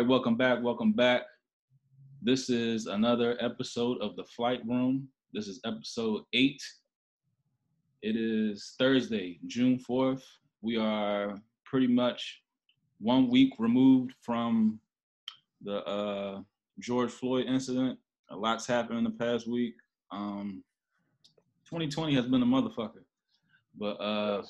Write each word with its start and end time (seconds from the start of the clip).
Right, 0.00 0.08
welcome 0.08 0.34
back. 0.34 0.62
Welcome 0.62 0.92
back. 0.92 1.24
This 2.22 2.48
is 2.48 2.86
another 2.86 3.36
episode 3.38 4.00
of 4.00 4.16
the 4.16 4.24
Flight 4.24 4.62
Room. 4.66 5.06
This 5.34 5.46
is 5.46 5.60
episode 5.66 6.22
eight. 6.32 6.62
It 8.00 8.16
is 8.16 8.76
Thursday, 8.78 9.40
June 9.46 9.78
4th. 9.78 10.22
We 10.62 10.78
are 10.78 11.38
pretty 11.66 11.86
much 11.86 12.40
one 12.98 13.28
week 13.28 13.52
removed 13.58 14.14
from 14.22 14.80
the 15.60 15.84
uh, 15.86 16.40
George 16.78 17.10
Floyd 17.10 17.44
incident. 17.46 17.98
A 18.30 18.36
lot's 18.38 18.66
happened 18.66 18.96
in 18.96 19.04
the 19.04 19.10
past 19.10 19.46
week. 19.46 19.74
Um, 20.10 20.64
2020 21.66 22.14
has 22.14 22.24
been 22.24 22.42
a 22.42 22.46
motherfucker. 22.46 23.04
But 23.78 24.00
uh, 24.00 24.44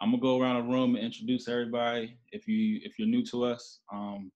I'm 0.00 0.10
gonna 0.10 0.20
go 0.20 0.40
around 0.40 0.56
the 0.56 0.72
room 0.72 0.96
and 0.96 1.04
introduce 1.04 1.46
everybody. 1.46 2.18
If 2.32 2.48
you 2.48 2.80
if 2.82 2.98
you're 2.98 3.06
new 3.06 3.24
to 3.26 3.44
us, 3.44 3.78
um, 3.92 4.32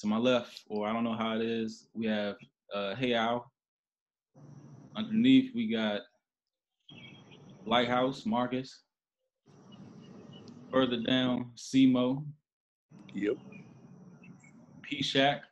to 0.00 0.06
my 0.06 0.16
left, 0.16 0.62
or 0.68 0.86
I 0.86 0.92
don't 0.92 1.04
know 1.04 1.16
how 1.16 1.34
it 1.34 1.42
is, 1.42 1.88
we 1.94 2.06
have 2.06 2.36
uh, 2.74 2.94
Hey 2.94 3.14
Al. 3.14 3.50
Underneath, 4.96 5.54
we 5.54 5.70
got 5.70 6.02
Lighthouse 7.64 8.24
Marcus. 8.26 8.82
Further 10.72 10.98
down, 10.98 11.50
Simo. 11.56 12.24
Yep. 13.14 13.36
P 14.82 15.02
Shack. 15.02 15.42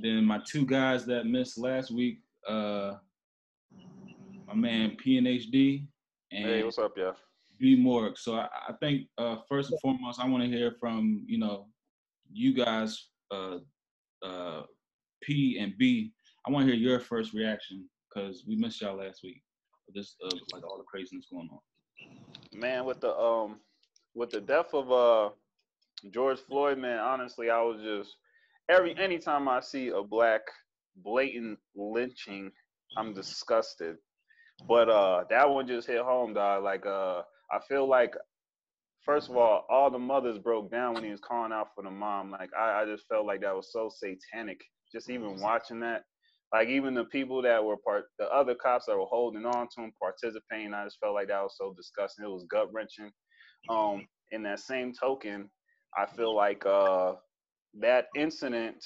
Then 0.00 0.24
my 0.24 0.40
two 0.46 0.64
guys 0.64 1.04
that 1.06 1.26
missed 1.26 1.58
last 1.58 1.90
week, 1.90 2.20
uh, 2.48 2.94
my 4.46 4.54
man 4.54 4.96
PNHD 5.04 5.86
and 6.32 6.44
Hey, 6.44 6.62
what's 6.62 6.78
up, 6.78 6.92
yeah? 6.96 7.12
B 7.58 7.76
Morg. 7.76 8.16
So 8.16 8.34
I, 8.36 8.48
I 8.68 8.72
think 8.80 9.06
uh, 9.18 9.36
first 9.48 9.70
and 9.70 9.80
foremost, 9.80 10.20
I 10.20 10.26
want 10.26 10.42
to 10.42 10.48
hear 10.48 10.72
from 10.80 11.24
you 11.26 11.38
know 11.38 11.66
you 12.32 12.54
guys, 12.54 13.08
uh, 13.30 13.58
uh, 14.24 14.62
P 15.22 15.58
and 15.60 15.72
B. 15.78 16.12
I 16.46 16.50
want 16.50 16.66
to 16.66 16.72
hear 16.72 16.80
your 16.80 17.00
first 17.00 17.32
reaction 17.32 17.88
because 18.08 18.44
we 18.46 18.56
missed 18.56 18.80
y'all 18.80 18.96
last 18.96 19.20
week. 19.22 19.42
This 19.94 20.14
uh, 20.24 20.36
like 20.52 20.64
all 20.64 20.78
the 20.78 20.84
craziness 20.84 21.26
going 21.30 21.48
on. 21.50 21.58
Man, 22.52 22.84
with 22.84 23.00
the 23.00 23.14
um 23.16 23.60
with 24.14 24.30
the 24.30 24.40
death 24.40 24.72
of 24.72 24.90
uh 24.90 25.30
George 26.10 26.38
Floyd, 26.38 26.78
man, 26.78 26.98
honestly, 26.98 27.50
I 27.50 27.60
was 27.60 27.82
just 27.82 28.16
every 28.68 28.96
anytime 28.98 29.48
I 29.48 29.60
see 29.60 29.88
a 29.88 30.02
black 30.02 30.42
blatant 30.96 31.58
lynching, 31.74 32.50
I'm 32.96 33.12
disgusted. 33.12 33.96
But 34.68 34.88
uh 34.88 35.24
that 35.30 35.48
one 35.48 35.66
just 35.66 35.88
hit 35.88 36.00
home, 36.00 36.34
dog. 36.34 36.62
Like 36.62 36.86
uh 36.86 37.22
I 37.52 37.58
feel 37.68 37.88
like 37.88 38.14
first 39.04 39.28
of 39.30 39.36
all, 39.36 39.66
all 39.70 39.90
the 39.90 39.98
mothers 39.98 40.38
broke 40.38 40.70
down 40.70 40.94
when 40.94 41.04
he 41.04 41.10
was 41.10 41.20
calling 41.20 41.52
out 41.52 41.68
for 41.74 41.84
the 41.84 41.90
mom. 41.90 42.30
Like 42.30 42.50
I, 42.58 42.82
I 42.82 42.84
just 42.84 43.06
felt 43.08 43.26
like 43.26 43.40
that 43.42 43.54
was 43.56 43.72
so 43.72 43.90
satanic. 43.90 44.60
Just 44.92 45.10
even 45.10 45.40
watching 45.40 45.80
that. 45.80 46.02
Like 46.52 46.68
even 46.68 46.94
the 46.94 47.04
people 47.04 47.42
that 47.42 47.64
were 47.64 47.76
part 47.76 48.06
the 48.18 48.26
other 48.26 48.54
cops 48.56 48.86
that 48.86 48.96
were 48.96 49.06
holding 49.06 49.46
on 49.46 49.68
to 49.74 49.82
him, 49.82 49.92
participating, 50.00 50.74
I 50.74 50.84
just 50.84 50.98
felt 51.00 51.14
like 51.14 51.28
that 51.28 51.42
was 51.42 51.56
so 51.56 51.72
disgusting. 51.76 52.24
It 52.24 52.28
was 52.28 52.46
gut 52.50 52.72
wrenching. 52.72 53.10
Um 53.68 54.06
in 54.32 54.42
that 54.44 54.60
same 54.60 54.92
token, 54.92 55.50
I 55.96 56.06
feel 56.06 56.34
like 56.34 56.66
uh 56.66 57.14
that 57.78 58.06
incident, 58.16 58.84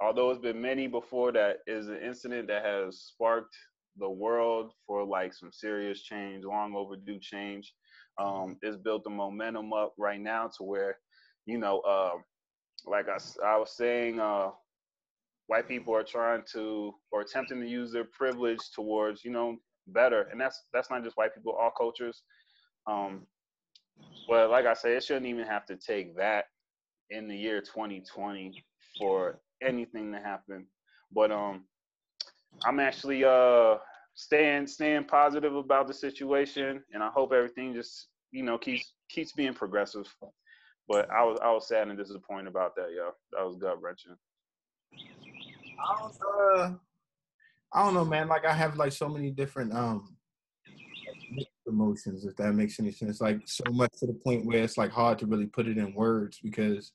although 0.00 0.30
it's 0.30 0.40
been 0.40 0.60
many 0.60 0.88
before 0.88 1.32
that, 1.32 1.58
is 1.66 1.88
an 1.88 2.00
incident 2.02 2.48
that 2.48 2.64
has 2.64 3.00
sparked 3.00 3.54
the 3.96 4.10
world 4.10 4.72
for 4.86 5.04
like 5.04 5.32
some 5.32 5.52
serious 5.52 6.02
change, 6.02 6.44
long 6.44 6.74
overdue 6.74 7.18
change. 7.20 7.72
Um, 8.18 8.58
it's 8.62 8.76
built 8.76 9.04
the 9.04 9.10
momentum 9.10 9.72
up 9.72 9.94
right 9.98 10.20
now 10.20 10.50
to 10.56 10.64
where, 10.64 10.98
you 11.46 11.58
know, 11.58 11.80
uh, 11.80 12.12
like 12.86 13.06
I 13.08 13.56
was 13.58 13.76
saying, 13.76 14.20
uh, 14.20 14.50
white 15.46 15.68
people 15.68 15.94
are 15.94 16.04
trying 16.04 16.42
to 16.52 16.92
or 17.12 17.22
attempting 17.22 17.60
to 17.60 17.68
use 17.68 17.92
their 17.92 18.04
privilege 18.04 18.60
towards, 18.74 19.24
you 19.24 19.30
know, 19.30 19.56
better, 19.88 20.22
and 20.30 20.40
that's 20.40 20.64
that's 20.72 20.90
not 20.90 21.04
just 21.04 21.16
white 21.16 21.34
people, 21.34 21.52
all 21.52 21.70
cultures. 21.76 22.22
Um, 22.86 23.26
but 24.28 24.50
like 24.50 24.66
I 24.66 24.74
said, 24.74 24.92
it 24.92 25.04
shouldn't 25.04 25.26
even 25.26 25.46
have 25.46 25.66
to 25.66 25.76
take 25.76 26.16
that 26.16 26.46
in 27.10 27.28
the 27.28 27.36
year 27.36 27.60
2020 27.60 28.64
for 28.98 29.40
anything 29.62 30.12
to 30.12 30.20
happen. 30.20 30.66
But 31.12 31.30
um, 31.30 31.64
I'm 32.64 32.80
actually 32.80 33.24
uh 33.24 33.76
staying 34.14 34.66
staying 34.66 35.04
positive 35.04 35.54
about 35.54 35.86
the 35.86 35.94
situation, 35.94 36.82
and 36.92 37.02
I 37.02 37.08
hope 37.08 37.32
everything 37.32 37.74
just 37.74 38.08
you 38.30 38.42
know 38.42 38.58
keeps 38.58 38.94
keeps 39.08 39.32
being 39.32 39.54
progressive. 39.54 40.12
But 40.88 41.10
I 41.10 41.24
was 41.24 41.38
I 41.42 41.50
was 41.50 41.68
sad 41.68 41.88
and 41.88 41.98
disappointed 41.98 42.48
about 42.48 42.76
that, 42.76 42.88
yo. 42.94 43.10
That 43.32 43.46
was 43.46 43.56
gut 43.56 43.80
wrenching. 43.80 44.16
I 44.92 46.00
don't, 46.00 46.60
uh, 46.60 46.74
I 47.72 47.84
don't 47.84 47.94
know, 47.94 48.04
man. 48.04 48.28
Like 48.28 48.44
I 48.44 48.52
have 48.52 48.76
like 48.76 48.92
so 48.92 49.08
many 49.08 49.30
different 49.30 49.74
um 49.74 50.16
emotions, 51.66 52.24
if 52.24 52.36
that 52.36 52.52
makes 52.52 52.78
any 52.78 52.92
sense. 52.92 53.20
Like 53.20 53.40
so 53.46 53.64
much 53.72 53.90
to 53.98 54.06
the 54.06 54.12
point 54.12 54.44
where 54.44 54.62
it's 54.62 54.78
like 54.78 54.90
hard 54.90 55.18
to 55.20 55.26
really 55.26 55.46
put 55.46 55.66
it 55.66 55.78
in 55.78 55.94
words 55.94 56.38
because 56.42 56.92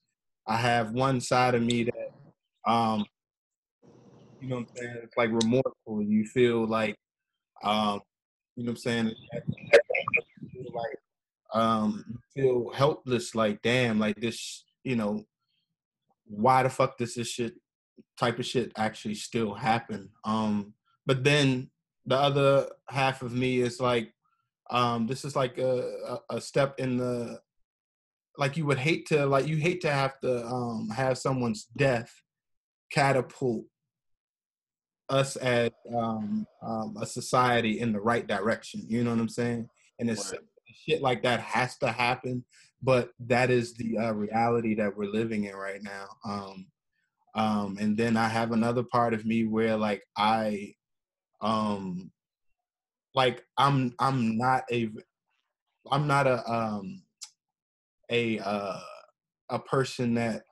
I 0.48 0.58
have 0.58 0.92
one 0.92 1.20
side 1.20 1.56
of 1.56 1.64
me 1.64 1.86
that 1.86 2.72
um 2.72 3.06
you 4.40 4.48
know 4.48 4.56
what 4.58 4.62
I'm 4.62 4.68
saying, 4.76 4.98
it's 5.04 5.18
like 5.18 5.32
remorseful. 5.32 6.02
You 6.02 6.26
feel 6.26 6.66
like 6.66 6.96
um 7.64 8.02
you 8.56 8.64
know 8.66 8.72
what 8.72 8.72
I'm 8.72 8.78
saying, 8.78 9.16
like 10.74 10.98
um 11.54 12.20
feel 12.34 12.72
helpless, 12.74 13.36
like 13.36 13.62
damn, 13.62 14.00
like 14.00 14.20
this, 14.20 14.66
you 14.84 14.96
know, 14.96 15.24
why 16.26 16.64
the 16.64 16.70
fuck 16.70 16.98
does 16.98 17.16
this 17.16 17.30
shit 17.30 17.54
type 18.18 18.40
of 18.40 18.46
shit 18.46 18.72
actually 18.78 19.16
still 19.16 19.54
happen. 19.54 20.10
Um, 20.24 20.74
but 21.06 21.24
then 21.24 21.70
the 22.06 22.18
other 22.18 22.68
half 22.90 23.22
of 23.22 23.34
me 23.34 23.62
is 23.62 23.80
like, 23.80 24.14
um, 24.70 25.08
this 25.08 25.26
is 25.26 25.36
like 25.36 25.58
a, 25.58 26.20
a, 26.30 26.40
step 26.40 26.76
in 26.78 26.98
the 26.98 27.40
like 28.38 28.56
you 28.56 28.66
would 28.66 28.78
hate 28.78 29.08
to 29.08 29.26
like 29.26 29.48
you 29.48 29.58
hate 29.58 29.82
to 29.82 29.92
have 29.92 30.20
to 30.20 30.46
um, 30.46 30.90
have 30.90 31.18
someone's 31.18 31.66
death 31.76 32.14
catapult 32.92 33.66
us 35.10 35.36
as 35.38 35.72
um, 35.96 36.46
um, 36.62 36.98
a 37.02 37.06
society 37.06 37.80
in 37.80 37.92
the 37.94 38.00
right 38.00 38.28
direction. 38.28 38.84
You 38.88 39.04
know 39.04 39.12
what 39.12 39.20
I'm 39.20 39.30
saying? 39.30 39.70
And 40.00 40.10
it's 40.10 40.32
Right. 40.32 40.42
shit 40.88 41.02
like 41.02 41.24
that 41.24 41.40
has 41.40 41.78
to 41.80 41.92
happen, 41.92 42.44
but 42.82 43.12
that 43.28 43.50
is 43.50 43.74
the 43.74 43.98
uh, 43.98 44.14
reality 44.14 44.76
that 44.76 44.96
we're 44.96 45.12
living 45.12 45.46
in 45.46 45.56
right 45.56 45.82
now. 45.84 46.08
Um, 46.26 46.68
um 47.36 47.78
and 47.80 47.96
then 47.98 48.18
i 48.18 48.28
have 48.28 48.52
another 48.52 48.84
part 48.84 49.14
of 49.14 49.26
me 49.26 49.46
where 49.46 49.78
like 49.78 50.04
i 50.18 50.74
um 51.42 52.12
like 53.14 53.44
i'm 53.58 53.94
i'm 54.00 54.38
not 54.38 54.64
a 54.72 54.90
i'm 55.92 56.08
not 56.08 56.28
a 56.28 56.52
um 56.52 57.04
a 58.10 58.40
uh 58.40 58.80
a 59.50 59.60
person 59.60 60.16
that 60.16 60.44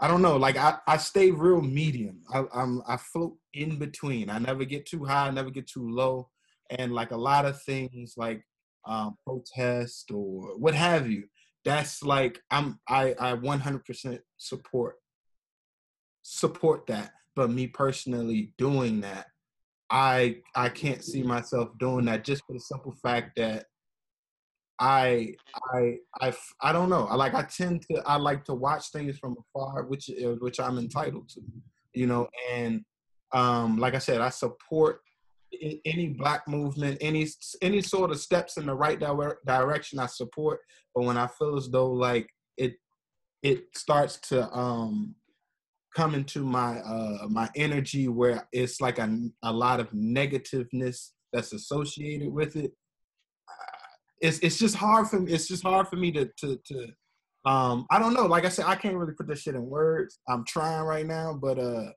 i 0.00 0.06
don't 0.06 0.22
know 0.22 0.36
like 0.36 0.56
i 0.56 0.76
i 0.86 0.96
stay 0.96 1.30
real 1.30 1.60
medium 1.62 2.20
i 2.34 2.44
i'm 2.54 2.82
i 2.86 2.96
float 2.96 3.36
in 3.54 3.76
between. 3.78 4.30
I 4.30 4.38
never 4.38 4.64
get 4.64 4.86
too 4.86 5.04
high 5.04 5.28
I 5.28 5.30
never 5.30 5.50
get 5.50 5.66
too 5.66 5.88
low. 5.88 6.28
And 6.78 6.92
like 6.92 7.10
a 7.10 7.16
lot 7.16 7.46
of 7.46 7.60
things 7.62 8.14
like 8.16 8.42
um 8.86 9.16
protest 9.26 10.10
or 10.10 10.56
what 10.58 10.74
have 10.74 11.10
you 11.10 11.24
that's 11.66 12.02
like 12.02 12.40
i'm 12.50 12.80
i 12.88 13.14
i 13.20 13.34
100% 13.34 14.18
support 14.38 14.96
support 16.22 16.86
that. 16.86 17.12
But 17.36 17.50
me 17.50 17.66
personally 17.66 18.52
doing 18.58 19.00
that 19.02 19.26
i 19.90 20.36
i 20.54 20.68
can't 20.68 21.04
see 21.04 21.22
myself 21.22 21.68
doing 21.78 22.04
that 22.06 22.24
just 22.24 22.44
for 22.46 22.52
the 22.52 22.60
simple 22.60 22.92
fact 23.02 23.32
that 23.36 23.66
I 24.80 25.34
I 25.74 25.98
I 26.22 26.32
I 26.62 26.72
don't 26.72 26.88
know. 26.88 27.06
I 27.06 27.14
like 27.14 27.34
i 27.34 27.42
tend 27.42 27.82
to 27.82 28.02
i 28.06 28.16
like 28.16 28.44
to 28.46 28.54
watch 28.54 28.90
things 28.90 29.18
from 29.18 29.36
afar 29.38 29.84
which 29.84 30.08
uh, 30.10 30.36
which 30.40 30.58
i'm 30.58 30.78
entitled 30.78 31.28
to 31.28 31.42
you 31.92 32.06
know 32.06 32.28
and 32.50 32.82
um 33.32 33.78
like 33.78 33.94
i 33.94 33.98
said 33.98 34.20
i 34.20 34.28
support 34.28 35.00
any 35.84 36.08
black 36.08 36.46
movement 36.46 36.96
any 37.00 37.26
any 37.62 37.82
sort 37.82 38.10
of 38.10 38.20
steps 38.20 38.56
in 38.56 38.66
the 38.66 38.74
right 38.74 39.00
dire- 39.00 39.38
direction 39.46 39.98
i 39.98 40.06
support. 40.06 40.60
But 40.94 41.04
when 41.04 41.16
i 41.16 41.26
feel 41.26 41.56
as 41.56 41.68
though 41.68 41.90
like 41.90 42.28
it 42.56 42.74
it 43.42 43.64
starts 43.74 44.18
to 44.28 44.48
um 44.52 45.14
come 45.94 46.14
into 46.14 46.44
my 46.44 46.78
uh 46.80 47.26
my 47.28 47.48
energy 47.56 48.08
where 48.08 48.48
it's 48.52 48.80
like 48.80 48.98
a, 48.98 49.18
a 49.42 49.52
lot 49.52 49.80
of 49.80 49.90
negativeness 49.92 51.10
that's 51.32 51.52
associated 51.52 52.32
with 52.32 52.56
it 52.56 52.72
it's 54.20 54.38
it's 54.40 54.58
just 54.58 54.76
hard 54.76 55.08
for 55.08 55.20
me 55.20 55.32
it's 55.32 55.48
just 55.48 55.62
hard 55.62 55.88
for 55.88 55.96
me 55.96 56.12
to 56.12 56.30
to 56.36 56.58
to 56.64 56.86
um 57.46 57.86
i 57.90 57.98
don't 57.98 58.12
know. 58.12 58.26
Like 58.26 58.44
i 58.44 58.48
said 58.48 58.66
i 58.66 58.76
can't 58.76 58.96
really 58.96 59.14
put 59.14 59.26
this 59.26 59.40
shit 59.42 59.54
in 59.54 59.64
words. 59.64 60.20
I'm 60.28 60.44
trying 60.44 60.84
right 60.84 61.06
now 61.06 61.34
but 61.34 61.58
uh 61.58 61.90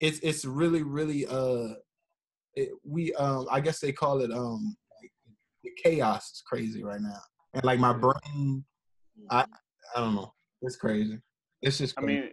it's 0.00 0.18
it's 0.20 0.44
really 0.44 0.82
really 0.82 1.26
uh 1.26 1.74
it, 2.54 2.70
we 2.84 3.12
um 3.14 3.46
i 3.50 3.60
guess 3.60 3.80
they 3.80 3.92
call 3.92 4.20
it 4.20 4.30
um 4.30 4.76
like 5.00 5.12
the 5.62 5.70
chaos 5.82 6.30
is 6.32 6.42
crazy 6.46 6.82
right 6.84 7.00
now 7.00 7.20
and 7.54 7.64
like 7.64 7.78
my 7.78 7.92
brain 7.92 8.64
i 9.30 9.44
i 9.94 10.00
don't 10.00 10.14
know 10.14 10.32
it's 10.62 10.76
crazy 10.76 11.20
It's 11.62 11.78
just. 11.78 11.94
I 11.98 12.02
mean, 12.02 12.30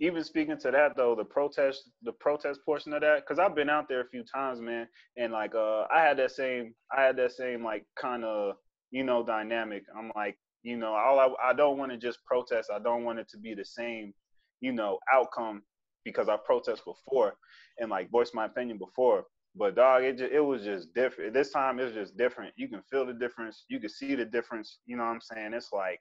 even 0.00 0.22
speaking 0.24 0.58
to 0.58 0.70
that 0.70 0.96
though, 0.96 1.14
the 1.14 1.24
protest, 1.24 1.90
the 2.02 2.12
protest 2.12 2.60
portion 2.64 2.92
of 2.92 3.00
that, 3.00 3.20
because 3.20 3.38
I've 3.38 3.54
been 3.54 3.70
out 3.70 3.88
there 3.88 4.00
a 4.00 4.08
few 4.08 4.24
times, 4.24 4.60
man, 4.60 4.86
and 5.16 5.32
like, 5.32 5.54
uh, 5.54 5.84
I 5.90 6.00
had 6.00 6.18
that 6.18 6.32
same, 6.32 6.74
I 6.96 7.02
had 7.02 7.16
that 7.16 7.32
same 7.32 7.64
like 7.64 7.84
kind 7.98 8.24
of, 8.24 8.56
you 8.90 9.04
know, 9.04 9.24
dynamic. 9.24 9.84
I'm 9.96 10.12
like, 10.14 10.36
you 10.62 10.76
know, 10.76 10.94
all 10.94 11.18
I, 11.18 11.50
I 11.50 11.52
don't 11.54 11.78
want 11.78 11.92
to 11.92 11.98
just 11.98 12.24
protest. 12.24 12.70
I 12.74 12.78
don't 12.78 13.04
want 13.04 13.18
it 13.18 13.28
to 13.30 13.38
be 13.38 13.54
the 13.54 13.64
same, 13.64 14.12
you 14.60 14.72
know, 14.72 14.98
outcome 15.12 15.62
because 16.06 16.28
I 16.28 16.36
protest 16.36 16.84
before 16.84 17.34
and 17.78 17.90
like 17.90 18.10
voiced 18.10 18.34
my 18.34 18.46
opinion 18.46 18.78
before. 18.78 19.24
But 19.56 19.74
dog, 19.74 20.04
it 20.04 20.18
just, 20.18 20.32
it 20.32 20.40
was 20.40 20.62
just 20.62 20.94
different. 20.94 21.34
This 21.34 21.50
time 21.50 21.80
it 21.80 21.84
was 21.84 21.94
just 21.94 22.16
different. 22.16 22.54
You 22.56 22.68
can 22.68 22.80
feel 22.90 23.04
the 23.04 23.12
difference. 23.12 23.64
You 23.68 23.80
can 23.80 23.88
see 23.90 24.14
the 24.14 24.24
difference. 24.24 24.78
You 24.86 24.96
know 24.96 25.02
what 25.02 25.10
I'm 25.10 25.20
saying? 25.20 25.52
It's 25.52 25.72
like 25.72 26.00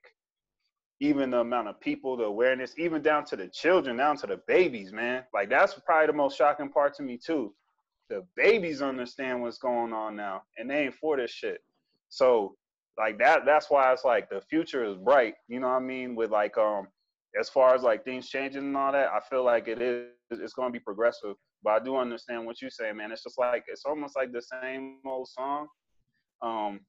even 1.00 1.32
the 1.32 1.40
amount 1.40 1.70
of 1.70 1.80
people, 1.80 2.16
the 2.16 2.26
awareness, 2.26 2.76
even 2.78 3.02
down 3.02 3.26
to 3.26 3.36
the 3.36 3.48
children, 3.48 3.98
down 3.98 4.16
to 4.18 4.28
the 4.28 4.40
babies, 4.48 4.94
man. 4.94 5.24
Like 5.34 5.50
that's 5.50 5.74
probably 5.86 6.08
the 6.08 6.14
most 6.14 6.38
shocking 6.38 6.70
part 6.70 6.96
to 6.96 7.04
me 7.04 7.18
too. 7.18 7.54
The 8.10 8.24
babies 8.36 8.84
understand 8.84 9.42
what's 9.42 9.58
going 9.58 9.92
on 9.92 10.16
now, 10.16 10.44
and 10.58 10.70
they 10.70 10.84
ain't 10.84 10.94
for 10.94 11.18
this 11.18 11.32
shit. 11.32 11.60
So 12.10 12.56
like 12.98 13.18
that, 13.20 13.46
that's 13.46 13.70
why 13.72 13.92
it's 13.92 14.06
like 14.06 14.30
the 14.30 14.42
future 14.42 14.86
is 14.86 14.98
bright. 14.98 15.34
You 15.48 15.60
know 15.60 15.68
what 15.68 15.78
I 15.78 15.80
mean? 15.80 16.16
With 16.16 16.30
like 16.30 16.58
um, 16.58 16.88
as 17.40 17.50
far 17.50 17.74
as 17.76 17.84
like 17.84 18.04
things 18.04 18.30
changing 18.30 18.64
and 18.64 18.78
all 18.78 18.92
that, 18.92 19.10
I 19.10 19.20
feel 19.30 19.44
like 19.44 19.68
it 19.68 19.82
is. 19.82 20.08
It's 20.32 20.54
going 20.54 20.70
to 20.70 20.74
be 20.74 20.80
progressive. 20.80 21.36
But 21.64 21.82
I 21.82 21.84
do 21.84 21.98
understand 21.98 22.46
what 22.46 22.62
you 22.62 22.70
say, 22.70 22.92
man. 22.92 23.12
It's 23.12 23.24
just 23.24 23.38
like 23.38 23.64
it's 23.68 23.86
almost 23.86 24.16
like 24.16 24.32
the 24.32 24.42
same 24.42 25.00
old 25.06 25.28
song. 25.28 25.68
Um, 26.42 26.80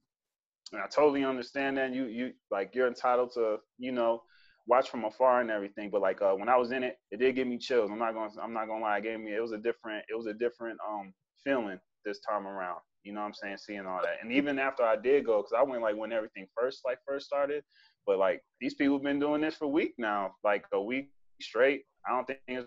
and 0.72 0.82
I 0.82 0.86
totally 0.86 1.24
understand 1.24 1.76
that. 1.78 1.92
You 1.92 2.06
you 2.06 2.32
like 2.50 2.74
you're 2.74 2.88
entitled 2.88 3.32
to 3.34 3.58
you 3.78 3.92
know 3.92 4.22
watch 4.66 4.90
from 4.90 5.04
afar 5.04 5.40
and 5.40 5.50
everything. 5.50 5.90
But 5.90 6.00
like 6.02 6.22
uh, 6.22 6.32
when 6.32 6.48
I 6.48 6.56
was 6.56 6.72
in 6.72 6.82
it, 6.82 6.96
it 7.10 7.18
did 7.18 7.34
give 7.36 7.46
me 7.46 7.58
chills. 7.58 7.90
I'm 7.90 7.98
not 7.98 8.14
gonna 8.14 8.30
I'm 8.42 8.52
not 8.52 8.66
gonna 8.66 8.82
lie. 8.82 8.98
It 8.98 9.04
gave 9.04 9.20
me 9.20 9.34
it 9.34 9.40
was 9.40 9.52
a 9.52 9.58
different 9.58 10.04
it 10.08 10.16
was 10.16 10.26
a 10.26 10.34
different 10.34 10.78
um 10.88 11.12
feeling 11.44 11.78
this 12.04 12.20
time 12.20 12.46
around. 12.46 12.80
You 13.04 13.12
know 13.12 13.20
what 13.20 13.26
I'm 13.26 13.34
saying? 13.34 13.58
Seeing 13.58 13.86
all 13.86 14.00
that, 14.02 14.16
and 14.22 14.32
even 14.32 14.58
after 14.58 14.82
I 14.82 14.96
did 14.96 15.26
go, 15.26 15.38
because 15.38 15.54
I 15.56 15.62
went 15.62 15.82
like 15.82 15.96
when 15.96 16.12
everything 16.12 16.46
first 16.58 16.80
like 16.84 16.98
first 17.06 17.26
started. 17.26 17.62
But 18.06 18.18
like 18.18 18.42
these 18.60 18.74
people 18.74 18.94
have 18.96 19.02
been 19.02 19.18
doing 19.18 19.40
this 19.40 19.56
for 19.56 19.64
a 19.64 19.68
week 19.68 19.94
now, 19.98 20.32
like 20.44 20.64
a 20.72 20.80
week 20.80 21.10
straight. 21.40 21.82
I 22.06 22.12
don't 22.12 22.26
think 22.26 22.38
it's 22.46 22.66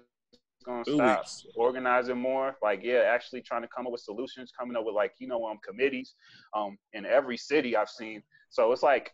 gonna 0.65 0.83
Two 0.83 0.95
stop 0.95 1.19
weeks. 1.19 1.45
organizing 1.55 2.17
more. 2.17 2.57
Like, 2.61 2.81
yeah, 2.83 3.03
actually 3.07 3.41
trying 3.41 3.61
to 3.61 3.67
come 3.75 3.85
up 3.85 3.93
with 3.93 4.01
solutions, 4.01 4.51
coming 4.57 4.75
up 4.75 4.85
with 4.85 4.95
like, 4.95 5.13
you 5.19 5.27
know, 5.27 5.45
um 5.45 5.57
committees 5.67 6.15
um 6.55 6.77
in 6.93 7.05
every 7.05 7.37
city 7.37 7.75
I've 7.75 7.89
seen. 7.89 8.21
So 8.49 8.71
it's 8.71 8.83
like 8.83 9.11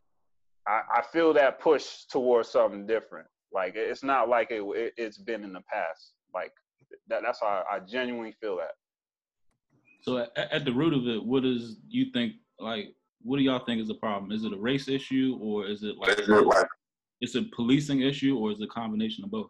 I, 0.68 0.82
I 0.96 1.02
feel 1.14 1.32
that 1.34 1.60
push 1.60 2.06
towards 2.10 2.50
something 2.50 2.88
different. 2.88 3.28
Like 3.54 3.74
it's 3.76 4.04
not 4.04 4.28
like 4.28 4.50
it, 4.52 4.64
it 4.76 4.94
has 5.04 5.18
been 5.18 5.44
in 5.44 5.54
the 5.54 5.62
past. 5.72 6.14
Like 6.34 6.52
that, 7.08 7.22
that's 7.24 7.40
how 7.42 7.64
I, 7.70 7.76
I 7.76 7.80
genuinely 7.80 8.34
feel 8.42 8.58
that. 8.58 8.72
So 10.02 10.18
at, 10.18 10.52
at 10.52 10.66
the 10.66 10.74
root 10.74 10.94
of 10.94 11.08
it, 11.08 11.24
what 11.24 11.46
is 11.46 11.78
you 11.88 12.12
think 12.12 12.34
like 12.60 12.96
what 13.26 13.38
do 13.38 13.44
y'all 13.44 13.66
think 13.66 13.82
is 13.82 13.88
the 13.88 13.96
problem? 13.96 14.32
Is 14.32 14.44
it 14.44 14.54
a 14.54 14.58
race 14.58 14.88
issue 14.88 15.38
or 15.42 15.66
is 15.66 15.82
it 15.82 15.98
like, 15.98 16.20
is 16.20 16.30
it 16.30 16.46
like 16.46 16.68
it's 17.22 17.34
a 17.34 17.42
policing 17.56 18.02
issue 18.02 18.38
or 18.38 18.52
is 18.52 18.62
it 18.62 18.66
a 18.66 18.68
combination 18.68 19.24
of 19.24 19.32
both? 19.32 19.50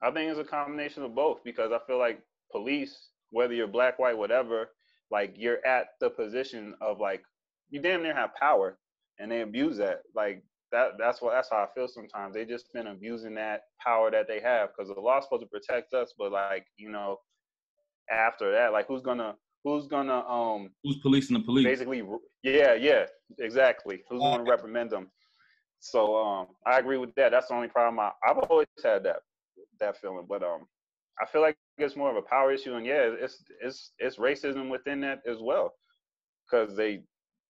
I 0.00 0.10
think 0.10 0.30
it's 0.30 0.40
a 0.40 0.44
combination 0.44 1.02
of 1.02 1.14
both 1.14 1.44
because 1.44 1.72
I 1.72 1.78
feel 1.86 1.98
like 1.98 2.22
police, 2.50 3.10
whether 3.30 3.52
you're 3.52 3.66
black, 3.66 3.98
white, 3.98 4.16
whatever, 4.16 4.70
like 5.10 5.34
you're 5.36 5.64
at 5.66 5.88
the 6.00 6.08
position 6.08 6.74
of 6.80 7.00
like 7.00 7.22
you 7.68 7.80
damn 7.82 8.02
near 8.02 8.14
have 8.14 8.34
power 8.34 8.78
and 9.18 9.30
they 9.30 9.42
abuse 9.42 9.76
that. 9.76 10.00
Like 10.14 10.42
that 10.72 10.92
that's 10.98 11.20
what 11.20 11.34
that's 11.34 11.50
how 11.50 11.58
I 11.58 11.66
feel 11.74 11.88
sometimes. 11.88 12.34
They 12.34 12.46
just 12.46 12.72
been 12.72 12.86
abusing 12.86 13.34
that 13.34 13.64
power 13.84 14.10
that 14.10 14.26
they 14.26 14.40
have 14.40 14.70
because 14.70 14.92
the 14.92 14.98
law's 14.98 15.24
supposed 15.24 15.42
to 15.42 15.48
protect 15.48 15.92
us, 15.92 16.14
but 16.16 16.32
like, 16.32 16.64
you 16.78 16.88
know, 16.88 17.18
after 18.10 18.50
that, 18.52 18.72
like 18.72 18.86
who's 18.86 19.02
gonna 19.02 19.34
who's 19.64 19.86
gonna 19.86 20.26
um 20.28 20.70
who's 20.82 20.96
policing 20.96 21.38
the 21.38 21.44
police? 21.44 21.64
Basically 21.64 22.02
yeah, 22.42 22.74
yeah, 22.74 23.06
exactly. 23.38 24.02
Who's 24.08 24.20
gonna 24.20 24.44
reprimand 24.44 24.90
them? 24.90 25.10
So 25.80 26.16
um 26.16 26.46
I 26.66 26.78
agree 26.78 26.98
with 26.98 27.14
that. 27.16 27.30
That's 27.32 27.48
the 27.48 27.54
only 27.54 27.68
problem 27.68 28.00
I, 28.00 28.10
I've 28.26 28.38
always 28.38 28.66
had 28.82 29.04
that 29.04 29.20
that 29.82 29.98
feeling. 29.98 30.26
But 30.26 30.42
um, 30.42 30.66
I 31.20 31.26
feel 31.26 31.42
like 31.42 31.56
it's 31.76 31.96
more 31.96 32.10
of 32.10 32.16
a 32.16 32.22
power 32.22 32.52
issue, 32.52 32.74
and 32.74 32.86
yeah, 32.86 33.10
it's 33.20 33.44
it's 33.60 33.92
it's 33.98 34.16
racism 34.16 34.70
within 34.70 35.00
that 35.02 35.20
as 35.26 35.38
well, 35.40 35.74
because 36.50 36.74
they 36.76 37.02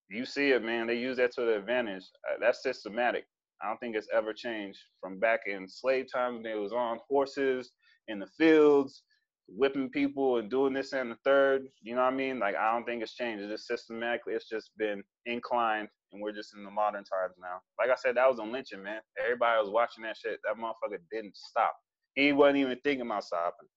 you 0.09 0.25
see 0.25 0.51
it, 0.51 0.65
man. 0.65 0.87
They 0.89 0.99
use 0.99 1.17
that 1.19 1.33
to 1.35 1.43
their 1.43 1.59
advantage. 1.59 2.05
Uh, 2.29 2.39
that's 2.41 2.63
systematic. 2.63 3.25
I 3.63 3.69
don't 3.69 3.79
think 3.79 3.95
it's 3.95 4.09
ever 4.13 4.33
changed 4.33 4.79
from 5.01 5.21
back 5.21 5.41
in 5.47 5.69
slave 5.69 6.07
times 6.13 6.35
when 6.35 6.43
they 6.43 6.55
was 6.55 6.73
on 6.73 6.99
horses 7.09 7.71
in 8.09 8.19
the 8.19 8.27
fields, 8.27 9.05
whipping 9.49 9.91
people 9.91 10.39
and 10.39 10.51
doing 10.51 10.73
this 10.73 10.93
and 10.93 11.11
the 11.11 11.17
third. 11.25 11.67
You 11.83 11.95
know 11.95 12.03
what 12.03 12.13
I 12.13 12.17
mean? 12.17 12.39
Like 12.39 12.57
I 12.57 12.73
don't 12.73 12.85
think 12.85 13.03
it's 13.03 13.15
changed. 13.15 13.43
It's 13.43 13.53
just 13.53 13.67
systematically. 13.67 14.35
It's 14.35 14.49
just 14.49 14.71
been 14.77 15.03
inclined, 15.27 15.89
and 16.13 16.23
we're 16.23 16.33
just 16.33 16.55
in 16.57 16.65
the 16.65 16.71
modern 16.71 17.05
times 17.05 17.35
now. 17.41 17.61
Like 17.79 17.91
I 17.91 17.97
said, 18.01 18.17
that 18.17 18.29
was 18.29 18.39
a 18.39 18.43
lynching, 18.43 18.83
man. 18.83 19.01
Everybody 19.23 19.61
was 19.61 19.71
watching 19.71 20.05
that 20.05 20.17
shit. 20.17 20.39
That 20.45 20.57
motherfucker 20.57 20.99
didn't 21.11 21.37
stop. 21.37 21.75
He 22.15 22.33
wasn't 22.33 22.59
even 22.59 22.79
thinking 22.85 23.07
about 23.07 23.25
stopping. 23.25 23.69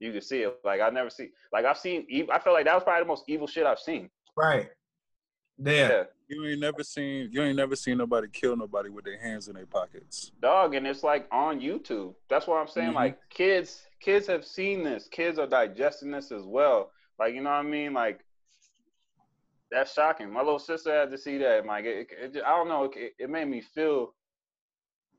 You 0.00 0.12
can 0.12 0.22
see 0.22 0.42
it. 0.42 0.54
Like 0.64 0.80
I 0.80 0.90
never 0.90 1.10
see. 1.10 1.30
Like 1.52 1.64
I've 1.64 1.78
seen. 1.78 2.06
I 2.32 2.38
feel 2.38 2.52
like 2.52 2.66
that 2.66 2.74
was 2.74 2.84
probably 2.84 3.02
the 3.02 3.08
most 3.08 3.24
evil 3.28 3.46
shit 3.46 3.66
I've 3.66 3.78
seen. 3.78 4.10
Right. 4.36 4.68
Yeah. 5.58 5.72
yeah. 5.72 6.02
You 6.28 6.44
ain't 6.46 6.60
never 6.60 6.82
seen. 6.82 7.28
You 7.30 7.42
ain't 7.42 7.56
never 7.56 7.76
seen 7.76 7.98
nobody 7.98 8.26
kill 8.32 8.56
nobody 8.56 8.88
with 8.90 9.04
their 9.04 9.18
hands 9.18 9.48
in 9.48 9.54
their 9.54 9.66
pockets. 9.66 10.32
Dog, 10.42 10.74
and 10.74 10.86
it's 10.86 11.04
like 11.04 11.28
on 11.30 11.60
YouTube. 11.60 12.14
That's 12.28 12.46
what 12.46 12.56
I'm 12.56 12.66
saying. 12.66 12.88
Mm-hmm. 12.88 12.96
Like 12.96 13.18
kids, 13.30 13.82
kids 14.00 14.26
have 14.26 14.44
seen 14.44 14.82
this. 14.82 15.08
Kids 15.08 15.38
are 15.38 15.46
digesting 15.46 16.10
this 16.10 16.32
as 16.32 16.42
well. 16.42 16.90
Like 17.18 17.34
you 17.34 17.42
know 17.42 17.50
what 17.50 17.56
I 17.56 17.62
mean? 17.62 17.92
Like 17.92 18.24
that's 19.70 19.92
shocking. 19.92 20.32
My 20.32 20.40
little 20.40 20.58
sister 20.58 20.92
had 20.92 21.10
to 21.12 21.18
see 21.18 21.38
that. 21.38 21.64
Like 21.64 21.84
it, 21.84 22.08
it, 22.10 22.42
I 22.44 22.50
don't 22.50 22.68
know. 22.68 22.84
It, 22.84 23.14
it 23.18 23.30
made 23.30 23.46
me 23.46 23.60
feel 23.60 24.12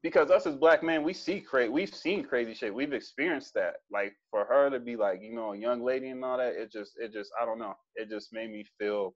because 0.03 0.29
us 0.29 0.45
as 0.45 0.55
black 0.55 0.83
men, 0.83 1.03
we 1.03 1.13
see 1.13 1.41
crazy, 1.41 1.69
we've 1.69 1.93
seen 1.93 2.23
crazy 2.23 2.53
shit. 2.53 2.73
We've 2.73 2.93
experienced 2.93 3.53
that. 3.55 3.75
Like 3.91 4.13
for 4.29 4.45
her 4.45 4.69
to 4.69 4.79
be 4.79 4.95
like, 4.95 5.21
you 5.21 5.33
know, 5.33 5.53
a 5.53 5.57
young 5.57 5.83
lady 5.83 6.09
and 6.09 6.23
all 6.23 6.37
that, 6.37 6.53
it 6.53 6.71
just, 6.71 6.93
it 6.97 7.11
just, 7.11 7.31
I 7.41 7.45
don't 7.45 7.59
know. 7.59 7.75
It 7.95 8.09
just 8.09 8.31
made 8.31 8.51
me 8.51 8.65
feel. 8.79 9.15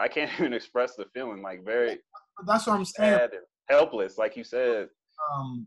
I 0.00 0.08
can't 0.08 0.30
even 0.38 0.52
express 0.52 0.96
the 0.96 1.04
feeling. 1.14 1.42
Like 1.42 1.64
very. 1.64 1.98
That's 2.46 2.66
what 2.66 2.76
I'm 2.76 2.84
saying. 2.84 3.28
helpless, 3.68 4.18
like 4.18 4.36
you 4.36 4.44
said. 4.44 4.88
Um, 5.34 5.66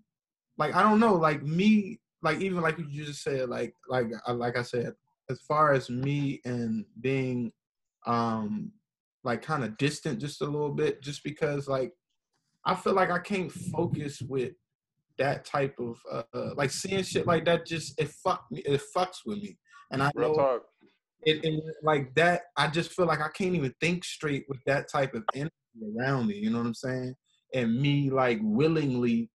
like 0.57 0.75
I 0.75 0.81
don't 0.83 0.99
know, 0.99 1.13
like 1.13 1.43
me, 1.43 1.99
like 2.21 2.39
even 2.39 2.61
like 2.61 2.77
you 2.77 3.05
just 3.05 3.23
said, 3.23 3.49
like 3.49 3.73
like 3.87 4.07
uh, 4.27 4.33
like 4.33 4.57
I 4.57 4.63
said, 4.63 4.93
as 5.29 5.39
far 5.41 5.73
as 5.73 5.89
me 5.89 6.41
and 6.45 6.85
being, 6.99 7.51
um, 8.05 8.71
like 9.23 9.41
kind 9.41 9.63
of 9.63 9.77
distant 9.77 10.19
just 10.19 10.41
a 10.41 10.45
little 10.45 10.73
bit, 10.73 11.01
just 11.01 11.23
because 11.23 11.67
like 11.67 11.91
I 12.65 12.75
feel 12.75 12.93
like 12.93 13.11
I 13.11 13.19
can't 13.19 13.51
focus 13.51 14.21
with 14.21 14.53
that 15.17 15.45
type 15.45 15.75
of 15.79 15.97
uh, 16.11 16.23
uh, 16.33 16.49
like 16.55 16.71
seeing 16.71 17.03
shit 17.03 17.27
like 17.27 17.45
that. 17.45 17.65
Just 17.65 17.99
it 17.99 18.09
fuck 18.09 18.45
me. 18.51 18.61
It 18.65 18.81
fucks 18.95 19.19
with 19.25 19.39
me, 19.39 19.57
and 19.91 20.01
I 20.01 20.11
Real 20.15 20.29
know 20.29 20.35
talk. 20.35 20.61
It, 21.25 21.43
it 21.43 21.63
like 21.83 22.13
that. 22.15 22.43
I 22.57 22.67
just 22.67 22.91
feel 22.91 23.05
like 23.05 23.21
I 23.21 23.29
can't 23.29 23.55
even 23.55 23.73
think 23.79 24.03
straight 24.03 24.45
with 24.47 24.59
that 24.65 24.89
type 24.91 25.13
of 25.13 25.23
energy 25.33 25.51
around 25.97 26.27
me. 26.27 26.35
You 26.35 26.49
know 26.49 26.59
what 26.59 26.67
I'm 26.67 26.73
saying? 26.73 27.15
And 27.53 27.81
me 27.81 28.09
like 28.09 28.39
willingly 28.41 29.29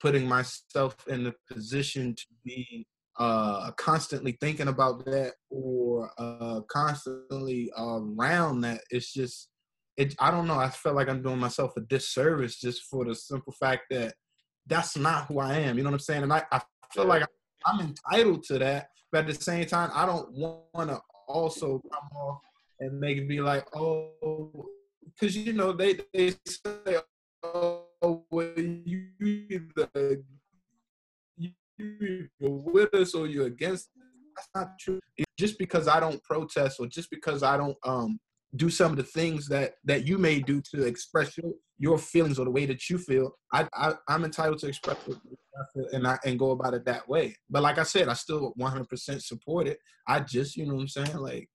putting 0.00 0.26
myself 0.26 0.96
in 1.08 1.24
the 1.24 1.34
position 1.50 2.14
to 2.14 2.24
be 2.44 2.86
uh 3.18 3.70
constantly 3.72 4.38
thinking 4.40 4.68
about 4.68 5.04
that 5.04 5.34
or 5.50 6.10
uh 6.16 6.60
constantly 6.62 7.70
around 7.76 8.62
that 8.62 8.80
it's 8.90 9.12
just 9.12 9.50
it 9.96 10.14
I 10.18 10.30
don't 10.30 10.46
know. 10.46 10.58
I 10.58 10.68
felt 10.70 10.96
like 10.96 11.08
I'm 11.08 11.22
doing 11.22 11.38
myself 11.38 11.72
a 11.76 11.80
disservice 11.80 12.58
just 12.58 12.82
for 12.84 13.04
the 13.04 13.14
simple 13.14 13.52
fact 13.60 13.82
that 13.90 14.14
that's 14.66 14.96
not 14.96 15.26
who 15.26 15.40
I 15.40 15.58
am. 15.58 15.76
You 15.76 15.84
know 15.84 15.90
what 15.90 15.96
I'm 15.96 16.00
saying? 16.00 16.22
And 16.22 16.32
I, 16.32 16.42
I 16.50 16.60
feel 16.92 17.04
like 17.04 17.24
I'm 17.66 17.80
entitled 17.80 18.44
to 18.44 18.58
that, 18.58 18.88
but 19.10 19.20
at 19.20 19.26
the 19.26 19.34
same 19.34 19.66
time, 19.66 19.90
I 19.94 20.06
don't 20.06 20.32
want 20.32 20.90
to 20.90 21.00
also 21.28 21.82
come 21.92 22.08
off 22.16 22.40
and 22.80 22.98
make 22.98 23.18
it 23.18 23.28
be 23.28 23.40
like, 23.40 23.66
oh, 23.76 24.66
because 25.04 25.36
you 25.36 25.52
know 25.52 25.72
they 25.72 26.00
they 26.12 26.34
say, 26.46 26.98
oh, 27.42 28.24
well, 28.30 28.52
you 28.56 29.08
either 29.20 30.22
you're 31.78 32.28
with 32.38 32.94
us 32.94 33.14
or 33.14 33.26
you're 33.26 33.46
against. 33.46 33.86
Us. 33.86 34.02
That's 34.36 34.48
not 34.54 34.78
true. 34.78 35.00
Just 35.38 35.58
because 35.58 35.88
I 35.88 36.00
don't 36.00 36.22
protest 36.24 36.80
or 36.80 36.86
just 36.86 37.10
because 37.10 37.42
I 37.42 37.56
don't 37.56 37.76
um 37.84 38.18
do 38.56 38.68
some 38.68 38.90
of 38.90 38.96
the 38.96 39.02
things 39.02 39.48
that 39.48 39.74
that 39.84 40.06
you 40.06 40.18
may 40.18 40.40
do 40.40 40.60
to 40.60 40.84
express 40.84 41.36
your, 41.38 41.52
your 41.78 41.98
feelings 41.98 42.38
or 42.38 42.44
the 42.44 42.50
way 42.50 42.66
that 42.66 42.88
you 42.90 42.98
feel. 42.98 43.34
I, 43.52 43.66
I 43.74 43.94
I'm 44.08 44.24
entitled 44.24 44.58
to 44.60 44.68
express 44.68 44.98
it 45.08 45.16
and 45.92 46.06
I 46.06 46.18
and 46.24 46.38
go 46.38 46.50
about 46.50 46.74
it 46.74 46.84
that 46.84 47.08
way. 47.08 47.34
But 47.48 47.62
like 47.62 47.78
I 47.78 47.82
said 47.82 48.08
I 48.08 48.14
still 48.14 48.52
100% 48.58 49.22
support 49.22 49.66
it. 49.66 49.78
I 50.06 50.20
just 50.20 50.56
you 50.56 50.66
know 50.66 50.74
what 50.74 50.82
I'm 50.82 50.88
saying? 50.88 51.16
Like 51.16 51.48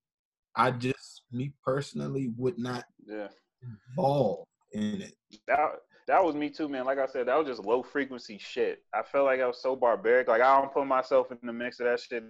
I 0.55 0.71
just 0.71 1.23
me 1.31 1.53
personally 1.63 2.31
would 2.35 2.57
not 2.57 2.83
yeah. 3.05 3.27
involve 3.61 4.45
in 4.73 5.01
it. 5.01 5.13
That 5.47 5.69
that 6.07 6.23
was 6.23 6.35
me 6.35 6.49
too, 6.49 6.69
man. 6.69 6.85
Like 6.85 6.99
I 6.99 7.05
said, 7.05 7.27
that 7.27 7.37
was 7.37 7.47
just 7.47 7.65
low 7.65 7.83
frequency 7.83 8.37
shit. 8.37 8.83
I 8.93 9.03
felt 9.03 9.25
like 9.25 9.41
I 9.41 9.47
was 9.47 9.61
so 9.61 9.75
barbaric. 9.75 10.27
Like 10.27 10.41
I 10.41 10.59
don't 10.59 10.73
put 10.73 10.87
myself 10.87 11.31
in 11.31 11.37
the 11.43 11.53
mix 11.53 11.79
of 11.79 11.87
that 11.87 11.99
shit 11.99 12.23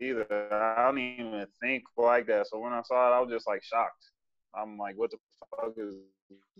either. 0.00 0.26
I 0.52 0.84
don't 0.84 0.98
even 0.98 1.46
think 1.60 1.84
like 1.96 2.26
that. 2.26 2.48
So 2.48 2.58
when 2.58 2.72
I 2.72 2.82
saw 2.82 3.08
it, 3.08 3.16
I 3.16 3.20
was 3.20 3.30
just 3.30 3.46
like 3.46 3.62
shocked. 3.62 4.10
I'm 4.54 4.76
like, 4.78 4.96
what 4.96 5.10
the 5.10 5.18
fuck 5.50 5.74
is 5.76 5.94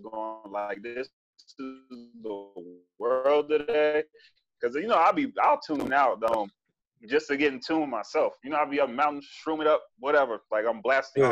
going 0.03 0.53
like 0.53 0.83
this? 0.83 1.09
is 1.59 2.09
the 2.23 2.49
world 2.99 3.49
today. 3.49 4.05
Because 4.61 4.77
you 4.77 4.87
know, 4.87 4.97
I'll 4.97 5.13
be 5.13 5.33
I'll 5.43 5.61
tune 5.61 5.93
out 5.93 6.21
though, 6.21 6.49
just 7.09 7.29
to 7.29 7.37
get 7.37 7.53
in 7.53 7.61
tune 7.61 7.83
with 7.83 7.91
myself. 7.91 8.35
You 8.43 8.51
know, 8.51 8.57
I'll 8.57 8.71
be 8.71 8.81
up 8.81 8.91
mountain, 8.91 9.23
shroom 9.23 9.61
it 9.61 9.67
up, 9.67 9.83
whatever. 9.99 10.41
Like 10.51 10.65
I'm 10.69 10.81
blasting 10.81 11.25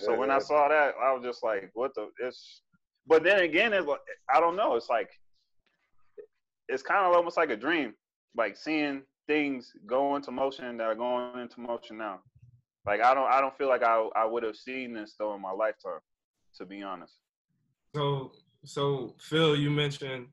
so 0.00 0.16
when 0.16 0.30
I 0.30 0.38
saw 0.40 0.68
that, 0.68 0.94
I 1.02 1.12
was 1.12 1.22
just 1.24 1.42
like, 1.42 1.70
what 1.74 1.94
the 1.94 2.08
it's 2.20 2.62
but 3.06 3.24
then 3.24 3.40
again, 3.40 3.72
it's 3.72 3.86
like, 3.86 4.00
I 4.32 4.40
don't 4.40 4.56
know. 4.56 4.76
It's 4.76 4.88
like 4.88 5.10
it's 6.68 6.82
kind 6.82 7.06
of 7.06 7.14
almost 7.14 7.36
like 7.36 7.50
a 7.50 7.56
dream, 7.56 7.94
like 8.36 8.56
seeing 8.56 9.02
things 9.26 9.72
go 9.86 10.16
into 10.16 10.30
motion 10.30 10.76
that 10.78 10.84
are 10.84 10.94
going 10.94 11.38
into 11.40 11.60
motion 11.60 11.98
now. 11.98 12.20
Like 12.86 13.00
I 13.02 13.14
don't, 13.14 13.30
I 13.30 13.40
don't 13.40 13.56
feel 13.56 13.68
like 13.68 13.82
I, 13.82 14.08
I 14.16 14.24
would 14.24 14.42
have 14.42 14.56
seen 14.56 14.92
this 14.92 15.14
though 15.18 15.34
in 15.34 15.40
my 15.40 15.52
lifetime, 15.52 16.00
to 16.56 16.64
be 16.64 16.82
honest. 16.82 17.14
So, 17.94 18.32
so 18.64 19.14
Phil, 19.20 19.56
you 19.56 19.70
mentioned 19.70 20.26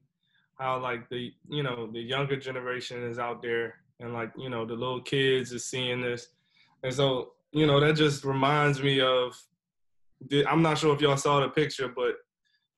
how 0.57 0.79
like 0.79 1.09
the, 1.09 1.31
you 1.49 1.63
know, 1.63 1.89
the 1.91 1.99
younger 1.99 2.37
generation 2.37 3.03
is 3.03 3.19
out 3.19 3.41
there, 3.41 3.75
and 3.99 4.13
like 4.13 4.31
you 4.37 4.49
know 4.49 4.65
the 4.65 4.73
little 4.73 5.01
kids 5.01 5.51
is 5.51 5.65
seeing 5.65 6.01
this, 6.01 6.29
and 6.83 6.93
so 6.93 7.33
you 7.51 7.67
know 7.67 7.79
that 7.79 7.95
just 7.95 8.23
reminds 8.23 8.81
me 8.81 9.01
of. 9.01 9.37
I'm 10.47 10.61
not 10.61 10.77
sure 10.77 10.93
if 10.93 10.99
y'all 10.99 11.15
saw 11.15 11.39
the 11.39 11.47
picture, 11.47 11.87
but 11.87 12.15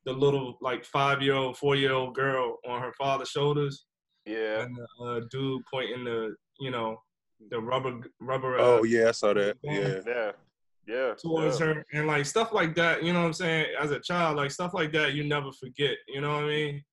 the 0.06 0.14
little 0.14 0.58
like 0.62 0.84
five 0.86 1.22
year 1.22 1.36
old, 1.36 1.58
four 1.58 1.76
year 1.76 1.94
old 1.94 2.16
girl 2.16 2.58
on 2.68 2.82
her 2.82 2.94
father's 2.94 3.30
shoulders. 3.30 3.86
Yeah. 4.26 4.62
And 4.62 4.76
the 4.76 5.06
uh, 5.06 5.22
dude 5.30 5.64
pointing 5.72 6.04
the, 6.04 6.36
you 6.60 6.72
know, 6.72 6.98
the 7.50 7.60
rubber 7.60 8.00
rubber. 8.20 8.58
Uh, 8.58 8.64
oh 8.64 8.84
yeah, 8.84 9.10
I 9.10 9.12
saw 9.12 9.34
that. 9.34 9.58
Yeah. 9.64 10.00
Yeah. 10.06 10.32
Yeah. 10.88 11.14
Towards 11.16 11.60
yeah. 11.60 11.68
her 11.68 11.86
and 11.94 12.08
like 12.08 12.26
stuff 12.26 12.54
like 12.54 12.76
that, 12.76 13.04
you 13.04 13.14
know 13.14 13.22
what 13.22 13.28
I'm 13.28 13.34
saying? 13.34 13.68
As 13.80 13.92
a 13.92 14.00
child, 14.00 14.38
like 14.38 14.52
stuff 14.52 14.74
like 14.74 14.92
that, 14.94 15.14
you 15.14 15.24
never 15.24 15.52
forget. 15.52 15.96
You 16.08 16.22
know 16.22 16.36
what 16.36 16.46
I 16.46 16.48
mean? 16.48 16.84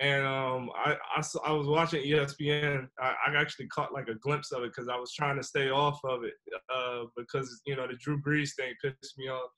And 0.00 0.26
um, 0.26 0.70
I, 0.74 0.96
I, 1.14 1.22
I 1.44 1.52
was 1.52 1.66
watching 1.66 2.02
ESPN. 2.02 2.88
I, 2.98 3.14
I 3.26 3.36
actually 3.36 3.66
caught 3.68 3.92
like 3.92 4.08
a 4.08 4.14
glimpse 4.14 4.50
of 4.50 4.62
it 4.62 4.72
because 4.74 4.88
I 4.88 4.96
was 4.96 5.12
trying 5.12 5.36
to 5.36 5.42
stay 5.42 5.70
off 5.70 6.00
of 6.04 6.24
it 6.24 6.32
uh, 6.74 7.04
because 7.16 7.60
you 7.66 7.76
know 7.76 7.86
the 7.86 7.94
Drew 7.94 8.20
Brees 8.20 8.54
thing 8.56 8.72
pissed 8.82 9.18
me 9.18 9.28
off. 9.28 9.50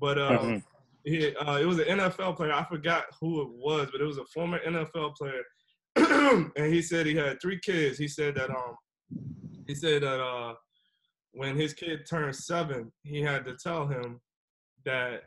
But 0.00 0.18
um, 0.18 0.36
mm-hmm 0.38 0.58
uh, 1.08 1.58
it 1.60 1.66
was 1.66 1.78
an 1.78 1.98
NFL 1.98 2.36
player. 2.36 2.52
I 2.52 2.64
forgot 2.64 3.04
who 3.20 3.42
it 3.42 3.48
was, 3.50 3.88
but 3.92 4.00
it 4.00 4.04
was 4.04 4.18
a 4.18 4.24
former 4.26 4.58
NFL 4.66 5.14
player, 5.14 5.42
and 6.56 6.72
he 6.72 6.82
said 6.82 7.06
he 7.06 7.14
had 7.14 7.40
three 7.40 7.58
kids. 7.60 7.98
He 7.98 8.08
said 8.08 8.34
that 8.34 8.50
um, 8.50 8.76
he 9.66 9.74
said 9.74 10.02
that 10.02 10.20
uh, 10.20 10.54
when 11.32 11.56
his 11.56 11.72
kid 11.74 12.06
turned 12.08 12.34
seven, 12.34 12.92
he 13.02 13.22
had 13.22 13.44
to 13.44 13.56
tell 13.56 13.86
him 13.86 14.20
that 14.84 15.22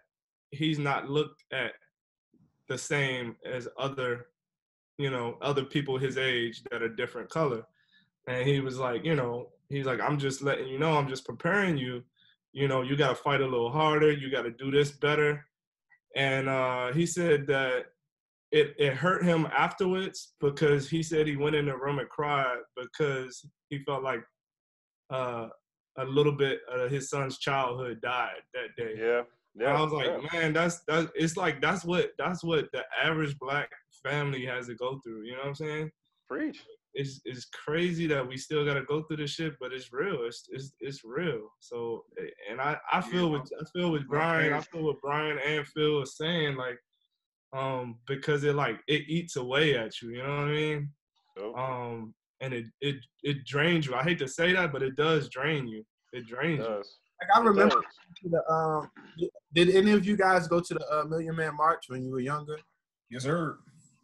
he's 0.51 0.79
not 0.79 1.09
looked 1.09 1.43
at 1.53 1.71
the 2.67 2.77
same 2.77 3.35
as 3.45 3.67
other, 3.77 4.27
you 4.97 5.09
know, 5.09 5.37
other 5.41 5.63
people 5.63 5.97
his 5.97 6.17
age 6.17 6.63
that 6.71 6.81
are 6.81 6.89
different 6.89 7.29
color. 7.29 7.63
And 8.27 8.47
he 8.47 8.59
was 8.59 8.77
like, 8.77 9.03
you 9.05 9.15
know, 9.15 9.49
he's 9.69 9.85
like, 9.85 9.99
I'm 9.99 10.19
just 10.19 10.41
letting 10.41 10.67
you 10.67 10.79
know, 10.79 10.97
I'm 10.97 11.07
just 11.07 11.25
preparing 11.25 11.77
you. 11.77 12.03
You 12.53 12.67
know, 12.67 12.81
you 12.81 12.97
got 12.97 13.09
to 13.09 13.15
fight 13.15 13.39
a 13.39 13.47
little 13.47 13.71
harder. 13.71 14.11
You 14.11 14.29
got 14.29 14.41
to 14.41 14.51
do 14.51 14.71
this 14.71 14.91
better 14.91 15.45
and 16.15 16.49
uh, 16.49 16.91
he 16.93 17.05
said 17.05 17.47
that 17.47 17.85
it, 18.51 18.75
it 18.77 18.93
hurt 18.93 19.23
him 19.23 19.47
afterwards 19.55 20.33
because 20.39 20.89
he 20.89 21.01
said 21.01 21.27
he 21.27 21.37
went 21.37 21.55
in 21.55 21.65
the 21.65 21.75
room 21.75 21.99
and 21.99 22.09
cried 22.09 22.59
because 22.75 23.45
he 23.69 23.79
felt 23.79 24.03
like 24.03 24.21
uh, 25.09 25.47
a 25.97 26.05
little 26.05 26.33
bit 26.33 26.59
of 26.69 26.91
his 26.91 27.09
son's 27.09 27.37
childhood 27.37 28.01
died 28.01 28.41
that 28.53 28.75
day. 28.77 28.95
Yeah. 28.97 29.21
Yeah, 29.53 29.77
I 29.77 29.81
was 29.81 29.91
like, 29.91 30.07
yeah. 30.07 30.39
man, 30.39 30.53
that's 30.53 30.79
that's 30.87 31.11
it's 31.13 31.35
like 31.35 31.59
that's 31.59 31.83
what 31.83 32.11
that's 32.17 32.41
what 32.41 32.71
the 32.71 32.83
average 33.03 33.37
black 33.37 33.69
family 34.01 34.45
has 34.45 34.67
to 34.67 34.75
go 34.75 35.01
through. 35.03 35.23
You 35.23 35.33
know 35.33 35.39
what 35.39 35.47
I'm 35.47 35.55
saying? 35.55 35.91
Preach 36.29 36.63
it's 36.93 37.21
it's 37.25 37.45
crazy 37.45 38.07
that 38.07 38.27
we 38.27 38.37
still 38.37 38.65
gotta 38.65 38.83
go 38.83 39.03
through 39.03 39.17
this 39.17 39.31
shit, 39.31 39.53
but 39.59 39.71
it's 39.71 39.93
real. 39.93 40.23
It's 40.23 40.47
it's 40.49 40.73
it's 40.79 41.03
real. 41.03 41.49
So 41.59 42.03
and 42.49 42.59
I 42.59 42.77
I 42.91 43.01
feel 43.01 43.31
with 43.31 43.49
I 43.59 43.63
feel 43.73 43.91
with 43.91 44.07
Brian, 44.07 44.53
I 44.53 44.61
feel 44.61 44.83
what 44.83 45.01
Brian 45.01 45.39
and 45.45 45.65
Phil 45.67 46.01
are 46.01 46.05
saying, 46.05 46.57
like, 46.57 46.77
um, 47.53 47.97
because 48.07 48.43
it 48.43 48.55
like 48.55 48.79
it 48.87 49.03
eats 49.07 49.37
away 49.37 49.77
at 49.77 50.01
you. 50.01 50.11
You 50.11 50.23
know 50.23 50.37
what 50.37 50.47
I 50.47 50.51
mean? 50.51 50.89
Um, 51.57 52.13
and 52.41 52.53
it 52.53 52.65
it 52.81 52.97
it 53.23 53.45
drains 53.45 53.85
you. 53.85 53.95
I 53.95 54.03
hate 54.03 54.19
to 54.19 54.27
say 54.27 54.53
that, 54.53 54.73
but 54.73 54.83
it 54.83 54.95
does 54.95 55.29
drain 55.29 55.67
you. 55.67 55.85
It 56.11 56.27
drains 56.27 56.65
it 56.65 56.69
you. 56.69 56.75
Like 56.75 57.29
I 57.35 57.39
remember 57.39 57.81
the 58.23 58.53
um. 58.53 58.89
Did 59.53 59.69
any 59.69 59.91
of 59.91 60.05
you 60.05 60.17
guys 60.17 60.47
go 60.47 60.59
to 60.59 60.73
the 60.73 60.85
uh, 60.91 61.03
Million 61.05 61.35
Man 61.35 61.55
March 61.55 61.85
when 61.87 62.03
you 62.03 62.11
were 62.11 62.19
younger? 62.19 62.57
Yes, 63.09 63.23
sir. 63.23 63.57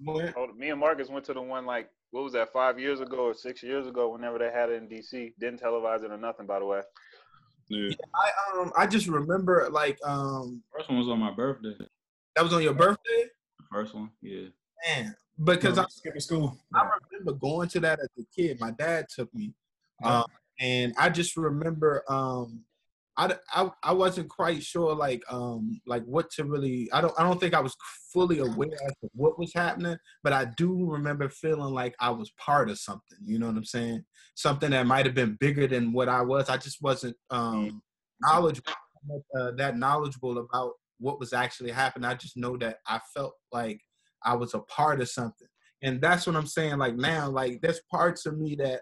Oh, 0.08 0.48
me 0.56 0.70
and 0.70 0.80
Marcus 0.80 1.10
went 1.10 1.26
to 1.26 1.34
the 1.34 1.42
one 1.42 1.66
like 1.66 1.90
what 2.12 2.24
was 2.24 2.34
that 2.34 2.54
five 2.54 2.80
years 2.80 3.00
ago 3.00 3.18
or 3.18 3.34
six 3.34 3.62
years 3.62 3.88
ago 3.88 4.10
whenever 4.12 4.38
they 4.38 4.52
had 4.52 4.70
it 4.70 4.82
in 4.82 4.88
DC. 4.88 5.34
Didn't 5.40 5.62
televise 5.62 6.04
it 6.04 6.12
or 6.12 6.18
nothing, 6.18 6.46
by 6.46 6.60
the 6.60 6.66
way. 6.66 6.82
Yeah. 7.70 7.90
I 8.16 8.62
um 8.62 8.72
I 8.78 8.88
just 8.88 9.08
remember 9.08 9.68
like 9.72 9.98
um 10.06 10.62
first 10.76 10.90
one 10.90 11.00
was 11.00 11.10
on 11.10 11.20
my 11.20 11.32
birthday. 11.32 11.76
That 12.36 12.44
was 12.44 12.54
on 12.54 12.64
your 12.64 12.74
birthday. 12.74 13.26
The 13.60 13.66
first 13.72 13.94
one, 13.94 14.10
yeah. 14.22 14.48
Man, 14.88 15.16
because 15.44 15.76
no, 15.76 15.84
I 15.84 15.86
skipping 15.90 16.22
school. 16.22 16.58
I 16.74 16.88
remember 17.12 17.34
going 17.34 17.68
to 17.70 17.80
that 17.82 18.00
as 18.00 18.10
a 18.18 18.24
kid. 18.36 18.60
My 18.60 18.72
dad 18.72 19.08
took 19.14 19.34
me, 19.34 19.54
um, 20.04 20.26
and 20.60 20.94
I 20.98 21.10
just 21.10 21.36
remember 21.36 22.04
um 22.08 22.62
I, 23.18 23.36
I, 23.52 23.70
I 23.84 23.94
wasn't 23.94 24.30
quite 24.30 24.62
sure 24.62 24.94
like 24.94 25.24
um 25.30 25.82
like 25.88 26.04
what 26.04 26.30
to 26.32 26.46
really 26.46 26.88
I 26.94 27.02
don't 27.02 27.14
I 27.20 27.24
don't 27.24 27.40
think 27.40 27.56
I 27.56 27.60
was 27.60 27.76
fully 28.14 28.40
aware 28.40 28.70
of 28.70 29.10
what 29.14 29.40
was 29.40 29.52
happening, 29.54 29.98
but 30.24 30.34
I 30.34 30.46
do 30.46 30.86
remember 30.86 31.28
feeling 31.30 31.74
like 31.74 31.96
I 32.00 32.12
was 32.12 32.32
part 32.38 32.70
of 32.70 32.78
something. 32.78 33.18
You 33.26 33.40
know 33.40 33.48
what 33.48 33.58
I'm 33.58 33.66
saying? 33.66 34.04
Something 34.36 34.70
that 34.72 34.86
might 34.86 35.08
have 35.08 35.16
been 35.16 35.36
bigger 35.40 35.68
than 35.68 35.94
what 35.94 36.10
I 36.10 36.22
was. 36.22 36.48
I 36.50 36.58
just 36.58 36.82
wasn't 36.82 37.18
um 37.32 37.82
knowledgeable 38.22 38.74
uh, 39.40 39.52
that 39.58 39.78
knowledgeable 39.78 40.38
about 40.38 40.74
what 41.00 41.20
was 41.20 41.34
actually 41.34 41.72
happening. 41.72 42.10
I 42.10 42.16
just 42.16 42.38
know 42.38 42.56
that 42.58 42.78
I 42.88 43.00
felt 43.16 43.34
like 43.52 43.80
I 44.24 44.36
was 44.36 44.54
a 44.54 44.60
part 44.60 45.02
of 45.02 45.10
something, 45.10 45.48
and 45.82 46.00
that's 46.02 46.28
what 46.28 46.36
I'm 46.36 46.48
saying. 46.48 46.78
Like 46.78 46.96
now, 46.96 47.30
like 47.30 47.62
there's 47.62 47.82
parts 47.90 48.26
of 48.28 48.38
me 48.38 48.56
that 48.60 48.82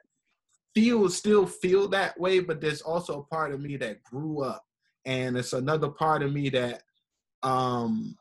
feel 0.76 1.10
still 1.10 1.48
feel 1.48 1.88
that 1.88 2.20
way, 2.20 2.40
but 2.42 2.62
there's 2.62 2.82
also 2.82 3.22
a 3.22 3.34
part 3.34 3.54
of 3.54 3.62
me 3.62 3.78
that 3.78 4.04
grew 4.04 4.44
up, 4.44 4.64
and 5.06 5.38
it's 5.38 5.54
another 5.54 5.90
part 5.90 6.22
of 6.22 6.34
me 6.34 6.50
that 6.50 6.84
um 7.42 8.16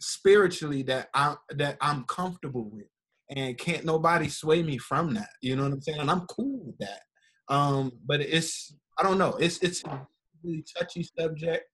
spiritually 0.00 0.82
that 0.84 1.08
I 1.14 1.36
that 1.50 1.76
I'm 1.80 2.04
comfortable 2.04 2.70
with, 2.70 2.88
and 3.30 3.58
can't 3.58 3.84
nobody 3.84 4.28
sway 4.28 4.62
me 4.62 4.78
from 4.78 5.14
that. 5.14 5.30
You 5.42 5.56
know 5.56 5.64
what 5.64 5.72
I'm 5.72 5.82
saying? 5.82 6.00
And 6.00 6.10
I'm 6.10 6.26
cool 6.26 6.60
with 6.64 6.78
that. 6.78 7.02
Um, 7.48 7.92
but 8.06 8.20
it's 8.20 8.74
I 8.98 9.02
don't 9.02 9.18
know. 9.18 9.36
It's 9.36 9.58
it's 9.58 9.84
a 9.84 10.06
really 10.42 10.64
touchy 10.76 11.06
subject. 11.18 11.64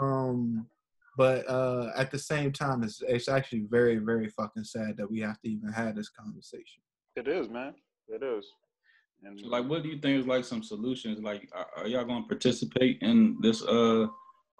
Um, 0.00 0.66
but 1.16 1.48
uh, 1.48 1.92
at 1.96 2.10
the 2.10 2.18
same 2.18 2.52
time, 2.52 2.82
it's 2.82 3.00
it's 3.06 3.28
actually 3.28 3.66
very 3.70 3.96
very 3.96 4.28
fucking 4.28 4.64
sad 4.64 4.96
that 4.96 5.10
we 5.10 5.20
have 5.20 5.40
to 5.42 5.48
even 5.50 5.72
have 5.72 5.94
this 5.94 6.08
conversation. 6.08 6.82
It 7.14 7.28
is, 7.28 7.48
man. 7.48 7.74
It 8.08 8.22
is. 8.22 8.44
And 9.22 9.40
so 9.40 9.48
like, 9.48 9.66
what 9.66 9.82
do 9.82 9.88
you 9.88 9.98
think 9.98 10.20
is 10.20 10.26
like 10.26 10.44
some 10.44 10.62
solutions? 10.62 11.20
Like, 11.22 11.48
are, 11.52 11.66
are 11.78 11.88
y'all 11.88 12.04
gonna 12.04 12.26
participate 12.26 12.98
in 13.02 13.36
this 13.40 13.62
uh 13.64 14.06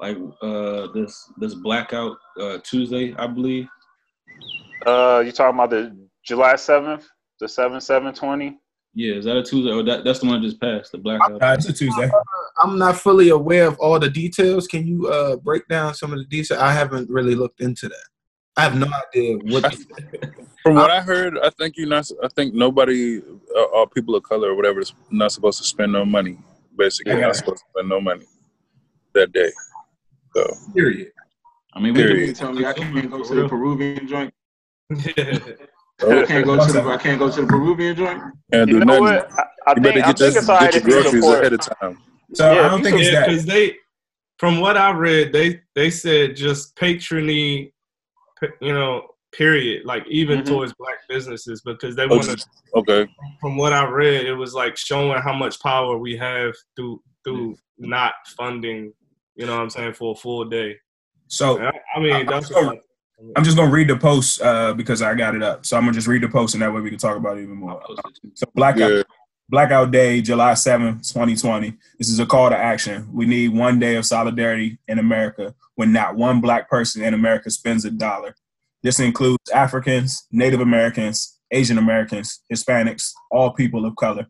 like 0.01 0.17
uh 0.43 0.89
this 0.93 1.31
this 1.39 1.55
blackout 1.55 2.17
uh 2.41 2.59
Tuesday, 2.65 3.15
I 3.17 3.27
believe? 3.27 3.69
Uh, 4.87 5.23
you 5.25 5.33
talking 5.33 5.57
about 5.59 5.71
the 5.71 5.97
July 6.25 6.57
seventh, 6.57 7.09
the 7.41 7.49
seven 7.49 7.81
seven 7.81 8.15
twenty? 8.15 8.59
Yeah, 8.95 9.17
is 9.17 9.27
that 9.27 9.37
a 9.37 9.43
Tuesday 9.43 9.73
or 9.73 9.83
that 9.83 10.05
that's 10.05 10.21
the 10.21 10.27
one 10.27 10.41
that 10.41 10.47
just 10.47 10.61
passed 10.61 10.93
the 10.93 10.99
blackout? 10.99 11.43
Uh, 11.43 11.55
it's 11.57 11.69
a 11.69 11.73
Tuesday. 11.73 12.11
I'm 12.59 12.79
not 12.79 12.97
fully 12.97 13.29
aware 13.29 13.67
of 13.67 13.79
all 13.79 13.99
the 13.99 14.09
details. 14.09 14.67
Can 14.67 14.87
you 14.87 15.09
uh 15.09 15.37
break 15.37 15.69
down 15.69 15.95
some 15.95 16.13
of 16.13 16.19
the 16.19 16.25
details? 16.25 16.61
I 16.61 16.73
haven't 16.73 17.11
really 17.11 17.35
looked 17.35 17.61
into 17.61 17.89
that. 17.89 18.05
I 18.57 18.63
have 18.63 18.77
no 18.77 18.87
idea 19.09 19.37
what. 19.39 19.77
From 20.63 20.75
what 20.75 20.91
I 20.91 21.01
heard, 21.01 21.39
I 21.39 21.51
think 21.51 21.77
you're 21.77 21.87
not. 21.89 22.11
I 22.23 22.29
think 22.29 22.53
nobody, 22.55 23.23
uh, 23.57 23.63
all 23.75 23.87
people 23.87 24.17
of 24.17 24.25
color 24.25 24.51
or 24.51 24.55
whatever, 24.57 24.81
is 24.81 24.93
not 25.11 25.31
supposed 25.31 25.59
to 25.59 25.65
spend 25.65 25.93
no 25.93 26.05
money. 26.05 26.39
Basically, 26.77 27.13
Okay. 27.13 27.23
not 27.23 27.37
supposed 27.37 27.59
to 27.59 27.65
spend 27.71 27.89
no 27.89 28.01
money 28.01 28.27
that 29.15 29.33
day. 29.33 29.51
So 30.35 30.45
Period. 30.75 31.13
I 31.75 31.81
mean, 31.81 31.95
we 31.95 32.03
Period. 32.03 32.27
can 32.27 32.35
tell 32.35 32.53
me 32.53 32.65
I 32.67 32.73
can't 32.73 33.11
go 33.11 33.23
to 33.23 33.35
the 33.35 33.49
Peruvian 33.49 34.09
joint. 34.09 34.35
yeah. 34.91 35.39
I 36.03 36.27
can't 36.27 36.45
go 36.45 36.59
to 36.67 36.73
the 36.73 36.83
I 36.83 36.97
can't 36.99 37.19
go 37.19 37.31
to 37.31 37.41
the 37.43 37.47
Peruvian 37.47 37.97
joint. 37.97 38.21
can't 38.53 38.69
You 38.69 38.81
do 38.81 38.85
know 38.85 38.99
nothing. 39.01 39.05
what? 39.05 39.33
I, 39.33 39.43
I 39.67 39.71
You 39.77 39.83
think, 39.83 39.85
better 39.85 40.01
I 40.01 40.13
get, 40.13 40.19
think 40.19 40.35
your, 40.35 40.43
get 40.43 40.75
your 40.75 40.83
groceries 40.83 41.23
support. 41.25 41.41
ahead 41.41 41.53
of 41.53 41.61
time. 41.81 41.99
So 42.35 42.53
Yeah, 42.53 42.67
I 42.67 42.69
don't 42.69 42.83
think 42.83 42.97
it's 42.99 43.09
Yeah, 43.09 43.21
that. 43.21 43.29
because 43.29 43.47
they, 43.47 43.77
from 44.39 44.59
what 44.61 44.77
I 44.77 44.91
read, 44.91 45.33
they 45.33 45.61
they 45.75 45.91
said 45.91 46.35
just 46.37 46.75
patrony, 46.77 47.73
you 48.61 48.73
know, 48.73 49.09
period. 49.33 49.85
Like 49.85 50.05
even 50.09 50.41
Mhm. 50.41 50.47
towards 50.47 50.73
black 50.75 50.99
businesses 51.09 51.61
because 51.63 51.95
they 51.97 52.05
Oh, 52.05 52.17
want 52.17 52.39
to. 52.39 52.47
Okay. 52.77 53.07
From 53.41 53.57
what 53.57 53.73
I 53.73 53.87
read, 53.89 54.27
it 54.27 54.35
was 54.35 54.55
like 54.55 54.77
showing 54.77 55.21
how 55.23 55.33
much 55.33 55.61
power 55.61 55.97
we 55.99 56.17
have 56.17 56.55
through 56.75 57.03
through 57.25 57.57
not 57.79 58.15
funding. 58.37 58.93
You 59.35 59.47
know 59.47 59.57
what 59.57 59.63
I'm 59.63 59.71
saying 59.71 59.95
for 59.95 60.13
a 60.13 60.17
full 60.17 60.45
day. 60.45 60.77
So 61.29 61.59
I, 61.61 61.73
I 61.95 62.01
mean, 62.01 62.13
I- 62.13 62.25
that's 62.25 62.55
I'm 62.55 62.67
what 62.67 62.83
I'm 63.35 63.45
just 63.45 63.57
gonna 63.57 63.71
read 63.71 63.89
the 63.89 63.97
post 63.97 64.41
uh, 64.43 64.75
because 64.75 65.01
I 65.03 65.15
got 65.15 65.35
it 65.35 65.43
up. 65.43 65.65
So 65.67 65.77
I'm 65.77 65.83
gonna 65.85 65.95
just 65.95 66.07
read 66.07 66.23
the 66.23 66.29
post 66.29 66.55
and 66.55 66.63
that 66.63 66.73
way 66.73 66.81
we 66.81 66.91
can 66.91 66.99
talk 66.99 67.17
about 67.17 67.39
it 67.39 67.43
even 67.43 67.57
more. 67.57 67.73
I'll 67.73 67.81
post 67.97 68.03
it 68.07 68.15
too. 68.23 68.31
So 68.35 68.47
blackout 68.55 68.91
Yeah. 68.93 69.03
Blackout 69.49 69.93
Day, 69.93 70.21
July 70.23 70.53
7th, 70.53 71.07
2020. 71.13 71.75
This 71.99 72.09
is 72.09 72.19
a 72.19 72.27
call 72.27 72.51
to 72.51 72.57
action. 72.57 73.09
We 73.13 73.27
need 73.27 73.49
one 73.55 73.79
day 73.79 73.95
of 73.95 74.05
solidarity 74.05 74.79
in 74.89 74.99
America 74.99 75.55
when 75.77 75.93
not 75.93 76.17
one 76.17 76.41
black 76.41 76.69
person 76.69 77.03
in 77.05 77.15
America 77.15 77.51
spends 77.51 77.85
a 77.85 77.93
dollar. 77.93 78.35
This 78.83 78.99
includes 78.99 79.49
Africans, 79.55 80.27
Native 80.33 80.61
Americans, 80.61 81.39
Asian 81.53 81.79
Americans, 81.79 82.41
Hispanics, 82.53 83.13
all 83.31 83.53
people 83.53 83.87
of 83.87 83.95
color. 83.95 84.27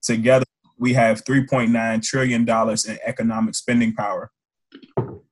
Together, 0.00 0.44
we 0.78 0.92
have 0.92 1.24
$3.9 1.24 2.02
trillion 2.02 2.42
in 2.42 2.98
economic 3.04 3.56
spending 3.56 3.94
power. 3.94 4.30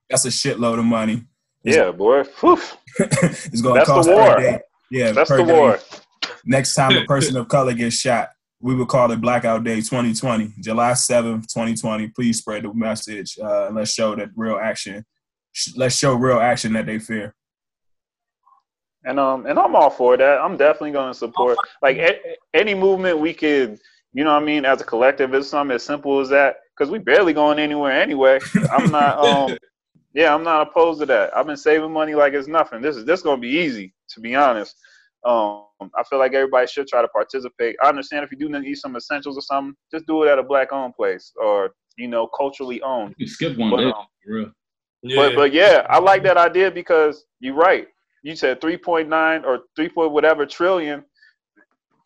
That's 0.09 0.25
a 0.25 0.29
shitload 0.29 0.81
of 0.81 0.85
money. 0.85 1.25
Yeah, 1.63 1.93
boy. 1.93 2.25
It's 2.99 3.61
going 3.61 3.75
to 3.81 3.85
That's 3.87 3.89
the 3.89 3.95
cost 3.95 4.09
war. 4.11 4.61
Yeah, 4.91 5.13
That's 5.13 5.31
the 5.31 5.45
day. 5.45 5.53
war. 5.53 5.79
Next 6.45 6.75
time 6.75 6.97
a 6.97 7.05
person 7.07 7.37
of 7.37 7.47
color 7.47 7.73
gets 7.75 7.95
shot, 7.95 8.31
we 8.61 8.75
would 8.75 8.89
call 8.89 9.11
it 9.11 9.21
Blackout 9.21 9.65
Day 9.65 9.77
2020, 9.77 10.53
July 10.61 10.93
7th, 10.93 11.47
2020. 11.53 12.09
Please 12.09 12.39
spread 12.39 12.65
the 12.65 12.75
message. 12.75 13.39
Uh, 13.39 13.69
and 13.69 13.77
let's 13.77 13.93
show 13.93 14.15
that 14.15 14.31
real 14.37 14.59
action. 14.59 15.05
Let's 15.77 15.97
show 15.97 16.15
real 16.15 16.39
action 16.39 16.75
that 16.75 16.87
they 16.87 16.99
fear. 16.99 17.35
And 19.05 19.19
um, 19.19 19.47
and 19.47 19.59
I'm 19.59 19.75
all 19.75 19.89
for 19.89 20.17
that. 20.19 20.41
I'm 20.41 20.59
definitely 20.59 20.93
going 20.93 21.11
to 21.11 21.19
support 21.19 21.57
like 21.81 21.97
a- 21.97 22.21
any 22.53 22.75
movement 22.75 23.19
we 23.19 23.33
could, 23.33 23.81
you 24.13 24.25
know, 24.25 24.35
what 24.35 24.43
I 24.43 24.45
mean, 24.45 24.67
as 24.67 24.83
a 24.83 24.85
collective. 24.85 25.33
It's 25.33 25.49
something 25.49 25.75
as 25.75 25.83
simple 25.83 26.21
as 26.21 26.29
that 26.29 26.57
because 26.77 26.91
we 26.91 26.99
barely 26.99 27.33
going 27.33 27.59
anywhere 27.59 27.93
anyway. 27.93 28.41
I'm 28.71 28.91
not, 28.91 29.19
um, 29.53 29.57
yeah, 30.13 30.35
I'm 30.35 30.45
not 30.45 30.69
opposed 30.69 31.01
to 31.01 31.07
that. 31.07 31.35
I've 31.35 31.47
been 31.47 31.57
saving 31.57 31.93
money 31.93 32.15
like 32.15 32.35
it's 32.35 32.47
nothing. 32.47 32.83
This 32.83 32.97
is 32.97 33.07
this 33.07 33.23
going 33.23 33.39
to 33.39 33.41
be 33.41 33.57
easy, 33.57 33.95
to 34.11 34.21
be 34.21 34.35
honest. 34.35 34.77
Um, 35.25 35.65
I 35.97 36.03
feel 36.05 36.19
like 36.19 36.35
everybody 36.35 36.67
should 36.67 36.87
try 36.89 37.03
to 37.03 37.09
participate. 37.09 37.77
I 37.83 37.89
understand 37.89 38.25
if 38.25 38.31
you 38.33 38.39
do 38.39 38.49
need 38.49 38.75
some 38.77 38.97
essentials 38.97 39.37
or 39.37 39.43
something, 39.43 39.75
just 39.93 40.07
do 40.07 40.23
it 40.25 40.29
at 40.29 40.39
a 40.39 40.43
black-owned 40.43 40.95
place 40.95 41.33
or 41.37 41.71
you 41.97 42.09
know, 42.09 42.27
culturally 42.29 42.81
owned. 42.83 43.15
You 43.19 43.27
skip 43.27 43.59
one 43.59 43.71
But, 43.71 43.77
day, 43.79 43.85
um, 43.85 44.07
real. 44.27 44.51
yeah. 45.03 45.17
But 45.17 45.37
but 45.37 45.53
yeah, 45.53 45.87
I 45.91 45.99
like 45.99 46.23
that 46.23 46.37
idea 46.37 46.71
because 46.71 47.25
you're 47.41 47.55
right. 47.55 47.87
You 48.23 48.37
said 48.37 48.61
3.9 48.61 49.45
or 49.45 49.61
3 49.77 49.89
point 49.91 50.13
whatever 50.13 50.47
trillion. 50.47 51.05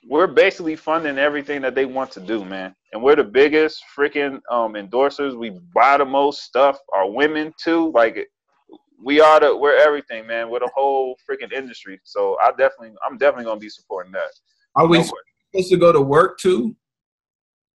We're 0.08 0.26
basically 0.26 0.76
funding 0.76 1.16
everything 1.18 1.62
that 1.62 1.74
they 1.74 1.86
want 1.86 2.10
to 2.12 2.20
do, 2.20 2.44
man. 2.44 2.74
And 2.92 3.02
we're 3.02 3.16
the 3.16 3.24
biggest 3.24 3.82
freaking 3.96 4.38
um, 4.50 4.74
endorsers. 4.74 5.36
We 5.36 5.58
buy 5.74 5.96
the 5.96 6.04
most 6.04 6.42
stuff. 6.42 6.78
Our 6.94 7.10
women 7.10 7.54
too. 7.62 7.90
Like 7.94 8.28
we 9.02 9.20
are 9.20 9.40
the 9.40 9.56
we're 9.56 9.76
everything, 9.76 10.26
man. 10.26 10.50
We're 10.50 10.60
the 10.60 10.70
whole 10.74 11.16
freaking 11.28 11.52
industry. 11.52 12.00
So 12.04 12.36
I 12.40 12.50
definitely 12.50 12.92
I'm 13.06 13.18
definitely 13.18 13.44
gonna 13.44 13.60
be 13.60 13.68
supporting 13.68 14.12
that. 14.12 14.28
Are 14.76 14.86
we 14.86 14.98
No 14.98 15.04
supposed 15.52 15.70
to 15.70 15.76
go 15.76 15.92
to 15.92 16.00
work 16.00 16.38
too 16.38 16.76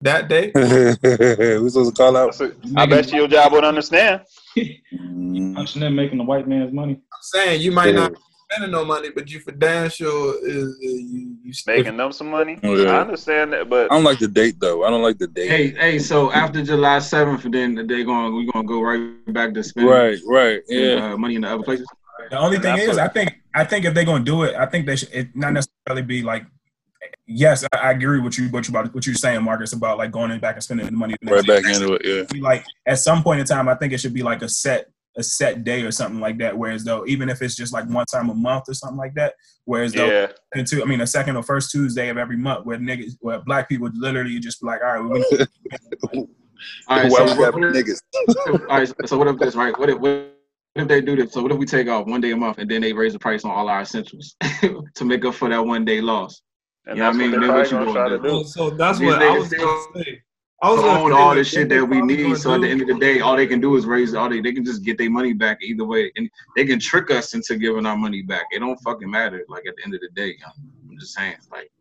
that 0.01 0.27
day? 0.27 0.51
we 0.55 1.69
supposed 1.69 1.95
to 1.95 2.01
call 2.01 2.17
out. 2.17 2.37
That's 2.37 2.41
a- 2.41 2.55
I 2.77 2.85
bet 2.85 3.11
you 3.11 3.19
your 3.19 3.27
job 3.27 3.51
would 3.53 3.63
understand. 3.63 4.21
Mm-hmm. 4.57 5.55
Punching 5.55 5.83
in, 5.83 5.95
making 5.95 6.17
the 6.17 6.23
white 6.23 6.47
man's 6.47 6.73
money. 6.73 6.93
I'm 6.93 7.21
saying 7.21 7.61
you 7.61 7.71
might 7.71 7.95
not 7.95 8.11
yeah. 8.11 8.17
be 8.17 8.23
spending 8.51 8.71
no 8.71 8.83
money, 8.85 9.09
but 9.11 9.29
you 9.29 9.39
for 9.39 9.51
damn 9.51 9.89
sure 9.89 10.35
is 10.47 10.77
you, 10.81 11.37
you 11.43 11.53
Making 11.67 11.97
them 11.97 12.11
some 12.11 12.29
money. 12.29 12.59
Oh, 12.63 12.75
yeah. 12.75 12.91
I 12.91 13.01
understand 13.01 13.53
that, 13.53 13.69
but 13.69 13.91
I 13.91 13.95
don't 13.95 14.03
like 14.03 14.19
the 14.19 14.27
date 14.27 14.55
though. 14.59 14.83
I 14.85 14.89
don't 14.89 15.01
like 15.01 15.17
the 15.17 15.27
date. 15.27 15.49
Hey, 15.49 15.67
hey. 15.71 15.99
So 15.99 16.31
after 16.31 16.63
July 16.63 16.99
seventh, 16.99 17.43
then 17.51 17.75
they 17.75 18.03
going 18.03 18.35
we 18.35 18.51
gonna 18.51 18.67
go 18.67 18.81
right 18.81 19.33
back 19.33 19.53
to 19.53 19.63
spending 19.63 19.91
Right, 19.91 20.17
right, 20.27 20.61
yeah. 20.67 21.13
uh, 21.13 21.17
money 21.17 21.35
in 21.35 21.41
the 21.41 21.49
other 21.49 21.63
places. 21.63 21.87
The 22.29 22.37
only 22.39 22.55
And 22.57 22.63
thing 22.63 22.75
that's 22.75 22.87
is, 22.89 22.97
what- 22.97 23.05
I 23.05 23.07
think 23.09 23.41
I 23.55 23.63
think 23.63 23.85
if 23.85 23.93
they're 23.93 24.05
gonna 24.05 24.23
do 24.23 24.43
it, 24.43 24.55
I 24.55 24.65
think 24.65 24.85
they 24.85 24.95
should 24.95 25.09
it 25.13 25.35
not 25.35 25.53
necessarily 25.53 26.01
be 26.03 26.21
like. 26.23 26.45
Yes, 27.31 27.63
I, 27.73 27.77
I 27.77 27.91
agree 27.91 28.19
with 28.19 28.37
you. 28.39 28.49
What 28.49 28.67
you 28.67 28.71
about 28.71 28.93
what 28.93 29.05
you're 29.05 29.15
saying, 29.15 29.43
Marcus, 29.43 29.71
about 29.73 29.99
like 29.99 30.11
going 30.11 30.31
in 30.31 30.39
back 30.39 30.55
and 30.55 30.63
spending 30.63 30.87
the 30.87 30.91
money. 30.91 31.15
the 31.21 31.31
Right 31.31 31.45
back 31.45 31.63
into 31.65 31.93
it, 31.93 32.01
yeah. 32.33 32.41
Like 32.41 32.65
at 32.87 32.97
some 32.97 33.21
point 33.23 33.39
in 33.39 33.45
time, 33.45 33.69
I 33.69 33.75
think 33.75 33.93
it 33.93 33.99
should 33.99 34.13
be 34.15 34.23
like 34.23 34.41
a 34.41 34.49
set 34.49 34.89
a 35.17 35.23
set 35.23 35.63
day 35.63 35.81
or 35.81 35.91
something 35.91 36.19
like 36.19 36.37
that. 36.37 36.57
Whereas 36.57 36.83
though, 36.83 37.05
even 37.05 37.29
if 37.29 37.41
it's 37.41 37.55
just 37.55 37.73
like 37.73 37.87
one 37.89 38.05
time 38.05 38.29
a 38.29 38.33
month 38.33 38.65
or 38.67 38.73
something 38.73 38.97
like 38.97 39.15
that. 39.15 39.33
Whereas 39.65 39.93
though, 39.93 40.07
yeah. 40.07 40.27
and 40.55 40.65
two, 40.65 40.81
I 40.81 40.85
mean, 40.85 41.01
a 41.01 41.07
second 41.07 41.35
or 41.35 41.43
first 41.43 41.71
Tuesday 41.71 42.09
of 42.09 42.17
every 42.17 42.37
month, 42.37 42.65
where 42.65 42.77
niggas, 42.77 43.13
where 43.19 43.39
black 43.39 43.69
people 43.69 43.89
literally 43.93 44.39
just 44.39 44.61
be 44.61 44.67
like, 44.67 44.81
all 44.81 45.01
right, 45.01 45.23
we 46.11 46.27
All 46.87 46.97
right. 46.97 47.11
So 47.11 47.17
Whoever 47.17 47.39
what, 47.39 47.51
got 47.51 47.53
what 47.61 47.75
if, 47.75 47.85
niggas. 47.85 48.01
all 48.69 48.77
right. 48.77 49.07
So 49.07 49.17
what 49.17 49.27
if 49.27 49.37
this 49.37 49.55
right? 49.55 49.77
What 49.77 49.89
if 49.89 49.99
what 49.99 50.33
if 50.75 50.87
they 50.87 51.01
do 51.01 51.15
this? 51.15 51.33
So 51.33 51.41
what 51.41 51.51
if 51.51 51.57
we 51.57 51.65
take 51.65 51.87
off 51.87 52.07
one 52.07 52.21
day 52.21 52.31
a 52.31 52.37
month 52.37 52.57
and 52.57 52.69
then 52.69 52.81
they 52.81 52.93
raise 52.93 53.13
the 53.13 53.19
price 53.19 53.43
on 53.45 53.51
all 53.51 53.69
our 53.69 53.81
essentials 53.81 54.35
to 54.61 55.05
make 55.05 55.25
up 55.25 55.35
for 55.35 55.49
that 55.49 55.65
one 55.65 55.85
day 55.85 56.01
loss? 56.01 56.41
And 56.85 56.97
Yeah, 56.97 57.09
I 57.09 57.13
mean, 57.13 57.31
what 57.31 57.41
then 57.41 57.53
what 57.53 57.71
you 57.71 57.77
gonna 57.77 57.91
try 57.91 58.09
gonna 58.09 58.17
to 58.17 58.23
do? 58.23 58.29
do. 58.29 58.43
So, 58.45 58.69
so 58.69 58.69
that's 58.71 58.99
These 58.99 59.07
what 59.07 59.21
I 59.21 59.25
niggas 59.25 59.39
was 59.39 59.49
gonna 59.49 60.03
say. 60.03 60.21
I 60.61 60.71
was 60.71 60.81
gonna 60.81 60.99
own 60.99 61.13
all 61.13 61.29
that 61.29 61.35
the 61.35 61.43
shit 61.43 61.69
that 61.69 61.85
we 61.85 62.01
need. 62.01 62.23
gonna 62.23 62.35
So 62.35 62.53
at 62.53 62.61
the 62.61 62.69
end 62.69 62.81
of 62.81 62.87
the 62.87 62.99
day, 62.99 63.21
all 63.21 63.37
they 63.37 63.47
can 63.47 63.61
do 63.61 63.77
is 63.77 63.85
raise 63.85 64.13
all 64.13 64.29
they 64.29 64.41
they 64.41 64.51
can 64.51 64.65
just 64.65 64.83
get 64.83 64.97
their 64.97 65.09
money 65.09 65.31
back 65.31 65.59
either 65.61 65.85
way, 65.85 66.11
and 66.17 66.29
they 66.55 66.65
can 66.65 66.79
trick 66.79 67.11
us 67.11 67.33
into 67.33 67.55
giving 67.55 67.85
our 67.85 67.95
money 67.95 68.23
back. 68.23 68.45
It 68.51 68.59
don't 68.59 68.77
fucking 68.81 69.09
matter. 69.09 69.45
Like 69.47 69.65
at 69.67 69.75
the 69.77 69.83
end 69.85 69.95
of 69.95 70.01
the 70.01 70.09
day, 70.15 70.35
I'm 70.45 70.99
just 70.99 71.13
saying. 71.13 71.37
Like 71.49 71.71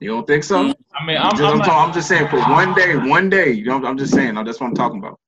you 0.00 0.10
don't 0.10 0.26
think 0.26 0.44
so? 0.44 0.74
I 0.94 1.04
mean, 1.06 1.16
I'm, 1.16 1.26
I'm, 1.26 1.30
just, 1.30 1.42
I'm, 1.42 1.52
I'm, 1.52 1.58
not, 1.58 1.64
talking, 1.64 1.88
I'm 1.88 1.94
just 1.94 2.08
saying 2.08 2.28
for 2.28 2.38
one 2.40 2.74
day, 2.74 2.96
one 2.96 3.30
day. 3.30 3.52
You 3.52 3.64
know, 3.64 3.84
I'm 3.84 3.98
just 3.98 4.12
saying. 4.12 4.34
That's 4.34 4.60
what 4.60 4.66
I'm 4.66 4.74
talking 4.74 4.98
about. 4.98 5.18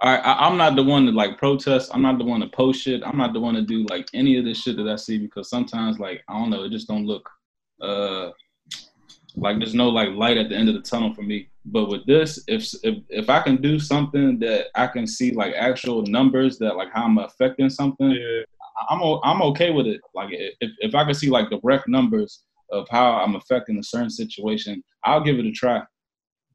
all 0.00 0.12
right, 0.12 0.20
I, 0.24 0.46
I'm 0.46 0.56
not 0.56 0.76
the 0.76 0.84
one 0.84 1.06
to 1.06 1.12
like 1.12 1.36
protest. 1.36 1.90
I'm 1.92 2.02
not 2.02 2.18
the 2.18 2.24
one 2.24 2.40
to 2.40 2.48
post 2.48 2.80
shit. 2.80 3.02
I'm 3.04 3.18
not 3.18 3.32
the 3.32 3.40
one 3.40 3.54
to 3.54 3.62
do 3.62 3.86
like 3.90 4.08
any 4.14 4.38
of 4.38 4.44
this 4.44 4.62
shit 4.62 4.76
that 4.76 4.88
I 4.88 4.96
see 4.96 5.18
because 5.18 5.50
sometimes 5.50 5.98
like 5.98 6.22
I 6.28 6.34
don't 6.34 6.50
know, 6.50 6.62
it 6.62 6.70
just 6.70 6.86
don't 6.86 7.06
look 7.06 7.28
uh 7.82 8.30
like 9.36 9.58
there's 9.58 9.74
no 9.74 9.88
like 9.88 10.10
light 10.10 10.36
at 10.36 10.48
the 10.48 10.56
end 10.56 10.68
of 10.68 10.74
the 10.74 10.80
tunnel 10.82 11.12
for 11.14 11.22
me. 11.22 11.48
But 11.66 11.88
with 11.88 12.06
this, 12.06 12.42
if 12.46 12.72
if 12.82 13.02
if 13.08 13.30
I 13.30 13.40
can 13.40 13.60
do 13.60 13.78
something 13.78 14.38
that 14.40 14.66
I 14.74 14.86
can 14.86 15.06
see 15.06 15.32
like 15.32 15.54
actual 15.54 16.02
numbers 16.02 16.58
that 16.58 16.76
like 16.76 16.92
how 16.92 17.04
I'm 17.04 17.18
affecting 17.18 17.70
something, 17.70 18.10
Yeah. 18.10 18.42
I'm 18.90 19.02
o- 19.02 19.20
I'm 19.24 19.42
okay 19.42 19.70
with 19.70 19.86
it. 19.86 20.00
Like 20.14 20.28
if 20.32 20.70
if 20.80 20.94
I 20.94 21.04
can 21.04 21.14
see 21.14 21.30
like 21.30 21.50
direct 21.50 21.88
numbers 21.88 22.44
of 22.70 22.86
how 22.90 23.14
I'm 23.14 23.34
affecting 23.36 23.78
a 23.78 23.82
certain 23.82 24.10
situation, 24.10 24.82
I'll 25.04 25.22
give 25.22 25.38
it 25.38 25.46
a 25.46 25.52
try. 25.52 25.82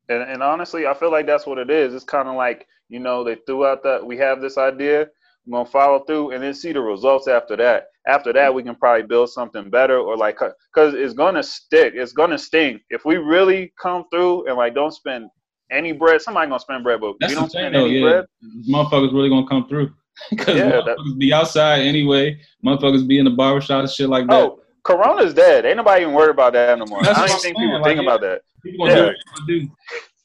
And, 0.09 0.23
and 0.23 0.41
honestly, 0.43 0.87
I 0.87 0.93
feel 0.93 1.11
like 1.11 1.25
that's 1.27 1.45
what 1.45 1.57
it 1.57 1.69
is. 1.69 1.93
It's 1.93 2.03
kind 2.05 2.27
of 2.27 2.35
like 2.35 2.67
you 2.87 2.99
know 2.99 3.23
they 3.23 3.35
threw 3.45 3.65
out 3.65 3.83
that 3.83 4.05
we 4.05 4.17
have 4.17 4.41
this 4.41 4.57
idea, 4.57 5.07
we're 5.49 5.59
gonna 5.59 5.69
follow 5.69 6.03
through, 6.05 6.31
and 6.31 6.43
then 6.43 6.53
see 6.53 6.71
the 6.71 6.79
results 6.81 7.27
after 7.27 7.57
that. 7.57 7.87
After 8.07 8.31
that, 8.33 8.53
we 8.53 8.63
can 8.63 8.75
probably 8.75 9.03
build 9.03 9.29
something 9.29 9.69
better, 9.69 9.97
or 9.97 10.15
like 10.15 10.37
because 10.73 10.93
it's 10.93 11.13
gonna 11.13 11.43
stick, 11.43 11.93
it's 11.95 12.13
gonna 12.13 12.37
sting. 12.37 12.79
If 12.89 13.03
we 13.03 13.17
really 13.17 13.73
come 13.81 14.05
through 14.11 14.47
and 14.47 14.57
like 14.57 14.75
don't 14.75 14.93
spend 14.93 15.29
any 15.71 15.91
bread, 15.91 16.21
somebody 16.21 16.49
gonna 16.49 16.59
spend 16.59 16.83
bread, 16.83 17.01
but 17.01 17.15
That's 17.19 17.31
we 17.33 17.39
don't 17.39 17.49
spend 17.49 17.73
though, 17.75 17.85
any 17.85 17.99
yeah. 17.99 18.09
bread. 18.09 18.25
Motherfuckers 18.69 19.13
really 19.13 19.29
gonna 19.29 19.47
come 19.47 19.67
through. 19.67 19.91
Because 20.29 20.57
Yeah, 20.57 20.71
motherfuckers 20.71 21.17
be 21.17 21.31
outside 21.33 21.79
anyway. 21.81 22.39
Motherfuckers 22.65 23.07
be 23.07 23.19
in 23.19 23.25
the 23.25 23.31
barbershop 23.31 23.81
and 23.81 23.89
shit 23.89 24.09
like 24.09 24.27
that. 24.27 24.33
Oh, 24.33 24.59
Corona's 24.83 25.33
dead. 25.33 25.65
Ain't 25.65 25.77
nobody 25.77 26.01
even 26.01 26.13
worried 26.13 26.31
about 26.31 26.53
that 26.53 26.77
no 26.77 26.85
more. 26.85 27.01
That's 27.01 27.17
I 27.17 27.21
don't 27.21 27.35
I'm 27.35 27.39
think 27.39 27.41
saying, 27.41 27.55
people 27.55 27.75
like, 27.75 27.83
think 27.85 27.97
yeah. 27.97 28.03
about 28.03 28.21
that. 28.21 28.41
People 28.63 28.87
gonna 28.87 29.13
do 29.47 29.55
Yeah. 29.55 29.67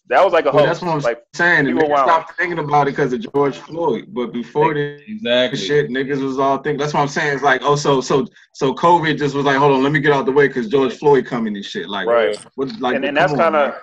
What 0.08 0.12
they 0.12 0.16
gonna 0.16 0.16
do. 0.16 0.16
That 0.16 0.24
was 0.24 0.32
like 0.32 0.44
a 0.46 0.50
Well, 0.52 0.66
hoax. 0.66 0.80
that's 0.80 0.82
what 0.82 0.90
I'm 0.96 1.00
like 1.00 1.22
saying. 1.34 1.66
you 1.66 1.70
And 1.70 1.78
were 1.78 1.94
niggas 1.96 2.02
stopped 2.02 2.36
thinking 2.36 2.58
about 2.58 2.88
it 2.88 2.92
because 2.92 3.12
of 3.12 3.20
George 3.32 3.56
Floyd. 3.58 4.06
But 4.08 4.32
before 4.32 4.74
this 4.74 5.02
Exactly. 5.06 5.58
shit, 5.58 5.90
niggas 5.90 6.22
was 6.22 6.38
all 6.38 6.58
thinking. 6.58 6.78
That's 6.78 6.94
what 6.94 7.00
I'm 7.00 7.08
saying. 7.08 7.34
It's 7.34 7.42
like, 7.42 7.62
oh, 7.64 7.76
so 7.76 8.00
so 8.00 8.26
so 8.52 8.74
COVID 8.74 9.18
just 9.18 9.34
was 9.34 9.44
like, 9.44 9.56
hold 9.56 9.72
on, 9.72 9.82
let 9.82 9.92
me 9.92 10.00
get 10.00 10.12
out 10.12 10.26
the 10.26 10.32
way 10.32 10.48
because 10.48 10.68
George 10.68 10.94
Floyd 10.98 11.26
coming 11.26 11.56
and 11.56 11.64
shit. 11.64 11.88
Like, 11.88 12.06
Right. 12.06 12.38
What, 12.56 12.68
like, 12.80 12.96
and, 12.96 13.04
and 13.04 13.16
that's 13.16 13.32
kind 13.32 13.56
of 13.56 13.74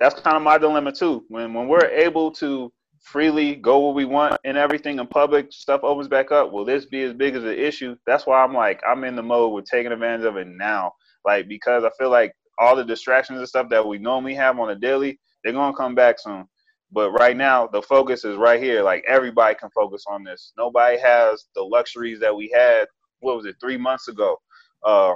that's 0.00 0.20
kind 0.20 0.36
of 0.36 0.42
my 0.42 0.58
dilemma 0.58 0.92
too. 0.92 1.24
When 1.28 1.54
when 1.54 1.68
we're 1.68 1.86
able 1.86 2.30
to 2.32 2.72
freely 3.00 3.54
go 3.54 3.80
where 3.84 3.94
we 3.94 4.04
want 4.06 4.40
and 4.44 4.56
everything 4.56 4.98
in 4.98 5.06
public, 5.06 5.52
stuff 5.52 5.80
opens 5.84 6.08
back 6.08 6.32
up. 6.32 6.52
Will 6.52 6.64
this 6.64 6.86
be 6.86 7.02
as 7.02 7.12
big 7.12 7.34
as 7.36 7.44
an 7.44 7.50
issue? 7.50 7.96
That's 8.06 8.26
why 8.26 8.42
I'm 8.42 8.54
like 8.54 8.80
I'm 8.86 9.04
in 9.04 9.14
the 9.16 9.22
mode 9.22 9.52
with 9.52 9.66
taking 9.66 9.92
advantage 9.92 10.24
of 10.26 10.36
it 10.36 10.46
now, 10.46 10.92
like 11.24 11.48
because 11.48 11.84
I 11.84 11.90
feel 11.98 12.10
like 12.10 12.32
all 12.58 12.76
the 12.76 12.84
distractions 12.84 13.38
and 13.40 13.48
stuff 13.48 13.68
that 13.70 13.86
we 13.86 13.98
normally 13.98 14.34
have 14.34 14.58
on 14.58 14.70
a 14.70 14.74
daily, 14.76 15.18
they're 15.44 15.52
gonna 15.52 15.76
come 15.76 15.94
back 15.94 16.18
soon. 16.18 16.48
But 16.90 17.12
right 17.12 17.36
now, 17.36 17.66
the 17.66 17.82
focus 17.82 18.24
is 18.24 18.36
right 18.36 18.62
here. 18.62 18.82
Like 18.82 19.04
everybody 19.06 19.54
can 19.54 19.70
focus 19.70 20.04
on 20.08 20.24
this. 20.24 20.52
Nobody 20.56 20.98
has 20.98 21.46
the 21.54 21.62
luxuries 21.62 22.20
that 22.20 22.34
we 22.34 22.50
had. 22.54 22.86
What 23.20 23.36
was 23.36 23.46
it? 23.46 23.56
Three 23.60 23.76
months 23.76 24.08
ago. 24.08 24.36
Uh, 24.82 25.14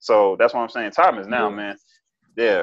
so 0.00 0.36
that's 0.38 0.54
what 0.54 0.60
I'm 0.60 0.68
saying. 0.68 0.92
Time 0.92 1.18
is 1.18 1.26
now, 1.26 1.50
man. 1.50 1.76
Yeah. 2.36 2.62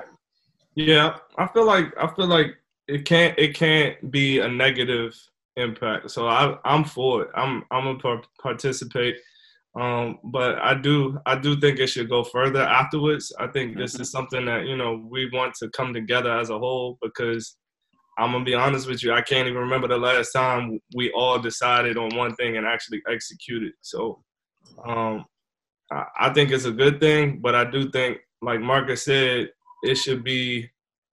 Yeah, 0.76 1.18
I 1.38 1.48
feel 1.48 1.66
like 1.66 1.94
I 1.98 2.08
feel 2.16 2.28
like 2.28 2.56
it 2.88 3.06
can't 3.06 3.38
it 3.38 3.56
can't 3.56 4.12
be 4.12 4.40
a 4.40 4.48
negative 4.48 5.16
impact. 5.58 6.12
So 6.12 6.28
I 6.28 6.58
I'm 6.66 6.84
for 6.84 7.24
it. 7.24 7.30
I'm 7.36 7.64
I'm 7.72 7.98
gonna 7.98 8.22
participate. 8.42 9.18
Um, 9.80 10.20
but 10.24 10.58
I 10.60 10.74
do 10.74 11.20
I 11.26 11.36
do 11.38 11.60
think 11.60 11.80
it 11.80 11.88
should 11.88 12.10
go 12.10 12.24
further 12.24 12.62
afterwards. 12.62 13.34
I 13.40 13.48
think 13.48 13.78
this 13.78 14.00
is 14.00 14.10
something 14.10 14.46
that 14.46 14.66
you 14.68 14.78
know 14.78 15.06
we 15.10 15.30
want 15.32 15.54
to 15.56 15.70
come 15.70 15.94
together 15.94 16.32
as 16.38 16.50
a 16.50 16.58
whole 16.58 16.98
because 17.02 17.58
I'm 18.18 18.32
gonna 18.32 18.46
be 18.46 18.56
honest 18.56 18.88
with 18.88 19.04
you. 19.04 19.12
I 19.12 19.22
can't 19.22 19.48
even 19.48 19.60
remember 19.60 19.90
the 19.90 19.98
last 19.98 20.32
time 20.32 20.80
we 20.96 21.12
all 21.12 21.40
decided 21.40 21.98
on 21.98 22.16
one 22.16 22.36
thing 22.36 22.56
and 22.56 22.66
actually 22.66 23.02
executed. 23.12 23.74
So 23.82 24.24
um, 24.88 25.26
I, 25.92 26.06
I 26.22 26.34
think 26.34 26.52
it's 26.52 26.66
a 26.66 26.72
good 26.72 27.02
thing, 27.02 27.40
but 27.42 27.54
I 27.54 27.70
do 27.70 27.90
think, 27.92 28.20
like 28.42 28.62
Marcus 28.62 29.04
said, 29.04 29.50
it 29.84 29.96
should 29.96 30.24
be 30.24 30.70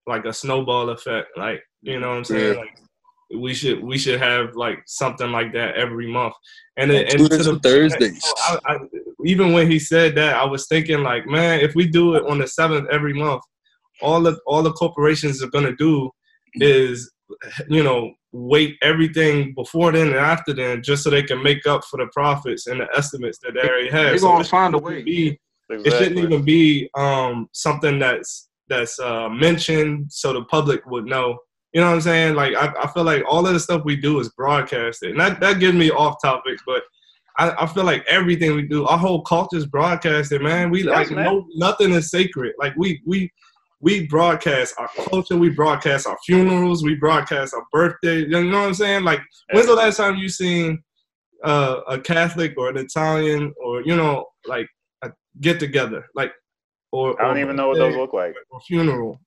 like 0.07 0.25
a 0.25 0.33
snowball 0.33 0.91
effect. 0.91 1.37
Like 1.37 1.65
you 1.81 1.99
know 1.99 2.11
what 2.11 2.19
I'm 2.19 2.25
saying? 2.25 2.59
Like 2.59 2.79
we 3.37 3.55
should 3.55 3.83
we 3.83 3.99
should 3.99 4.21
have 4.21 4.55
like 4.55 4.83
something 4.87 5.31
like 5.33 5.53
that 5.53 5.75
every 5.77 6.11
month. 6.11 6.35
And 6.77 6.91
it, 6.91 7.13
and 7.13 7.29
to 7.29 7.35
and 7.35 7.45
the 7.45 7.61
Thursdays. 7.63 8.23
I, 8.39 8.59
I, 8.67 8.79
even 9.25 9.53
when 9.53 9.71
he 9.71 9.79
said 9.79 10.15
that, 10.17 10.37
I 10.37 10.45
was 10.45 10.67
thinking 10.67 11.03
like, 11.03 11.27
man, 11.27 11.61
if 11.61 11.75
we 11.75 11.87
do 11.87 12.15
it 12.15 12.25
on 12.27 12.39
the 12.39 12.47
seventh 12.47 12.89
every 12.91 13.13
month, 13.13 13.43
all 14.01 14.23
the 14.23 14.39
all 14.47 14.63
the 14.63 14.73
corporations 14.73 15.43
are 15.43 15.51
gonna 15.51 15.77
do 15.77 16.11
is, 16.55 17.11
you 17.69 17.83
know, 17.83 18.13
wait 18.33 18.77
everything 18.83 19.55
before 19.55 19.93
then 19.93 20.09
and 20.09 20.17
after 20.17 20.55
then, 20.55 20.83
just 20.83 21.05
so 21.05 21.11
they 21.11 21.23
can 21.23 21.43
make 21.43 21.67
up 21.67 21.85
for 21.85 21.99
the 21.99 22.09
profits 22.13 22.67
and 22.67 22.81
the 22.81 22.89
estimates 22.97 23.39
that 23.43 23.53
they 23.55 23.69
already 23.69 23.91
have. 23.91 24.11
They're 24.11 24.19
So 24.19 24.29
gonna 24.29 24.41
it 24.41 24.47
find 24.47 24.75
a 24.75 24.79
shouldn't 24.79 24.95
way. 24.95 25.03
Be, 25.03 25.39
Exactly. 25.71 25.91
it 25.91 25.99
shouldn't 25.99 26.25
even 26.27 26.45
be 26.45 26.91
um, 26.95 27.49
something 27.53 27.99
that's 27.99 28.49
that's 28.69 28.99
uh, 28.99 29.29
mentioned 29.29 30.07
so 30.11 30.33
the 30.33 30.45
public 30.45 30.85
would 30.87 31.05
know. 31.07 31.39
You 31.73 31.81
know 31.81 31.89
what 31.89 31.95
I'm 31.95 32.01
saying? 32.03 32.35
Like 32.35 32.55
I, 32.55 32.73
I 32.83 32.87
feel 32.93 33.05
like 33.05 33.23
all 33.29 33.47
of 33.47 33.53
the 33.53 33.61
stuff 33.61 33.83
we 33.85 33.97
do 33.97 34.21
is 34.21 34.29
broadcasted, 34.31 35.13
and 35.13 35.21
that 35.21 35.41
that 35.41 35.59
gives 35.61 35.77
me 35.77 35.91
off 35.91 36.17
topic, 36.23 36.59
but. 36.67 36.83
I, 37.39 37.65
I 37.65 37.67
feel 37.67 37.85
like 37.85 38.05
everything 38.09 38.55
we 38.55 38.69
do, 38.69 38.85
our 38.85 38.99
whole 38.99 39.23
culture 39.23 39.57
is 39.57 39.65
broadcasted, 39.65 40.43
man. 40.43 40.69
We 40.71 40.85
Yes, 40.85 41.09
like 41.09 41.11
man. 41.13 41.25
no 41.25 41.47
nothing 41.55 41.93
is 41.93 42.11
sacred. 42.11 42.53
Like 42.59 42.75
we 42.77 43.01
we 43.07 43.33
we 43.81 44.07
broadcast 44.07 44.75
our 44.77 44.91
culture, 45.09 45.39
we 45.39 45.49
broadcast 45.49 46.07
our 46.07 46.19
funerals, 46.27 46.85
we 46.85 46.95
broadcast 46.95 47.55
our 47.55 47.65
birthday. 47.73 48.19
You 48.19 48.29
know 48.29 48.59
what 48.61 48.67
I'm 48.67 48.75
saying? 48.75 49.05
Like 49.05 49.21
when's 49.51 49.67
the 49.67 49.75
last 49.75 49.97
time 49.97 50.17
you 50.17 50.29
seen 50.29 50.83
uh, 51.43 51.81
a 51.89 51.99
Catholic 51.99 52.53
or 52.59 52.69
an 52.69 52.77
Italian 52.77 53.55
or 53.65 53.81
you 53.81 53.97
know 53.97 54.27
like 54.47 54.69
a 55.03 55.11
get 55.41 55.59
together 55.59 56.05
like 56.15 56.33
or 56.93 57.19
I 57.19 57.29
don't 57.29 57.39
or 57.39 57.41
even 57.41 57.57
know 57.57 57.69
what 57.69 57.79
those 57.79 57.97
look 57.97 58.13
like. 58.13 58.35
or 58.51 58.61
funeral. 58.61 59.19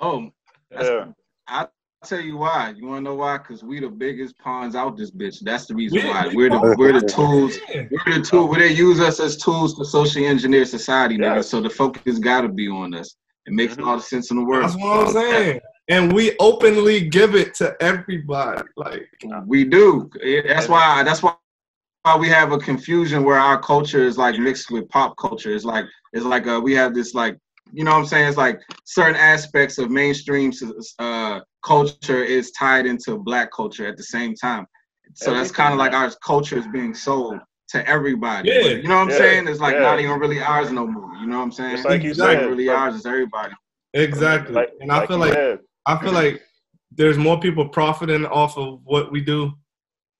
Oh, 0.00 0.30
Yeah. 0.70 1.06
I'll 1.48 1.70
tell 2.04 2.20
you 2.20 2.36
why. 2.36 2.72
You 2.76 2.86
wanna 2.86 3.00
know 3.02 3.14
why? 3.14 3.38
Cause 3.38 3.62
we 3.62 3.80
the 3.80 3.88
biggest 3.88 4.38
pawns 4.38 4.74
out 4.76 4.96
this 4.96 5.10
bitch. 5.10 5.40
That's 5.40 5.66
the 5.66 5.74
reason 5.74 6.00
We- 6.02 6.08
why. 6.08 6.28
we 6.28 6.36
We're 6.36 6.50
the 6.50 6.74
we're 6.78 6.92
the 7.00 7.06
tools. 7.06 7.58
We're 7.74 8.14
the 8.18 8.22
tool. 8.22 8.48
Where 8.48 8.60
they 8.60 8.72
use 8.72 9.00
us 9.00 9.18
as 9.20 9.36
tools 9.36 9.76
to 9.78 9.84
socially 9.84 10.26
engineer 10.26 10.64
society, 10.64 11.18
nigga. 11.18 11.44
So 11.44 11.60
the 11.60 11.70
focus 11.70 12.18
gotta 12.18 12.48
be 12.48 12.68
on 12.68 12.94
us. 12.94 13.16
It 13.46 13.52
makes 13.52 13.74
Mhm. 13.74 13.86
all 13.86 13.96
the 13.96 14.02
sense 14.02 14.30
in 14.30 14.36
the 14.36 14.44
world. 14.44 14.64
That's 14.64 14.76
what 14.76 15.06
I'm 15.08 15.12
saying. 15.12 15.60
And 15.88 16.12
we 16.12 16.36
openly 16.38 17.08
give 17.08 17.34
it 17.34 17.54
to 17.54 17.74
everybody. 17.82 18.62
Like 18.76 19.08
We 19.46 19.64
do. 19.64 20.10
That's 20.46 20.68
why. 20.68 21.02
That's 21.02 21.22
why. 21.22 21.34
Why 22.04 22.16
we 22.16 22.28
have 22.28 22.52
a 22.52 22.58
confusion 22.58 23.24
where 23.24 23.38
our 23.38 23.60
culture 23.60 24.04
is 24.04 24.16
like 24.16 24.38
mixed 24.38 24.70
with 24.70 24.88
pop 24.88 25.16
culture. 25.18 25.52
It's 25.52 25.64
like 25.64 25.84
it's 26.12 26.24
like 26.24 26.46
uh, 26.46 26.60
we 26.62 26.72
have 26.74 26.94
this 26.94 27.12
like 27.12 27.36
you 27.72 27.84
know 27.84 27.90
what 27.90 27.98
I'm 27.98 28.06
saying. 28.06 28.28
It's 28.28 28.36
like 28.38 28.60
certain 28.84 29.16
aspects 29.16 29.76
of 29.78 29.90
mainstream 29.90 30.52
uh, 31.00 31.40
culture 31.72 32.22
is 32.22 32.50
tied 32.52 32.86
into 32.86 33.18
black 33.18 33.48
culture 33.52 33.86
at 33.86 33.96
the 33.96 34.02
same 34.16 34.34
time. 34.34 34.64
So 35.14 35.32
that's 35.34 35.50
kind 35.50 35.72
of 35.74 35.78
like 35.78 35.92
our 35.92 36.10
culture 36.24 36.58
is 36.58 36.66
being 36.68 36.94
sold 36.94 37.38
to 37.72 37.86
everybody. 37.86 38.48
Yeah. 38.48 38.62
But 38.62 38.76
you 38.82 38.88
know 38.88 38.96
what 38.96 39.02
I'm 39.02 39.10
Yeah. 39.10 39.18
saying? 39.24 39.48
It's 39.48 39.60
like 39.60 39.74
Yeah. 39.74 39.88
not 39.90 40.00
even 40.00 40.18
really 40.18 40.40
ours 40.40 40.70
no 40.72 40.86
more. 40.86 41.10
You 41.20 41.26
know 41.26 41.38
what 41.38 41.44
I'm 41.44 41.52
saying? 41.52 41.76
Just 41.76 41.88
like 41.88 42.02
you 42.02 42.10
it's 42.10 42.18
not 42.18 42.36
really 42.52 42.68
ours. 42.68 42.96
It's 42.96 43.06
everybody. 43.06 43.52
exactly. 43.94 44.54
Like, 44.54 44.70
and 44.80 44.90
I 44.92 44.98
like 44.98 45.08
feel 45.08 45.18
like 45.18 45.32
said. 45.34 45.58
I 45.86 45.94
feel 46.02 46.12
like 46.12 46.42
there's 46.98 47.18
more 47.18 47.38
people 47.40 47.68
profiting 47.68 48.24
off 48.26 48.56
of 48.58 48.80
what 48.84 49.12
we 49.12 49.20
do 49.20 49.52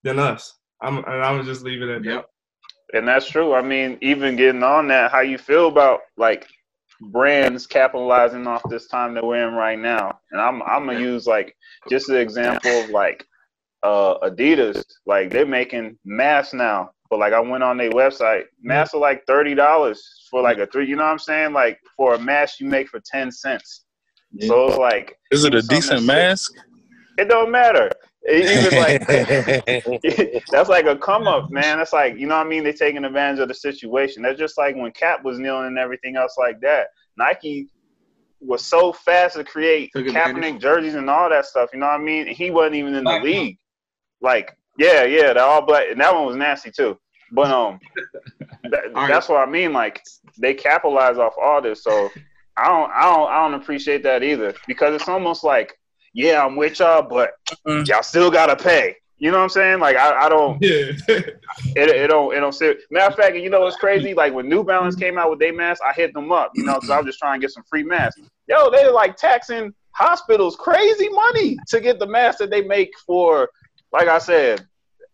than 0.05 0.19
us. 0.19 0.43
I'm 0.83 0.99
and 0.99 1.23
I'm 1.27 1.45
just 1.45 1.63
leave 1.63 1.83
it 1.83 1.89
at 1.89 2.03
that. 2.03 2.11
Yep. 2.11 2.25
And 2.95 3.07
that's 3.09 3.29
true. 3.35 3.55
I 3.55 3.63
mean, 3.63 3.99
even 4.01 4.37
getting 4.37 4.63
on 4.63 4.89
that, 4.89 5.11
how 5.13 5.21
you 5.21 5.39
feel 5.39 5.69
about 5.69 6.01
like 6.17 6.47
brands 7.01 7.67
capitalizing 7.67 8.47
off 8.47 8.63
this 8.69 8.89
time 8.89 9.15
that 9.15 9.25
we're 9.25 9.47
in 9.47 9.55
right 9.55 9.79
now? 9.79 10.19
And 10.33 10.41
I'm 10.41 10.63
I'm 10.63 10.87
gonna 10.87 11.01
use 11.01 11.27
like 11.27 11.55
just 11.89 12.09
an 12.09 12.17
example 12.17 12.71
of 12.71 12.91
like 12.91 13.25
uh 13.83 14.19
Adidas. 14.19 14.85
Like 15.07 15.31
they're 15.31 15.47
making 15.47 15.99
masks 16.05 16.55
now. 16.55 16.91
But 17.11 17.21
like 17.21 17.33
I 17.33 17.41
went 17.41 17.63
on 17.63 17.79
their 17.79 17.91
website, 17.91 18.45
masks 18.61 18.95
are 18.95 19.01
like 19.01 19.23
thirty 19.27 19.55
dollars 19.55 20.03
for 20.31 20.43
like 20.43 20.59
a 20.59 20.67
three. 20.67 20.87
You 20.87 20.97
know 20.97 21.05
what 21.05 21.13
I'm 21.13 21.19
saying? 21.19 21.53
Like 21.53 21.79
for 21.97 22.15
a 22.15 22.19
mask 22.19 22.61
you 22.61 22.67
make 22.67 22.89
for 22.89 23.01
ten 23.05 23.31
cents. 23.31 23.85
So 24.41 24.69
it's 24.69 24.77
like 24.77 25.17
Is 25.31 25.45
it 25.45 25.55
a 25.55 25.63
decent 25.63 26.05
mask? 26.05 26.53
it 27.17 27.29
don't 27.29 27.51
matter. 27.51 27.91
It- 28.23 28.67
Even 28.67 28.79
like 30.03 30.43
that's 30.51 30.69
like 30.69 30.87
a 30.87 30.97
come 30.97 31.27
up, 31.27 31.51
man. 31.51 31.79
That's 31.79 31.93
like 31.93 32.19
you 32.19 32.27
know 32.27 32.37
what 32.37 32.47
I 32.47 32.49
mean. 32.49 32.65
They're 32.65 32.73
taking 32.73 33.05
advantage 33.05 33.41
of 33.41 33.49
the 33.49 33.55
situation. 33.55 34.23
That's 34.23 34.39
just 34.39 34.59
like 34.59 34.77
when 34.77 34.91
Cap 34.93 35.25
was 35.25 35.39
kneeling 35.39 35.67
and 35.69 35.79
everything 35.79 36.17
else 36.17 36.37
like 36.39 36.61
that. 36.61 36.89
Nike 37.17 37.69
was 38.41 38.65
so 38.65 38.93
fast 38.93 39.37
to 39.37 39.45
create 39.45 39.91
Took 39.95 40.07
advantage. 40.07 40.37
Kaepernick 40.37 40.61
jerseys 40.61 40.95
and 40.95 41.09
all 41.11 41.29
that 41.31 41.47
stuff. 41.47 41.71
You 41.73 41.81
know 41.81 41.87
what 41.87 42.01
I 42.01 42.05
mean? 42.05 42.29
And 42.29 42.37
he 42.37 42.51
wasn't 42.51 42.77
even 42.77 42.95
in 42.95 43.05
the 43.05 43.11
Black 43.11 43.23
league. 43.23 43.59
Like 44.21 44.57
yeah, 44.79 45.05
yeah, 45.05 45.33
the 45.33 45.41
all 45.43 45.65
black, 45.65 45.87
and 45.91 46.01
that 46.01 46.15
one 46.15 46.27
was 46.27 46.37
nasty 46.37 46.71
too. 46.71 46.99
But 47.33 47.51
um, 47.51 47.81
that, 48.71 48.85
All 48.95 49.03
right. 49.03 49.09
that's 49.09 49.29
what 49.29 49.47
I 49.47 49.51
mean. 49.51 49.73
Like 49.73 50.03
they 50.39 50.55
capitalize 50.55 51.19
off 51.19 51.35
all 51.41 51.61
this, 51.61 51.83
so 51.83 52.11
I 52.57 52.69
don't, 52.69 52.91
I 52.93 53.03
don't, 53.03 53.29
I 53.29 53.49
don't 53.49 53.61
appreciate 53.61 54.03
that 54.05 54.23
either 54.23 54.55
because 54.67 54.95
it's 54.95 55.09
almost 55.09 55.45
like, 55.45 55.79
yeah, 56.15 56.45
I'm 56.45 56.57
with 56.57 56.79
y'all, 56.79 57.03
but 57.03 57.33
Mhm. 57.67 57.87
y'all 57.89 58.03
still 58.03 58.31
gotta 58.31 58.57
pay. 58.57 58.97
You 59.19 59.31
know 59.33 59.39
what 59.39 59.45
I'm 59.45 59.49
saying? 59.51 59.81
Like 59.81 59.97
I, 59.97 60.27
I 60.27 60.29
don't, 60.29 60.63
Yeah. 60.63 60.93
it, 61.09 61.35
it 61.77 62.07
don't, 62.09 62.35
it 62.35 62.41
don't 62.41 62.53
sit. 62.55 62.79
Matter 62.91 63.07
of 63.13 63.15
fact, 63.17 63.37
you 63.37 63.51
know 63.51 63.61
what's 63.63 63.77
crazy? 63.77 64.15
Like 64.15 64.33
when 64.33 64.49
New 64.49 64.63
Balance 64.65 64.95
came 64.95 65.19
out 65.19 65.29
with 65.31 65.39
their 65.41 65.53
masks, 65.53 65.83
I 65.85 65.93
hit 65.93 66.13
them 66.15 66.31
up, 66.31 66.53
you 66.55 66.65
know, 66.65 66.75
because 66.77 66.91
I 66.91 66.99
was 66.99 67.07
just 67.07 67.19
trying 67.19 67.41
to 67.41 67.45
get 67.45 67.53
some 67.53 67.65
free 67.69 67.83
masks. 67.83 68.21
Yo, 68.47 68.71
they're 68.71 68.93
like 68.93 69.17
taxing 69.17 69.75
hospitals 69.93 70.55
crazy 70.57 71.09
money 71.09 71.57
to 71.69 71.81
get 71.81 71.99
the 71.99 72.07
masks 72.07 72.39
that 72.39 72.51
they 72.51 72.63
make 72.63 72.91
for, 73.07 73.49
like 73.93 74.07
I 74.09 74.19
said, 74.19 74.65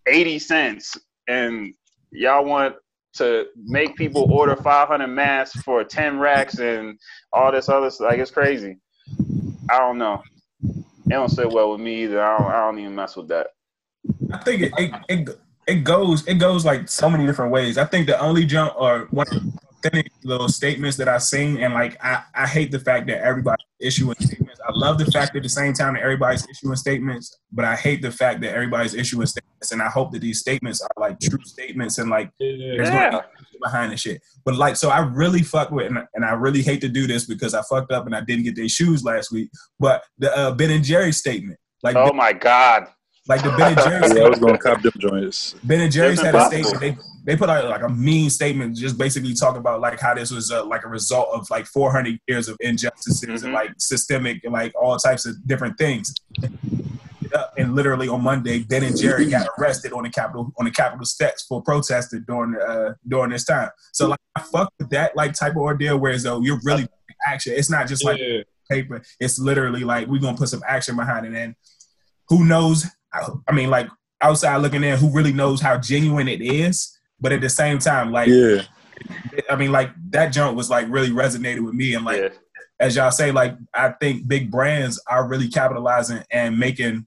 eighty 0.06 0.38
cents, 0.38 0.98
and 1.26 1.72
y'all 2.10 2.44
want 2.44 2.74
to 3.14 3.46
make 3.56 3.96
people 3.96 4.26
order 4.28 4.56
500 4.56 5.06
masks 5.06 5.62
for 5.62 5.82
10 5.84 6.18
racks 6.18 6.58
and 6.58 6.98
all 7.32 7.52
this 7.52 7.68
other 7.68 7.88
stuff. 7.88 8.08
Like, 8.08 8.18
it's 8.18 8.30
crazy. 8.32 8.76
I 9.70 9.78
don't 9.78 9.98
know. 9.98 10.20
Don't 11.14 11.28
sit 11.30 11.50
well 11.50 11.70
with 11.70 11.80
me 11.80 12.02
either. 12.02 12.22
I 12.22 12.38
don't, 12.38 12.50
I 12.50 12.60
don't 12.60 12.78
even 12.78 12.94
mess 12.94 13.16
with 13.16 13.28
that. 13.28 13.48
I 14.32 14.38
think 14.38 14.62
it, 14.62 14.72
it 14.76 14.92
it 15.08 15.40
it 15.66 15.74
goes 15.84 16.26
it 16.26 16.34
goes 16.34 16.64
like 16.64 16.88
so 16.88 17.08
many 17.08 17.24
different 17.24 17.52
ways. 17.52 17.78
I 17.78 17.84
think 17.84 18.06
the 18.06 18.20
only 18.20 18.44
jump 18.44 18.74
or 18.76 19.06
one 19.10 19.26
authentic 19.84 20.12
little 20.24 20.48
statements 20.48 20.96
that 20.96 21.08
I've 21.08 21.22
seen, 21.22 21.58
and 21.58 21.74
like 21.74 22.02
I, 22.02 22.22
I 22.34 22.46
hate 22.46 22.70
the 22.70 22.78
fact 22.78 23.06
that 23.08 23.20
everybody's 23.22 23.64
issuing 23.80 24.16
statements. 24.18 24.60
I 24.66 24.72
love 24.72 24.98
the 24.98 25.04
fact 25.10 25.32
that 25.32 25.38
at 25.38 25.42
the 25.42 25.48
same 25.48 25.72
time 25.74 25.94
that 25.94 26.02
everybody's 26.02 26.46
issuing 26.48 26.76
statements, 26.76 27.36
but 27.52 27.64
I 27.64 27.76
hate 27.76 28.00
the 28.02 28.10
fact 28.10 28.40
that 28.40 28.54
everybody's 28.54 28.94
issuing 28.94 29.26
statements. 29.26 29.72
And 29.72 29.82
I 29.82 29.88
hope 29.88 30.12
that 30.12 30.20
these 30.20 30.40
statements 30.40 30.80
are 30.80 30.88
like 31.00 31.20
true 31.20 31.38
statements 31.44 31.98
and 31.98 32.08
like 32.10 32.30
Yeah. 32.38 32.76
there's 32.76 32.88
Yeah. 32.88 33.10
gonna 33.10 33.24
behind 33.62 33.92
the 33.92 33.96
shit. 33.96 34.22
But 34.44 34.56
like, 34.56 34.76
so 34.76 34.90
I 34.90 34.98
really 35.00 35.42
fuck 35.42 35.70
with, 35.70 35.86
and, 35.86 35.98
and 36.14 36.24
I 36.24 36.32
really 36.32 36.62
hate 36.62 36.80
to 36.82 36.88
do 36.88 37.06
this 37.06 37.24
because 37.26 37.54
I 37.54 37.62
fucked 37.62 37.92
up 37.92 38.04
and 38.06 38.14
I 38.14 38.20
didn't 38.20 38.44
get 38.44 38.56
their 38.56 38.68
shoes 38.68 39.04
last 39.04 39.32
week. 39.32 39.50
But 39.78 40.04
the 40.18 40.36
uh, 40.36 40.54
Ben 40.54 40.70
and 40.70 40.84
Jerry 40.84 41.12
statement, 41.12 41.58
like, 41.82 41.96
Oh 41.96 42.12
my 42.12 42.32
God. 42.32 42.86
Like 43.26 43.42
the 43.42 43.50
Ben 43.56 43.72
and 43.72 43.78
Jerry's. 43.78 44.14
Yeah, 44.16 44.24
I 44.24 44.28
was 44.28 44.38
gonna 44.38 44.58
cop 44.58 44.82
them 44.82 44.92
joints. 44.98 45.54
Ben 45.64 45.80
and 45.80 45.90
Jerry's 45.92 46.20
had 46.20 46.34
a 46.34 46.44
statement. 46.46 46.80
They 46.80 46.96
they 47.24 47.36
put 47.36 47.48
out 47.48 47.64
like 47.70 47.82
a 47.82 47.88
mean 47.88 48.28
statement, 48.28 48.76
just 48.76 48.98
basically 48.98 49.32
talking 49.34 49.58
about 49.58 49.80
like 49.80 49.98
how 49.98 50.12
this 50.14 50.30
was 50.30 50.50
uh, 50.52 50.64
like 50.64 50.84
a 50.84 50.88
result 50.88 51.28
of 51.32 51.48
like 51.50 51.64
400 51.66 52.18
years 52.28 52.48
of 52.48 52.56
injustices 52.60 53.40
Mhm. 53.42 53.44
and 53.44 53.52
like 53.54 53.70
systemic 53.78 54.44
and 54.44 54.52
like 54.52 54.72
all 54.80 54.96
types 54.98 55.24
of 55.24 55.34
different 55.46 55.78
things. 55.78 56.14
And 57.56 57.74
literally 57.74 58.06
on 58.08 58.22
Monday, 58.22 58.60
Ben 58.60 58.84
and 58.84 58.96
Jerry 58.96 59.28
got 59.28 59.48
arrested 59.58 59.92
on 59.92 60.04
the 60.04 60.10
Capitol 60.10 60.52
on 60.58 60.66
the 60.66 60.70
Capitol 60.70 61.04
steps 61.04 61.44
for 61.48 61.62
protesting 61.62 62.24
during 62.28 62.54
uh, 62.60 62.94
during 63.08 63.30
this 63.30 63.44
time. 63.44 63.70
So 63.92 64.08
like 64.08 64.20
I 64.36 64.40
fuck 64.40 64.72
with 64.78 64.90
that 64.90 65.16
like 65.16 65.32
type 65.32 65.52
of 65.52 65.58
ordeal, 65.62 65.98
whereas 65.98 66.22
though 66.22 66.40
you're 66.42 66.60
really 66.62 66.86
action. 67.26 67.54
It's 67.56 67.70
not 67.70 67.88
just 67.88 68.04
like 68.04 68.20
Yeah. 68.20 68.42
paper. 68.70 69.02
It's 69.18 69.38
literally 69.38 69.82
like 69.82 70.06
we're 70.06 70.20
gonna 70.20 70.36
put 70.36 70.48
some 70.50 70.62
action 70.68 70.94
behind 70.94 71.26
it. 71.26 71.34
And 71.34 71.54
who 72.28 72.44
knows? 72.44 72.86
I, 73.14 73.28
I 73.48 73.52
mean, 73.52 73.70
like 73.70 73.88
outside 74.20 74.56
looking 74.58 74.84
in, 74.84 74.98
who 74.98 75.12
really 75.12 75.32
knows 75.32 75.60
how 75.60 75.78
genuine 75.78 76.28
it 76.28 76.40
is? 76.42 76.98
But 77.20 77.32
at 77.32 77.40
the 77.40 77.48
same 77.48 77.78
time, 77.78 78.12
like 78.12 78.28
Yeah, 78.28 78.62
I 79.48 79.56
mean, 79.56 79.72
like 79.72 79.90
that 80.10 80.28
jump 80.28 80.56
was 80.56 80.70
like 80.70 80.88
really 80.88 81.10
resonated 81.10 81.64
with 81.64 81.74
me. 81.74 81.94
And 81.94 82.04
like 82.04 82.20
Yeah. 82.20 82.28
as 82.80 82.96
y'all 82.96 83.10
say, 83.10 83.30
like 83.30 83.56
I 83.72 83.90
think 84.00 84.26
big 84.28 84.50
brands 84.50 85.00
are 85.08 85.26
really 85.28 85.48
capitalizing 85.48 86.22
and 86.30 86.58
making 86.58 87.06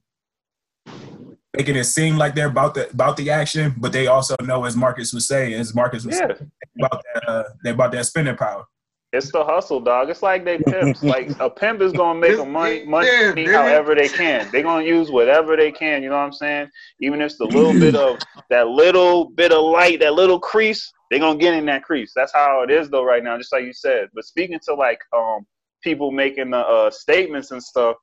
making 1.56 1.76
it 1.76 1.84
seem 1.84 2.16
like 2.16 2.34
they're 2.34 2.48
about 2.48 2.74
the 2.74 2.88
about 2.90 3.16
the 3.16 3.30
action, 3.30 3.74
but 3.78 3.92
they 3.92 4.06
also 4.06 4.36
know, 4.42 4.64
as 4.64 4.76
Marcus 4.76 5.12
was 5.12 5.26
saying, 5.26 5.54
as 5.54 5.74
Marcus 5.74 6.04
was 6.04 6.16
Yeah. 6.16 6.34
saying, 6.36 6.50
about 6.80 7.02
that, 7.14 7.28
uh, 7.28 7.44
they 7.64 7.70
about 7.70 7.92
that 7.92 8.06
spending 8.06 8.36
power. 8.36 8.64
It's 9.12 9.32
the 9.32 9.42
hustle, 9.42 9.80
dog. 9.80 10.10
It's 10.10 10.22
like 10.22 10.44
they 10.44 10.58
pimps. 10.58 11.02
like 11.08 11.30
a 11.40 11.48
pimp 11.48 11.80
is 11.80 11.92
gonna 11.92 12.18
make 12.18 12.38
a 12.38 12.44
money 12.44 12.84
money 12.84 13.08
Yeah, 13.36 13.52
however 13.52 13.94
they 13.94 14.08
can. 14.08 14.50
They're 14.52 14.62
gonna 14.62 14.84
use 14.84 15.10
whatever 15.10 15.56
they 15.56 15.72
can. 15.72 16.02
You 16.02 16.10
know 16.10 16.16
what 16.16 16.24
I'm 16.24 16.32
saying? 16.32 16.68
Even 17.00 17.20
if 17.22 17.26
it's 17.26 17.38
the 17.38 17.46
little 17.46 17.72
bit 17.72 17.94
of 17.96 18.18
that 18.50 18.68
little 18.68 19.30
bit 19.30 19.52
of 19.52 19.64
light, 19.64 20.00
that 20.00 20.14
little 20.14 20.38
crease, 20.38 20.92
they're 21.10 21.20
gonna 21.20 21.38
get 21.38 21.54
in 21.54 21.64
that 21.66 21.84
crease. 21.84 22.12
That's 22.14 22.32
how 22.32 22.62
it 22.62 22.70
is 22.70 22.90
though 22.90 23.04
right 23.04 23.24
now, 23.24 23.38
just 23.38 23.52
like 23.52 23.64
you 23.64 23.72
said. 23.72 24.08
But 24.14 24.24
speaking 24.24 24.60
to 24.66 24.74
like 24.74 25.00
um 25.16 25.46
people 25.82 26.10
making 26.10 26.50
the 26.50 26.58
uh, 26.58 26.90
statements 26.90 27.50
and 27.50 27.62
stuff, 27.62 27.96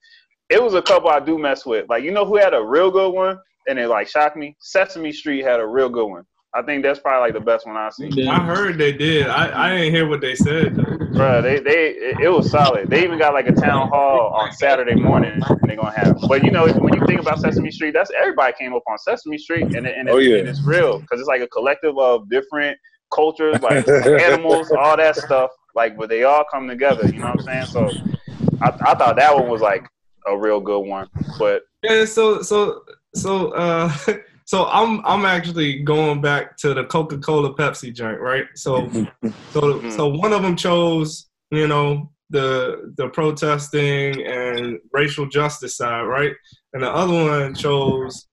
it 0.50 0.62
was 0.62 0.74
a 0.74 0.82
couple 0.82 1.10
I 1.10 1.20
do 1.20 1.38
mess 1.38 1.68
with. 1.68 1.88
Like 1.88 2.04
you 2.04 2.12
know 2.12 2.26
who 2.26 2.38
had 2.38 2.56
a 2.56 2.64
real 2.64 2.90
good 2.90 3.12
one 3.12 3.38
and 3.68 3.78
it 3.78 3.90
like 3.90 4.08
shocked 4.08 4.38
me? 4.38 4.56
Sesame 4.60 5.12
Street 5.12 5.44
had 5.44 5.60
a 5.60 5.68
real 5.68 5.90
good 5.90 6.08
one. 6.08 6.24
I 6.56 6.62
think 6.62 6.84
that's 6.84 7.00
probably 7.00 7.28
like 7.28 7.34
the 7.34 7.46
best 7.46 7.68
one 7.68 7.76
I've 7.76 7.94
seen. 7.94 8.28
I 8.30 8.44
heard 8.46 8.78
they 8.78 8.94
did. 8.94 9.28
I, 9.28 9.66
I 9.68 9.76
didn't 9.78 9.94
hear 9.94 10.08
what 10.08 10.22
they 10.22 10.36
said. 10.36 10.76
though. 10.76 10.84
Bruh, 10.84 11.44
they 11.44 11.60
they 11.60 11.90
it, 11.90 12.20
it 12.24 12.30
was 12.30 12.50
solid. 12.50 12.90
They 12.90 13.04
even 13.04 13.20
got 13.20 13.34
like 13.34 13.48
a 13.48 13.52
town 13.52 13.90
hall 13.90 14.32
on 14.34 14.52
Saturday 14.54 14.96
morning. 14.96 15.38
They're 15.64 15.76
gonna 15.76 15.96
have. 15.98 16.18
But 16.30 16.44
you 16.46 16.52
know, 16.52 16.68
when 16.80 16.94
you 16.94 17.06
think 17.08 17.20
about 17.20 17.40
Sesame 17.42 17.72
Street, 17.72 17.92
that's 17.94 18.10
everybody 18.18 18.54
came 18.58 18.74
up 18.74 18.84
on 18.90 18.98
Sesame 18.98 19.38
Street, 19.38 19.68
and 19.76 19.86
it- 19.86 19.96
and, 19.98 20.08
it, 20.08 20.12
Oh, 20.14 20.18
yeah. 20.18 20.38
and 20.38 20.48
it's 20.48 20.66
real 20.66 21.00
because 21.00 21.20
it's 21.20 21.28
like 21.28 21.42
a 21.42 21.48
collective 21.48 21.98
of 21.98 22.30
different 22.30 22.78
cultures, 23.14 23.62
like 23.62 23.86
animals, 24.06 24.72
all 24.72 24.96
that 24.98 25.16
stuff. 25.18 25.50
Like, 25.74 25.98
but 25.98 26.08
they 26.10 26.24
all 26.24 26.46
come 26.50 26.68
together. 26.70 27.06
You 27.08 27.20
know 27.20 27.28
what 27.28 27.34
I'm 27.34 27.40
saying? 27.42 27.66
So, 27.68 27.92
I 28.62 28.70
I 28.86 28.96
thought 28.96 29.18
that 29.18 29.36
one 29.36 29.50
was 29.50 29.62
like 29.62 29.86
a 30.28 30.38
real 30.38 30.60
good 30.62 30.80
one. 30.88 31.08
But 31.38 31.64
Yeah, 31.84 32.06
so 32.06 32.42
so 32.42 32.84
so 33.14 33.50
uh 33.52 33.92
so 34.46 34.66
I'm 34.66 35.06
I'm 35.06 35.26
actually 35.26 35.80
going 35.80 36.22
back 36.22 36.58
to 36.58 36.74
the 36.74 36.86
Coca-Cola 36.86 37.56
Pepsi 37.56 37.94
joint, 37.94 38.20
right? 38.20 38.46
So 38.56 38.88
so 39.52 39.62
mm-hmm. 39.62 39.90
so 39.92 40.08
one 40.08 40.34
of 40.34 40.44
them 40.44 40.56
chose, 40.56 41.28
you 41.52 41.68
know, 41.68 42.12
the 42.30 42.94
the 42.98 43.10
protesting 43.10 44.26
and 44.26 44.80
racial 44.94 45.28
justice 45.28 45.78
side, 45.78 46.04
right? 46.04 46.34
And 46.74 46.84
the 46.84 46.90
other 46.92 47.14
one 47.14 47.56
chose, 47.56 48.28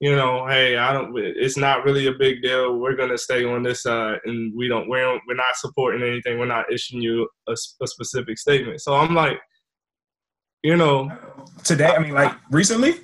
you 0.00 0.16
know, 0.16 0.46
hey, 0.46 0.76
I 0.76 0.92
don't 0.92 1.12
it's 1.16 1.56
not 1.56 1.84
really 1.84 2.06
a 2.06 2.12
big 2.12 2.42
deal. 2.42 2.78
We're 2.78 2.96
going 2.96 3.10
to 3.10 3.18
stay 3.18 3.44
on 3.44 3.62
this 3.62 3.82
side 3.82 4.20
and 4.24 4.52
we 4.56 4.66
don't 4.66 4.88
we're 4.88 5.20
we're 5.28 5.34
not 5.34 5.56
supporting 5.56 6.02
anything. 6.02 6.38
We're 6.38 6.46
not 6.46 6.72
issuing 6.72 7.02
you 7.02 7.28
a, 7.48 7.52
a 7.52 7.86
specific 7.86 8.38
statement. 8.38 8.80
So 8.80 8.94
I'm 8.94 9.14
like 9.14 9.38
you 10.62 10.76
know, 10.76 11.10
Today, 11.64 11.86
I 11.86 11.98
mean, 11.98 12.12
like 12.12 12.34
recently. 12.50 12.96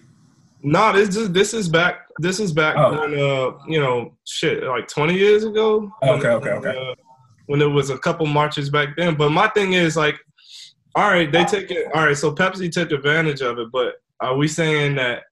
No, 0.66 0.92
this 0.92 1.14
is 1.16 1.30
this 1.30 1.54
is 1.54 1.68
back. 1.68 2.00
This 2.18 2.40
is 2.40 2.52
back 2.52 2.74
Oh. 2.76 2.90
when 3.00 3.12
uh, 3.14 3.56
you 3.68 3.80
know, 3.80 4.16
shit, 4.26 4.64
like 4.64 4.88
twenty 4.88 5.14
years 5.14 5.44
ago. 5.44 5.90
When- 6.00 6.18
Okay, 6.18 6.28
okay, 6.28 6.50
okay. 6.50 6.90
uh, 6.90 6.94
when 7.46 7.60
there 7.60 7.70
was 7.70 7.90
a 7.90 7.98
couple 7.98 8.26
marches 8.26 8.68
back 8.68 8.96
then, 8.96 9.14
but 9.14 9.30
my 9.30 9.46
thing 9.50 9.74
is 9.74 9.96
like, 9.96 10.18
all 10.96 11.08
right, 11.08 11.30
they 11.30 11.44
take 11.44 11.70
it. 11.70 11.86
All 11.94 12.04
right, 12.04 12.16
so 12.16 12.34
Pepsi 12.34 12.70
took 12.72 12.90
advantage 12.90 13.40
of 13.42 13.58
it, 13.60 13.68
but 13.70 13.94
are 14.18 14.36
we 14.36 14.48
saying 14.48 14.96
that, 14.96 15.22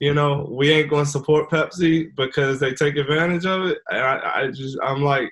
you 0.00 0.14
know, 0.14 0.46
we 0.48 0.70
ain't 0.70 0.88
going 0.90 1.06
to 1.06 1.10
support 1.10 1.50
Pepsi 1.50 2.14
because 2.16 2.60
they 2.60 2.72
take 2.74 2.96
advantage 2.96 3.46
of 3.46 3.66
it? 3.66 3.78
And 3.90 3.98
I, 4.00 4.42
I 4.42 4.46
just, 4.52 4.78
I'm 4.84 5.02
like, 5.02 5.28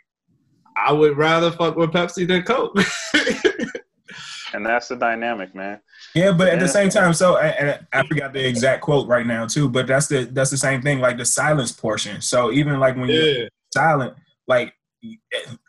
I 0.76 0.92
would 0.92 1.16
rather 1.16 1.52
fuck 1.52 1.76
with 1.76 1.90
Pepsi 1.90 2.26
than 2.26 2.42
Coke. 2.42 2.74
and 4.54 4.66
that's 4.66 4.88
the 4.88 4.96
dynamic, 4.96 5.54
man. 5.54 5.80
Yeah, 6.14 6.32
but 6.32 6.48
at 6.48 6.60
the 6.60 6.68
same 6.68 6.90
time, 6.90 7.14
so 7.14 7.38
and 7.38 7.86
I 7.92 8.06
forgot 8.06 8.32
the 8.32 8.46
exact 8.46 8.82
quote 8.82 9.08
right 9.08 9.26
now 9.26 9.46
too. 9.46 9.68
But 9.68 9.86
that's 9.86 10.08
the 10.08 10.24
that's 10.24 10.50
the 10.50 10.58
same 10.58 10.82
thing, 10.82 11.00
like 11.00 11.16
the 11.16 11.24
silence 11.24 11.72
portion. 11.72 12.20
So 12.20 12.52
even 12.52 12.78
like 12.80 12.96
when 12.96 13.08
you're 13.08 13.48
silent, 13.72 14.14
like 14.46 14.74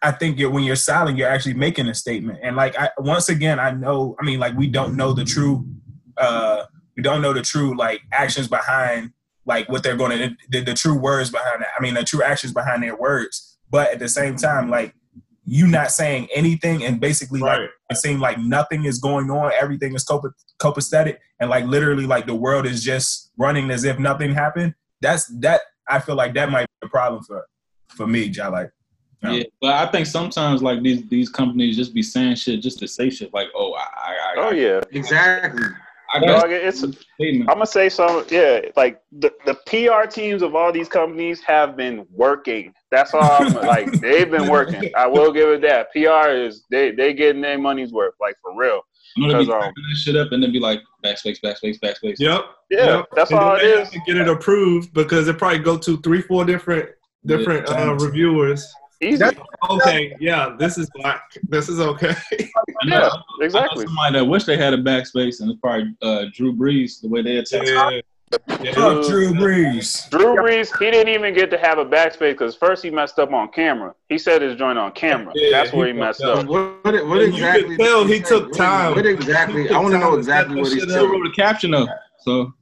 I 0.02 0.12
think 0.12 0.38
you're, 0.38 0.52
when 0.52 0.64
you're 0.64 0.76
silent, 0.76 1.18
you're 1.18 1.30
actually 1.30 1.56
making 1.56 1.88
a 1.88 1.96
statement. 1.96 2.40
And 2.44 2.56
like 2.56 2.78
I 2.78 2.90
once 2.98 3.30
again, 3.30 3.60
I 3.60 3.72
know. 3.72 4.16
I 4.20 4.26
mean, 4.26 4.40
like 4.40 4.56
we 4.56 4.68
don't 4.68 4.96
know 4.96 5.14
the 5.14 5.24
true, 5.24 5.66
uh, 6.18 6.66
we 6.96 7.04
don't 7.04 7.22
know 7.22 7.34
the 7.34 7.42
true 7.42 7.76
like 7.78 8.02
actions 8.12 8.48
behind 8.48 9.12
like 9.46 9.68
what 9.70 9.84
they're 9.84 9.98
going 9.98 10.18
to 10.18 10.36
the, 10.50 10.62
the 10.62 10.74
true 10.74 10.98
words 10.98 11.30
behind 11.30 11.62
that. 11.62 11.70
I 11.78 11.82
mean, 11.82 11.94
the 11.94 12.04
true 12.04 12.22
actions 12.22 12.54
behind 12.54 12.84
their 12.84 12.96
words. 12.96 13.58
But 13.70 13.92
at 13.92 14.00
the 14.00 14.10
same 14.10 14.36
time, 14.36 14.70
like 14.70 14.94
you 15.46 15.68
not 15.68 15.92
saying 15.92 16.28
anything 16.34 16.84
and 16.84 17.00
basically 17.00 17.40
like 17.40 17.70
it 17.90 17.98
seems 17.98 18.22
like 18.22 18.40
nothing 18.40 18.86
is 18.86 19.00
going 19.00 19.30
on. 19.30 19.52
Everything 19.60 19.94
is 19.94 20.04
copa- 20.04 20.34
copacetic, 20.60 21.18
and 21.40 21.50
like 21.50 21.66
literally, 21.66 22.06
like 22.06 22.26
the 22.26 22.36
world 22.36 22.66
is 22.66 22.84
just 22.84 23.32
running 23.38 23.70
as 23.70 23.84
if 23.84 24.00
nothing 24.00 24.34
happened. 24.34 24.74
That's 25.02 25.28
that. 25.40 25.62
I 25.88 26.00
feel 26.00 26.16
like 26.16 26.34
that 26.36 26.50
might 26.50 26.66
be 26.82 26.88
a 26.88 26.90
problem 26.90 27.24
for 27.24 27.46
for 27.90 28.08
me, 28.08 28.30
Jai. 28.30 28.48
Like, 28.48 28.72
No. 29.22 29.32
Yeah, 29.32 29.44
but 29.62 29.74
I 29.74 29.92
think 29.92 30.08
sometimes 30.08 30.64
like 30.64 30.82
these 30.82 31.06
these 31.10 31.30
companies 31.30 31.76
just 31.76 31.94
be 31.94 32.04
saying 32.04 32.36
shit 32.36 32.62
just 32.62 32.80
to 32.80 32.88
say 32.88 33.10
shit 33.10 33.34
like, 33.34 33.50
oh, 33.56 33.74
I, 33.74 33.80
I, 33.80 34.12
I, 34.14 34.34
Oh 34.38 34.52
yeah, 34.52 34.82
Exactly. 34.92 35.66
I 36.14 36.20
got 36.20 36.42
dog. 36.42 36.52
It's 36.52 36.84
a 36.84 36.92
statement. 36.94 37.50
I'm 37.50 37.56
gonna 37.56 37.66
say 37.66 37.90
some. 37.90 38.26
Yeah, 38.30 38.62
like 38.76 39.02
the, 39.12 39.32
the 39.46 39.56
PR 39.66 40.08
teams 40.10 40.42
of 40.42 40.56
all 40.56 40.72
these 40.72 40.88
companies 40.88 41.42
have 41.42 41.76
been 41.76 42.06
working. 42.12 42.74
That's 42.92 43.14
all. 43.14 43.24
I'm, 43.24 43.54
like 43.68 43.92
they've 44.00 44.30
been 44.30 44.48
working. 44.50 44.92
I 44.96 45.08
will 45.08 45.32
give 45.32 45.50
it 45.50 45.62
that. 45.62 45.92
PR 45.92 46.30
is 46.32 46.64
they 46.70 46.92
they 46.92 47.14
getting 47.14 47.42
their 47.42 47.58
money's 47.58 47.92
worth. 47.92 48.14
Like 48.22 48.36
for 48.42 48.56
real. 48.56 48.82
I'm 49.18 49.24
gonna 49.30 49.40
be 49.40 49.46
because, 49.46 49.56
um, 49.56 49.62
typing 49.62 49.84
that 49.90 49.98
shit 49.98 50.16
up 50.16 50.32
and 50.32 50.42
then 50.44 50.52
be 50.52 50.60
like 50.60 50.82
backspace, 51.04 51.38
backspace, 51.44 51.80
backspace. 51.80 52.16
Yep. 52.20 52.42
Yeah, 52.72 52.86
Yep. 52.98 53.06
that's 53.16 53.32
And 53.32 53.40
then 53.40 53.48
all 53.48 53.56
it 53.56 53.60
they 53.62 53.70
have 53.72 53.80
is. 53.88 53.90
to 53.92 54.00
get 54.08 54.18
it 54.18 54.28
approved 54.28 54.94
because 54.94 55.28
it 55.28 55.38
probably 55.38 55.60
go 55.60 55.78
to 55.78 55.98
three, 56.02 56.22
four 56.22 56.46
different 56.46 56.90
different 57.26 57.68
Yeah. 57.70 57.90
uh, 57.92 57.94
reviewers. 57.94 58.72
Easy. 59.04 59.18
That's- 59.18 59.46
Okay, 59.70 60.14
yeah, 60.20 60.56
this 60.60 60.78
is 60.78 60.90
black. 60.96 61.32
This 61.48 61.70
is 61.70 61.80
okay. 61.80 62.10
I 62.32 62.86
know- 62.86 62.98
Yeah, 62.98 62.98
I 62.98 63.00
know 63.08 63.24
exactly. 63.42 63.86
Somebody 63.86 64.20
that 64.20 64.26
wish 64.26 64.44
they 64.44 64.58
had 64.58 64.74
a 64.74 64.78
backspace 64.78 65.40
and 65.42 65.50
it's 65.52 65.60
probably 65.62 65.96
uh, 66.02 66.26
Drew 66.34 66.54
Brees 66.54 67.00
the 67.02 67.08
way 67.08 67.22
they 67.22 67.38
attack. 67.38 67.66
yeah. 67.66 68.02
Yeah. 68.64 68.74
fuck 68.74 69.06
Drew 69.08 69.32
Brees. 69.32 70.10
Drew 70.10 70.36
Brees, 70.36 70.76
he 70.80 70.90
didn't 70.90 71.14
even 71.14 71.36
get 71.36 71.52
to 71.52 71.58
have 71.60 71.78
a 71.78 71.86
backspace 71.86 72.32
because 72.32 72.56
first 72.56 72.84
he 72.84 72.90
messed 72.90 73.20
up 73.20 73.32
on 73.32 73.50
camera. 73.52 73.94
He 74.10 74.18
said 74.18 74.42
his 74.42 74.56
joint 74.58 74.80
on 74.80 74.92
camera. 74.94 75.32
Yeah, 75.36 75.50
That's 75.52 75.72
where 75.72 75.86
he 75.88 75.94
he 75.94 76.00
messed 76.00 76.22
fucked 76.22 76.40
up. 76.40 76.48
What, 76.48 76.84
what, 76.84 77.08
what 77.08 77.22
And 77.22 77.34
you 77.34 77.44
could 77.44 77.56
exactly? 77.56 77.78
tell 77.78 78.06
he 78.06 78.20
took 78.22 78.52
time. 78.54 78.96
What 78.96 79.06
exactly? 79.06 79.70
I 79.70 79.78
want 79.80 79.94
to 79.94 80.00
know 80.00 80.16
exactly 80.16 80.56
what 80.60 80.72
he 80.72 80.80
Shit, 80.80 80.90
said. 80.90 81.00
I 81.00 81.04
wrote 81.06 81.28
a 81.28 81.32
caption 81.32 81.76
up. 81.76 81.88
So 82.24 82.54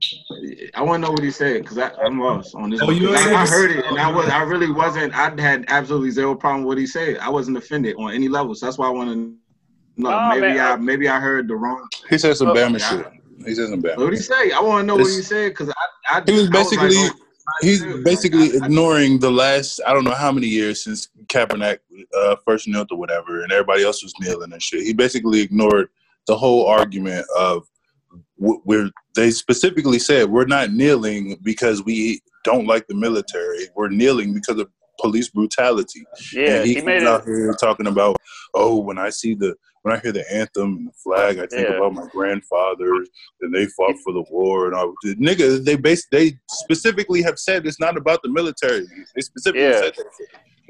I 0.74 0.82
want 0.82 1.02
to 1.04 1.08
know 1.08 1.12
what 1.12 1.24
he 1.24 1.30
said 1.32 1.62
because 1.62 1.78
I'm 1.78 2.20
lost 2.20 2.56
on 2.56 2.72
this. 2.72 2.82
Oh, 2.82 2.88
one. 2.88 2.96
you 2.98 3.08
'Cause 3.10 3.26
ain't 3.28 3.36
I, 3.36 3.42
I 3.44 3.46
heard 3.46 3.50
heard 3.50 3.72
it? 3.72 3.78
it, 3.80 3.86
and 3.86 4.00
I 4.00 4.12
was 4.12 4.28
I 4.28 4.42
really 4.44 4.72
wasn't. 4.72 5.14
I 5.14 5.40
had 5.40 5.66
absolutely 5.68 6.10
zero 6.12 6.34
problem 6.36 6.64
with 6.64 6.68
what 6.70 6.78
he 6.80 6.88
said. 6.88 7.18
I 7.20 7.30
wasn't 7.30 7.58
offended 7.58 7.96
on 7.98 8.12
any 8.14 8.28
level. 8.28 8.56
So 8.56 8.66
that's 8.66 8.78
why 8.80 8.88
I 8.88 8.92
want 8.92 9.10
to 9.12 9.16
know. 9.98 10.10
Nah, 10.10 10.30
maybe 10.30 10.42
man, 10.42 10.60
I 10.60 10.72
I- 10.72 10.76
maybe 10.78 11.08
I 11.08 11.20
heard 11.20 11.48
the 11.48 11.56
wrong. 11.56 11.88
He 12.10 12.18
said 12.18 12.36
some 12.38 12.50
Oh, 12.50 12.56
Bama 12.56 12.80
yeah. 12.80 12.90
shit. 12.90 13.08
He 13.46 13.54
said 13.56 13.70
some 13.70 13.82
Bama. 13.84 13.98
What 13.98 14.10
did 14.10 14.14
he 14.16 14.24
say? 14.24 14.52
I 14.52 14.60
want 14.62 14.82
to 14.82 14.88
know 14.88 14.96
what 14.96 15.12
he 15.12 15.22
said 15.22 15.50
because 15.50 15.70
I, 15.70 16.18
I 16.18 16.24
He 16.26 16.32
was 16.34 16.44
I 16.44 16.46
like, 16.46 16.54
basically 16.54 16.96
oh, 16.98 17.12
he's 17.62 17.82
like, 17.84 18.04
basically 18.04 18.40
I- 18.54 18.64
I- 18.64 18.66
ignoring 18.66 19.20
the 19.20 19.32
last 19.32 19.80
I 19.86 19.94
don't 19.94 20.04
know 20.06 20.16
how 20.16 20.32
many 20.32 20.48
years 20.48 20.84
since 20.84 21.10
Kaepernick 21.28 21.80
uh, 22.18 22.36
first 22.46 22.68
knelt 22.68 22.92
or 22.92 22.98
whatever, 22.98 23.44
and 23.44 23.52
everybody 23.52 23.84
else 23.84 24.02
was 24.02 24.14
kneeling 24.20 24.54
and 24.54 24.62
shit. 24.64 24.82
He 24.84 24.94
basically 24.94 25.42
ignored 25.42 25.90
the 26.28 26.36
whole 26.36 26.66
argument 26.68 27.26
of 27.38 27.68
where 28.42 28.90
they 29.16 29.30
specifically 29.32 30.00
said 30.00 30.30
we're 30.30 30.46
not 30.46 30.72
kneeling 30.72 31.38
because 31.44 31.84
we 31.84 32.22
don't 32.44 32.66
like 32.66 32.88
the 32.88 32.96
military. 32.96 33.68
We're 33.76 33.90
kneeling 33.90 34.34
because 34.34 34.58
of 34.60 34.68
police 35.00 35.30
brutality. 35.30 36.04
Yeah, 36.34 36.56
and 36.58 36.66
he, 36.66 36.76
he 36.76 36.82
made 36.82 37.04
out 37.04 37.22
it. 37.22 37.26
here 37.28 37.54
talking 37.60 37.88
about, 37.88 38.18
oh, 38.54 38.78
when 38.80 38.98
I 38.98 39.10
see 39.10 39.36
the 39.36 39.56
when 39.84 39.96
I 39.96 40.00
hear 40.00 40.12
the 40.12 40.32
anthem 40.32 40.78
and 40.78 40.88
the 40.90 40.92
flag, 41.04 41.40
I 41.40 41.48
think 41.48 41.68
Yeah. 41.68 41.76
about 41.78 41.94
my 41.94 42.06
grandfathers 42.12 43.10
and 43.42 43.54
they 43.54 43.66
fought 43.66 43.96
for 44.04 44.14
the 44.14 44.24
war 44.30 44.68
and 44.68 44.76
all. 44.76 44.94
Nigga, 45.06 45.64
they 45.64 45.76
base 45.76 46.08
they 46.12 46.34
specifically 46.50 47.22
have 47.24 47.40
said 47.40 47.66
it's 47.66 47.80
not 47.80 47.98
about 47.98 48.22
the 48.24 48.30
military. 48.30 48.86
They 49.16 49.22
specifically 49.22 49.64
Yeah. 49.68 49.82
said 49.82 49.94
that. 49.98 50.06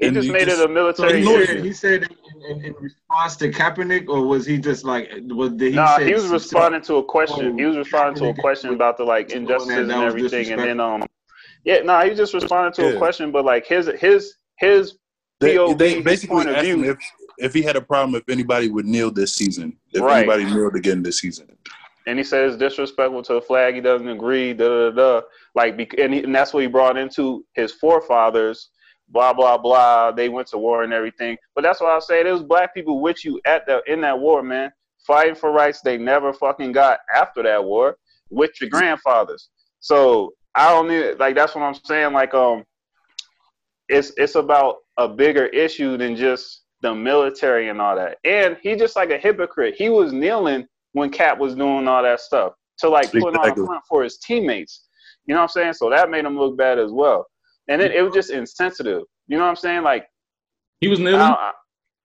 He 0.00 0.06
And 0.06 0.14
just 0.14 0.26
you 0.26 0.32
made 0.32 0.48
it 0.48 0.60
a 0.60 0.68
military 0.68 1.20
He 1.20 1.46
said, 1.46 1.64
he 1.64 1.72
said 1.72 2.02
in, 2.02 2.56
in, 2.56 2.64
in 2.64 2.74
response 2.80 3.36
to 3.36 3.50
Kaepernick, 3.50 4.08
or 4.08 4.26
was 4.26 4.46
he 4.46 4.58
just 4.58 4.84
like? 4.84 5.10
Was 5.28 5.52
did 5.52 5.72
he? 5.72 5.76
Nah, 5.76 5.98
say 5.98 6.06
he 6.06 6.14
was 6.14 6.28
responding 6.28 6.82
to 6.82 6.96
a 6.96 7.04
question. 7.04 7.54
Oh, 7.54 7.56
He 7.56 7.64
was 7.64 7.76
responding 7.76 8.20
to 8.22 8.28
a 8.28 8.34
question 8.34 8.70
about 8.70 8.96
the 8.96 9.04
like 9.04 9.28
doing 9.28 9.42
injustices 9.42 9.88
and 9.88 10.02
everything, 10.02 10.52
and 10.52 10.62
then 10.62 10.80
um, 10.80 11.02
yeah, 11.64 11.78
no, 11.78 11.84
nah, 11.84 12.04
he 12.04 12.14
just 12.14 12.34
responded 12.34 12.74
to 12.74 12.86
a 12.86 12.98
question, 12.98 13.30
but 13.30 13.44
like 13.44 13.66
his 13.66 13.90
his 13.98 14.34
his 14.56 14.94
They, 15.40 15.54
POV, 15.56 15.78
they 15.78 15.94
his 15.94 16.02
basically 16.02 16.36
point 16.36 16.48
of 16.48 16.56
asked 16.56 16.66
him 16.66 16.84
if 16.84 16.98
if 17.38 17.54
he 17.54 17.62
had 17.62 17.76
a 17.76 17.80
problem 17.80 18.14
if 18.14 18.28
anybody 18.28 18.68
would 18.68 18.86
kneel 18.86 19.10
this 19.10 19.34
season. 19.34 19.76
If 19.92 20.02
Right. 20.02 20.18
anybody 20.18 20.44
kneeled 20.44 20.76
again 20.76 21.02
this 21.02 21.18
season. 21.18 21.48
and 22.06 22.18
he 22.18 22.24
says 22.24 22.56
disrespectful 22.56 23.22
to 23.22 23.34
the 23.34 23.40
flag. 23.40 23.74
He 23.74 23.80
doesn't 23.80 24.08
agree. 24.08 24.52
Da 24.52 24.68
da 24.68 24.90
da. 24.90 25.20
da. 25.20 25.26
Like, 25.54 25.94
and, 25.98 26.14
he, 26.14 26.22
and 26.24 26.34
that's 26.34 26.52
what 26.52 26.62
he 26.62 26.66
brought 26.66 26.96
into 26.96 27.44
his 27.54 27.72
forefathers. 27.72 28.70
Blah 29.12 29.34
blah 29.34 29.58
blah. 29.58 30.10
They 30.10 30.28
went 30.28 30.48
to 30.48 30.58
war 30.58 30.82
and 30.82 30.92
everything. 30.92 31.36
But 31.54 31.62
that's 31.62 31.80
why 31.80 31.94
I 31.94 32.00
say 32.00 32.22
there 32.22 32.32
was 32.32 32.42
black 32.42 32.74
people 32.74 33.00
with 33.00 33.24
you 33.24 33.40
at 33.44 33.66
the 33.66 33.82
in 33.86 34.00
that 34.00 34.18
war, 34.18 34.42
man, 34.42 34.72
fighting 35.06 35.34
for 35.34 35.52
rights 35.52 35.82
they 35.82 35.98
never 35.98 36.32
fucking 36.32 36.72
got 36.72 37.00
after 37.14 37.42
that 37.42 37.62
war 37.62 37.96
with 38.30 38.58
your 38.60 38.70
grandfathers. 38.70 39.50
So 39.80 40.32
I 40.54 40.70
don't 40.70 40.88
need 40.88 41.18
like 41.18 41.34
that's 41.34 41.54
what 41.54 41.62
I'm 41.62 41.74
saying. 41.74 42.12
Like 42.12 42.34
um, 42.34 42.64
it's 43.88 44.12
it's 44.16 44.34
about 44.34 44.76
a 44.96 45.08
bigger 45.08 45.46
issue 45.46 45.96
than 45.96 46.16
just 46.16 46.62
the 46.80 46.94
military 46.94 47.68
and 47.68 47.80
all 47.80 47.96
that. 47.96 48.18
And 48.24 48.56
he 48.62 48.74
just 48.74 48.96
like 48.96 49.10
a 49.10 49.18
hypocrite. 49.18 49.74
He 49.76 49.88
was 49.88 50.12
kneeling 50.12 50.66
when 50.92 51.10
Cap 51.10 51.38
was 51.38 51.54
doing 51.54 51.86
all 51.86 52.02
that 52.02 52.20
stuff 52.20 52.54
to 52.78 52.88
like 52.88 53.10
put 53.12 53.36
on 53.36 53.36
Exactly. 53.36 53.62
the 53.62 53.66
front 53.66 53.82
for 53.88 54.02
his 54.02 54.18
teammates. 54.18 54.88
You 55.26 55.34
know 55.34 55.40
what 55.40 55.44
I'm 55.44 55.48
saying? 55.48 55.72
So 55.74 55.88
that 55.90 56.10
made 56.10 56.24
him 56.24 56.38
look 56.38 56.56
bad 56.56 56.78
as 56.78 56.90
well. 56.90 57.26
And 57.68 57.80
it, 57.80 57.92
it 57.92 58.02
was 58.02 58.12
just 58.14 58.30
insensitive. 58.30 59.02
You 59.28 59.36
know 59.38 59.44
what 59.44 59.50
I'm 59.50 59.56
saying? 59.56 59.82
Like, 59.82 60.06
He 60.80 60.88
was 60.88 61.00
I 61.00 61.04
kneeling. 61.04 61.18
don't- 61.20 61.30
I- 61.38 61.52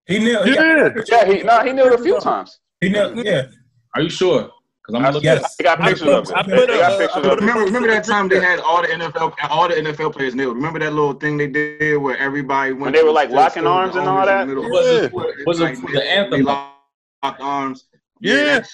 He 0.07 0.19
kneeled. 0.19 0.47
Yeah. 0.47 0.89
yeah, 1.07 1.25
he 1.25 1.43
no, 1.43 1.59
he 1.63 1.73
kneeled 1.73 1.93
a 1.99 2.03
few 2.03 2.19
times. 2.19 2.59
He 2.79 2.89
kneeled. 2.89 3.17
Yeah. 3.25 3.47
Are 3.95 4.01
you 4.01 4.09
sure? 4.09 4.51
Because 4.85 4.95
I'm 4.95 5.01
I, 5.01 5.03
gonna 5.05 5.15
look 5.15 5.23
Yes. 5.23 5.55
at 5.59 5.65
I 5.67 5.75
got 5.75 5.79
pictures 5.85 6.07
of 6.07 6.29
it. 6.29 6.35
I 6.35 6.43
They 6.43 6.55
put 6.55 6.67
got 6.69 6.91
up- 6.93 6.99
pictures 6.99 7.15
I 7.15 7.19
of 7.19 7.25
it. 7.33 7.39
Remember, 7.41 7.63
remember 7.65 7.87
that 7.89 8.05
time 8.05 8.29
they 8.29 8.39
had 8.39 8.59
all 8.59 8.81
the 8.83 8.87
NFL, 8.89 9.33
all 9.49 9.67
the 9.67 9.75
NFL 9.75 10.13
players 10.13 10.33
kneeled. 10.35 10.55
Remember 10.55 10.79
that 10.79 10.93
little 10.93 11.13
thing 11.13 11.35
they 11.37 11.47
did 11.47 11.97
where 11.97 12.15
everybody 12.17 12.71
went. 12.71 12.81
When 12.83 12.93
they 12.93 13.03
were, 13.03 13.11
like, 13.11 13.29
locking 13.31 13.67
arms 13.67 13.95
and 13.97 14.07
all 14.07 14.25
that? 14.25 14.47
the. 14.47 14.55
Was 14.55 14.87
it- 14.87 15.45
was 15.45 15.59
it 15.59 15.63
like, 15.63 15.81
the 15.91 16.09
anthem? 16.09 16.39
They 16.39 16.43
locked 16.43 17.41
arms. 17.41 17.85
Yeah. 18.21 18.59
that 18.59 18.69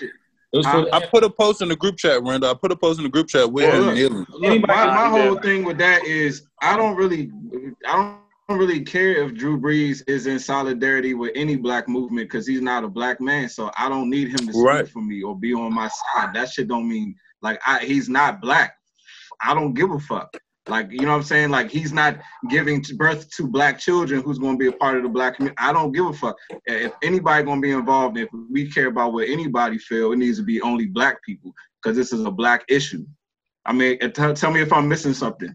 shit. 0.54 0.56
It 0.56 0.58
was 0.58 0.66
for 0.68 0.82
the 0.86 0.96
I 0.96 1.08
put 1.08 1.24
a 1.24 1.30
post 1.30 1.62
in 1.62 1.70
the 1.70 1.76
group 1.76 1.98
chat, 1.98 2.22
Randall. 2.24 2.52
I 2.52 2.54
put 2.54 2.72
a 2.72 2.76
post 2.76 3.00
in 3.00 3.04
the 3.04 3.10
group 3.10 3.28
chat 3.28 3.52
with 3.52 3.66
Yeah, 3.66 3.76
him 3.76 3.86
look. 3.86 3.96
kneeling. 3.96 4.26
Look, 4.30 4.68
my, 4.68 4.86
my 4.86 5.10
whole 5.10 5.36
thing 5.40 5.64
with 5.64 5.78
that 5.80 6.06
is 6.06 6.48
I 6.62 6.78
don't 6.78 6.96
really, 6.96 7.32
I 7.88 8.16
don't 8.48 8.60
really 8.60 8.82
care 8.82 9.24
if 9.24 9.34
Drew 9.34 9.60
Brees 9.60 10.04
is 10.08 10.28
in 10.28 10.38
solidarity 10.40 11.14
with 11.14 11.32
any 11.36 11.56
black 11.56 11.88
movement 11.88 12.30
because 12.30 12.46
he's 12.46 12.62
not 12.62 12.84
a 12.84 12.88
black 12.88 13.20
man. 13.22 13.50
So 13.50 13.72
I 13.78 13.90
don't 13.90 14.10
need 14.10 14.30
him 14.30 14.46
to 14.48 14.54
speak 14.54 14.64
Right. 14.66 14.88
for 14.90 15.02
me 15.02 15.24
or 15.24 15.38
be 15.38 15.54
on 15.54 15.74
my 15.74 15.88
side. 16.14 16.34
That 16.34 16.50
shit 16.50 16.68
don't 16.68 16.88
mean 16.88 17.16
like 17.42 17.60
I, 17.66 17.80
he's 17.80 18.10
not 18.10 18.42
black. 18.42 18.76
I 19.42 19.54
don't 19.54 19.74
give 19.74 19.92
a 19.92 20.00
fuck. 20.00 20.38
Like 20.68 20.92
you 20.92 21.02
know 21.02 21.10
what 21.12 21.18
I'm 21.18 21.24
saying? 21.24 21.50
Like 21.50 21.70
he's 21.70 21.92
not 21.92 22.20
giving 22.50 22.84
birth 22.96 23.30
to 23.36 23.48
black 23.48 23.80
children 23.80 24.22
who's 24.22 24.40
going 24.40 24.54
to 24.54 24.58
be 24.58 24.68
a 24.68 24.72
part 24.72 24.96
of 24.98 25.04
the 25.04 25.10
black 25.10 25.36
community. 25.36 25.58
I 25.60 25.74
don't 25.74 25.92
give 25.92 26.06
a 26.06 26.14
fuck. 26.14 26.38
If 26.66 26.94
anybody 27.04 27.44
going 27.44 27.62
to 27.62 27.66
be 27.66 27.72
involved, 27.72 28.18
if 28.18 28.30
we 28.50 28.70
care 28.72 28.88
about 28.88 29.12
what 29.14 29.28
anybody 29.28 29.78
feel, 29.78 30.14
it 30.14 30.18
needs 30.18 30.38
to 30.38 30.44
be 30.44 30.62
only 30.62 30.86
black 30.86 31.22
people 31.24 31.54
because 31.82 31.98
this 31.98 32.14
is 32.14 32.24
a 32.26 32.32
black 32.32 32.64
issue. 32.70 33.06
I 33.66 33.74
mean, 33.74 33.98
uh, 34.02 34.08
tell, 34.10 34.34
tell 34.34 34.52
me 34.52 34.62
if 34.62 34.72
I'm 34.72 34.88
missing 34.88 35.14
something. 35.14 35.54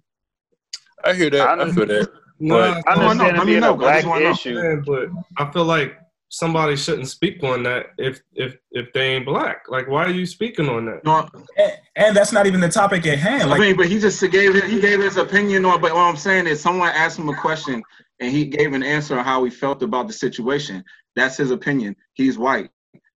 I 1.04 1.14
hear 1.14 1.30
that. 1.30 1.58
I, 1.58 1.64
I 1.64 1.72
feel 1.72 1.86
that. 1.86 2.10
Nah, 2.40 2.82
I 2.86 2.94
No, 2.94 3.12
no, 3.14 3.24
understand 3.24 3.36
let 3.38 3.42
it 3.42 3.46
me 3.46 3.52
being 3.52 3.62
know, 3.62 3.74
a 3.74 3.76
'cause 3.76 3.86
I 3.86 3.90
black 3.90 3.94
just 3.96 4.06
wanna 4.08 4.24
know. 4.24 4.30
issue. 4.32 4.54
man, 4.54 4.82
but 4.86 5.08
I 5.38 5.50
feel 5.52 5.64
like 5.64 5.98
somebody 6.30 6.76
shouldn't 6.76 7.08
speak 7.08 7.42
on 7.42 7.62
that 7.64 7.86
if 7.98 8.20
if 8.34 8.56
if 8.72 8.92
they 8.92 9.14
ain't 9.14 9.26
black. 9.26 9.62
Like, 9.68 9.88
why 9.88 10.04
are 10.04 10.10
you 10.10 10.26
speaking 10.26 10.68
on 10.68 10.86
that? 10.86 11.04
No, 11.04 11.28
And, 11.56 11.72
and 11.96 12.16
that's 12.16 12.32
not 12.32 12.46
even 12.46 12.60
the 12.60 12.68
topic 12.68 13.06
at 13.06 13.18
hand. 13.18 13.50
I 13.52 13.58
mean, 13.58 13.76
but 13.76 13.86
he 13.86 13.98
just 13.98 14.20
gave 14.30 14.54
he 14.64 14.80
gave 14.80 15.00
his 15.00 15.16
opinion 15.16 15.64
on. 15.64 15.80
But 15.80 15.92
what 15.94 16.02
I'm 16.02 16.16
saying 16.16 16.46
is, 16.46 16.60
someone 16.60 16.88
asked 16.90 17.18
him 17.18 17.28
a 17.28 17.34
question 17.36 17.82
and 18.20 18.30
he 18.32 18.44
gave 18.44 18.72
an 18.74 18.82
answer 18.82 19.18
on 19.18 19.24
how 19.24 19.42
he 19.44 19.50
felt 19.50 19.82
about 19.82 20.06
the 20.06 20.12
situation. 20.12 20.84
That's 21.16 21.36
his 21.36 21.50
opinion. 21.50 21.96
He's 22.14 22.38
white, 22.38 22.70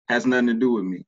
has 0.08 0.26
nothing 0.26 0.46
to 0.48 0.54
do 0.54 0.72
with 0.72 0.84
me. 0.84 1.04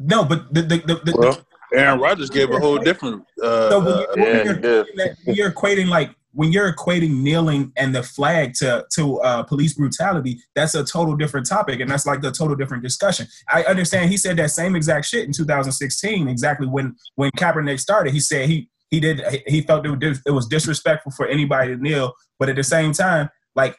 no, 0.00 0.24
but 0.24 0.52
the 0.54 0.62
the, 0.62 0.76
the, 0.78 0.94
the, 1.04 1.14
Well, 1.16 1.40
Aaron 1.74 2.00
Rodgers 2.00 2.30
gave 2.30 2.50
a 2.50 2.58
whole 2.58 2.78
different. 2.78 3.22
Uh, 3.42 3.70
So 3.70 3.78
when, 3.80 3.88
uh, 3.88 3.98
you, 3.98 4.06
Yeah, 4.16 4.22
when 4.22 4.36
he 4.38 4.44
you're, 4.44 4.54
did. 4.54 4.86
equating 4.86 4.96
that- 4.96 5.36
you're 5.36 5.50
equating 5.50 5.88
like 5.88 6.10
when 6.32 6.52
you're 6.52 6.72
equating 6.72 7.20
kneeling 7.22 7.72
and 7.76 7.94
the 7.94 8.02
flag 8.02 8.54
to 8.54 8.86
to 8.94 9.20
uh, 9.20 9.42
police 9.42 9.74
brutality, 9.74 10.40
that's 10.54 10.74
a 10.74 10.84
total 10.84 11.16
different 11.16 11.46
topic, 11.48 11.80
and 11.80 11.90
that's 11.90 12.06
like 12.06 12.22
a 12.24 12.30
total 12.30 12.54
different 12.56 12.82
discussion. 12.82 13.26
I 13.48 13.62
understand 13.64 14.10
he 14.10 14.16
said 14.16 14.36
that 14.36 14.50
same 14.50 14.76
exact 14.76 15.06
shit 15.06 15.26
in 15.26 15.32
2016, 15.32 16.28
exactly 16.28 16.66
when 16.66 16.96
when 17.16 17.30
Kaepernick 17.32 17.80
started. 17.80 18.12
He 18.12 18.20
said 18.20 18.48
he 18.48 18.68
he 18.90 19.00
did 19.00 19.20
he 19.46 19.62
felt 19.62 19.86
it 19.86 19.90
was, 20.04 20.20
it 20.26 20.30
was 20.30 20.46
disrespectful 20.46 21.12
for 21.12 21.26
anybody 21.26 21.74
to 21.74 21.82
kneel, 21.82 22.14
but 22.38 22.48
at 22.48 22.56
the 22.56 22.64
same 22.64 22.92
time, 22.92 23.28
like 23.54 23.78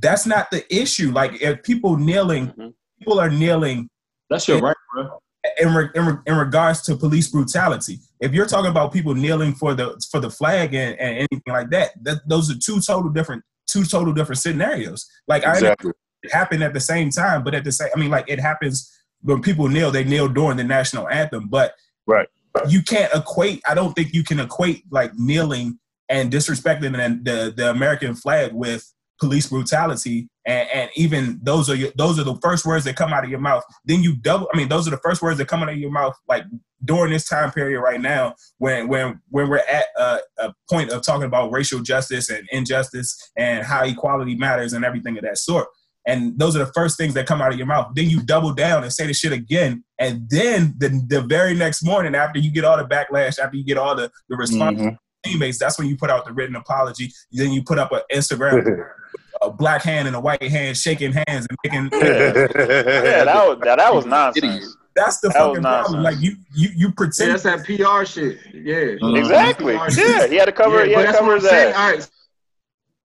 that's 0.00 0.26
not 0.26 0.50
the 0.50 0.64
issue. 0.74 1.12
Like 1.12 1.40
if 1.40 1.62
people 1.62 1.96
kneeling, 1.96 2.48
Mhm. 2.48 2.74
people 2.98 3.20
are 3.20 3.30
kneeling 3.30 3.88
That's 4.30 4.48
your 4.48 4.58
right, 4.60 4.76
bro. 4.92 5.18
In, 5.60 5.74
re, 5.74 5.88
in, 5.94 6.06
re, 6.06 6.14
in 6.26 6.36
regards 6.36 6.82
to 6.82 6.96
police 6.96 7.28
brutality. 7.28 7.98
If 8.20 8.32
you're 8.32 8.46
talking 8.46 8.70
about 8.70 8.92
people 8.92 9.14
kneeling 9.14 9.54
for 9.54 9.74
the 9.74 10.02
for 10.10 10.20
the 10.20 10.30
flag 10.30 10.74
and, 10.74 10.98
and 10.98 11.16
anything 11.18 11.52
like 11.52 11.70
that, 11.70 11.92
that 12.02 12.28
those 12.28 12.50
are 12.50 12.58
two 12.58 12.80
total 12.80 13.10
different 13.10 13.42
two 13.66 13.84
total 13.84 14.12
different 14.12 14.38
scenarios. 14.40 15.06
Like 15.28 15.44
I 15.46 15.52
exactly. 15.52 15.92
it 16.22 16.32
happened 16.32 16.62
at 16.62 16.72
the 16.74 16.80
same 16.80 17.10
time, 17.10 17.44
but 17.44 17.54
at 17.54 17.64
the 17.64 17.72
same, 17.72 17.88
I 17.94 17.98
mean, 17.98 18.10
like 18.10 18.28
it 18.28 18.40
happens 18.40 18.90
when 19.22 19.42
people 19.42 19.68
kneel, 19.68 19.90
they 19.90 20.04
kneel 20.04 20.28
during 20.28 20.56
the 20.56 20.64
national 20.64 21.08
anthem, 21.08 21.48
but 21.48 21.74
Right. 22.06 22.28
you 22.68 22.82
can't 22.82 23.12
equate. 23.14 23.62
I 23.66 23.74
don't 23.74 23.94
think 23.94 24.12
you 24.12 24.22
can 24.22 24.38
equate 24.40 24.84
like 24.90 25.12
kneeling 25.16 25.78
and 26.08 26.30
disrespecting 26.30 26.92
the 26.92 27.20
the, 27.30 27.54
the 27.56 27.70
American 27.70 28.14
flag 28.14 28.52
with 28.52 28.93
police 29.20 29.48
brutality 29.48 30.28
and, 30.46 30.68
and 30.74 30.90
even 30.96 31.38
those 31.42 31.70
are 31.70 31.74
your, 31.74 31.90
those 31.96 32.18
are 32.18 32.24
the 32.24 32.36
first 32.42 32.66
words 32.66 32.84
that 32.84 32.96
come 32.96 33.12
out 33.12 33.24
of 33.24 33.30
your 33.30 33.38
mouth. 33.40 33.62
Then 33.84 34.02
you 34.02 34.16
double 34.16 34.48
i 34.52 34.56
mean 34.56 34.68
those 34.68 34.86
are 34.86 34.90
the 34.90 34.98
first 34.98 35.22
words 35.22 35.38
that 35.38 35.48
come 35.48 35.62
out 35.62 35.68
of 35.70 35.76
your 35.78 35.90
mouth 35.90 36.14
like 36.28 36.44
during 36.84 37.12
this 37.12 37.26
time 37.28 37.50
period 37.50 37.80
right 37.80 38.00
now 38.00 38.34
when 38.58 38.88
when 38.88 39.20
when 39.30 39.48
we're 39.48 39.58
at 39.58 39.86
a, 39.96 40.18
a 40.38 40.54
point 40.70 40.90
of 40.90 41.02
talking 41.02 41.24
about 41.24 41.50
racial 41.52 41.80
justice 41.80 42.28
and 42.28 42.46
injustice 42.52 43.16
and 43.36 43.64
how 43.64 43.84
equality 43.84 44.34
matters 44.34 44.72
and 44.72 44.84
everything 44.84 45.16
of 45.16 45.24
that 45.24 45.38
sort. 45.38 45.68
And 46.06 46.38
those 46.38 46.54
are 46.54 46.58
the 46.58 46.72
first 46.74 46.98
things 46.98 47.14
that 47.14 47.26
come 47.26 47.40
out 47.40 47.52
of 47.52 47.56
your 47.56 47.66
mouth. 47.66 47.92
Then 47.94 48.10
you 48.10 48.22
double 48.22 48.52
down 48.52 48.82
and 48.82 48.92
say 48.92 49.06
the 49.06 49.14
shit 49.14 49.32
again. 49.32 49.82
And 49.98 50.28
then 50.28 50.74
the, 50.76 51.02
the 51.08 51.22
very 51.22 51.54
next 51.54 51.82
morning 51.82 52.14
after 52.14 52.38
you 52.38 52.52
get 52.52 52.62
all 52.62 52.76
the 52.76 52.84
backlash 52.84 53.38
after 53.38 53.56
you 53.56 53.64
get 53.64 53.78
all 53.78 53.96
the, 53.96 54.10
the 54.28 54.36
response 54.36 54.78
Mhm. 54.78 54.98
Teammates 55.24 55.58
that's 55.58 55.78
when 55.78 55.88
you 55.88 55.96
put 55.96 56.10
out 56.10 56.24
the 56.24 56.32
written 56.32 56.56
apology 56.56 57.12
then 57.32 57.52
you 57.52 57.62
put 57.62 57.78
up 57.78 57.90
an 57.92 58.00
instagram 58.12 58.86
a 59.42 59.50
black 59.50 59.82
hand 59.82 60.06
and 60.06 60.16
a 60.16 60.20
white 60.20 60.42
hand 60.42 60.76
shaking 60.76 61.12
hands 61.12 61.46
and 61.48 61.58
making 61.64 61.88
Yeah, 61.92 62.04
that 63.24 63.34
was 63.46 63.58
that, 63.62 63.76
that 63.78 63.94
was 63.94 64.06
nonsense. 64.06 64.76
that's 64.94 65.18
the 65.20 65.28
That 65.28 65.36
fucking 65.38 65.62
problem 65.62 66.02
like 66.02 66.16
you 66.20 66.36
you 66.54 66.68
you 66.76 66.92
Yeah, 66.96 67.26
that's 67.26 67.42
that 67.42 67.64
PR 67.64 68.04
shit. 68.04 68.38
Yeah. 68.54 68.96
Mhm. 69.02 69.18
Exactly. 69.18 69.74
Yeah, 69.74 70.26
he 70.28 70.36
had 70.36 70.44
to 70.46 70.52
cover. 70.52 70.86
Yeah, 70.86 71.00
he 71.00 71.04
had 71.04 71.12
to 71.12 71.18
cover 71.18 71.26
what 71.26 71.34
I'm 71.36 71.40
his 71.40 71.50
saying. 71.50 71.74
ass. 71.74 71.78
All 71.80 71.90
right. 71.90 72.10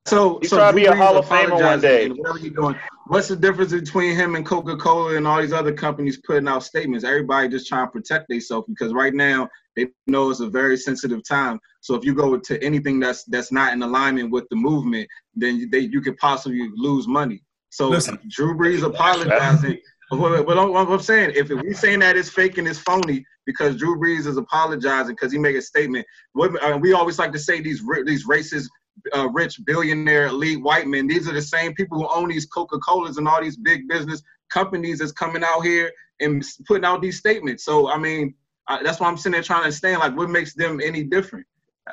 So, 0.06 0.40
He's 0.40 0.50
so 0.50 0.58
trying 0.58 0.72
to 0.74 0.76
be 0.76 0.84
Drew 0.84 0.94
a 0.94 0.96
Hall 0.96 1.18
of 1.18 1.26
Famer 1.26 1.62
one 1.62 1.80
day. 1.82 2.06
and 2.06 2.18
Whatever 2.18 2.38
he 2.40 2.50
doing. 2.50 2.76
What's 3.10 3.28
the 3.28 3.36
difference 3.36 3.72
between 3.72 4.16
him 4.16 4.36
and 4.36 4.46
Coca 4.46 4.78
Cola 4.78 5.16
and 5.16 5.26
all 5.26 5.42
these 5.42 5.52
other 5.52 5.74
companies 5.74 6.22
putting 6.24 6.48
out 6.48 6.62
statements? 6.62 7.04
Everybody 7.04 7.50
just 7.50 7.68
trying 7.68 7.88
to 7.88 7.92
protect 7.92 8.30
themselves 8.30 8.68
because 8.70 8.94
right 8.94 9.16
now 9.16 9.50
they 9.76 9.88
know 10.06 10.30
it's 10.30 10.42
a 10.42 10.48
very 10.48 10.78
sensitive 10.78 11.28
time. 11.28 11.60
So 11.82 11.96
if 11.96 12.06
you 12.06 12.14
go 12.14 12.38
to 12.38 12.64
anything 12.64 13.00
that's 13.00 13.24
that's 13.24 13.52
not 13.52 13.74
in 13.74 13.82
alignment 13.82 14.30
with 14.30 14.48
the 14.52 14.58
movement, 14.58 15.10
then 15.34 15.58
you, 15.58 15.68
they 15.68 15.80
you 15.80 16.02
could 16.02 16.18
possibly 16.18 16.70
lose 16.76 17.08
money. 17.08 17.42
So 17.72 17.90
Listen. 17.90 18.20
Drew 18.30 18.56
Brees 18.56 18.84
apologizing. 18.84 19.80
But 20.12 20.18
what, 20.18 20.48
what, 20.48 20.72
what 20.74 20.90
I'm 20.90 21.00
saying, 21.02 21.34
if 21.36 21.50
we 21.50 21.72
saying 21.72 22.00
that 22.00 22.18
it's 22.18 22.32
fake 22.32 22.58
and 22.58 22.68
it's 22.68 22.80
phony 22.80 23.24
because 23.46 23.76
Drew 23.76 23.96
Brees 23.96 24.26
is 24.26 24.38
apologizing 24.38 25.14
because 25.14 25.32
he 25.32 25.38
made 25.38 25.56
a 25.56 25.62
statement, 25.62 26.04
what, 26.34 26.52
uh, 26.64 26.80
we 26.80 26.94
always 26.94 27.20
like 27.20 27.32
to 27.34 27.38
say 27.38 27.62
these 27.62 27.84
these 28.08 28.26
racist, 28.26 28.70
uh, 29.16 29.30
rich 29.30 29.60
billionaire 29.66 30.28
elite 30.28 30.62
white 30.62 30.88
men. 30.88 31.08
These 31.08 31.28
are 31.28 31.34
the 31.34 31.42
same 31.42 31.74
people 31.74 31.98
who 32.00 32.08
own 32.14 32.30
these 32.30 32.46
Coca 32.46 32.78
Colas 32.80 33.18
and 33.18 33.28
all 33.28 33.42
these 33.42 33.58
big 33.58 33.88
business 33.88 34.22
companies 34.50 35.00
that's 35.00 35.12
coming 35.12 35.44
out 35.44 35.62
here 35.62 35.92
and 36.20 36.44
putting 36.68 36.86
out 36.86 37.02
these 37.02 37.18
statements. 37.18 37.64
So 37.66 37.90
I 37.90 37.98
mean, 37.98 38.34
uh, 38.68 38.82
that's 38.84 39.00
why 39.00 39.08
I'm 39.08 39.18
sitting 39.18 39.34
there 39.34 39.44
trying 39.44 39.62
to 39.62 39.66
understand 39.66 40.00
like 40.00 40.16
what 40.16 40.30
makes 40.30 40.54
them 40.54 40.80
any 40.84 41.04
different. 41.04 41.46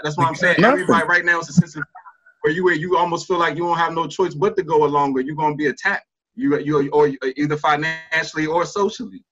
That's 0.03 0.16
what 0.19 0.27
I'm 0.29 0.35
saying. 0.35 0.57
Nothing. 0.61 0.81
Everybody 0.81 1.07
right 1.07 1.25
now 1.25 1.40
is 1.40 1.49
a 1.49 1.53
sensitive 1.53 1.85
where 2.42 2.53
you 2.53 2.64
where 2.64 2.75
you 2.75 2.97
almost 2.97 3.27
feel 3.27 3.38
like 3.38 3.57
you 3.57 3.64
don't 3.64 3.79
have 3.79 3.92
no 3.95 4.07
choice 4.07 4.35
but 4.35 4.57
to 4.57 4.62
go 4.62 4.85
along, 4.85 5.17
or 5.17 5.21
you're 5.21 5.37
gonna 5.37 5.54
be 5.57 5.67
attacked. 5.67 6.07
You 6.35 6.59
you 6.59 6.90
or 6.90 7.11
either 7.37 7.57
financially 7.57 8.46
or 8.46 8.67
socially. 8.67 9.25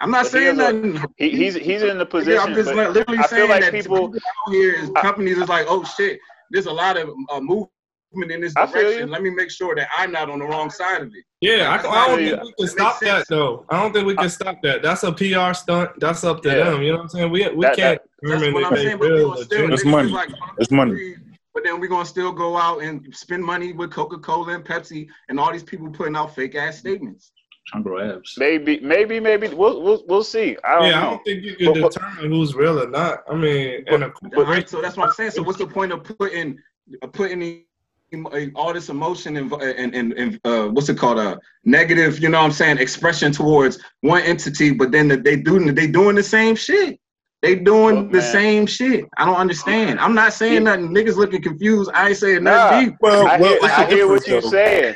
I'm 0.00 0.12
not 0.12 0.26
But 0.30 0.40
he 0.40 0.46
saying 0.46 0.60
a- 0.60 0.72
nothing. 0.72 1.04
He, 1.16 1.30
he's 1.30 1.54
he's 1.56 1.82
in 1.82 1.98
the 1.98 2.04
Yeah, 2.04 2.10
position. 2.10 2.38
I'm 2.40 2.54
just 2.54 2.72
but 2.72 2.92
literally 2.92 3.18
I 3.18 3.22
feel 3.22 3.28
saying 3.30 3.48
like 3.50 3.62
that 3.62 3.72
people- 3.72 4.08
people 4.12 4.20
out 4.46 4.52
here 4.52 4.74
is 4.74 4.90
I- 4.94 5.02
companies 5.02 5.38
is 5.38 5.48
like, 5.48 5.66
oh 5.68 5.82
shit, 5.82 6.20
there's 6.50 6.66
a 6.66 6.72
lot 6.72 6.96
of 6.96 7.10
uh, 7.30 7.40
movement 7.40 7.70
in 8.30 8.40
this 8.40 8.54
direction. 8.54 9.10
Let 9.10 9.22
me 9.22 9.30
make 9.30 9.50
sure 9.50 9.74
that 9.76 9.88
I'm 9.96 10.12
not 10.12 10.30
on 10.30 10.38
the 10.38 10.44
wrong 10.46 10.70
side 10.70 11.02
of 11.02 11.08
it. 11.08 11.24
Yeah, 11.40 11.70
I, 11.72 11.76
That's 11.76 11.88
I 11.88 12.06
don't 12.06 12.16
really- 12.18 12.30
think 12.30 12.42
we 12.42 12.46
can 12.48 12.54
makes 12.64 12.72
stop 12.72 13.00
that 13.00 13.28
though. 13.28 13.64
I 13.70 13.80
don't 13.80 13.92
think 13.92 14.06
we 14.06 14.16
can 14.16 14.28
stop 14.30 14.62
that. 14.62 14.82
That's 14.82 15.02
a 15.04 15.12
PR 15.12 15.52
stunt. 15.54 15.90
That's 16.00 16.24
up 16.24 16.42
to 16.42 16.48
Yeah. 16.48 16.70
them. 16.70 16.82
You 16.82 16.92
know 16.92 16.96
what 16.98 17.02
I'm 17.04 17.08
saying? 17.10 17.30
We 17.30 17.48
we 17.50 17.64
That- 17.66 17.76
can't 17.76 18.00
That's 18.22 18.40
determine 18.40 18.54
what 18.54 18.62
if 18.62 18.68
I'm 18.70 18.76
saying. 18.76 18.98
But 18.98 19.08
we 19.10 19.14
real 19.14 19.36
still. 19.44 19.72
It's 19.72 19.84
money. 19.84 20.08
like, 20.10 20.30
It's 20.58 20.70
money. 20.70 21.14
But 21.54 21.64
then 21.64 21.80
we're 21.80 21.88
gonna 21.88 22.04
still 22.06 22.30
go 22.32 22.56
out 22.56 22.82
and 22.82 23.14
spend 23.14 23.44
money 23.44 23.72
with 23.72 23.90
Coca 23.90 24.18
Cola 24.18 24.54
and 24.54 24.64
Pepsi 24.64 25.08
and 25.28 25.40
all 25.40 25.52
these 25.52 25.64
people 25.64 25.90
putting 25.90 26.14
out 26.16 26.34
fake 26.34 26.54
ass 26.54 26.78
statements. 26.78 27.32
Trying 27.68 27.84
to 27.84 28.00
abs. 28.00 28.34
maybe 28.38 28.80
maybe 28.80 29.20
maybe 29.20 29.48
we'll 29.48 29.82
we'll, 29.82 30.02
we'll 30.08 30.24
see. 30.24 30.56
I 30.64 30.74
don't 30.76 30.86
Yeah, 30.88 30.98
I 31.06 31.10
don't 31.10 31.24
think 31.24 31.42
you 31.44 31.54
can 31.54 31.72
But- 31.74 31.82
but- 31.82 31.92
determine 31.92 32.30
who's 32.32 32.54
real 32.54 32.82
or 32.82 32.88
not. 32.88 33.24
I 33.30 33.34
mean, 33.34 33.84
and 33.88 34.04
a 34.04 34.12
All 34.36 34.44
right, 34.44 34.66
so 34.68 34.80
that's 34.80 34.96
what 34.96 35.08
I'm 35.08 35.12
saying. 35.14 35.32
So 35.32 35.42
what's 35.42 35.58
the 35.58 35.66
point 35.66 35.92
of 35.92 36.02
putting 36.02 36.58
uh, 37.02 37.06
putting 37.08 37.40
the- 37.40 37.64
all 38.54 38.72
this 38.72 38.88
emotion 38.88 39.36
and 39.36 39.52
and, 39.52 39.94
and, 39.94 40.12
and 40.14 40.40
uh, 40.44 40.68
what's 40.68 40.88
it 40.88 40.96
called 40.96 41.18
a 41.18 41.38
negative 41.66 42.20
you 42.20 42.30
know 42.30 42.38
what 42.38 42.46
i'm 42.46 42.52
saying 42.52 42.78
expression 42.78 43.30
towards 43.32 43.78
one 44.00 44.22
entity 44.22 44.70
but 44.72 44.90
then 44.90 45.08
they 45.08 45.36
do 45.36 45.70
they 45.72 45.86
doing 45.86 46.14
the 46.16 46.22
same 46.22 46.56
shit 46.56 46.98
They 47.42 47.54
doing 47.54 47.94
Look, 47.96 48.12
the 48.12 48.22
same 48.22 48.66
shit. 48.66 49.04
I 49.16 49.24
don't 49.26 49.36
understand. 49.36 50.00
I'm 50.00 50.14
not 50.22 50.32
saying 50.32 50.54
Yeah. 50.64 50.74
nothing. 50.74 50.88
Niggas 50.96 51.14
looking 51.16 51.40
confused. 51.40 51.88
I 51.94 52.08
ain't 52.08 52.16
saying 52.16 52.42
Nah. 52.42 52.50
nothing 52.50 52.88
deep. 52.88 52.94
Well, 53.00 53.28
I 53.28 53.36
well, 53.38 53.50
hear, 53.50 53.58
it's 53.62 53.78
I 53.78 53.82
a 53.84 53.86
hear 53.94 54.08
what 54.08 54.26
you're 54.26 54.42
saying. 54.42 54.94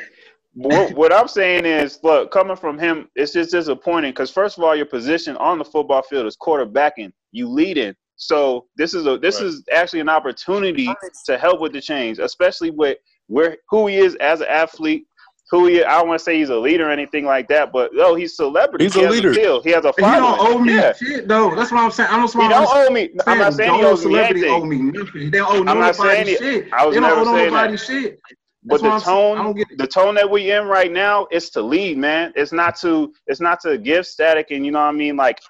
What, 0.55 0.93
what 0.95 1.13
I'm 1.13 1.27
saying 1.27 1.65
is, 1.65 1.99
look, 2.03 2.31
coming 2.31 2.55
from 2.55 2.77
him, 2.77 3.09
it's 3.15 3.33
just 3.33 3.51
disappointing 3.51 4.11
because 4.11 4.29
first 4.29 4.57
of 4.57 4.63
all, 4.63 4.75
your 4.75 4.85
position 4.85 5.35
on 5.37 5.57
the 5.57 5.65
football 5.65 6.03
field 6.03 6.27
is 6.27 6.37
quarterbacking. 6.37 7.11
You 7.31 7.47
leading. 7.49 7.95
So 8.17 8.67
this 8.77 8.93
is 8.93 9.07
a 9.07 9.17
this 9.17 9.37
Right. 9.39 9.47
is 9.47 9.63
actually 9.71 10.01
an 10.01 10.09
opportunity 10.09 10.87
to 11.25 11.37
help 11.37 11.59
with 11.59 11.73
the 11.73 11.81
change, 11.81 12.19
especially 12.19 12.69
with 12.69 12.97
where 13.27 13.57
who 13.69 13.87
he 13.87 13.97
is 13.97 14.15
as 14.15 14.41
an 14.41 14.47
athlete. 14.49 15.07
Who 15.51 15.67
he, 15.67 15.83
I 15.83 15.99
don't 15.99 16.07
want 16.07 16.19
to 16.19 16.23
say 16.23 16.37
he's 16.39 16.49
a 16.49 16.57
leader 16.57 16.87
or 16.87 16.91
anything 16.91 17.25
like 17.25 17.47
that, 17.49 17.71
but 17.71 17.91
oh, 17.97 18.15
he's 18.15 18.35
celebrity. 18.35 18.85
He's 18.85 18.95
he 18.95 19.01
a 19.01 19.05
has 19.05 19.15
leader. 19.15 19.31
appeal. 19.31 19.61
He 19.61 19.69
has 19.71 19.85
a 19.85 19.93
following. 19.93 20.15
He 20.15 20.19
don't 20.21 20.39
owe 20.39 20.59
me 20.59 20.73
yeah. 20.75 20.93
shit 20.93 21.27
though. 21.27 21.53
That's 21.55 21.71
what 21.71 21.83
I'm 21.83 21.91
saying. 21.91 22.09
I 22.09 22.15
don't. 22.17 22.31
He 22.41 22.47
don't 22.49 22.67
owe 22.71 22.89
me. 22.91 23.09
I'm 23.27 23.37
not 23.39 23.53
saying 23.53 23.73
he 23.75 23.81
no 23.81 23.89
owes 23.89 24.05
me 24.05 24.11
celebrity 24.13 24.47
owe 24.47 24.65
me 24.65 24.77
nothing. 24.77 25.31
They 25.31 25.37
don't 25.39 25.67
owe 25.67 25.71
I'm 25.71 25.79
not 25.79 25.95
saying 25.95 26.25
nobody 26.27 26.31
he- 26.31 26.37
shit. 26.37 26.73
I 26.73 26.85
was 26.85 26.95
they 26.95 27.01
don't 27.01 27.27
owe 27.27 27.31
saying 27.33 27.53
nobody 27.53 27.71
that. 27.73 27.77
shit. 27.79 28.19
But 28.65 28.81
That's 28.81 28.81
the 28.81 28.87
what 28.87 28.93
I'm 28.95 28.99
saying. 29.01 29.17
I 29.17 29.35
tone, 29.35 29.43
don't 29.45 29.55
get 29.57 29.71
it. 29.71 29.77
the 29.77 29.87
tone 29.87 30.15
that 30.15 30.29
we 30.29 30.51
in 30.51 30.65
right 30.65 30.91
now 30.91 31.27
is 31.31 31.49
to 31.51 31.61
lead, 31.61 31.97
man. 31.97 32.31
It's 32.35 32.53
not 32.53 32.77
to, 32.77 33.13
it's 33.27 33.41
not 33.41 33.59
to 33.61 33.77
give 33.77 34.07
static, 34.07 34.51
and 34.51 34.65
you 34.65 34.71
know 34.71 34.79
what 34.79 34.85
I 34.85 34.91
mean. 34.93 35.15
Like, 35.17 35.41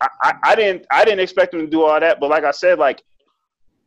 I, 0.00 0.08
I, 0.22 0.34
I 0.42 0.54
didn't, 0.54 0.86
I 0.90 1.04
didn't 1.04 1.20
expect 1.20 1.54
him 1.54 1.60
to 1.60 1.66
do 1.66 1.82
all 1.84 1.98
that, 1.98 2.20
but 2.20 2.28
like 2.28 2.44
I 2.44 2.50
said, 2.50 2.78
like, 2.78 3.02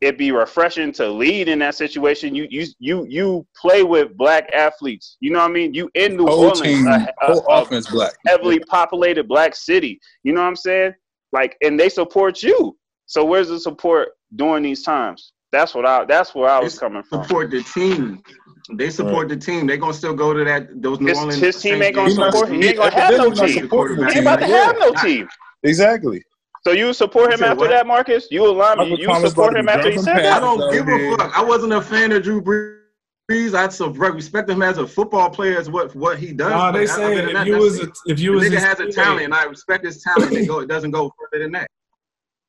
it'd 0.01 0.17
be 0.17 0.32
refreshing 0.32 0.91
to 0.91 1.07
lead 1.07 1.47
in 1.47 1.59
that 1.59 1.76
situation. 1.76 2.36
You, 2.36 2.47
you, 2.49 2.65
you, 2.80 3.05
you 3.07 3.47
play 3.55 3.84
with 3.84 4.17
black 4.17 4.51
athletes. 4.53 5.17
You 5.21 5.32
know 5.32 5.39
what 5.39 5.49
I 5.49 5.53
mean. 5.53 5.74
You 5.74 5.89
in 5.93 6.17
New 6.17 6.26
Whole 6.26 6.49
Orleans, 6.49 6.61
team, 6.61 6.88
a, 6.88 7.07
a- 7.21 7.34
whole 7.34 7.45
a 7.49 7.61
offense 7.61 7.89
black. 7.89 8.13
heavily 8.28 8.59
populated 8.59 9.28
black 9.28 9.55
city. 9.55 9.99
You 10.24 10.34
know 10.34 10.41
what 10.41 10.47
I'm 10.47 10.55
saying? 10.55 10.93
Like, 11.32 11.55
and 11.63 11.80
they 11.80 11.89
support 11.89 12.43
you. 12.43 12.78
So 13.05 13.24
where's 13.24 13.47
the 13.49 13.59
support 13.59 14.09
during 14.36 14.63
these 14.63 14.84
times? 14.84 15.32
That's 15.51 15.74
what 15.76 15.86
I, 15.86 16.03
that's 16.05 16.34
where 16.36 16.49
I 16.49 16.59
was 16.59 16.74
It's 16.74 16.80
coming 16.80 17.03
from. 17.03 17.24
Support 17.24 17.51
the 17.51 17.61
team. 17.63 18.24
They 18.72 18.89
support 18.89 19.28
the 19.30 19.36
team. 19.36 19.68
They 19.68 19.78
gonna 19.78 19.93
still 19.93 20.14
go 20.14 20.34
to 20.34 20.43
that 20.45 20.82
those 20.82 20.99
New 20.99 21.07
His- 21.07 21.18
Orleans. 21.18 21.39
his 21.39 21.61
team 21.61 21.74
Saints 21.82 21.86
ain't 21.88 21.95
gonna 21.95 22.07
games. 22.09 22.18
He 22.18 22.24
support 22.32 22.49
him. 22.49 22.61
He 22.61 22.68
ain't 22.70 22.78
gonna 22.78 22.91
have 22.91 23.18
no 23.18 23.32
team. 23.34 23.47
He 23.47 23.53
ain't 23.53 24.18
about 24.22 24.39
to 24.39 24.45
have 24.47 24.76
no 24.80 24.93
team. 24.93 25.28
Exactly. 25.64 26.24
So 26.66 26.72
you 26.72 26.93
support 26.93 27.34
him 27.34 27.39
said 27.39 27.49
after 27.49 27.59
what? 27.59 27.70
that, 27.72 27.86
Marcus? 27.86 28.28
You 28.32 28.47
align 28.47 28.80
Uncle 28.80 28.97
you 28.97 29.14
support 29.28 29.57
him 29.57 29.68
after 29.68 29.91
he 29.91 29.97
said 29.97 30.16
I 30.18 30.22
that? 30.22 30.41
past- 30.41 30.41
don't 30.41 30.72
give 30.72 30.88
a 30.88 31.18
fuck. 31.18 31.38
I 31.38 31.43
wasn't 31.43 31.74
a 31.74 31.82
fan 31.82 32.14
of 32.14 32.24
Drew 32.24 32.41
Brees. 32.41 33.53
I 33.53 33.68
so 33.70 33.89
respect 33.89 34.49
him 34.49 34.61
as 34.61 34.78
a 34.78 34.88
football 34.88 35.30
player 35.30 35.57
as 35.57 35.70
what 35.70 35.93
what 35.95 36.18
he 36.20 36.32
does. 36.32 36.51
Nah, 36.51 36.72
but 36.72 36.78
they 36.78 36.86
other 36.86 36.93
saying 36.93 37.28
if 37.28 37.34
that, 37.34 37.45
you 37.47 37.53
that's 37.53 37.64
was 37.66 37.80
it. 37.80 37.89
a, 37.89 38.11
if 38.11 38.20
you 38.20 38.32
the 38.32 38.36
was 38.38 38.49
nigga 38.49 38.59
has 38.59 38.80
a 38.80 38.89
talent, 38.91 39.24
and 39.26 39.34
I 39.34 39.43
respect 39.43 39.84
his 39.86 40.01
talent. 40.03 40.32
It 40.34 40.45
go, 40.47 40.59
it 40.59 40.68
doesn't 40.70 40.91
go 40.91 41.14
further 41.20 41.43
than 41.43 41.51
that. 41.53 41.70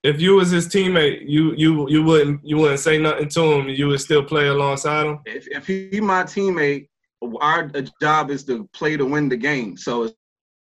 If 0.04 0.20
you 0.20 0.36
was 0.36 0.50
his 0.50 0.68
teammate, 0.68 1.22
you 1.26 1.54
you 1.56 1.88
you 1.88 2.02
wouldn't 2.02 2.40
you 2.44 2.56
wouldn't 2.58 2.80
say 2.80 2.98
nothing 2.98 3.28
to 3.30 3.42
him. 3.52 3.68
You 3.68 3.88
would 3.88 4.00
still 4.00 4.22
play 4.22 4.48
alongside 4.48 5.06
him. 5.06 5.18
If 5.24 5.48
if 5.48 5.66
he 5.66 6.00
my 6.00 6.22
teammate, 6.22 6.88
our 7.40 7.70
uh, 7.74 7.82
job 8.00 8.30
is 8.30 8.44
to 8.44 8.68
play 8.74 8.96
to 8.96 9.04
win 9.06 9.28
the 9.28 9.36
game. 9.36 9.76
So 9.76 10.04
as 10.04 10.14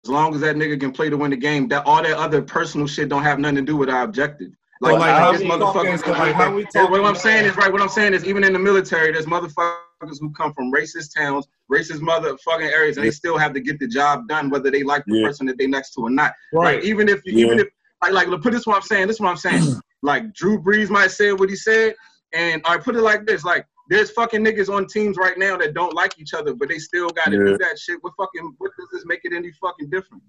as 0.05 0.09
long 0.11 0.33
as 0.33 0.39
that 0.41 0.55
nigga 0.55 0.79
can 0.79 0.91
play 0.93 1.09
to 1.09 1.17
win 1.17 1.31
the 1.31 1.37
game, 1.37 1.67
that 1.67 1.85
all 1.85 2.01
that 2.01 2.17
other 2.17 2.41
personal 2.41 2.87
shit 2.87 3.09
don't 3.09 3.23
have 3.23 3.39
nothing 3.39 3.57
to 3.57 3.61
do 3.61 3.75
with 3.75 3.89
our 3.89 4.03
objective. 4.03 4.51
So, 4.81 4.93
like, 4.93 5.09
how 5.09 5.31
this 5.33 5.41
we 5.41 5.47
motherfucker- 5.49 5.73
talking- 6.03 6.11
like, 6.13 6.33
how 6.35 6.53
we 6.55 6.65
Yeah, 6.73 6.85
what 6.89 7.03
I'm 7.03 7.15
saying 7.15 7.45
is 7.45 7.57
right. 7.57 7.69
What 7.73 7.81
I'm 7.81 7.89
saying 7.89 8.13
is 8.13 8.23
even 8.23 8.43
in 8.45 8.53
the 8.53 8.59
military, 8.59 9.11
there's 9.11 9.25
motherfuckers 9.25 10.19
who 10.21 10.29
come 10.31 10.53
from 10.53 10.71
racist 10.71 11.15
towns, 11.17 11.47
racist 11.69 11.99
motherfucking 11.99 12.71
areas, 12.71 12.95
and 12.97 13.05
they 13.05 13.11
still 13.11 13.37
have 13.37 13.53
to 13.55 13.59
get 13.59 13.79
the 13.79 13.87
job 13.87 14.27
done, 14.29 14.49
whether 14.51 14.69
they 14.71 14.83
like 14.83 15.03
the 15.07 15.17
Yeah. 15.17 15.27
person 15.27 15.47
that 15.47 15.57
they 15.57 15.65
next 15.67 15.93
to 15.95 16.01
or 16.01 16.09
not. 16.11 16.31
Right. 16.53 16.75
Like 16.75 16.85
even 16.85 17.09
if 17.09 17.19
Yeah. 17.25 17.45
even 17.47 17.59
if 17.59 17.67
like 18.01 18.11
like 18.13 18.27
look, 18.27 18.41
put 18.43 18.53
this 18.53 18.65
what 18.65 18.75
I'm 18.75 18.81
saying. 18.81 19.07
This 19.07 19.17
is 19.17 19.19
what 19.21 19.29
I'm 19.29 19.37
saying. 19.37 19.63
Mm. 19.63 19.79
like 20.03 20.33
Drew 20.33 20.61
Brees 20.61 20.89
might 20.89 21.11
say 21.11 21.31
what 21.33 21.49
he 21.49 21.55
said, 21.55 21.95
and 22.33 22.61
I 22.65 22.77
put 22.77 22.95
it 22.95 23.01
like 23.01 23.25
this: 23.25 23.43
like 23.43 23.65
there's 23.89 24.11
fucking 24.11 24.43
niggas 24.43 24.69
on 24.73 24.85
teams 24.87 25.17
right 25.17 25.37
now 25.37 25.57
that 25.57 25.73
don't 25.73 25.93
like 25.93 26.19
each 26.19 26.33
other, 26.33 26.53
but 26.53 26.69
they 26.69 26.77
still 26.79 27.09
got 27.09 27.25
to 27.25 27.31
Yeah. 27.37 27.43
do 27.43 27.57
that 27.57 27.79
shit. 27.79 27.97
What 28.01 28.13
fucking 28.17 28.55
what 28.57 28.71
does 28.79 28.89
this 28.91 29.05
make 29.05 29.21
it 29.23 29.33
any 29.33 29.51
fucking 29.53 29.89
difference? 29.89 30.23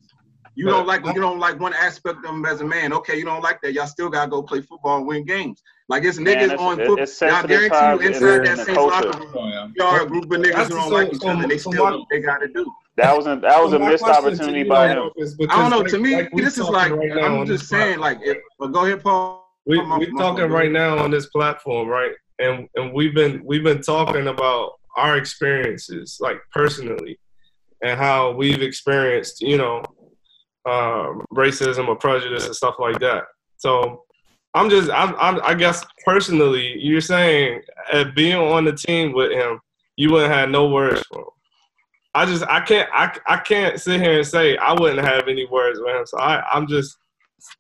You 0.55 0.65
don't 0.65 0.87
like 0.89 1.05
you 1.07 1.21
don't 1.21 1.39
like 1.39 1.61
one 1.61 1.73
aspect 1.75 2.17
of 2.19 2.23
them 2.23 2.45
as 2.45 2.61
a 2.63 2.65
man. 2.65 2.93
Okay, 2.93 3.17
you 3.19 3.25
don't 3.25 3.43
like 3.43 3.61
that. 3.63 3.75
Y'all 3.75 3.87
still 3.87 4.09
gotta 4.09 4.29
go 4.31 4.43
play 4.43 4.61
football 4.61 4.97
and 4.99 5.07
win 5.07 5.25
games. 5.25 5.63
Like 5.89 6.05
it's 6.05 6.19
Man, 6.19 6.35
niggas 6.37 6.45
it's- 6.45 6.61
on 6.61 6.81
it- 6.81 6.87
football. 6.87 7.03
it's 7.05 7.21
Y'all 7.21 7.47
guarantee 7.47 8.05
you 8.05 8.09
inside 8.13 8.47
that 8.47 8.57
the 8.57 8.65
Saints 8.65 8.81
locker 8.81 9.19
room, 9.19 9.33
Oh, 9.37 9.49
yeah. 9.49 9.69
y'all 9.77 10.03
a 10.05 10.07
group 10.07 10.25
of 10.25 10.31
niggas 10.41 10.55
That's 10.55 10.69
who 10.71 10.75
don't 10.77 10.89
so- 10.89 10.95
like 10.95 11.13
each 11.15 11.21
so- 11.21 11.29
other. 11.29 11.47
They 11.49 11.59
so 11.59 11.71
still 11.71 11.85
my- 11.85 11.91
what 11.97 12.09
they 12.11 12.21
gotta 12.21 12.49
do. 12.49 12.73
That 12.99 13.17
was 13.17 13.27
a 13.29 13.37
that 13.37 13.63
was 13.63 13.71
So 13.71 13.77
a 13.77 13.89
missed 13.89 14.03
opportunity 14.03 14.65
by 14.65 14.89
him. 14.89 14.99
Marcus, 14.99 15.37
I 15.49 15.61
don't 15.63 15.71
know. 15.71 15.79
because 15.79 15.93
To 15.93 15.99
me, 16.01 16.17
like 16.17 16.33
this 16.33 16.59
is 16.59 16.69
like 16.69 16.91
right 16.91 17.13
I'm 17.25 17.47
just 17.47 17.63
this 17.63 17.69
saying. 17.69 18.01
Like, 18.01 18.19
if, 18.23 18.39
well, 18.59 18.69
go 18.71 18.85
ahead, 18.85 19.03
Paul. 19.05 19.49
we 19.67 19.81
My- 19.81 19.99
we 19.99 20.07
talking 20.19 20.51
right 20.51 20.73
now 20.73 20.99
on 20.99 21.13
this 21.13 21.27
platform, 21.27 21.87
right? 21.87 22.13
And 22.41 22.69
and 22.75 22.93
we've 22.93 23.15
been 23.15 23.43
we've 23.45 23.63
been 23.63 23.83
talking 23.83 24.27
about 24.27 24.73
our 24.97 25.17
experiences, 25.17 26.19
like 26.21 26.39
personally, 26.53 27.21
and 27.85 27.97
how 27.99 28.33
we've 28.33 28.63
experienced, 28.63 29.41
you 29.43 29.59
know, 29.59 29.85
um, 30.69 31.25
racism 31.33 31.87
or 31.87 31.95
prejudice 31.95 32.47
and 32.47 32.55
stuff 32.57 32.75
like 32.81 32.99
that. 32.99 33.25
So 33.59 34.03
I'm 34.55 34.69
just 34.71 34.91
I'm, 34.91 35.15
I'm 35.21 35.41
I 35.45 35.55
guess 35.55 35.85
personally, 36.05 36.79
you're 36.81 37.01
saying 37.01 37.63
uh, 37.93 38.05
being 38.17 38.37
on 38.37 38.65
the 38.65 38.73
team 38.73 39.13
with 39.13 39.31
him, 39.31 39.61
you 39.95 40.11
wouldn't 40.11 40.33
have 40.33 40.49
no 40.51 40.69
words 40.69 41.03
for 41.13 41.21
him. 41.21 41.27
I 42.19 42.27
just 42.27 42.43
I 42.49 42.59
can't 42.61 42.89
I, 42.93 43.17
I 43.29 43.37
can't 43.37 43.81
sit 43.81 44.01
here 44.01 44.19
and 44.19 44.27
say 44.27 44.57
I 44.57 44.73
wouldn't 44.73 45.07
have 45.07 45.29
any 45.29 45.47
words 45.47 45.79
with 45.81 45.95
him. 45.95 46.05
So 46.05 46.19
I 46.19 46.43
I'm 46.53 46.67
just 46.67 46.99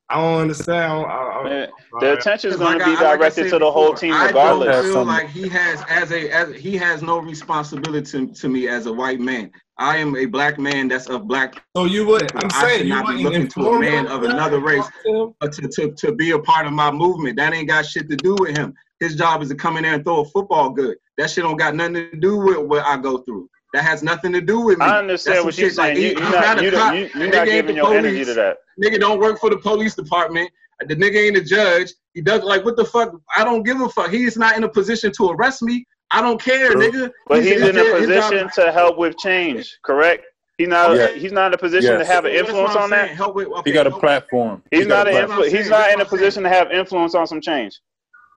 I 0.08 0.16
don't 0.16 0.40
understand. 0.40 0.76
I 0.82 0.94
don't, 0.96 1.06
I, 1.06 1.38
I, 1.38 1.44
Man, 1.44 1.68
the 2.00 2.12
attention 2.14 2.50
is 2.50 2.56
going 2.56 2.76
to 2.80 2.84
be 2.84 2.96
directed 2.96 3.44
said 3.44 3.50
to 3.50 3.58
the 3.60 3.70
whole 3.70 3.92
before, 3.92 3.98
team 3.98 4.14
I 4.14 4.26
regardless. 4.26 4.74
don't 4.74 4.84
feel 4.84 5.04
like 5.04 5.28
he 5.28 5.48
has 5.48 5.84
as 5.88 6.10
a 6.10 6.28
as 6.30 6.56
he 6.56 6.76
has 6.76 7.02
no 7.02 7.18
responsibility 7.20 8.26
to, 8.26 8.34
to 8.34 8.48
me 8.48 8.66
as 8.66 8.86
a 8.86 8.92
white 8.92 9.20
man. 9.20 9.52
I 9.78 9.98
am 9.98 10.16
a 10.16 10.26
black 10.26 10.58
man 10.58 10.88
that's 10.88 11.08
of 11.08 11.28
black 11.28 11.62
So 11.76 11.84
you 11.84 12.04
would 12.08 12.34
I'm 12.34 12.46
I 12.46 12.48
should 12.48 12.68
saying 12.68 12.86
you 12.88 12.94
not 12.94 13.16
be 13.16 13.22
looking 13.22 13.46
to 13.46 13.60
a 13.68 13.78
man 13.80 14.08
of 14.08 14.24
another 14.24 14.58
race. 14.58 14.82
talk 14.82 14.92
to 15.04 15.34
him? 15.40 15.50
to, 15.52 15.68
to, 15.68 15.92
to 15.92 16.16
be 16.16 16.32
a 16.32 16.38
part 16.40 16.66
of 16.66 16.72
my 16.72 16.90
movement. 16.90 17.36
That 17.36 17.54
ain't 17.54 17.68
got 17.68 17.86
shit 17.86 18.10
to 18.10 18.16
do 18.16 18.34
with 18.40 18.56
him. 18.56 18.74
His 18.98 19.14
job 19.14 19.40
is 19.40 19.50
to 19.50 19.54
come 19.54 19.76
in 19.76 19.84
there 19.84 19.94
and 19.94 20.04
throw 20.04 20.22
a 20.22 20.24
football 20.24 20.70
good. 20.70 20.96
That 21.16 21.30
shit 21.30 21.44
don't 21.44 21.56
got 21.56 21.76
nothing 21.76 21.94
to 21.94 22.16
do 22.16 22.38
with 22.38 22.58
what 22.58 22.84
I 22.84 22.96
go 22.96 23.18
through. 23.18 23.48
That 23.74 23.84
has 23.84 24.02
nothing 24.02 24.32
to 24.32 24.40
do 24.40 24.60
with 24.60 24.78
me. 24.78 24.86
I 24.86 24.98
understand 24.98 25.36
That's 25.36 25.44
what 25.44 25.54
some 25.54 25.60
you're 25.62 25.70
shit 25.70 25.78
like 25.78 25.96
saying. 25.96 26.02
You, 26.02 26.14
he- 26.14 26.22
you're 26.22 26.30
not, 26.32 26.56
not 26.56 26.58
a 26.58 26.64
you, 26.64 26.70
cop. 26.70 26.94
you, 26.94 27.00
you're 27.14 27.26
not 27.28 27.34
ain't 27.34 27.46
giving 27.50 27.66
the 27.66 27.82
your 27.82 27.94
energy 27.94 28.14
police. 28.14 28.26
to 28.28 28.34
that. 28.34 28.56
Nigga 28.82 28.98
don't 29.00 29.20
work 29.20 29.38
for 29.38 29.50
the 29.50 29.58
police 29.58 29.94
department. 29.94 30.50
The 30.86 30.96
nigga 30.96 31.26
ain't 31.26 31.36
a 31.36 31.42
judge. 31.44 31.92
He 32.14 32.22
does 32.22 32.42
like 32.42 32.64
what 32.64 32.76
the 32.76 32.84
fuck? 32.84 33.12
I 33.36 33.44
don't 33.44 33.62
give 33.64 33.80
a 33.80 33.88
fuck. 33.88 34.10
He 34.10 34.24
is 34.24 34.36
not 34.36 34.56
in 34.56 34.64
a 34.64 34.68
position 34.68 35.12
to 35.18 35.30
arrest 35.30 35.60
me. 35.62 35.86
I 36.10 36.22
don't 36.22 36.40
care, 36.40 36.70
True. 36.70 36.90
nigga. 36.90 37.10
But 37.26 37.42
he's 37.42 37.60
in 37.60 37.76
a 37.76 37.82
position 37.98 38.48
to 38.54 38.72
help 38.72 38.96
with 38.96 39.18
change, 39.18 39.78
correct? 39.84 40.24
He's 40.56 40.68
not. 40.68 40.96
Yeah. 40.96 41.08
He's 41.10 41.32
not 41.32 41.48
in 41.48 41.54
a 41.54 41.58
position 41.58 41.92
Yes. 41.98 42.06
to 42.06 42.12
have 42.12 42.24
an 42.24 42.32
influence 42.32 42.74
I'm 42.74 42.84
on 42.84 42.90
that. 42.90 43.10
Help 43.10 43.34
with, 43.36 43.48
He 43.66 43.72
got 43.72 43.86
a 43.86 43.90
help- 43.90 44.00
platform. 44.00 44.62
He's 44.70 44.82
He 44.84 44.86
not. 44.88 45.06
a 45.06 45.10
An 45.10 45.28
That's 45.28 45.32
influ- 45.32 45.56
he's 45.58 45.68
not 45.68 45.92
in 45.92 46.00
a 46.00 46.04
position 46.06 46.42
to 46.44 46.48
have 46.48 46.70
influence 46.72 47.14
on 47.14 47.26
some 47.26 47.40
change. 47.40 47.78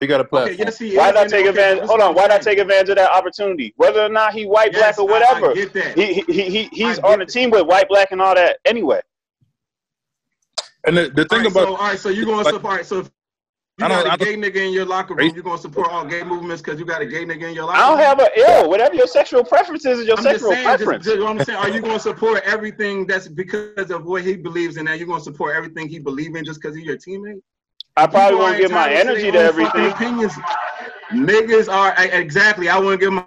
He 0.02 0.08
got 0.08 0.16
a 0.20 0.24
Okay, 0.24 0.30
platform. 0.30 0.58
yes, 0.58 0.78
he 0.80 0.96
Why 0.96 1.10
is. 1.10 1.14
not 1.14 1.28
take 1.28 1.40
okay, 1.42 1.48
advantage? 1.50 1.80
this 1.82 1.88
Hold 1.88 2.00
on. 2.00 2.14
Why 2.16 2.26
not 2.26 2.42
take 2.42 2.58
advantage 2.58 2.88
of 2.88 2.96
that 2.96 3.12
opportunity? 3.12 3.72
Whether 3.76 4.00
or 4.02 4.08
not 4.08 4.32
he 4.32 4.46
white, 4.46 4.72
black, 4.72 4.98
or 4.98 5.06
whatever, 5.06 5.52
I 5.52 5.54
get 5.54 5.72
that. 5.74 5.96
he, 5.96 6.14
he, 6.14 6.50
he, 6.50 6.64
he's 6.72 6.98
on 6.98 7.20
the 7.20 7.24
team 7.26 7.50
with 7.52 7.66
white, 7.68 7.88
black, 7.88 8.10
and 8.10 8.20
all 8.20 8.34
that 8.34 8.58
anyway. 8.64 9.00
And 10.84 10.96
the, 10.96 11.02
the 11.10 11.24
thing 11.26 11.42
right, 11.42 11.52
about 11.52 11.68
so, 11.68 11.76
all 11.76 11.82
right, 11.84 11.98
so 12.00 12.08
you're 12.08 12.24
gonna 12.26 12.42
support? 12.44 12.64
All 12.64 12.70
right, 12.78 12.84
so 12.84 12.98
if 12.98 13.10
you 13.78 13.84
I 13.84 13.88
don't- 13.88 14.04
got 14.04 14.10
I 14.10 14.14
a 14.14 14.26
gay 14.26 14.36
nigga 14.36 14.56
in 14.66 14.72
your 14.72 14.86
locker 14.86 15.14
room, 15.14 15.30
you're 15.32 15.44
gonna 15.44 15.56
support 15.56 15.88
all 15.88 16.04
gay 16.04 16.24
movements 16.24 16.60
because 16.62 16.80
you 16.80 16.84
got 16.84 17.00
a 17.00 17.06
gay 17.06 17.24
nigga 17.24 17.44
in 17.50 17.54
your 17.54 17.66
locker 17.66 17.78
I 17.78 17.86
don't 17.86 17.98
room? 17.98 18.04
have 18.06 18.18
a 18.18 18.28
ill. 18.40 18.68
Whatever 18.70 18.96
your 18.96 19.06
sexual 19.06 19.44
preference 19.44 19.86
is, 19.86 20.00
is 20.00 20.08
your 20.08 20.16
I'm 20.18 20.24
just 20.24 20.40
sexual 20.40 20.50
saying, 20.50 20.64
just, 20.66 20.78
preference. 20.82 21.04
just 21.06 21.20
what 21.20 21.30
I'm 21.30 21.44
saying, 21.44 21.58
are 21.60 21.68
you 21.68 21.80
gonna 21.80 22.00
support 22.00 22.42
everything 22.44 23.06
that's 23.06 23.28
because 23.28 23.92
of 23.92 24.04
what 24.04 24.22
he 24.24 24.34
believes 24.34 24.78
in? 24.78 24.86
Now 24.86 24.94
you're 24.94 25.06
gonna 25.06 25.20
support 25.22 25.54
everything 25.54 25.88
he 25.88 26.00
believes 26.00 26.36
in 26.36 26.44
just 26.44 26.60
because 26.60 26.74
he's 26.76 26.86
your 26.86 26.96
teammate? 26.96 27.40
I 27.96 28.06
probably 28.06 28.38
won't 28.38 28.58
give 28.58 28.70
my 28.70 28.90
energy 28.92 29.26
to 29.26 29.32
their 29.32 29.42
own 29.42 29.48
everything. 29.48 29.90
Opinions. 29.92 30.32
Niggas 31.12 31.70
are 31.72 31.94
exactly. 31.98 32.68
I 32.68 32.78
wouldn't 32.78 33.00
give 33.00 33.12
my, 33.12 33.26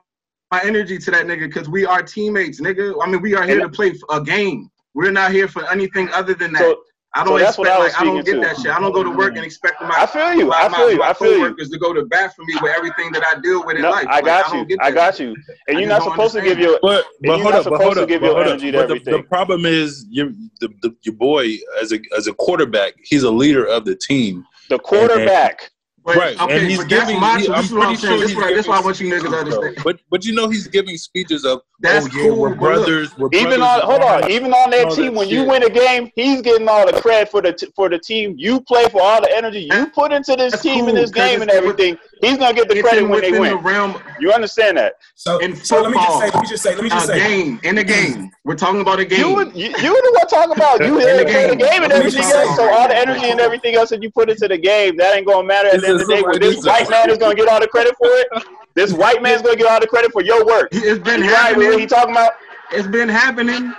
my 0.52 0.62
energy 0.64 0.98
to 0.98 1.12
that 1.12 1.26
nigga 1.26 1.48
because 1.48 1.70
we 1.70 1.86
are 1.86 2.02
teammates, 2.02 2.60
nigga. 2.62 2.96
I 3.02 3.08
mean, 3.10 3.22
we 3.22 3.36
are 3.36 3.44
here 3.44 3.60
to 3.60 3.70
play 3.70 3.94
a 4.10 4.22
game. 4.22 4.70
We're 4.96 5.12
not 5.12 5.32
here 5.32 5.48
for 5.48 5.70
anything 5.70 6.10
other 6.10 6.34
than 6.34 6.54
that. 6.54 6.62
So 6.62 6.82
I 7.18 7.24
don't 7.24 7.40
so 7.40 7.46
expect 7.46 7.70
I 7.70 7.78
like 7.78 8.02
I 8.02 8.04
don't 8.04 8.26
get 8.26 8.34
to. 8.34 8.40
that 8.42 8.58
shit. 8.58 8.72
I 8.72 8.80
don't 8.80 8.92
go 8.92 9.04
to 9.04 9.10
work 9.10 9.36
and 9.38 9.46
expect 9.46 9.82
my 9.82 9.90
I 9.96 10.06
feel 10.06 10.34
you. 10.34 10.48
my, 10.48 10.64
I 10.64 10.70
feel 10.70 10.92
you. 10.92 10.98
my, 10.98 11.10
I 11.10 11.14
feel 11.14 11.32
you. 11.32 11.38
coworkers 11.38 11.70
to 11.70 11.78
go 11.80 11.94
to 11.94 12.06
bat 12.08 12.36
for 12.36 12.44
me 12.44 12.56
with 12.62 12.76
everything 12.76 13.12
that 13.14 13.24
I 13.24 13.40
deal 13.40 13.66
with 13.66 13.78
in 13.78 13.84
No, 13.84 13.92
life. 13.92 14.06
I 14.10 14.22
got 14.22 14.52
don't 14.52 14.60
you. 14.60 14.66
get 14.66 14.80
I 14.82 14.90
that 14.92 14.96
got 14.96 15.16
shit. 15.16 15.30
you. 15.30 15.36
And 15.68 15.80
you're 15.80 15.88
not 15.88 16.00
don't 16.00 16.12
supposed 16.12 16.34
to 16.36 16.42
give 16.42 16.60
your. 16.60 16.78
But 16.82 17.06
you're 17.22 17.38
but 17.38 17.44
not 17.44 17.54
hold 17.54 17.56
up, 17.56 17.64
but 17.64 17.64
supposed 17.64 17.84
hold 17.84 17.96
to 17.96 18.02
up, 18.04 18.10
give 18.10 18.22
but 18.22 18.28
your 18.28 18.36
hold 18.36 18.48
up. 18.48 18.54
energy 18.54 18.72
But 18.72 18.88
the, 18.90 19.00
the 19.12 19.24
problem 19.24 19.66
is 19.66 20.06
you 20.10 20.36
the, 20.60 20.68
the 20.82 20.94
your 21.04 21.16
boy 21.16 21.58
as 21.82 21.94
a 21.94 22.00
as 22.18 22.28
a 22.28 22.34
quarterback, 22.34 22.94
he's 23.04 23.24
a 23.24 23.32
leader 23.32 23.66
of 23.66 23.86
the 23.86 23.96
team. 23.96 24.46
The 24.70 24.80
quarterback. 24.80 25.72
But, 26.04 26.18
Right, 26.18 26.38
and 26.40 26.68
he's 26.70 26.84
giving- 26.84 27.20
my. 27.20 27.40
he- 27.40 27.50
I'm 27.50 27.64
is 27.66 27.74
what 27.74 27.88
I'm 27.88 27.96
pretty 27.96 28.06
sure 28.06 28.12
This 28.20 28.30
he's 28.30 28.30
is 28.30 28.36
what- 28.38 28.54
this 28.54 28.68
why 28.68 28.78
I 28.78 28.80
want 28.82 29.00
you 29.00 29.12
niggas 29.12 29.28
to 29.32 29.38
understand. 29.38 29.78
But 29.84 30.00
but 30.12 30.24
you 30.24 30.36
know 30.36 30.48
he's 30.48 30.68
giving 30.68 30.96
speeches 30.98 31.44
of 31.46 31.62
That's 31.80 32.06
oh 32.06 32.10
yeah 32.16 32.24
cool, 32.30 32.36
we're 32.38 32.50
but 32.50 32.62
look, 32.76 32.86
brothers. 32.86 33.18
We're 33.18 33.30
Even 33.34 33.60
brothers 33.60 33.62
on 33.64 33.82
hold 33.90 34.02
on, 34.04 34.30
even 34.32 34.54
on 34.54 34.70
that 34.70 34.92
team, 34.92 35.06
that 35.06 35.14
when 35.16 35.30
you 35.30 35.46
win 35.46 35.64
a 35.64 35.70
game, 35.70 36.12
he's 36.16 36.44
getting 36.44 36.70
all 36.70 36.86
the 36.86 37.02
credit 37.02 37.30
for 37.32 37.42
the 37.42 37.54
t- 37.54 37.70
for 37.76 37.90
the 37.90 37.98
team 37.98 38.36
you 38.38 38.62
play 38.62 38.86
for 38.90 39.02
all 39.02 39.20
the 39.20 39.36
energy 39.36 39.68
you 39.72 39.88
put 39.88 40.12
into 40.12 40.36
this 40.36 40.52
That's 40.52 40.62
team 40.62 40.82
cool, 40.82 40.90
and 40.90 40.98
this 41.00 41.10
'cause 41.10 41.28
game 41.32 41.42
and 41.42 41.50
it's 41.50 41.60
with- 41.62 41.72
everything. 41.72 41.98
He's 42.22 42.38
gonna 42.38 42.54
get 42.54 42.68
the 42.70 42.76
It's 42.76 42.88
credit 42.88 43.04
when 43.08 43.22
they 43.22 43.32
within 43.32 43.50
the 43.50 43.56
win. 43.56 43.64
realm 43.64 44.02
You 44.20 44.32
understand 44.32 44.78
that? 44.78 44.94
So, 45.16 45.40
In 45.40 45.56
so 45.56 45.82
let 45.82 45.92
me 45.92 45.98
just 45.98 46.20
say, 46.20 46.30
let 46.30 46.42
me 46.42 46.48
just 46.48 46.64
say, 46.64 46.76
let 46.76 46.84
me 46.84 46.90
just 46.90 47.10
a 47.10 47.14
say. 47.14 47.20
game 47.20 47.60
in 47.64 47.78
a 47.78 47.82
mm-hmm. 47.82 48.20
game. 48.20 48.32
We're 48.44 48.56
talking 48.56 48.82
about 48.82 49.00
a 49.00 49.06
game. 49.06 49.20
You 49.20 49.36
would 49.36 49.56
you, 49.56 49.68
you 49.68 49.74
the 49.74 50.18
one 50.18 50.28
talking 50.28 50.56
about 50.56 50.80
you 50.80 51.00
In 51.00 51.18
the 51.18 51.24
to 51.24 51.32
play 51.32 51.48
the 51.48 51.56
game. 51.56 51.70
game 51.70 51.84
and 51.84 51.92
everything 51.92 52.24
else. 52.24 52.56
So 52.56 52.70
all 52.74 52.88
the 52.88 52.96
energy 52.96 53.30
and 53.30 53.40
everything 53.40 53.76
else 53.76 53.90
that 53.90 54.02
you 54.02 54.12
put 54.12 54.30
into 54.30 54.48
the 54.48 54.58
game, 54.58 54.98
that 54.98 55.16
ain't 55.16 55.28
gonna 55.28 55.48
matter 55.48 55.70
at 55.70 55.82
the 55.82 55.88
end 55.88 56.02
of 56.02 56.08
the 56.08 56.16
day. 56.16 56.22
When 56.22 56.40
this 56.40 56.66
white 56.66 56.90
man 56.90 57.10
is 57.10 57.18
gonna 57.18 57.36
get 57.36 57.48
all 57.48 57.60
the 57.60 57.68
credit 57.68 57.96
for 57.98 58.08
it, 58.08 58.28
this 58.76 58.94
white 58.94 59.22
man's 59.22 59.42
gonna 59.42 59.56
get 59.56 59.68
all 59.68 59.80
the 59.80 59.88
credit 59.88 60.12
for 60.12 60.22
your 60.22 60.46
work. 60.46 60.70
It's 60.72 61.00
been 61.04 61.24
You 61.24 61.34
right 61.34 61.56
what 61.56 61.80
he 61.80 61.86
talking 61.86 62.12
about? 62.12 62.34
It's 62.72 62.88
been 62.88 63.10
happening. 63.10 63.74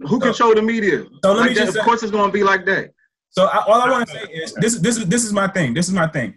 Who 0.00 0.20
control 0.20 0.54
the 0.54 0.62
media? 0.62 1.04
So 1.22 1.32
let 1.32 1.34
me 1.34 1.48
Like 1.48 1.54
that, 1.54 1.64
just 1.66 1.76
of 1.78 1.84
course, 1.84 2.02
it's 2.02 2.12
going 2.12 2.26
to 2.26 2.32
be 2.32 2.42
like 2.42 2.66
that. 2.66 2.90
So 3.30 3.46
I, 3.46 3.64
all 3.66 3.80
I 3.80 3.90
want 3.90 4.06
to 4.08 4.12
say 4.12 4.22
is 4.32 4.54
this. 4.54 4.78
This 4.78 4.96
is 4.96 5.06
this 5.06 5.24
is 5.24 5.32
my 5.32 5.48
thing. 5.48 5.74
This 5.74 5.88
is 5.88 5.94
my 5.94 6.06
thing. 6.06 6.34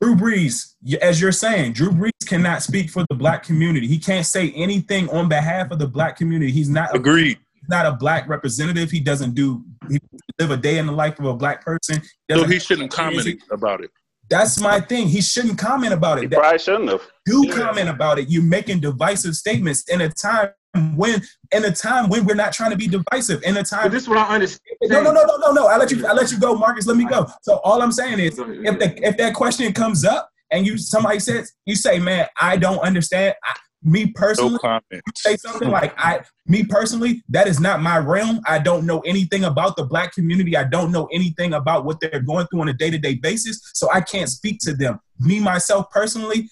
Drew 0.00 0.14
Brees, 0.14 0.74
as 1.02 1.20
you're 1.20 1.32
saying, 1.32 1.72
Drew 1.72 1.90
Brees 1.90 2.10
cannot 2.26 2.62
speak 2.62 2.90
for 2.90 3.04
the 3.10 3.14
black 3.16 3.42
community. 3.42 3.86
He 3.86 3.98
can't 3.98 4.24
say 4.26 4.50
anything 4.52 5.08
on 5.10 5.28
behalf 5.28 5.70
of 5.70 5.78
the 5.78 5.86
black 5.86 6.16
community. 6.16 6.50
He's 6.52 6.68
not 6.68 6.90
a, 6.92 6.96
Agreed. 6.96 7.38
he's 7.54 7.68
not 7.68 7.84
a 7.86 7.92
black 7.92 8.28
representative. 8.28 8.90
He 8.90 9.00
doesn't 9.00 9.34
do 9.34 9.64
he 9.90 9.98
live 10.38 10.50
a 10.50 10.56
day 10.56 10.78
in 10.78 10.86
the 10.86 10.92
life 10.92 11.18
of 11.18 11.26
a 11.26 11.34
black 11.34 11.64
person. 11.64 12.00
He 12.28 12.34
So 12.34 12.44
he 12.44 12.58
shouldn't 12.58 12.90
comment 12.90 13.42
about 13.50 13.82
it. 13.84 13.90
That's 14.30 14.58
my 14.58 14.80
thing. 14.80 15.06
He 15.08 15.20
shouldn't 15.20 15.58
comment 15.58 15.92
about 15.92 16.18
He 16.18 16.24
it. 16.24 16.30
That, 16.30 16.38
probably 16.40 16.58
shouldn't 16.58 16.88
have. 16.90 17.02
do 17.26 17.52
comment 17.52 17.90
about 17.90 18.18
it. 18.18 18.30
You're 18.30 18.42
making 18.42 18.80
divisive 18.80 19.34
statements 19.34 19.84
in 19.90 20.00
a 20.00 20.08
time 20.08 20.50
when 20.96 21.22
in 21.52 21.64
a 21.64 21.70
time 21.72 22.08
when 22.08 22.24
we're 22.24 22.34
not 22.34 22.52
trying 22.52 22.70
to 22.70 22.76
be 22.76 22.88
divisive. 22.88 23.42
In 23.44 23.56
a 23.56 23.60
But 23.60 23.68
time 23.68 23.90
this 23.90 24.02
is 24.04 24.08
what 24.08 24.18
I 24.18 24.34
understand. 24.34 24.76
no, 24.82 25.02
no, 25.02 25.12
no, 25.12 25.24
no, 25.24 25.36
no, 25.36 25.52
no. 25.52 25.66
I 25.66 25.76
let 25.76 25.90
you. 25.90 26.06
I 26.06 26.12
let 26.12 26.30
you 26.32 26.38
go, 26.38 26.54
Marcus. 26.56 26.86
Let 26.86 26.96
me 26.96 27.04
go. 27.06 27.26
So 27.42 27.58
all 27.64 27.82
I'm 27.82 27.92
saying 27.92 28.18
is, 28.18 28.38
if 28.38 28.78
the 28.78 29.06
if 29.06 29.16
that 29.18 29.34
question 29.34 29.72
comes 29.72 30.04
up 30.04 30.28
and 30.50 30.66
you 30.66 30.78
somebody 30.78 31.20
says 31.20 31.52
you 31.66 31.76
say, 31.76 31.98
man, 31.98 32.26
I 32.40 32.56
don't 32.56 32.78
understand. 32.78 33.34
I, 33.44 33.54
me 33.86 34.06
No 34.06 34.12
personally, 34.14 34.58
comment. 34.60 35.02
say 35.14 35.36
something 35.36 35.68
like 35.70 35.92
I, 35.98 36.22
me 36.46 36.64
personally, 36.64 37.22
that 37.28 37.46
is 37.46 37.60
not 37.60 37.82
my 37.82 37.98
realm. 37.98 38.40
I 38.46 38.58
don't 38.58 38.86
know 38.86 39.00
anything 39.00 39.44
about 39.44 39.76
the 39.76 39.84
black 39.84 40.14
community. 40.14 40.56
I 40.56 40.64
don't 40.64 40.90
know 40.90 41.04
anything 41.12 41.52
about 41.52 41.84
what 41.84 42.00
they're 42.00 42.20
going 42.20 42.46
through 42.46 42.62
on 42.62 42.68
a 42.70 42.72
day 42.72 42.88
to 42.90 42.96
day 42.98 43.16
basis. 43.16 43.60
So 43.74 43.90
I 43.92 44.00
can't 44.00 44.30
speak 44.30 44.58
to 44.60 44.74
them. 44.74 45.00
Me 45.20 45.38
myself 45.38 45.90
personally. 45.90 46.48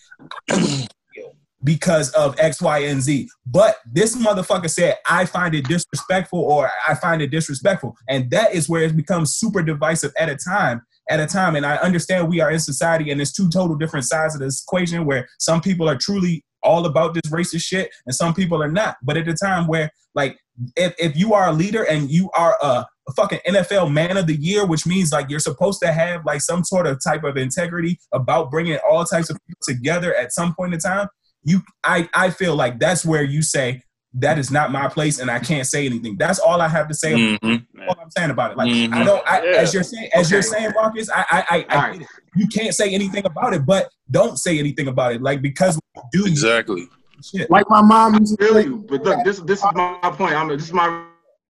Because 1.64 2.10
of 2.10 2.38
X, 2.38 2.60
Y, 2.60 2.78
and 2.78 3.00
Z. 3.00 3.28
But 3.46 3.76
this 3.90 4.16
motherfucker 4.16 4.70
said, 4.70 4.96
I 5.08 5.26
find 5.26 5.54
it 5.54 5.68
disrespectful 5.68 6.40
or 6.40 6.70
I 6.88 6.94
find 6.94 7.22
it 7.22 7.30
disrespectful. 7.30 7.96
And 8.08 8.30
that 8.30 8.54
is 8.54 8.68
where 8.68 8.82
it 8.82 8.96
becomes 8.96 9.34
super 9.34 9.62
divisive 9.62 10.12
at 10.18 10.28
a 10.28 10.36
time. 10.36 10.82
At 11.08 11.20
a 11.20 11.26
time. 11.26 11.56
And 11.56 11.64
I 11.64 11.76
understand 11.76 12.28
we 12.28 12.40
are 12.40 12.50
in 12.50 12.58
society 12.58 13.10
and 13.10 13.20
it's 13.20 13.32
two 13.32 13.48
total 13.48 13.76
different 13.76 14.06
sides 14.06 14.34
of 14.34 14.40
this 14.40 14.62
equation 14.62 15.04
where 15.04 15.28
some 15.38 15.60
people 15.60 15.88
are 15.88 15.96
truly 15.96 16.44
all 16.62 16.86
about 16.86 17.14
this 17.14 17.30
racist 17.30 17.62
shit 17.62 17.90
and 18.06 18.14
some 18.14 18.34
people 18.34 18.62
are 18.62 18.70
not. 18.70 18.96
But 19.02 19.16
at 19.16 19.28
a 19.28 19.34
time 19.34 19.66
where, 19.66 19.90
like, 20.14 20.38
if, 20.76 20.94
if 20.98 21.16
you 21.16 21.34
are 21.34 21.48
a 21.48 21.52
leader 21.52 21.84
and 21.84 22.10
you 22.10 22.30
are 22.36 22.56
a, 22.62 22.86
a 23.08 23.12
fucking 23.16 23.40
NFL 23.46 23.92
man 23.92 24.16
of 24.16 24.26
the 24.26 24.36
year, 24.36 24.66
which 24.66 24.86
means 24.86 25.12
like 25.12 25.28
you're 25.28 25.40
supposed 25.40 25.80
to 25.82 25.92
have 25.92 26.24
like 26.24 26.40
some 26.40 26.64
sort 26.64 26.86
of 26.86 27.02
type 27.02 27.24
of 27.24 27.36
integrity 27.36 27.98
about 28.12 28.50
bringing 28.50 28.78
all 28.88 29.04
types 29.04 29.30
of 29.30 29.38
people 29.46 29.60
together 29.62 30.14
at 30.14 30.32
some 30.32 30.54
point 30.54 30.74
in 30.74 30.80
time, 30.80 31.08
you 31.45 31.62
I 31.84 32.09
I 32.14 32.30
feel 32.30 32.55
like 32.57 32.78
that's 32.78 33.05
where 33.05 33.22
you 33.22 33.43
say 33.43 33.82
that 34.14 34.38
is 34.38 34.51
not 34.51 34.70
my 34.70 34.88
place 34.88 35.18
and 35.18 35.30
I 35.30 35.38
can't 35.38 35.66
say 35.66 35.86
anything. 35.86 36.16
That's 36.18 36.38
all 36.38 36.61
I 36.61 36.68
have 36.68 36.86
to 36.88 36.95
say. 36.95 37.12
Mhm. 37.14 37.64
All 37.88 37.97
I'm 38.01 38.11
saying 38.11 38.30
about 38.30 38.53
it. 38.53 38.57
Like 38.59 38.68
I 38.68 38.72
Mhm. 39.03 39.05
don't. 39.07 39.22
I, 39.26 39.43
Yeah. 39.43 39.51
As 39.59 39.72
you're 39.74 39.82
saying, 39.82 40.11
as 40.14 40.30
you're 40.30 40.43
saying, 40.43 40.72
Marcus, 40.74 41.09
I 41.11 41.24
I 41.30 41.45
I, 41.49 41.66
I 41.68 41.74
All 41.74 41.82
right. 41.90 42.07
you 42.36 42.47
can't 42.49 42.74
say 42.74 42.93
anything 42.95 43.24
about 43.24 43.55
it, 43.55 43.64
but 43.64 43.88
don't 44.11 44.38
say 44.38 44.59
anything 44.59 44.88
about 44.88 45.14
it. 45.14 45.22
Like 45.22 45.40
because 45.43 45.80
we 45.95 46.03
do 46.12 46.26
Exactly. 46.26 46.88
shit. 47.24 47.51
Like 47.51 47.68
my 47.70 47.80
mom 47.80 48.18
used 48.18 48.38
to 48.38 48.45
feel 48.45 48.61
you, 48.61 48.84
but 48.88 49.03
look, 49.03 49.24
this 49.24 49.40
this 49.40 49.59
is 49.61 49.64
my, 49.74 49.99
my 50.03 50.11
point. 50.11 50.34
I'm 50.34 50.49
this 50.49 50.64
is 50.64 50.72
my 50.72 51.05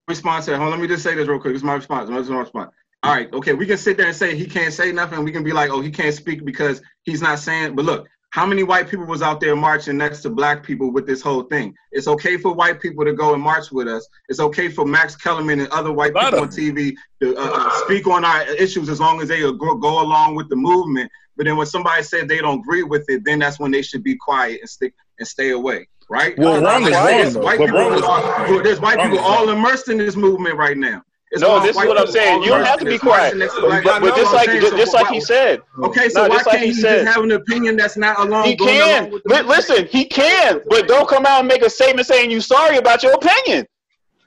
response 0.09 0.47
here. 0.47 0.57
Hold 0.57 0.73
on, 0.73 0.79
let 0.79 0.83
me 0.83 0.89
just 0.89 1.03
say 1.03 1.15
this 1.15 1.27
real 1.29 1.41
quick. 1.41 1.53
This 1.55 1.61
is 1.61 1.65
my 1.65 1.75
response. 1.75 2.09
This 2.09 2.19
is 2.21 2.31
my 2.31 2.41
response. 2.41 2.71
All 3.05 3.13
right, 3.13 3.33
okay, 3.33 3.53
we 3.53 3.67
can 3.67 3.77
sit 3.79 3.97
there 3.97 4.07
and 4.07 4.15
say 4.15 4.37
he 4.37 4.47
can't 4.47 4.73
say 4.73 4.93
nothing. 4.93 5.25
We 5.25 5.33
can 5.33 5.43
be 5.43 5.53
like, 5.53 5.71
oh, 5.71 5.81
he 5.81 5.91
can't 5.91 6.15
speak 6.15 6.45
because 6.45 6.81
he's 7.03 7.21
not 7.21 7.41
saying. 7.41 7.75
But 7.75 7.85
look, 7.85 8.07
how 8.33 8.47
many 8.47 8.63
white 8.63 8.89
people 8.89 9.05
was 9.05 9.21
out 9.21 9.41
there 9.41 9.55
marching 9.55 9.99
next 9.99 10.23
to 10.23 10.31
black 10.31 10.65
people 10.65 10.91
with 10.91 11.07
this 11.07 11.21
whole 11.21 11.43
thing? 11.43 11.75
It's 11.91 12.09
okay 12.09 12.39
for 12.39 12.55
white 12.55 12.81
people 12.81 13.05
to 13.05 13.13
go 13.13 13.35
and 13.35 13.43
march 13.43 13.71
with 13.71 13.87
us. 13.87 14.09
It's 14.31 14.41
okay 14.41 14.71
for 14.71 14.87
Max 14.87 15.15
Kellerman 15.15 15.61
and 15.61 15.69
other 15.69 15.93
white 15.93 16.15
people 16.15 16.41
on 16.41 16.49
TV 16.49 16.95
to 17.21 17.37
uh, 17.37 17.71
speak 17.85 18.07
on 18.07 18.25
our 18.25 18.49
issues 18.55 18.89
as 18.89 19.01
long 19.01 19.21
as 19.21 19.29
they 19.29 19.41
go, 19.41 19.77
go 19.77 20.03
along 20.03 20.35
with 20.35 20.49
the 20.49 20.57
movement. 20.57 21.11
But 21.37 21.45
then 21.45 21.59
when 21.59 21.67
somebody 21.67 22.03
said 22.03 22.27
they 22.27 22.39
don't 22.39 22.61
agree 22.61 22.83
with 22.83 23.05
it, 23.11 23.23
then 23.27 23.39
that's 23.39 23.61
when 23.61 23.71
they 23.71 23.83
should 23.83 24.03
be 24.03 24.17
quiet 24.17 24.61
and 24.63 24.71
stick 24.71 24.95
and 25.19 25.29
stay 25.29 25.51
away. 25.51 25.87
Right? 26.09 26.37
Well, 26.39 26.63
wrong 26.63 26.85
is 26.85 26.93
wrong, 26.93 27.07
there's. 27.07 27.37
White 27.37 27.59
people, 27.59 27.79
wrong 27.79 27.93
is 27.93 28.01
wrong. 28.01 28.63
there's 28.63 28.81
white 28.81 28.97
Wrong 28.97 29.11
people 29.11 29.25
all 29.27 29.51
immersed 29.51 29.91
in 29.91 29.99
this 29.99 30.17
movement 30.17 30.57
right 30.57 30.79
now. 30.79 31.03
It's 31.33 31.41
No, 31.41 31.59
this 31.61 31.71
is 31.71 31.77
what 31.77 31.99
I'm 31.99 32.07
saying. 32.07 32.43
You 32.43 32.51
don't 32.51 32.65
have 32.65 32.79
to 32.81 32.85
be 32.85 32.99
quiet. 32.99 33.39
next 33.39 33.55
to 33.55 33.63
But, 33.63 34.03
but 34.03 34.15
just 34.15 34.35
like 34.35 34.49
what 34.49 34.61
saying? 34.61 34.61
just 34.77 34.93
So 34.93 34.99
like 34.99 35.07
he 35.09 35.21
said, 35.21 35.63
Okay, 35.83 36.11
so 36.11 36.23
No, 36.25 36.29
why 36.29 36.37
just 36.37 36.47
like 36.47 36.57
can't 36.57 36.67
he 36.67 36.75
he 36.75 36.81
said. 36.81 37.05
just 37.05 37.15
have 37.15 37.25
an 37.25 37.33
opinion 37.33 37.77
that's 37.79 37.97
not 37.97 38.21
along 38.21 38.45
he 38.45 38.55
can. 38.57 39.05
along 39.05 39.13
with 39.13 39.23
the 39.25 39.43
listen, 39.43 39.87
he 39.87 40.05
can, 40.05 40.61
but 40.69 40.87
don't 40.87 41.09
come 41.09 41.25
out 41.25 41.39
and 41.39 41.49
make 41.49 41.63
a 41.63 41.71
statement 41.71 42.07
saying 42.07 42.31
you 42.31 42.43
sorry 42.43 42.77
about 42.77 43.03
your 43.03 43.15
opinion. 43.15 43.67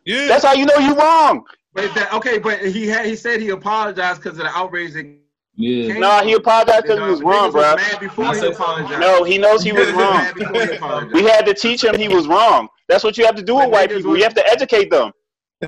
Yeah. 0.03 0.27
That's 0.27 0.43
how 0.43 0.53
you 0.53 0.65
know 0.65 0.77
you're 0.77 0.95
wrong. 0.95 1.45
But 1.75 1.93
that, 1.93 2.11
okay, 2.13 2.39
but 2.39 2.65
he 2.65 2.87
had 2.87 3.05
he 3.05 3.15
said 3.15 3.39
he 3.39 3.49
apologized 3.49 4.23
because 4.23 4.39
of 4.39 4.45
the 4.45 4.49
outrage 4.49 4.93
that 4.93 5.05
Yeah. 5.55 5.91
came. 5.93 6.01
Nah, 6.01 6.23
he 6.23 6.33
apologized 6.33 6.83
because 6.83 6.99
he 6.99 7.05
was 7.11 7.21
wrong, 7.21 7.51
bro. 7.51 7.75
before 7.99 8.33
he 8.33 8.47
apologized. 8.47 8.99
No, 8.99 9.23
he 9.23 9.37
knows 9.37 9.61
he 9.61 9.73
was 9.73 9.91
wrong. 9.91 10.25
he. 10.35 11.13
We 11.13 11.23
had 11.29 11.45
to 11.45 11.53
teach 11.53 11.83
him 11.83 11.95
he 11.99 12.07
was 12.07 12.27
wrong. 12.27 12.67
That's 12.89 13.03
what 13.03 13.15
you 13.17 13.25
have 13.25 13.35
to 13.35 13.43
do 13.43 13.57
with 13.57 13.69
white 13.69 13.91
people. 13.91 14.17
You 14.17 14.23
have 14.23 14.33
to 14.33 14.47
educate 14.47 14.89
them. 14.89 15.11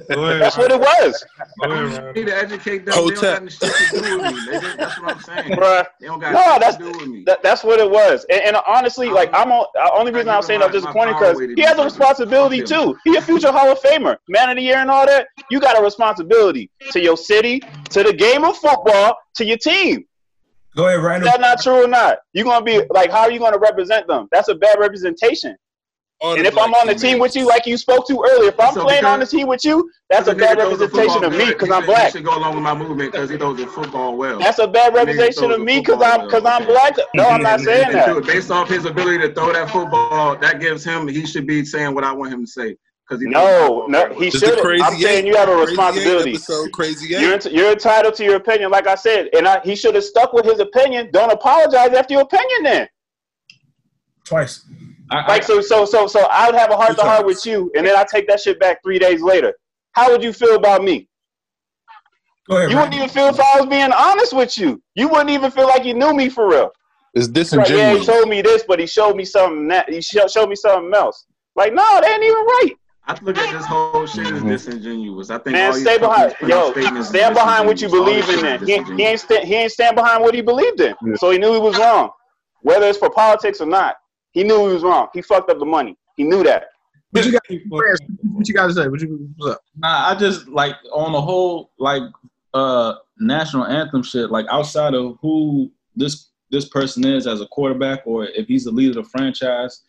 Go 0.09 0.37
That's 0.39 0.57
what 0.57 0.71
it 0.71 0.79
was, 0.79 1.25
Go 1.61 1.71
ahead, 1.71 1.83
You 1.83 1.89
man. 1.89 2.13
need 2.13 2.27
to 2.27 2.35
educate 2.37 2.79
them. 2.85 2.87
They 3.07 3.15
don't 3.15 3.15
Hotep. 3.15 3.43
got 3.43 3.51
shit 3.51 3.77
to 3.77 3.85
do 3.85 4.01
with 4.17 4.25
me. 4.25 4.39
They 4.45 4.59
just- 4.59 4.77
that's 4.77 4.97
what 4.97 5.15
I'm 5.15 5.19
saying. 5.19 5.55
bruh. 5.55 5.85
They 6.01 6.07
don't 6.07 6.19
got 6.19 6.33
No, 6.33 6.39
shit 6.53 6.61
that's 6.61 6.77
to 6.77 6.83
do 6.83 6.91
with 6.99 7.07
me. 7.07 7.23
that, 7.25 7.41
that's 7.41 7.63
what 7.63 7.79
it 7.79 7.89
was. 7.89 8.25
And, 8.29 8.41
and 8.41 8.57
honestly, 8.67 9.09
like 9.09 9.29
I'm 9.33 9.51
on, 9.51 9.65
the 9.73 9.91
only 9.93 10.11
reason 10.11 10.29
I'm 10.29 10.41
saying 10.41 10.61
I'm 10.61 10.71
disappointed 10.71 11.13
because 11.17 11.39
he 11.39 11.61
has 11.61 11.79
a 11.79 11.83
responsibility 11.83 12.61
too. 12.61 12.97
He 13.05 13.15
a 13.15 13.21
future 13.21 13.51
Hall 13.51 13.71
of 13.71 13.79
Famer, 13.79 14.17
man 14.27 14.49
of 14.49 14.57
the 14.57 14.61
year, 14.61 14.77
and 14.77 14.91
all 14.91 15.05
that. 15.05 15.27
You 15.49 15.61
got 15.61 15.79
a 15.79 15.81
responsibility 15.81 16.69
to 16.91 17.01
your 17.01 17.15
city, 17.15 17.61
to 17.91 18.03
the 18.03 18.11
game 18.13 18.43
of 18.43 18.57
football, 18.57 19.15
to 19.35 19.45
your 19.45 19.57
team. 19.57 20.03
Go 20.75 20.87
ahead, 20.87 20.99
Is 20.99 21.05
Randall. 21.05 21.31
that 21.31 21.39
not 21.41 21.61
true 21.61 21.85
or 21.85 21.87
not? 21.87 22.19
You're 22.33 22.43
gonna 22.45 22.63
be 22.65 22.81
like, 22.91 23.09
how 23.09 23.21
are 23.21 23.31
you 23.31 23.39
gonna 23.39 23.57
represent 23.57 24.05
them? 24.07 24.27
That's 24.31 24.49
a 24.49 24.55
bad 24.55 24.77
representation. 24.79 25.55
All 26.19 26.33
And 26.33 26.47
if 26.47 26.57
I'm 26.57 26.73
on 26.73 26.87
the 26.87 26.95
team 26.95 27.19
with 27.19 27.35
you, 27.35 27.45
like 27.47 27.67
you 27.67 27.77
spoke 27.77 28.07
to 28.07 28.25
earlier, 28.27 28.49
if 28.49 28.59
I'm 28.59 28.73
So 28.73 28.83
playing 28.83 29.05
on 29.05 29.19
the 29.19 29.25
team 29.27 29.47
with 29.47 29.63
you, 29.63 29.91
that's 30.09 30.27
a 30.27 30.33
bad 30.33 30.57
nigga 30.57 30.61
throws 30.61 30.79
the 30.79 30.85
representation 30.87 31.23
of 31.23 31.31
me 31.33 31.45
because 31.53 31.69
I'm 31.69 31.81
should- 31.83 31.89
He 31.89 31.93
black. 31.95 32.11
should 32.11 32.25
go 32.25 32.37
along 32.37 32.55
with 32.55 32.63
my 32.63 32.73
movement 32.73 33.11
because 33.11 33.29
he 33.29 33.37
throws 33.37 33.57
the 33.57 33.67
football 33.67 34.17
well. 34.17 34.39
That's 34.39 34.57
a 34.57 34.67
bad 34.67 34.95
representation 34.95 35.51
of 35.51 35.61
me 35.61 35.79
because 35.79 36.01
I'm 36.01 36.25
because 36.25 36.43
I'm 36.43 36.65
black. 36.65 36.95
No, 37.13 37.27
I'm 37.27 37.43
not 37.43 37.59
saying 37.59 37.91
that. 37.91 38.23
Based 38.25 38.49
off 38.49 38.67
his 38.67 38.85
ability 38.85 39.19
to 39.27 39.33
throw 39.33 39.53
that 39.53 39.69
football, 39.69 40.35
that 40.37 40.59
gives 40.59 40.83
him 40.83 41.07
he 41.07 41.27
should 41.27 41.45
be 41.45 41.63
saying 41.63 41.93
what 41.93 42.03
I 42.03 42.11
want 42.13 42.33
him 42.33 42.45
to 42.45 42.51
say. 42.51 42.75
Because 43.07 43.21
he 43.21 43.29
No, 43.29 43.85
no, 43.87 44.11
he 44.15 44.31
should. 44.31 44.59
I'm 44.81 44.97
saying 44.97 45.27
you 45.27 45.35
have 45.37 45.47
a 45.49 45.53
Crazy 45.53 45.69
responsibility. 45.69 46.31
episode, 46.31 46.71
Crazy 46.73 47.07
You're 47.09 47.37
you're 47.51 47.71
entitled 47.73 48.15
to 48.15 48.23
your 48.23 48.35
opinion, 48.37 48.71
like 48.71 48.87
I 48.87 48.95
said, 48.95 49.29
and 49.33 49.47
I, 49.47 49.61
he 49.63 49.75
should 49.75 49.93
have 49.95 50.03
stuck 50.03 50.33
with 50.33 50.45
his 50.45 50.59
opinion. 50.59 51.09
Don't 51.13 51.31
apologize 51.31 51.93
after 51.93 52.15
your 52.15 52.23
opinion, 52.23 52.63
then. 52.63 52.89
Twice. 54.25 54.65
I, 55.09 55.19
I, 55.19 55.27
Like 55.27 55.43
so, 55.43 55.61
so, 55.61 55.85
so, 55.85 56.07
so 56.07 56.21
I 56.31 56.47
would 56.49 56.59
have 56.59 56.71
a 56.71 56.75
heart 56.75 56.97
to 56.97 57.03
heart 57.03 57.25
with 57.25 57.45
you, 57.45 57.71
and 57.75 57.85
then 57.85 57.95
I 57.95 58.03
take 58.03 58.27
that 58.27 58.39
shit 58.41 58.59
back 58.59 58.81
three 58.83 58.99
days 58.99 59.21
later. 59.21 59.53
How 59.93 60.11
would 60.11 60.23
you 60.23 60.33
feel 60.33 60.55
about 60.55 60.83
me? 60.83 61.07
Go 62.47 62.57
ahead, 62.57 62.71
You 62.71 62.77
wouldn't 62.77 62.93
Randall. 62.93 63.05
even 63.05 63.09
feel 63.09 63.27
if 63.27 63.39
I 63.39 63.59
was 63.59 63.69
being 63.69 63.91
honest 63.91 64.33
with 64.33 64.57
you. 64.57 64.81
You 64.95 65.07
wouldn't 65.09 65.29
even 65.29 65.51
feel 65.51 65.67
like 65.67 65.85
you 65.85 65.93
knew 65.93 66.13
me 66.13 66.29
for 66.29 66.49
real. 66.49 66.71
It's 67.13 67.51
Like, 67.53 67.69
yeah, 67.69 67.95
he 67.95 68.05
told 68.05 68.29
me 68.29 68.41
this, 68.41 68.63
but 68.67 68.79
he 68.79 68.85
showed 68.85 69.15
me 69.15 69.25
something 69.25 69.67
that 69.69 69.89
he 69.89 70.01
sho- 70.01 70.27
showed 70.27 70.49
me 70.49 70.55
something 70.55 70.93
else. 70.93 71.25
Like, 71.55 71.73
no, 71.73 71.83
that 71.99 72.07
ain't 72.07 72.23
even 72.23 72.35
right. 72.35 72.73
I 73.07 73.17
look 73.21 73.37
at 73.37 73.49
this 73.49 73.65
whole 73.65 74.05
shit 74.05 74.27
as 74.27 74.43
disingenuous. 74.43 75.29
I 75.29 75.37
think 75.37 75.55
Man, 75.55 75.71
all 75.71 75.79
stay 75.79 75.97
behind. 75.97 76.35
companies 76.37 76.73
put 76.75 76.85
out 76.85 76.95
Yo, 76.95 77.03
stand 77.03 77.33
behind 77.33 77.65
what 77.67 77.81
you 77.81 77.89
believe 77.89 78.29
in. 78.29 78.41
Then 78.41 78.85
he, 78.85 78.95
he 78.95 79.03
ain't 79.03 79.19
stand. 79.21 79.47
He 79.47 79.55
ain't 79.55 79.71
stand 79.71 79.95
behind 79.95 80.21
what 80.21 80.35
he 80.35 80.41
believed 80.41 80.81
in. 80.81 80.93
Yeah. 81.01 81.15
So 81.15 81.31
he 81.31 81.37
knew 81.37 81.53
he 81.53 81.59
was 81.59 81.77
wrong, 81.77 82.09
whether 82.61 82.85
it's 82.85 82.97
for 82.97 83.09
politics 83.09 83.61
or 83.61 83.65
not. 83.65 83.95
He 84.37 84.43
knew 84.43 84.67
he 84.67 84.73
was 84.75 84.83
wrong. 84.83 85.07
He 85.15 85.23
fucked 85.23 85.49
up 85.49 85.57
the 85.57 85.65
money. 85.65 85.97
He 86.15 86.23
knew 86.23 86.43
that. 86.43 86.65
what 87.09 87.25
you 87.25 87.31
got? 87.31 87.41
What 87.69 88.47
you 88.47 88.53
got 88.53 88.67
to 88.67 88.73
say? 88.73 88.87
What 88.87 89.01
you 89.01 89.31
what's 89.35 89.55
up? 89.55 89.61
Nah, 89.75 90.09
I 90.09 90.15
just 90.15 90.47
like 90.47 90.75
on 90.93 91.11
the 91.11 91.19
whole, 91.19 91.71
like 91.79 92.03
uh 92.53 92.93
national 93.19 93.65
anthem 93.65 94.03
shit, 94.03 94.29
like 94.29 94.45
outside 94.51 94.93
of 94.93 95.17
who 95.23 95.71
this 95.95 96.29
this 96.51 96.69
person 96.69 97.03
is 97.03 97.25
as 97.25 97.41
a 97.41 97.47
quarterback 97.47 98.01
or 98.05 98.25
if 98.25 98.47
he's 98.47 98.65
the 98.65 98.71
leader 98.71 98.99
of 98.99 99.05
the 99.05 99.09
franchise, 99.09 99.81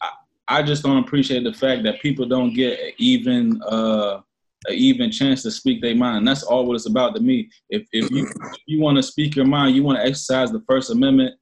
I, 0.00 0.10
I 0.48 0.62
just 0.64 0.82
don't 0.82 0.98
appreciate 0.98 1.44
the 1.44 1.54
fact 1.54 1.84
that 1.84 2.02
people 2.02 2.26
don't 2.26 2.54
get 2.54 2.80
even 2.98 3.62
uh 3.62 4.20
an 4.66 4.74
even 4.74 5.12
chance 5.12 5.44
to 5.44 5.50
speak 5.52 5.80
their 5.80 5.94
mind. 5.94 6.26
That's 6.26 6.42
all 6.42 6.66
what 6.66 6.74
it's 6.74 6.86
about 6.86 7.14
to 7.14 7.20
me. 7.20 7.50
If 7.70 7.86
if 7.92 8.10
you 8.10 8.24
if 8.24 8.62
you 8.66 8.80
want 8.80 8.96
to 8.96 9.02
speak 9.04 9.36
your 9.36 9.46
mind, 9.46 9.76
you 9.76 9.84
want 9.84 9.98
to 9.98 10.04
exercise 10.04 10.50
the 10.50 10.64
First 10.66 10.90
Amendment, 10.90 11.36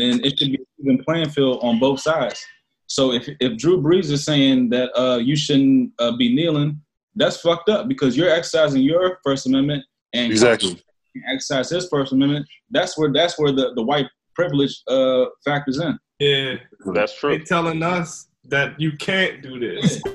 then 0.00 0.20
it 0.24 0.38
should 0.38 0.52
be 0.52 0.56
an 0.58 0.66
even 0.80 1.04
playing 1.04 1.28
field 1.30 1.60
on 1.62 1.78
both 1.78 2.00
sides. 2.00 2.44
So 2.86 3.12
if 3.12 3.28
if 3.40 3.56
Drew 3.58 3.82
Brees 3.82 4.10
is 4.10 4.24
saying 4.24 4.70
that 4.70 4.90
uh, 4.96 5.16
you 5.18 5.34
shouldn't 5.36 5.92
uh, 5.98 6.16
be 6.16 6.34
kneeling, 6.34 6.80
that's 7.16 7.40
fucked 7.40 7.68
up 7.68 7.88
because 7.88 8.16
you're 8.16 8.30
exercising 8.30 8.82
your 8.82 9.18
First 9.24 9.46
Amendment 9.46 9.84
and 10.12 10.30
Exactly. 10.30 10.80
exercise 11.28 11.70
his 11.70 11.88
First 11.88 12.12
Amendment. 12.12 12.46
That's 12.70 12.96
where 12.96 13.12
that's 13.12 13.38
where 13.38 13.52
the, 13.52 13.72
the 13.74 13.82
white 13.82 14.06
privilege 14.34 14.82
uh, 14.88 15.24
factors 15.44 15.80
in. 15.80 15.98
Yeah, 16.20 16.54
That's 16.94 17.12
they 17.14 17.18
true. 17.18 17.44
telling 17.44 17.82
us 17.82 18.28
that 18.44 18.80
you 18.80 18.92
can't 18.96 19.42
do 19.42 19.58
this. 19.58 20.00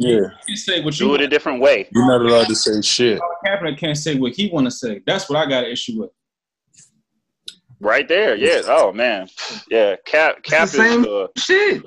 Yeah. 0.00 0.20
You 0.46 0.56
say 0.56 0.80
what 0.80 0.94
Do 0.94 1.06
you 1.06 1.14
it 1.16 1.20
a 1.22 1.26
different 1.26 1.60
way. 1.60 1.88
You're 1.92 2.06
not 2.06 2.20
allowed 2.24 2.46
to 2.46 2.54
say 2.54 2.80
shit. 2.82 3.20
Kaepernick 3.44 3.78
can't 3.78 3.98
say 3.98 4.14
what 4.16 4.32
he 4.32 4.48
want 4.48 4.66
to 4.66 4.70
say. 4.70 5.00
That's 5.06 5.28
what 5.28 5.36
I 5.44 5.48
got 5.48 5.64
an 5.64 5.70
issue 5.72 6.00
with. 6.00 6.10
Right 7.80 8.08
there. 8.08 8.34
Yeah. 8.36 8.62
Oh 8.66 8.92
man. 8.92 9.28
Yeah. 9.70 9.96
Cap. 10.04 10.42
Cap 10.42 10.64
is 10.64 10.72
the 10.72 10.78
same 10.78 11.04
uh, 11.08 11.26
shit. 11.36 11.82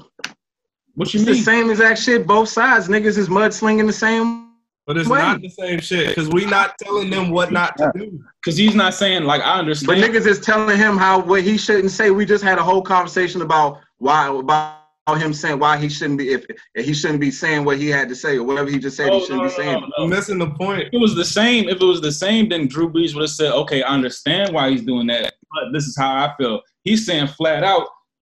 What 0.96 1.14
you 1.14 1.20
It's 1.20 1.26
the 1.26 1.34
mean? 1.34 1.44
same 1.44 1.70
exact 1.70 2.00
shit. 2.02 2.28
Both 2.28 2.50
sides, 2.50 2.88
niggas 2.88 3.18
is 3.18 3.30
mudslinging 3.30 3.88
the 3.88 3.94
same. 3.94 4.50
But 4.88 4.98
it's 4.98 5.08
Wait. 5.08 5.20
not 5.20 5.42
the 5.42 5.50
same 5.50 5.80
shit 5.80 6.10
because 6.10 6.28
we 6.30 6.46
not 6.46 6.76
telling 6.80 7.10
them 7.10 7.30
what 7.30 7.52
not 7.52 7.78
to 7.78 7.92
do. 7.96 8.20
Because 8.44 8.58
he's 8.58 8.76
not 8.76 8.94
saying 8.94 9.24
like 9.24 9.42
I 9.42 9.60
understand. 9.60 10.02
But 10.02 10.10
niggas 10.10 10.26
is 10.26 10.40
telling 10.40 10.78
him 10.78 10.98
how 10.98 11.20
what 11.22 11.44
he 11.44 11.58
shouldn't 11.58 11.92
say. 11.92 12.12
We 12.12 12.26
just 12.26 12.44
had 12.44 12.58
a 12.58 12.64
whole 12.64 12.82
conversation 12.82 13.42
about 13.42 13.80
why 14.00 14.28
about 14.28 14.78
him 15.18 15.34
saying 15.34 15.60
why 15.60 15.78
he 15.78 15.88
shouldn't 15.90 16.18
be 16.18 16.30
if, 16.32 16.46
if 16.74 16.86
he 16.86 16.94
shouldn't 16.94 17.20
be 17.20 17.32
saying 17.32 17.64
what 17.64 17.78
he 17.78 17.88
had 17.90 18.10
to 18.10 18.16
say 18.16 18.38
or 18.38 18.44
whatever 18.44 18.70
he 18.70 18.80
just 18.80 18.98
said 18.98 19.10
Oh, 19.10 19.20
he 19.20 19.26
shouldn't 19.26 19.44
no, 19.44 19.50
be 19.50 19.56
saying. 19.56 19.82
no, 19.82 19.88
You're 19.98 20.08
no. 20.10 20.16
missing 20.16 20.40
the 20.40 20.50
point. 20.52 20.82
If 20.82 20.94
it 20.94 20.98
was 21.00 21.16
the 21.16 21.26
same, 21.26 21.70
if 21.70 21.80
it 21.82 21.86
was 21.86 22.02
the 22.02 22.12
same, 22.12 22.50
then 22.50 22.68
Drew 22.68 22.90
Brees 22.92 23.14
would 23.14 23.22
have 23.22 23.30
said, 23.30 23.52
"Okay, 23.54 23.84
I 23.84 23.90
understand 23.94 24.54
why 24.54 24.70
he's 24.72 24.84
doing 24.84 25.08
that, 25.08 25.34
but 25.54 25.72
this 25.74 25.86
is 25.86 25.96
how 25.98 26.12
I 26.16 26.34
feel." 26.38 26.62
He's 26.84 27.06
saying 27.06 27.28
flat 27.28 27.64
out, 27.64 27.88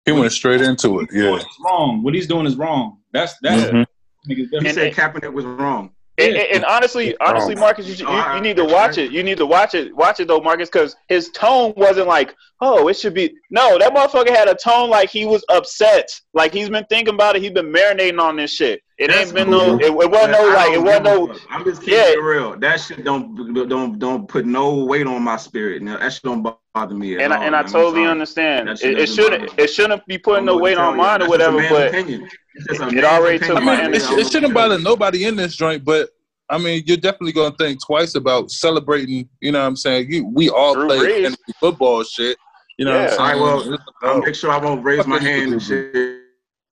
He 0.05 0.13
went 0.13 0.33
straight 0.33 0.61
into 0.63 1.01
it. 1.01 1.11
Yeah. 1.13 1.35
"It's 1.37 1.45
wrong. 1.65 2.03
What 2.03 2.15
he's 2.15 2.27
doing 2.27 2.47
is 2.47 2.57
wrong." 2.57 2.99
That's 3.13 3.35
that's 3.43 3.71
Mhm. 3.71 3.85
He 4.27 4.35
different. 4.47 4.75
said 4.75 4.95
Kaepernick 4.95 5.33
was 5.33 5.45
wrong. 5.45 5.91
And, 6.19 6.35
and- 6.35 6.49
and 6.57 6.65
honestly, 6.65 7.15
honestly, 7.21 7.55
Marcus, 7.55 7.87
you, 7.87 8.07
you, 8.07 8.35
you 8.35 8.41
need 8.41 8.57
to 8.57 8.65
watch 8.65 8.99
it. 8.99 9.13
You 9.13 9.23
need 9.23 9.39
to 9.39 9.47
watch 9.47 9.75
it. 9.75 9.95
Watch 9.95 10.19
it 10.21 10.27
though, 10.29 10.41
Marcus, 10.41 10.69
because 10.69 10.97
his 11.09 11.31
tone 11.31 11.73
wasn't 11.77 12.09
like, 12.09 12.35
"Oh, 12.61 12.89
it 12.89 12.95
should 12.97 13.15
be." 13.15 13.35
No, 13.51 13.79
that 13.79 13.95
motherfucker 13.95 14.31
had 14.35 14.49
a 14.49 14.55
tone 14.55 14.91
like 14.91 15.11
he 15.11 15.27
was 15.27 15.45
upset. 15.49 16.09
Like 16.35 16.53
he's 16.53 16.69
been 16.71 16.85
thinking 16.89 17.15
about 17.15 17.37
it. 17.37 17.43
He's 17.43 17.51
been 17.53 17.73
marinating 17.73 18.21
on 18.21 18.37
this 18.37 18.53
shit. 18.53 18.81
It 18.99 19.09
That's 19.09 19.27
ain't 19.29 19.35
been 19.35 19.49
cool. 19.49 19.79
no. 19.79 19.79
It, 19.79 19.87
it 19.93 20.11
wasn't 20.11 20.33
no 20.33 20.49
like. 20.55 20.73
It 20.73 20.83
wasn't 20.83 21.05
no. 21.05 21.37
I'm 21.51 21.65
just 21.65 21.81
keeping 21.83 21.95
Yeah. 21.99 22.09
it 22.13 22.23
real. 22.23 22.59
That 22.59 22.81
shit 22.81 23.05
don't 23.05 23.55
don't 23.69 23.99
don't 23.99 24.27
put 24.29 24.45
no 24.45 24.85
weight 24.85 25.07
on 25.07 25.23
my 25.23 25.37
spirit. 25.37 25.83
Now 25.83 25.99
that 25.99 26.13
shit 26.13 26.23
don't 26.25 26.43
bother 26.75 26.95
me 26.95 27.15
at 27.15 27.21
And 27.21 27.33
all. 27.33 27.41
I, 27.41 27.45
and 27.47 27.55
I 27.55 27.59
man. 27.61 27.67
I'm 27.67 27.73
totally 27.73 28.07
understand. 28.07 28.69
It, 28.71 28.83
it 28.99 29.07
shouldn't. 29.09 29.53
It 29.59 29.69
shouldn't 29.71 30.05
be 30.07 30.19
putting 30.19 30.45
no 30.47 30.57
weight 30.57 30.79
on 30.79 30.97
mine 30.97 31.23
or 31.23 31.29
That's 31.29 31.39
just 31.39 31.51
a 31.51 31.53
whatever. 31.55 31.75
But 31.75 31.89
opinion. 31.89 32.29
It's 32.55 32.67
just 32.67 32.81
a 32.81 32.89
It 32.89 32.93
man's 32.95 33.05
already 33.07 33.39
took 33.39 33.51
opinion. 33.51 33.65
my 33.67 33.73
I 33.73 33.77
mean, 33.77 33.85
energy. 33.87 33.97
it, 33.99 34.03
I 34.03 34.07
don't 34.09 34.17
know 34.17 34.27
it 34.27 34.33
shouldn't 34.33 34.55
bother 34.55 34.79
nobody 34.81 35.25
in 35.27 35.37
this 35.37 35.55
joint, 35.55 35.85
but 35.85 36.09
I 36.51 36.57
mean, 36.59 36.83
you're 36.87 36.97
definitely 36.97 37.33
gonna 37.33 37.55
think 37.57 37.79
twice 37.85 38.15
about 38.17 38.51
celebrating. 38.51 39.29
You 39.41 39.53
know 39.53 39.61
what 39.61 39.67
I'm 39.67 39.77
saying? 39.77 40.11
You, 40.11 40.27
we 40.27 40.49
all 40.49 40.75
Drew 40.75 40.87
play 40.89 41.29
football 41.61 42.03
shit. 42.03 42.37
You 42.79 42.85
know 42.85 42.93
Yeah. 42.93 43.03
what 43.03 43.13
I'm 43.13 43.21
All 43.21 43.27
saying? 43.27 43.41
right, 43.43 43.43
well, 43.43 43.75
It's 43.75 43.85
I'll 44.03 44.19
make 44.21 44.35
sure 44.35 44.51
I 44.51 44.59
won't 44.59 44.85
raise 44.85 45.07
my 45.07 45.19
hand 45.19 45.53
and 45.53 45.63
shit. 45.63 46.23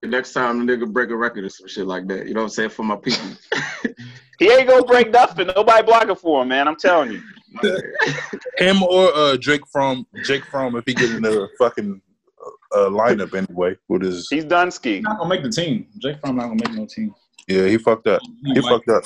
Next 0.04 0.32
time 0.32 0.64
the 0.64 0.72
nigga 0.76 0.90
break 0.90 1.10
a 1.10 1.16
record 1.16 1.44
or 1.44 1.48
some 1.48 1.66
shit 1.66 1.86
like 1.86 2.06
that. 2.08 2.28
You 2.28 2.34
know 2.34 2.40
what 2.42 2.44
I'm 2.46 2.50
saying? 2.50 2.70
For 2.70 2.84
my 2.84 2.96
people. 2.96 3.26
he 4.38 4.48
ain't 4.50 4.68
gonna 4.68 4.84
break 4.84 5.10
nothing. 5.10 5.48
Nobody 5.48 5.82
blocking 5.84 6.14
for 6.14 6.42
him, 6.42 6.48
man. 6.48 6.68
I'm 6.68 6.76
telling 6.76 7.12
you. 7.12 7.22
Him 8.58 8.82
or 8.82 9.12
uh, 9.14 9.36
Drake 9.40 9.66
from 9.72 10.06
Jake 10.24 10.44
Fromm 10.44 10.76
if 10.76 10.84
he 10.86 10.92
get 10.94 11.10
in 11.10 11.22
the 11.22 11.48
fucking 11.58 12.00
uh, 12.74 12.78
lineup 12.90 13.34
anyway 13.34 13.76
with 13.88 14.02
his 14.02 14.28
He's 14.30 14.44
done 14.44 14.70
ski. 14.70 14.96
He's 14.96 15.02
not 15.04 15.18
gonna 15.18 15.30
make 15.30 15.42
the 15.42 15.50
team. 15.50 15.86
Jake 15.98 16.20
Fromm 16.20 16.36
not 16.36 16.48
gonna 16.48 16.56
make 16.68 16.72
no 16.76 16.86
team. 16.86 17.14
yeah 17.48 17.66
he 17.66 17.78
fucked 17.78 18.06
up 18.06 18.20
he 18.44 18.60
white, 18.60 18.70
fucked 18.70 18.88
up 18.90 19.04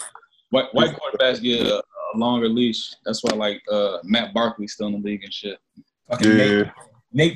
white, 0.51 0.66
white 0.74 0.90
quarterbacks 0.96 1.40
get 1.40 1.64
a, 1.66 1.76
a 1.78 2.16
longer 2.16 2.48
leash. 2.48 2.92
That's 3.05 3.22
why 3.22 3.34
like 3.36 3.62
uh, 3.70 3.98
Matt 4.03 4.34
Barkley's 4.34 4.72
still 4.72 4.88
in 4.88 4.94
the 4.94 4.98
league 4.98 5.22
and 5.22 5.32
shit. 5.32 5.59
Fucking 6.09 6.28
yeah 6.28 6.36
Nate 6.36 6.66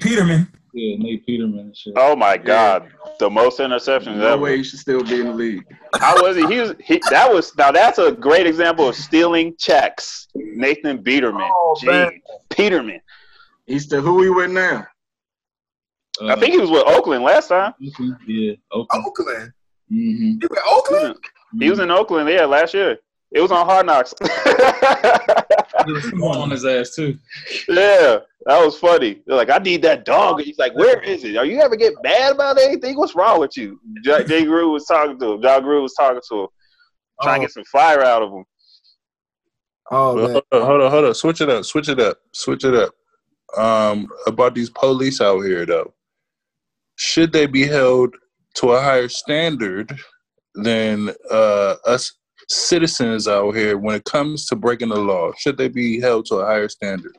Peterman. 0.01 0.49
Yeah, 0.73 0.97
Nate 0.99 1.25
Peterman 1.25 1.73
shit. 1.75 1.93
Oh 1.97 2.17
my 2.17 2.37
God, 2.37 2.91
the 3.21 3.31
most 3.31 3.61
interceptions 3.61 4.17
No 4.17 4.33
ever. 4.33 4.43
way 4.43 4.57
he 4.57 4.65
should 4.65 4.81
still 4.81 5.05
be 5.05 5.21
in 5.21 5.27
the 5.27 5.33
league. 5.33 5.63
How 6.01 6.21
was 6.21 6.37
he? 6.37 6.45
He 6.49 6.59
was. 6.61 6.75
He, 6.81 7.01
that 7.11 7.33
was 7.33 7.57
now. 7.57 7.71
That's 7.71 7.99
a 7.99 8.11
great 8.11 8.47
example 8.47 8.89
of 8.89 8.97
stealing 8.97 9.55
checks. 9.57 10.27
Nathan 10.35 11.03
Peterman. 11.03 11.49
Oh, 11.49 11.77
Gee, 11.81 11.87
man. 11.87 12.21
Peterman. 12.51 13.01
He's 13.67 13.85
still 13.85 14.03
who 14.03 14.21
he 14.23 14.31
with 14.31 14.51
now? 14.51 14.87
Uh, 16.21 16.27
I 16.27 16.37
think 16.41 16.53
he 16.55 16.59
was 16.61 16.71
with 16.71 16.83
Oakland 16.87 17.23
last 17.25 17.49
time. 17.49 17.73
Yeah, 17.79 18.53
Oakland. 18.73 19.05
Oakland. 19.07 19.53
Mm-hmm. 19.93 20.39
You 20.43 20.49
with 20.51 20.59
Oakland? 20.69 21.17
He 21.61 21.71
was 21.71 21.79
in 21.79 21.91
Oakland, 21.91 22.29
yeah, 22.29 22.45
last 22.47 22.75
year. 22.75 22.99
It 23.35 23.41
was 23.41 23.51
on 23.51 23.67
Hard 23.67 23.87
Knocks. 23.87 24.15
on 26.23 26.51
his 26.51 26.65
ass 26.65 26.95
too. 26.95 27.19
yeah, 27.69 28.19
that 28.47 28.65
was 28.65 28.79
funny. 28.79 29.23
They're 29.27 29.37
like, 29.37 29.51
I 29.51 29.59
need 29.59 29.83
that 29.83 30.05
dog. 30.05 30.41
He's 30.41 30.57
like, 30.57 30.73
Where 30.77 31.01
is 31.01 31.25
it? 31.25 31.37
Are 31.37 31.45
you 31.45 31.61
ever 31.61 31.75
get 31.75 31.95
mad 32.05 32.33
about 32.33 32.61
anything? 32.61 32.97
What's 32.97 33.17
wrong 33.17 33.41
with 33.41 33.57
you? 33.57 33.81
J- 34.05 34.25
Jay 34.25 34.45
Grew 34.45 34.71
was 34.71 34.85
talking 34.87 35.19
to 35.19 35.33
him. 35.33 35.43
John 35.43 35.63
Grew 35.63 35.83
was 35.83 35.95
talking 35.95 36.21
to 36.31 36.43
him, 36.43 36.49
trying 37.23 37.41
to 37.41 37.47
get 37.47 37.53
some 37.53 37.65
fire 37.65 38.03
out 38.03 38.23
of 38.23 38.33
him. 38.33 38.45
Oh, 39.91 40.15
man. 40.15 40.25
hold 40.31 40.45
on, 40.53 40.63
hold 40.63 40.81
on, 40.83 40.91
hold 40.93 41.05
on. 41.07 41.15
Switch 41.15 41.41
it 41.41 41.51
up. 41.51 41.65
Switch 41.65 41.89
it 41.89 41.99
up. 41.99 42.19
Switch 42.33 42.65
it 42.65 42.75
up. 42.75 42.95
Um, 43.57 44.09
about 44.29 44.55
these 44.55 44.71
police 44.71 45.21
out 45.21 45.41
here, 45.41 45.67
though, 45.67 45.93
should 46.97 47.33
they 47.33 47.47
be 47.47 47.67
held 47.67 48.15
to 48.55 48.73
a 48.73 48.81
higher 48.81 49.09
standard 49.09 49.93
than 50.55 51.11
uh, 51.31 51.75
us 51.85 52.13
citizens 52.49 53.29
out 53.29 53.55
here 53.55 53.79
when 53.79 53.97
it 53.97 54.05
comes 54.05 54.47
to 54.47 54.57
breaking 54.57 54.89
the 54.91 54.99
law? 54.99 55.33
Should 55.39 55.57
they 55.57 55.69
be 55.69 56.01
held 56.01 56.27
to 56.27 56.37
a 56.37 56.47
higher 56.47 56.69
standard? 56.69 57.17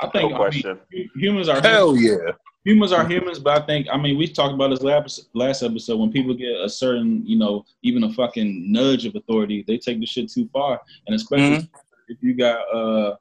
I 0.00 0.06
No 0.06 0.10
think 0.12 0.24
I 0.24 0.28
mean, 0.28 0.36
question. 0.36 0.80
humans 1.16 1.48
are 1.48 1.60
Hell 1.60 1.96
yeah. 1.96 2.32
humans 2.64 2.92
are 2.92 3.06
humans, 3.06 3.38
but 3.38 3.62
I 3.62 3.66
think 3.66 3.86
I 3.92 3.96
mean 3.96 4.16
we 4.16 4.26
talked 4.26 4.54
about 4.54 4.70
this 4.70 4.82
last 4.82 5.28
last 5.34 5.62
episode 5.62 5.98
when 5.98 6.10
people 6.10 6.34
get 6.34 6.52
a 6.60 6.68
certain 6.68 7.24
you 7.26 7.38
know 7.38 7.64
even 7.82 8.04
a 8.04 8.12
fucking 8.12 8.70
nudge 8.72 9.04
of 9.06 9.14
authority, 9.14 9.64
they 9.66 9.76
take 9.78 10.00
the 10.00 10.06
shit 10.06 10.30
too 10.30 10.48
far, 10.52 10.80
and 11.06 11.14
especially 11.14 11.68
if 12.08 12.18
you 12.22 12.34
got 12.34 12.58
uh 12.74 13.16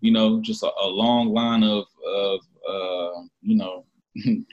you 0.00 0.10
know 0.12 0.40
just 0.40 0.62
a, 0.62 0.70
a 0.82 0.86
long 0.86 1.28
line 1.28 1.62
of 1.62 1.84
of 2.06 2.40
uh 2.68 3.22
you 3.42 3.56
know 3.56 3.84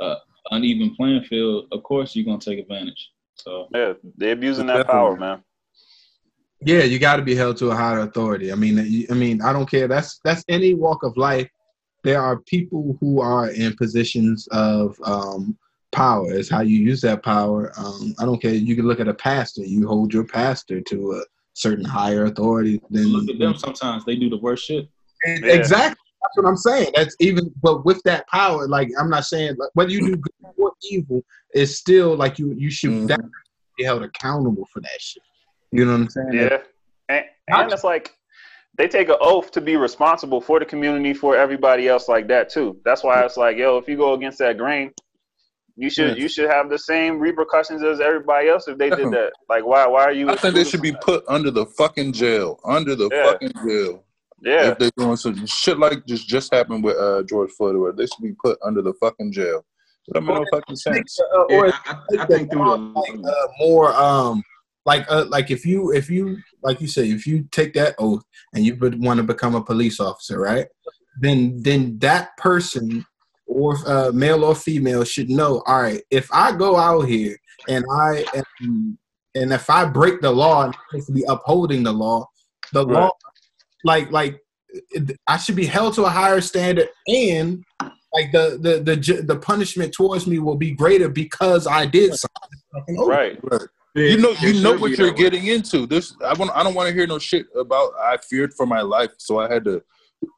uh, 0.00 0.16
uneven 0.50 0.94
playing 0.96 1.22
field, 1.24 1.66
of 1.72 1.82
course 1.82 2.14
you're 2.16 2.24
gonna 2.24 2.38
take 2.38 2.58
advantage. 2.58 3.10
So 3.40 3.68
Yeah, 3.74 3.94
they're 4.16 4.32
abusing 4.32 4.66
that 4.66 4.86
power, 4.86 5.16
man. 5.16 5.42
Yeah, 6.60 6.82
you 6.82 6.98
got 6.98 7.16
to 7.16 7.22
be 7.22 7.36
held 7.36 7.56
to 7.58 7.70
a 7.70 7.76
higher 7.76 8.00
authority. 8.00 8.50
I 8.50 8.56
mean, 8.56 9.06
I 9.10 9.14
mean, 9.14 9.40
I 9.42 9.52
don't 9.52 9.70
care. 9.70 9.86
That's 9.86 10.20
that's 10.24 10.44
any 10.48 10.74
walk 10.74 11.04
of 11.04 11.16
life. 11.16 11.48
There 12.02 12.20
are 12.20 12.40
people 12.40 12.96
who 13.00 13.20
are 13.20 13.50
in 13.50 13.76
positions 13.76 14.48
of 14.50 14.96
um, 15.04 15.56
power. 15.92 16.32
Is 16.32 16.50
how 16.50 16.62
you 16.62 16.78
use 16.78 17.00
that 17.02 17.22
power. 17.22 17.72
Um, 17.76 18.14
I 18.18 18.24
don't 18.24 18.42
care. 18.42 18.54
You 18.54 18.74
can 18.74 18.86
look 18.86 18.98
at 18.98 19.08
a 19.08 19.14
pastor. 19.14 19.62
You 19.62 19.86
hold 19.86 20.12
your 20.12 20.24
pastor 20.24 20.80
to 20.80 21.12
a 21.12 21.22
certain 21.54 21.84
higher 21.84 22.24
authority 22.24 22.80
than 22.90 23.06
look 23.08 23.30
at 23.30 23.38
them. 23.38 23.56
Sometimes 23.56 24.04
they 24.04 24.16
do 24.16 24.28
the 24.28 24.38
worst 24.38 24.64
shit. 24.64 24.88
Yeah. 25.24 25.54
Exactly. 25.54 26.07
That's 26.22 26.36
what 26.36 26.46
I'm 26.46 26.56
saying. 26.56 26.92
That's 26.94 27.14
even, 27.20 27.52
but 27.62 27.84
with 27.84 28.02
that 28.02 28.26
power, 28.28 28.66
like 28.66 28.90
I'm 28.98 29.08
not 29.08 29.24
saying 29.24 29.56
like, 29.58 29.70
whether 29.74 29.90
you 29.90 30.00
do 30.00 30.16
good 30.16 30.32
or 30.56 30.72
evil, 30.90 31.22
it's 31.52 31.76
still 31.76 32.16
like 32.16 32.38
you 32.38 32.54
you 32.56 32.70
should 32.70 32.90
Mhm. 32.90 33.08
that 33.08 33.20
be 33.76 33.84
held 33.84 34.02
accountable 34.02 34.66
for 34.72 34.80
that 34.80 35.00
shit. 35.00 35.22
You 35.70 35.84
know 35.84 35.92
what 35.92 36.00
I'm 36.00 36.08
saying? 36.10 36.32
Yeah, 36.32 36.58
and, 37.08 37.24
and 37.48 37.72
it's 37.72 37.84
like 37.84 38.14
they 38.76 38.88
take 38.88 39.08
an 39.08 39.16
oath 39.20 39.50
to 39.52 39.60
be 39.60 39.76
responsible 39.76 40.40
for 40.40 40.58
the 40.58 40.64
community, 40.64 41.14
for 41.14 41.36
everybody 41.36 41.88
else 41.88 42.08
like 42.08 42.26
that 42.28 42.48
too. 42.48 42.80
That's 42.84 43.02
why 43.04 43.24
it's 43.24 43.36
like, 43.36 43.56
yo, 43.56 43.76
if 43.78 43.88
you 43.88 43.96
go 43.96 44.14
against 44.14 44.38
that 44.38 44.58
grain, 44.58 44.92
you 45.76 45.90
should 45.90 46.16
Yeah. 46.16 46.22
you 46.22 46.28
should 46.28 46.50
have 46.50 46.68
the 46.68 46.78
same 46.78 47.20
repercussions 47.20 47.82
as 47.84 48.00
everybody 48.00 48.48
else 48.48 48.66
if 48.66 48.76
they 48.76 48.90
did 48.90 49.10
that. 49.12 49.32
Like, 49.48 49.64
why 49.64 49.86
why 49.86 50.02
are 50.04 50.12
you? 50.12 50.28
I 50.28 50.36
think 50.36 50.54
they 50.56 50.64
should 50.64 50.82
be 50.82 50.92
put 50.92 51.22
under 51.28 51.52
the 51.52 51.66
fucking 51.66 52.12
jail. 52.12 52.58
Under 52.64 52.96
the 52.96 53.08
Yeah. 53.12 53.22
fucking 53.30 53.52
jail. 53.64 54.04
Yeah, 54.40 54.70
If 54.70 54.78
they're 54.78 54.90
doing 54.96 55.16
some 55.16 55.46
shit 55.46 55.78
like 55.78 56.06
just 56.06 56.28
just 56.28 56.54
happened 56.54 56.84
with 56.84 56.96
uh, 56.96 57.22
George 57.24 57.50
Floyd, 57.52 57.74
or 57.74 57.80
whatever, 57.80 57.96
they 57.96 58.06
should 58.06 58.22
be 58.22 58.36
put 58.42 58.58
under 58.64 58.82
the 58.82 58.94
fucking 58.94 59.32
jail. 59.32 59.64
That 60.08 60.20
makes 60.22 60.38
no 60.38 60.46
fucking 60.52 60.76
sense. 60.76 61.18
Uh, 61.20 61.42
or 61.42 61.66
Yeah, 61.66 61.72
I, 61.86 62.22
I 62.22 62.26
think 62.26 62.50
through 62.50 62.94
like, 62.94 63.06
the 63.06 63.28
uh, 63.28 63.46
more 63.58 63.92
um 63.94 64.42
like 64.86 65.04
uh, 65.10 65.26
like 65.28 65.50
if 65.50 65.66
you 65.66 65.92
if 65.92 66.08
you 66.08 66.38
like 66.62 66.80
you 66.80 66.86
say 66.86 67.10
if 67.10 67.26
you 67.26 67.46
take 67.50 67.74
that 67.74 67.94
oath 67.98 68.22
and 68.54 68.64
you 68.64 68.76
would 68.76 69.02
want 69.02 69.18
to 69.18 69.24
become 69.24 69.54
a 69.54 69.62
police 69.62 70.00
officer, 70.00 70.40
right? 70.40 70.66
Then 71.20 71.60
then 71.62 71.98
that 71.98 72.36
person 72.36 73.04
or 73.46 73.76
uh, 73.86 74.12
male 74.12 74.44
or 74.44 74.54
female 74.54 75.04
should 75.04 75.30
know. 75.30 75.62
All 75.66 75.82
right, 75.82 76.02
if 76.10 76.32
I 76.32 76.52
go 76.52 76.76
out 76.76 77.02
here 77.02 77.36
and 77.68 77.84
I 77.92 78.24
am, 78.34 78.98
and 79.34 79.52
if 79.52 79.68
I 79.68 79.84
break 79.84 80.20
the 80.20 80.30
law, 80.30 80.64
I'm 80.64 80.72
supposed 80.88 81.08
to 81.08 81.12
be 81.12 81.24
upholding 81.28 81.82
the 81.82 81.92
law. 81.92 82.28
The 82.72 82.86
Right. 82.86 83.00
law, 83.00 83.10
like 83.84 84.10
like 84.10 84.40
I 85.26 85.36
should 85.38 85.56
be 85.56 85.66
held 85.66 85.94
to 85.94 86.04
a 86.04 86.10
higher 86.10 86.40
standard, 86.40 86.88
and 87.06 87.64
like 88.12 88.32
the 88.32 88.58
the 88.60 88.80
the 88.80 89.22
the 89.22 89.36
punishment 89.36 89.92
towards 89.92 90.26
me 90.26 90.38
will 90.38 90.56
be 90.56 90.72
greater 90.72 91.08
because 91.08 91.66
I 91.66 91.86
did 91.86 92.14
something. 92.14 92.96
Right. 93.06 93.38
Right. 93.42 93.62
You 93.94 94.18
know, 94.18 94.30
you 94.40 94.60
know 94.62 94.76
what 94.76 94.90
you're 94.92 95.08
that 95.08 95.16
way. 95.16 95.22
getting 95.22 95.46
into. 95.46 95.86
This, 95.86 96.14
I 96.24 96.32
want. 96.34 96.52
I 96.54 96.62
don't 96.62 96.74
want 96.74 96.88
to 96.88 96.94
hear 96.94 97.06
no 97.06 97.18
shit 97.18 97.46
about. 97.58 97.92
I 97.98 98.16
feared 98.18 98.54
for 98.54 98.64
my 98.66 98.80
life, 98.82 99.10
so 99.18 99.40
I 99.40 99.52
had 99.52 99.64
to 99.64 99.82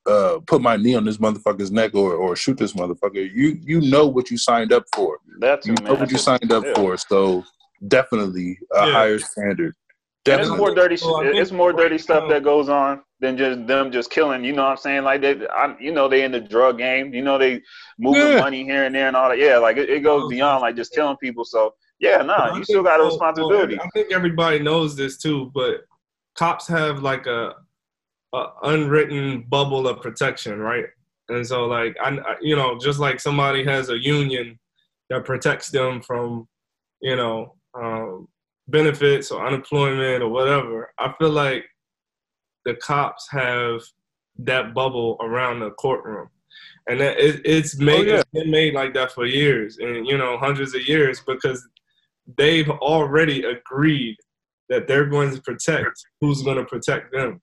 uh, 0.06 0.38
put 0.46 0.62
my 0.62 0.76
knee 0.76 0.94
on 0.94 1.04
this 1.04 1.18
motherfucker's 1.18 1.70
neck 1.70 1.94
or, 1.94 2.14
or 2.14 2.36
shoot 2.36 2.56
this 2.56 2.72
motherfucker. 2.72 3.16
You 3.34 3.58
you 3.60 3.80
know 3.82 4.06
what 4.06 4.30
you 4.30 4.38
signed 4.38 4.72
up 4.72 4.84
for. 4.94 5.18
That's 5.40 5.66
You 5.66 5.74
know 5.74 5.90
man. 5.90 6.00
what 6.00 6.10
you 6.10 6.16
signed 6.18 6.50
up 6.52 6.64
Yeah. 6.64 6.72
for. 6.74 6.96
So 6.96 7.44
definitely 7.88 8.58
a 8.74 8.86
Yeah. 8.86 8.92
higher 8.92 9.18
standard. 9.18 9.74
And 10.26 10.40
it's 10.40 10.48
Definitely. 10.48 10.58
more 10.58 10.74
dirty. 10.74 10.96
Well, 11.02 11.16
I 11.16 11.22
shit- 11.24 11.32
think 11.32 11.42
it's 11.42 11.52
more 11.52 11.72
dirty 11.72 11.98
stuff 11.98 12.28
that 12.30 12.44
goes 12.44 12.68
on 12.68 13.02
than 13.20 13.36
just 13.36 13.66
them 13.66 13.92
just 13.92 14.10
killing. 14.10 14.44
You 14.44 14.52
know 14.52 14.62
what 14.64 14.70
I'm 14.70 14.76
saying? 14.78 15.04
Like 15.04 15.20
they, 15.20 15.46
I, 15.48 15.76
you 15.78 15.92
know, 15.92 16.08
they 16.08 16.24
in 16.24 16.32
the 16.32 16.40
drug 16.40 16.78
game. 16.78 17.12
You 17.14 17.22
know, 17.22 17.38
they 17.38 17.60
moving 17.98 18.22
Yeah. 18.32 18.40
money 18.40 18.64
here 18.64 18.84
and 18.84 18.94
there 18.94 19.08
and 19.08 19.16
all 19.16 19.28
that. 19.28 19.38
Yeah, 19.38 19.58
like 19.58 19.76
it, 19.76 19.90
it 19.90 20.00
goes 20.00 20.28
beyond 20.30 20.62
like 20.62 20.76
just 20.76 20.92
killing 20.92 21.16
people. 21.18 21.44
So 21.44 21.74
yeah, 21.98 22.18
Well, 22.18 22.26
nah, 22.26 22.56
you 22.56 22.64
still 22.64 22.82
got 22.82 23.00
a 23.00 23.04
responsibility. 23.04 23.78
I 23.78 23.86
think 23.94 24.10
everybody 24.12 24.58
knows 24.58 24.96
this 24.96 25.18
too, 25.18 25.50
but 25.54 25.82
cops 26.34 26.66
have 26.68 27.02
like 27.02 27.26
a, 27.26 27.52
a 28.32 28.46
unwritten 28.62 29.42
bubble 29.48 29.86
of 29.86 30.00
protection, 30.00 30.58
right? 30.60 30.86
And 31.28 31.46
so, 31.46 31.66
like, 31.66 31.96
I, 32.02 32.08
I- 32.18 32.36
you 32.40 32.56
know, 32.56 32.78
just 32.78 32.98
like 33.00 33.20
somebody 33.20 33.62
has 33.64 33.90
a 33.90 33.98
union 34.02 34.58
that 35.10 35.24
protects 35.26 35.68
them 35.70 36.00
from, 36.00 36.48
you 37.02 37.16
know, 37.16 37.54
um, 37.74 38.28
benefits 38.68 39.30
or 39.30 39.46
unemployment 39.46 40.22
or 40.22 40.28
whatever. 40.28 40.92
I 40.98 41.12
feel 41.18 41.30
like 41.30 41.64
the 42.64 42.74
cops 42.76 43.28
have 43.30 43.80
that 44.38 44.74
bubble 44.74 45.16
around 45.20 45.60
the 45.60 45.70
courtroom, 45.70 46.28
and 46.88 47.00
that 47.00 47.18
it, 47.18 47.40
it's 47.44 47.78
made 47.78 48.06
yeah. 48.06 48.16
it's 48.16 48.30
been 48.32 48.50
made 48.50 48.74
like 48.74 48.94
that 48.94 49.12
for 49.12 49.26
years, 49.26 49.78
and 49.78 50.06
you 50.06 50.16
know, 50.16 50.38
hundreds 50.38 50.74
of 50.74 50.86
years 50.86 51.22
because 51.26 51.66
they've 52.36 52.70
already 52.70 53.44
agreed 53.44 54.16
that 54.68 54.86
they're 54.86 55.06
going 55.06 55.34
to 55.34 55.42
protect 55.42 56.00
who's 56.20 56.42
going 56.42 56.56
to 56.56 56.64
protect 56.64 57.12
them. 57.12 57.40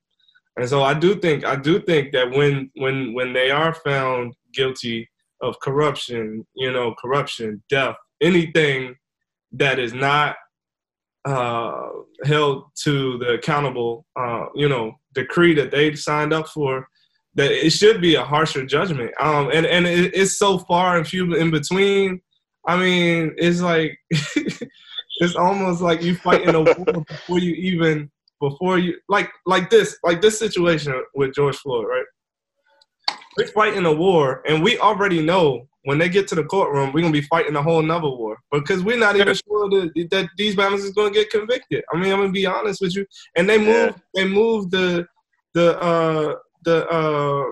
And 0.58 0.68
so 0.68 0.82
I 0.82 0.94
do 0.94 1.16
think 1.16 1.46
I 1.46 1.56
do 1.56 1.80
think 1.80 2.12
that 2.14 2.32
when 2.32 2.72
when 2.76 3.14
when 3.14 3.34
they 3.34 3.52
are 3.52 3.74
found 3.74 4.34
guilty 4.54 5.08
of 5.42 5.60
corruption, 5.60 6.48
you 6.56 6.72
know, 6.72 6.96
corruption, 7.00 7.62
death, 7.70 7.96
anything 8.22 8.96
that 9.52 9.78
is 9.78 9.94
not 9.94 10.36
uh, 11.26 11.90
held 12.24 12.64
to 12.84 13.18
the 13.20 13.34
accountable, 13.34 14.06
uh, 14.16 14.46
you 14.56 14.68
know, 14.68 14.94
decree 15.18 15.54
that 15.56 15.72
they 15.72 15.96
signed 15.96 16.34
up 16.34 16.48
for, 16.48 16.88
that 17.36 17.52
it 17.52 17.72
should 17.72 18.02
be 18.02 18.16
a 18.16 18.24
harsher 18.24 18.66
judgment. 18.66 19.12
Um, 19.20 19.50
and 19.54 19.66
and 19.66 19.86
it, 19.86 20.14
it's 20.16 20.38
so 20.38 20.60
far 20.60 20.98
and 20.98 21.08
few 21.08 21.36
in 21.36 21.52
between. 21.52 22.22
I 22.68 22.78
mean, 22.78 23.34
it's 23.38 23.62
like 23.62 23.98
it's 24.10 25.36
almost 25.36 25.82
like 25.82 26.02
you 26.02 26.16
fighting 26.16 26.56
a 26.56 26.62
war 26.62 27.04
before 27.08 27.40
you 27.40 27.54
even 27.54 28.10
before 28.40 28.78
you 28.78 28.98
like 29.10 29.30
like 29.46 29.70
this 29.70 29.98
like 30.04 30.22
this 30.22 30.40
situation 30.40 30.94
with 31.16 31.34
George 31.34 31.58
Floyd, 31.58 31.88
right? 31.88 32.06
We're 33.38 33.48
fighting 33.48 33.86
a 33.86 33.94
war, 33.94 34.42
and 34.48 34.64
we 34.64 34.80
already 34.80 35.22
know 35.22 35.68
when 35.88 35.98
they 35.98 36.10
get 36.10 36.28
to 36.28 36.36
the 36.36 36.44
courtroom, 36.44 36.92
we're 36.92 37.00
gonna 37.00 37.14
be 37.14 37.22
fighting 37.22 37.56
a 37.56 37.64
whole 37.64 37.82
nother 37.82 38.10
war 38.10 38.38
because 38.52 38.84
we're 38.84 38.98
not 38.98 39.16
even 39.16 39.34
sure 39.34 39.70
that, 39.70 40.08
that 40.12 40.28
these 40.38 40.54
Bama's 40.54 40.84
is 40.84 40.92
gonna 40.92 41.12
get 41.12 41.30
convicted. 41.30 41.82
I 41.94 41.98
mean, 41.98 42.12
I'm 42.12 42.20
gonna 42.20 42.30
be 42.34 42.46
honest 42.46 42.82
with 42.82 42.94
you. 42.94 43.06
And 43.38 43.50
they 43.50 43.64
Yeah. 43.66 43.94
they 44.14 44.26
moved 44.28 44.72
the 44.72 45.08
the 45.54 45.80
uh 45.82 46.36
the 46.66 46.86
uh 46.90 47.44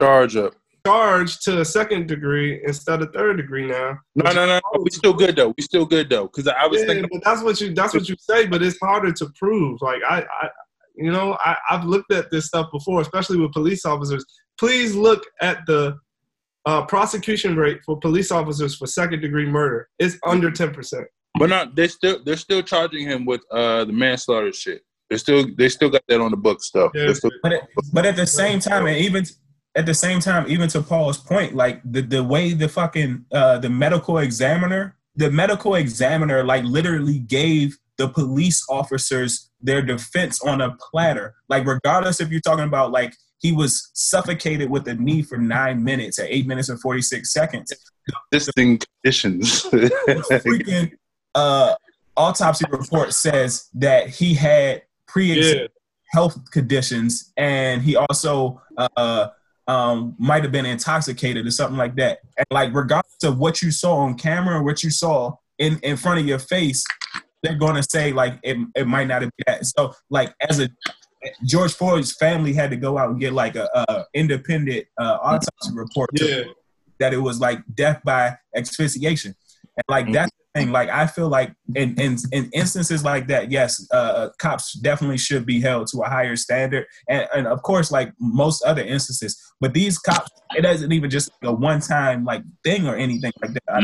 Charge 0.00 0.34
up. 0.36 0.54
charge 0.84 1.38
to 1.44 1.60
a 1.60 1.64
second 1.64 2.08
degree 2.08 2.60
instead 2.66 3.00
of 3.00 3.12
third 3.12 3.36
degree 3.36 3.68
now. 3.68 3.96
No, 4.16 4.32
no, 4.32 4.44
no, 4.46 4.56
no. 4.56 4.80
We 4.82 4.90
still 4.90 5.12
good 5.14 5.36
though. 5.36 5.54
We 5.56 5.62
still 5.62 5.86
good 5.86 6.10
though. 6.10 6.24
Because 6.24 6.48
I 6.48 6.66
was 6.66 6.80
Yeah, 6.80 6.86
thinking. 6.88 7.08
but 7.12 7.22
that's 7.24 7.44
what 7.44 7.60
you 7.60 7.72
that's 7.74 7.94
what 7.94 8.08
you 8.08 8.16
say, 8.18 8.46
but 8.46 8.60
it's 8.60 8.80
harder 8.80 9.12
to 9.12 9.26
prove. 9.38 9.80
Like 9.82 10.02
I, 10.08 10.26
I 10.42 10.48
you 10.96 11.12
know, 11.12 11.38
I, 11.44 11.56
I've 11.70 11.84
looked 11.84 12.12
at 12.12 12.32
this 12.32 12.46
stuff 12.46 12.72
before, 12.72 13.00
especially 13.02 13.38
with 13.38 13.52
police 13.52 13.84
officers. 13.86 14.24
Please 14.58 14.96
look 14.96 15.22
at 15.40 15.58
the 15.68 15.96
uh, 16.68 16.84
prosecution 16.94 17.56
rate 17.56 17.80
for 17.86 17.94
police 17.98 18.30
officers 18.38 18.72
for 18.78 18.86
second 18.86 19.20
degree 19.26 19.46
murder. 19.46 19.80
is 19.98 20.12
under 20.32 20.50
ten 20.50 20.70
percent. 20.76 21.06
But 21.38 21.48
not. 21.50 21.74
They 21.76 21.88
still. 21.88 22.16
They're 22.24 22.36
still 22.48 22.62
charging 22.72 23.04
him 23.10 23.20
with 23.30 23.42
uh 23.60 23.84
the 23.84 23.92
manslaughter 24.04 24.52
shit. 24.52 24.80
They 25.10 25.16
still. 25.24 25.42
They 25.58 25.68
still 25.68 25.90
got 25.96 26.02
that 26.08 26.20
on 26.20 26.30
the 26.30 26.36
book 26.46 26.58
stuff. 26.70 26.90
Yeah. 26.94 27.12
Still- 27.12 27.30
But 27.44 27.52
it, 27.56 27.62
but 27.92 28.04
at 28.10 28.16
the 28.16 28.26
same 28.26 28.58
time, 28.60 28.86
and 28.86 28.96
even 29.08 29.24
at 29.80 29.86
the 29.86 29.94
same 29.94 30.20
time, 30.20 30.44
even 30.54 30.68
to 30.74 30.80
Paul's 30.82 31.18
point, 31.32 31.54
like 31.54 31.80
the 31.94 32.02
the 32.02 32.22
way 32.24 32.52
the 32.54 32.68
fucking 32.68 33.24
uh, 33.32 33.58
the 33.64 33.70
medical 33.70 34.18
examiner, 34.18 34.96
the 35.16 35.30
medical 35.30 35.74
examiner, 35.84 36.42
like 36.52 36.64
literally 36.64 37.18
gave 37.20 37.78
the 37.98 38.08
police 38.08 38.64
officers 38.68 39.50
their 39.68 39.82
defense 39.82 40.40
on 40.42 40.60
a 40.60 40.70
platter. 40.86 41.34
Like 41.48 41.64
regardless 41.66 42.20
if 42.20 42.30
you're 42.30 42.40
talking 42.50 42.64
about 42.72 42.90
like 43.00 43.12
he 43.40 43.52
was 43.52 43.90
suffocated 43.94 44.68
with 44.68 44.86
a 44.88 44.94
knee 44.94 45.22
for 45.22 45.38
nine 45.38 45.82
minutes 45.82 46.18
at 46.18 46.26
eight 46.28 46.46
minutes 46.46 46.68
and 46.68 46.80
forty 46.80 47.02
six 47.02 47.32
seconds. 47.32 47.72
this 48.32 48.48
thing 48.56 48.78
conditions. 49.02 49.62
Freaking 49.70 50.92
uh, 51.34 51.74
autopsy 52.16 52.64
report 52.70 53.12
says 53.14 53.68
that 53.74 54.08
he 54.08 54.34
had 54.34 54.82
pre-existing 55.06 55.62
Yeah, 55.62 55.66
health 56.12 56.50
conditions 56.50 57.32
and 57.36 57.80
he 57.82 57.96
also 57.96 58.60
uh 58.76 59.28
um 59.66 60.14
might 60.18 60.42
have 60.42 60.52
been 60.52 60.66
intoxicated 60.66 61.46
or 61.46 61.50
something 61.50 61.78
like 61.78 61.94
that 61.96 62.18
and 62.36 62.46
like 62.50 62.74
regardless 62.74 63.22
of 63.24 63.38
what 63.38 63.62
you 63.62 63.70
saw 63.70 63.96
on 63.96 64.14
camera 64.14 64.58
or 64.58 64.62
what 64.62 64.82
you 64.82 64.90
saw 64.90 65.34
in 65.58 65.78
in 65.82 65.96
front 65.96 66.18
of 66.18 66.26
your 66.26 66.38
face 66.38 66.84
they're 67.42 67.54
going 67.56 67.74
to 67.74 67.82
say 67.82 68.12
like 68.12 68.38
it, 68.42 68.56
it 68.74 68.86
might 68.86 69.06
not 69.06 69.22
have 69.22 69.30
been 69.36 69.44
that 69.54 69.64
so 69.64 69.94
like 70.10 70.34
as 70.48 70.60
a 70.60 70.68
george 71.44 71.72
floyd's 71.72 72.12
family 72.12 72.52
had 72.52 72.70
to 72.70 72.76
go 72.76 72.98
out 72.98 73.10
and 73.10 73.20
get 73.20 73.32
like 73.32 73.56
a, 73.56 73.68
a 73.74 74.04
independent 74.14 74.86
uh, 75.00 75.18
autopsy 75.22 75.72
report 75.72 76.10
yeah. 76.14 76.42
that 76.98 77.12
it 77.12 77.18
was 77.18 77.40
like 77.40 77.60
death 77.74 78.00
by 78.04 78.36
asphyxiation. 78.54 79.34
And 79.76 79.84
like 79.88 80.12
that's 80.12 80.32
the 80.32 80.60
thing. 80.60 80.72
Like 80.72 80.88
I 80.88 81.06
feel 81.06 81.28
like 81.28 81.54
in 81.76 81.94
in, 82.00 82.16
in 82.32 82.50
instances 82.52 83.04
like 83.04 83.28
that, 83.28 83.52
yes, 83.52 83.86
uh, 83.92 84.30
cops 84.38 84.72
definitely 84.72 85.18
should 85.18 85.46
be 85.46 85.60
held 85.60 85.86
to 85.88 86.00
a 86.00 86.08
higher 86.08 86.34
standard, 86.34 86.86
and 87.08 87.28
and 87.32 87.46
of 87.46 87.62
course, 87.62 87.92
like 87.92 88.12
most 88.18 88.64
other 88.64 88.82
instances. 88.82 89.40
But 89.60 89.74
these 89.74 89.98
cops, 89.98 90.30
it 90.56 90.62
doesn't 90.62 90.90
even 90.90 91.10
just 91.10 91.30
a 91.44 91.52
one 91.52 91.80
time 91.80 92.24
like 92.24 92.42
thing 92.64 92.88
or 92.88 92.96
anything 92.96 93.30
like 93.40 93.52
that. 93.52 93.62
I 93.68 93.80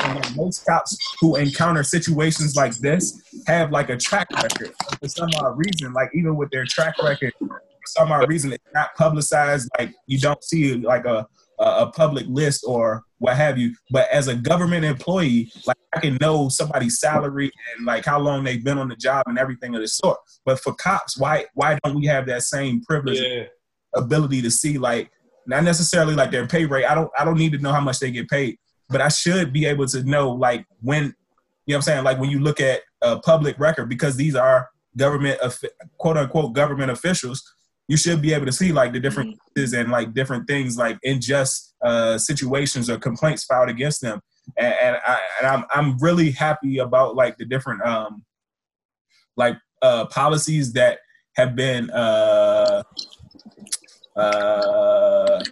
Mhm. 0.00 0.36
most 0.36 0.64
cops 0.66 0.96
who 1.20 1.36
encounter 1.36 1.82
situations 1.82 2.56
like 2.56 2.74
this 2.76 3.20
have 3.46 3.70
like 3.70 3.90
a 3.90 3.96
track 3.96 4.28
record 4.42 4.72
for 5.00 5.08
some 5.08 5.28
odd 5.38 5.56
reason. 5.58 5.92
Like 5.92 6.10
even 6.14 6.36
with 6.36 6.50
their 6.50 6.64
track 6.64 6.94
record, 7.02 7.32
for 7.38 7.62
some 7.86 8.10
odd 8.12 8.28
reason, 8.28 8.52
it's 8.52 8.64
not 8.74 8.94
publicized. 8.96 9.68
Like 9.78 9.94
you 10.06 10.18
don't 10.18 10.42
see 10.42 10.74
like 10.74 11.04
a 11.04 11.26
a 11.58 11.64
a 11.82 11.92
public 11.92 12.26
list 12.28 12.64
or 12.66 13.02
what 13.18 13.36
have 13.36 13.58
you. 13.58 13.74
But 13.90 14.08
as 14.10 14.28
a 14.28 14.34
government 14.34 14.84
employee, 14.84 15.52
like 15.66 15.76
I 15.94 16.00
can 16.00 16.16
know 16.20 16.48
somebody's 16.48 16.98
salary 16.98 17.50
and 17.76 17.86
like 17.86 18.04
how 18.06 18.18
long 18.18 18.44
they've 18.44 18.64
been 18.64 18.78
on 18.78 18.88
the 18.88 18.96
job 18.96 19.24
and 19.26 19.38
everything 19.38 19.74
of 19.74 19.82
the 19.82 19.88
sort. 19.88 20.18
But 20.46 20.60
for 20.60 20.74
cops, 20.74 21.18
why 21.18 21.46
why 21.54 21.78
don't 21.84 21.96
we 21.96 22.06
have 22.06 22.26
that 22.26 22.42
same 22.42 22.82
privilege 22.82 23.20
Yeah, 23.20 23.44
ability 23.94 24.40
to 24.42 24.50
see 24.50 24.78
like 24.78 25.10
not 25.46 25.64
necessarily 25.64 26.14
like 26.14 26.30
their 26.30 26.46
pay 26.46 26.64
rate. 26.64 26.86
I 26.86 26.94
don't 26.94 27.10
I 27.18 27.24
don't 27.24 27.38
need 27.38 27.52
to 27.52 27.58
know 27.58 27.72
how 27.72 27.80
much 27.80 27.98
they 27.98 28.10
get 28.10 28.28
paid, 28.28 28.56
but 28.90 29.00
I 29.00 29.08
should 29.08 29.52
be 29.52 29.66
able 29.66 29.86
to 29.86 30.02
know 30.02 30.30
like 30.30 30.66
when 30.82 31.04
you 31.04 31.08
know 31.08 31.14
what 31.66 31.76
I'm 31.76 31.82
saying 31.82 32.04
like 32.04 32.18
when 32.18 32.30
you 32.30 32.40
look 32.40 32.60
at 32.60 32.80
a 33.02 33.18
public 33.18 33.58
record 33.58 33.88
because 33.88 34.16
these 34.16 34.34
are 34.34 34.68
government 34.96 35.40
quote 35.98 36.16
unquote 36.16 36.52
government 36.52 36.90
officials. 36.90 37.42
You 37.88 37.96
should 37.96 38.22
be 38.22 38.32
able 38.34 38.46
to 38.46 38.52
see 38.52 38.70
like 38.70 38.92
the 38.92 39.00
different 39.00 39.36
cases 39.56 39.72
and 39.72 39.90
like 39.90 40.14
different 40.14 40.46
things 40.46 40.78
like 40.78 40.96
unjust 41.02 41.74
uh, 41.82 42.18
situations 42.18 42.88
or 42.88 42.98
complaints 42.98 43.44
filed 43.44 43.68
against 43.68 44.00
them. 44.00 44.20
And, 44.56 44.74
and, 44.80 44.96
I, 45.04 45.20
and 45.38 45.46
I'm 45.46 45.64
I'm 45.72 45.98
really 45.98 46.30
happy 46.30 46.78
about 46.78 47.16
like 47.16 47.36
the 47.36 47.44
different 47.44 47.82
um 47.82 48.24
like 49.36 49.56
uh, 49.82 50.06
policies 50.06 50.72
that 50.74 50.98
have 51.36 51.56
been 51.56 51.90
uh, 51.90 52.82
uh, 54.16 55.42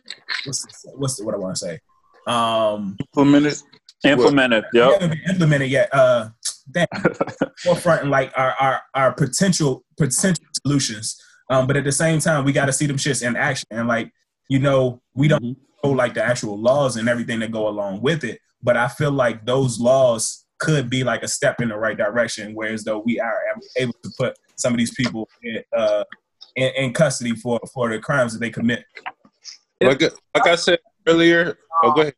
what's 0.45 0.83
the, 0.83 0.91
what's 0.95 1.23
what 1.23 1.35
I 1.35 1.39
want 1.39 1.57
to 1.57 1.61
say? 1.61 1.81
Um, 2.29 2.97
Implemented. 3.01 3.59
Implemented. 4.05 4.65
they 4.73 4.79
Yep. 4.79 4.93
haven't 5.01 5.11
been 5.11 5.31
implemented 5.31 5.71
yet. 5.71 5.89
Uh, 5.93 6.29
damn, 6.71 6.87
forefront 7.65 8.07
like 8.09 8.33
our, 8.37 8.55
our 8.61 8.81
our 8.95 9.13
potential 9.13 9.85
potential 9.97 10.45
solutions. 10.63 11.21
Um, 11.51 11.67
but 11.67 11.77
at 11.77 11.85
the 11.85 11.93
same 11.93 12.21
time, 12.21 12.45
we 12.45 12.53
got 12.53 12.67
to 12.67 12.73
see 12.73 12.87
them 12.87 12.97
shits 12.99 13.27
in 13.27 13.35
action. 13.35 13.67
And 13.71 13.89
like, 13.89 14.13
you 14.49 14.59
know, 14.59 15.01
we 15.15 15.27
don't 15.29 15.57
know 15.83 15.91
like 15.91 16.15
the 16.15 16.23
actual 16.23 16.61
laws 16.61 16.97
and 16.97 17.09
everything 17.09 17.41
that 17.41 17.51
go 17.51 17.67
along 17.69 18.03
with 18.03 18.23
it. 18.23 18.39
But 18.63 18.77
I 18.77 18.87
feel 18.89 19.11
like 19.11 19.47
those 19.47 19.81
laws 19.81 20.45
could 20.59 20.91
be 20.91 21.03
like 21.05 21.23
a 21.23 21.29
step 21.29 21.61
in 21.61 21.69
the 21.71 21.77
right 21.79 21.97
direction, 21.97 22.55
whereas 22.55 22.85
though 22.85 22.99
we 22.99 23.19
are 23.19 23.39
able 23.77 23.95
to 24.03 24.11
put 24.19 24.37
some 24.57 24.73
of 24.75 24.79
these 24.79 24.93
people 24.95 25.29
in, 25.43 25.63
uh, 25.77 26.05
in, 26.57 26.71
in 26.77 26.93
custody 26.93 27.35
for 27.35 27.59
for 27.73 27.89
the 27.89 27.99
crimes 27.99 28.33
that 28.35 28.41
they 28.41 28.51
commit. 28.51 28.85
Like 29.81 30.01
like 30.03 30.47
I 30.47 30.57
said 30.57 30.79
earlier. 31.09 31.59
Oh, 31.83 31.93
go 31.93 32.01
uh, 32.01 32.03
ahead. 32.03 32.15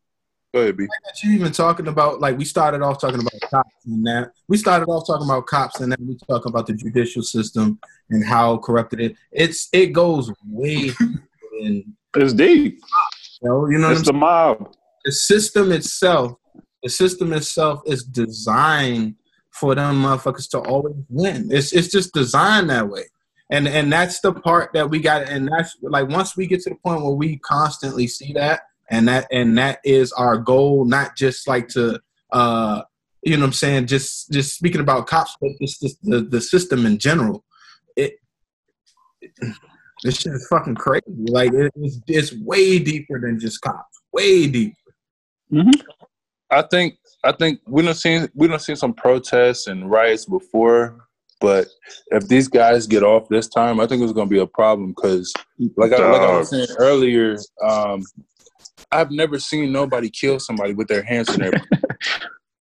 Go 0.52 0.62
ahead, 0.62 0.76
B. 0.76 0.86
that 1.04 1.22
you 1.22 1.32
even 1.32 1.52
talking 1.52 1.86
about 1.86 2.20
like 2.20 2.36
we 2.36 2.44
started 2.44 2.82
off 2.82 3.00
talking 3.00 3.20
about 3.20 3.50
cops 3.50 3.86
and 3.86 4.04
that 4.04 4.32
we 4.48 4.56
started 4.56 4.86
off 4.86 5.06
talking 5.06 5.24
about 5.28 5.46
cops 5.46 5.78
and 5.80 5.92
then 5.92 5.98
we 6.08 6.16
talk 6.28 6.44
about 6.44 6.66
the 6.66 6.72
judicial 6.72 7.22
system 7.22 7.78
and 8.10 8.24
how 8.24 8.56
corrupted 8.58 8.98
it 9.00 9.16
it's 9.30 9.68
it 9.72 9.92
goes 9.92 10.32
way 10.44 10.74
deeper 10.88 11.22
than 11.62 11.96
It's 12.16 12.32
deep. 12.32 12.80
you 13.42 13.48
know, 13.48 13.68
you 13.68 13.78
know 13.78 13.86
what 13.88 13.92
I'm 13.92 13.98
It's 13.98 14.06
the 14.06 14.12
mob. 14.12 14.74
the 15.04 15.12
system 15.12 15.70
itself, 15.70 16.32
the 16.82 16.88
system 16.88 17.32
itself 17.32 17.82
is 17.86 18.02
designed 18.02 19.14
for 19.52 19.76
them 19.76 20.02
motherfuckers 20.02 20.50
to 20.50 20.58
always 20.58 20.96
win. 21.08 21.48
It's 21.52 21.72
it's 21.72 21.92
just 21.92 22.12
designed 22.12 22.70
that 22.70 22.88
way. 22.88 23.04
And 23.52 23.68
and 23.68 23.92
that's 23.92 24.18
the 24.18 24.32
part 24.32 24.72
that 24.74 24.90
we 24.90 24.98
got 24.98 25.28
and 25.28 25.48
that's 25.48 25.76
like 25.82 26.08
once 26.08 26.36
we 26.36 26.48
get 26.48 26.60
to 26.62 26.70
the 26.70 26.76
point 26.76 27.02
where 27.04 27.12
we 27.14 27.36
constantly 27.38 28.08
see 28.08 28.32
that 28.32 28.62
and 28.90 29.08
that 29.08 29.26
and 29.30 29.56
that 29.58 29.80
is 29.84 30.12
our 30.12 30.36
goal, 30.36 30.84
not 30.84 31.16
just 31.16 31.48
like 31.48 31.68
to 31.68 32.00
uh 32.32 32.82
you 33.22 33.36
know 33.36 33.42
what 33.42 33.48
I'm 33.48 33.52
saying, 33.52 33.86
just 33.86 34.30
just 34.30 34.54
speaking 34.54 34.80
about 34.80 35.06
cops, 35.06 35.36
but 35.40 35.50
just, 35.60 35.80
just 35.82 36.02
the, 36.02 36.20
the 36.20 36.40
system 36.40 36.86
in 36.86 36.98
general. 36.98 37.44
It 37.96 38.14
this 40.02 40.16
shit 40.16 40.32
is 40.32 40.46
fucking 40.48 40.76
crazy. 40.76 41.04
Like 41.28 41.52
it, 41.52 41.72
it's 41.76 42.00
it's 42.06 42.34
way 42.34 42.78
deeper 42.78 43.20
than 43.20 43.38
just 43.38 43.60
cops. 43.60 44.00
Way 44.12 44.46
deeper. 44.46 44.76
I 46.50 46.62
think 46.62 46.96
I 47.24 47.32
think 47.32 47.60
we 47.66 47.82
don't 47.82 47.94
see 47.94 48.26
we 48.34 48.48
don't 48.48 48.60
seen 48.60 48.76
some 48.76 48.94
protests 48.94 49.66
and 49.66 49.90
riots 49.90 50.24
before, 50.24 51.06
but 51.40 51.68
if 52.10 52.26
these 52.28 52.48
guys 52.48 52.86
get 52.86 53.02
off 53.02 53.28
this 53.28 53.48
time, 53.48 53.80
I 53.80 53.86
think 53.86 54.02
it's 54.02 54.12
gonna 54.12 54.28
be 54.28 54.40
a 54.40 54.46
problem 54.46 54.94
because, 54.94 55.32
like 55.76 55.92
I, 55.92 56.10
like 56.10 56.22
I 56.22 56.38
was 56.38 56.50
saying 56.50 56.68
earlier, 56.78 57.36
um, 57.62 58.02
I've 58.92 59.10
never 59.10 59.38
seen 59.38 59.72
nobody 59.72 60.10
kill 60.10 60.38
somebody 60.40 60.74
with 60.74 60.88
their 60.88 61.02
hands 61.02 61.28
in 61.34 61.40
their. 61.40 61.52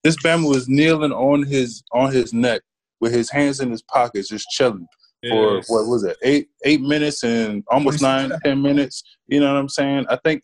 this 0.04 0.16
Bama 0.18 0.48
was 0.48 0.68
kneeling 0.68 1.12
on 1.12 1.42
his 1.44 1.82
on 1.92 2.12
his 2.12 2.32
neck 2.32 2.62
with 3.00 3.12
his 3.12 3.30
hands 3.30 3.60
in 3.60 3.70
his 3.70 3.82
pockets, 3.82 4.28
just 4.28 4.48
chilling 4.50 4.86
for 5.28 5.56
Yes. 5.56 5.68
what 5.68 5.86
was 5.86 6.02
it 6.04 6.16
eight 6.22 6.48
eight 6.64 6.80
minutes 6.80 7.22
and 7.24 7.62
almost 7.70 8.00
nine 8.00 8.30
ten 8.44 8.62
minutes. 8.62 9.02
You 9.28 9.40
know 9.40 9.52
what 9.52 9.60
I'm 9.60 9.68
saying? 9.68 10.06
I 10.08 10.16
think 10.16 10.42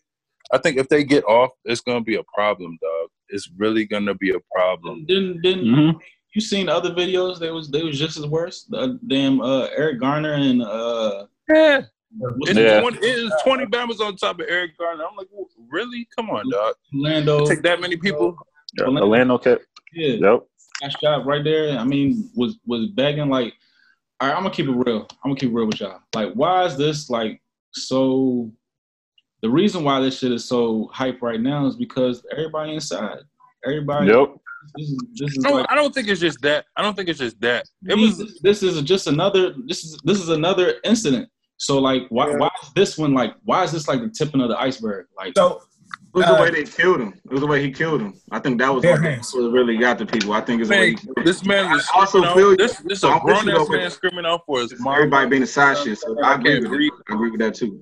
I 0.51 0.57
think 0.57 0.77
if 0.77 0.87
they 0.89 1.03
get 1.03 1.23
off, 1.25 1.51
it's 1.65 1.81
gonna 1.81 2.01
be 2.01 2.15
a 2.15 2.23
problem, 2.33 2.77
dog. 2.81 3.09
It's 3.29 3.49
really 3.57 3.85
gonna 3.85 4.13
be 4.15 4.31
a 4.31 4.39
problem. 4.53 5.05
Didn't 5.07 5.41
didn't 5.41 5.65
Mhm. 5.65 5.99
you 6.35 6.41
seen 6.41 6.69
other 6.69 6.91
videos? 6.91 7.39
They 7.39 7.51
was 7.51 7.69
they 7.71 7.83
was 7.83 7.97
just 7.97 8.17
as 8.17 8.25
worse. 8.27 8.63
The 8.65 8.99
damn 9.07 9.41
uh, 9.41 9.67
Eric 9.75 9.99
Garner 9.99 10.33
and 10.33 10.61
uh, 10.61 11.25
Yeah. 11.49 11.81
What's 12.17 12.51
It's, 12.51 12.59
Yeah. 12.59 12.81
20, 12.81 12.97
it's 13.01 13.43
20 13.43 13.65
Bama's 13.65 14.01
on 14.01 14.15
top 14.15 14.39
of 14.39 14.45
Eric 14.47 14.77
Garner. 14.77 15.03
I'm 15.09 15.15
like, 15.15 15.27
really? 15.69 16.07
Come 16.15 16.29
on, 16.29 16.49
dog. 16.49 16.75
Orlando. 16.93 17.45
Take 17.45 17.61
that 17.63 17.81
many 17.81 17.95
uh, 17.95 17.99
people? 18.01 18.37
Yeah, 18.77 18.85
Orlando 18.85 19.37
kept. 19.37 19.65
Yeah, 19.93 20.15
Yep. 20.15 20.47
got 20.81 20.99
shot 20.99 21.25
right 21.25 21.43
there. 21.43 21.77
I 21.77 21.83
mean, 21.83 22.29
was 22.35 22.57
was 22.65 22.87
begging 22.87 23.29
like, 23.29 23.53
all 24.19 24.27
right, 24.27 24.35
I'm 24.35 24.43
gonna 24.43 24.53
keep 24.53 24.67
it 24.67 24.71
real. 24.71 25.07
I'm 25.23 25.31
gonna 25.31 25.35
keep 25.35 25.49
it 25.49 25.53
real 25.53 25.67
with 25.67 25.79
y'all. 25.79 25.99
Like, 26.13 26.33
why 26.33 26.65
is 26.65 26.77
this 26.77 27.09
like 27.09 27.41
so? 27.71 28.51
The 29.43 29.49
reason 29.49 29.83
why 29.83 29.99
this 30.01 30.17
shit 30.19 30.31
is 30.31 30.45
so 30.45 30.89
hype 30.91 31.21
right 31.21 31.39
now 31.39 31.67
is 31.67 31.75
because 31.75 32.25
everybody 32.31 32.73
inside. 32.73 33.19
Everybody. 33.65 34.11
Yep. 34.11 34.37
This 34.75 34.89
is 34.89 34.97
this 35.13 35.37
is 35.37 35.45
I 35.45 35.49
like 35.49 35.57
don't, 35.59 35.71
I 35.71 35.75
don't 35.75 35.93
think 35.93 36.07
it's 36.07 36.19
just 36.19 36.41
that. 36.41 36.65
I 36.75 36.81
don't 36.81 36.95
think 36.95 37.09
it's 37.09 37.19
just 37.19 37.39
that. 37.41 37.65
It 37.87 37.95
was 37.95 38.39
this 38.41 38.63
is 38.63 38.81
just 38.81 39.07
another 39.07 39.53
this 39.65 39.83
is 39.83 39.97
this 40.03 40.19
is 40.19 40.29
another 40.29 40.75
incident. 40.83 41.29
So 41.57 41.79
like 41.79 42.03
why 42.09 42.35
why 42.35 42.49
is 42.63 42.69
this 42.73 42.97
one 42.97 43.13
like 43.13 43.35
why 43.43 43.63
is 43.63 43.71
this 43.71 43.87
like 43.87 44.01
the 44.01 44.09
tipping 44.09 44.41
of 44.41 44.49
the 44.49 44.59
iceberg? 44.59 45.07
Like 45.17 45.33
So 45.35 45.61
It 45.91 46.17
was 46.17 46.25
Uh, 46.25 46.35
the 46.35 46.41
way 46.43 46.51
they 46.51 46.63
killed 46.63 47.01
him. 47.01 47.13
It 47.25 47.31
was 47.31 47.41
the 47.41 47.47
way 47.47 47.61
he 47.61 47.71
killed 47.71 48.01
him. 48.01 48.13
I 48.31 48.39
think 48.39 48.59
that 48.59 48.73
was 48.73 48.83
what 48.83 49.01
hands. 49.01 49.33
really 49.35 49.77
got 49.77 49.97
the 49.97 50.05
people. 50.05 50.33
I 50.33 50.41
think 50.41 50.61
it's 50.61 50.69
the 50.69 50.75
way 50.75 50.89
he 50.91 50.95
killed 50.95 51.17
this 51.23 51.43
man 51.43 51.71
was 51.71 51.87
I 51.93 51.99
also 51.99 52.21
feel 52.35 52.55
this 52.55 52.77
this 52.85 53.03
a 53.03 53.07
I'm 53.07 53.23
with 53.23 53.37
you 53.37 53.43
grown 53.43 53.61
ass 53.61 53.67
but- 53.67 53.77
man 53.77 53.91
screaming 53.91 54.25
out 54.25 54.45
for 54.45 54.61
his 54.61 54.79
mom. 54.79 54.93
Everybody 54.93 55.29
being 55.29 55.43
a 55.43 55.47
side 55.47 55.77
shit. 55.77 55.97
So 55.97 56.15
I 56.23 56.35
agree 56.35 56.59
with 56.59 56.71
that. 56.71 56.91
I 57.09 57.13
agree 57.13 57.31
with 57.31 57.39
that 57.39 57.55
too. 57.55 57.81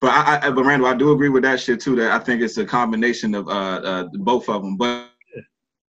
But 0.00 0.10
I, 0.12 0.46
I 0.46 0.50
but 0.52 0.64
Randall, 0.64 0.88
I 0.88 0.94
do 0.94 1.10
agree 1.10 1.28
with 1.28 1.42
that 1.42 1.58
shit 1.58 1.80
too. 1.80 1.96
That 1.96 2.12
I 2.12 2.20
think 2.20 2.40
it's 2.40 2.56
a 2.58 2.64
combination 2.64 3.34
of 3.34 3.48
uh, 3.48 3.50
uh 3.50 4.04
both 4.12 4.48
of 4.48 4.62
them. 4.62 4.76
But 4.76 5.10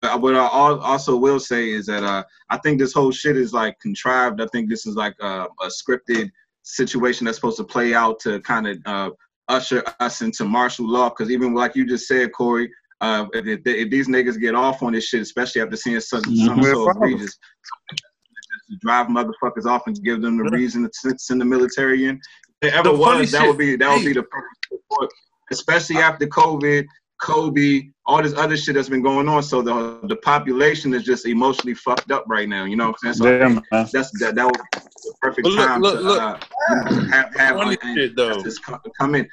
uh, 0.03 0.17
what 0.17 0.35
I 0.35 0.47
also 0.47 1.17
will 1.17 1.39
say 1.39 1.71
is 1.71 1.87
that 1.87 2.03
uh, 2.03 2.23
I 2.49 2.57
think 2.57 2.79
this 2.79 2.93
whole 2.93 3.11
shit 3.11 3.35
is 3.35 3.51
like 3.51 3.79
contrived. 3.79 4.41
I 4.41 4.47
think 4.47 4.69
this 4.69 4.85
is 4.85 4.95
like 4.95 5.15
uh, 5.21 5.47
a 5.61 5.67
scripted 5.67 6.31
situation 6.75 7.25
that's 7.25 7.37
supposed 7.37 7.57
to 7.57 7.63
play 7.63 7.93
out 7.93 8.19
to 8.21 8.39
kind 8.41 8.67
of 8.67 8.77
uh, 8.85 9.09
usher 9.47 9.83
us 9.99 10.21
into 10.21 10.45
martial 10.45 10.87
law. 10.87 11.09
Because 11.09 11.31
even 11.31 11.53
like 11.53 11.75
you 11.75 11.85
just 11.85 12.07
said, 12.07 12.31
Corey, 12.33 12.69
uh, 13.01 13.25
if, 13.33 13.45
if, 13.45 13.59
if 13.65 13.89
these 13.89 14.07
niggas 14.07 14.39
get 14.39 14.55
off 14.55 14.83
on 14.83 14.93
this 14.93 15.05
shit, 15.05 15.21
especially 15.21 15.61
after 15.61 15.75
seeing 15.77 15.99
something, 15.99 16.35
something 16.35 16.63
Mhm. 16.63 16.73
so 16.73 16.89
egregious, 16.91 17.37
to 18.69 18.75
drive 18.81 19.07
motherfuckers 19.07 19.65
off 19.65 19.83
and 19.87 20.01
give 20.03 20.21
them 20.21 20.37
the 20.37 20.49
reason 20.51 20.83
to 20.83 20.89
send- 20.93 21.21
send 21.21 21.41
the 21.41 21.45
military 21.45 22.05
in. 22.05 22.19
If 22.61 22.69
it 22.69 22.73
ever 22.73 22.89
The 22.91 22.97
funny 22.97 23.19
was, 23.21 23.31
that 23.31 23.39
shit- 23.41 23.47
would 23.49 23.57
be 23.57 23.75
that 23.77 23.89
would 23.89 23.99
hey. 24.01 24.07
be 24.07 24.13
the 24.13 24.23
perfect 24.23 24.67
support, 24.69 25.09
especially 25.51 25.97
after 25.97 26.25
COVID, 26.27 26.85
Kobe, 27.19 27.89
all 28.05 28.21
this 28.21 28.33
other 28.35 28.55
shit 28.55 28.75
that's 28.75 28.89
been 28.89 29.01
going 29.01 29.27
on. 29.27 29.41
So 29.43 29.61
the 29.61 29.99
the 30.03 30.15
population 30.17 30.93
is 30.93 31.03
just 31.03 31.25
emotionally 31.25 31.73
fucked 31.73 32.11
up 32.11 32.25
right 32.27 32.47
now. 32.47 32.65
You 32.65 32.75
know 32.75 32.87
what 32.87 32.97
I'm 33.03 33.13
saying? 33.13 33.25
So 33.25 33.25
Yeah, 33.25 33.47
think 33.53 33.65
man. 33.71 33.87
that's 33.91 34.11
that 34.19 34.35
that 34.35 34.45
was 34.45 34.61
the 35.03 35.13
perfect 35.21 35.43
But 35.43 35.51
look, 35.53 35.67
time 35.67 35.81
look, 35.81 35.95
to 35.95 36.01
look. 36.01 36.21
Uh, 36.21 36.37
you 36.69 36.75
know, 36.75 37.07
have 37.09 37.35
have 37.35 37.55
Funny 37.57 37.77
like, 37.81 37.97
shit, 37.97 38.15
though. 38.15 38.43
just 38.43 38.63
come, 38.63 38.79
come 38.99 39.15
in. 39.15 39.27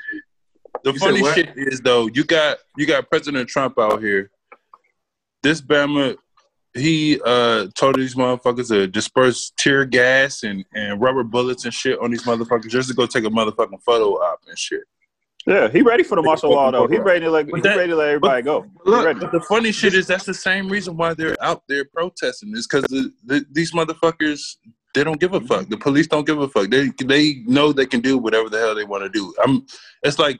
The 0.82 0.92
You 0.92 0.98
funny 0.98 1.24
shit 1.32 1.50
is 1.56 1.80
though, 1.80 2.08
you 2.08 2.24
got 2.24 2.58
you 2.76 2.86
got 2.86 3.08
President 3.08 3.48
Trump 3.48 3.78
out 3.78 4.00
here. 4.00 4.30
This 5.42 5.60
Bama, 5.60 6.16
he 6.74 7.20
uh 7.24 7.68
told 7.74 7.96
these 7.96 8.14
motherfuckers 8.14 8.68
to 8.68 8.86
disperse 8.86 9.52
tear 9.56 9.84
gas 9.84 10.42
and, 10.42 10.64
and 10.74 11.00
rubber 11.00 11.22
bullets 11.24 11.64
and 11.64 11.72
shit 11.72 11.98
on 12.00 12.10
these 12.10 12.24
motherfuckers 12.24 12.68
just 12.68 12.88
to 12.88 12.94
go 12.94 13.06
take 13.06 13.24
a 13.24 13.28
motherfucking 13.30 13.82
photo 13.84 14.14
op 14.22 14.40
and 14.48 14.58
shit. 14.58 14.82
Yeah, 15.46 15.68
he 15.68 15.82
ready 15.82 16.02
for 16.02 16.16
the 16.16 16.22
martial 16.22 16.50
law 16.50 16.70
though. 16.70 16.86
He 16.88 16.98
ready 16.98 17.20
to 17.26 17.30
let 17.30 17.46
he 17.46 17.52
ready 17.52 17.88
to 17.90 17.96
let 17.96 18.08
everybody 18.08 18.42
go. 18.42 18.66
Look. 18.84 19.20
But 19.20 19.30
the 19.32 19.40
funny 19.42 19.72
shit 19.72 19.92
is 19.94 20.06
that's 20.06 20.24
the 20.24 20.32
same 20.34 20.68
reason 20.68 20.96
why 20.96 21.12
they're 21.14 21.36
out 21.42 21.62
there 21.68 21.84
protesting 21.84 22.52
is 22.56 22.66
because 22.66 22.84
the, 22.88 23.12
the, 23.26 23.44
these 23.52 23.72
motherfuckers 23.72 24.56
they 24.94 25.04
don't 25.04 25.20
give 25.20 25.34
a 25.34 25.40
fuck. 25.40 25.68
The 25.68 25.76
police 25.76 26.06
don't 26.06 26.26
give 26.26 26.40
a 26.40 26.48
fuck. 26.48 26.70
They 26.70 26.88
they 27.04 27.42
know 27.46 27.72
they 27.72 27.84
can 27.86 28.00
do 28.00 28.16
whatever 28.16 28.48
the 28.48 28.58
hell 28.58 28.74
they 28.74 28.84
want 28.84 29.02
to 29.04 29.10
do. 29.10 29.34
I'm. 29.44 29.66
It's 30.02 30.18
like 30.18 30.38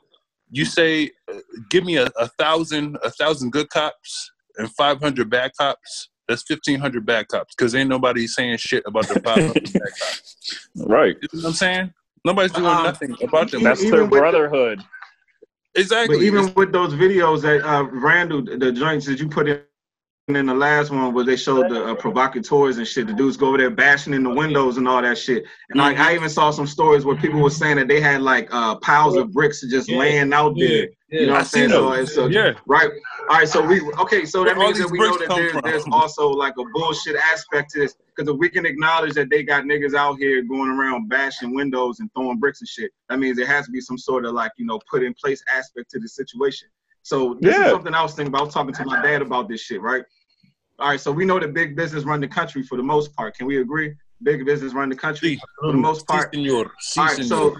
you 0.49 0.65
say, 0.65 1.11
uh, 1.31 1.37
give 1.69 1.83
me 1.85 1.97
a, 1.97 2.07
a 2.17 2.27
thousand 2.39 2.97
a 3.03 3.11
thousand 3.11 3.51
good 3.51 3.69
cops 3.69 4.31
and 4.57 4.71
five 4.71 4.99
hundred 4.99 5.29
bad 5.29 5.51
cops. 5.59 6.09
That's 6.27 6.41
fifteen 6.41 6.79
hundred 6.79 7.05
bad 7.05 7.27
cops 7.27 7.53
because 7.55 7.75
ain't 7.75 7.89
nobody 7.89 8.25
saying 8.25 8.57
shit 8.57 8.81
about 8.87 9.07
the 9.07 9.19
five 9.21 9.37
hundred 9.45 9.71
bad 9.73 9.91
cops. 10.01 10.31
Right. 10.77 11.15
You 11.21 11.27
know 11.33 11.39
what 11.43 11.47
I'm 11.49 11.53
saying? 11.53 11.93
Nobody's 12.25 12.51
doing 12.51 12.65
Um, 12.67 12.83
nothing 12.83 13.15
about 13.21 13.49
them. 13.51 13.63
That's 13.63 13.81
their 13.81 14.01
with 14.01 14.09
the- 14.11 14.17
brotherhood. 14.19 14.81
Exactly. 15.75 16.17
But 16.17 16.23
even 16.23 16.53
with 16.55 16.71
those 16.71 16.93
videos 16.93 17.41
that 17.41 17.63
uh, 17.65 17.83
Randall, 17.85 18.43
the 18.43 18.71
joints 18.71 19.05
that 19.07 19.19
you 19.19 19.27
put 19.27 19.47
in 19.47 19.61
in 20.27 20.47
the 20.47 20.53
last 20.55 20.89
one 20.89 21.13
where 21.13 21.23
they 21.23 21.35
showed 21.35 21.69
the 21.69 21.85
uh, 21.85 21.93
provocateurs 21.93 22.77
and 22.79 22.87
shit, 22.87 23.05
the 23.05 23.13
dudes 23.13 23.37
go 23.37 23.49
over 23.49 23.59
there 23.59 23.69
bashing 23.69 24.11
in 24.11 24.23
the 24.23 24.29
windows 24.29 24.77
and 24.77 24.87
all 24.87 24.99
that 24.99 25.19
shit. 25.19 25.43
And 25.69 25.77
like 25.79 25.99
I 25.99 26.15
even 26.15 26.29
saw 26.29 26.49
some 26.49 26.65
stories 26.65 27.05
where 27.05 27.15
people 27.15 27.39
were 27.39 27.51
saying 27.51 27.75
that 27.75 27.87
they 27.87 28.01
had 28.01 28.23
like 28.23 28.51
uh, 28.51 28.75
piles 28.77 29.15
of 29.17 29.31
bricks 29.31 29.61
just 29.69 29.87
Yeah. 29.87 29.99
laying 29.99 30.33
out 30.33 30.55
there. 30.57 30.87
You 31.11 31.27
know 31.27 31.33
what 31.33 31.35
I 31.35 31.39
I'm 31.41 31.45
saying? 31.45 31.69
So, 31.69 32.05
so 32.05 32.25
yeah. 32.25 32.53
right. 32.65 32.89
All 33.29 33.37
right. 33.37 33.47
So 33.47 33.63
we 33.63 33.81
okay. 33.99 34.25
So 34.25 34.43
that 34.43 34.57
Where 34.57 34.65
means 34.65 34.79
that 34.79 34.89
we 34.89 34.97
know 34.97 35.15
that 35.15 35.29
there's, 35.29 35.53
there's 35.63 35.85
also 35.91 36.29
like 36.29 36.55
a 36.57 36.63
bullshit 36.73 37.15
aspect 37.15 37.69
to 37.71 37.81
this 37.81 37.95
because 38.15 38.27
if 38.33 38.39
we 38.39 38.49
can 38.49 38.65
acknowledge 38.65 39.13
that 39.13 39.29
they 39.29 39.43
got 39.43 39.65
niggas 39.65 39.93
out 39.93 40.17
here 40.17 40.41
going 40.41 40.71
around 40.71 41.07
bashing 41.07 41.53
windows 41.53 41.99
and 41.99 42.09
throwing 42.15 42.39
bricks 42.39 42.61
and 42.61 42.67
shit, 42.67 42.89
that 43.09 43.19
means 43.19 43.37
there 43.37 43.45
has 43.45 43.65
to 43.67 43.71
be 43.71 43.79
some 43.79 43.99
sort 43.99 44.25
of 44.25 44.33
like 44.33 44.51
you 44.57 44.65
know 44.65 44.79
put 44.89 45.03
in 45.03 45.13
place 45.13 45.43
aspect 45.55 45.91
to 45.91 45.99
the 45.99 46.07
situation. 46.07 46.67
So 47.03 47.35
this 47.39 47.55
Yeah. 47.55 47.65
is 47.65 47.71
something 47.71 47.93
I 47.93 48.01
was 48.01 48.15
thinking 48.15 48.29
about. 48.33 48.41
I 48.41 48.45
was 48.45 48.53
talking 48.55 48.73
to 48.73 48.85
my 48.85 48.99
dad 49.03 49.21
about 49.21 49.47
this 49.47 49.61
shit, 49.61 49.79
right? 49.79 50.03
All 50.79 50.89
right. 50.89 50.99
So 50.99 51.11
we 51.11 51.25
know 51.25 51.39
that 51.39 51.53
big 51.53 51.75
business 51.75 52.03
run 52.03 52.19
the 52.21 52.27
country 52.27 52.63
for 52.63 52.77
the 52.77 52.83
most 52.83 53.15
part. 53.15 53.35
Can 53.35 53.47
we 53.47 53.61
agree? 53.61 53.95
Big 54.23 54.45
business 54.45 54.73
run 54.73 54.89
the 54.89 54.95
country 54.95 55.35
Sí, 55.35 55.39
for 55.59 55.71
the 55.71 55.77
most 55.77 56.07
part. 56.07 56.33
senor. 56.33 56.71
Sí, 56.81 56.97
All 56.99 57.05
right. 57.05 57.15
senor. 57.15 57.27
So 57.27 57.55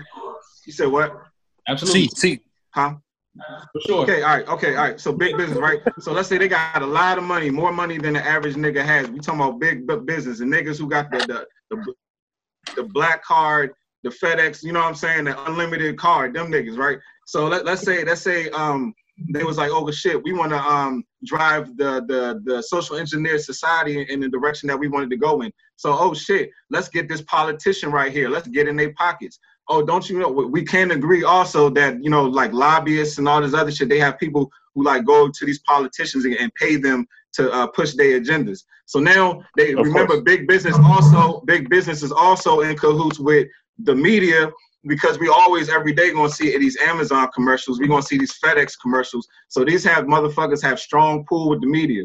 you 0.66 0.74
said 0.74 0.88
what? 0.88 1.22
absolutely. 1.68 2.07
Sí. 2.09 2.39
Huh? 2.74 2.95
For 3.74 3.82
sure. 3.82 4.03
Okay, 4.03 4.22
all 4.22 4.30
right, 4.38 4.47
okay, 4.47 4.76
all 4.76 4.84
right. 4.84 4.99
So 4.99 5.11
big 5.11 5.36
business, 5.36 5.59
right? 5.59 5.80
So 5.99 6.13
let's 6.13 6.30
say 6.30 6.38
they 6.38 6.47
got 6.47 6.82
a 6.82 6.86
lot 6.86 7.18
of 7.18 7.26
money, 7.26 7.49
more 7.49 7.74
money 7.74 7.97
than 7.97 8.13
the 8.13 8.26
average 8.26 8.55
nigga 8.55 8.84
has. 8.84 9.09
We 9.09 9.20
talking 9.20 9.41
about 9.41 9.59
big 9.59 9.86
business 10.05 10.39
and 10.39 10.51
niggas 10.51 10.78
who 10.80 10.88
got 10.89 11.11
the 11.11 11.22
the 11.24 11.45
the, 11.70 11.93
the 12.78 12.84
black 12.84 13.24
card, 13.26 13.74
the 14.03 14.09
FedEx, 14.09 14.63
you 14.63 14.72
know 14.72 14.80
what 14.80 14.88
I'm 14.88 14.95
saying, 14.95 15.26
the 15.26 15.45
unlimited 15.47 15.97
card, 15.97 16.34
them 16.34 16.49
niggas, 16.49 16.78
right? 16.78 16.97
So 17.26 17.47
let, 17.47 17.66
let's 17.66 17.82
say 17.82 18.05
let's 18.05 18.22
say 18.22 18.49
um 18.51 18.93
they 19.30 19.43
was 19.43 19.57
like, 19.57 19.72
oh 19.72 19.89
shit, 19.91 20.22
we 20.24 20.34
want 20.34 20.51
to 20.51 20.59
um 20.59 21.03
drive 21.26 21.76
the 21.78 22.03
the 22.07 22.41
the 22.43 22.61
social 22.61 22.97
engineer 22.97 23.38
society 23.39 24.01
in 24.09 24.20
the 24.20 24.30
direction 24.30 24.68
that 24.68 24.78
we 24.78 24.88
wanted 24.88 25.09
to 25.09 25.18
go 25.18 25.41
in. 25.41 25.51
So 25.78 25.95
oh 25.97 26.13
shit, 26.13 26.49
let's 26.70 26.89
get 26.89 27.07
this 27.09 27.22
politician 27.22 27.91
right 27.91 28.11
here. 28.11 28.30
Let's 28.30 28.47
get 28.47 28.68
in 28.68 28.76
their 28.76 28.93
pockets. 28.93 29.39
Oh, 29.68 29.84
don't 29.84 30.07
you 30.09 30.20
know? 30.20 30.30
we- 30.30 30.63
can 30.63 30.91
agree 30.91 31.24
also 31.24 31.70
that 31.72 32.03
you 32.03 32.09
know, 32.09 32.24
like 32.26 32.53
lobbyists 32.53 33.18
and 33.18 33.28
all 33.28 33.41
this 33.41 33.53
other 33.53 33.72
shit. 33.72 33.89
They 33.89 33.99
have 33.99 34.20
people 34.20 34.51
who 34.74 34.84
like 34.84 35.05
go 35.05 35.30
to 35.30 35.45
these 35.45 35.59
politicians 35.59 36.26
and, 36.26 36.36
and 36.36 36.53
pay 36.55 36.76
them 36.76 37.07
to 37.34 37.51
uh, 37.51 37.68
push 37.68 37.93
their 37.93 38.20
agendas. 38.20 38.63
So 38.86 38.99
now 38.99 39.41
they 39.57 39.74
Of 39.74 39.80
remember 39.86 40.13
course. 40.16 40.24
big 40.24 40.47
business 40.47 40.76
also. 40.78 41.41
Big 41.45 41.70
business 41.70 42.03
is 42.03 42.11
also 42.11 42.61
in 42.61 42.78
cahoots 42.78 43.20
with 43.20 43.47
the 43.80 43.95
media 43.95 44.51
because 44.88 45.19
we 45.19 45.27
always 45.29 45.69
every 45.69 45.93
day 45.93 46.11
gonna 46.11 46.29
see 46.29 46.57
these 46.57 46.77
Amazon 46.77 47.29
commercials. 47.33 47.79
We 47.79 47.88
gonna 47.88 48.01
see 48.01 48.17
these 48.17 48.38
FedEx 48.39 48.73
commercials. 48.81 49.27
So 49.47 49.63
these 49.63 49.83
have 49.83 50.05
motherfuckers 50.05 50.61
have 50.63 50.79
strong 50.79 51.25
pull 51.27 51.49
with 51.49 51.61
the 51.61 51.67
media. 51.67 52.03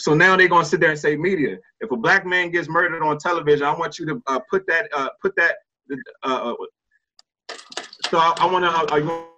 So 0.00 0.14
now 0.14 0.36
they're 0.36 0.48
gonna 0.48 0.64
sit 0.64 0.80
there 0.80 0.90
and 0.90 0.98
say, 0.98 1.16
media. 1.16 1.56
If 1.80 1.90
a 1.90 1.96
black 1.96 2.26
man 2.26 2.50
gets 2.50 2.68
murdered 2.68 3.02
on 3.02 3.18
television, 3.18 3.64
I 3.66 3.74
want 3.74 3.98
you 3.98 4.06
to 4.06 4.22
uh, 4.26 4.40
put 4.50 4.66
that 4.66 4.88
uh, 4.94 5.08
put 5.22 5.34
that. 5.36 5.56
Uh, 6.24 6.52
uh, 6.52 6.54
so 8.10 8.18
I, 8.18 8.34
I 8.38 8.50
wanna. 8.50 8.68
Uh, 8.68 8.96
you 8.96 9.06
want 9.06 9.30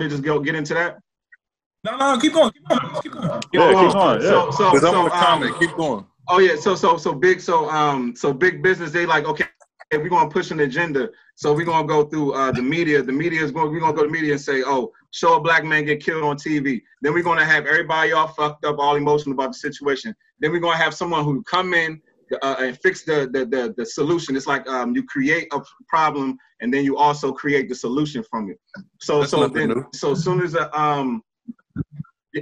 to 0.00 0.08
just 0.08 0.22
go 0.22 0.38
get 0.40 0.54
into 0.54 0.74
that? 0.74 0.98
No, 1.84 1.96
no, 1.96 2.18
keep 2.18 2.32
going, 2.32 2.50
keep 2.50 2.68
going, 2.68 3.02
keep 3.02 3.12
going. 3.12 3.42
Yeah, 3.52 3.60
Oh, 3.60 3.84
keep 3.84 3.92
going. 3.92 4.20
Yeah. 4.20 4.28
So, 4.28 4.50
so, 4.50 4.70
Because 4.72 4.84
I'm 4.84 4.92
so, 4.92 4.98
on 4.98 5.04
the 5.04 5.14
um, 5.14 5.22
comment. 5.22 5.60
Keep 5.60 5.76
going. 5.76 6.06
Oh 6.28 6.38
yeah, 6.40 6.56
so 6.56 6.74
so 6.74 6.96
so 6.96 7.14
big 7.14 7.40
so 7.40 7.70
um 7.70 8.16
so 8.16 8.32
big 8.32 8.60
business 8.60 8.90
they 8.90 9.06
like 9.06 9.24
okay 9.26 9.46
if 9.90 10.02
we're 10.02 10.08
gonna 10.08 10.30
push 10.30 10.50
an 10.50 10.60
agenda. 10.60 11.10
So 11.34 11.52
we're 11.52 11.64
gonna 11.64 11.86
go 11.86 12.04
through 12.04 12.32
uh 12.32 12.52
the 12.52 12.62
media. 12.62 13.02
The 13.02 13.12
media 13.12 13.42
is 13.42 13.52
going 13.52 13.70
we're 13.70 13.80
gonna 13.80 13.92
go 13.92 14.02
to 14.02 14.08
the 14.08 14.12
media 14.12 14.32
and 14.32 14.40
say 14.40 14.62
oh 14.64 14.92
show 15.12 15.36
a 15.36 15.40
black 15.40 15.64
man 15.64 15.84
get 15.84 16.02
killed 16.02 16.24
on 16.24 16.36
TV 16.36 16.82
then 17.00 17.14
we're 17.14 17.22
gonna 17.22 17.44
have 17.44 17.66
everybody 17.66 18.12
all 18.12 18.28
fucked 18.28 18.64
up 18.64 18.78
all 18.78 18.96
emotional 18.96 19.34
about 19.34 19.52
the 19.52 19.58
situation. 19.58 20.14
Then 20.40 20.52
we're 20.52 20.60
gonna 20.60 20.76
have 20.76 20.94
someone 20.94 21.24
who 21.24 21.42
come 21.44 21.74
in 21.74 22.00
uh, 22.42 22.56
and 22.58 22.78
fix 22.80 23.04
the, 23.04 23.28
the 23.32 23.46
the 23.46 23.74
the 23.76 23.86
solution. 23.86 24.36
It's 24.36 24.46
like 24.46 24.68
um 24.68 24.94
you 24.94 25.04
create 25.04 25.48
a 25.52 25.60
problem 25.88 26.36
and 26.60 26.72
then 26.72 26.84
you 26.84 26.96
also 26.96 27.32
create 27.32 27.68
the 27.68 27.74
solution 27.74 28.24
from 28.28 28.50
it. 28.50 28.58
So 29.00 29.20
That's 29.20 29.30
so 29.30 29.46
then 29.48 29.68
new. 29.68 29.86
so 29.94 30.12
as 30.12 30.24
soon 30.24 30.40
as 30.42 30.56
uh, 30.56 30.68
um 30.72 31.22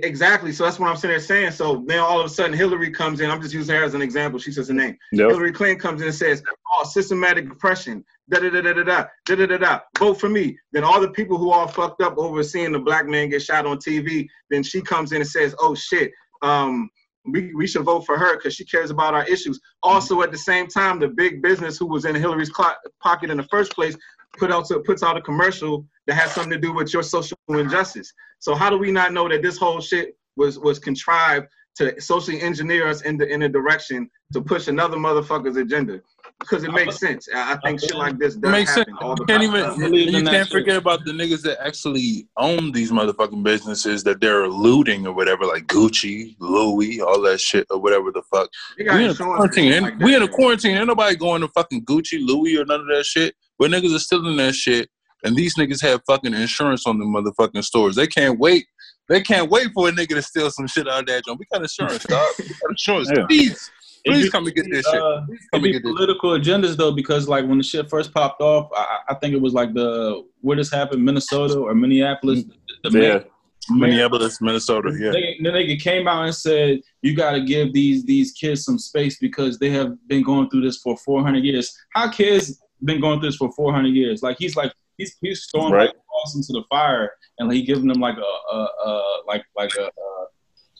Exactly. 0.02 0.52
So 0.52 0.64
that's 0.64 0.78
what 0.78 0.88
I'm 0.88 0.96
sitting 0.96 1.10
there 1.10 1.20
saying. 1.20 1.52
So 1.52 1.84
then 1.86 2.00
all 2.00 2.18
of 2.18 2.26
a 2.26 2.28
sudden 2.28 2.52
Hillary 2.52 2.90
comes 2.90 3.20
in. 3.20 3.30
I'm 3.30 3.40
just 3.40 3.54
using 3.54 3.76
her 3.76 3.84
as 3.84 3.94
an 3.94 4.02
example. 4.02 4.38
She 4.38 4.50
says 4.50 4.68
her 4.68 4.74
name. 4.74 4.96
Yep. 5.12 5.30
Hillary 5.30 5.52
Clinton 5.52 5.78
comes 5.78 6.00
in 6.00 6.08
and 6.08 6.16
says, 6.16 6.42
"Oh, 6.72 6.84
systematic 6.84 7.50
oppression, 7.50 8.04
da 8.28 8.40
da 8.40 8.50
da 8.50 8.60
da 8.60 8.72
da 8.72 8.82
da 8.82 9.34
da 9.36 9.46
da 9.46 9.56
da. 9.58 9.80
Vote 9.98 10.14
for 10.14 10.28
me." 10.28 10.58
Then 10.72 10.84
all 10.84 11.00
the 11.00 11.10
people 11.10 11.38
who 11.38 11.50
all 11.50 11.68
fucked 11.68 12.02
up 12.02 12.18
over 12.18 12.42
seeing 12.42 12.72
the 12.72 12.78
black 12.78 13.06
man 13.06 13.28
get 13.28 13.42
shot 13.42 13.66
on 13.66 13.78
TV, 13.78 14.28
then 14.50 14.62
she 14.62 14.80
comes 14.80 15.12
in 15.12 15.20
and 15.20 15.30
says, 15.30 15.54
"Oh 15.60 15.74
shit, 15.74 16.12
um, 16.42 16.90
we 17.26 17.54
we 17.54 17.66
should 17.66 17.84
vote 17.84 18.04
for 18.04 18.18
her 18.18 18.36
because 18.36 18.54
she 18.54 18.64
cares 18.64 18.90
about 18.90 19.14
our 19.14 19.24
issues." 19.26 19.60
Also, 19.82 20.22
at 20.22 20.32
the 20.32 20.38
same 20.38 20.66
time, 20.66 20.98
the 20.98 21.08
big 21.08 21.40
business 21.40 21.78
who 21.78 21.86
was 21.86 22.04
in 22.04 22.14
Hillary's 22.14 22.52
pocket 23.00 23.30
in 23.30 23.36
the 23.36 23.44
first 23.44 23.72
place 23.72 23.96
put 24.38 24.50
out 24.50 24.68
puts 24.84 25.02
out 25.02 25.16
a 25.16 25.22
commercial 25.22 25.86
that 26.06 26.14
has 26.14 26.32
something 26.32 26.52
to 26.52 26.58
do 26.58 26.72
with 26.72 26.92
your 26.92 27.02
social 27.02 27.36
injustice. 27.48 28.12
So 28.38 28.54
how 28.54 28.70
do 28.70 28.78
we 28.78 28.90
not 28.90 29.12
know 29.12 29.28
that 29.28 29.42
this 29.42 29.58
whole 29.58 29.80
shit 29.80 30.16
was 30.36 30.58
was 30.58 30.78
contrived 30.78 31.46
to 31.76 32.00
socially 32.00 32.40
engineer 32.40 32.86
us 32.88 33.02
in 33.02 33.16
the 33.16 33.26
in 33.26 33.42
a 33.42 33.48
direction 33.48 34.08
to 34.32 34.40
push 34.40 34.68
another 34.68 34.96
motherfucker's 34.96 35.56
agenda? 35.56 36.00
Because 36.40 36.64
it 36.64 36.72
makes 36.72 36.98
sense. 36.98 37.28
I 37.34 37.52
I 37.54 37.56
think 37.64 37.80
shit 37.80 37.94
like 37.94 38.18
this 38.18 38.34
does 38.34 38.50
makes 38.50 38.74
sense. 38.74 38.88
all 39.00 39.14
the 39.14 39.22
You 39.22 39.26
can't 39.26 39.42
even. 39.42 39.92
You 40.08 40.22
can't 40.24 40.48
shit. 40.48 40.48
forget 40.48 40.76
about 40.76 41.04
the 41.04 41.12
niggas 41.12 41.42
that 41.42 41.64
actually 41.64 42.28
own 42.36 42.72
these 42.72 42.90
motherfucking 42.90 43.42
businesses 43.42 44.02
that 44.04 44.20
they're 44.20 44.48
looting 44.48 45.06
or 45.06 45.14
whatever, 45.14 45.46
like 45.46 45.66
Gucci, 45.66 46.36
Louis, 46.40 47.00
all 47.00 47.22
that 47.22 47.40
shit 47.40 47.66
or 47.70 47.78
whatever 47.78 48.10
the 48.12 48.22
fuck. 48.30 48.50
They 48.76 48.84
got 48.84 48.96
We 48.96 49.04
in 49.04 49.10
a 49.10 49.14
quarantine. 49.14 49.64
shit 49.64 49.74
Ain't, 49.74 49.82
like 49.84 49.98
we 50.00 50.10
that, 50.10 50.16
in 50.16 50.22
a 50.22 50.28
quarantine. 50.28 50.76
Ain't 50.76 50.86
nobody 50.88 51.16
going 51.16 51.40
to 51.40 51.48
fucking 51.48 51.84
Gucci, 51.84 52.18
Louis, 52.20 52.58
or 52.58 52.64
none 52.66 52.80
of 52.80 52.88
that 52.88 53.04
shit. 53.04 53.34
But 53.58 53.70
niggas 53.70 53.94
are 53.94 54.00
still 54.00 54.26
in 54.26 54.36
that 54.36 54.54
shit, 54.54 54.90
and 55.24 55.34
these 55.36 55.56
niggas 55.56 55.80
have 55.82 56.00
fucking 56.06 56.34
insurance 56.34 56.86
on 56.86 56.98
the 56.98 57.04
motherfucking 57.04 57.64
stores. 57.64 57.96
They 57.96 58.06
can't 58.06 58.38
wait. 58.38 58.66
They 59.08 59.20
can't 59.20 59.50
wait 59.50 59.68
for 59.74 59.88
a 59.88 59.92
nigga 59.92 60.10
to 60.10 60.22
steal 60.22 60.50
some 60.50 60.66
shit 60.66 60.88
out 60.88 61.00
of 61.00 61.06
that 61.06 61.24
joint. 61.26 61.38
We 61.38 61.46
got 61.52 61.62
insurance, 61.62 62.04
dog. 62.04 62.26
We 62.38 62.44
got 62.48 62.70
insurance. 62.70 63.10
Yeah. 63.14 63.26
Please, 63.26 63.70
please 64.06 64.24
be- 64.24 64.30
come 64.30 64.46
and 64.46 64.54
get 64.54 64.70
this 64.70 64.86
shit. 64.86 65.00
Uh, 65.00 65.20
Please 65.26 65.40
It 65.40 65.48
come 65.52 65.62
be 65.62 65.68
and 65.68 65.74
get 65.74 65.82
this. 65.88 65.92
political 65.96 66.30
agendas 66.30 66.76
though, 66.76 66.92
because 66.92 67.28
like 67.28 67.46
when 67.46 67.58
the 67.58 67.64
shit 67.64 67.90
first 67.90 68.14
popped 68.14 68.40
off, 68.40 68.70
I, 68.74 68.98
I 69.10 69.14
think 69.16 69.34
it 69.34 69.40
was 69.42 69.52
like 69.52 69.74
the 69.74 70.24
where 70.40 70.56
this 70.56 70.70
happened, 70.72 71.04
Minnesota 71.04 71.58
or 71.58 71.74
Minneapolis. 71.74 72.44
The, 72.82 72.90
the 72.90 72.98
Yeah. 72.98 73.08
mayor- 73.08 73.24
Minneapolis, 73.70 74.40
Minnesota. 74.42 74.90
Yeah. 74.98 75.10
They, 75.10 75.38
the 75.42 75.48
nigga 75.48 75.80
came 75.80 76.06
out 76.06 76.24
and 76.24 76.34
said, 76.34 76.80
"You 77.00 77.16
got 77.16 77.30
to 77.32 77.40
give 77.44 77.72
these 77.72 78.04
these 78.04 78.32
kids 78.32 78.62
some 78.64 78.78
space 78.78 79.18
because 79.18 79.58
they 79.58 79.70
have 79.70 79.94
been 80.06 80.22
going 80.22 80.50
through 80.50 80.62
this 80.62 80.78
for 80.78 80.96
400 80.98 81.42
years. 81.44 81.74
How 81.94 82.10
kids 82.10 82.60
been 82.84 83.00
going 83.00 83.20
through 83.20 83.30
this 83.30 83.36
for 83.36 83.50
400 83.52 83.88
years? 83.88 84.22
Like 84.22 84.36
he's 84.38 84.54
like 84.54 84.70
he's 84.98 85.16
he's 85.20 85.46
throwing 85.50 85.72
Right. 85.72 85.86
like 85.88 85.96
balls 86.10 86.36
into 86.36 86.52
the 86.52 86.64
fire 86.70 87.10
and 87.38 87.52
he 87.52 87.62
giving 87.62 87.88
them 87.88 88.00
like 88.00 88.16
a, 88.16 88.54
a, 88.56 88.68
a 88.86 89.02
like 89.26 89.44
like 89.56 89.70
a, 89.78 89.84
a 89.84 90.24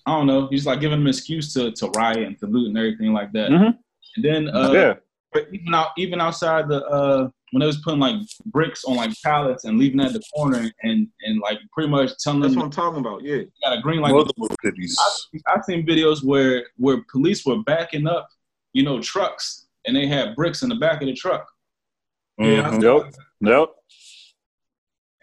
I 0.06 0.10
don't 0.12 0.26
know. 0.26 0.48
He's 0.48 0.66
like 0.66 0.80
giving 0.80 0.98
them 0.98 1.06
an 1.06 1.10
excuse 1.10 1.52
to 1.54 1.72
to 1.72 1.88
riot 1.96 2.18
and 2.26 2.38
to 2.40 2.46
loot 2.46 2.68
and 2.68 2.76
everything 2.78 3.12
like 3.12 3.32
that. 3.32 3.50
Mhm. 3.50 3.78
And 4.16 4.24
then 4.24 4.48
uh, 4.48 4.70
yeah. 4.72 4.94
but 5.32 5.46
even 5.52 5.74
out 5.74 5.88
even 5.96 6.20
outside 6.20 6.68
the 6.68 6.84
uh 6.86 7.28
when 7.52 7.60
they 7.60 7.66
was 7.66 7.78
putting 7.78 8.00
like 8.00 8.16
bricks 8.46 8.84
on 8.84 8.96
like 8.96 9.12
pallets 9.24 9.64
and 9.64 9.78
leaving 9.78 9.98
that 9.98 10.08
at 10.08 10.12
the 10.14 10.22
corner 10.34 10.68
and 10.82 11.08
and 11.22 11.40
like 11.40 11.58
pretty 11.72 11.88
much 11.88 12.10
telling 12.18 12.40
That's 12.40 12.52
them 12.52 12.58
what 12.60 12.64
I'm 12.66 12.70
talking 12.72 12.98
about. 13.00 13.22
Yeah. 13.22 13.42
got 13.62 13.78
a 13.78 13.80
green 13.80 14.00
light. 14.00 14.10
Multiple 14.12 14.48
cities. 14.62 14.98
I've 15.48 15.64
seen 15.64 15.86
videos 15.86 16.22
where 16.24 16.66
where 16.76 17.02
police 17.10 17.46
were 17.46 17.62
backing 17.62 18.06
up, 18.06 18.28
you 18.72 18.82
know, 18.82 19.00
trucks 19.00 19.66
and 19.86 19.96
they 19.96 20.06
had 20.06 20.34
bricks 20.36 20.62
in 20.62 20.68
the 20.68 20.74
back 20.76 21.00
of 21.00 21.06
the 21.06 21.14
truck. 21.14 21.46
Yeah. 22.38 22.70
Mhm. 22.70 22.82
Yep. 22.82 23.14
Yep. 23.40 23.68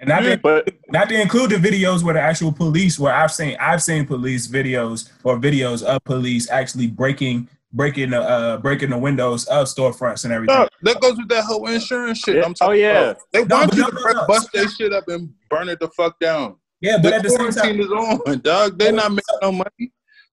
And 0.02 0.10
not 0.10 0.22
to, 0.22 0.38
But 0.38 0.74
not 0.90 1.08
to 1.10 1.22
include 1.22 1.52
the 1.52 1.56
videos 1.58 2.04
where 2.04 2.16
the 2.16 2.22
actual 2.22 2.52
police, 2.52 2.98
where 3.00 3.14
I've 3.14 3.32
seen 3.32 3.56
I've 3.60 3.82
seen 3.84 4.06
police 4.06 4.48
videos 4.48 5.10
or 5.24 5.38
videos 5.40 5.84
of 5.84 6.04
police 6.04 6.50
actually 6.50 6.88
breaking 6.88 7.48
breaking 7.74 8.10
the 8.10 8.20
uh 8.20 8.58
breaking 8.58 8.90
the 8.90 8.98
windows 8.98 9.46
of 9.46 9.68
storefronts 9.68 10.26
and 10.26 10.34
everything. 10.34 10.56
No, 10.58 10.68
that 10.82 11.00
goes 11.00 11.16
with 11.18 11.30
that 11.30 11.44
whole 11.46 11.68
insurance 11.68 12.18
shit. 12.20 12.36
Yeah. 12.38 12.44
I'm 12.46 12.54
talking 12.54 12.74
Oh, 12.74 12.78
yeah. 12.78 13.00
about. 13.12 13.18
They 13.32 13.46
No, 13.46 13.56
want 13.58 13.74
you 13.76 13.82
no, 13.84 13.90
to 13.90 13.96
no, 13.96 14.12
no. 14.12 14.28
bust 14.28 14.50
that 14.54 14.70
shit 14.78 14.92
up 14.92 15.08
and 15.08 15.30
burn 15.50 15.70
it 15.70 15.80
the 15.80 15.88
fuck 15.90 16.20
down. 16.20 16.56
Yeah, 16.82 16.98
but 16.98 17.12
the 17.12 17.16
at 17.18 17.24
the 17.24 17.30
same 17.30 17.38
quarantine 17.38 17.62
time, 17.64 17.80
is 17.80 17.92
on, 18.28 18.40
dog. 18.40 18.80
They're 18.80 18.92
not 18.92 19.12
making 19.12 19.36
no 19.42 19.52
money. 19.52 19.94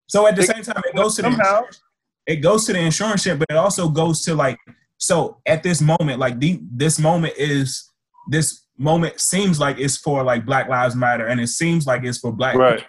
so 0.06 0.26
at 0.26 0.36
the 0.36 0.42
they- 0.42 0.46
same 0.48 0.62
time, 0.62 0.82
it 0.84 0.94
goes 0.94 1.16
to 1.16 1.22
the 1.22 1.30
somehow. 1.30 1.56
insurance, 1.56 1.80
it 2.26 2.36
goes 2.36 2.66
to 2.66 2.72
the 2.74 2.80
insurance 2.80 3.22
shit, 3.22 3.38
but 3.38 3.46
it 3.50 3.56
also 3.56 3.88
goes 3.88 4.20
to 4.26 4.34
like 4.34 4.58
so 4.98 5.40
at 5.46 5.62
this 5.62 5.80
moment, 5.80 6.18
like 6.18 6.38
the, 6.38 6.60
this 6.70 6.98
moment 6.98 7.32
is 7.38 7.90
this 8.28 8.63
moment 8.78 9.20
seems 9.20 9.60
like 9.60 9.78
it's 9.78 9.96
for 9.96 10.22
like 10.22 10.44
Black 10.44 10.68
Lives 10.68 10.96
Matter, 10.96 11.26
and 11.26 11.40
it 11.40 11.48
seems 11.48 11.86
like 11.86 12.04
it's 12.04 12.18
for 12.18 12.32
Black 12.32 12.56
right. 12.56 12.84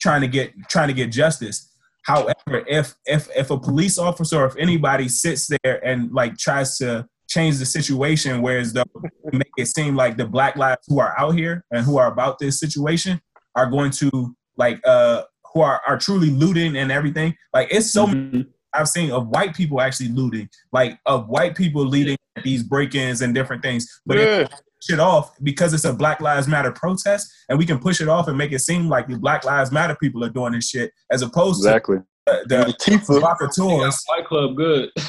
trying 0.00 0.22
to 0.22 0.28
get 0.28 0.52
trying 0.68 0.88
to 0.88 0.94
get 0.94 1.10
justice. 1.10 1.70
However, 2.04 2.64
if 2.66 2.94
if 3.06 3.28
if 3.36 3.50
a 3.50 3.58
police 3.58 3.98
officer 3.98 4.38
or 4.38 4.46
if 4.46 4.56
anybody 4.56 5.08
sits 5.08 5.48
there 5.62 5.84
and 5.86 6.10
like 6.12 6.36
tries 6.36 6.78
to 6.78 7.06
change 7.28 7.58
the 7.58 7.66
situation, 7.66 8.42
whereas 8.42 8.72
though 8.72 8.84
make 9.32 9.52
it 9.56 9.66
seem 9.66 9.96
like 9.96 10.16
the 10.16 10.26
black 10.26 10.56
lives 10.56 10.82
who 10.88 11.00
are 11.00 11.18
out 11.18 11.34
here 11.34 11.64
and 11.70 11.84
who 11.84 11.98
are 11.98 12.10
about 12.10 12.38
this 12.38 12.58
situation 12.58 13.20
are 13.54 13.70
going 13.70 13.90
to 13.90 14.34
like 14.56 14.80
uh 14.84 15.22
who 15.52 15.60
are 15.60 15.80
are 15.86 15.98
truly 15.98 16.30
looting 16.30 16.76
and 16.76 16.90
everything. 16.90 17.34
Like 17.52 17.68
it's 17.70 17.90
so 17.90 18.06
many 18.06 18.46
I've 18.74 18.88
seen 18.88 19.10
of 19.10 19.28
white 19.28 19.54
people 19.54 19.80
actually 19.80 20.08
looting, 20.08 20.48
like 20.72 20.98
of 21.06 21.28
white 21.28 21.54
people 21.54 21.84
leading 21.84 22.16
these 22.42 22.62
break-ins 22.62 23.20
and 23.20 23.34
different 23.34 23.62
things. 23.62 24.00
But 24.06 24.18
Yeah. 24.18 24.44
push 24.44 24.58
it 24.90 25.00
off 25.00 25.32
because 25.42 25.74
it's 25.74 25.84
a 25.84 25.92
Black 25.92 26.20
Lives 26.20 26.48
Matter 26.48 26.72
protest, 26.72 27.32
and 27.48 27.58
we 27.58 27.66
can 27.66 27.78
push 27.78 28.00
it 28.00 28.08
off 28.08 28.28
and 28.28 28.36
make 28.38 28.52
it 28.52 28.60
seem 28.60 28.88
like 28.88 29.08
the 29.08 29.18
Black 29.18 29.44
Lives 29.44 29.70
Matter 29.72 29.96
people 30.00 30.24
are 30.24 30.28
doing 30.30 30.52
this 30.52 30.68
shit, 30.68 30.92
as 31.10 31.22
opposed 31.22 31.60
Exactly. 31.60 31.98
to 31.98 32.04
the, 32.46 32.56
the 32.64 32.74
Tifa. 32.80 33.06
provocateurs. 33.20 34.04
Fight 34.08 34.26
Club, 34.26 34.56
good. 34.56 34.90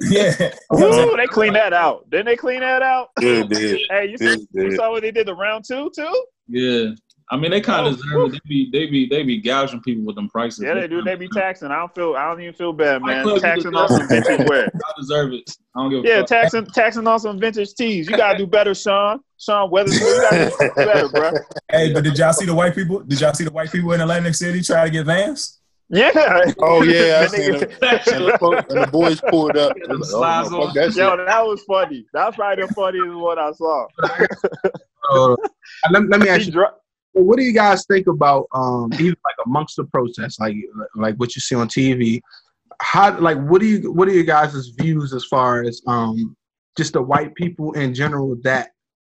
Yeah, 0.00 0.32
You 0.38 0.44
know 0.44 0.50
what 0.68 0.84
I'm 0.86 0.92
saying? 0.92 1.08
Ooh, 1.08 1.16
they 1.16 1.26
clean 1.26 1.52
that 1.54 1.72
out. 1.72 2.08
Didn't 2.08 2.26
they 2.26 2.36
clean 2.36 2.60
that 2.60 2.82
out? 2.82 3.08
Yeah, 3.20 3.40
it 3.40 3.48
did. 3.48 3.80
Hey, 3.90 4.04
you, 4.06 4.16
Yeah, 4.20 4.36
see, 4.36 4.46
you 4.54 4.76
saw 4.76 4.92
what 4.92 5.02
they 5.02 5.10
did 5.10 5.26
the 5.26 5.34
round 5.34 5.64
two 5.66 5.90
too? 5.92 6.24
yeah. 6.46 6.90
I 7.30 7.36
mean, 7.36 7.50
they 7.50 7.60
kind 7.60 7.86
of 7.86 7.96
deserve 7.96 8.32
it. 8.32 8.32
They 8.32 8.40
be, 8.48 8.70
they 8.72 8.86
be, 8.86 9.06
they 9.06 9.22
be 9.22 9.38
gouging 9.38 9.82
people 9.82 10.04
with 10.04 10.16
them 10.16 10.30
prices. 10.30 10.64
Yeah, 10.64 10.74
they 10.74 10.86
do. 10.88 11.02
They 11.02 11.14
be 11.14 11.28
taxing. 11.28 11.68
I 11.70 11.76
don't 11.80 11.94
feel. 11.94 12.14
I 12.16 12.26
don't 12.30 12.40
even 12.40 12.54
feel 12.54 12.72
bad, 12.72 13.02
man. 13.02 13.26
Taxing 13.38 13.70
deserve 13.72 13.74
on 13.74 13.88
some 13.90 14.02
it. 14.02 14.08
vintage 14.08 14.46
wear. 14.46 14.64
I 14.66 14.92
deserve 14.98 15.32
it. 15.34 15.50
I 15.76 15.80
don't 15.82 15.90
give 15.90 16.04
a 16.04 16.08
Yeah, 16.08 16.18
fuck. 16.20 16.26
taxing 16.28 16.66
taxing 16.66 17.06
on 17.06 17.20
some 17.20 17.38
vintage 17.38 17.74
tees. 17.74 18.08
You 18.08 18.16
gotta 18.16 18.38
do 18.38 18.46
better, 18.46 18.74
Sean. 18.74 19.20
Sean 19.38 19.70
Wotherspoon. 19.70 20.08
You 20.08 20.20
gotta 20.22 20.50
do 20.58 20.74
better, 20.76 21.08
bro. 21.08 21.32
Hey, 21.70 21.92
but 21.92 22.02
did 22.04 22.16
y'all 22.16 22.32
see 22.32 22.46
the 22.46 22.54
white 22.54 22.74
people? 22.74 23.00
Did 23.00 23.20
y'all 23.20 23.34
see 23.34 23.44
the 23.44 23.50
white 23.52 23.70
people 23.70 23.92
in 23.92 24.00
Atlantic 24.00 24.34
City 24.34 24.62
try 24.62 24.84
to 24.86 24.90
get 24.90 25.04
Vans? 25.04 25.58
Yeah. 25.90 26.10
Oh 26.60 26.82
yeah, 26.82 27.20
I 27.22 27.26
seen. 27.28 27.54
And 27.54 27.62
the, 27.62 28.36
fo- 28.40 28.52
and 28.52 28.82
the 28.82 28.88
boys 28.90 29.20
pulled 29.30 29.56
up. 29.56 29.74
Get 29.76 29.88
them 29.88 30.02
Oh, 30.14 30.66
fuck 30.66 30.74
that 30.74 30.86
shit. 30.92 30.96
Yo, 30.96 31.16
that 31.16 31.46
was 31.46 31.62
funny. 31.64 32.06
That's 32.12 32.36
probably 32.36 32.64
the 32.64 32.72
funniest 32.72 33.14
one 33.16 33.38
I 33.38 33.52
saw. 33.52 33.86
Uh, 35.10 35.36
let, 35.90 36.08
let 36.08 36.20
me 36.20 36.28
ask 36.28 36.46
you, 36.46 36.52
dro- 36.52 36.64
well, 36.64 36.74
what 37.24 37.38
do 37.38 37.44
you 37.44 37.52
guys 37.52 37.84
think 37.86 38.06
about 38.06 38.46
um 38.54 38.92
even 38.94 39.16
like 39.24 39.36
amongst 39.46 39.76
the 39.76 39.84
protests, 39.84 40.38
like 40.38 40.56
like 40.94 41.16
what 41.16 41.34
you 41.34 41.40
see 41.40 41.54
on 41.54 41.68
TV? 41.68 42.20
How 42.80 43.18
like 43.18 43.38
what 43.38 43.60
do 43.60 43.66
you 43.66 43.92
what 43.92 44.08
are 44.08 44.12
your 44.12 44.24
guys' 44.24 44.68
views 44.78 45.12
as 45.12 45.24
far 45.24 45.62
as 45.62 45.82
um 45.86 46.36
just 46.76 46.92
the 46.92 47.02
white 47.02 47.34
people 47.34 47.72
in 47.72 47.94
general 47.94 48.36
that 48.42 48.70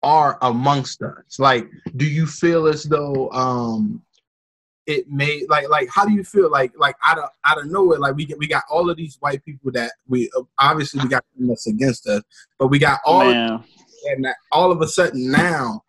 are 0.03 0.37
amongst 0.41 1.01
us? 1.01 1.39
Like, 1.39 1.67
do 1.97 2.05
you 2.05 2.25
feel 2.25 2.67
as 2.67 2.83
though 2.83 3.29
um 3.31 4.01
it 4.89 5.07
may 5.07 5.45
like 5.49 5.69
like 5.69 5.87
how 5.93 6.03
do 6.03 6.11
you 6.13 6.23
feel 6.23 6.49
like 6.49 6.71
like 6.75 6.95
out 7.03 7.19
of 7.19 7.29
out 7.45 7.59
of 7.59 7.67
nowhere 7.67 7.99
like 7.99 8.15
we 8.15 8.25
get 8.25 8.39
we 8.39 8.47
got 8.47 8.63
all 8.71 8.89
of 8.89 8.97
these 8.97 9.17
white 9.19 9.45
people 9.45 9.71
that 9.71 9.91
we 10.07 10.31
obviously 10.57 10.99
we 11.03 11.07
got 11.07 11.23
that's 11.37 11.67
against 11.67 12.07
us, 12.07 12.23
but 12.57 12.67
we 12.67 12.79
got 12.79 12.99
all 13.05 13.21
and 13.21 14.27
all 14.51 14.71
of 14.71 14.81
a 14.81 14.87
sudden 14.87 15.31
now 15.31 15.83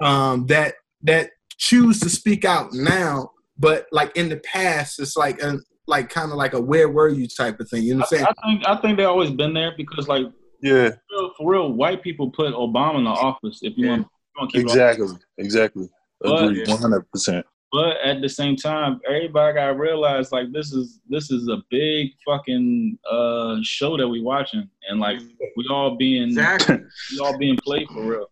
um 0.00 0.46
that 0.46 0.74
that 1.02 1.30
choose 1.58 2.00
to 2.00 2.08
speak 2.08 2.44
out 2.44 2.72
now 2.72 3.30
but 3.58 3.86
like 3.92 4.14
in 4.16 4.28
the 4.28 4.36
past 4.38 5.00
it's 5.00 5.16
like 5.16 5.40
a 5.42 5.58
like 5.86 6.10
kind 6.10 6.30
of 6.30 6.36
like 6.36 6.52
a 6.52 6.60
where 6.60 6.88
were 6.88 7.08
you 7.08 7.26
type 7.26 7.58
of 7.60 7.68
thing 7.70 7.82
you 7.82 7.94
know 7.94 8.00
what 8.00 8.12
i'm 8.12 8.18
saying 8.18 8.26
I 8.26 8.46
think 8.46 8.68
I 8.68 8.76
think 8.80 8.96
they 8.98 9.04
always 9.04 9.30
been 9.30 9.54
there 9.54 9.72
because 9.76 10.08
like 10.08 10.26
Yeah, 10.62 10.90
for 10.90 10.98
real, 11.10 11.30
for 11.36 11.52
real, 11.52 11.72
white 11.72 12.02
people 12.02 12.30
put 12.30 12.52
Obama 12.54 12.98
in 12.98 13.04
the 13.04 13.10
office. 13.10 13.60
If 13.62 13.76
you 13.76 13.84
Yeah. 13.84 13.90
want, 13.90 14.02
you 14.02 14.40
want 14.40 14.50
to 14.50 14.56
keep 14.58 14.66
exactly, 14.66 15.16
exactly. 15.38 15.88
Agree, 16.24 16.64
one 16.66 16.80
hundred 16.80 17.10
percent. 17.12 17.44
But 17.72 17.98
at 18.02 18.22
the 18.22 18.28
same 18.28 18.56
time, 18.56 19.00
everybody 19.06 19.54
gotta 19.54 19.74
realize 19.74 20.32
like 20.32 20.50
this 20.52 20.72
is 20.72 20.98
this 21.08 21.30
is 21.30 21.48
a 21.48 21.58
big 21.70 22.12
fucking 22.26 22.98
uh 23.10 23.56
show 23.62 23.96
that 23.98 24.08
we 24.08 24.22
watching, 24.22 24.68
and 24.88 24.98
like 24.98 25.18
we 25.56 25.66
all 25.70 25.96
being 25.96 26.28
exactly 26.28 26.78
we 27.12 27.18
all 27.18 27.36
being 27.38 27.58
played 27.58 27.86
for 27.88 28.02
real. 28.02 28.26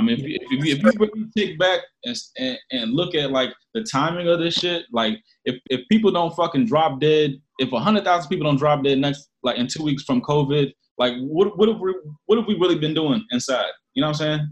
I 0.00 0.02
mean, 0.02 0.18
if 0.18 0.26
you, 0.26 0.38
if 0.40 0.64
you, 0.64 0.72
if 0.72 0.82
you 0.82 0.92
really 0.98 1.30
take 1.36 1.58
back 1.58 1.80
and, 2.04 2.16
and 2.38 2.58
and 2.72 2.92
look 2.92 3.14
at 3.14 3.30
like 3.30 3.50
the 3.74 3.82
timing 3.84 4.28
of 4.28 4.38
this 4.38 4.54
shit, 4.54 4.86
like 4.92 5.18
if 5.44 5.60
if 5.68 5.86
people 5.90 6.10
don't 6.10 6.34
fucking 6.34 6.64
drop 6.64 7.00
dead, 7.00 7.34
if 7.58 7.70
hundred 7.70 8.04
thousand 8.04 8.30
people 8.30 8.46
don't 8.46 8.56
drop 8.56 8.82
dead 8.82 8.98
next 8.98 9.28
like 9.42 9.58
in 9.58 9.66
two 9.66 9.82
weeks 9.82 10.02
from 10.04 10.22
COVID, 10.22 10.72
like 10.96 11.12
what 11.18 11.58
what 11.58 11.68
have 11.68 11.78
we 11.80 11.94
what 12.24 12.38
have 12.38 12.48
we 12.48 12.54
really 12.54 12.78
been 12.78 12.94
doing 12.94 13.22
inside? 13.30 13.70
You 13.92 14.00
know 14.00 14.08
what 14.08 14.22
I'm 14.22 14.38
saying? 14.38 14.48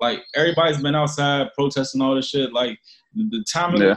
Like 0.00 0.24
everybody's 0.34 0.82
been 0.82 0.96
outside 0.96 1.50
protesting 1.54 2.02
all 2.02 2.16
this 2.16 2.28
shit. 2.28 2.52
Like 2.52 2.76
the, 3.14 3.28
the 3.30 3.44
timing, 3.52 3.82
Yeah. 3.82 3.96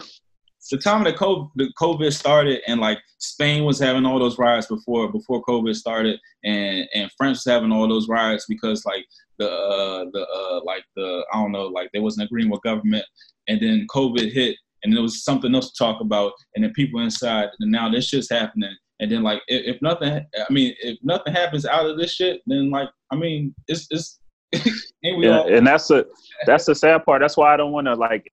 The 0.69 0.77
time 0.77 1.03
that 1.03 1.15
COVID, 1.17 1.49
the 1.55 1.71
COVID 1.79 2.13
started, 2.13 2.61
and 2.67 2.79
like 2.79 2.99
Spain 3.17 3.63
was 3.63 3.79
having 3.79 4.05
all 4.05 4.19
those 4.19 4.37
riots 4.37 4.67
before 4.67 5.11
before 5.11 5.43
COVID 5.43 5.75
started, 5.75 6.19
and 6.43 6.87
and 6.93 7.11
France 7.17 7.45
was 7.45 7.53
having 7.53 7.71
all 7.71 7.87
those 7.87 8.07
riots 8.07 8.45
because 8.47 8.85
like 8.85 9.05
the 9.39 9.49
uh, 9.49 10.05
the 10.11 10.25
uh, 10.27 10.61
like 10.63 10.83
the 10.95 11.25
I 11.33 11.41
don't 11.41 11.51
know 11.51 11.67
like 11.67 11.89
they 11.93 11.99
wasn't 11.99 12.25
agreeing 12.27 12.49
with 12.49 12.61
government, 12.61 13.05
and 13.47 13.61
then 13.61 13.87
COVID 13.89 14.31
hit, 14.31 14.55
and 14.83 14.93
there 14.93 15.01
was 15.01 15.23
something 15.23 15.53
else 15.53 15.71
to 15.71 15.77
talk 15.77 16.01
about, 16.01 16.33
and 16.55 16.63
then 16.63 16.73
people 16.73 17.01
inside, 17.01 17.49
and 17.59 17.71
now 17.71 17.89
this 17.89 18.07
shit's 18.07 18.29
happening, 18.29 18.75
and 18.99 19.11
then 19.11 19.23
like 19.23 19.41
if, 19.47 19.75
if 19.75 19.81
nothing, 19.81 20.25
I 20.37 20.53
mean 20.53 20.73
if 20.79 20.97
nothing 21.03 21.33
happens 21.33 21.65
out 21.65 21.89
of 21.89 21.97
this 21.97 22.13
shit, 22.13 22.41
then 22.45 22.69
like 22.69 22.89
I 23.11 23.15
mean 23.15 23.53
it's 23.67 23.87
it's 23.91 24.19
Yeah, 25.01 25.39
all 25.39 25.53
and 25.53 25.67
that's 25.67 25.87
the 25.87 26.07
that's 26.45 26.65
the 26.65 26.75
sad 26.75 27.03
part. 27.05 27.21
That's 27.21 27.37
why 27.37 27.53
I 27.53 27.57
don't 27.57 27.71
want 27.71 27.87
to 27.87 27.95
like. 27.95 28.31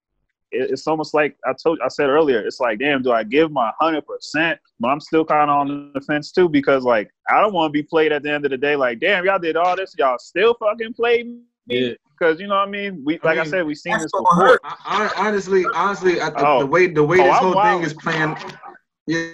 It- 0.52 0.70
It's 0.70 0.86
almost 0.86 1.14
like 1.14 1.36
I 1.46 1.52
told 1.52 1.78
I 1.84 1.88
said 1.88 2.08
earlier. 2.08 2.40
It's 2.40 2.60
like, 2.60 2.78
damn, 2.78 3.02
do 3.02 3.12
I 3.12 3.22
give 3.24 3.50
my 3.52 3.70
hundred 3.80 4.04
percent? 4.06 4.58
But 4.78 4.88
I'm 4.88 5.00
still 5.00 5.24
kind 5.24 5.50
of 5.50 5.56
on 5.56 5.92
the 5.94 6.00
fence 6.00 6.32
too 6.32 6.48
because 6.48 6.84
like 6.84 7.10
I 7.30 7.40
don't 7.40 7.52
want 7.52 7.68
to 7.70 7.72
be 7.72 7.82
played 7.82 8.12
at 8.12 8.22
the 8.22 8.30
end 8.32 8.44
of 8.44 8.50
the 8.50 8.56
day. 8.58 8.76
Like, 8.76 9.00
damn, 9.00 9.24
y'all 9.24 9.38
did 9.38 9.56
all 9.56 9.76
this, 9.76 9.94
y'all 9.98 10.18
still 10.18 10.54
fucking 10.60 10.94
played 10.94 11.26
me 11.26 11.42
yeah. 11.66 11.92
because 12.18 12.40
you 12.40 12.46
know 12.48 12.56
what 12.56 12.68
I 12.68 12.70
mean. 12.70 13.02
We 13.04 13.18
like 13.22 13.38
I, 13.38 13.42
mean, 13.42 13.50
said, 13.50 13.66
we've 13.66 13.76
seen 13.76 13.98
this 13.98 14.10
before. 14.10 14.58
I, 14.64 14.76
I, 14.84 15.10
honestly, 15.28 15.64
honestly, 15.74 16.20
I, 16.20 16.30
the, 16.30 16.46
Oh. 16.46 16.58
the 16.60 16.66
way 16.66 16.86
the 16.88 17.04
way 17.04 17.20
Oh, 17.20 17.24
this 17.24 17.32
I'm 17.34 17.42
whole 17.42 17.54
wild. 17.54 17.80
thing 17.80 17.86
is 17.86 17.94
playing, 17.94 18.36
yeah. 19.06 19.26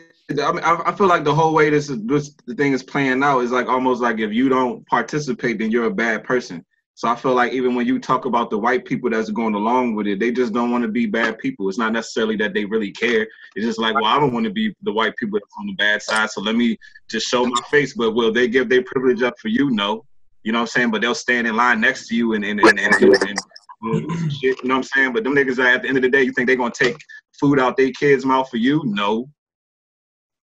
I 0.45 0.51
mean, 0.53 0.65
I, 0.65 0.83
I 0.87 0.93
feel 0.93 1.07
like 1.07 1.23
the 1.23 1.35
whole 1.35 1.55
way 1.55 1.71
this 1.71 1.89
is 1.89 2.03
this 2.05 2.35
the 2.47 2.55
thing 2.57 2.73
is 2.73 2.83
playing 2.83 3.23
out 3.23 3.41
is 3.41 3.53
like 3.53 3.69
almost 3.69 4.03
like 4.03 4.19
if 4.19 4.33
you 4.33 4.49
don't 4.49 4.85
participate, 4.89 5.59
then 5.59 5.71
you're 5.71 5.85
a 5.87 5.91
bad 5.95 6.25
person. 6.25 6.65
So 6.97 7.09
I 7.09 7.15
feel 7.15 7.35
like 7.35 7.53
even 7.53 7.75
when 7.75 7.87
you 7.87 7.99
talk 7.99 8.25
about 8.25 8.49
the 8.49 8.57
white 8.57 8.87
people 8.87 9.11
that's 9.11 9.29
going 9.29 9.53
along 9.53 9.95
with 9.95 10.07
it, 10.07 10.19
they 10.19 10.33
just 10.33 10.55
don't 10.55 10.71
want 10.71 10.81
to 10.83 10.89
be 10.89 11.05
bad 11.05 11.37
people. 11.37 11.69
It's 11.69 11.77
not 11.77 11.93
necessarily 11.93 12.37
that 12.37 12.55
they 12.55 12.65
really 12.65 12.91
care. 12.91 13.29
It's 13.55 13.67
just 13.67 13.79
like, 13.79 13.95
well, 13.95 14.07
I 14.07 14.19
don't 14.19 14.33
want 14.33 14.45
to 14.47 14.51
be 14.51 14.75
the 14.81 14.93
white 14.93 15.15
people 15.19 15.39
that's 15.39 15.53
on 15.61 15.67
the 15.67 15.75
bad 15.75 16.01
side. 16.01 16.31
So 16.31 16.41
let 16.41 16.57
me 16.57 16.79
just 17.11 17.29
show 17.29 17.45
my 17.45 17.61
face. 17.71 17.93
But 17.93 18.13
will 18.13 18.33
they 18.33 18.49
give 18.49 18.71
their 18.71 18.83
privilege 18.83 19.23
up 19.23 19.39
for 19.39 19.49
you? 19.49 19.71
No. 19.71 20.07
You 20.43 20.53
know 20.53 20.61
what 20.61 20.63
I'm 20.63 20.69
saying? 20.69 20.91
But 20.91 21.03
they'll 21.03 21.15
stand 21.15 21.47
in 21.47 21.55
line 21.55 21.83
next 21.83 22.09
to 22.09 22.17
you 22.17 22.33
and 22.33 22.43
and 22.43 22.61
and, 22.61 22.81
and, 22.81 22.95
and, 22.95 23.39
and 23.83 24.33
shit, 24.33 24.57
you 24.63 24.69
know 24.69 24.77
what 24.77 24.79
I'm 24.79 24.83
saying? 24.85 25.13
But 25.13 25.23
them 25.25 25.35
niggas 25.35 25.63
at 25.63 25.83
the 25.83 25.89
end 25.89 25.99
of 25.99 26.03
the 26.03 26.09
day, 26.09 26.23
you 26.23 26.33
think 26.33 26.47
they're 26.47 26.57
gonna 26.57 26.73
take 26.73 26.97
food 27.39 27.61
out 27.61 27.77
their 27.77 27.91
kids' 27.91 28.25
mouth 28.25 28.49
for 28.49 28.57
you? 28.57 28.81
No. 28.87 29.29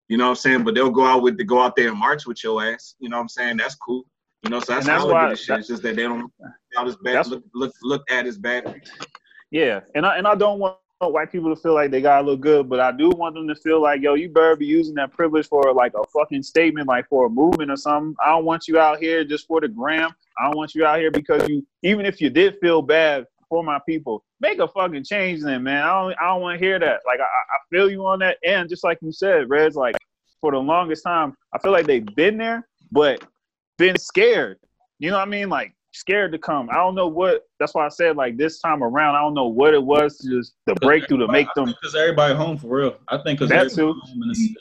You 0.08 0.18
know 0.18 0.24
what 0.24 0.30
I'm 0.30 0.36
saying? 0.36 0.64
But 0.64 0.74
they'll 0.74 0.90
go 0.90 1.06
out 1.06 1.22
with 1.22 1.38
the 1.38 1.44
go 1.44 1.62
out 1.62 1.76
there 1.76 1.88
and 1.88 1.98
march 1.98 2.26
with 2.26 2.44
your 2.44 2.62
ass. 2.62 2.94
You 2.98 3.08
know 3.08 3.16
what 3.16 3.22
I'm 3.22 3.28
saying? 3.30 3.56
That's 3.56 3.74
cool. 3.76 4.04
You 4.42 4.50
know, 4.50 4.60
so 4.60 4.74
that's, 4.74 4.86
that's 4.86 4.88
how 4.88 4.96
I 4.96 5.02
look 5.02 5.12
why- 5.12 5.30
this 5.30 5.44
shit. 5.44 5.58
It's 5.60 5.68
just 5.68 5.82
that 5.82 5.96
they 5.96 6.02
don't 6.02 6.22
look 6.22 6.32
out 6.76 6.88
as 6.88 6.96
bad 6.96 7.26
look 7.28 7.44
look 7.54 7.72
look 7.82 8.10
at 8.10 8.26
as 8.26 8.38
bad. 8.38 8.82
Yeah, 9.50 9.80
and 9.94 10.04
I 10.06 10.18
and 10.18 10.26
I 10.26 10.34
don't 10.34 10.58
want 10.58 10.76
white 11.00 11.32
people 11.32 11.54
to 11.54 11.60
feel 11.60 11.74
like 11.74 11.90
they 11.90 12.00
gotta 12.00 12.24
look 12.26 12.40
good, 12.40 12.68
but 12.68 12.78
I 12.80 12.92
do 12.92 13.10
want 13.10 13.34
them 13.34 13.48
to 13.48 13.54
feel 13.56 13.80
like, 13.82 14.02
yo, 14.02 14.14
you 14.14 14.28
better 14.28 14.54
be 14.56 14.66
using 14.66 14.94
that 14.94 15.12
privilege 15.12 15.48
for 15.48 15.72
like 15.72 15.92
a 15.94 16.04
fucking 16.12 16.42
statement, 16.42 16.86
like 16.86 17.08
for 17.08 17.26
a 17.26 17.28
movement 17.28 17.70
or 17.70 17.76
something. 17.76 18.14
I 18.24 18.30
don't 18.30 18.44
want 18.44 18.68
you 18.68 18.78
out 18.78 19.00
here 19.00 19.24
just 19.24 19.46
for 19.46 19.60
the 19.60 19.68
gram. 19.68 20.10
I 20.38 20.44
don't 20.44 20.56
want 20.56 20.74
you 20.74 20.84
out 20.84 21.00
here 21.00 21.10
because 21.10 21.48
you, 21.48 21.66
even 21.82 22.06
if 22.06 22.20
you 22.20 22.30
did 22.30 22.56
feel 22.60 22.82
bad 22.82 23.26
for 23.48 23.64
my 23.64 23.80
people, 23.86 24.24
make 24.40 24.60
a 24.60 24.68
fucking 24.68 25.04
change 25.04 25.42
then, 25.42 25.64
man. 25.64 25.82
I 25.82 25.88
don't, 26.00 26.14
I 26.20 26.26
don't 26.26 26.40
want 26.40 26.58
to 26.58 26.64
hear 26.64 26.78
that. 26.78 27.00
Like 27.04 27.20
I, 27.20 27.24
I 27.24 27.58
feel 27.70 27.90
you 27.90 28.06
on 28.06 28.20
that, 28.20 28.38
and 28.44 28.68
just 28.68 28.84
like 28.84 28.98
you 29.02 29.12
said, 29.12 29.50
Reds, 29.50 29.76
like 29.76 29.96
for 30.40 30.52
the 30.52 30.58
longest 30.58 31.02
time, 31.04 31.34
I 31.52 31.58
feel 31.58 31.72
like 31.72 31.86
they've 31.86 32.06
been 32.14 32.38
there, 32.38 32.66
but 32.92 33.24
been 33.82 33.98
scared. 33.98 34.58
You 35.00 35.10
know 35.10 35.16
what 35.18 35.26
I 35.26 35.30
mean? 35.30 35.48
Like 35.48 35.74
scared 35.90 36.30
to 36.32 36.38
come. 36.38 36.70
I 36.70 36.74
don't 36.76 36.94
know 36.94 37.08
what. 37.08 37.42
That's 37.58 37.74
why 37.74 37.84
I 37.84 37.88
said 37.88 38.16
like 38.16 38.36
this 38.36 38.60
time 38.60 38.82
around, 38.84 39.16
I 39.16 39.20
don't 39.20 39.34
know 39.34 39.48
what 39.48 39.74
it 39.74 39.82
was 39.82 40.18
to 40.18 40.30
just 40.30 40.54
the 40.66 40.74
breakthrough 40.76 41.18
to 41.18 41.28
make 41.28 41.48
them. 41.56 41.66
because 41.66 41.96
everybody 41.96 42.34
home 42.34 42.56
for 42.56 42.68
real. 42.68 42.96
I 43.08 43.18
think 43.18 43.40
because 43.40 43.50
That 43.50 43.72
too. 43.72 44.00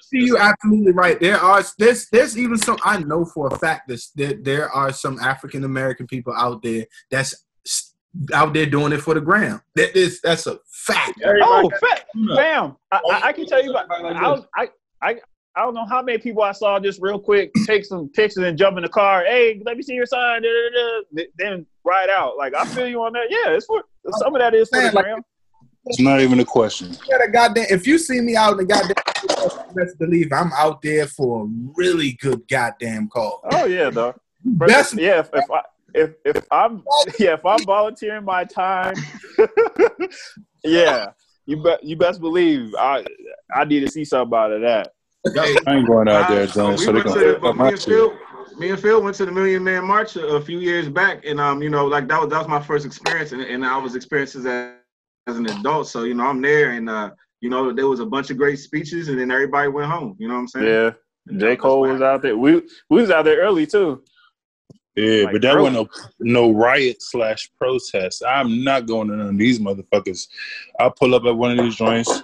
See, 0.01 0.17
you 0.25 0.37
absolutely 0.37 0.91
right. 0.93 1.19
There 1.19 1.37
are 1.37 1.63
there's 1.77 2.09
there's 2.09 2.35
even 2.37 2.57
some 2.57 2.77
I 2.83 2.97
know 2.99 3.23
for 3.23 3.47
a 3.47 3.57
fact 3.59 3.87
that 3.89 4.03
there, 4.15 4.33
there 4.33 4.69
are 4.71 4.91
some 4.91 5.19
African 5.19 5.63
American 5.63 6.07
people 6.07 6.33
out 6.35 6.63
there 6.63 6.85
that's 7.11 7.45
out 8.33 8.53
there 8.55 8.65
doing 8.65 8.91
it 8.91 9.01
for 9.01 9.13
the 9.13 9.21
gram. 9.21 9.61
That 9.75 9.95
is 9.95 10.19
that's 10.21 10.47
a 10.47 10.57
fact. 10.71 11.21
Oh, 11.23 11.69
fa- 11.79 12.03
fam! 12.35 12.75
I, 12.91 12.99
I, 13.11 13.21
I 13.27 13.33
can 13.33 13.45
tell 13.45 13.63
you 13.63 13.69
about. 13.69 13.85
I, 13.91 14.29
was- 14.31 14.45
I 14.57 14.69
I 15.03 15.15
I 15.55 15.63
don't 15.63 15.73
know 15.73 15.85
how 15.85 16.01
many 16.01 16.17
people 16.17 16.43
I 16.43 16.53
saw 16.53 16.79
just 16.79 17.01
real 17.01 17.19
quick 17.19 17.51
take 17.65 17.85
some 17.85 18.09
pictures 18.09 18.43
and 18.43 18.57
jump 18.57 18.77
in 18.77 18.83
the 18.83 18.89
car. 18.89 19.23
Hey, 19.25 19.61
let 19.65 19.77
me 19.77 19.83
see 19.83 19.93
your 19.93 20.05
sign. 20.05 20.41
da, 20.41 20.47
da, 20.47 21.01
da, 21.15 21.23
Then 21.37 21.65
ride 21.83 22.09
out. 22.09 22.37
Like 22.37 22.53
I 22.55 22.65
feel 22.65 22.87
you 22.87 23.03
on 23.03 23.13
that. 23.13 23.27
Yeah, 23.29 23.51
it's 23.51 23.65
for 23.65 23.83
some 24.17 24.35
of 24.35 24.39
that 24.39 24.53
is 24.53 24.69
for 24.69 24.77
the 24.77 24.83
Man, 24.83 24.93
like- 24.93 25.23
It's 25.85 25.99
not 25.99 26.21
even 26.21 26.39
a 26.39 26.45
question. 26.45 26.95
Yeah, 27.09 27.27
goddamn. 27.27 27.65
If 27.69 27.85
you 27.87 27.97
see 27.97 28.21
me 28.21 28.35
out 28.35 28.53
in 28.53 28.57
the 28.57 28.65
goddamn, 28.65 28.95
best 29.75 29.97
believe 29.99 30.31
I'm 30.31 30.51
out 30.53 30.81
there 30.81 31.07
for 31.07 31.43
a 31.43 31.47
really 31.75 32.13
good 32.13 32.47
goddamn 32.47 33.09
call. 33.09 33.41
Oh 33.51 33.65
yeah, 33.65 33.89
dog. 33.89 34.15
Best 34.43 34.97
yeah, 34.97 35.19
if, 35.19 35.29
if 35.33 35.51
I 35.51 35.61
if 35.93 36.11
if 36.25 36.45
I'm 36.51 36.83
yeah 37.19 37.33
if 37.33 37.45
I'm 37.45 37.63
volunteering 37.65 38.25
my 38.25 38.43
time, 38.43 38.95
yeah, 40.63 41.11
you 41.45 41.61
bet 41.61 41.83
you 41.83 41.95
best 41.95 42.21
believe 42.21 42.73
I 42.77 43.05
I 43.53 43.65
need 43.65 43.81
to 43.81 43.91
see 43.91 44.05
something 44.05 44.37
out 44.37 44.51
of 44.51 44.61
that. 44.61 44.93
I 45.25 45.57
ain't 45.67 45.87
going 45.87 46.07
out 46.07 46.29
there, 46.29 46.47
John, 46.47 46.71
we 46.73 46.77
so 46.77 46.85
they 46.87 46.93
went 46.93 47.03
can 47.07 47.13
to 47.13 47.19
the- 47.19 47.33
fuck 47.35 47.43
up 47.43 47.55
me 47.55 47.59
my 47.59 47.69
and. 47.69 47.81
Phil, 47.81 48.13
me 48.57 48.69
and 48.69 48.79
Phil 48.79 49.01
went 49.01 49.15
to 49.17 49.25
the 49.25 49.31
Million 49.31 49.63
Man 49.63 49.85
March 49.85 50.15
a, 50.15 50.25
a 50.27 50.41
few 50.41 50.59
years 50.59 50.89
back, 50.89 51.23
and 51.25 51.39
um, 51.39 51.61
you 51.61 51.69
know, 51.69 51.85
like 51.85 52.07
that 52.09 52.19
was 52.19 52.29
that 52.29 52.39
was 52.39 52.47
my 52.47 52.61
first 52.61 52.85
experience, 52.85 53.31
and, 53.31 53.41
and 53.41 53.65
I 53.65 53.77
was 53.77 53.95
experiences 53.95 54.45
as, 54.45 54.73
as 55.27 55.37
an 55.37 55.47
adult. 55.47 55.87
So 55.87 56.03
you 56.03 56.13
know, 56.15 56.25
I'm 56.25 56.41
there, 56.41 56.71
and 56.71 56.89
uh, 56.89 57.11
you 57.39 57.49
know, 57.49 57.71
there 57.71 57.87
was 57.87 57.99
a 57.99 58.05
bunch 58.05 58.29
of 58.29 58.37
great 58.37 58.57
speeches, 58.59 59.07
and 59.09 59.19
then 59.19 59.31
everybody 59.31 59.67
went 59.69 59.89
home. 59.91 60.15
You 60.19 60.27
know 60.27 60.33
what 60.35 60.41
I'm 60.41 60.47
saying? 60.47 60.65
Yeah, 60.67 60.91
J 61.37 61.55
Cole 61.55 61.81
was 61.81 62.01
out 62.01 62.21
there. 62.23 62.35
We 62.35 62.55
we 62.89 63.01
was 63.01 63.11
out 63.11 63.25
there 63.25 63.41
early 63.41 63.65
too. 63.67 64.03
Yeah, 64.95 65.23
Like, 65.23 65.33
but 65.33 65.41
that 65.43 65.53
bro- 65.53 65.63
wasn't 65.63 65.89
no, 66.19 66.49
no 66.49 66.51
riot 66.51 66.97
slash 67.01 67.49
protest. 67.57 68.23
I'm 68.27 68.63
not 68.63 68.85
going 68.87 69.07
to 69.07 69.15
none 69.15 69.27
of 69.27 69.37
these 69.37 69.57
motherfuckers. 69.59 70.27
I'll 70.79 70.91
pull 70.91 71.15
up 71.15 71.23
at 71.23 71.35
one 71.37 71.57
of 71.57 71.63
these 71.63 71.77
joints, 71.77 72.13
c- 72.13 72.21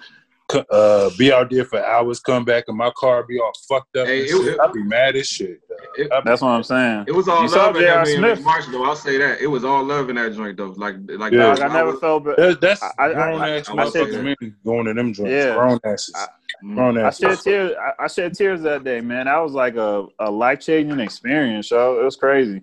uh, 0.71 1.09
be 1.17 1.31
out 1.33 1.49
there 1.49 1.65
for 1.65 1.83
hours, 1.83 2.19
come 2.19 2.45
back, 2.45 2.65
and 2.67 2.77
my 2.77 2.91
car 2.95 3.23
be 3.23 3.39
all 3.39 3.51
fucked 3.67 3.95
up. 3.97 4.07
Hey, 4.07 4.21
and 4.21 4.29
it- 4.29 4.43
shit. 4.43 4.59
I'll 4.59 4.71
be 4.71 4.83
mad 4.83 5.15
as 5.15 5.27
shit. 5.27 5.59
It- 5.97 6.11
That's 6.23 6.41
what 6.41 6.49
I'm 6.49 6.63
saying. 6.63 7.05
It 7.07 7.11
was 7.11 7.27
all 7.27 7.43
You 7.43 7.49
saw 7.49 7.67
love 7.67 7.75
in 7.77 7.83
that 7.83 8.07
Smith. 8.07 8.41
March 8.43 8.65
though. 8.71 8.83
I'll 8.85 8.95
say 8.95 9.17
that. 9.17 9.41
It 9.41 9.47
was 9.47 9.63
all 9.63 9.83
love 9.83 10.09
in 10.09 10.15
that 10.15 10.33
joint 10.33 10.57
though. 10.57 10.73
Like 10.77 10.95
like 11.07 11.33
Yeah. 11.33 11.55
Dog, 11.55 11.59
I 11.61 11.67
never 11.73 11.91
was- 11.91 11.99
felt 11.99 12.23
bad. 12.25 12.35
That, 12.37 12.61
that's 12.61 12.83
I- 12.83 12.91
I- 12.97 13.13
grown 13.13 13.41
I- 13.41 13.57
ass 13.59 13.69
I 13.69 13.89
said 13.89 14.07
motherfucking 14.07 14.23
men 14.41 14.55
going 14.63 14.85
to 14.85 14.93
them 14.93 15.13
joints. 15.13 15.31
Yeah. 15.31 15.55
Grown 15.55 15.79
asses. 15.83 16.15
I- 16.15 16.73
grown 16.73 16.97
I 16.97 17.09
shed 17.11 17.39
tears. 17.39 17.71
I, 17.79 18.03
I 18.03 18.07
shed 18.07 18.33
tears 18.33 18.61
that 18.61 18.83
day, 18.83 19.01
man. 19.01 19.25
That 19.25 19.37
was 19.39 19.53
like 19.53 19.75
a, 19.75 20.05
a 20.19 20.31
life 20.31 20.59
changing 20.61 20.99
experience, 20.99 21.69
yo. 21.71 21.99
It 21.99 22.03
was 22.03 22.15
crazy. 22.15 22.61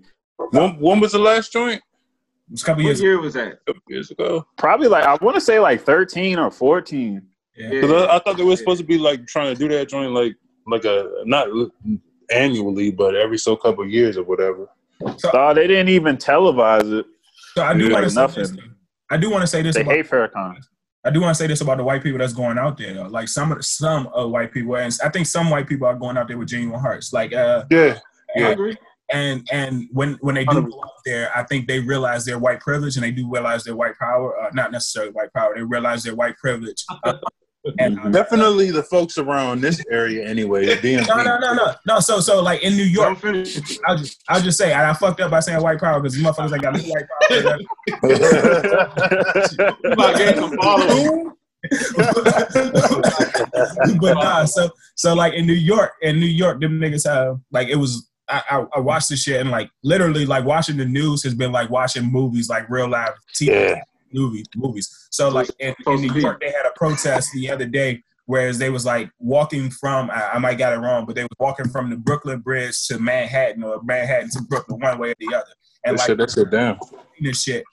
When, 0.50 0.78
when 0.80 1.00
was 1.00 1.12
the 1.12 1.18
last 1.18 1.52
joint? 1.52 1.76
It 1.76 2.52
was 2.52 2.62
a 2.62 2.64
couple 2.66 2.82
What 2.82 2.88
years. 2.88 3.00
year 3.00 3.20
was 3.20 3.34
that? 3.34 3.52
A 3.52 3.56
couple 3.72 3.82
years 3.88 4.10
ago. 4.10 4.46
Probably 4.56 4.88
like 4.88 5.04
I 5.04 5.16
want 5.22 5.34
to 5.36 5.40
say 5.40 5.60
like 5.60 5.82
thirteen 5.82 6.38
or 6.38 6.50
fourteen. 6.50 7.22
Yeah. 7.56 7.66
Yeah. 7.66 7.80
Because 7.80 7.90
I, 8.08 8.16
I 8.16 8.18
thought 8.18 8.36
they 8.36 8.44
were 8.44 8.56
supposed 8.56 8.80
to 8.80 8.86
be 8.86 8.98
like 8.98 9.26
trying 9.26 9.54
to 9.54 9.58
do 9.58 9.68
that 9.68 9.88
joint 9.88 10.12
like 10.12 10.34
like 10.66 10.84
a 10.84 11.10
not 11.24 11.48
annually, 12.30 12.90
but 12.90 13.14
every 13.14 13.38
so 13.38 13.56
couple 13.56 13.86
years 13.86 14.16
or 14.16 14.24
whatever. 14.24 14.68
Dog, 15.32 15.56
they 15.56 15.66
didn't 15.66 15.88
even 15.90 16.16
televise 16.16 17.00
it. 17.00 17.06
So 17.54 17.62
I 17.62 17.74
do 17.74 17.86
Yeah, 17.86 17.92
want 17.92 18.04
to 18.04 18.10
say 18.10 18.20
nothing. 18.20 18.42
this. 18.42 18.56
I 19.10 19.16
do 19.16 19.30
want 19.30 19.42
to 19.42 19.46
say 19.46 19.62
this 19.62 19.74
They 19.76 19.82
about 19.82 19.94
hate 19.94 20.06
Farrakhan. 20.08 20.56
I 21.06 21.10
do 21.10 21.20
want 21.20 21.36
to 21.36 21.38
say 21.42 21.46
this 21.46 21.60
about 21.60 21.76
the 21.76 21.84
white 21.84 22.02
people 22.02 22.18
that's 22.18 22.32
going 22.32 22.56
out 22.56 22.78
there. 22.78 22.94
Though. 22.94 23.02
Like 23.08 23.28
some 23.28 23.52
of 23.52 23.58
the, 23.58 23.62
some 23.62 24.06
of 24.08 24.30
white 24.30 24.52
people, 24.52 24.76
and 24.76 24.92
I 25.04 25.10
think 25.10 25.26
some 25.26 25.50
white 25.50 25.68
people 25.68 25.86
are 25.86 25.94
going 25.94 26.16
out 26.16 26.28
there 26.28 26.38
with 26.38 26.48
genuine 26.48 26.80
hearts. 26.80 27.12
Like 27.12 27.32
uh, 27.34 27.64
Yeah. 27.70 27.98
I 28.36 28.40
Yeah. 28.40 28.48
agree. 28.48 28.76
and 29.12 29.46
and 29.52 29.86
when 29.92 30.14
when 30.22 30.34
they 30.34 30.46
do 30.46 30.62
go 30.62 30.80
out 30.82 30.90
there, 31.04 31.30
I 31.36 31.42
think 31.42 31.68
they 31.68 31.78
realize 31.80 32.24
their 32.24 32.38
white 32.38 32.60
privilege 32.60 32.96
and 32.96 33.04
they 33.04 33.10
do 33.10 33.30
realize 33.30 33.64
their 33.64 33.76
white 33.76 33.98
power. 33.98 34.34
Uh, 34.40 34.48
not 34.54 34.72
necessarily 34.72 35.12
white 35.12 35.32
power. 35.34 35.52
They 35.54 35.62
realize 35.62 36.02
their 36.04 36.14
white 36.14 36.38
privilege. 36.38 36.84
Uh, 37.04 37.14
and 37.78 37.98
uh, 37.98 38.08
Definitely 38.10 38.70
the 38.70 38.82
folks 38.82 39.16
around 39.18 39.60
this 39.60 39.82
area 39.90 40.26
anyway. 40.28 40.74
the 40.76 40.96
no, 40.96 41.02
no, 41.22 41.38
no, 41.38 41.52
no, 41.54 41.74
no. 41.86 42.00
So 42.00 42.20
so 42.20 42.42
like 42.42 42.62
in 42.62 42.76
New 42.76 42.82
York, 42.84 43.18
I'll 43.86 43.96
just 43.96 44.22
I'll 44.28 44.40
just 44.40 44.58
say 44.58 44.72
I, 44.72 44.90
I 44.90 44.94
fucked 44.94 45.20
up 45.20 45.30
by 45.30 45.40
saying 45.40 45.62
white 45.62 45.80
power 45.80 46.00
because 46.00 46.14
these 46.14 46.24
motherfuckers 46.24 46.52
ain't 46.52 46.62
got 46.62 46.74
no 46.74 46.80
white 46.82 47.04
power. 47.30 47.58
About 49.92 50.16
getting 50.16 50.40
some 50.40 50.56
followers. 50.58 51.30
but 54.00 54.14
nah, 54.14 54.44
so 54.44 54.68
so 54.94 55.14
like 55.14 55.32
in 55.32 55.46
New 55.46 55.54
York, 55.54 55.92
in 56.02 56.20
New 56.20 56.26
York, 56.26 56.60
them 56.60 56.78
niggas 56.78 57.06
have 57.08 57.40
like 57.50 57.68
it 57.68 57.76
was. 57.76 58.08
I, 58.26 58.42
I, 58.48 58.64
I 58.76 58.80
watched 58.80 59.10
this 59.10 59.22
shit 59.22 59.38
and 59.38 59.50
like 59.50 59.68
literally 59.82 60.24
like 60.24 60.46
watching 60.46 60.78
the 60.78 60.86
news 60.86 61.22
has 61.24 61.34
been 61.34 61.52
like 61.52 61.68
watching 61.68 62.10
movies 62.10 62.48
like 62.48 62.66
real 62.70 62.88
live 62.88 63.10
TV 63.34 63.48
Yeah. 63.48 63.82
Movie 64.14 64.44
movies. 64.56 65.08
So 65.10 65.28
like 65.28 65.50
in, 65.58 65.74
in 65.86 66.00
New. 66.00 66.14
York, 66.14 66.40
they 66.40 66.46
had 66.50 66.64
a 66.66 66.72
protest 66.76 67.30
the 67.34 67.50
other 67.50 67.66
day, 67.66 68.02
whereas 68.26 68.58
they 68.58 68.70
was 68.70 68.86
like 68.86 69.10
walking 69.18 69.70
from 69.70 70.10
I, 70.10 70.30
I 70.34 70.38
might 70.38 70.56
got 70.58 70.72
it 70.72 70.78
wrong, 70.78 71.04
but 71.04 71.16
they 71.16 71.22
was 71.24 71.36
walking 71.38 71.68
from 71.68 71.90
the 71.90 71.96
Brooklyn 71.96 72.40
Bridge 72.40 72.86
to 72.86 72.98
Manhattan 72.98 73.62
or 73.62 73.82
Manhattan 73.82 74.30
to 74.30 74.42
Brooklyn, 74.42 74.80
one 74.80 74.98
way 74.98 75.10
or 75.10 75.14
the 75.18 75.34
other. 75.34 75.44
And 75.84 75.96
That 75.96 76.00
like 76.00 76.06
shit, 76.06 76.18
that 76.18 76.30
shit 76.30 76.50
down. 76.50 76.78
this 77.20 77.42
shit. 77.42 77.64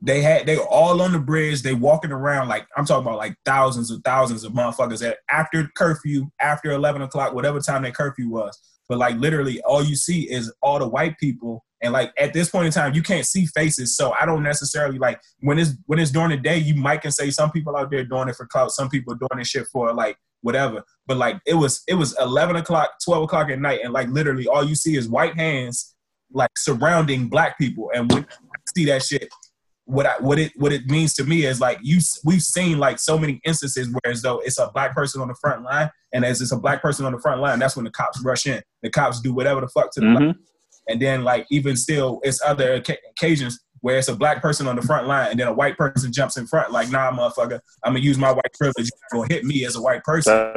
They 0.00 0.22
had 0.22 0.46
they 0.46 0.56
were 0.56 0.66
all 0.68 1.02
on 1.02 1.12
the 1.12 1.18
bridge. 1.18 1.62
They 1.62 1.74
walking 1.74 2.12
around 2.12 2.46
like 2.48 2.66
I'm 2.76 2.84
talking 2.86 3.04
about 3.06 3.18
like 3.18 3.34
thousands 3.44 3.90
and 3.90 4.02
thousands 4.04 4.44
of 4.44 4.52
motherfuckers 4.52 5.00
that 5.00 5.18
after 5.28 5.68
curfew, 5.74 6.30
after 6.40 6.70
eleven 6.70 7.02
o'clock, 7.02 7.34
whatever 7.34 7.58
time 7.60 7.82
that 7.82 7.96
curfew 7.96 8.28
was. 8.28 8.56
But 8.88 8.98
like 8.98 9.16
literally, 9.16 9.60
all 9.62 9.82
you 9.82 9.96
see 9.96 10.30
is 10.30 10.52
all 10.62 10.78
the 10.78 10.88
white 10.88 11.18
people, 11.18 11.64
and 11.82 11.92
like 11.92 12.12
at 12.18 12.32
this 12.32 12.50
point 12.50 12.66
in 12.66 12.72
time, 12.72 12.94
you 12.94 13.02
can't 13.02 13.26
see 13.26 13.46
faces. 13.46 13.96
So 13.96 14.14
I 14.18 14.26
don't 14.26 14.42
necessarily 14.42 14.98
like 14.98 15.20
when 15.40 15.58
it's 15.58 15.72
when 15.86 15.98
it's 15.98 16.10
during 16.10 16.30
the 16.30 16.36
day, 16.36 16.58
you 16.58 16.74
might 16.74 17.02
can 17.02 17.12
say 17.12 17.30
some 17.30 17.50
people 17.50 17.76
out 17.76 17.90
there 17.90 18.04
doing 18.04 18.28
it 18.28 18.36
for 18.36 18.46
clout, 18.46 18.70
some 18.70 18.88
people 18.88 19.14
doing 19.14 19.38
this 19.38 19.48
shit 19.48 19.66
for 19.72 19.92
like 19.92 20.16
whatever. 20.40 20.82
But 21.06 21.18
like 21.18 21.40
it 21.46 21.54
was 21.54 21.82
it 21.86 21.94
was 21.94 22.16
eleven 22.18 22.56
o'clock, 22.56 22.92
twelve 23.04 23.24
o'clock 23.24 23.50
at 23.50 23.60
night, 23.60 23.80
and 23.84 23.92
like 23.92 24.08
literally 24.08 24.46
all 24.46 24.64
you 24.64 24.74
see 24.74 24.96
is 24.96 25.08
white 25.08 25.36
hands 25.36 25.94
like 26.32 26.50
surrounding 26.56 27.28
black 27.28 27.58
people, 27.58 27.90
and 27.94 28.10
when 28.12 28.26
see 28.76 28.84
that 28.86 29.02
shit 29.02 29.28
what 29.88 30.04
I 30.04 30.12
what 30.20 30.38
it 30.38 30.52
what 30.56 30.72
it 30.72 30.86
means 30.86 31.14
to 31.14 31.24
me 31.24 31.46
is 31.46 31.60
like 31.60 31.78
you 31.82 31.98
we've 32.24 32.42
seen 32.42 32.78
like 32.78 32.98
so 32.98 33.16
many 33.18 33.40
instances 33.44 33.88
where 33.88 34.12
as 34.12 34.20
though 34.20 34.38
it's 34.40 34.58
a 34.58 34.70
black 34.74 34.94
person 34.94 35.22
on 35.22 35.28
the 35.28 35.34
front 35.40 35.62
line, 35.62 35.90
and 36.12 36.24
as 36.24 36.42
it's 36.42 36.52
a 36.52 36.58
black 36.58 36.82
person 36.82 37.06
on 37.06 37.12
the 37.12 37.20
front 37.20 37.40
line, 37.40 37.58
that's 37.58 37.74
when 37.74 37.84
the 37.84 37.90
cops 37.90 38.22
rush 38.22 38.46
in. 38.46 38.60
The 38.82 38.90
cops 38.90 39.20
do 39.20 39.32
whatever 39.32 39.62
the 39.62 39.68
fuck 39.68 39.92
to 39.94 40.00
the 40.00 40.06
mm-hmm. 40.06 40.24
black, 40.24 40.36
and 40.88 41.00
then 41.00 41.24
like 41.24 41.46
even 41.50 41.74
still, 41.74 42.20
it's 42.22 42.40
other 42.44 42.80
occa- 42.80 42.98
occasions 43.10 43.58
where 43.80 43.96
it's 43.96 44.08
a 44.08 44.16
black 44.16 44.42
person 44.42 44.66
on 44.66 44.76
the 44.76 44.82
front 44.82 45.06
line, 45.06 45.30
and 45.30 45.40
then 45.40 45.46
a 45.48 45.52
white 45.52 45.78
person 45.78 46.12
jumps 46.12 46.36
in 46.36 46.46
front, 46.46 46.70
like 46.70 46.90
nah, 46.90 47.10
motherfucker, 47.10 47.60
I'm 47.82 47.94
gonna 47.94 48.00
use 48.00 48.18
my 48.18 48.30
white 48.30 48.52
privilege. 48.58 48.90
Gonna 49.10 49.26
hit 49.32 49.44
me 49.44 49.64
as 49.64 49.74
a 49.74 49.80
white 49.80 50.04
person 50.04 50.52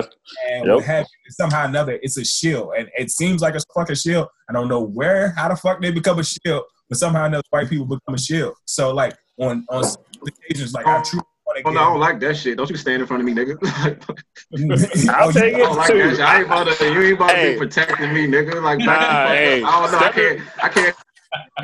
and 0.49 0.65
Yep. 0.65 0.81
have 0.81 1.07
somehow 1.29 1.63
or 1.63 1.69
another 1.69 1.99
it's 2.01 2.17
a 2.17 2.25
shield 2.25 2.71
and 2.77 2.89
it 2.97 3.09
seems 3.11 3.41
like 3.41 3.55
a 3.55 3.59
fucking 3.73 3.95
shield 3.95 4.27
i 4.49 4.53
don't 4.53 4.67
know 4.67 4.81
where 4.81 5.33
how 5.37 5.47
the 5.47 5.55
fuck 5.55 5.81
they 5.81 5.91
become 5.91 6.19
a 6.19 6.23
shield 6.23 6.63
but 6.89 6.97
somehow 6.97 7.25
another 7.25 7.43
white 7.49 7.69
people 7.69 7.85
become 7.85 8.15
a 8.15 8.19
shield 8.19 8.53
so 8.65 8.93
like 8.93 9.15
on 9.41 9.65
on 9.69 9.83
occasions 10.27 10.73
like 10.73 10.85
i 10.85 10.97
oh. 10.97 11.03
truly 11.03 11.23
want 11.45 11.65
Oh, 11.65 11.69
no, 11.71 11.79
I 11.81 11.83
don't 11.83 11.99
like 11.99 12.19
that 12.21 12.37
shit. 12.37 12.55
Don't 12.55 12.69
you 12.69 12.77
stand 12.77 13.01
in 13.01 13.07
front 13.07 13.21
of 13.21 13.25
me, 13.25 13.33
nigga. 13.33 13.57
I'll 15.09 15.33
take 15.33 15.55
I 15.55 15.57
it 15.57 15.59
don't 15.59 15.75
like 15.75 15.91
too. 15.91 15.97
that 15.97 16.11
shit. 16.11 16.19
I 16.21 16.37
ain't 16.37 16.45
about 16.45 16.77
to, 16.77 16.85
you 16.85 17.01
ain't 17.01 17.13
about 17.15 17.31
to 17.31 17.51
be 17.51 17.57
protecting 17.57 18.13
me, 18.13 18.25
nigga. 18.25 18.63
Like, 18.63 18.79
Nah, 18.79 18.85
back 18.85 18.99
the 18.99 19.05
fuck 19.05 19.25
up. 19.25 19.29
hey, 19.31 19.63
I 19.63 19.81
don't 19.81 19.91
know. 19.91 19.97
I 19.97 20.11
can't, 20.11 20.41
I 20.63 20.69
can't 20.69 20.95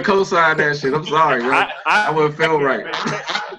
co-sign 0.04 0.58
that 0.58 0.78
shit. 0.78 0.94
I'm 0.94 1.06
sorry, 1.06 1.42
yo. 1.42 1.52
I, 1.52 1.72
I 1.86 2.12
wouldn't 2.12 2.36
feel 2.36 2.60
right. 2.62 2.86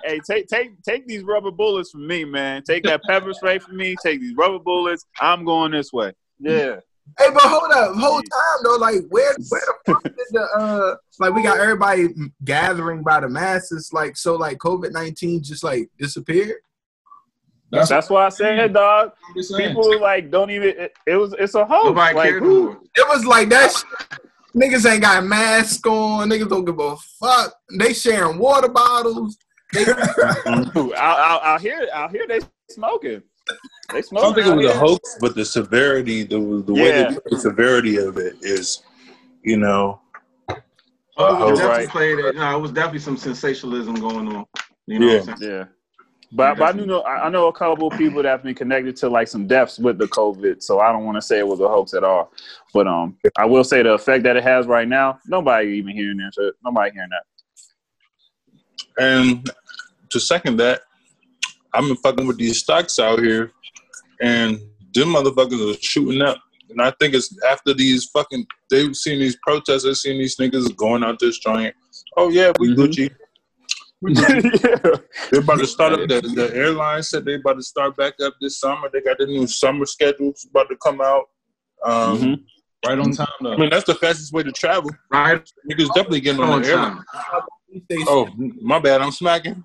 Hey, 0.04 0.20
take 0.26 0.48
take 0.48 0.82
take 0.82 1.06
these 1.06 1.22
rubber 1.22 1.50
bullets 1.50 1.90
from 1.90 2.06
me, 2.06 2.24
man. 2.24 2.62
Take 2.62 2.84
that 2.84 3.02
pepper 3.02 3.32
spray 3.34 3.58
from 3.58 3.76
me. 3.76 3.94
Take 4.02 4.20
these 4.20 4.34
rubber 4.36 4.58
bullets. 4.58 5.04
I'm 5.20 5.44
going 5.44 5.72
this 5.72 5.92
way. 5.92 6.12
Yeah. 6.38 6.80
Hey, 7.18 7.30
but 7.32 7.42
hold 7.42 7.70
up, 7.72 7.94
whole 7.96 8.20
time 8.20 8.58
though, 8.64 8.76
like 8.76 9.02
where 9.08 9.34
where 9.48 9.62
the 9.66 9.74
fuck 9.86 10.02
did 10.04 10.14
the 10.30 10.42
uh 10.58 10.94
like 11.18 11.34
we 11.34 11.42
got 11.42 11.58
everybody 11.60 12.08
gathering 12.44 13.02
by 13.02 13.20
the 13.20 13.28
masses, 13.28 13.90
like 13.92 14.16
so 14.16 14.36
like 14.36 14.58
COVID 14.58 14.92
nineteen 14.92 15.42
just 15.42 15.64
like 15.64 15.88
disappeared? 15.98 16.56
That's, 17.70 17.90
That's 17.90 18.08
why 18.08 18.24
I 18.26 18.28
said, 18.30 18.72
dog. 18.72 19.12
I'm 19.28 19.34
just 19.34 19.50
saying. 19.54 19.68
People 19.76 20.00
like 20.00 20.30
don't 20.30 20.50
even. 20.50 20.68
It, 20.70 20.92
it 21.06 21.16
was. 21.16 21.34
It's 21.38 21.54
a 21.54 21.64
hoax. 21.66 21.84
Nobody 21.86 22.14
like, 22.16 22.34
who- 22.34 22.80
It 22.96 23.06
was 23.08 23.26
like 23.26 23.48
that. 23.50 23.72
Shit. 23.72 24.20
Niggas 24.56 24.90
ain't 24.90 25.02
got 25.02 25.22
masks 25.24 25.84
on. 25.84 26.30
Niggas 26.30 26.48
don't 26.48 26.64
give 26.64 26.78
a 26.80 26.96
fuck. 27.20 27.54
They 27.78 27.92
sharing 27.92 28.38
water 28.38 28.68
bottles. 28.68 29.36
They, 29.74 29.84
I'll, 29.86 30.92
I'll, 30.96 31.40
I'll 31.42 31.58
hear. 31.58 31.86
I'll 31.94 32.08
hear 32.08 32.26
they 32.26 32.40
smoking. 32.70 33.22
They 33.90 33.98
I 33.98 34.02
don't 34.20 34.34
think 34.34 34.46
it 34.46 34.50
out 34.52 34.56
was 34.58 34.66
a 34.66 34.74
hoax, 34.78 35.16
but 35.20 35.34
the 35.34 35.44
severity, 35.44 36.22
the 36.22 36.38
the 36.66 36.74
way 36.74 36.88
Yeah. 36.88 37.08
they 37.08 37.14
put 37.14 37.24
the 37.30 37.38
severity 37.38 37.96
of 37.96 38.18
it 38.18 38.36
is, 38.42 38.82
you 39.42 39.56
know, 39.56 40.00
Oh, 41.20 41.34
it 41.34 41.38
You're 41.40 41.50
was 41.50 41.58
definitely 41.58 41.84
right. 41.84 41.88
played 41.88 42.18
it. 42.20 42.36
No, 42.36 42.56
it 42.56 42.60
was 42.60 42.70
definitely 42.70 43.00
some 43.00 43.16
sensationalism 43.16 43.94
going 43.96 44.28
on. 44.28 44.44
You 44.86 44.98
know 45.00 45.06
Yeah. 45.12 45.20
what 45.20 45.28
I'm? 45.30 45.42
Yeah. 45.42 45.64
But, 46.30 46.58
but 46.58 46.68
I 46.68 46.72
do 46.78 46.84
know 46.84 47.00
I 47.00 47.26
I 47.26 47.28
know 47.30 47.46
a 47.48 47.52
couple 47.52 47.88
of 47.88 47.96
people 47.98 48.22
that 48.22 48.28
have 48.28 48.42
been 48.42 48.54
connected 48.54 48.94
to 48.96 49.08
like 49.08 49.26
some 49.28 49.46
deaths 49.46 49.78
with 49.78 49.96
the 49.96 50.06
COVID, 50.08 50.62
so 50.62 50.78
I 50.80 50.92
don't 50.92 51.06
want 51.06 51.16
to 51.16 51.22
say 51.22 51.38
it 51.38 51.46
was 51.48 51.60
a 51.60 51.68
hoax 51.68 51.94
at 51.94 52.04
all. 52.04 52.30
But 52.74 52.86
um, 52.86 53.16
I 53.38 53.46
will 53.46 53.64
say 53.64 53.82
the 53.82 53.94
effect 53.94 54.22
that 54.24 54.36
it 54.36 54.44
has 54.44 54.66
right 54.66 54.86
now, 54.86 55.18
nobody 55.26 55.68
even 55.70 55.94
hearing 55.94 56.18
that. 56.18 56.52
Nobody 56.62 56.90
hearing 56.92 57.08
that. 57.10 57.24
and 59.02 59.50
to 60.10 60.20
second 60.20 60.58
that, 60.58 60.82
I've 61.72 61.84
been 61.84 61.96
fucking 61.96 62.26
with 62.26 62.36
these 62.38 62.58
stocks 62.58 62.98
out 62.98 63.20
here, 63.20 63.52
and 64.20 64.58
them 64.94 65.08
motherfuckers 65.08 65.74
are 65.74 65.78
shooting 65.80 66.22
up. 66.22 66.38
And 66.70 66.82
I 66.82 66.92
think 67.00 67.14
it's 67.14 67.34
after 67.44 67.72
these 67.74 68.06
fucking 68.06 68.46
they've 68.70 68.94
seen 68.94 69.18
these 69.20 69.36
protests, 69.42 69.84
they've 69.84 69.96
seen 69.96 70.18
these 70.18 70.36
niggas 70.36 70.74
going 70.76 71.02
out 71.02 71.18
this 71.18 71.38
joint. 71.38 71.74
Oh 72.16 72.28
yeah, 72.28 72.52
we 72.58 72.68
Mhm. 72.68 72.76
Gucci. 72.76 73.10
We 74.00 74.12
Gucci. 74.14 74.64
yeah. 74.64 75.00
They're 75.30 75.40
about 75.40 75.58
to 75.60 75.66
start 75.66 75.94
up. 75.94 76.00
The, 76.08 76.20
the 76.20 76.54
airline 76.54 77.02
said 77.02 77.24
they're 77.24 77.36
about 77.40 77.54
to 77.54 77.62
start 77.62 77.96
back 77.96 78.14
up 78.22 78.34
this 78.40 78.60
summer. 78.60 78.88
They 78.92 79.00
got 79.00 79.18
the 79.18 79.26
new 79.26 79.46
summer 79.46 79.86
schedules 79.86 80.46
about 80.50 80.68
to 80.68 80.76
come 80.76 81.00
out. 81.00 81.24
Um, 81.84 82.18
Mhm. 82.18 82.42
right 82.86 82.98
on 82.98 83.12
time 83.12 83.28
though. 83.40 83.54
I 83.54 83.56
mean, 83.56 83.70
that's 83.70 83.84
the 83.86 83.94
fastest 83.94 84.32
way 84.32 84.42
to 84.42 84.52
travel. 84.52 84.90
Right 85.10 85.42
Niggas 85.70 85.88
definitely 85.94 86.20
getting 86.20 86.42
on 86.42 86.50
on 86.50 86.62
the 86.62 86.68
airline. 86.68 86.96
time. 87.14 87.40
Oh, 88.06 88.28
my 88.60 88.78
bad. 88.78 89.00
I'm 89.00 89.12
smacking. 89.12 89.64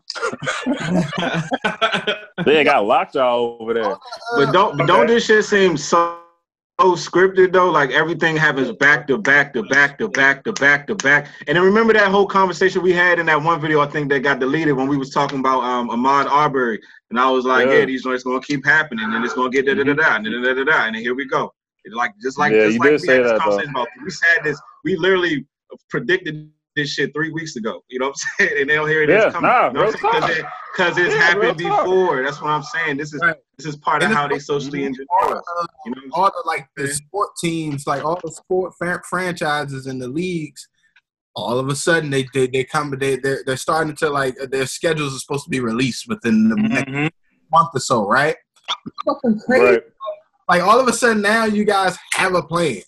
They 2.45 2.63
got 2.63 2.85
lockjaw 2.85 3.57
over 3.59 3.73
there. 3.73 3.95
But 4.35 4.51
don't 4.51 4.77
but 4.77 4.87
don't 4.87 5.07
this 5.07 5.25
shit 5.25 5.45
seem 5.45 5.77
so 5.77 6.19
so 6.79 6.95
scripted 6.95 7.53
though? 7.53 7.69
Like 7.69 7.91
everything 7.91 8.35
happens 8.35 8.71
back 8.73 9.07
to 9.07 9.17
back 9.17 9.53
to 9.53 9.63
back 9.63 9.97
to 9.99 10.09
back 10.09 10.43
to 10.43 10.51
back 10.53 10.87
to 10.87 10.95
back. 10.95 11.27
And 11.47 11.55
then 11.55 11.63
remember 11.63 11.93
that 11.93 12.09
whole 12.11 12.25
conversation 12.25 12.81
we 12.81 12.91
had 12.91 13.19
in 13.19 13.27
that 13.27 13.41
one 13.41 13.61
video 13.61 13.79
I 13.81 13.87
think 13.87 14.09
that 14.09 14.19
got 14.19 14.39
deleted 14.39 14.75
when 14.75 14.87
we 14.87 14.97
was 14.97 15.11
talking 15.11 15.39
about 15.39 15.61
um 15.63 15.89
Ahmaud 15.89 16.25
Arbery. 16.25 16.81
And 17.11 17.19
I 17.19 17.29
was 17.29 17.45
like, 17.45 17.67
Yeah. 17.67 17.79
yeah, 17.79 17.85
these 17.85 18.03
joints 18.03 18.23
gonna 18.23 18.41
keep 18.41 18.65
happening 18.65 19.05
and 19.05 19.23
it's 19.23 19.35
gonna 19.35 19.49
get 19.51 19.65
da 19.67 19.75
da 19.75 19.83
da 19.83 19.93
da 19.93 20.15
and 20.15 20.25
da 20.25 20.31
da 20.41 20.53
da 20.53 20.63
da 20.63 20.85
and 20.87 20.95
here 20.95 21.15
we 21.15 21.25
go. 21.27 21.53
It's 21.85 21.95
like 21.95 22.11
just 22.21 22.37
like 22.39 22.51
Yeah, 22.53 22.65
just 22.65 22.73
you 22.73 22.79
like 22.79 22.89
did 22.89 23.01
we 23.01 23.07
say 23.07 23.17
had 23.17 23.25
this 23.25 23.31
that, 23.33 23.41
though. 23.45 23.59
about 23.59 23.87
we 24.03 24.11
had 24.35 24.43
this 24.43 24.59
we 24.83 24.95
literally 24.97 25.45
predicted 25.89 26.49
this 26.75 26.89
shit 26.93 27.11
three 27.13 27.31
weeks 27.31 27.55
ago. 27.55 27.83
You 27.89 27.99
know 27.99 28.07
what 28.07 28.17
I'm 28.39 28.47
saying? 28.47 28.61
And 28.61 28.69
they'll 28.69 28.85
hear 28.85 29.03
it 29.03 29.09
Yeah, 29.09 29.31
coming. 29.31 29.49
nah, 29.49 29.67
you 29.67 29.73
know 29.73 29.85
what 29.85 29.95
I'm 30.03 30.11
real 30.21 30.27
saying? 30.27 30.45
Because 30.75 30.97
it's 30.97 31.13
Yeah, 31.13 31.21
happened 31.21 31.41
real 31.59 31.71
talk. 31.71 31.85
before. 31.85 32.23
That's 32.23 32.41
what 32.41 32.49
I'm 32.51 32.63
saying. 32.63 32.97
This 32.97 33.13
is 33.13 33.21
Right. 33.21 33.35
this 33.57 33.67
is 33.67 33.75
part 33.77 34.01
of 34.03 34.11
how 34.11 34.27
they 34.27 34.39
socially 34.39 34.83
engineer 34.85 35.05
all, 35.21 35.33
uh, 35.37 35.65
You 35.85 35.91
know 35.91 36.01
all 36.13 36.25
the 36.31 36.43
like 36.45 36.67
the 36.75 36.87
sport 36.87 37.29
teams, 37.41 37.85
like 37.85 38.03
all 38.03 38.19
the 38.23 38.31
sport 38.31 38.73
fran- 38.77 39.01
franchises 39.07 39.85
and 39.87 40.01
the 40.01 40.07
leagues, 40.07 40.67
all 41.35 41.59
of 41.59 41.69
a 41.69 41.75
sudden 41.75 42.09
they 42.09 42.27
they, 42.33 42.47
they 42.47 42.63
come 42.63 42.91
they 42.97 43.17
they're, 43.17 43.43
they're 43.45 43.57
starting 43.57 43.95
to 43.97 44.09
like 44.09 44.35
their 44.49 44.65
schedules 44.65 45.15
are 45.15 45.19
supposed 45.19 45.43
to 45.43 45.49
be 45.51 45.59
released 45.59 46.07
within 46.07 46.49
the 46.49 46.55
next 46.55 46.89
Mhm. 46.89 47.11
month 47.51 47.69
or 47.73 47.79
so, 47.79 48.07
right? 48.07 48.35
Fucking 49.05 49.39
crazy. 49.45 49.63
Right. 49.63 49.83
Like 50.49 50.61
all 50.63 50.79
of 50.79 50.87
a 50.87 50.93
sudden 50.93 51.21
now 51.21 51.45
you 51.45 51.63
guys 51.65 51.97
have 52.13 52.33
a 52.33 52.41
plan, 52.41 52.81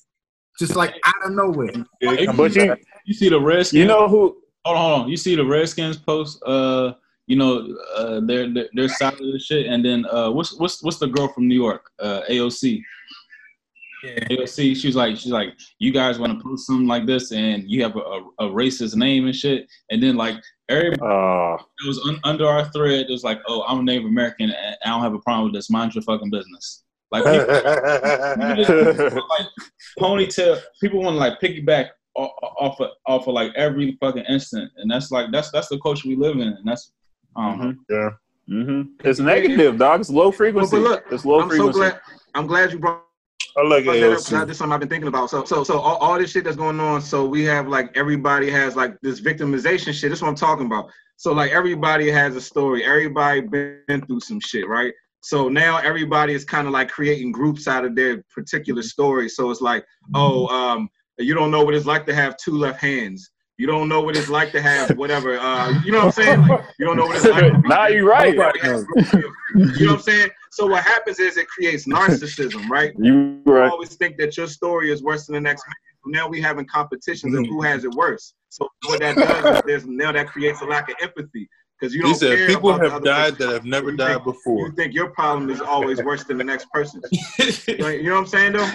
just 0.60 0.76
like 0.76 0.96
out 1.06 1.26
of 1.26 1.32
nowhere. 1.34 1.72
Yeah, 2.02 2.26
But 2.36 2.56
you, 2.56 2.76
You 3.06 3.14
see 3.14 3.30
the 3.30 3.40
Redskins? 3.40 3.80
you 3.80 3.86
know 3.86 4.08
who? 4.08 4.38
hold 4.66 4.78
on, 4.78 4.84
hold 4.90 5.02
on. 5.04 5.10
You 5.10 5.18
see 5.18 5.36
the 5.36 5.46
Redskins 5.46 5.98
post, 5.98 6.42
uh, 6.46 6.94
you 7.28 7.36
know, 7.36 7.76
uh, 7.96 8.20
their 8.22 8.52
their, 8.52 8.68
their 8.74 8.88
side 8.90 9.14
of 9.14 9.20
the 9.20 9.40
shit, 9.40 9.68
and 9.68 9.84
then 9.86 10.06
uh, 10.12 10.30
what's 10.32 10.58
what's 10.60 10.82
what's 10.84 10.98
the 10.98 11.08
girl 11.08 11.28
from 11.28 11.48
New 11.48 11.56
York, 11.56 11.90
uh, 12.00 12.22
AOC? 12.30 12.82
Yeah. 14.04 14.20
AOC. 14.30 14.76
She's 14.76 14.96
like, 14.96 15.18
she's 15.18 15.32
like, 15.32 15.54
you 15.80 15.92
guys 15.92 16.20
want 16.20 16.38
to 16.38 16.44
post 16.44 16.68
something 16.68 16.88
like 16.88 17.06
this, 17.06 17.32
and 17.32 17.64
you 17.70 17.82
have 17.84 17.96
a, 17.96 18.00
a, 18.00 18.22
a 18.40 18.44
racist 18.50 18.96
name 18.96 19.26
and 19.26 19.36
shit, 19.36 19.68
and 19.90 20.02
then 20.02 20.16
like 20.16 20.36
everybody 20.70 21.02
Uh, 21.02 21.56
it 21.84 21.88
was 21.88 22.00
un- 22.08 22.20
under 22.24 22.46
our 22.48 22.66
thread. 22.72 23.06
It 23.08 23.12
was 23.12 23.24
like, 23.24 23.40
oh, 23.48 23.64
I'm 23.68 23.80
a 23.80 23.84
Native 23.84 24.06
American, 24.06 24.50
and 24.52 24.76
I 24.84 24.90
don't 24.90 25.02
have 25.02 25.14
a 25.14 25.20
problem 25.20 25.46
with 25.46 25.54
this. 25.54 25.70
Mind 25.70 25.96
your 25.96 26.04
fucking 26.04 26.30
business. 26.32 26.84
Like 27.12 27.24
people, 27.24 27.46
people 28.36 29.10
just, 29.10 29.16
like 29.16 29.48
ponytail. 30.00 30.62
People 30.82 31.02
want 31.02 31.16
to 31.16 31.20
like 31.20 31.40
piggyback 31.40 31.88
o- 31.88 31.90
o- 31.90 31.96
off 32.16 32.80
of 32.80 32.90
off 33.06 33.28
of 33.28 33.34
like 33.34 33.52
every 33.56 33.98
fucking 34.00 34.24
instant, 34.26 34.72
and 34.78 34.90
that's 34.90 35.12
like 35.12 35.32
that's 35.32 35.52
that's 35.52 35.68
the 35.68 35.80
culture 35.80 36.08
we 36.08 36.16
live 36.16 36.36
in, 36.36 36.42
and 36.48 36.66
that's 36.66 36.92
I 37.36 37.50
don't 37.50 37.60
know. 37.60 37.76
yeah. 38.50 38.64
hmm 38.64 38.82
It's 39.04 39.20
negative, 39.20 39.78
dog. 39.78 40.00
It's 40.02 40.10
low 40.10 40.32
frequency. 40.32 40.78
look, 40.78 41.06
it's 41.12 41.26
low 41.26 41.42
I'm 41.42 41.50
so 41.52 41.72
glad. 41.72 42.00
I'm 42.34 42.48
glad 42.48 42.72
you 42.72 42.80
brought 42.80 43.04
I 43.58 43.64
like 43.64 43.86
brought 43.86 43.94
that 43.96 44.12
up 44.12 44.18
'cause 44.18 44.32
AOC. 44.32 44.56
something 44.56 44.74
I've 44.74 44.80
been 44.80 44.90
thinking 44.90 45.08
about. 45.08 45.30
So, 45.30 45.44
so, 45.46 45.64
so 45.64 45.80
all, 45.80 45.98
all 45.98 46.18
this 46.20 46.32
shit 46.32 46.44
that's 46.44 46.58
going 46.58 46.80
on. 46.80 47.02
So 47.02 47.26
we 47.26 47.44
have 47.46 47.68
like 47.68 47.96
everybody 47.96 48.50
has 48.50 48.76
like 48.76 48.98
this 49.02 49.22
victimization 49.22 49.94
shit. 49.94 50.10
That's 50.10 50.22
what 50.22 50.28
I'm 50.30 50.36
talking 50.36 50.66
about. 50.66 50.90
So 51.18 51.32
like 51.34 51.52
everybody 51.52 52.10
has 52.12 52.36
a 52.36 52.42
story. 52.42 52.84
Everybody 52.84 53.42
been 53.42 54.06
through 54.08 54.20
some 54.22 54.40
shit, 54.42 54.68
right? 54.68 54.94
So 55.22 55.50
now 55.50 55.78
everybody 55.78 56.34
is 56.34 56.44
kind 56.46 56.68
of 56.68 56.74
like 56.74 56.90
creating 56.90 57.32
groups 57.32 57.68
out 57.68 57.84
of 57.86 57.96
their 57.96 58.22
particular 58.34 58.84
story. 58.84 59.28
So 59.30 59.50
it's 59.50 59.62
like, 59.62 59.84
oh, 60.14 60.48
um, 60.48 60.90
you 61.18 61.34
don't 61.34 61.52
know 61.52 61.64
what 61.64 61.74
it's 61.76 61.86
like 61.86 62.06
to 62.08 62.16
have 62.16 62.36
two 62.38 62.54
left 62.58 62.80
hands. 62.82 63.30
You 63.58 63.68
don't 63.68 63.88
know 63.88 64.02
what 64.02 64.18
it's 64.18 64.28
like 64.30 64.52
to 64.52 64.62
have 64.62 64.98
whatever. 64.98 65.38
Uh, 65.40 65.82
you 65.86 65.92
know 65.94 66.00
what 66.00 66.18
I'm 66.18 66.24
saying? 66.24 66.46
Like, 66.48 66.66
you 66.78 66.86
don't 66.86 66.98
know 66.98 67.06
what 67.06 67.16
it's 67.16 67.26
like. 67.26 67.54
to 67.54 67.58
be- 67.62 67.68
nah, 67.70 67.86
you 67.88 68.10
right. 68.10 68.36
Nobody 68.36 68.60
has 68.60 68.84
groups 68.84 69.14
of- 69.14 69.24
You 69.56 69.86
know 69.86 69.92
what 69.94 70.00
I'm 70.00 70.02
saying? 70.02 70.30
So 70.52 70.68
what 70.68 70.84
happens 70.84 71.20
is 71.20 71.38
it 71.38 71.48
creates 71.48 71.86
narcissism, 71.88 72.68
right? 72.70 72.94
You 73.00 73.42
You 73.46 73.54
right. 73.54 73.72
always 73.72 73.96
think 73.96 74.18
that 74.18 74.36
your 74.36 74.48
story 74.48 74.92
is 74.92 75.02
worse 75.04 75.26
than 75.28 75.36
the 75.36 75.42
next 75.42 75.64
man. 75.68 75.76
Now 76.14 76.28
we 76.28 76.42
having 76.42 76.66
competitions 76.66 77.34
of 77.34 77.46
who 77.48 77.62
has 77.62 77.86
it 77.86 77.92
worse. 77.92 78.34
So 78.50 78.68
what 78.88 79.00
that 79.00 79.16
does 79.16 79.56
is 79.58 79.62
there's 79.66 79.86
now 79.86 80.12
that 80.12 80.28
creates 80.28 80.62
a 80.62 80.66
lack 80.66 80.90
of 80.90 80.96
empathy 81.02 81.48
because 81.80 81.96
you 81.96 82.02
don't 82.02 82.12
He 82.12 82.18
said 82.18 82.38
care 82.38 82.48
people 82.48 82.70
about 82.72 82.82
the 82.82 82.90
have 82.90 82.96
other 83.02 83.06
died 83.06 83.34
person. 83.38 83.48
that 83.48 83.54
have 83.54 83.66
never 83.66 83.92
You 83.92 83.98
died 83.98 84.14
think- 84.16 84.24
before. 84.26 84.68
You 84.68 84.72
think 84.74 84.94
your 84.94 85.10
problem 85.12 85.50
is 85.50 85.62
always 85.62 86.04
worse 86.04 86.26
than 86.26 86.38
the 86.38 86.44
next 86.44 86.70
person. 86.72 87.02
Right? 87.80 88.02
You 88.02 88.10
know 88.10 88.16
what 88.16 88.22
I'm 88.22 88.28
saying 88.28 88.52
though? 88.54 88.70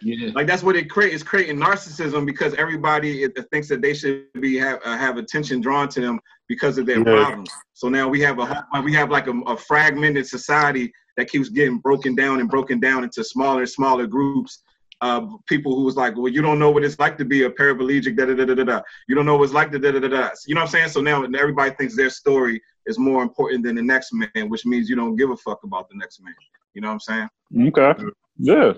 Yeah. 0.00 0.30
Like 0.34 0.46
that's 0.46 0.62
what 0.62 0.76
it 0.76 0.88
creates. 0.88 1.14
It's 1.16 1.22
creating 1.22 1.58
narcissism 1.58 2.24
because 2.24 2.54
everybody 2.54 3.24
it- 3.24 3.36
thinks 3.50 3.68
that 3.68 3.82
they 3.82 3.92
should 3.94 4.32
be 4.40 4.56
have 4.56 4.80
uh, 4.84 4.96
have 4.96 5.18
attention 5.18 5.60
drawn 5.60 5.88
to 5.90 6.00
them 6.00 6.20
because 6.48 6.78
of 6.78 6.86
their 6.86 6.98
Yeah. 6.98 7.04
problems. 7.04 7.50
So 7.74 7.88
now 7.88 8.08
we 8.08 8.20
have 8.20 8.38
a 8.38 8.64
we 8.82 8.92
have 8.94 9.10
like 9.10 9.26
a, 9.26 9.32
a 9.46 9.56
fragmented 9.56 10.26
society 10.26 10.92
that 11.16 11.28
keeps 11.28 11.48
getting 11.50 11.78
broken 11.78 12.14
down 12.14 12.40
and 12.40 12.48
broken 12.48 12.80
down 12.80 13.04
into 13.04 13.22
smaller 13.22 13.60
and 13.60 13.68
smaller 13.68 14.06
groups. 14.06 14.62
Uh, 15.02 15.26
people 15.48 15.74
who 15.74 15.82
was 15.82 15.96
like, 15.96 16.16
well, 16.16 16.28
you 16.28 16.40
don't 16.40 16.60
know 16.60 16.70
what 16.70 16.84
it's 16.84 16.96
like 17.00 17.18
to 17.18 17.24
be 17.24 17.42
a 17.42 17.50
paraplegic, 17.50 18.16
da 18.16 18.24
da 18.24 18.34
da 18.36 18.54
da. 18.54 18.62
da. 18.62 18.80
You 19.08 19.16
don't 19.16 19.26
know 19.26 19.36
what 19.36 19.44
it's 19.44 19.52
like 19.52 19.72
to 19.72 19.78
da 19.80 19.90
da 19.90 19.98
da 19.98 20.06
da. 20.06 20.30
You 20.46 20.54
know 20.54 20.60
what 20.60 20.66
I'm 20.66 20.70
saying? 20.70 20.88
So 20.90 21.00
now 21.00 21.24
everybody 21.24 21.72
thinks 21.72 21.96
their 21.96 22.08
story 22.08 22.62
is 22.86 23.00
more 23.00 23.24
important 23.24 23.64
than 23.64 23.74
the 23.74 23.82
next 23.82 24.12
man, 24.12 24.48
which 24.48 24.64
means 24.64 24.88
you 24.88 24.94
don't 24.94 25.16
give 25.16 25.30
a 25.30 25.36
fuck 25.36 25.64
about 25.64 25.88
the 25.90 25.96
next 25.96 26.20
man. 26.22 26.34
You 26.74 26.80
know 26.82 26.88
what 26.88 26.94
I'm 26.94 27.00
saying? 27.00 27.28
Okay. 27.68 27.80
Mm-hmm. 27.80 28.08
Yeah. 28.38 28.72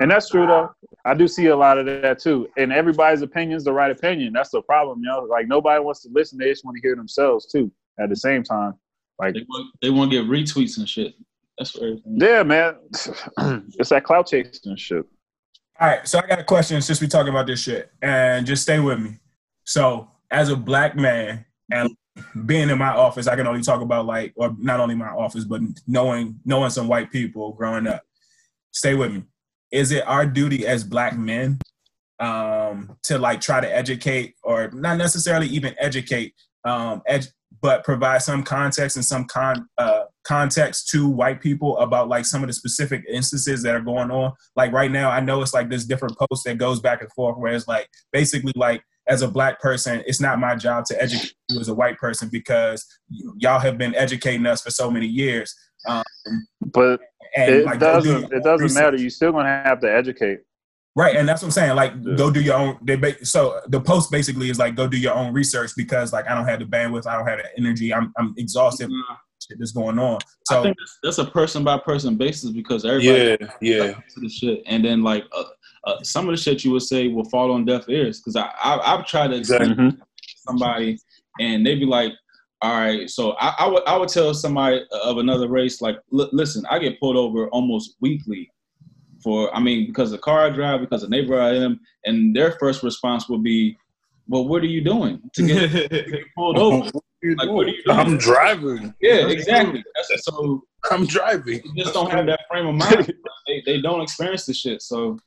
And 0.00 0.10
that's 0.10 0.28
true 0.28 0.46
though. 0.46 0.70
I 1.04 1.14
do 1.14 1.28
see 1.28 1.46
a 1.46 1.56
lot 1.56 1.78
of 1.78 1.86
that 1.86 2.18
too. 2.18 2.48
And 2.56 2.72
everybody's 2.72 3.22
opinion 3.22 3.56
is 3.56 3.64
the 3.64 3.72
right 3.72 3.90
opinion. 3.90 4.32
That's 4.32 4.50
the 4.50 4.62
problem, 4.62 5.00
you 5.00 5.06
know. 5.06 5.20
Like 5.20 5.46
nobody 5.48 5.82
wants 5.82 6.02
to 6.02 6.10
listen. 6.12 6.38
They 6.38 6.50
just 6.50 6.64
want 6.64 6.76
to 6.76 6.82
hear 6.82 6.96
themselves 6.96 7.46
too. 7.46 7.70
At 7.98 8.08
the 8.08 8.16
same 8.16 8.42
time, 8.42 8.74
like 9.18 9.34
They 9.34 9.44
want, 9.48 9.74
they 9.82 9.90
want 9.90 10.10
to 10.10 10.22
get 10.22 10.30
retweets 10.30 10.78
and 10.78 10.88
shit. 10.88 11.14
That's 11.58 11.70
for 11.72 11.84
everything. 11.84 12.16
yeah, 12.18 12.42
man. 12.42 12.76
it's 13.78 13.90
that 13.90 14.04
clout 14.04 14.26
chasing 14.28 14.76
shit. 14.76 15.04
All 15.78 15.88
right, 15.88 16.06
so 16.06 16.18
I 16.18 16.26
got 16.26 16.38
a 16.38 16.44
question 16.44 16.80
since 16.82 17.00
we 17.00 17.06
talking 17.06 17.30
about 17.30 17.46
this 17.46 17.62
shit, 17.62 17.90
and 18.02 18.46
just 18.46 18.62
stay 18.62 18.80
with 18.80 18.98
me. 18.98 19.18
So, 19.64 20.10
as 20.30 20.50
a 20.50 20.56
black 20.56 20.94
man 20.96 21.44
and 21.70 21.90
being 22.46 22.70
in 22.70 22.78
my 22.78 22.90
office, 22.90 23.26
I 23.26 23.36
can 23.36 23.46
only 23.46 23.62
talk 23.62 23.80
about 23.80 24.06
like, 24.06 24.32
or 24.36 24.54
not 24.58 24.80
only 24.80 24.94
my 24.94 25.08
office, 25.08 25.44
but 25.44 25.60
knowing 25.86 26.38
knowing 26.44 26.70
some 26.70 26.88
white 26.88 27.10
people 27.10 27.52
growing 27.52 27.86
up. 27.86 28.02
Stay 28.72 28.94
with 28.94 29.12
me. 29.12 29.22
Is 29.72 29.92
it 29.92 30.06
our 30.06 30.26
duty 30.26 30.66
as 30.66 30.84
black 30.84 31.16
men 31.16 31.58
um, 32.18 32.96
to 33.04 33.18
like 33.18 33.40
try 33.40 33.60
to 33.60 33.76
educate, 33.76 34.34
or 34.42 34.70
not 34.72 34.96
necessarily 34.96 35.46
even 35.48 35.74
educate, 35.78 36.34
um, 36.64 37.02
ed- 37.06 37.28
but 37.62 37.84
provide 37.84 38.22
some 38.22 38.42
context 38.42 38.96
and 38.96 39.04
some 39.04 39.24
con 39.24 39.68
uh, 39.78 40.04
context 40.24 40.88
to 40.90 41.08
white 41.08 41.40
people 41.40 41.78
about 41.78 42.08
like 42.08 42.24
some 42.24 42.42
of 42.42 42.46
the 42.46 42.52
specific 42.52 43.04
instances 43.08 43.62
that 43.62 43.74
are 43.74 43.80
going 43.80 44.10
on? 44.10 44.32
like 44.54 44.72
right 44.72 44.90
now 44.90 45.10
i 45.10 45.18
know 45.20 45.40
it's 45.40 45.54
like 45.54 45.70
this 45.70 45.84
different 45.84 46.16
post 46.18 46.44
that 46.44 46.58
goes 46.58 46.80
back 46.80 47.00
and 47.00 47.10
forth 47.12 47.38
where 47.38 47.54
it's 47.54 47.66
like 47.66 47.88
basically 48.12 48.52
like 48.54 48.82
as 49.10 49.22
a 49.22 49.28
black 49.28 49.60
person 49.60 50.02
it's 50.06 50.20
not 50.20 50.38
my 50.38 50.54
job 50.54 50.84
to 50.86 50.94
educate 51.02 51.34
you 51.50 51.60
as 51.60 51.68
a 51.68 51.74
white 51.74 51.98
person 51.98 52.28
because 52.32 52.86
y'all 53.38 53.58
have 53.58 53.76
been 53.76 53.94
educating 53.94 54.46
us 54.46 54.62
for 54.62 54.70
so 54.70 54.90
many 54.90 55.06
years 55.06 55.54
um, 55.88 56.02
But 56.72 57.00
and 57.36 57.54
it 57.54 57.64
like 57.66 57.78
doesn't. 57.80 58.10
your 58.10 58.34
It 58.34 58.42
doesn't 58.44 58.64
research. 58.64 58.82
matter. 58.82 58.96
You're 58.96 59.10
still 59.10 59.32
gonna 59.32 59.62
have 59.64 59.80
to 59.80 59.92
educate. 59.92 60.38
right 60.96 61.14
and 61.16 61.28
that's 61.28 61.40
what 61.42 61.46
i'm 61.48 61.52
saying 61.52 61.76
like 61.76 61.92
Yeah. 62.04 62.16
go 62.16 62.30
do 62.30 62.40
your 62.48 62.56
own 62.62 62.78
they 62.82 62.96
ba- 62.96 63.24
so 63.24 63.60
the 63.68 63.80
post 63.80 64.10
basically 64.10 64.50
is 64.50 64.58
like 64.58 64.74
go 64.74 64.86
do 64.88 64.98
your 65.06 65.14
own 65.14 65.32
research 65.40 65.70
because 65.76 66.12
like 66.12 66.26
i 66.28 66.34
don't 66.34 66.46
have 66.50 66.58
the 66.58 66.66
bandwidth 66.74 67.06
i 67.06 67.16
don't 67.16 67.26
have 67.32 67.38
the 67.38 67.48
energy 67.62 67.92
i'm, 67.94 68.12
I'm 68.18 68.34
exhausted 68.36 68.88
Nah, 68.90 69.16
shit 69.44 69.58
that's 69.60 69.70
going 69.72 69.98
on 70.00 70.16
I 70.16 70.54
so 70.54 70.62
think 70.64 70.76
that's, 70.80 70.98
that's 71.04 71.18
a 71.18 71.30
person 71.38 71.62
by 71.64 71.78
person 71.78 72.16
basis 72.16 72.50
because 72.50 72.84
everybody 72.84 73.36
Yeah, 73.60 73.76
yeah. 73.86 73.92
to 74.12 74.18
the 74.24 74.28
shit, 74.28 74.62
and 74.66 74.84
then 74.84 75.02
like 75.10 75.24
uh, 75.32 75.44
uh, 75.84 75.96
some 76.02 76.28
of 76.28 76.34
the 76.34 76.40
shit 76.40 76.64
you 76.64 76.72
would 76.72 76.82
say 76.82 77.08
will 77.08 77.24
fall 77.24 77.52
on 77.52 77.64
deaf 77.64 77.88
ears 77.88 78.20
because 78.20 78.36
I, 78.36 78.50
I 78.62 78.94
I've 78.94 79.06
tried 79.06 79.28
to 79.28 79.36
explain 79.36 79.76
to 79.76 79.96
somebody 80.46 80.98
and 81.38 81.64
they'd 81.64 81.80
be 81.80 81.86
like, 81.86 82.12
all 82.62 82.78
right, 82.78 83.08
so 83.08 83.32
I, 83.40 83.54
I 83.60 83.68
would 83.68 83.82
I 83.86 83.96
would 83.96 84.10
tell 84.10 84.34
somebody 84.34 84.84
of 85.04 85.18
another 85.18 85.48
race 85.48 85.80
like, 85.80 85.96
listen, 86.10 86.64
I 86.70 86.78
get 86.78 87.00
pulled 87.00 87.16
over 87.16 87.48
almost 87.48 87.96
weekly 88.00 88.50
for 89.22 89.54
I 89.54 89.60
mean 89.60 89.86
because 89.86 90.12
of 90.12 90.18
the 90.18 90.22
car 90.22 90.46
I 90.46 90.50
drive 90.50 90.80
because 90.80 91.02
of 91.02 91.10
the 91.10 91.16
neighbor 91.16 91.40
I 91.40 91.54
am, 91.56 91.80
and 92.04 92.36
their 92.36 92.52
first 92.52 92.82
response 92.82 93.28
would 93.28 93.42
be, 93.42 93.76
well, 94.28 94.46
what 94.46 94.62
are 94.62 94.66
you 94.66 94.82
doing 94.82 95.20
to 95.34 95.46
get 95.46 95.90
pulled 96.36 96.58
over? 96.58 96.90
Like, 97.22 97.50
what 97.50 97.66
are 97.66 97.68
you 97.68 97.82
doing? 97.84 97.98
I'm 97.98 98.16
driving. 98.16 98.94
Yeah, 98.98 99.28
exactly. 99.28 99.84
That's, 99.94 100.24
so 100.24 100.62
I'm 100.90 101.04
driving. 101.04 101.60
they 101.76 101.82
just 101.82 101.92
don't 101.92 102.10
have 102.10 102.24
that 102.24 102.40
frame 102.50 102.66
of 102.66 102.76
mind. 102.76 103.12
they, 103.46 103.62
they 103.66 103.78
don't 103.82 104.00
experience 104.00 104.46
the 104.46 104.54
shit. 104.54 104.80
So 104.80 105.18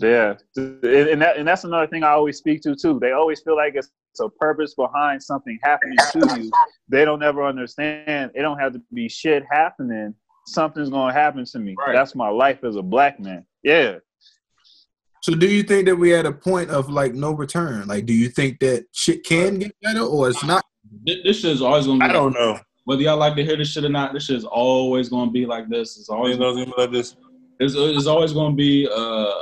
Yeah, 0.00 0.34
and 0.56 0.84
and 0.84 1.22
that 1.22 1.36
and 1.36 1.46
that's 1.46 1.64
another 1.64 1.86
thing 1.86 2.02
I 2.02 2.10
always 2.10 2.38
speak 2.38 2.62
to 2.62 2.74
too. 2.74 2.98
They 3.00 3.12
always 3.12 3.40
feel 3.40 3.56
like 3.56 3.74
it's 3.74 3.90
a 4.20 4.28
purpose 4.28 4.74
behind 4.74 5.22
something 5.22 5.58
happening 5.62 5.96
to 6.12 6.40
you. 6.40 6.50
They 6.88 7.04
don't 7.04 7.22
ever 7.22 7.46
understand. 7.46 8.30
It 8.34 8.42
don't 8.42 8.58
have 8.58 8.72
to 8.72 8.82
be 8.92 9.08
shit 9.08 9.44
happening. 9.50 10.14
Something's 10.46 10.90
gonna 10.90 11.12
happen 11.12 11.44
to 11.44 11.58
me. 11.58 11.74
Right. 11.78 11.94
That's 11.94 12.14
my 12.14 12.28
life 12.28 12.64
as 12.64 12.76
a 12.76 12.82
black 12.82 13.20
man. 13.20 13.44
Yeah. 13.62 13.96
So 15.22 15.34
do 15.34 15.46
you 15.46 15.62
think 15.62 15.86
that 15.86 15.96
we 15.96 16.14
at 16.14 16.24
a 16.24 16.32
point 16.32 16.70
of 16.70 16.88
like 16.88 17.14
no 17.14 17.32
return? 17.32 17.86
Like, 17.86 18.06
do 18.06 18.14
you 18.14 18.28
think 18.30 18.58
that 18.60 18.86
shit 18.92 19.22
can 19.24 19.58
get 19.58 19.72
better 19.82 20.00
or 20.00 20.30
it's 20.30 20.42
not? 20.44 20.64
this 21.04 21.40
shit 21.40 21.52
is 21.52 21.62
always 21.62 21.86
gonna 21.86 21.98
be. 21.98 22.04
I 22.06 22.12
don't 22.12 22.32
know. 22.32 22.58
Whether 22.84 23.02
y'all 23.02 23.18
like 23.18 23.36
to 23.36 23.44
hear 23.44 23.56
this 23.56 23.68
shit 23.70 23.84
or 23.84 23.90
not, 23.90 24.14
this 24.14 24.24
shit 24.24 24.36
is 24.36 24.44
always 24.44 25.08
gonna 25.10 25.30
be 25.30 25.44
like 25.46 25.68
this. 25.68 25.98
It's 25.98 26.08
always 26.08 26.38
Always 26.38 26.56
knows 26.56 26.66
him 26.66 26.72
like 26.76 26.90
this. 26.90 27.16
there's, 27.58 27.74
there's 27.74 28.06
always 28.06 28.32
gonna 28.32 28.54
be 28.56 28.86
a 28.86 29.32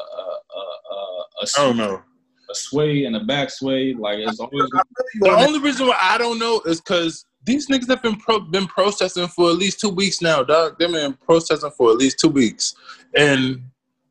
a, 1.40 1.60
a, 1.60 1.62
a, 1.62 1.62
a, 1.62 1.62
I 1.62 1.66
don't 1.66 1.76
know. 1.76 2.02
a 2.50 2.54
sway 2.54 3.04
and 3.04 3.16
a 3.16 3.20
back 3.20 3.50
sway. 3.50 3.94
Like 3.94 4.18
it's 4.18 4.40
always 4.40 4.70
gonna, 4.70 4.84
The 5.20 5.46
only 5.46 5.60
reason 5.60 5.86
why 5.86 5.98
I 6.00 6.18
don't 6.18 6.38
know 6.38 6.60
is 6.66 6.80
because 6.80 7.24
these 7.44 7.68
niggas 7.68 7.88
have 7.88 8.02
been 8.02 8.16
pro- 8.16 8.40
been 8.40 8.66
protesting 8.66 9.28
for 9.28 9.50
at 9.50 9.56
least 9.56 9.80
two 9.80 9.88
weeks 9.88 10.20
now, 10.20 10.42
dog. 10.42 10.76
They've 10.78 10.90
been 10.90 11.14
protesting 11.14 11.70
for 11.76 11.90
at 11.90 11.96
least 11.96 12.18
two 12.18 12.28
weeks, 12.28 12.74
and 13.16 13.62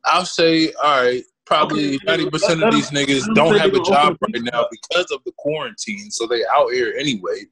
I'll 0.04 0.24
say, 0.24 0.72
all 0.82 1.02
right, 1.04 1.22
probably 1.44 1.98
ninety 2.04 2.28
percent 2.28 2.62
of 2.62 2.72
these 2.72 2.90
niggas 2.90 3.34
don't 3.34 3.56
have 3.58 3.74
a 3.74 3.82
job 3.82 4.16
right 4.20 4.42
now 4.52 4.66
because 4.70 5.10
of 5.10 5.22
the 5.24 5.32
quarantine, 5.38 6.10
so 6.10 6.26
they 6.26 6.42
out 6.52 6.72
here 6.72 6.94
anyway. 6.98 7.44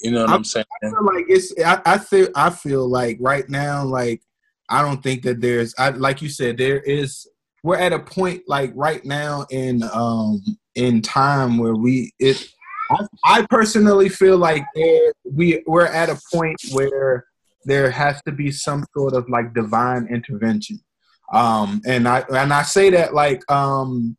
You 0.00 0.10
know 0.10 0.22
what 0.22 0.30
I'm 0.30 0.44
saying? 0.44 0.66
I 0.82 0.88
feel 0.88 1.04
like 1.04 1.24
it's 1.28 1.54
I, 1.64 1.80
I 1.86 1.98
feel 1.98 2.28
I 2.34 2.50
feel 2.50 2.88
like 2.88 3.18
right 3.20 3.48
now 3.48 3.84
like 3.84 4.22
I 4.68 4.82
don't 4.82 5.02
think 5.02 5.22
that 5.22 5.40
there's 5.40 5.74
I 5.78 5.90
like 5.90 6.20
you 6.20 6.28
said 6.28 6.58
there 6.58 6.80
is 6.80 7.26
we're 7.64 7.78
at 7.78 7.92
a 7.94 7.98
point 7.98 8.42
like 8.46 8.70
right 8.74 9.04
now 9.04 9.46
in 9.50 9.82
um 9.92 10.40
in 10.76 11.00
time 11.02 11.58
where 11.58 11.74
we 11.74 12.12
it 12.20 12.46
I, 12.90 13.06
I 13.24 13.46
personally 13.48 14.08
feel 14.10 14.36
like 14.36 14.64
there 14.74 15.12
we 15.24 15.64
we're 15.66 15.86
at 15.86 16.10
a 16.10 16.20
point 16.32 16.58
where 16.72 17.24
there 17.64 17.90
has 17.90 18.20
to 18.26 18.32
be 18.32 18.52
some 18.52 18.84
sort 18.96 19.14
of 19.14 19.28
like 19.28 19.54
divine 19.54 20.06
intervention 20.08 20.78
um 21.32 21.80
and 21.86 22.06
I 22.06 22.22
and 22.30 22.52
I 22.52 22.62
say 22.62 22.90
that 22.90 23.14
like 23.14 23.40
um 23.50 24.16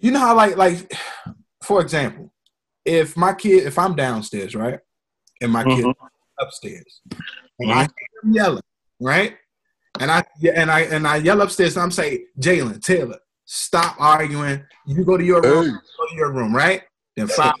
you 0.00 0.10
know 0.10 0.18
how 0.20 0.34
like 0.34 0.56
like 0.56 0.90
for 1.62 1.80
example 1.82 2.32
if 2.86 3.16
my 3.16 3.34
kid 3.34 3.66
if 3.66 3.78
I'm 3.78 3.94
downstairs 3.94 4.54
right 4.56 4.80
and 5.42 5.52
my 5.52 5.64
kid 5.64 5.84
Mhm. 5.84 5.94
upstairs, 6.38 7.02
and 7.58 7.70
I 7.72 7.80
hear 7.82 8.22
him 8.22 8.32
yelling, 8.32 8.62
right? 9.00 9.36
And 10.00 10.10
I 10.10 10.24
and 10.54 10.70
I 10.70 10.80
and 10.80 11.06
I 11.06 11.16
yell 11.16 11.42
upstairs. 11.42 11.76
And 11.76 11.82
I'm 11.82 11.90
saying, 11.90 12.26
Jalen 12.40 12.82
Taylor, 12.82 13.18
stop 13.44 13.96
arguing. 13.98 14.64
You 14.86 15.04
go 15.04 15.16
to 15.16 15.24
your 15.24 15.42
room. 15.42 15.66
Hey. 15.66 15.70
Go 15.70 16.06
to 16.08 16.14
your 16.16 16.32
room, 16.32 16.54
right? 16.54 16.82
Then 17.16 17.28
five. 17.28 17.54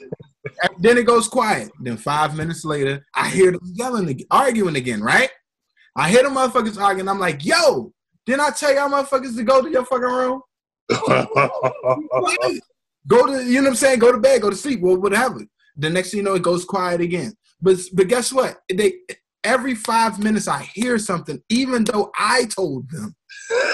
then 0.78 0.98
it 0.98 1.06
goes 1.06 1.28
quiet. 1.28 1.70
Then 1.80 1.96
five 1.96 2.36
minutes 2.36 2.64
later, 2.64 3.04
I 3.14 3.28
hear 3.28 3.52
them 3.52 3.60
yelling, 3.74 4.20
arguing 4.30 4.76
again, 4.76 5.02
right? 5.02 5.30
I 5.94 6.10
hear 6.10 6.22
the 6.22 6.30
motherfuckers 6.30 6.80
arguing. 6.80 7.08
I'm 7.08 7.18
like, 7.18 7.44
yo, 7.44 7.92
didn't 8.24 8.40
I 8.40 8.50
tell 8.50 8.74
y'all 8.74 8.88
motherfuckers 8.88 9.36
to 9.36 9.44
go 9.44 9.60
to 9.60 9.70
your 9.70 9.84
fucking 9.84 10.04
room? 10.04 10.40
go 13.06 13.26
to 13.26 13.44
you 13.44 13.60
know 13.60 13.62
what 13.62 13.70
I'm 13.70 13.74
saying, 13.76 13.98
go 13.98 14.12
to 14.12 14.18
bed, 14.18 14.42
go 14.42 14.50
to 14.50 14.56
sleep, 14.56 14.82
or 14.82 14.98
whatever. 14.98 15.44
The 15.76 15.90
next 15.90 16.10
thing 16.10 16.18
you 16.18 16.24
know, 16.24 16.34
it 16.34 16.42
goes 16.42 16.64
quiet 16.64 17.00
again. 17.00 17.34
But 17.60 17.78
but 17.92 18.08
guess 18.08 18.32
what? 18.32 18.58
They 18.72 18.94
every 19.44 19.74
five 19.74 20.18
minutes 20.18 20.48
I 20.48 20.62
hear 20.62 20.98
something, 20.98 21.42
even 21.48 21.84
though 21.84 22.10
I 22.18 22.44
told 22.44 22.90
them. 22.90 23.14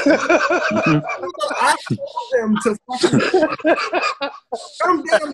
I 0.06 1.76
told 1.88 1.98
them 2.32 2.56
to 2.62 2.76
fucking 2.90 3.20
come 4.82 5.04
damn 5.04 5.32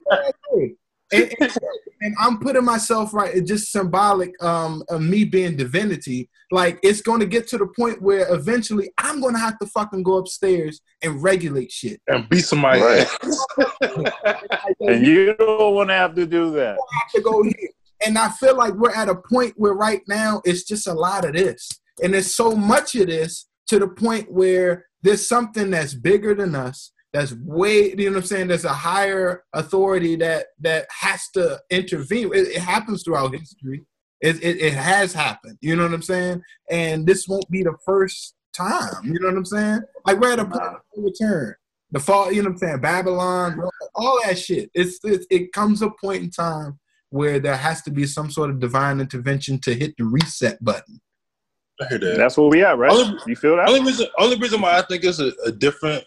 way. 0.50 0.74
And, 1.12 1.34
and, 1.38 1.52
and 2.00 2.16
I'm 2.18 2.38
putting 2.38 2.64
myself 2.64 3.14
right. 3.14 3.34
It's 3.34 3.48
just 3.48 3.70
symbolic 3.70 4.30
um, 4.42 4.82
of 4.88 5.02
me 5.02 5.24
being 5.24 5.56
divinity. 5.56 6.28
Like 6.50 6.78
it's 6.82 7.02
going 7.02 7.20
to 7.20 7.26
get 7.26 7.46
to 7.48 7.58
the 7.58 7.66
point 7.66 8.02
where 8.02 8.32
eventually 8.32 8.90
I'm 8.98 9.20
going 9.20 9.34
to 9.34 9.40
have 9.40 9.58
to 9.60 9.66
fucking 9.66 10.02
go 10.02 10.16
upstairs 10.16 10.80
and 11.02 11.22
regulate 11.22 11.70
shit. 11.70 12.00
and 12.08 12.28
beat 12.28 12.44
somebody. 12.44 12.80
Right. 12.80 13.06
And 14.80 15.06
you 15.06 15.34
don't 15.34 15.74
want 15.74 15.90
to 15.90 15.94
have 15.94 16.14
to 16.14 16.26
do 16.26 16.50
that. 16.52 16.76
have 16.76 17.10
to 17.14 17.20
go 17.20 17.42
here. 17.42 17.70
And 18.06 18.18
I 18.18 18.28
feel 18.28 18.56
like 18.56 18.74
we're 18.74 18.94
at 18.94 19.08
a 19.08 19.14
point 19.14 19.54
where 19.56 19.74
right 19.74 20.02
now 20.08 20.42
it's 20.44 20.64
just 20.64 20.86
a 20.86 20.92
lot 20.92 21.24
of 21.24 21.34
this. 21.34 21.68
And 22.02 22.12
there's 22.12 22.34
so 22.34 22.52
much 22.52 22.94
of 22.96 23.06
this 23.06 23.46
to 23.68 23.78
the 23.78 23.88
point 23.88 24.30
where 24.30 24.86
there's 25.02 25.28
something 25.28 25.70
that's 25.70 25.94
bigger 25.94 26.34
than 26.34 26.54
us, 26.54 26.92
that's 27.12 27.32
way, 27.32 27.90
you 27.90 28.06
know 28.06 28.12
what 28.12 28.16
I'm 28.18 28.26
saying? 28.26 28.48
There's 28.48 28.64
a 28.64 28.72
higher 28.72 29.44
authority 29.52 30.16
that 30.16 30.46
that 30.60 30.86
has 30.90 31.28
to 31.34 31.60
intervene. 31.70 32.34
It, 32.34 32.48
it 32.48 32.58
happens 32.58 33.04
throughout 33.04 33.34
history. 33.34 33.84
It, 34.20 34.42
it, 34.42 34.60
it 34.60 34.74
has 34.74 35.12
happened. 35.12 35.58
You 35.60 35.76
know 35.76 35.84
what 35.84 35.94
I'm 35.94 36.02
saying? 36.02 36.42
And 36.70 37.06
this 37.06 37.28
won't 37.28 37.48
be 37.50 37.62
the 37.62 37.76
first 37.84 38.34
time. 38.52 39.04
You 39.04 39.20
know 39.20 39.28
what 39.28 39.36
I'm 39.36 39.44
saying? 39.44 39.82
Like 40.06 40.18
we're 40.18 40.32
at 40.32 40.40
a 40.40 40.44
point 40.44 40.62
of 40.62 40.80
return. 40.96 41.54
The 41.92 42.00
fall, 42.00 42.32
you 42.32 42.42
know 42.42 42.48
what 42.48 42.54
I'm 42.54 42.58
saying? 42.58 42.80
Babylon, 42.80 43.60
all 43.94 44.18
that 44.24 44.38
shit. 44.38 44.70
It's, 44.74 44.98
it's 45.04 45.26
it 45.30 45.52
comes 45.52 45.82
a 45.82 45.90
point 46.00 46.24
in 46.24 46.30
time 46.30 46.80
where 47.14 47.38
there 47.38 47.56
has 47.56 47.80
to 47.80 47.92
be 47.92 48.04
some 48.06 48.28
sort 48.28 48.50
of 48.50 48.58
divine 48.58 49.00
intervention 49.00 49.56
to 49.60 49.72
hit 49.72 49.94
the 49.96 50.04
reset 50.04 50.62
button. 50.64 51.00
I 51.80 51.86
hear 51.86 51.98
that. 52.00 52.16
That's 52.16 52.36
where 52.36 52.48
we 52.48 52.64
at, 52.64 52.76
right? 52.76 52.90
Only- 52.90 53.20
You 53.28 53.36
feel 53.36 53.56
that? 53.56 53.68
only 53.68 53.82
reason 53.82 54.08
only 54.18 54.36
reason 54.36 54.60
why 54.60 54.78
I 54.78 54.82
think 54.82 55.04
it's 55.04 55.20
a, 55.20 55.30
a 55.46 55.52
different 55.52 56.04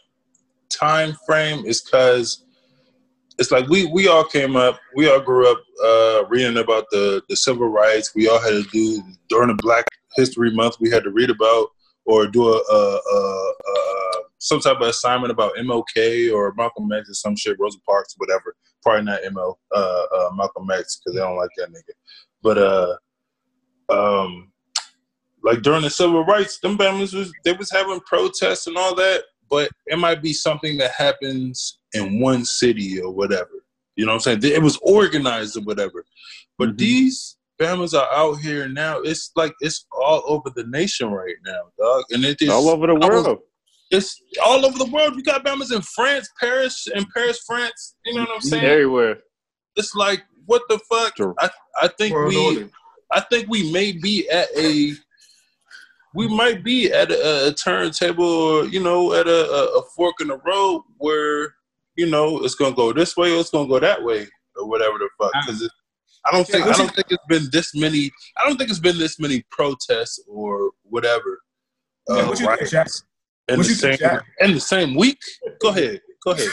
time 0.70 1.16
frame 1.26 1.66
is 1.66 1.82
because 1.82 2.44
it's 3.40 3.52
like 3.52 3.70
we 3.70 3.86
we 3.86 4.10
all 4.10 4.26
came 4.26 4.58
up, 4.58 4.80
we 4.98 5.10
all 5.10 5.22
grew 5.22 5.50
up 5.50 5.60
uh, 5.82 6.26
reading 6.28 6.58
about 6.58 6.86
the 6.92 7.22
the 7.30 7.38
civil 7.38 7.70
rights. 7.70 8.14
We 8.14 8.28
all 8.28 8.40
had 8.40 8.50
to 8.62 8.64
do 8.74 9.02
during 9.30 9.48
the 9.48 9.62
Black 9.64 9.86
History 10.18 10.52
Month. 10.54 10.76
We 10.82 10.90
had 10.90 11.04
to 11.06 11.12
read 11.12 11.30
about 11.30 11.68
or 12.06 12.28
do 12.28 12.48
a, 12.50 12.58
a, 12.70 13.00
a, 13.14 13.18
a 13.18 14.24
some 14.40 14.60
type 14.60 14.82
of 14.82 14.88
assignment 14.90 15.32
about 15.32 15.56
MLK 15.56 16.34
or 16.34 16.54
Malcolm 16.58 16.92
X 16.92 17.10
or 17.10 17.14
some 17.14 17.36
shit, 17.38 17.58
Rosa 17.60 17.80
Parks, 17.86 18.14
whatever. 18.18 18.56
Probably 18.88 19.04
not 19.04 19.22
ML 19.22 19.56
uh, 19.76 20.04
uh, 20.16 20.30
Malcolm 20.34 20.70
X 20.72 21.02
because 21.04 21.16
they 21.16 21.22
don't 21.22 21.36
like 21.36 21.50
that 21.58 21.70
nigga. 21.72 21.94
But 22.42 22.58
uh, 22.58 22.96
um, 23.90 24.52
like 25.44 25.62
during 25.62 25.82
the 25.82 25.90
civil 25.90 26.24
rights, 26.24 26.60
them 26.60 26.78
families 26.78 27.14
was 27.14 27.34
they 27.44 27.52
was 27.52 27.70
having 27.70 28.00
protests 28.02 28.66
and 28.68 28.78
all 28.78 28.96
that, 28.96 29.24
but 29.50 29.70
it 29.88 30.00
might 30.00 30.22
be 30.22 30.32
something 30.32 30.78
that 30.78 30.92
happens 30.92 31.80
in 31.94 32.22
one 32.22 32.46
city 32.46 33.02
or 33.02 33.12
whatever. 33.12 33.50
You 33.98 34.06
know 34.06 34.14
what 34.14 34.28
I'm 34.28 34.40
saying? 34.40 34.54
It 34.54 34.64
was 34.64 34.80
organized 34.82 35.58
or 35.58 35.62
whatever. 35.62 36.06
But 36.58 36.70
Mhm. 36.70 36.78
these 36.78 37.38
families 37.60 37.94
are 37.94 38.10
out 38.14 38.36
here 38.36 38.70
now. 38.70 39.00
It's 39.00 39.32
like 39.36 39.54
it's 39.60 39.86
all 39.92 40.24
over 40.28 40.50
the 40.50 40.66
nation 40.68 41.12
right 41.12 41.36
now, 41.46 41.72
dog. 41.78 42.06
And 42.12 42.24
it 42.24 42.42
is 42.42 42.50
All 42.50 42.70
over 42.70 42.88
the 42.88 42.96
world. 42.96 43.42
It's 43.90 44.22
all 44.44 44.66
over 44.66 44.78
the 44.78 44.86
world. 44.86 45.16
You 45.16 45.24
got 45.24 45.46
families 45.46 45.72
in 45.72 45.82
France, 45.82 46.30
Paris, 46.40 46.88
in 46.94 47.06
Paris, 47.14 47.44
France. 47.46 47.96
You 48.06 48.16
know 48.16 48.22
what 48.22 48.36
I'm 48.36 48.42
saying? 48.42 48.66
Everywhere. 48.66 49.20
It's 49.76 49.96
like 49.96 50.24
what 50.46 50.64
the 50.70 50.80
fuck? 50.90 51.16
True. 51.16 51.36
I 51.40 51.50
I 51.82 51.88
think 51.88 52.14
World 52.14 52.30
we 52.30 52.46
order. 52.46 52.70
I 53.12 53.22
think 53.22 53.48
we 53.50 53.72
may 53.72 53.92
be 53.92 54.28
at 54.30 54.50
a 54.58 54.94
we 56.14 56.28
might 56.28 56.64
be 56.64 56.92
at 56.92 57.12
a, 57.12 57.48
a 57.48 57.54
turntable 57.54 58.26
or 58.26 58.66
you 58.66 58.82
know 58.82 59.14
at 59.14 59.28
a, 59.28 59.50
a, 59.52 59.80
a 59.80 59.84
fork 59.96 60.16
in 60.20 60.28
the 60.28 60.38
road 60.40 60.84
where 60.98 61.54
you 61.96 62.08
know 62.08 62.44
it's 62.44 62.56
gonna 62.56 62.76
go 62.76 62.92
this 62.92 63.16
way 63.16 63.32
or 63.32 63.40
it's 63.40 63.52
gonna 63.52 63.70
go 63.70 63.80
that 63.80 64.04
way 64.04 64.28
or 64.56 64.68
whatever 64.68 64.98
the 64.98 65.10
fuck. 65.20 65.32
Because 65.46 65.70
I 66.26 66.32
don't 66.32 66.48
think 66.48 66.66
I 66.66 66.72
don't 66.74 66.94
think 66.94 67.08
it's 67.12 67.26
been 67.28 67.50
this 67.52 67.76
many. 67.76 68.12
I 68.38 68.48
don't 68.48 68.58
think 68.58 68.70
it's 68.70 68.80
been 68.80 68.98
this 68.98 69.20
many 69.20 69.44
protests 69.52 70.20
or 70.28 70.72
whatever. 70.84 71.42
Yeah, 72.10 72.16
uh, 72.16 72.28
what 72.28 72.40
you 72.40 72.48
think, 72.48 72.50
riots 72.50 72.72
Jack? 72.72 72.88
In 73.50 73.58
the 73.60 73.64
same 73.64 73.98
in 74.42 74.54
the 74.54 74.60
same 74.60 74.96
week. 74.96 75.20
Go 75.62 75.70
ahead. 75.70 76.02
Go 76.24 76.32
ahead. 76.32 76.50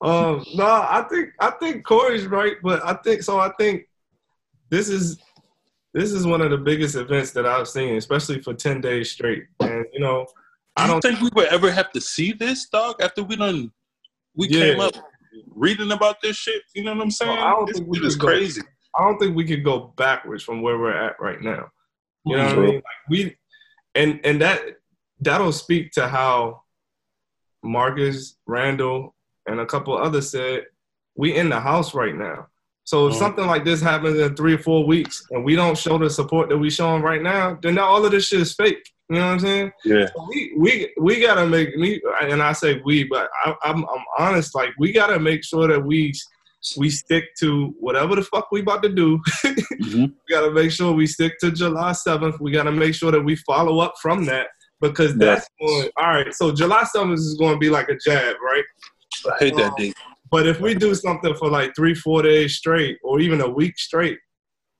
um, 0.01 0.44
no, 0.55 0.65
I 0.66 1.05
think 1.09 1.31
I 1.40 1.51
think 1.51 1.85
Corey's 1.85 2.27
right, 2.27 2.56
but 2.62 2.85
I 2.85 2.94
think 2.94 3.23
so. 3.23 3.39
I 3.39 3.51
think 3.59 3.85
this 4.70 4.89
is 4.89 5.19
this 5.94 6.12
is 6.12 6.27
one 6.27 6.40
of 6.43 6.51
the 6.51 6.59
biggest 6.59 6.97
events 6.97 7.31
that 7.32 7.47
I've 7.47 7.69
seen, 7.69 7.97
especially 7.97 8.40
for 8.43 8.52
ten 8.55 8.81
days 8.81 9.11
straight. 9.12 9.44
And 9.61 9.85
you 9.93 10.01
know, 10.01 10.27
I 10.77 10.86
don't 10.86 11.01
think 11.01 11.20
we 11.20 11.31
would 11.35 11.48
ever 11.48 11.70
have 11.70 11.93
to 11.93 12.01
see 12.01 12.32
this, 12.32 12.69
dog? 12.69 13.01
After 13.01 13.23
we 13.23 13.36
done, 13.36 13.70
we 14.36 14.48
Yeah. 14.48 14.61
came 14.73 14.81
up 14.81 14.93
reading 15.55 15.93
about 15.93 16.20
this 16.20 16.36
shit. 16.36 16.62
You 16.74 16.85
know 16.85 16.93
what 16.94 17.02
I'm 17.02 17.11
saying? 17.11 17.39
I 17.39 17.51
don't 17.51 17.66
this 17.66 17.78
think 17.78 17.89
we 17.90 17.98
is 18.01 18.15
could 18.16 18.20
go- 18.23 18.27
crazy. 18.27 18.62
I 18.97 19.02
don't 19.05 19.19
think 19.19 19.35
we 19.36 19.44
could 19.44 19.65
go 19.65 19.93
backwards 19.97 20.44
from 20.44 20.62
where 20.62 20.78
we're 20.78 20.97
at 20.97 21.16
right 21.20 21.40
now. 21.40 21.69
You 22.26 22.36
know 22.36 22.44
what 22.44 22.52
I 22.52 22.56
mean? 22.66 22.74
Like 22.76 23.09
we 23.09 23.36
and 23.94 24.20
and 24.24 24.40
that 24.40 24.60
that'll 25.20 25.52
speak 25.52 25.92
to 25.92 26.09
how 26.09 26.62
Marcus, 27.62 28.36
Randall, 28.46 29.14
and 29.46 29.60
a 29.60 29.66
couple 29.66 29.96
others 29.96 30.30
said 30.30 30.64
we 31.16 31.34
in 31.36 31.48
the 31.48 31.60
house 31.60 31.94
right 31.94 32.14
now. 32.14 32.46
So 32.84 33.06
if 33.09 33.14
Mhm. 33.14 33.18
something 33.18 33.46
like 33.46 33.64
this 33.64 33.80
happens 33.80 34.18
in 34.18 34.34
three 34.36 34.55
or 34.55 34.59
four 34.59 34.86
weeks 34.86 35.26
and 35.30 35.44
we 35.44 35.56
don't 35.56 35.78
show 35.78 35.96
the 35.96 36.10
support 36.10 36.48
that 36.51 36.59
we 36.59 36.68
showing 36.70 37.02
right 37.02 37.22
now, 37.22 37.59
then 37.62 37.78
all 37.78 38.05
of 38.05 38.10
this 38.10 38.26
shit 38.28 38.40
is 38.40 38.55
fake. 38.55 38.90
You 39.09 39.16
know 39.16 39.26
what 39.26 39.32
I'm 39.32 39.40
saying? 39.40 39.72
Yeah. 39.84 40.06
So 40.06 40.26
we 40.28 40.55
we 40.56 40.94
we 41.01 41.20
gotta 41.20 41.46
make 41.46 41.76
me 41.76 42.01
and 42.22 42.42
I 42.42 42.52
say 42.52 42.80
we, 42.84 43.05
but 43.05 43.30
I, 43.44 43.55
I'm 43.62 43.84
I'm 43.84 44.05
honest. 44.18 44.55
Like 44.55 44.70
we 44.78 44.92
gotta 44.92 45.18
make 45.18 45.44
sure 45.44 45.68
that 45.68 45.84
we 45.84 46.12
we 46.77 46.91
stick 46.91 47.35
to 47.41 47.74
whatever 47.78 48.16
the 48.16 48.23
fuck 48.23 48.49
we 48.51 48.61
about 48.61 48.82
to 48.82 48.89
do. 48.89 49.20
Mhm. 49.82 50.09
We 50.12 50.35
gotta 50.35 50.51
make 50.51 50.70
sure 50.70 50.93
we 50.93 51.07
stick 51.07 51.39
to 51.41 51.51
July 51.51 51.93
seventh. 51.93 52.41
We 52.41 52.51
gotta 52.51 52.73
make 52.73 52.95
sure 52.95 53.11
that 53.11 53.20
we 53.20 53.36
follow 53.36 53.81
up 53.81 53.95
from 54.01 54.24
that 54.27 54.47
because 54.81 55.15
that's 55.16 55.49
going. 55.61 55.89
All 55.97 56.09
right, 56.09 56.32
so 56.35 56.53
July 56.53 56.85
seventh 56.85 57.19
is 57.19 57.36
going 57.39 57.55
to 57.55 57.59
be 57.59 57.70
like 57.70 57.89
a 57.89 57.97
jab, 57.97 58.36
right? 58.43 58.65
I 59.27 59.36
hate 59.39 59.57
that 59.57 59.77
date. 59.77 59.95
But 60.31 60.47
if 60.47 60.61
we 60.61 60.74
do 60.74 60.95
something 60.95 61.35
for 61.36 61.49
like 61.49 61.74
three, 61.77 61.95
four 61.95 62.23
days 62.23 62.57
straight, 62.57 62.99
or 63.03 63.20
even 63.20 63.41
a 63.41 63.49
week 63.49 63.78
straight, 63.78 64.19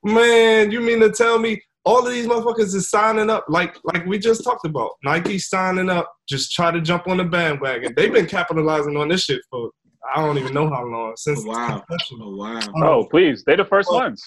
man, 0.03 0.71
you 0.71 0.81
mean 0.81 0.99
to 0.99 1.11
tell 1.11 1.39
me 1.39 1.61
all 1.85 2.05
of 2.05 2.11
these 2.11 2.27
motherfuckers 2.27 2.73
is 2.75 2.89
signing 2.89 3.29
up 3.29 3.45
like 3.47 3.77
like 3.83 4.05
we 4.05 4.17
just 4.19 4.43
talked 4.43 4.65
about? 4.65 4.91
Nike 5.03 5.39
signing 5.39 5.89
up, 5.89 6.11
just 6.27 6.51
try 6.51 6.71
to 6.71 6.81
jump 6.81 7.07
on 7.07 7.17
the 7.17 7.23
bandwagon. 7.23 7.93
They've 7.95 8.11
been 8.13 8.25
capitalizing 8.25 8.97
on 8.97 9.07
this 9.09 9.23
shit 9.23 9.41
for 9.49 9.69
I 10.13 10.21
don't 10.21 10.37
even 10.37 10.53
know 10.53 10.69
how 10.69 10.85
long 10.85 11.13
since 11.17 11.43
Oh, 11.45 11.49
wow. 11.49 11.83
Oh, 11.89 12.27
wow. 12.35 12.71
Oh, 12.75 13.05
please. 13.05 13.43
They're 13.45 13.57
the 13.57 13.65
first 13.65 13.91
Well, 13.91 14.01
ones. 14.01 14.23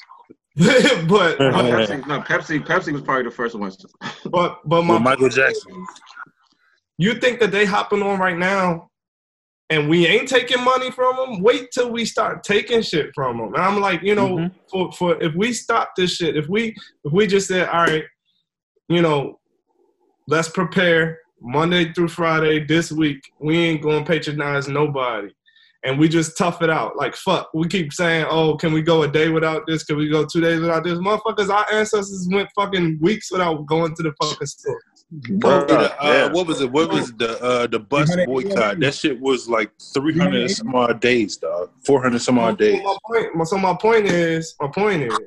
but 0.57 1.39
No, 1.41 1.63
Pepsi, 1.63 2.07
no, 2.07 2.21
Pepsi, 2.21 2.65
Pepsi 2.65 2.93
was 2.93 3.03
probably 3.03 3.25
the 3.25 3.31
first 3.31 3.55
one. 3.55 3.71
but 4.31 4.59
but 4.67 4.83
my 4.83 4.99
Michael 4.99 5.29
Jackson. 5.29 5.87
you 6.99 7.15
think 7.15 7.39
that 7.41 7.53
they 7.53 7.65
hopping 7.65 8.03
on 8.03 8.19
right 8.19 8.37
now 8.37 8.89
and 9.71 9.89
we 9.89 10.07
ain't 10.07 10.29
taking 10.29 10.63
money 10.65 10.91
from 10.91 11.17
them 11.17 11.43
wait 11.43 11.69
till 11.73 11.91
we 11.91 12.05
start 12.05 12.43
taking 12.43 12.83
shit 12.83 13.11
from 13.15 13.39
them 13.39 13.55
and 13.55 13.63
i'm 13.63 13.81
like 13.81 14.03
you 14.03 14.15
know 14.15 14.39
Mhm. 14.39 14.55
for, 14.71 14.93
for 14.93 15.23
if 15.23 15.35
we 15.35 15.53
stop 15.53 15.91
this 15.97 16.15
shit 16.17 16.37
if 16.37 16.49
we 16.49 16.75
if 17.05 17.13
we 17.13 17.27
just 17.27 17.49
said 17.49 17.69
all 17.69 17.85
right 17.85 18.05
you 18.89 19.03
know 19.03 19.39
let's 20.27 20.49
prepare 20.49 21.19
monday 21.41 21.93
through 21.93 22.09
friday 22.09 22.65
this 22.65 22.91
week 22.91 23.21
we 23.41 23.57
ain't 23.59 23.83
gonna 23.83 24.05
patronize 24.05 24.69
nobody 24.69 25.29
and 25.89 25.99
we 25.99 26.09
just 26.09 26.37
tough 26.37 26.61
it 26.61 26.71
out 26.71 26.97
like 26.97 27.17
fuck 27.17 27.49
we 27.55 27.67
keep 27.67 27.93
saying 27.93 28.27
oh 28.29 28.57
can 28.57 28.73
we 28.73 28.83
go 28.83 29.03
a 29.03 29.09
day 29.09 29.29
without 29.29 29.67
this 29.67 29.83
can 29.85 29.97
we 29.97 30.09
go 30.09 30.25
two 30.25 30.41
days 30.41 30.61
without 30.61 30.85
this 30.85 30.99
motherfuckers 30.99 31.49
our 31.49 31.67
ancestors 31.73 32.29
went 32.31 32.49
fucking 32.55 32.99
weeks 33.01 33.33
without 33.33 33.65
going 33.67 33.95
to 33.95 34.03
the 34.03 34.13
fucking 34.21 34.47
store 34.47 34.81
Bruh, 35.11 35.67
the, 35.67 36.05
uh, 36.05 36.07
yeah. 36.07 36.29
What 36.31 36.47
was 36.47 36.61
it? 36.61 36.71
What 36.71 36.93
was 36.93 37.13
the 37.15 37.43
uh, 37.43 37.67
the 37.67 37.79
bus 37.79 38.15
boycott? 38.27 38.79
That 38.79 38.93
shit 38.93 39.19
was 39.19 39.49
like 39.49 39.71
three 39.95 40.15
hundred 40.19 40.51
some 40.51 40.75
odd 40.75 41.01
days, 41.01 41.39
dog. 41.39 41.71
Four 41.83 42.03
hundred 42.03 42.21
some 42.21 42.39
odd 42.39 42.59
days. 42.59 42.83
So 42.83 42.85
my 42.85 42.97
point, 43.07 43.49
so 43.49 43.57
my 43.57 43.75
point 43.81 44.05
is, 44.05 44.55
my 44.61 44.69
point 44.69 45.05
is, 45.05 45.19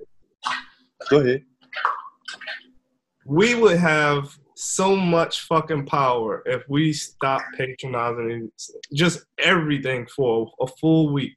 Go 1.09 1.21
ahead. 1.21 1.43
we 3.25 3.55
would 3.55 3.77
have 3.77 4.37
so 4.63 4.95
much 4.95 5.41
fucking 5.47 5.83
power 5.87 6.43
if 6.45 6.61
we 6.69 6.93
stop 6.93 7.41
patronizing 7.57 8.51
just 8.93 9.25
everything 9.39 10.05
for 10.15 10.51
a 10.61 10.67
full 10.67 11.11
week. 11.11 11.35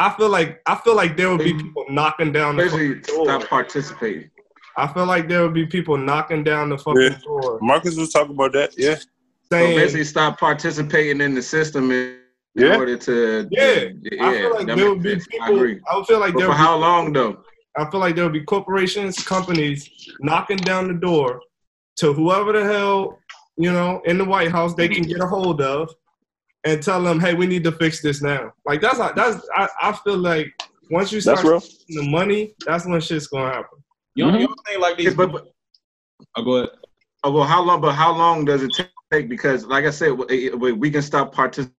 I 0.00 0.10
feel 0.10 0.28
like 0.28 0.60
I 0.66 0.74
feel 0.74 0.96
like 0.96 1.16
there 1.16 1.30
would 1.30 1.44
be 1.44 1.54
people 1.54 1.84
knocking 1.88 2.32
down 2.32 2.56
the 2.56 2.64
Basically, 2.64 2.94
fucking 3.00 3.14
door. 3.14 3.24
stop 3.26 3.48
participating. 3.48 4.28
I 4.76 4.88
feel 4.92 5.06
like 5.06 5.28
there 5.28 5.42
would 5.42 5.54
be 5.54 5.66
people 5.66 5.96
knocking 5.96 6.42
down 6.42 6.68
the 6.70 6.78
fucking 6.78 7.00
Yeah. 7.00 7.18
door 7.22 7.60
Marcus 7.62 7.96
was 7.96 8.10
talking 8.12 8.34
about 8.34 8.52
that. 8.54 8.74
Yeah. 8.76 8.96
So 8.96 9.04
basically, 9.50 10.02
stop 10.04 10.40
participating 10.40 11.20
in 11.20 11.32
the 11.36 11.42
system 11.42 11.92
in, 11.92 12.18
in 12.56 12.62
Yeah. 12.66 12.76
order 12.76 12.96
to. 12.96 13.46
Yeah, 13.52 13.84
yeah. 14.02 14.26
I 14.26 14.32
feel 14.38 14.54
like 14.54 14.66
there 14.66 14.90
would 14.90 15.00
be 15.02 15.10
makes 15.14 15.26
sense. 15.26 15.42
I 15.42 15.46
people. 15.46 15.56
agree. 15.60 15.80
I 15.88 15.96
would 15.96 16.06
feel 16.06 16.18
like 16.18 16.32
But 16.32 16.38
there 16.40 16.46
for 16.48 16.52
would 16.54 16.58
be 16.58 16.64
how 16.64 16.76
long 16.76 17.12
though? 17.12 17.36
I 17.78 17.88
feel 17.88 18.00
like 18.00 18.16
there 18.16 18.24
would 18.24 18.32
be 18.32 18.42
corporations, 18.42 19.22
companies 19.24 19.88
knocking 20.18 20.56
down 20.56 20.88
the 20.88 20.94
door 20.94 21.40
to 21.96 22.12
whoever 22.12 22.52
the 22.52 22.64
hell, 22.64 23.18
you 23.56 23.72
know, 23.72 24.00
in 24.04 24.18
the 24.18 24.24
White 24.24 24.50
House 24.50 24.74
they 24.74 24.88
can 24.88 25.04
get 25.04 25.20
a 25.20 25.26
hold 25.26 25.60
of 25.60 25.92
and 26.64 26.82
tell 26.82 27.02
them, 27.02 27.20
hey, 27.20 27.34
we 27.34 27.46
need 27.46 27.62
to 27.64 27.72
fix 27.72 28.00
this 28.02 28.22
now. 28.22 28.52
Like 28.66 28.80
that's 28.80 28.98
how 28.98 29.12
that's 29.12 29.46
I, 29.54 29.68
I 29.82 29.92
feel 29.92 30.16
like 30.18 30.52
once 30.90 31.12
you 31.12 31.20
start 31.20 31.38
That's 31.38 31.48
real. 31.88 32.02
the 32.04 32.10
money, 32.10 32.54
that's 32.66 32.86
when 32.86 33.00
shit's 33.00 33.26
gonna 33.26 33.52
happen. 33.52 33.78
You 34.14 34.24
don't, 34.24 34.34
Mhm. 34.34 34.40
you 34.40 34.46
don't 34.48 34.66
think 34.66 34.80
like 34.80 34.98
Yeah, 34.98 35.10
but, 35.16 35.32
but 35.32 35.46
oh, 36.36 36.42
go 36.44 36.56
ahead. 36.56 36.70
oh, 37.24 37.30
well, 37.32 37.44
how 37.44 37.62
long? 37.62 37.80
But 37.80 37.92
how 37.92 38.12
long 38.16 38.44
does 38.44 38.62
it 38.62 38.72
take? 39.10 39.28
Because, 39.28 39.64
like 39.66 39.84
I 39.84 39.90
said, 39.90 40.10
we 40.12 40.72
we 40.72 40.90
can 40.90 41.02
stop 41.02 41.32
participating 41.32 41.74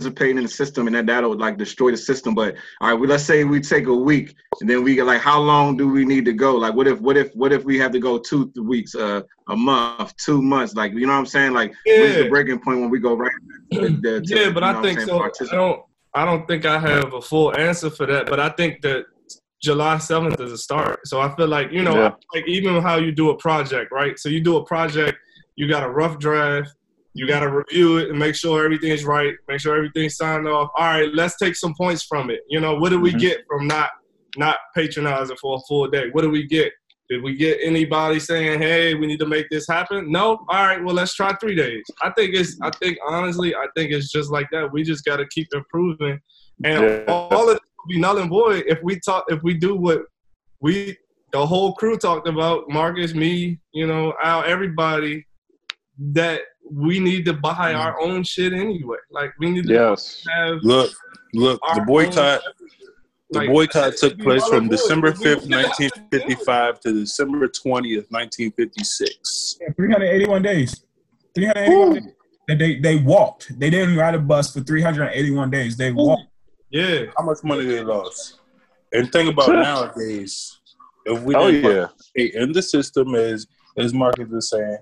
in 0.00 0.36
the 0.42 0.48
system, 0.48 0.86
and 0.86 0.94
that 0.94 1.06
that 1.06 1.26
would 1.26 1.38
like 1.38 1.56
destroy 1.56 1.90
the 1.90 1.96
system. 1.96 2.34
But 2.34 2.56
all 2.80 2.90
right, 2.90 2.94
well, 2.94 3.08
let's 3.08 3.24
say 3.24 3.44
we 3.44 3.60
take 3.60 3.86
a 3.86 3.94
week, 3.94 4.34
and 4.60 4.68
then 4.68 4.82
we 4.84 4.94
get 4.94 5.06
like, 5.06 5.20
how 5.22 5.40
long 5.40 5.76
do 5.76 5.88
we 5.88 6.04
need 6.04 6.24
to 6.26 6.32
go? 6.32 6.56
Like, 6.56 6.74
what 6.74 6.86
if, 6.86 7.00
what 7.00 7.16
if, 7.16 7.34
what 7.34 7.52
if 7.52 7.64
we 7.64 7.78
have 7.78 7.92
to 7.92 7.98
go 7.98 8.18
two 8.18 8.50
th- 8.52 8.64
weeks, 8.64 8.94
uh, 8.94 9.22
a 9.48 9.56
month, 9.56 10.14
two 10.18 10.42
months? 10.42 10.74
Like, 10.74 10.92
you 10.92 11.06
know 11.06 11.12
what 11.14 11.20
I'm 11.20 11.26
saying? 11.26 11.52
Like, 11.54 11.72
when's 11.86 12.16
the 12.16 12.28
breaking 12.28 12.60
point 12.60 12.80
when 12.80 12.90
we 12.90 12.98
go 12.98 13.14
right? 13.14 13.30
to 13.72 14.00
to, 14.02 14.22
Yeah, 14.26 14.50
but 14.50 14.62
you 14.62 14.68
I 14.68 14.72
know 14.72 14.78
what 14.80 14.82
think 14.84 14.98
saying, 15.00 15.08
so. 15.08 15.22
I 15.52 15.54
don't. 15.56 15.80
I 16.14 16.24
don't 16.24 16.46
think 16.48 16.64
I 16.64 16.78
have 16.78 17.12
a 17.12 17.20
full 17.20 17.54
answer 17.58 17.90
for 17.90 18.06
that, 18.06 18.26
but 18.26 18.40
I 18.40 18.48
think 18.48 18.80
that 18.80 19.04
July 19.62 19.98
seventh 19.98 20.40
is 20.40 20.50
a 20.50 20.56
start. 20.56 21.00
So 21.06 21.20
I 21.20 21.34
feel 21.36 21.46
like 21.46 21.70
you 21.72 21.82
know, 21.82 21.94
Yeah. 21.94 22.10
like 22.34 22.46
even 22.48 22.80
how 22.82 22.96
you 22.96 23.12
do 23.12 23.30
a 23.30 23.36
project, 23.36 23.92
right? 23.92 24.18
So 24.18 24.30
you 24.30 24.40
do 24.40 24.56
a 24.56 24.64
project, 24.64 25.18
you 25.56 25.68
got 25.68 25.82
a 25.82 25.88
rough 25.90 26.18
draft, 26.18 26.70
you 27.16 27.26
got 27.26 27.40
to 27.40 27.48
review 27.50 27.98
it 27.98 28.10
and 28.10 28.18
make 28.18 28.34
sure 28.34 28.64
everything's 28.64 29.04
right, 29.04 29.34
make 29.48 29.60
sure 29.60 29.74
everything's 29.76 30.16
signed 30.16 30.46
off. 30.46 30.70
All 30.76 30.84
right, 30.86 31.12
let's 31.14 31.36
take 31.36 31.56
some 31.56 31.74
points 31.74 32.02
from 32.04 32.30
it. 32.30 32.40
You 32.48 32.60
know, 32.60 32.76
what 32.76 32.90
do 32.90 33.00
we 33.00 33.12
Mhm. 33.12 33.20
get 33.20 33.44
from 33.48 33.66
not 33.66 33.90
not 34.38 34.58
patronizing 34.74 35.36
for 35.40 35.56
a 35.56 35.60
full 35.66 35.88
day? 35.88 36.10
What 36.12 36.20
do 36.20 36.30
we 36.30 36.46
get? 36.46 36.70
Did 37.08 37.22
we 37.22 37.34
get 37.34 37.58
anybody 37.62 38.20
saying, 38.20 38.60
"Hey, 38.60 38.94
we 38.94 39.06
need 39.06 39.20
to 39.20 39.26
make 39.26 39.48
this 39.48 39.66
happen"? 39.66 40.12
No. 40.12 40.44
All 40.48 40.66
right. 40.66 40.82
Well, 40.84 40.94
let's 40.94 41.14
try 41.14 41.32
three 41.36 41.54
days. 41.54 41.82
I 42.02 42.10
think 42.10 42.34
it's. 42.34 42.58
I 42.60 42.70
think 42.70 42.98
honestly, 43.08 43.54
I 43.54 43.66
think 43.74 43.92
it's 43.92 44.12
just 44.12 44.30
like 44.30 44.48
that. 44.52 44.70
We 44.72 44.82
just 44.82 45.04
got 45.06 45.16
to 45.16 45.26
keep 45.28 45.48
improving, 45.54 46.20
and 46.64 46.82
Yeah. 46.84 47.04
all 47.08 47.48
of 47.48 47.56
it 47.56 47.62
will 47.78 47.94
be 47.94 47.98
null 47.98 48.18
and 48.18 48.28
void 48.28 48.64
if 48.66 48.78
we 48.82 49.00
talk. 49.00 49.24
If 49.28 49.42
we 49.42 49.54
do 49.54 49.74
what 49.74 50.02
we, 50.60 50.98
the 51.32 51.46
whole 51.46 51.72
crew 51.74 51.96
talked 51.96 52.28
about, 52.28 52.68
Marcus, 52.68 53.14
me, 53.14 53.58
you 53.72 53.86
know, 53.86 54.12
Al, 54.22 54.42
everybody, 54.44 55.24
that 56.12 56.42
we 56.70 56.98
need 56.98 57.24
to 57.26 57.32
buy 57.32 57.72
our 57.74 57.96
mm. 57.96 58.02
own 58.02 58.22
shit 58.24 58.52
anyway. 58.52 58.98
Like 59.10 59.32
we 59.38 59.50
need 59.50 59.66
to 59.66 59.72
Yes. 59.72 60.24
have 60.32 60.58
Look, 60.62 60.92
look. 61.34 61.60
The 61.74 61.82
boycott. 61.82 62.42
The 63.30 63.40
like, 63.40 63.48
boycott 63.48 63.96
took 63.96 64.18
place 64.20 64.46
from 64.46 64.58
and. 64.58 64.70
December 64.70 65.12
fifth, 65.12 65.46
we 65.46 65.54
have 65.54 65.72
to 65.76 65.82
nineteen 65.82 65.90
fifty-five, 66.12 66.78
to 66.80 66.92
December 66.92 67.48
twentieth, 67.48 68.10
nineteen 68.10 68.52
fifty-six. 68.52 69.58
Yeah, 69.60 69.72
381 69.76 70.42
days. 70.42 70.84
381 71.34 71.94
days. 72.04 72.12
They, 72.48 72.78
they 72.78 72.96
walked. 72.98 73.58
They 73.58 73.70
didn't 73.70 73.96
ride 73.96 74.14
a 74.14 74.20
bus 74.20 74.52
for 74.52 74.60
381 74.60 75.50
days. 75.50 75.76
They 75.76 75.90
walked. 75.90 76.22
Yeah. 76.70 77.06
How 77.18 77.24
much 77.24 77.38
money 77.42 77.64
they 77.64 77.82
lost? 77.82 78.38
And 78.92 79.10
think 79.10 79.30
about 79.32 79.48
nowadays, 79.52 80.60
if 81.04 81.20
we 81.22 81.34
Oh 81.34 81.48
yeah. 81.48 81.88
in 82.14 82.52
the 82.52 82.62
system, 82.62 83.16
as 83.16 83.48
as 83.76 83.92
Marcus 83.92 84.30
is 84.30 84.50
saying, 84.50 84.78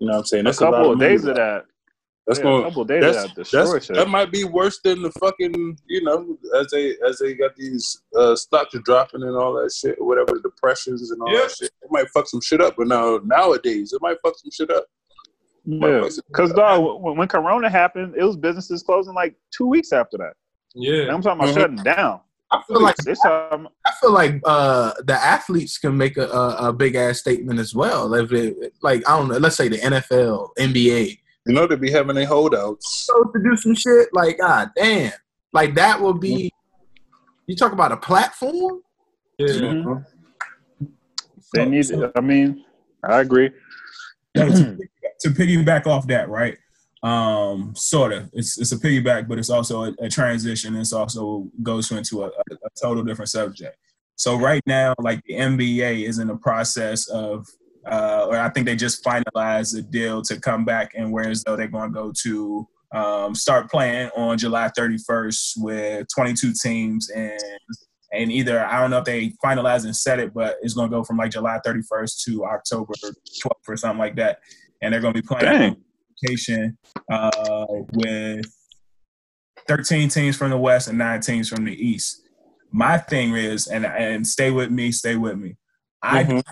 you 0.00 0.06
know, 0.06 0.14
what 0.14 0.18
I'm 0.20 0.24
saying 0.26 0.40
A 0.40 0.44
that's 0.44 0.60
a, 0.60 0.64
couple 0.64 0.92
of 0.92 0.98
money. 0.98 1.10
days 1.10 1.24
of 1.24 1.36
that. 1.36 1.64
That's 2.26 2.38
yeah, 2.38 2.42
going. 2.44 2.62
a 2.62 2.64
couple 2.66 2.82
of 2.82 2.88
days 2.88 3.02
That's, 3.02 3.16
of 3.24 3.34
that 3.34 3.50
that's 3.50 3.88
that 3.88 4.08
might 4.08 4.30
be 4.30 4.44
worse 4.44 4.78
than 4.84 5.02
the 5.02 5.10
fucking 5.12 5.78
you 5.88 6.02
know 6.04 6.36
as 6.58 6.68
they 6.70 6.94
as 7.08 7.18
they 7.18 7.34
got 7.34 7.56
these 7.56 8.02
uh, 8.16 8.36
stocks 8.36 8.76
dropping 8.84 9.22
and 9.22 9.36
all 9.36 9.54
that 9.54 9.72
shit, 9.72 9.96
whatever 10.00 10.38
depressions 10.38 11.10
and 11.10 11.20
all 11.22 11.32
Yeah. 11.32 11.40
that 11.42 11.50
shit. 11.56 11.70
It 11.82 11.90
might 11.90 12.08
fuck 12.10 12.28
some 12.28 12.40
shit 12.40 12.60
up, 12.60 12.74
but 12.76 12.86
now 12.88 13.20
nowadays 13.24 13.92
it 13.92 14.00
might 14.02 14.16
fuck 14.22 14.38
some 14.38 14.50
shit 14.52 14.70
up. 14.70 14.84
Yeah, 15.64 16.08
because 16.28 16.52
dog, 16.52 17.02
when, 17.02 17.16
when 17.16 17.28
Corona 17.28 17.68
happened, 17.68 18.14
it 18.16 18.24
was 18.24 18.36
businesses 18.36 18.82
closing 18.82 19.14
like 19.14 19.34
two 19.50 19.66
weeks 19.66 19.92
after 19.92 20.16
that. 20.18 20.32
And 20.74 20.84
Yeah. 20.84 21.12
I'm 21.12 21.22
talking 21.22 21.42
about 21.42 21.54
Mhm. 21.54 21.60
shutting 21.60 21.76
down. 21.76 22.20
I 22.52 22.62
feel 22.66 22.82
like 22.82 22.96
This 22.96 23.20
time, 23.20 23.68
I 23.86 23.92
feel 24.00 24.12
like 24.12 24.40
uh, 24.44 24.92
the 25.04 25.14
athletes 25.14 25.78
can 25.78 25.96
make 25.96 26.16
a, 26.16 26.26
a, 26.26 26.68
a 26.68 26.72
big 26.72 26.96
ass 26.96 27.20
statement 27.20 27.60
as 27.60 27.74
well. 27.74 28.12
If 28.14 28.32
it, 28.32 28.72
like 28.82 29.08
I 29.08 29.16
don't 29.16 29.28
know, 29.28 29.36
let's 29.38 29.56
say 29.56 29.68
the 29.68 29.78
NFL, 29.78 30.48
NBA, 30.58 31.18
You 31.46 31.54
know 31.54 31.66
they 31.66 31.76
be 31.76 31.90
having 31.92 32.16
their 32.16 32.26
holdouts. 32.26 33.06
so 33.06 33.22
to 33.24 33.42
do 33.42 33.56
some 33.56 33.74
shit 33.74 34.08
like 34.12 34.38
god 34.38 34.70
damn, 34.76 35.12
like 35.52 35.74
that 35.76 36.00
will 36.00 36.14
be. 36.14 36.50
You 37.46 37.56
talk 37.56 37.72
about 37.72 37.90
a 37.92 37.96
platform. 37.96 38.80
Yeah. 39.38 39.46
Mhm. 39.48 40.04
they 41.54 41.64
need. 41.66 41.86
I 42.14 42.20
mean, 42.20 42.64
I 43.02 43.20
agree. 43.20 43.50
To, 44.36 44.76
to 45.20 45.28
piggyback 45.30 45.86
off 45.86 46.06
that, 46.08 46.28
right? 46.28 46.56
Um, 47.02 47.74
sort 47.74 48.12
of. 48.12 48.28
It's 48.32 48.58
it's 48.58 48.72
a 48.72 48.76
piggyback, 48.76 49.26
but 49.26 49.38
it's 49.38 49.50
also 49.50 49.84
a, 49.84 49.94
a 50.00 50.08
transition. 50.08 50.76
It's 50.76 50.92
also 50.92 51.48
goes 51.62 51.90
into 51.90 52.24
a, 52.24 52.26
a, 52.26 52.54
a 52.54 52.68
total 52.80 53.02
different 53.02 53.30
subject. 53.30 53.76
So 54.16 54.36
right 54.36 54.62
now, 54.66 54.94
like 54.98 55.22
the 55.24 55.32
NBA 55.32 56.06
is 56.06 56.18
in 56.18 56.28
the 56.28 56.36
process 56.36 57.08
of, 57.08 57.46
uh, 57.90 58.26
or 58.28 58.36
I 58.36 58.50
think 58.50 58.66
they 58.66 58.76
just 58.76 59.02
finalized 59.02 59.78
a 59.78 59.80
deal 59.80 60.20
to 60.22 60.38
come 60.38 60.66
back 60.66 60.92
and 60.94 61.10
where 61.10 61.30
as 61.30 61.42
though 61.42 61.56
they're 61.56 61.68
going 61.68 61.88
to 61.88 61.94
go 61.94 62.12
to 62.24 62.68
um, 62.92 63.34
start 63.34 63.70
playing 63.70 64.10
on 64.14 64.36
July 64.36 64.70
31st 64.76 65.52
with 65.56 66.06
22 66.14 66.52
teams 66.62 67.08
and 67.08 67.40
and 68.12 68.30
either 68.30 68.62
I 68.66 68.80
don't 68.80 68.90
know 68.90 68.98
if 68.98 69.04
they 69.04 69.32
finalized 69.42 69.84
and 69.84 69.96
set 69.96 70.18
it, 70.18 70.34
but 70.34 70.56
it's 70.60 70.74
going 70.74 70.90
to 70.90 70.94
go 70.94 71.02
from 71.04 71.16
like 71.16 71.30
July 71.30 71.58
31st 71.64 72.24
to 72.24 72.44
October 72.44 72.92
12th 72.92 73.68
or 73.68 73.76
something 73.78 73.98
like 73.98 74.16
that, 74.16 74.40
and 74.82 74.92
they're 74.92 75.00
going 75.00 75.14
to 75.14 75.22
be 75.22 75.26
playing 75.26 75.44
Dang. 75.44 75.76
Uh, 77.10 77.66
with 77.92 78.44
13 79.68 80.08
teams 80.08 80.36
from 80.36 80.50
the 80.50 80.58
West 80.58 80.88
and 80.88 80.98
nine 80.98 81.20
teams 81.20 81.48
from 81.48 81.64
the 81.64 81.72
East. 81.74 82.22
My 82.72 82.98
thing 82.98 83.34
is, 83.34 83.66
and 83.66 83.84
and 83.84 84.26
stay 84.26 84.50
with 84.50 84.70
me, 84.70 84.92
stay 84.92 85.16
with 85.16 85.36
me. 85.36 85.56
I 86.02 86.24
Mhm. 86.24 86.42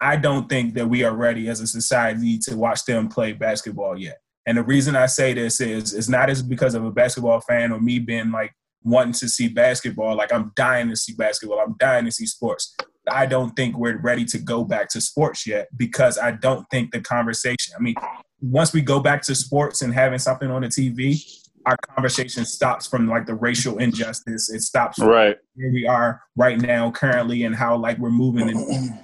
I 0.00 0.16
don't 0.16 0.48
think 0.48 0.74
that 0.74 0.88
we 0.88 1.02
are 1.02 1.14
ready 1.14 1.48
as 1.48 1.60
a 1.60 1.66
society 1.66 2.38
to 2.38 2.56
watch 2.56 2.84
them 2.84 3.08
play 3.08 3.32
basketball 3.32 3.98
yet. 3.98 4.18
And 4.46 4.56
the 4.56 4.62
reason 4.62 4.94
I 4.94 5.06
say 5.06 5.34
this 5.34 5.60
is 5.60 5.92
it's 5.92 6.08
not 6.08 6.30
as 6.30 6.42
because 6.42 6.74
of 6.74 6.84
a 6.84 6.90
basketball 6.90 7.40
fan 7.40 7.72
or 7.72 7.80
me 7.80 7.98
being 7.98 8.30
like 8.30 8.52
wanting 8.84 9.12
to 9.14 9.28
see 9.28 9.48
basketball. 9.48 10.16
Like 10.16 10.32
I'm 10.32 10.52
dying 10.54 10.88
to 10.88 10.96
see 10.96 11.14
basketball. 11.14 11.58
I'm 11.60 11.74
dying 11.78 12.04
to 12.04 12.12
see 12.12 12.26
sports. 12.26 12.76
I 13.10 13.26
don't 13.26 13.56
think 13.56 13.76
we're 13.76 13.98
ready 13.98 14.24
to 14.26 14.38
go 14.38 14.64
back 14.64 14.88
to 14.90 15.00
sports 15.00 15.46
yet 15.46 15.68
because 15.76 16.16
I 16.18 16.30
don't 16.32 16.64
think 16.70 16.92
the 16.92 17.00
conversation. 17.00 17.74
I 17.76 17.82
mean, 17.82 17.94
once 18.40 18.72
we 18.72 18.80
go 18.80 19.00
back 19.00 19.22
to 19.22 19.34
sports 19.34 19.82
and 19.82 19.92
having 19.92 20.18
something 20.18 20.50
on 20.50 20.62
the 20.62 20.68
TV, 20.68 21.20
our 21.66 21.76
conversation 21.94 22.44
stops 22.44 22.86
from 22.86 23.08
like 23.08 23.26
the 23.26 23.34
racial 23.34 23.78
injustice. 23.78 24.48
It 24.48 24.62
stops 24.62 24.98
Right. 24.98 25.36
where 25.54 25.70
we 25.72 25.86
are 25.86 26.22
right 26.36 26.58
now 26.58 26.90
currently 26.90 27.42
and 27.42 27.54
how 27.54 27.76
like 27.76 27.98
we're 27.98 28.10
moving 28.10 28.48
and 28.48 28.98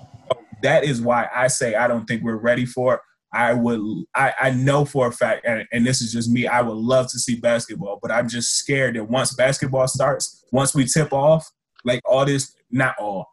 that 0.62 0.84
is 0.84 1.02
why 1.02 1.28
I 1.34 1.48
say 1.48 1.74
I 1.74 1.86
don't 1.88 2.06
think 2.06 2.22
we're 2.22 2.36
ready 2.36 2.64
for 2.64 2.94
it. 2.94 3.00
I 3.34 3.52
would 3.52 3.80
I, 4.14 4.32
I 4.40 4.50
know 4.50 4.84
for 4.84 5.08
a 5.08 5.12
fact 5.12 5.44
and, 5.44 5.66
and 5.72 5.84
this 5.84 6.00
is 6.00 6.12
just 6.12 6.30
me, 6.30 6.46
I 6.46 6.62
would 6.62 6.76
love 6.76 7.10
to 7.10 7.18
see 7.18 7.36
basketball, 7.36 7.98
but 8.00 8.10
I'm 8.10 8.28
just 8.28 8.54
scared 8.56 8.96
that 8.96 9.10
once 9.10 9.34
basketball 9.34 9.88
starts, 9.88 10.44
once 10.52 10.74
we 10.74 10.84
tip 10.86 11.12
off, 11.12 11.50
like 11.84 12.00
all 12.06 12.24
this, 12.24 12.54
not 12.70 12.94
all, 12.98 13.26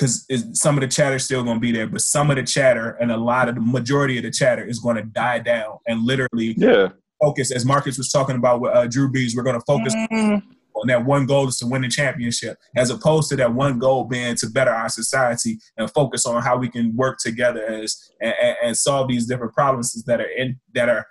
because 0.00 0.26
some 0.58 0.76
of 0.76 0.80
the 0.80 0.88
chatter 0.88 1.16
is 1.16 1.24
still 1.24 1.42
gonna 1.44 1.60
be 1.60 1.72
there, 1.72 1.86
but 1.86 2.00
some 2.00 2.30
of 2.30 2.36
the 2.36 2.42
chatter 2.42 2.92
and 3.00 3.12
a 3.12 3.16
lot 3.16 3.48
of 3.48 3.54
the 3.54 3.60
majority 3.60 4.16
of 4.16 4.24
the 4.24 4.30
chatter 4.30 4.64
is 4.64 4.78
gonna 4.78 5.02
die 5.04 5.38
down 5.38 5.78
and 5.86 6.04
literally 6.06 6.54
Yeah. 6.56 6.88
focus, 7.20 7.50
as 7.52 7.66
Marcus 7.66 7.98
was 7.98 8.10
talking 8.10 8.36
about 8.36 8.60
with 8.62 8.74
uh, 8.74 8.86
Drew 8.86 9.12
Brees, 9.12 9.36
we're 9.36 9.42
going 9.42 9.58
to 9.60 9.64
focus 9.66 9.94
on 10.10 10.42
that 10.86 11.04
one 11.04 11.26
goal 11.26 11.46
is 11.48 11.58
to 11.58 11.66
win 11.66 11.82
the 11.82 11.88
championship, 11.88 12.56
as 12.76 12.88
opposed 12.88 13.28
to 13.28 13.36
that 13.36 13.52
one 13.52 13.78
goal 13.78 14.04
being 14.04 14.34
to 14.36 14.46
better 14.48 14.70
our 14.70 14.88
society 14.88 15.58
and 15.76 15.90
focus 15.92 16.24
on 16.24 16.40
how 16.42 16.56
we 16.56 16.70
can 16.70 16.96
work 16.96 17.18
together 17.18 17.62
as 17.66 18.10
and, 18.22 18.32
and- 18.40 18.56
and 18.62 18.76
solve 18.78 19.08
these 19.08 19.26
different 19.26 19.52
problems 19.52 19.92
that 20.04 20.20
are 20.22 20.30
in 20.38 20.58
that 20.74 20.88
are 20.88 21.06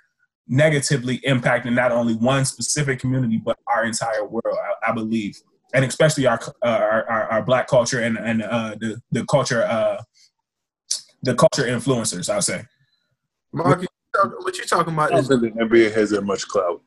negatively 0.47 1.19
impacting 1.19 1.73
not 1.73 1.91
only 1.91 2.15
one 2.15 2.43
specific 2.45 2.99
community 2.99 3.37
but 3.37 3.55
our 3.67 3.85
entire 3.85 4.25
world. 4.25 4.57
I, 4.81 4.89
I 4.89 4.93
believe, 4.93 5.35
and 5.73 5.85
especially 5.85 6.25
our 6.27 6.39
uh, 6.63 6.67
our, 6.67 7.09
our, 7.09 7.23
our 7.31 7.41
black 7.43 7.67
culture 7.67 7.99
and 8.01 8.17
and 8.17 8.41
uh, 8.43 8.75
the 8.79 9.01
the 9.11 9.25
culture 9.25 9.63
uh, 9.63 10.01
the 11.23 11.35
culture 11.35 11.63
influencers. 11.69 12.29
I'll 12.29 12.41
say. 12.41 12.63
Mark, 13.51 13.81
you 13.81 13.87
talk- 14.15 14.43
what 14.43 14.57
you 14.57 14.65
talking 14.65 14.93
about 14.93 15.11
I 15.11 15.15
don't 15.15 15.19
is 15.21 15.27
think 15.27 15.41
the 15.41 15.49
NBA 15.65 15.93
has 15.93 16.11
that 16.11 16.21
much 16.21 16.47
clout. 16.47 16.81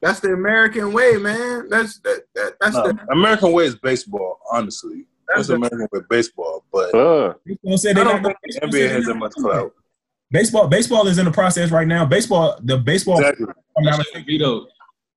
that's 0.00 0.20
the 0.20 0.32
American 0.32 0.92
way, 0.92 1.16
man. 1.16 1.68
That's 1.68 1.98
that, 2.00 2.22
that 2.34 2.54
that's 2.60 2.74
No, 2.74 2.92
the 2.92 3.06
American 3.12 3.52
way 3.52 3.64
is 3.64 3.76
baseball, 3.76 4.38
honestly. 4.50 5.06
That's 5.28 5.36
That's 5.36 5.48
the- 5.48 5.54
American 5.54 5.88
way 5.92 6.00
baseball, 6.10 6.64
but 6.72 6.94
Uh, 6.94 7.34
don't 7.64 7.78
say 7.78 7.92
they 7.92 8.00
I 8.00 8.04
not 8.04 8.12
don't 8.14 8.22
gonna- 8.22 8.34
the 8.42 8.60
NBA 8.66 8.90
has 8.90 9.06
that 9.06 9.14
much 9.14 9.32
clout. 9.32 9.72
Baseball, 10.30 10.66
baseball 10.68 11.06
is 11.06 11.18
in 11.18 11.26
the 11.26 11.30
process 11.30 11.70
right 11.70 11.86
now. 11.86 12.04
Baseball, 12.04 12.58
the 12.62 12.76
baseball, 12.78 13.18
Exactly. 13.20 13.46
if 13.48 14.73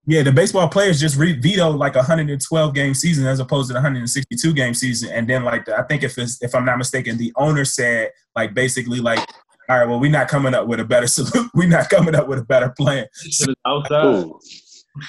yeah, 0.09 0.23
the 0.23 0.31
baseball 0.31 0.69
players 0.69 1.01
just 1.01 1.17
re- 1.17 1.37
vetoed 1.37 1.75
like 1.75 1.95
a 1.95 1.99
112 1.99 2.73
game 2.73 2.93
season 2.93 3.25
as 3.27 3.41
opposed 3.41 3.67
to 3.67 3.73
the 3.73 3.79
162 3.79 4.53
game 4.53 4.73
season. 4.73 5.09
And 5.11 5.29
then 5.29 5.43
like 5.43 5.65
the, 5.65 5.77
I 5.77 5.83
think 5.83 6.01
if 6.03 6.17
it's, 6.17 6.41
if 6.41 6.55
I'm 6.55 6.63
not 6.63 6.77
mistaken, 6.77 7.17
the 7.17 7.33
owner 7.35 7.65
said 7.65 8.11
like 8.33 8.53
basically 8.53 9.01
like, 9.01 9.19
all 9.69 9.77
right, 9.79 9.85
well 9.85 9.99
we're 9.99 10.09
not 10.09 10.29
coming 10.29 10.53
up 10.53 10.65
with 10.65 10.79
a 10.79 10.85
better 10.85 11.07
solution. 11.07 11.49
we're 11.53 11.67
not 11.67 11.89
coming 11.89 12.15
up 12.15 12.29
with 12.29 12.39
a 12.39 12.45
better 12.45 12.69
plan. 12.69 13.05
Shit 13.15 13.53
outside. 13.65 14.27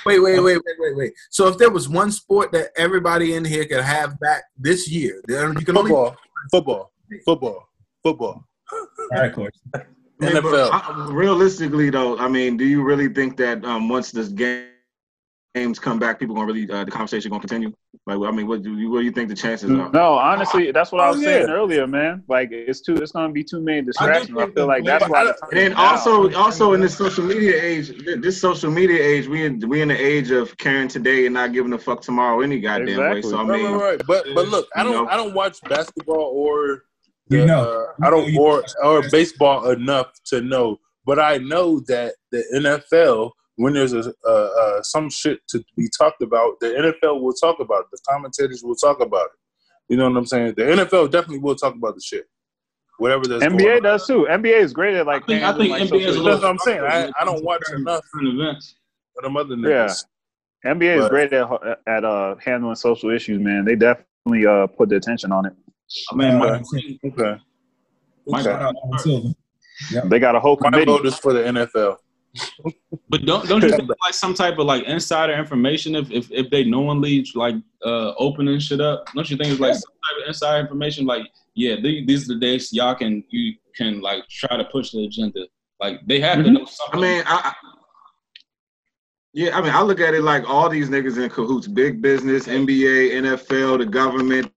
wait, 0.04 0.18
wait, 0.18 0.40
wait, 0.40 0.56
wait, 0.56 0.76
wait, 0.80 0.96
wait. 0.96 1.12
So 1.30 1.46
if 1.46 1.58
there 1.58 1.70
was 1.70 1.88
one 1.88 2.10
sport 2.10 2.50
that 2.50 2.70
everybody 2.76 3.34
in 3.34 3.44
here 3.44 3.66
could 3.66 3.82
have 3.82 4.18
back 4.18 4.42
this 4.58 4.90
year, 4.90 5.22
then 5.28 5.54
you 5.60 5.64
can 5.64 5.78
only 5.78 5.90
Football, 5.90 6.16
football, 6.50 6.92
football, 7.24 7.68
football. 8.02 8.44
All 8.72 8.88
right, 9.12 9.32
coach. 9.32 9.54
I 9.74 9.78
mean, 10.18 10.32
NFL. 10.32 10.70
I- 10.72 11.08
realistically, 11.12 11.88
though, 11.90 12.18
I 12.18 12.26
mean, 12.26 12.56
do 12.56 12.64
you 12.66 12.82
really 12.82 13.08
think 13.08 13.36
that 13.36 13.64
um, 13.64 13.88
once 13.88 14.10
this 14.10 14.28
game 14.28 14.68
games 15.54 15.78
come 15.78 15.98
back, 15.98 16.18
people 16.18 16.34
gonna 16.34 16.46
really 16.46 16.70
uh, 16.70 16.84
the 16.84 16.90
conversation 16.90 17.30
gonna 17.30 17.40
continue? 17.40 17.72
Like, 18.06 18.18
I 18.18 18.30
mean, 18.30 18.46
what 18.46 18.62
do 18.62 18.76
you 18.76 18.90
what 18.90 19.00
do 19.00 19.04
you 19.04 19.10
think 19.12 19.28
the 19.28 19.34
chances 19.34 19.70
are? 19.70 19.90
No, 19.90 20.14
honestly, 20.14 20.70
that's 20.72 20.92
what 20.92 21.00
I 21.00 21.08
Oh, 21.08 21.12
was 21.12 21.20
yeah. 21.20 21.26
saying 21.26 21.50
earlier, 21.50 21.86
man. 21.86 22.22
Like 22.28 22.50
it's 22.52 22.80
too, 22.80 22.94
it's 22.96 23.12
gonna 23.12 23.32
be 23.32 23.44
too 23.44 23.60
many 23.60 23.82
distractions. 23.82 24.36
I, 24.36 24.44
think 24.44 24.54
feel 24.56 24.66
like 24.66 24.84
that's 24.84 25.08
why. 25.08 25.24
the 25.24 25.36
And 25.50 25.58
then 25.58 25.72
time 25.72 25.86
also, 25.98 26.32
also 26.34 26.72
in 26.74 26.80
this 26.80 26.96
social 26.96 27.24
media 27.24 27.60
age, 27.60 27.92
this 28.20 28.40
social 28.40 28.70
media 28.70 29.02
age, 29.02 29.26
we 29.26 29.44
in 29.44 29.66
we 29.68 29.82
in 29.82 29.88
the 29.88 29.96
age 29.96 30.30
of 30.30 30.56
caring 30.58 30.88
today 30.88 31.26
and 31.26 31.34
not 31.34 31.52
giving 31.52 31.72
a 31.72 31.78
fuck 31.78 32.02
tomorrow 32.02 32.40
any 32.40 32.60
goddamn 32.60 33.10
way. 33.10 33.22
So 33.22 33.38
I 33.38 33.44
mean, 33.44 33.72
right, 33.72 33.80
right. 33.80 34.02
But 34.06 34.26
but 34.34 34.48
look, 34.48 34.68
I 34.76 34.82
don't 34.82 34.92
know. 34.92 35.08
I 35.08 35.16
don't 35.16 35.34
watch 35.34 35.58
basketball 35.68 36.30
or 36.34 36.84
You 37.30 37.44
know. 37.46 37.86
uh, 38.00 38.06
I 38.06 38.10
don't 38.10 38.36
or 38.36 38.64
or 38.82 39.02
baseball 39.10 39.70
enough 39.70 40.12
to 40.26 40.40
know. 40.40 40.78
But 41.04 41.18
I 41.18 41.38
know 41.38 41.80
that 41.88 42.14
the 42.32 42.44
NFL, 42.54 43.30
when 43.59 43.72
there's 43.74 43.93
a 43.93 44.12
uh, 44.26 44.28
uh, 44.30 44.82
some 44.82 45.10
shit 45.10 45.40
to 45.48 45.62
be 45.76 45.89
talked 45.98 46.22
about, 46.22 46.59
the 46.60 46.66
NFL 47.02 47.20
will 47.20 47.32
talk 47.35 47.59
about 47.60 47.80
it. 47.80 47.86
The 47.93 47.98
commentators 48.09 48.62
will 48.62 48.76
talk 48.76 49.01
about 49.01 49.26
it. 49.26 49.39
You 49.93 49.97
know 49.97 50.09
what 50.09 50.16
I'm 50.16 50.26
saying? 50.26 50.55
The 50.56 50.62
NFL 50.62 51.10
definitely 51.10 51.39
will 51.40 51.56
talk 51.56 51.74
about 51.74 51.94
the 51.94 52.01
shit. 52.01 52.26
Whatever 52.98 53.26
that's 53.26 53.44
going 53.44 53.59
NBA 53.59 53.76
on. 53.78 53.82
does 53.82 54.06
too. 54.06 54.26
NBA 54.30 54.60
is 54.60 54.72
great 54.72 54.94
at 54.97 55.06
like. 55.06 55.22
I 55.24 55.26
think- 55.26 55.43
I 55.44 55.52
think 55.56 55.70
like, 55.70 55.82
NBA 55.82 56.01
is 56.06 56.16
a 56.16 56.22
That's 56.22 56.43
what 56.43 56.51
I'm 56.51 56.59
saying. 56.59 56.80
I, 56.80 57.10
I 57.20 57.24
don't 57.24 57.44
watch 57.44 57.62
Current- 57.62 57.82
enough 57.82 58.02
current 58.12 58.28
events. 58.40 58.74
for 59.14 59.22
them 59.22 59.36
other 59.36 59.55
Yeah. 59.56 59.86
niggas. 59.86 60.05
NBA 60.66 61.02
is 61.05 61.09
great 61.09 61.32
at 61.32 61.48
at 61.86 62.05
uh, 62.05 62.35
handling 62.44 62.74
social 62.74 63.10
issues, 63.10 63.40
man. 63.40 63.64
They 63.64 63.76
definitely 63.76 64.47
uh, 64.47 64.66
put 64.66 64.89
the 64.89 64.97
attention 64.97 65.30
on 65.32 65.47
it. 65.47 65.52
I 66.12 66.14
mean, 66.16 66.39
Mike, 66.39 66.62
Okay. 67.05 67.40
Mike, 68.26 68.44
Shout 68.44 68.60
out 68.62 68.74
Adam 69.01 69.35
They 70.10 70.18
got 70.18 70.35
a 70.35 70.40
whole 70.40 70.59
My 70.60 70.70
committee. 70.70 70.85
vote 70.93 71.06
is 71.06 71.16
for 71.18 71.32
the 71.32 71.40
NFL. 71.44 71.97
But 73.10 73.24
don't 73.24 73.48
don't 73.48 73.62
you 73.62 73.72
think 73.72 73.88
like 74.05 74.14
some 74.14 74.34
type 74.34 74.59
of 74.59 74.66
like 74.66 74.84
insider 74.84 75.32
information 75.34 75.94
if 75.94 76.10
if, 76.10 76.30
if 76.30 76.50
they 76.50 76.64
knowingly 76.64 77.26
like 77.34 77.55
uh 77.84 78.12
opening 78.18 78.59
shit 78.59 78.80
up? 78.80 79.05
Don't 79.14 79.28
you 79.30 79.36
think 79.36 79.50
it's 79.52 79.60
like 79.60 79.74
some 79.74 79.92
type 80.05 80.22
of 80.22 80.28
insider 80.28 80.60
information? 80.60 81.06
Like, 81.06 81.26
yeah, 81.55 81.76
these, 81.82 82.06
these 82.06 82.30
are 82.30 82.34
the 82.34 82.40
days 82.40 82.72
y'all 82.72 82.94
can 82.94 83.24
you 83.30 83.55
can 83.76 84.00
like 84.00 84.26
try 84.28 84.56
to 84.56 84.64
push 84.64 84.90
the 84.90 85.05
agenda. 85.05 85.46
Like 85.80 86.00
they 86.06 86.20
have 86.20 86.38
to 86.44 86.50
Mhm. 86.50 86.55
know 86.55 86.62
I 86.62 86.70
something. 86.70 87.00
mean, 87.00 87.22
I, 87.26 87.36
I 87.44 87.52
yeah, 89.34 89.56
I 89.56 89.60
mean, 89.60 89.72
I 89.72 89.82
look 89.82 90.00
at 90.00 90.14
it 90.14 90.22
like 90.22 90.48
all 90.48 90.68
these 90.68 90.88
niggas 90.88 91.22
in 91.22 91.28
cahoots: 91.30 91.68
big 91.68 92.00
business, 92.02 92.46
NBA, 92.48 93.12
NFL, 93.22 93.78
the 93.78 93.86
government, 93.86 94.50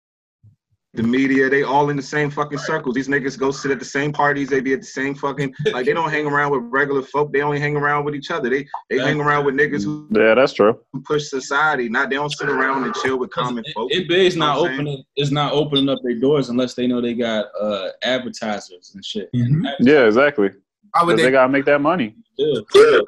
the 0.94 1.04
media. 1.04 1.50
They 1.50 1.64
all 1.64 1.90
in 1.90 1.96
the 1.96 2.02
same 2.04 2.30
fucking 2.30 2.58
circles. 2.58 2.96
These 2.96 3.08
niggas 3.08 3.40
go 3.40 3.52
sit 3.52 3.72
at 3.72 3.80
the 3.80 3.86
same 3.86 4.12
parties. 4.12 4.50
They 4.50 4.60
be 4.60 4.74
at 4.74 4.82
the 4.82 4.86
same 4.88 5.16
fucking 5.16 5.54
like. 5.72 5.86
They 5.86 5.94
don't 5.94 6.10
hang 6.10 6.26
around 6.28 6.52
with 6.52 6.64
regular 6.64 7.02
folk. 7.02 7.32
They 7.32 7.42
only 7.42 7.60
hang 7.60 7.78
around 7.78 8.04
with 8.04 8.14
each 8.16 8.30
other. 8.30 8.50
They 8.50 8.68
they 8.90 8.98
hang 9.00 9.22
around 9.22 9.46
with 9.46 9.56
niggas 9.56 9.86
who 9.86 10.08
Yeah, 10.12 10.36
that's 10.36 10.54
true. 10.54 10.80
push 11.06 11.30
society. 11.30 11.88
Not 11.88 12.10
they 12.10 12.18
don't 12.18 12.30
sit 12.32 12.50
around 12.50 12.84
and 12.84 12.94
chill 12.96 13.18
with 13.18 13.30
common 13.30 13.64
folk. 13.74 13.90
NBA 13.92 14.12
is 14.28 14.36
not 14.36 14.58
You 14.58 14.58
know 14.58 14.62
what 14.64 14.72
opening 14.72 15.04
is 15.16 15.32
not 15.32 15.54
opening 15.54 15.88
up 15.90 16.00
their 16.04 16.20
doors 16.20 16.50
unless 16.50 16.74
they 16.74 16.88
know 16.88 17.00
they 17.00 17.14
got 17.14 17.46
uh 17.60 17.90
advertisers 18.04 18.92
and 18.94 19.04
shit. 19.06 19.30
Mhm. 19.34 19.64
Yeah, 19.80 20.06
exactly. 20.06 20.50
Why 20.94 21.04
would 21.04 21.12
'Cause 21.14 21.18
they? 21.20 21.24
they 21.24 21.32
gotta 21.32 21.50
make 21.52 21.66
that 21.66 21.80
money. 21.80 22.16
Yeah. 22.38 23.00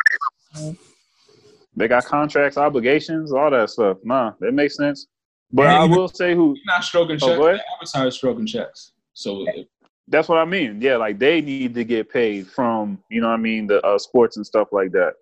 They 1.76 1.88
got 1.88 2.06
contracts, 2.06 2.56
obligations, 2.58 3.34
all 3.34 3.50
that 3.50 3.70
stuff. 3.72 3.98
Nah, 4.04 4.34
that 4.40 4.54
makes 4.54 4.78
sense. 4.78 5.08
But 5.56 5.68
I 5.68 5.86
will 5.86 6.08
say 6.08 6.34
who 6.34 6.56
You're 6.56 6.64
not 6.66 6.84
stroking 6.84 7.18
Oh, 7.22 7.28
checks. 7.28 7.38
go 7.38 7.48
ahead. 7.48 7.60
the 7.60 7.74
advertisers 7.76 8.16
stroking 8.16 8.46
checks. 8.48 8.94
So 9.14 9.46
if, 9.48 9.68
that's 10.08 10.28
what 10.28 10.40
I 10.40 10.46
mean. 10.46 10.82
Yeah, 10.82 10.98
like 10.98 11.20
they 11.20 11.42
need 11.42 11.76
to 11.76 11.84
get 11.84 12.12
paid 12.12 12.48
from, 12.48 12.98
you 13.10 13.22
know 13.22 13.28
what 13.28 13.36
I 13.36 13.38
mean, 13.38 13.68
the 13.68 13.80
uh, 13.86 13.98
sports 14.00 14.36
and 14.38 14.46
stuff 14.46 14.70
like 14.72 14.92
that. 14.94 15.14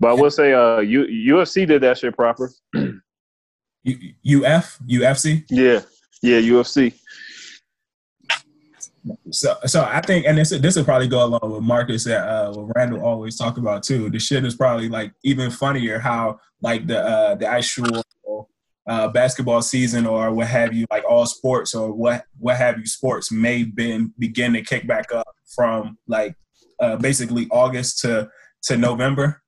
But 0.00 0.10
I 0.10 0.12
will 0.14 0.30
say 0.30 0.52
uh 0.52 0.78
U- 0.80 1.34
UFC 1.36 1.66
did 1.66 1.82
that 1.82 1.98
shit 1.98 2.14
proper. 2.16 2.50
U- 3.84 4.44
UF, 4.44 4.78
UFC. 4.88 5.44
Yeah. 5.50 5.80
Yeah, 6.22 6.38
UFC. 6.40 6.94
So, 9.30 9.56
so 9.66 9.82
I 9.84 10.00
think, 10.00 10.24
and 10.24 10.38
this 10.38 10.48
this 10.50 10.76
will 10.76 10.84
probably 10.84 11.08
go 11.08 11.24
along 11.24 11.52
with 11.52 11.62
Marcus 11.62 12.04
that 12.04 12.26
uh, 12.26 12.52
what 12.54 12.74
Randall 12.74 13.04
always 13.04 13.36
talk 13.36 13.58
about 13.58 13.82
too. 13.82 14.08
The 14.08 14.18
shit 14.18 14.46
is 14.46 14.54
probably 14.54 14.88
like 14.88 15.12
even 15.24 15.50
funnier 15.50 15.98
how 15.98 16.40
like 16.62 16.86
the 16.86 17.00
uh, 17.00 17.34
the 17.34 17.46
actual 17.46 18.02
uh, 18.86 19.08
basketball 19.08 19.62
season 19.62 20.06
or 20.06 20.32
what 20.32 20.46
have 20.46 20.74
you, 20.74 20.84
like 20.90 21.04
all 21.08 21.26
sports 21.26 21.74
or 21.74 21.92
what 21.92 22.24
what 22.38 22.56
have 22.56 22.78
you, 22.78 22.86
sports 22.86 23.32
may 23.32 23.64
been 23.64 24.12
begin 24.18 24.52
to 24.52 24.62
kick 24.62 24.86
back 24.86 25.12
up 25.12 25.26
from 25.54 25.96
like 26.06 26.34
uh, 26.80 26.96
basically 26.96 27.46
August 27.50 28.00
to 28.00 28.28
to 28.64 28.76
November. 28.76 29.40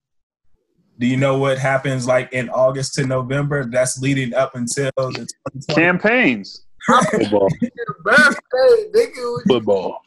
Do 0.99 1.07
you 1.07 1.19
know 1.19 1.37
what 1.39 1.59
happens 1.59 2.07
like 2.07 2.33
in 2.33 2.49
August 2.49 2.95
to 2.95 3.07
November? 3.07 3.67
That's 3.71 4.01
leading 4.01 4.33
up 4.33 4.55
until 4.55 4.91
the 4.97 5.27
Campaigns. 5.69 6.65
Football. 7.11 7.49
Football. 9.49 10.01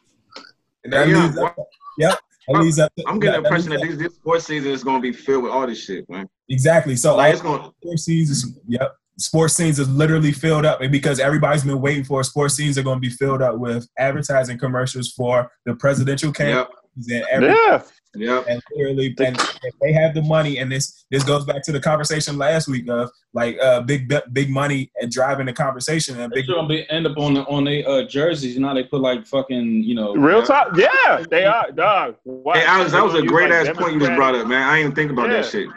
That 0.84 1.08
Yeah, 1.08 1.24
leads 1.26 1.38
up, 1.38 1.56
yep. 1.98 2.18
That 2.48 2.60
leads 2.60 2.78
up 2.78 2.92
to, 2.96 3.04
I'm 3.06 3.20
getting 3.20 3.42
the 3.42 3.46
impression 3.48 3.70
leads 3.70 3.82
that 3.82 3.92
up- 3.92 3.98
this, 3.98 4.08
this 4.08 4.14
sports 4.16 4.46
season 4.46 4.72
is 4.72 4.82
gonna 4.82 5.00
be 5.00 5.12
filled 5.12 5.44
with 5.44 5.52
all 5.52 5.66
this 5.66 5.78
shit, 5.84 6.08
man. 6.08 6.26
exactly. 6.48 6.96
So 6.96 7.10
Like 7.16 7.26
like 7.26 7.32
it's 7.34 7.42
gonna 7.42 7.70
sports 7.82 8.04
scenes 8.04 8.30
is 8.30 8.58
yep. 8.66 8.96
Sports 9.20 9.54
scenes 9.54 9.78
is 9.78 9.88
literally 9.88 10.32
filled 10.32 10.64
up 10.64 10.80
and 10.80 10.90
because 10.90 11.20
everybody's 11.20 11.62
been 11.64 11.80
waiting 11.80 12.04
for 12.04 12.24
sports 12.24 12.54
scenes 12.54 12.78
are 12.78 12.82
going 12.82 12.96
to 12.96 13.00
be 13.00 13.10
filled 13.10 13.42
up 13.42 13.58
with 13.58 13.86
advertising 13.98 14.58
commercials 14.58 15.12
for 15.12 15.50
the 15.66 15.74
presidential 15.74 16.32
campaigns 16.32 16.68
Yep, 17.06 17.22
and 17.22 17.24
every 17.30 17.48
Yeah. 17.48 17.82
yep. 18.16 18.46
and 18.48 18.62
literally 18.74 19.14
and 19.20 19.36
they 19.80 19.92
have 19.92 20.14
the 20.14 20.22
money 20.22 20.58
and 20.58 20.72
this 20.72 21.04
this 21.10 21.22
goes 21.22 21.44
back 21.44 21.62
to 21.64 21.72
the 21.72 21.78
conversation 21.80 22.36
last 22.38 22.66
week 22.66 22.88
of 22.88 23.10
like 23.34 23.56
uh 23.62 23.82
big 23.82 24.12
big 24.32 24.50
money 24.50 24.90
and 25.00 25.12
driving 25.12 25.46
the 25.46 25.52
conversation 25.52 26.18
and 26.18 26.32
they 26.32 26.40
big 26.40 26.48
gonna 26.48 26.66
be 26.66 26.84
end 26.90 27.06
up 27.06 27.16
on 27.18 27.34
the, 27.34 27.42
on 27.46 27.64
their 27.64 27.86
uh, 27.88 28.02
jerseys. 28.04 28.54
You 28.54 28.60
know 28.60 28.74
they 28.74 28.84
put 28.84 29.00
like 29.02 29.26
fucking 29.26 29.84
you 29.84 29.94
know 29.94 30.14
Real 30.14 30.42
talk. 30.42 30.76
Yeah, 30.76 31.22
they 31.30 31.44
are. 31.44 31.70
Dog. 31.72 32.16
Wow. 32.24 32.54
Hey, 32.54 32.64
Alex, 32.64 32.92
that 32.92 33.04
was 33.04 33.14
a 33.14 33.18
You 33.22 33.28
great 33.28 33.50
like 33.50 33.68
ass 33.68 33.76
point 33.78 33.92
you 33.94 34.00
just 34.00 34.14
brought 34.16 34.34
up, 34.34 34.46
man. 34.48 34.62
I 34.62 34.76
didn't 34.76 34.80
even 34.86 34.94
think 34.96 35.10
about 35.12 35.28
that 35.30 35.44
shit. 35.46 35.68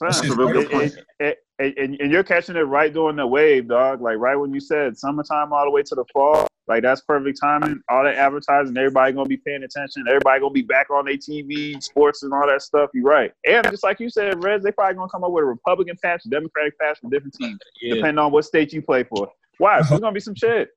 That's 0.00 0.20
That's 0.20 0.32
a 0.32 0.36
real 0.36 0.52
good 0.52 0.70
point. 0.70 0.94
and, 1.20 1.34
and, 1.58 1.76
and- 1.76 2.00
and 2.00 2.12
you're 2.12 2.22
catching 2.24 2.56
it 2.56 2.60
right 2.62 2.92
during 2.92 3.16
the 3.16 3.26
wave, 3.26 3.68
dog. 3.68 4.00
Like 4.00 4.18
right 4.18 4.36
when 4.36 4.52
you 4.52 4.60
said 4.60 4.96
summertime 4.96 5.52
all 5.52 5.64
the 5.64 5.70
way 5.70 5.82
to 5.82 5.94
the 5.94 6.04
fall. 6.12 6.46
Like 6.68 6.82
that's 6.82 7.00
perfect 7.00 7.40
timing. 7.40 7.80
All 7.88 8.04
that 8.04 8.16
advertising, 8.16 8.76
everybody 8.76 9.14
gonna 9.14 9.28
be 9.28 9.38
paying 9.38 9.62
attention. 9.62 10.04
Everybody 10.06 10.40
gonna 10.40 10.52
be 10.52 10.62
back 10.62 10.90
on 10.90 11.06
their 11.06 11.16
TV, 11.16 11.82
sports, 11.82 12.22
and 12.22 12.32
all 12.32 12.46
that 12.46 12.60
stuff. 12.60 12.90
You're 12.92 13.04
right. 13.04 13.32
And 13.48 13.64
just 13.70 13.82
like 13.82 13.98
you 14.00 14.10
said, 14.10 14.42
Reds, 14.44 14.64
they 14.64 14.72
probably 14.72 14.96
gonna 14.96 15.08
come 15.08 15.24
up 15.24 15.32
with 15.32 15.44
a 15.44 15.46
Republican 15.46 15.96
patch, 16.02 16.22
Democratic 16.28 16.78
patch 16.78 16.98
for 17.00 17.08
different 17.08 17.34
teams, 17.34 17.58
Yeah. 17.80 17.94
depending 17.94 18.18
on 18.18 18.32
what 18.32 18.44
state 18.44 18.72
you 18.74 18.82
play 18.82 19.04
for. 19.04 19.30
Why? 19.56 19.76
There's 19.76 19.86
uh-huh. 19.86 20.00
gonna 20.00 20.12
be 20.12 20.20
some 20.20 20.34
shit. 20.34 20.68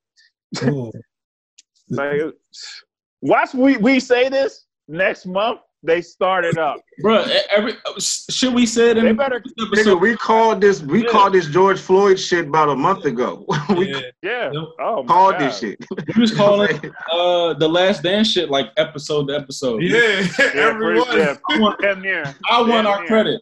Like, 1.88 2.22
watch 3.20 3.52
we 3.52 3.76
we 3.76 4.00
say 4.00 4.30
this 4.30 4.64
next 4.88 5.26
month. 5.26 5.60
They 5.84 6.00
started 6.00 6.58
up. 6.58 6.76
Bro, 7.00 7.26
every 7.50 7.74
should 7.98 8.54
we 8.54 8.66
said 8.66 8.98
in 8.98 9.04
They 9.04 9.12
better- 9.12 9.42
the 9.56 9.64
Nigga, 9.64 10.00
we 10.00 10.16
called 10.16 10.60
this 10.60 10.80
we 10.80 11.02
Yeah. 11.02 11.10
called 11.10 11.32
this 11.34 11.46
George 11.48 11.80
Floyd 11.80 12.20
shit 12.20 12.46
about 12.46 12.68
a 12.68 12.76
month 12.76 13.04
ago. 13.04 13.44
we 13.70 13.92
Yeah. 13.92 14.00
Yeah. 14.22 14.50
Oh 14.80 15.02
my 15.02 15.06
called 15.12 15.32
God. 15.32 15.40
this 15.40 15.58
shit. 15.58 15.84
we 16.14 16.20
was 16.20 16.32
calling 16.34 16.78
uh 17.12 17.54
the 17.54 17.68
last 17.68 18.04
dance 18.04 18.30
shit 18.30 18.48
like 18.48 18.70
episode 18.76 19.26
to 19.28 19.34
episode. 19.36 19.82
Yeah, 19.82 20.20
Yeah, 20.38 20.50
everyone. 20.54 21.18
yeah, 21.18 21.36
I 21.50 21.58
want, 21.58 21.80
damn 21.80 22.00
near. 22.00 22.32
I 22.48 22.60
want 22.62 22.86
our 22.86 22.98
near. 23.00 23.08
credit. 23.08 23.40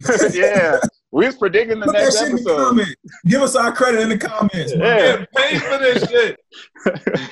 yeah, 0.34 0.78
we 1.12 1.26
was 1.26 1.36
predicting 1.36 1.78
the 1.78 1.86
Put 1.86 1.92
that 1.94 2.02
next 2.02 2.18
shit 2.18 2.28
in 2.30 2.36
the 2.36 2.74
episode. 2.80 2.94
Give 3.26 3.42
us 3.42 3.54
our 3.54 3.70
credit 3.72 4.00
in 4.00 4.08
the 4.08 4.18
comments. 4.18 4.72
Yeah. 4.74 4.96
Yeah, 4.96 5.24
pay 5.36 5.58
for 5.58 5.78
this 5.78 6.08
shit. 6.10 6.40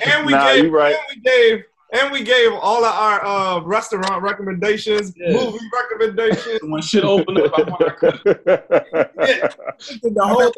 And 0.05 0.25
we 0.25 0.31
Nah, 0.33 0.53
gave, 0.53 0.65
you 0.65 0.71
right. 0.71 0.95
and 0.95 1.03
we 1.15 1.21
gave, 1.29 1.63
and 1.93 2.11
we 2.11 2.23
gave 2.23 2.51
all 2.53 2.83
of 2.85 2.93
our 2.93 3.25
uh, 3.25 3.59
restaurant 3.61 4.21
recommendations, 4.21 5.13
Yeah. 5.15 5.33
movie 5.33 5.57
recommendations. 5.73 6.59
When 6.69 6.81
shit 6.81 7.03
opened 7.03 7.37
up, 7.39 7.51
I 7.57 7.61
want 7.63 7.81
our 7.81 7.95
credit. 7.95 8.23
the 8.25 10.21
whole 10.23 10.51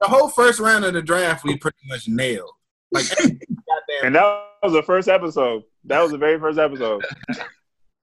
the 0.00 0.08
whole 0.08 0.28
first 0.28 0.60
round 0.60 0.84
of 0.84 0.94
the 0.94 1.02
draft 1.02 1.44
we 1.44 1.56
pretty 1.56 1.78
much 1.86 2.08
nailed. 2.08 2.50
Like 2.90 3.04
and 4.04 4.14
that 4.14 4.44
was 4.62 4.72
the 4.72 4.82
first 4.82 5.08
episode. 5.08 5.62
That 5.84 6.00
was 6.00 6.12
the 6.12 6.18
very 6.18 6.38
first 6.38 6.58
episode. 6.58 7.04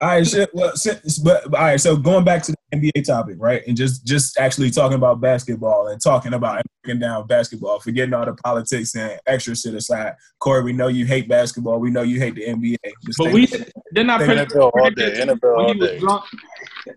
All 0.01 0.09
right, 0.09 0.25
shit. 0.25 0.49
Well, 0.53 0.75
since, 0.75 1.17
but 1.19 1.45
all 1.45 1.51
right. 1.51 1.79
So 1.79 1.95
going 1.97 2.23
back 2.23 2.43
to 2.43 2.51
the 2.53 2.57
NBA 2.73 3.03
topic, 3.05 3.35
right, 3.39 3.63
and 3.67 3.75
just 3.75 4.05
just 4.05 4.37
actually 4.37 4.69
talking 4.71 4.95
about 4.95 5.19
basketball 5.21 5.87
and 5.87 6.01
talking 6.01 6.33
about 6.33 6.57
and 6.57 6.65
breaking 6.83 6.99
down 6.99 7.25
basketball, 7.27 7.79
forgetting 7.79 8.13
all 8.13 8.25
the 8.25 8.33
politics 8.35 8.95
and 8.95 9.19
extra 9.25 9.55
shit 9.55 9.73
aside. 9.73 10.13
Corey, 10.39 10.63
we 10.63 10.73
know 10.73 10.87
you 10.87 11.05
hate 11.05 11.27
basketball. 11.27 11.79
We 11.79 11.89
know 11.91 12.03
you 12.03 12.19
hate 12.19 12.35
the 12.35 12.45
NBA. 12.45 12.77
Just 13.05 13.17
But 13.17 13.31
think- 13.31 13.33
we 13.35 13.45
didn't 13.93 14.09
I 14.11 14.17
They 14.19 14.25
predict, 14.25 14.51
NFL 14.53 14.61
all 14.61 14.71
predict 14.71 15.15
day, 15.15 15.21
NFL 15.25 15.57
all 15.57 15.73
day. 15.73 15.99
drunk? 15.99 16.23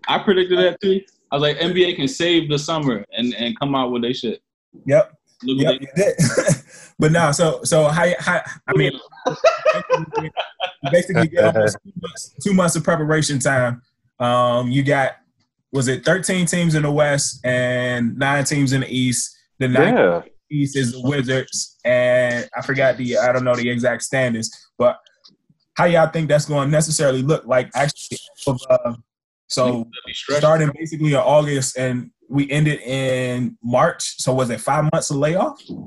I 0.07 0.19
predicted 0.19 0.59
that 0.59 0.79
too. 0.81 1.01
I 1.31 1.35
was 1.37 1.41
like, 1.41 1.57
NBA 1.57 1.95
can 1.95 2.07
save 2.07 2.49
the 2.49 2.59
summer 2.59 3.03
and, 3.17 3.33
and 3.33 3.59
come 3.59 3.73
out 3.73 3.91
with 3.91 4.03
their 4.03 4.13
shit. 4.13 4.41
Yep. 4.85 5.11
Look 5.45 5.57
Yep. 5.59 5.81
what 5.97 6.63
but 6.99 7.11
now, 7.11 7.31
so 7.31 7.61
so 7.63 7.85
how 7.89 8.07
how 8.19 8.41
I 8.67 8.73
mean, 8.77 8.93
you 10.17 10.29
basically 10.91 11.27
get 11.27 11.53
two 11.53 11.91
months, 12.01 12.33
two 12.43 12.53
months 12.53 12.75
of 12.75 12.83
preparation 12.83 13.39
time. 13.39 13.81
Um, 14.19 14.69
you 14.71 14.83
got 14.83 15.13
was 15.73 15.87
it 15.87 16.05
13 16.05 16.45
teams 16.45 16.75
in 16.75 16.83
the 16.83 16.91
West 16.91 17.43
and 17.43 18.15
nine 18.17 18.45
teams 18.45 18.71
in 18.73 18.81
the 18.81 18.87
East. 18.95 19.35
The 19.59 19.67
ninth 19.67 19.97
Yeah. 19.97 20.21
East 20.51 20.77
is 20.77 20.91
the 20.93 21.01
Wizards, 21.01 21.77
and 21.83 22.47
I 22.55 22.61
forgot 22.61 22.95
the 22.97 23.17
I 23.17 23.31
don't 23.31 23.43
know 23.43 23.55
the 23.55 23.69
exact 23.69 24.03
standings, 24.03 24.51
but 24.77 24.99
how 25.75 25.85
y'all 25.85 26.07
think 26.09 26.29
that's 26.29 26.45
going 26.45 26.67
to 26.67 26.71
necessarily 26.71 27.23
look 27.23 27.45
like? 27.47 27.71
Actually, 27.73 28.19
of, 28.45 28.59
uh, 28.69 28.93
so 29.47 29.89
starting 30.11 30.69
basically 30.77 31.09
in 31.13 31.19
August, 31.19 31.75
and 31.77 32.11
we 32.29 32.49
ended 32.51 32.79
in 32.81 33.57
March. 33.63 34.15
So 34.21 34.33
was 34.33 34.51
it 34.51 34.61
five 34.61 34.87
months 34.93 35.09
of 35.09 35.17
layoff? 35.17 35.59
Like, 35.69 35.85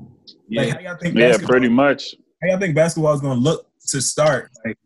Yeah. 0.49 0.75
how 0.75 0.81
y'all 0.81 0.97
think? 1.01 1.15
Yeah, 1.17 1.37
pretty 1.39 1.69
much. 1.69 2.15
How 2.43 2.49
y'all 2.49 2.59
think 2.59 2.75
basketball 2.75 3.15
is 3.15 3.21
going 3.21 3.39
to 3.39 3.43
look 3.43 3.67
to 3.89 4.01
start? 4.01 4.51
Like, 4.65 4.77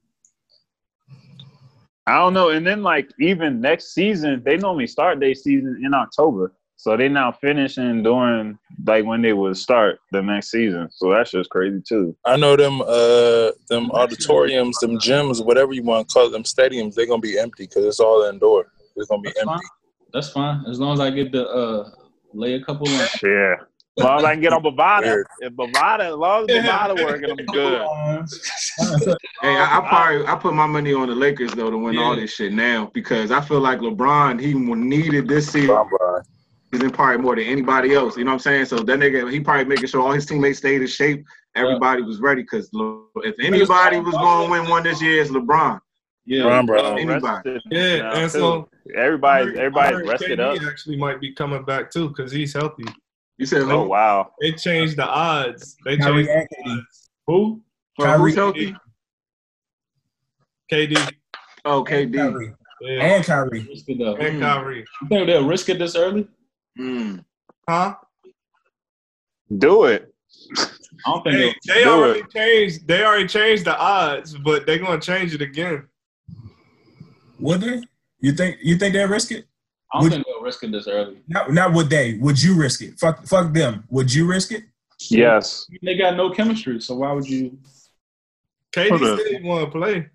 I 2.10 2.18
don't 2.18 2.34
know. 2.34 2.50
And 2.50 2.66
then 2.66 2.82
like 2.82 3.10
even 3.20 3.60
next 3.60 3.94
season, 3.94 4.42
they 4.44 4.56
normally 4.56 4.86
start 4.86 5.20
their 5.20 5.34
season 5.34 5.80
in 5.84 5.94
October. 5.94 6.52
So 6.76 6.96
they 6.96 7.08
now 7.08 7.30
finishing 7.30 8.02
during 8.02 8.58
like 8.86 9.04
when 9.04 9.20
they 9.22 9.34
would 9.34 9.56
start 9.56 10.00
the 10.12 10.22
next 10.22 10.50
season. 10.50 10.88
So 10.90 11.10
that's 11.10 11.30
just 11.30 11.50
crazy 11.50 11.82
too. 11.86 12.16
I 12.24 12.36
know 12.36 12.56
them 12.56 12.80
uh 12.80 13.50
them 13.68 13.90
auditoriums, 13.92 14.78
them 14.78 14.98
gyms, 14.98 15.44
whatever 15.44 15.72
you 15.72 15.82
want 15.82 16.08
to 16.08 16.12
call 16.12 16.30
them 16.30 16.42
stadiums, 16.42 16.94
they're 16.94 17.06
gonna 17.06 17.20
be 17.20 17.38
empty 17.38 17.64
because 17.64 17.84
it's 17.84 18.00
all 18.00 18.24
indoor. 18.24 18.72
It's 18.96 19.08
gonna 19.08 19.22
be 19.22 19.28
That's 19.28 19.42
fine. 19.44 19.54
empty. 19.54 19.66
That's 20.12 20.30
fine. 20.30 20.64
As 20.68 20.80
long 20.80 20.94
as 20.94 21.00
I 21.00 21.10
get 21.10 21.32
to 21.32 21.46
uh, 21.46 21.90
lay 22.32 22.54
a 22.54 22.64
couple 22.64 22.86
lines. 22.86 23.22
Yeah. 23.22 23.56
As 23.98 24.04
long 24.04 24.18
as 24.18 24.24
I 24.24 24.32
can 24.34 24.42
get 24.42 24.52
on 24.52 24.62
Bovada. 24.62 25.24
If 25.40 25.52
Bovada, 25.54 26.12
as 26.12 26.16
long 26.16 26.48
as 26.48 26.64
Bovada 26.64 27.04
working, 27.04 27.30
I'm 27.30 27.46
good. 27.46 29.16
Hey, 29.42 29.56
I, 29.56 29.78
I 29.78 29.88
probably 29.88 30.26
I 30.26 30.34
put 30.34 30.52
my 30.52 30.66
money 30.66 30.92
on 30.92 31.08
the 31.08 31.14
Lakers 31.14 31.52
though 31.52 31.70
to 31.70 31.78
win 31.78 31.96
all 31.96 32.14
this 32.14 32.34
shit 32.34 32.52
now 32.52 32.90
because 32.92 33.30
I 33.30 33.40
feel 33.40 33.60
like 33.60 33.78
LeBron 33.78 34.38
he 34.38 34.52
needed 34.52 35.28
this 35.28 35.50
season 35.50 35.74
Bye 35.74 35.84
bye. 35.84 36.20
season 36.70 36.90
probably 36.90 37.18
more 37.18 37.36
than 37.36 37.46
anybody 37.46 37.94
else. 37.94 38.18
You 38.18 38.24
know 38.24 38.32
what 38.32 38.34
I'm 38.34 38.40
saying? 38.40 38.66
So 38.66 38.76
that 38.76 38.98
nigga 38.98 39.32
he 39.32 39.40
probably 39.40 39.64
making 39.64 39.86
sure 39.86 40.02
all 40.02 40.12
his 40.12 40.26
teammates 40.26 40.58
stayed 40.58 40.82
in 40.82 40.86
shape. 40.86 41.24
Everybody 41.54 42.02
was 42.02 42.20
ready 42.20 42.42
because 42.42 42.68
if 43.16 43.34
anybody 43.40 43.98
was 43.98 44.14
going 44.14 44.44
to 44.46 44.50
win 44.50 44.68
one 44.68 44.82
this 44.82 45.00
year, 45.00 45.22
it's 45.22 45.30
LeBron. 45.30 45.80
Yeah. 46.26 46.42
Bron, 46.42 46.66
bro. 46.66 46.96
Anybody. 46.96 47.60
Yeah, 47.70 48.14
and 48.14 48.30
so 48.30 48.68
everybody, 48.94 49.46
I 49.58 49.64
everybody's 49.64 50.06
rested 50.06 50.38
KD 50.38 50.56
up. 50.56 50.70
Actually, 50.70 50.96
might 50.96 51.20
be 51.20 51.32
coming 51.32 51.64
back 51.64 51.90
too 51.90 52.08
because 52.08 52.30
he's 52.30 52.52
healthy. 52.52 52.84
You 53.40 53.46
said 53.46 53.62
who? 53.62 53.70
Oh 53.72 53.86
wow. 53.86 54.32
They 54.40 54.52
changed 54.52 54.96
the 54.98 55.06
odds. 55.06 55.74
They 55.86 55.96
Kyrie 55.96 56.26
changed 56.26 56.30
and 56.30 56.48
the 56.50 56.56
KD. 56.70 56.76
odds. 56.78 57.10
Who? 57.26 57.62
For 57.96 58.04
Kyrie- 58.04 58.20
who's 58.20 58.34
healthy? 58.34 58.76
KD. 60.70 61.12
Oh, 61.64 61.78
And 61.78 62.12
KD. 62.12 62.16
Kyrie. 62.16 62.52
Yeah. 62.82 63.02
And 63.02 63.24
Kyrie. 63.24 63.60
Risk. 63.68 63.88
And 63.88 63.98
Mm. 64.00 64.40
Kyrie. 64.40 64.84
You 65.02 65.08
think 65.08 65.26
they'll 65.26 65.46
risk 65.48 65.68
it 65.70 65.78
this 65.78 65.96
early? 65.96 66.28
Mm. 66.78 67.24
Huh? 67.68 67.94
Do 69.56 69.84
it. 69.84 70.12
I 70.58 70.66
don't 71.06 71.22
think 71.24 71.34
They, 71.34 71.40
they'll. 71.40 71.74
they 71.74 71.84
Do 71.84 71.90
already 71.90 72.22
changed. 72.34 72.86
They 72.86 73.04
already 73.04 73.26
changed 73.26 73.64
the 73.64 73.78
odds, 73.78 74.36
but 74.36 74.66
they're 74.66 74.78
gonna 74.78 75.00
change 75.00 75.34
it 75.34 75.40
again. 75.40 75.88
Would 77.38 77.62
they? 77.62 77.80
You 78.20 78.32
think 78.32 78.58
you 78.62 78.76
think 78.76 78.92
they'll 78.92 79.08
risk 79.08 79.32
it? 79.32 79.46
I 79.92 79.98
don't 79.98 80.04
Would- 80.04 80.12
think 80.12 80.26
they'll 80.26 80.42
risk 80.42 80.62
it 80.64 80.72
this 80.72 80.86
early. 80.88 81.18
Not 81.28 81.52
not 81.52 81.72
would 81.72 81.90
they? 81.90 82.14
Would 82.18 82.40
you 82.42 82.54
risk 82.54 82.82
it? 82.82 82.98
Fuck 82.98 83.26
fuck 83.26 83.52
them. 83.52 83.84
Would 83.90 84.12
you 84.12 84.26
risk 84.26 84.52
it? 84.52 84.64
Yes. 85.08 85.66
They 85.82 85.96
got 85.96 86.16
no 86.16 86.30
chemistry, 86.30 86.80
so 86.80 86.94
why 86.96 87.12
would 87.12 87.28
you? 87.28 87.58
KD 88.72 88.88
Hold 88.90 89.02
up. 89.02 89.18
said 89.18 89.40
he 89.40 89.48
want 89.48 89.64
to 89.64 89.70
play. 89.78 90.08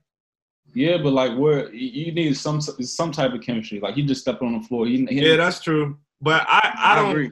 Yeah, 0.74 0.98
but 0.98 1.12
like, 1.14 1.38
where 1.38 1.74
you 1.74 2.06
you 2.06 2.12
need 2.12 2.38
some 2.38 2.62
some 2.62 3.12
type 3.12 3.34
of 3.34 3.42
chemistry. 3.42 3.80
Like 3.80 3.96
he 3.96 4.04
just 4.04 4.22
stepped 4.22 4.42
on 4.42 4.54
the 4.60 4.68
floor. 4.68 4.86
He, 4.86 5.06
he 5.10 5.22
Yeah, 5.28 5.38
that's 5.38 5.60
true. 5.62 5.98
But 6.22 6.46
I, 6.48 6.74
I 6.76 6.92
I 6.92 6.96
don't 6.96 7.12
agree. 7.12 7.32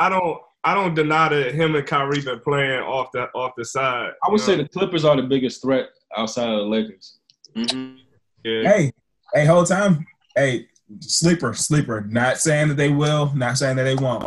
I 0.00 0.08
don't 0.08 0.38
I 0.64 0.74
don't 0.74 0.94
deny 0.94 1.28
that 1.28 1.54
him 1.54 1.74
and 1.76 1.86
Kyrie 1.86 2.20
been 2.22 2.40
playing 2.40 2.80
off 2.80 3.12
the 3.12 3.24
off 3.34 3.52
the 3.56 3.64
side. 3.64 4.10
I 4.24 4.30
would 4.30 4.40
you 4.40 4.46
say 4.46 4.56
the 4.56 4.68
Clippers 4.68 5.04
are 5.04 5.14
the 5.16 5.22
biggest 5.22 5.62
threat 5.62 5.88
outside 6.16 6.48
of 6.48 6.58
the 6.58 6.64
Lakers. 6.64 7.18
Mhm. 7.56 7.98
yeah. 8.44 8.62
Hey, 8.72 8.92
hey, 9.34 9.44
whole 9.46 9.64
time. 9.64 10.04
Hey, 10.36 10.66
sleeper, 11.00 11.52
sleeper. 11.54 12.00
Not 12.02 12.38
saying 12.38 12.68
that 12.68 12.76
they 12.76 12.88
will. 12.90 13.32
Not 13.34 13.58
saying 13.58 13.76
that 13.76 13.84
they 13.84 13.94
won't. 13.96 14.26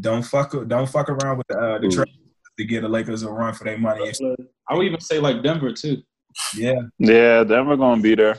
Don't 0.00 0.22
fuck. 0.22 0.52
Don't 0.68 0.88
fuck 0.88 1.08
around 1.08 1.38
with 1.38 1.50
uh, 1.56 1.78
the 1.78 1.88
trade 1.88 2.08
to 2.58 2.64
get 2.64 2.82
the 2.82 2.88
Lakers 2.88 3.22
a 3.22 3.30
run 3.30 3.54
for 3.54 3.64
their 3.64 3.78
money. 3.78 4.12
I 4.68 4.74
would 4.74 4.86
even 4.86 5.00
say 5.00 5.18
like 5.18 5.42
Denver 5.42 5.72
too. 5.72 6.02
Yeah. 6.56 6.80
Yeah, 6.98 7.44
Denver 7.44 7.76
gonna 7.76 8.00
be 8.00 8.14
there, 8.14 8.36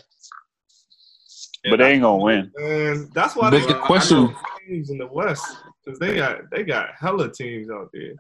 but 1.70 1.78
they 1.78 1.92
ain't 1.94 2.02
gonna 2.02 2.24
win. 2.24 2.52
And 2.58 3.12
that's 3.14 3.36
why 3.36 3.50
But 3.50 3.60
they 3.60 3.66
the 3.68 3.76
question- 3.80 4.36
teams 4.68 4.90
in 4.90 4.98
the 4.98 5.08
West 5.08 5.46
because 5.84 6.00
they 6.00 6.16
got 6.16 6.50
they 6.52 6.64
got 6.64 6.90
hella 6.98 7.32
teams 7.32 7.70
out 7.70 7.90
there. 7.94 8.14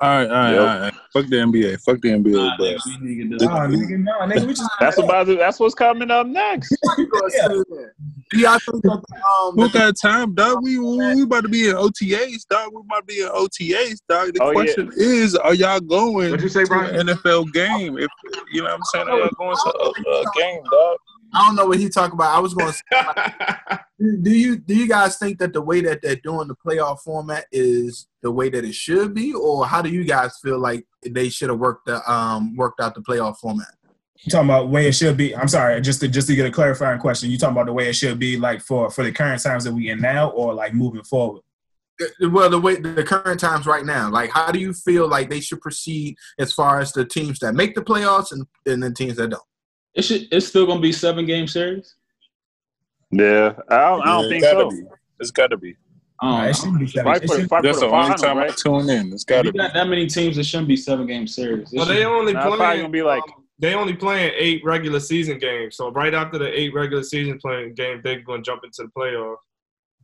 All 0.00 0.08
right, 0.08 0.28
all 0.28 0.30
right, 0.30 0.50
Yep. 0.52 0.60
all 0.60 0.66
right. 0.80 0.94
Fuck 1.12 1.26
the 1.26 1.36
NBA. 1.36 1.80
Fuck 1.82 2.00
the 2.00 2.08
NBA, 2.10 2.32
Nah, 2.32 2.56
bro. 2.56 2.66
nigga, 2.66 2.86
we 2.86 3.06
need 3.08 3.30
to 3.30 3.36
get 3.38 3.48
Nah, 3.50 3.66
nigga, 3.66 3.98
no, 3.98 4.12
nigga, 4.20 4.46
we 4.46 4.54
just. 4.54 4.70
That's 4.78 4.98
about 4.98 5.26
to, 5.26 5.34
that's 5.36 5.58
what's 5.58 5.74
coming 5.74 6.10
up 6.10 6.26
next. 6.26 6.76
Yeah. 7.34 7.48
Do 7.48 7.64
that 8.40 9.00
um, 9.40 9.54
Who 9.54 9.68
got 9.70 9.94
time, 10.00 10.34
dog? 10.34 10.62
We 10.62 10.78
we 10.78 11.22
about 11.22 11.44
to 11.44 11.48
be 11.48 11.68
in 11.70 11.76
OTAs, 11.76 12.46
dog. 12.48 12.72
We 12.74 12.80
about 12.82 13.00
to 13.00 13.04
be 13.06 13.20
in 13.22 13.28
OTAs, 13.28 14.00
dog. 14.08 14.34
The 14.34 14.42
Oh, 14.42 14.50
yeah. 14.50 14.52
question 14.52 14.92
is, 14.96 15.34
are 15.34 15.54
y'all 15.54 15.80
going 15.80 16.30
What'd 16.30 16.42
you 16.42 16.48
say, 16.48 16.64
to 16.64 16.74
an 16.74 17.06
NFL 17.08 17.52
game? 17.52 17.96
If 17.98 18.08
you 18.52 18.62
know 18.62 18.68
what 18.68 18.74
I'm 18.74 18.84
saying, 18.92 19.08
are 19.08 19.18
y'all 19.18 19.30
going 19.38 19.56
to 19.56 19.70
a, 19.70 20.20
a 20.20 20.24
game, 20.36 20.60
dog? 20.70 20.98
I 21.32 21.46
don't 21.46 21.56
know 21.56 21.66
what 21.66 21.78
he 21.78 21.88
talking 21.88 22.14
about. 22.14 22.34
I 22.34 22.40
was 22.40 22.54
going 22.54 22.72
to 22.72 22.74
say, 22.74 23.78
do 24.22 24.30
you 24.30 24.56
do 24.56 24.74
you 24.74 24.88
guys 24.88 25.18
think 25.18 25.38
that 25.38 25.52
the 25.52 25.62
way 25.62 25.80
that 25.82 26.00
they're 26.02 26.16
doing 26.16 26.48
the 26.48 26.56
playoff 26.56 27.00
format 27.00 27.46
is 27.52 28.06
the 28.22 28.30
way 28.30 28.48
that 28.48 28.64
it 28.64 28.74
should 28.74 29.14
be, 29.14 29.34
or 29.34 29.66
how 29.66 29.82
do 29.82 29.90
you 29.90 30.04
guys 30.04 30.38
feel 30.42 30.58
like 30.58 30.86
they 31.04 31.28
should 31.28 31.50
have 31.50 31.58
worked 31.58 31.86
the 31.86 32.10
um 32.10 32.56
worked 32.56 32.80
out 32.80 32.94
the 32.94 33.02
playoff 33.02 33.36
format? 33.38 33.68
You 34.20 34.30
talking 34.32 34.48
about 34.48 34.68
way 34.68 34.88
it 34.88 34.94
should 34.94 35.16
be? 35.16 35.36
I'm 35.36 35.48
sorry, 35.48 35.80
just 35.80 36.00
to 36.00 36.08
just 36.08 36.28
to 36.28 36.34
get 36.34 36.46
a 36.46 36.50
clarifying 36.50 36.98
question. 36.98 37.30
You 37.30 37.38
talking 37.38 37.56
about 37.56 37.66
the 37.66 37.72
way 37.72 37.88
it 37.88 37.94
should 37.94 38.18
be, 38.18 38.36
like 38.36 38.60
for 38.60 38.90
for 38.90 39.04
the 39.04 39.12
current 39.12 39.42
times 39.42 39.64
that 39.64 39.72
we 39.72 39.90
in 39.90 40.00
now, 40.00 40.30
or 40.30 40.54
like 40.54 40.74
moving 40.74 41.04
forward? 41.04 41.42
Well, 42.20 42.48
the 42.48 42.60
way 42.60 42.76
the 42.76 43.04
current 43.04 43.40
times 43.40 43.66
right 43.66 43.84
now, 43.84 44.10
like 44.10 44.30
how 44.30 44.50
do 44.50 44.58
you 44.58 44.72
feel 44.72 45.08
like 45.08 45.30
they 45.30 45.40
should 45.40 45.60
proceed 45.60 46.16
as 46.38 46.52
far 46.52 46.80
as 46.80 46.92
the 46.92 47.04
teams 47.04 47.40
that 47.40 47.54
make 47.54 47.74
the 47.74 47.82
playoffs 47.82 48.30
and, 48.32 48.46
and 48.66 48.82
the 48.82 48.92
teams 48.92 49.16
that 49.16 49.30
don't? 49.30 49.42
It 49.98 50.02
should. 50.04 50.28
It's 50.30 50.46
still 50.46 50.64
gonna 50.64 50.80
be 50.80 50.92
seven 50.92 51.26
game 51.26 51.48
series. 51.48 51.96
Yeah, 53.10 53.54
I 53.68 53.76
don't, 53.88 54.02
I 54.02 54.04
don't 54.06 54.22
Yeah, 54.24 54.28
think 54.30 54.42
gotta 54.44 54.60
so. 54.60 54.70
Be. 54.70 54.82
It's 55.18 55.30
got 55.32 55.48
to 55.48 55.56
be. 55.56 55.74
Um, 56.22 56.30
Nah, 56.30 56.44
it 56.44 56.56
shouldn't 56.56 56.78
be 56.78 56.86
seven. 56.86 57.12
Fight 57.12 57.22
It 57.24 57.26
for, 57.28 57.34
should- 57.40 57.48
fight 57.48 57.62
That's 57.64 57.78
for 57.80 57.86
the 57.86 57.90
the 57.90 57.96
only 57.96 58.16
finals, 58.16 58.22
time 58.22 58.38
I 58.38 58.48
tune 58.48 58.90
in. 58.90 59.12
It's 59.12 59.22
if 59.24 59.26
got 59.28 59.42
to 59.42 59.52
be. 59.52 59.58
got 59.58 59.74
that 59.74 59.88
many 59.88 60.06
teams, 60.06 60.38
it 60.38 60.44
shouldn't 60.46 60.68
be 60.68 60.76
seven 60.76 61.06
game 61.06 61.26
series. 61.26 61.72
It 61.72 61.76
Well, 61.78 61.86
they 61.86 62.04
only 62.04 62.32
Nah, 62.32 62.38
it's 62.40 62.44
probably 62.46 62.58
playing. 62.58 62.80
gonna 62.82 62.92
be 62.92 63.02
like 63.02 63.22
um, 63.24 63.44
they 63.58 63.74
only 63.74 63.94
playing 63.94 64.32
eight 64.36 64.62
regular 64.64 65.00
season 65.00 65.38
games. 65.38 65.76
So 65.76 65.90
right 65.90 66.14
after 66.14 66.38
the 66.38 66.46
eight 66.56 66.72
regular 66.74 67.02
season 67.02 67.38
playing 67.40 67.74
game, 67.74 68.00
they're 68.04 68.20
gonna 68.20 68.42
jump 68.42 68.62
into 68.64 68.84
the 68.84 68.90
playoffs. 68.96 69.36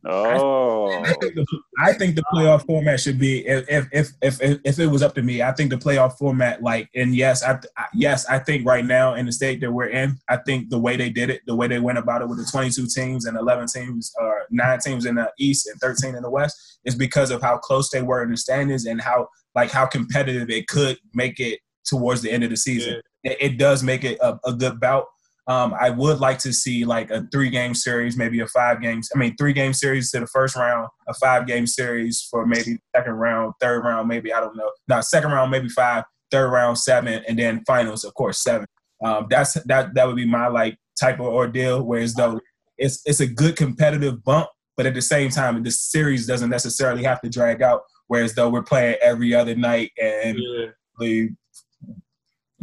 Oh, 0.07 1.03
I 1.03 1.13
think, 1.13 1.35
the, 1.35 1.45
I 1.79 1.93
think 1.93 2.15
the 2.15 2.23
playoff 2.33 2.65
format 2.65 2.99
should 2.99 3.17
be 3.19 3.45
if 3.47 3.65
if, 3.69 3.87
if 3.91 4.09
if 4.41 4.59
if 4.63 4.79
it 4.79 4.87
was 4.87 5.01
up 5.01 5.15
to 5.15 5.21
me, 5.21 5.41
I 5.41 5.51
think 5.51 5.69
the 5.71 5.77
playoff 5.77 6.17
format 6.17 6.61
like 6.61 6.89
and 6.95 7.15
yes, 7.15 7.43
I 7.43 7.59
I- 7.77 7.87
yes, 7.93 8.25
I 8.27 8.39
think 8.39 8.65
right 8.65 8.85
now 8.85 9.15
in 9.15 9.25
the 9.25 9.31
state 9.31 9.61
that 9.61 9.71
we're 9.71 9.87
in, 9.89 10.17
I 10.29 10.37
think 10.37 10.69
the 10.69 10.79
way 10.79 10.95
they 10.97 11.09
did 11.09 11.29
it, 11.29 11.41
the 11.47 11.55
way 11.55 11.67
they 11.67 11.79
went 11.79 11.97
about 11.97 12.21
it 12.21 12.29
with 12.29 12.37
the 12.37 12.45
22 12.51 12.87
teams 12.87 13.25
and 13.25 13.37
11 13.37 13.67
teams 13.67 14.13
or 14.19 14.43
nine 14.51 14.79
teams 14.79 15.05
in 15.05 15.15
the 15.15 15.31
East 15.39 15.67
and 15.67 15.79
13 15.79 16.15
in 16.15 16.21
the 16.21 16.29
West 16.29 16.79
is 16.85 16.95
because 16.95 17.31
of 17.31 17.41
how 17.41 17.57
close 17.57 17.89
they 17.89 18.01
were 18.01 18.23
in 18.23 18.31
the 18.31 18.37
standings 18.37 18.85
and 18.85 19.01
how 19.01 19.27
like 19.55 19.71
how 19.71 19.85
competitive 19.85 20.49
it 20.49 20.67
could 20.67 20.97
make 21.13 21.39
it 21.39 21.59
towards 21.85 22.21
the 22.21 22.31
end 22.31 22.43
of 22.43 22.49
the 22.49 22.57
season. 22.57 23.01
It, 23.23 23.37
it 23.39 23.57
does 23.57 23.83
make 23.83 24.03
it 24.03 24.17
a, 24.21 24.37
a 24.45 24.53
good 24.53 24.79
bout. 24.79 25.05
Um, 25.47 25.75
I 25.79 25.91
would 25.91 26.19
like 26.19 26.39
to 26.39 26.51
see 26.53 26.85
like 26.85 27.11
a 27.11 27.27
three 27.31 27.49
game 27.51 27.75
series, 27.75 28.17
maybe 28.17 28.39
a 28.39 28.47
five 28.47 28.81
games. 28.81 29.09
I 29.15 29.19
mean, 29.19 29.35
three 29.37 29.53
game 29.53 29.73
series 29.73 30.09
to 30.11 30.19
the 30.19 30.27
first 30.27 30.55
round, 30.55 30.89
a 31.07 31.13
five 31.13 31.45
game 31.45 31.67
series 31.67 32.27
for 32.31 32.45
maybe 32.47 32.79
second 32.95 33.13
round, 33.13 33.53
third 33.61 33.83
round, 33.83 34.07
maybe 34.07 34.33
I 34.33 34.39
don't 34.39 34.55
know. 34.57 34.71
No, 34.87 35.01
second 35.01 35.31
round 35.31 35.51
maybe 35.51 35.69
five, 35.69 36.03
third 36.31 36.49
round 36.49 36.77
seven, 36.79 37.23
and 37.27 37.37
then 37.37 37.63
finals 37.67 38.03
of 38.03 38.13
course 38.15 38.41
seven. 38.41 38.65
Um, 39.03 39.27
that's 39.29 39.53
that 39.65 39.93
that 39.93 40.07
would 40.07 40.15
be 40.15 40.25
my 40.25 40.47
like 40.47 40.77
type 40.99 41.19
of 41.19 41.27
ordeal. 41.27 41.83
Whereas 41.83 42.15
though 42.15 42.39
it's 42.77 43.01
it's 43.05 43.19
a 43.19 43.27
good 43.27 43.55
competitive 43.55 44.23
bump, 44.23 44.47
but 44.77 44.85
at 44.87 44.95
the 44.95 45.01
same 45.01 45.29
time, 45.29 45.61
the 45.61 45.69
series 45.71 46.25
doesn't 46.25 46.49
necessarily 46.49 47.03
have 47.03 47.21
to 47.21 47.29
drag 47.29 47.61
out. 47.61 47.81
Whereas 48.07 48.33
though 48.33 48.49
we're 48.49 48.63
playing 48.63 48.97
every 49.01 49.35
other 49.35 49.55
night 49.55 49.91
and 50.01 50.37
Yeah. 50.39 50.65
the 50.99 51.29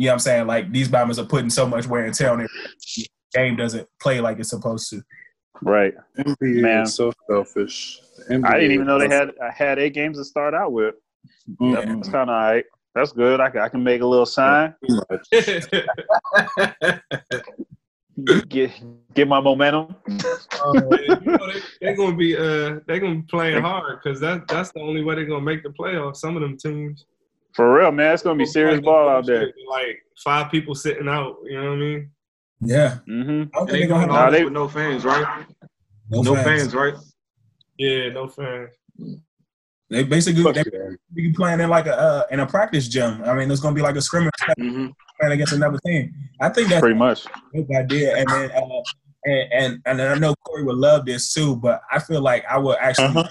you 0.02 0.06
know 0.08 0.14
what 0.14 0.14
I'm 0.14 0.18
saying? 0.18 0.46
Like 0.48 0.72
these 0.72 0.88
bombers 0.88 1.20
are 1.20 1.24
putting 1.24 1.48
so 1.48 1.64
much 1.64 1.86
wear 1.86 2.04
and 2.04 2.12
tear 2.12 2.32
on 2.32 2.40
it. 2.40 2.50
The 2.96 3.06
game 3.32 3.54
doesn't 3.54 3.86
play 4.00 4.20
like 4.20 4.40
it's 4.40 4.48
supposed 4.50 4.90
to. 4.90 5.00
right. 5.62 5.94
NBA 6.18 6.60
Man. 6.60 6.82
is 6.82 6.94
so 6.96 7.12
selfish. 7.30 8.00
The 8.28 8.42
I 8.44 8.54
didn't 8.58 8.72
even 8.72 8.86
know 8.88 8.98
they 8.98 9.08
had 9.08 9.30
I 9.40 9.50
had 9.52 9.78
eight 9.78 9.94
games 9.94 10.18
to 10.18 10.24
start 10.24 10.54
out 10.54 10.72
with. 10.72 10.96
so- 11.60 11.72
That's 11.72 12.08
kind 12.08 12.28
of 12.30 12.34
all 12.34 12.34
right. 12.52 12.64
That's 12.96 13.12
good. 13.12 13.40
I 13.40 13.48
can, 13.48 13.60
I 13.62 13.68
can 13.68 13.82
make 13.84 14.00
a 14.02 14.06
little 14.06 14.26
sign, 14.26 14.74
get 18.48 18.70
get 19.14 19.28
my 19.28 19.40
momentum. 19.40 19.94
you 20.08 20.16
know, 20.74 20.90
they, 20.90 21.60
they're 21.80 21.96
gonna 21.96 22.16
be 22.16 22.36
uh 22.36 22.80
they're 22.86 23.00
gonna 23.00 23.14
be 23.16 23.22
playing 23.22 23.62
hard 23.62 24.00
because 24.02 24.20
that 24.20 24.46
that's 24.48 24.72
the 24.72 24.80
only 24.80 25.02
way 25.02 25.14
they're 25.14 25.24
gonna 25.26 25.40
make 25.40 25.62
the 25.62 25.70
playoffs. 25.70 26.16
Some 26.16 26.36
of 26.36 26.42
them 26.42 26.56
teams. 26.58 27.06
For 27.54 27.74
real, 27.78 27.92
man. 27.92 28.14
It's 28.14 28.22
gonna 28.22 28.38
be 28.38 28.46
serious 28.46 28.80
ball 28.80 29.08
out 29.08 29.26
there. 29.26 29.52
Like 29.70 30.02
five 30.24 30.50
people 30.50 30.74
sitting 30.74 31.08
out. 31.08 31.36
You 31.44 31.60
know 31.60 31.68
what 31.70 31.76
I 31.76 31.80
mean? 31.80 32.10
Yeah. 32.60 32.98
Mm-hmm. 33.08 33.30
I 33.30 33.34
don't 33.34 33.44
And 33.44 33.52
think 33.52 33.68
they 33.70 33.78
they're 33.80 33.88
going 33.88 34.00
gonna 34.00 34.06
Nah, 34.12 34.16
all 34.18 34.22
have 34.24 34.32
they- 34.32 34.44
with 34.44 34.52
no 34.52 34.68
fans, 34.68 35.04
right? 35.04 35.46
no, 36.10 36.22
No 36.22 36.34
fans. 36.36 36.46
fans, 36.62 36.74
right? 36.74 36.94
Yeah, 37.78 38.08
no 38.10 38.28
fans. 38.28 38.70
They 39.90 40.04
basically 40.04 40.42
Fuck 40.42 40.54
they 40.54 40.64
yeah. 40.72 40.90
be 41.12 41.32
playing 41.32 41.60
in 41.60 41.68
like 41.68 41.86
a 41.86 41.94
uh, 41.98 42.22
in 42.30 42.40
a 42.40 42.46
practice 42.46 42.88
gym. 42.88 43.22
I 43.24 43.34
mean, 43.34 43.50
it's 43.50 43.60
gonna 43.60 43.74
be 43.74 43.82
like 43.82 43.96
a 43.96 44.00
scrimmage 44.02 44.32
Mm-hmm. 44.58 44.86
playing 45.20 45.32
against 45.34 45.52
another 45.52 45.78
team. 45.84 46.14
I 46.40 46.48
think 46.48 46.68
that's 46.70 46.80
Pretty 46.80 46.98
much. 46.98 47.26
a 47.54 47.62
good 47.62 47.76
idea. 47.76 48.16
And 48.16 48.28
then 48.30 48.50
uh, 48.52 48.82
and, 49.24 49.52
and 49.52 49.82
and 49.86 50.02
I 50.02 50.14
know 50.18 50.34
Corey 50.46 50.64
would 50.64 50.76
love 50.76 51.04
this 51.04 51.34
too, 51.34 51.56
but 51.56 51.82
I 51.90 51.98
feel 51.98 52.22
like 52.22 52.44
I 52.46 52.56
would 52.56 52.78
actually 52.78 53.06
Uh-huh. 53.08 53.28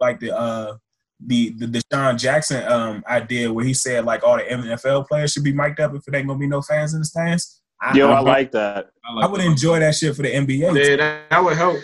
like 0.00 0.18
the 0.20 0.34
uh 0.36 0.76
the 1.24 1.50
the 1.58 1.66
Deshaun 1.66 2.16
Jackson 2.18 2.62
um 2.70 3.02
idea 3.08 3.52
where 3.52 3.64
he 3.64 3.74
said 3.74 4.04
like 4.04 4.22
all 4.22 4.36
the 4.36 4.44
NFL 4.44 5.06
players 5.08 5.32
should 5.32 5.42
be 5.44 5.52
mic'd 5.52 5.80
up 5.80 5.94
if 5.94 6.06
it 6.06 6.14
ain't 6.14 6.28
gonna 6.28 6.38
be 6.38 6.46
no 6.46 6.62
fans 6.62 6.94
in 6.94 7.00
the 7.00 7.04
stands. 7.04 7.60
I, 7.80 7.96
Yo, 7.96 8.08
I 8.10 8.16
I, 8.16 8.20
like 8.20 8.52
that. 8.52 8.86
I, 9.04 9.20
I 9.22 9.26
would 9.26 9.40
enjoy 9.40 9.78
that 9.80 9.94
shit 9.94 10.14
for 10.16 10.22
the 10.22 10.32
NBA. 10.32 10.74
Yeah, 10.76 10.96
that, 10.96 11.30
that 11.30 11.44
would 11.44 11.56
help. 11.56 11.76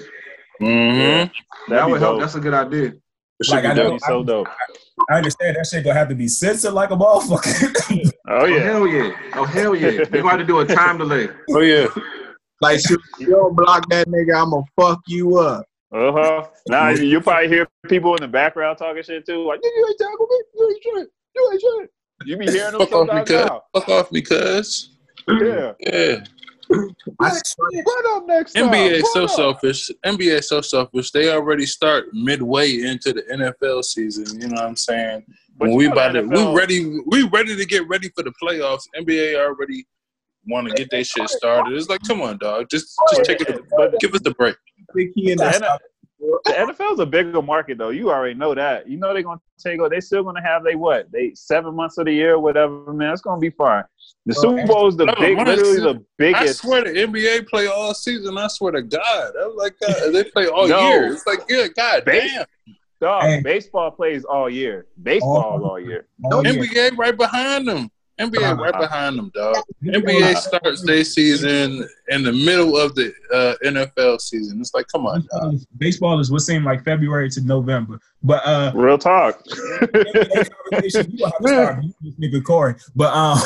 Mhm. 0.61 1.31
That 1.31 1.31
That'd 1.69 1.87
be 1.87 1.93
would 1.93 2.01
help. 2.01 2.15
dope. 2.15 2.21
That's 2.21 2.35
a 2.35 2.41
good 2.41 2.55
idea. 2.55 2.87
It 2.87 2.95
should 3.47 3.53
Like, 3.55 3.63
be 3.65 3.69
I 3.69 3.75
That'd 3.75 3.85
know- 3.91 3.93
be 3.95 3.99
so 4.01 4.25
dope. 4.25 4.49
I 5.11 5.17
understand 5.17 5.57
that 5.57 5.67
shit 5.67 5.83
gonna 5.85 5.99
have 5.99 6.09
to 6.09 6.15
be 6.15 6.29
censored 6.29 6.73
like 6.73 6.91
a 6.91 6.97
motherfucker. 6.97 8.13
Oh 8.29 8.41
Oh, 8.43 8.45
yeah. 8.47 8.61
hell 8.61 8.87
yeah. 8.87 9.13
Oh, 9.35 9.45
hell 9.45 9.75
yeah. 9.75 9.91
They're 9.91 10.23
going 10.23 10.23
to 10.25 10.29
have 10.31 10.39
to 10.39 10.45
do 10.47 10.61
a 10.61 10.65
time 10.67 10.99
delay. 10.99 11.29
Oh 11.51 11.61
yeah. 11.61 11.87
Like, 12.61 12.81
shoot, 12.81 13.01
you 13.19 13.27
don't 13.27 13.55
block 13.55 13.89
that 13.91 14.07
nigga, 14.09 14.41
I'm 14.41 14.51
going 14.51 14.65
to 14.65 14.71
fuck 14.81 15.01
you 15.09 15.37
up. 15.39 15.65
Uh 15.95 16.13
huh. 16.13 16.47
Now 16.69 16.89
you 16.89 17.21
probably 17.21 17.49
hear 17.49 17.69
people 17.87 18.17
in 18.17 18.23
the 18.23 18.29
background 18.29 18.79
talking 18.79 19.03
shit 19.05 19.25
too, 19.25 19.47
like 19.47 19.61
you 19.63 19.87
ain't 19.89 19.99
tackle 19.99 20.27
me, 20.29 20.43
you 20.55 20.69
ain't 20.69 20.83
shit, 20.83 21.09
you 21.37 21.51
ain't 21.53 21.61
shit. 21.61 21.91
You 22.27 22.37
be 22.37 22.51
hearing 22.51 22.73
them 22.73 22.81
Fuck 22.81 22.93
off 22.93 23.07
me, 23.07 23.13
sometimes 23.25 23.29
cuz. 23.29 23.47
now. 23.47 23.63
Fuck 23.73 23.89
off 23.89 24.13
me, 24.13 24.23
cuz. 24.23 24.97
Yeah. 25.29 25.73
Yeah. 25.81 26.25
I 27.21 27.31
Run 27.59 28.17
up 28.17 28.27
next 28.27 28.55
time. 28.55 28.69
NBA 28.69 28.91
is 28.91 29.13
so 29.13 29.25
up. 29.25 29.31
selfish. 29.31 29.91
NBA 30.05 30.43
so 30.43 30.61
selfish. 30.61 31.11
They 31.11 31.31
already 31.31 31.67
start 31.67 32.07
midway 32.13 32.81
into 32.81 33.13
the 33.13 33.23
NFL 33.23 33.85
season. 33.85 34.41
You 34.41 34.49
know 34.49 34.55
what 34.55 34.65
I'm 34.65 34.77
saying? 34.77 35.25
But 35.57 35.69
when 35.69 35.77
we 35.77 35.87
about 35.87 36.13
to, 36.13 36.23
we 36.23 36.53
ready, 36.55 37.01
we 37.07 37.29
ready 37.29 37.55
to 37.57 37.67
get 37.67 37.87
ready 37.87 38.11
for 38.17 38.25
the 38.25 38.33
playoffs. 38.43 38.83
NBA 38.99 39.37
already 39.37 39.87
want 40.47 40.69
to 40.69 40.75
get 40.75 40.91
their 40.91 41.05
shit 41.05 41.29
started. 41.29 41.75
It's 41.77 41.89
like, 41.89 42.01
come 42.07 42.23
on, 42.23 42.39
dog, 42.39 42.67
just 42.71 42.95
just 43.11 43.25
take 43.25 43.41
it, 43.41 43.61
But 43.77 43.99
give 44.01 44.15
us 44.15 44.21
the 44.23 44.33
break. 44.33 44.57
Big 44.95 45.13
key 45.15 45.33
in 45.33 45.39
the, 45.39 45.45
that. 45.45 45.63
N- 45.63 45.79
the 46.45 46.53
NFL's 46.53 47.01
a 47.01 47.07
bigger 47.07 47.43
market 47.43 47.77
though. 47.79 47.91
You 47.91 48.11
already 48.11 48.35
know 48.35 48.55
that. 48.55 48.89
You 48.89 48.97
know 48.97 49.13
they're 49.13 49.23
gonna 49.23 49.41
take. 49.59 49.81
It, 49.81 49.91
they 49.91 50.01
still 50.01 50.23
gonna 50.23 50.41
have 50.43 50.65
they 50.65 50.75
what? 50.75 51.11
They 51.13 51.33
seven 51.35 51.75
months 51.75 51.99
of 51.99 52.07
the 52.07 52.13
year, 52.13 52.39
whatever. 52.39 52.93
Man, 52.95 53.13
it's 53.13 53.21
gonna 53.21 53.41
be 53.41 53.51
fine. 53.51 53.85
The 54.27 54.35
Super 54.35 54.67
Bowl 54.67 54.89
is 54.89 54.97
the 54.97 55.05
No, 55.07 55.15
big, 55.19 55.39
honestly, 55.39 55.65
literally 55.81 55.93
the 55.99 56.05
biggest. 56.17 56.65
I 56.65 56.67
swear 56.67 56.85
the 56.85 56.91
NBA 56.91 57.47
play 57.49 57.67
all 57.67 57.93
season. 57.93 58.39
I 58.39 58.47
swear 58.49 58.73
to 58.73 58.83
God, 58.83 59.33
I'm 59.43 59.55
like, 59.57 59.75
God, 59.81 60.13
they 60.15 60.25
play 60.25 60.47
all 60.47 60.67
No. 60.67 60.89
year. 60.89 61.13
It's 61.13 61.27
like, 61.27 61.41
yeah, 61.49 61.67
God 61.77 62.05
Base- 62.07 62.33
damn. 62.33 62.47
Dog, 63.01 63.23
Hey. 63.25 63.41
baseball 63.43 63.91
plays 63.91 64.25
all 64.25 64.49
year. 64.49 64.87
Baseball 65.03 65.63
all 65.63 65.79
year. 65.81 66.07
Oh, 66.33 66.43
yeah. 66.43 66.53
NBA 66.53 66.97
right 66.97 67.15
behind 67.17 67.69
them. 67.69 67.91
NBA 68.21 68.43
Uh-huh. 68.43 68.63
right 68.63 68.79
behind 68.81 69.19
them, 69.19 69.31
dog. 69.35 69.57
NBA 69.85 70.37
starts 70.37 70.83
their 70.85 71.03
season 71.03 71.87
in 72.09 72.23
the 72.23 72.33
middle 72.33 72.77
of 72.77 72.95
the 72.95 73.13
uh, 73.33 73.55
NFL 73.65 74.21
season. 74.21 74.61
It's 74.61 74.73
like, 74.73 74.87
come 74.89 75.07
on, 75.07 75.27
dog. 75.33 75.59
Baseball 75.79 76.21
is, 76.21 76.31
what 76.31 76.43
seemed 76.43 76.65
like 76.65 76.85
February 76.85 77.29
to 77.31 77.41
November. 77.43 77.99
But 78.23 78.47
uh 78.47 78.73
Real 78.75 78.99
talk. 78.99 79.43
NBA 79.45 80.51
conversation, 80.71 81.11
you 81.11 81.19
gonna 81.19 81.33
have 81.33 81.39
to 81.43 81.49
start 81.49 81.77
with 81.85 81.95
this 82.03 82.15
nigga 82.15 82.45
Corey. 82.45 82.75
But 82.95 83.13
um 83.13 83.39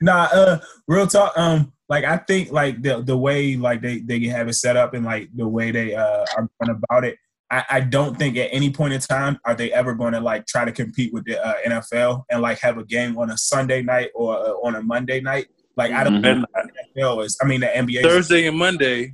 nah 0.00 0.24
uh 0.32 0.58
real 0.86 1.06
talk 1.06 1.32
um 1.36 1.72
like 1.88 2.04
I 2.04 2.18
think 2.18 2.52
like 2.52 2.82
the 2.82 3.00
the 3.02 3.16
way 3.16 3.56
like 3.56 3.80
they 3.80 4.00
they 4.00 4.20
have 4.26 4.48
it 4.48 4.54
set 4.54 4.76
up 4.76 4.94
and 4.94 5.04
like 5.04 5.30
the 5.34 5.48
way 5.48 5.70
they 5.70 5.94
uh 5.94 6.26
are 6.36 6.48
going 6.60 6.76
about 6.82 7.04
it 7.04 7.18
I, 7.50 7.64
I 7.70 7.80
don't 7.80 8.16
think 8.18 8.36
at 8.36 8.48
any 8.52 8.70
point 8.70 8.92
in 8.92 9.00
time 9.00 9.38
are 9.44 9.54
they 9.54 9.72
ever 9.72 9.94
going 9.94 10.12
to 10.12 10.20
like 10.20 10.46
try 10.46 10.64
to 10.64 10.72
compete 10.72 11.12
with 11.14 11.24
the 11.24 11.42
uh, 11.44 11.54
NFL 11.66 12.24
and 12.30 12.42
like 12.42 12.58
have 12.60 12.76
a 12.78 12.84
game 12.84 13.16
on 13.18 13.30
a 13.30 13.38
Sunday 13.38 13.82
night 13.82 14.10
or 14.14 14.36
uh, 14.36 14.50
on 14.66 14.74
a 14.76 14.82
Monday 14.82 15.20
night. 15.20 15.46
Like 15.76 15.92
I 15.92 16.04
don't 16.04 16.22
And 16.24 16.44
think 16.46 16.46
the 16.94 17.00
NFL 17.02 17.24
is. 17.24 17.38
I 17.42 17.46
mean 17.46 17.60
the 17.60 17.66
NBA. 17.68 18.00
is- 18.00 18.02
Thursday 18.02 18.46
and 18.46 18.56
Monday. 18.58 19.10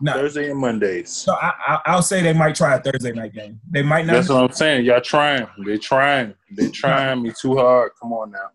No. 0.00 0.12
Thursday 0.12 0.48
and 0.48 0.60
Mondays. 0.60 1.10
So 1.10 1.32
I, 1.34 1.52
I, 1.66 1.80
I'll 1.86 2.02
say 2.02 2.22
they 2.22 2.32
might 2.32 2.54
try 2.54 2.76
a 2.76 2.80
Thursday 2.80 3.10
night 3.12 3.32
game. 3.34 3.60
They 3.68 3.82
might 3.82 4.06
not. 4.06 4.12
That's 4.12 4.28
what 4.28 4.44
I'm 4.44 4.52
saying. 4.52 4.84
Y'all 4.84 5.00
trying. 5.00 5.48
They 5.66 5.76
trying. 5.76 6.34
They 6.56 6.70
trying 6.70 7.20
me 7.20 7.32
too 7.38 7.56
hard. 7.56 7.90
Come 8.00 8.12
on 8.12 8.30
now. 8.30 8.48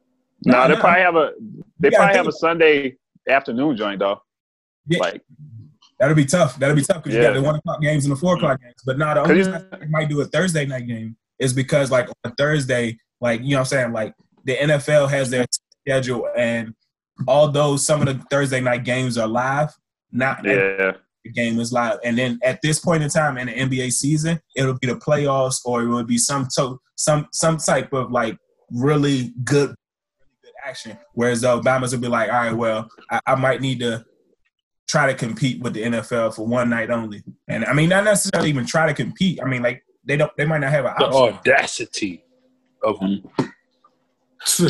nah, 0.45 0.67
they 0.69 0.75
probably 0.77 1.01
have 1.01 1.17
a 1.17 1.31
they 1.79 1.89
probably 1.91 2.15
have 2.15 2.27
a 2.27 2.31
Sunday 2.31 2.95
afternoon 3.29 3.75
joint 3.75 3.99
though. 3.99 4.21
Yeah. 4.87 4.99
Like 4.99 5.21
That'll 5.99 6.15
be 6.15 6.25
tough. 6.25 6.57
That'll 6.57 6.75
be 6.75 6.83
tough 6.83 7.03
because 7.03 7.15
you 7.15 7.21
got 7.21 7.33
the 7.33 7.41
one 7.41 7.55
o'clock 7.55 7.81
games 7.81 8.05
and 8.05 8.11
the 8.11 8.19
four 8.19 8.35
o'clock 8.35 8.59
games. 8.61 8.75
But 8.85 8.97
now 8.97 9.13
the 9.13 9.21
only 9.21 9.35
reason 9.35 9.67
I 9.71 9.85
might 9.85 10.09
do 10.09 10.21
a 10.21 10.25
Thursday 10.25 10.65
night 10.65 10.87
game 10.87 11.15
is 11.39 11.53
because 11.53 11.91
like 11.91 12.07
on 12.07 12.15
a 12.25 12.35
Thursday, 12.35 12.97
like 13.21 13.41
you 13.41 13.51
know 13.51 13.57
what 13.57 13.59
I'm 13.61 13.65
saying, 13.65 13.93
like 13.93 14.13
the 14.45 14.55
NFL 14.57 15.09
has 15.09 15.29
their 15.29 15.45
schedule 15.85 16.27
and 16.35 16.73
although 17.27 17.77
some 17.77 18.01
of 18.01 18.07
the 18.07 18.23
Thursday 18.29 18.59
night 18.59 18.83
games 18.83 19.17
are 19.17 19.27
live, 19.27 19.69
not 20.11 20.43
yeah. 20.45 20.93
game 21.33 21.59
is 21.59 21.71
live. 21.71 21.99
And 22.03 22.17
then 22.17 22.39
at 22.43 22.61
this 22.61 22.79
point 22.79 23.03
in 23.03 23.09
time 23.09 23.37
in 23.37 23.47
the 23.47 23.53
NBA 23.53 23.91
season, 23.91 24.39
it'll 24.55 24.77
be 24.79 24.87
the 24.87 24.95
playoffs 24.95 25.61
or 25.65 25.83
it 25.83 25.87
will 25.87 26.03
be 26.03 26.17
some 26.17 26.47
to- 26.55 26.79
some 26.95 27.27
some 27.31 27.57
type 27.57 27.91
of 27.93 28.11
like 28.11 28.37
really 28.71 29.33
good 29.43 29.69
really 29.69 30.35
good 30.43 30.53
action. 30.65 30.97
Whereas 31.13 31.43
Alabama's 31.43 31.91
would 31.91 32.01
be 32.01 32.07
like, 32.07 32.29
all 32.29 32.35
right, 32.35 32.53
well, 32.55 32.89
I, 33.09 33.19
I 33.25 33.35
might 33.35 33.61
need 33.61 33.79
to 33.79 34.05
try 34.87 35.07
to 35.07 35.13
compete 35.13 35.61
with 35.61 35.73
the 35.73 35.83
NFL 35.83 36.35
for 36.35 36.45
one 36.45 36.69
night 36.69 36.89
only. 36.89 37.23
And 37.47 37.65
I 37.65 37.73
mean, 37.73 37.89
not 37.89 38.03
necessarily 38.03 38.49
even 38.49 38.65
try 38.65 38.87
to 38.87 38.93
compete. 38.93 39.39
I 39.41 39.45
mean, 39.45 39.61
like 39.61 39.83
they 40.03 40.17
don't, 40.17 40.31
they 40.37 40.45
might 40.45 40.59
not 40.59 40.71
have 40.71 40.85
an 40.85 40.93
The 40.99 41.05
audacity 41.05 42.23
of 42.83 42.99
them. 42.99 43.23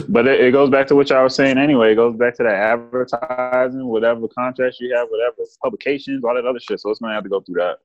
But 0.07 0.27
it, 0.27 0.40
it 0.40 0.52
goes 0.52 0.69
back 0.69 0.85
to 0.88 0.95
what 0.95 1.10
y'all 1.10 1.23
was 1.23 1.34
saying 1.34 1.57
anyway. 1.57 1.94
It 1.94 1.95
goes 1.95 2.15
back 2.15 2.35
to 2.38 2.44
that 2.44 2.53
advertising, 2.53 3.88
whatever 3.88 4.27
contracts 4.27 4.80
you 4.80 4.95
have, 4.95 5.07
whatever 5.10 5.38
publications, 5.64 6.23
all 6.23 6.35
that 6.35 6.45
other 6.45 6.60
shit. 6.60 6.80
So 6.80 6.91
it's 6.91 6.99
gonna 6.99 7.15
have 7.15 7.23
to 7.23 7.30
go 7.30 7.41
through 7.41 7.56
that. 7.56 7.77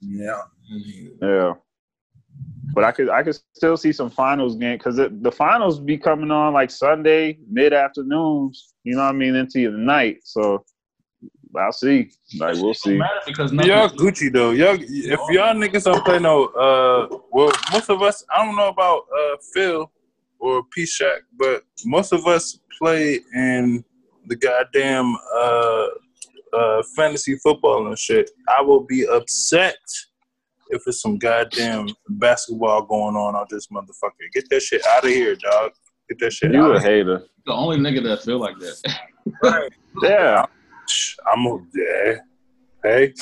Yeah. 0.00 0.42
Yeah. 1.22 1.54
But 2.74 2.84
I 2.84 2.92
could 2.92 3.08
I 3.08 3.22
could 3.22 3.38
still 3.54 3.78
see 3.78 3.92
some 3.92 4.10
finals 4.10 4.56
game 4.56 4.76
because 4.76 4.96
the 4.96 5.32
finals 5.32 5.80
be 5.80 5.96
coming 5.96 6.30
on 6.30 6.52
like 6.52 6.70
Sunday 6.70 7.38
mid 7.50 7.72
afternoons. 7.72 8.74
You 8.86 8.94
know 8.94 9.02
what 9.02 9.08
I 9.08 9.12
mean 9.12 9.34
into 9.34 9.68
the 9.68 9.76
night. 9.76 10.18
So 10.22 10.64
I'll 11.56 11.72
see. 11.72 12.08
Like 12.38 12.54
we'll 12.54 12.72
see. 12.72 13.00
because. 13.26 13.52
Y'all 13.52 13.88
Gucci 13.88 14.32
though. 14.32 14.52
Y'all, 14.52 14.76
if 14.80 15.20
y'all 15.30 15.54
niggas 15.54 15.84
don't 15.84 16.04
play 16.04 16.20
no, 16.20 16.44
uh, 16.46 17.18
well, 17.32 17.50
most 17.72 17.90
of 17.90 18.00
us. 18.00 18.24
I 18.32 18.44
don't 18.44 18.54
know 18.54 18.68
about 18.68 19.02
uh 19.12 19.36
Phil 19.52 19.90
or 20.38 20.62
P 20.72 20.86
Shack, 20.86 21.22
but 21.36 21.64
most 21.84 22.12
of 22.12 22.28
us 22.28 22.60
play 22.78 23.18
in 23.34 23.84
the 24.28 24.36
goddamn 24.36 25.16
uh 25.36 25.86
uh 26.52 26.82
fantasy 26.94 27.36
football 27.42 27.88
and 27.88 27.98
shit. 27.98 28.30
I 28.56 28.62
will 28.62 28.84
be 28.84 29.04
upset 29.08 29.78
if 30.68 30.82
it's 30.86 31.02
some 31.02 31.18
goddamn 31.18 31.88
basketball 32.08 32.82
going 32.82 33.16
on 33.16 33.34
on 33.34 33.46
this 33.50 33.66
motherfucker. 33.66 34.30
Get 34.32 34.48
that 34.50 34.62
shit 34.62 34.86
out 34.86 35.02
of 35.02 35.10
here, 35.10 35.34
dog. 35.34 35.72
Get 36.08 36.20
that 36.20 36.32
shit 36.32 36.52
You 36.52 36.62
out 36.62 36.70
a 36.70 36.74
of 36.76 36.82
here. 36.84 36.92
hater. 36.92 37.26
The 37.46 37.52
only 37.52 37.78
nigga 37.78 38.02
that 38.04 38.22
feel 38.22 38.38
like 38.38 38.56
that. 38.58 39.70
Yeah. 40.02 40.44
I'm 41.32 41.46
a 41.46 41.58
yeah. 41.74 42.16
Hey, 42.82 43.12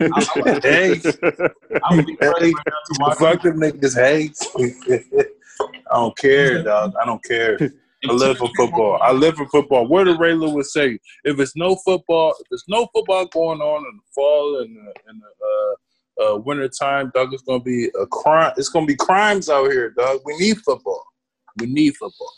I'm, 0.00 0.60
hey. 0.62 1.00
I 1.82 1.96
would 1.96 2.06
be 2.06 2.16
right 2.20 2.40
now 2.42 2.78
to 2.86 2.98
watch. 3.00 3.18
Fuck 3.18 3.42
them 3.42 3.58
niggas, 3.58 3.96
hey. 3.96 4.30
I 5.90 5.94
don't 5.94 6.16
care, 6.16 6.62
dog. 6.62 6.94
I 7.00 7.04
don't 7.04 7.24
care. 7.24 7.58
I 8.08 8.12
live 8.12 8.38
for 8.38 8.48
football. 8.56 9.00
I 9.02 9.10
live 9.10 9.36
for 9.36 9.48
football. 9.48 9.88
Where 9.88 10.04
did 10.04 10.20
Ray 10.20 10.34
Lewis 10.34 10.72
say? 10.72 10.98
If 11.24 11.40
it's 11.40 11.56
no 11.56 11.76
football, 11.84 12.34
if 12.38 12.46
there's 12.50 12.64
no 12.68 12.86
football 12.92 13.26
going 13.26 13.60
on 13.60 13.78
in 13.78 13.96
the 13.96 14.02
fall 14.14 14.60
and 14.60 14.76
the, 14.76 14.94
in 15.10 15.20
the 15.20 16.24
uh, 16.24 16.34
uh, 16.34 16.38
winter 16.38 16.68
time, 16.68 17.10
dog, 17.14 17.32
it's 17.32 17.42
gonna 17.42 17.62
be 17.62 17.90
a 18.00 18.06
crime. 18.06 18.52
It's 18.56 18.68
gonna 18.68 18.86
be 18.86 18.96
crimes 18.96 19.48
out 19.48 19.70
here, 19.70 19.90
dog. 19.90 20.20
We 20.24 20.36
need 20.38 20.58
football. 20.58 21.04
We 21.58 21.66
need 21.66 21.96
football. 21.96 22.32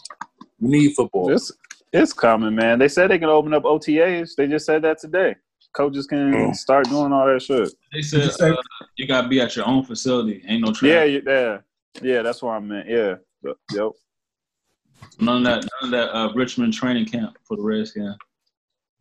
We 0.60 0.68
need 0.78 0.94
football. 0.94 1.30
It's 1.32 1.52
it's 1.92 2.12
coming, 2.12 2.54
man. 2.54 2.78
They 2.78 2.88
said 2.88 3.10
they 3.10 3.18
can 3.18 3.28
open 3.28 3.54
up 3.54 3.62
OTAs. 3.64 4.34
They 4.36 4.46
just 4.48 4.66
said 4.66 4.82
that 4.82 4.98
today. 5.00 5.36
Coaches 5.72 6.06
can 6.06 6.32
Mm. 6.32 6.54
start 6.56 6.88
doing 6.88 7.12
all 7.12 7.26
that 7.26 7.42
shit. 7.42 7.72
They 7.92 8.02
said 8.02 8.30
uh, 8.40 8.56
you 8.96 9.06
gotta 9.06 9.28
be 9.28 9.40
at 9.40 9.56
your 9.56 9.66
own 9.66 9.84
facility. 9.84 10.42
Ain't 10.46 10.62
no 10.64 10.72
Yeah, 10.82 11.04
yeah, 11.04 11.58
yeah. 12.02 12.22
That's 12.22 12.42
what 12.42 12.52
I 12.52 12.58
meant. 12.60 12.88
Yeah, 12.88 13.16
Yep, 13.42 13.56
yep. 13.72 13.92
None 15.20 15.38
of 15.38 15.44
that. 15.44 15.68
None 15.82 15.84
of 15.84 15.90
that 15.90 16.16
uh, 16.16 16.32
Richmond 16.34 16.72
training 16.74 17.06
camp 17.06 17.36
for 17.44 17.56
the 17.56 17.62
Redskins. 17.62 18.16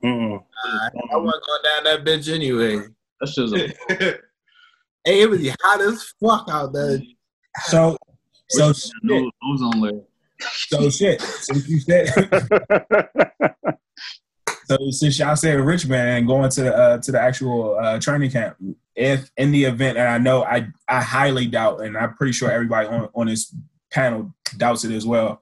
Mm-mm. 0.04 0.44
I 0.66 0.90
wasn't 1.18 1.44
going 1.46 1.64
down 1.64 1.84
that 1.86 2.04
bitch 2.04 2.32
anyway. 2.34 2.82
That's 3.20 3.36
just 3.36 3.54
a 3.56 3.74
Hey, 5.06 5.22
it 5.22 5.30
was 5.30 5.48
hot 5.62 5.82
as 5.82 6.04
fuck 6.22 6.48
out 6.50 6.74
there. 6.74 7.00
So, 7.66 7.96
so 8.50 8.68
Richmond 8.68 8.76
shit. 8.78 8.92
nose, 9.04 9.32
ozone 9.44 9.82
layer. 9.82 10.02
So 10.68 10.90
shit. 10.90 11.22
Since 11.22 11.68
you 11.68 11.80
said, 11.80 12.08
so 14.66 14.78
since 14.92 15.20
y'all 15.20 15.36
said 15.36 15.60
rich 15.60 15.88
man 15.88 16.26
going 16.26 16.50
to 16.52 16.64
the 16.64 16.76
uh, 16.76 16.98
to 17.00 17.12
the 17.12 17.20
actual 17.20 17.78
uh, 17.80 18.00
training 18.00 18.32
camp, 18.32 18.58
if 18.96 19.30
in 19.38 19.52
the 19.52 19.66
event, 19.66 19.98
and 19.98 20.08
I 20.08 20.18
know 20.18 20.44
I 20.44 20.68
I 20.88 21.02
highly 21.02 21.48
doubt, 21.48 21.82
and 21.82 21.98
I'm 21.98 22.16
pretty 22.16 22.34
sure 22.34 22.50
everybody 22.52 22.88
on 22.88 23.10
on 23.14 23.28
this 23.28 23.56
panel 23.92 24.34
doubts 24.58 24.84
it 24.86 24.92
as 24.92 25.06
well. 25.06 25.42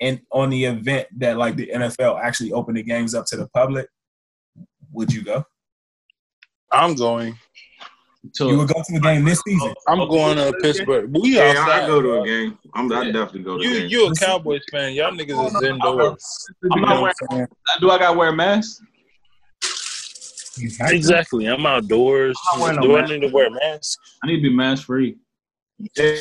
And 0.00 0.20
on 0.30 0.50
the 0.50 0.64
event 0.64 1.08
that 1.18 1.36
like 1.36 1.56
the 1.56 1.70
NFL 1.74 2.20
actually 2.22 2.52
opened 2.52 2.76
the 2.76 2.82
games 2.82 3.14
up 3.14 3.26
to 3.26 3.36
the 3.36 3.48
public, 3.48 3.88
would 4.92 5.12
you 5.12 5.22
go? 5.22 5.44
I'm 6.70 6.94
going. 6.94 7.36
So, 8.32 8.50
You 8.50 8.58
would 8.58 8.68
go 8.68 8.74
to 8.74 8.92
the 8.92 9.00
game 9.00 9.24
this 9.24 9.40
season. 9.46 9.74
I'm 9.86 10.08
going 10.08 10.36
to 10.36 10.52
Pittsburgh. 10.60 11.16
We 11.16 11.36
Yeah, 11.36 11.50
outside. 11.50 11.84
I 11.84 11.86
go 11.86 12.02
to 12.02 12.20
a 12.20 12.26
game. 12.26 12.58
I'm 12.74 12.92
I 12.92 13.04
definitely 13.04 13.42
go 13.42 13.58
to 13.58 13.64
You 13.64 13.76
a 13.76 13.80
game. 13.80 13.88
you 13.90 14.06
a 14.06 14.14
Cowboys 14.14 14.62
fan? 14.70 14.92
Y'all 14.92 15.12
niggas 15.12 15.56
is 15.56 15.62
indoors. 15.62 16.48
I'm 16.72 16.80
not 16.80 17.00
wearing, 17.00 17.14
I'm 17.30 17.46
do 17.80 17.90
I 17.90 17.98
gotta 17.98 18.18
wear 18.18 18.30
a 18.30 18.32
mask? 18.32 18.82
Exactly. 20.60 21.46
I'm 21.46 21.64
outdoors. 21.64 22.36
I'm 22.52 22.76
no 22.76 22.82
Do 22.82 22.96
I 22.96 23.06
need 23.06 23.20
to 23.20 23.28
wear 23.28 23.46
a 23.46 23.50
mask? 23.50 23.98
I 24.22 24.26
need 24.26 24.36
to 24.36 24.42
be 24.42 24.54
mask 24.54 24.84
free. 24.84 25.16
Yeah, 25.96 26.16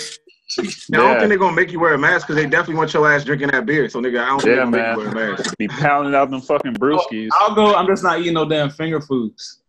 I 0.55 0.97
don't 0.97 1.19
think 1.19 1.29
they're 1.29 1.37
gonna 1.37 1.55
make 1.55 1.71
you 1.71 1.79
wear 1.79 1.95
a 1.95 1.97
mask 1.97 2.27
because 2.27 2.41
they 2.41 2.47
definitely 2.47 2.75
want 2.75 2.93
your 2.93 3.11
ass 3.11 3.23
drinking 3.23 3.49
that 3.49 3.65
beer. 3.65 3.89
So 3.89 3.99
nigga, 3.99 4.23
I 4.23 4.27
don't 4.27 4.41
think 4.41 4.55
they're 4.55 4.63
gonna 4.63 4.71
man. 4.71 4.97
make 4.97 5.07
you 5.07 5.15
wear 5.15 5.29
a 5.29 5.35
mask. 5.35 5.57
Be 5.57 5.67
pounding 5.67 6.15
out 6.15 6.29
them 6.29 6.41
fucking 6.41 6.75
brewskis. 6.75 7.29
I'll 7.33 7.55
go. 7.55 7.75
I'm 7.75 7.87
just 7.87 8.03
not 8.03 8.19
eating 8.21 8.35
no 8.35 8.47
damn 8.47 8.69
finger 8.69 9.01
foods. 9.01 9.61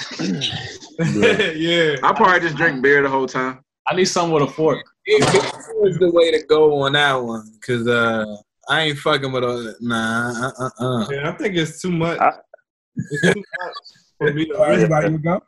yeah. 1.54 1.96
I 2.02 2.12
probably 2.14 2.40
just 2.40 2.56
drink 2.56 2.82
beer 2.82 3.02
the 3.02 3.08
whole 3.08 3.26
time. 3.26 3.64
I 3.86 3.94
need 3.94 4.04
something 4.06 4.32
with 4.32 4.44
a 4.44 4.52
fork. 4.52 4.84
It, 5.06 5.22
it 5.34 5.76
was 5.80 5.98
the 5.98 6.10
way 6.12 6.30
to 6.30 6.42
go 6.46 6.82
on 6.82 6.92
that 6.92 7.14
one, 7.14 7.58
cause 7.66 7.86
uh, 7.88 8.24
I 8.68 8.82
ain't 8.82 8.98
fucking 8.98 9.32
with 9.32 9.42
all 9.44 9.62
that. 9.62 9.76
Nah, 9.80 10.48
uh, 10.48 10.52
uh, 10.80 10.84
uh. 10.84 11.08
Yeah, 11.10 11.28
I 11.28 11.32
think 11.32 11.56
it's 11.56 11.80
too 11.82 11.90
much. 11.90 12.18
I- 12.20 12.38
it's 12.94 13.22
too 13.22 13.42
much 13.64 13.74
for 14.18 14.32
me. 14.32 14.46
To- 14.46 14.60
Everybody, 14.60 15.10
you 15.12 15.18
go. 15.18 15.42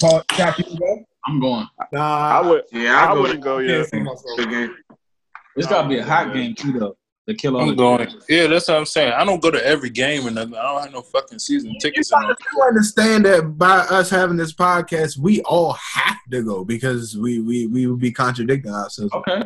Paul, 0.00 0.22
Jack, 0.36 0.58
you 0.58 0.78
go. 0.78 1.04
I'm 1.26 1.40
going. 1.40 1.66
Nah, 1.92 2.40
I 2.40 2.46
would. 2.46 2.62
Yeah, 2.70 2.96
I 3.00 3.06
I 3.10 3.14
wouldn't 3.14 3.40
go 3.42 3.58
I 3.58 3.62
yet. 3.62 3.76
can't 3.76 3.88
see 3.90 3.98
myself. 4.00 4.20
to 4.36 4.44
the 4.44 4.50
game. 4.50 4.76
It's 5.56 5.66
gotta 5.66 5.88
be 5.88 5.98
a 5.98 6.04
hot 6.04 6.32
game 6.34 6.54
too, 6.54 6.72
though. 6.78 6.96
To 7.26 7.34
kill 7.34 7.56
all 7.56 7.62
I'm 7.62 7.68
the 7.68 7.74
going. 7.74 8.08
Yeah, 8.28 8.48
that's 8.48 8.68
what 8.68 8.76
I'm 8.76 8.84
saying. 8.84 9.12
I 9.14 9.24
don't 9.24 9.40
go 9.42 9.50
to 9.50 9.66
every 9.66 9.88
game 9.88 10.26
and 10.26 10.34
nothing. 10.34 10.56
I 10.56 10.62
don't 10.62 10.82
have 10.82 10.92
no 10.92 11.00
fucking 11.00 11.38
season 11.38 11.74
tickets. 11.80 12.10
You 12.10 12.18
And 12.18 12.26
all. 12.26 12.36
you 12.54 12.62
understand 12.62 13.24
that 13.24 13.56
by 13.56 13.78
us 13.78 14.10
having 14.10 14.36
this 14.36 14.52
podcast, 14.52 15.16
we 15.16 15.40
all 15.42 15.72
have 15.72 16.18
to 16.32 16.42
go 16.42 16.64
because 16.64 17.16
we 17.16 17.40
we 17.40 17.66
we 17.66 17.86
would 17.86 17.98
be 18.00 18.12
contradicting 18.12 18.72
ourselves. 18.72 19.12
Okay. 19.14 19.38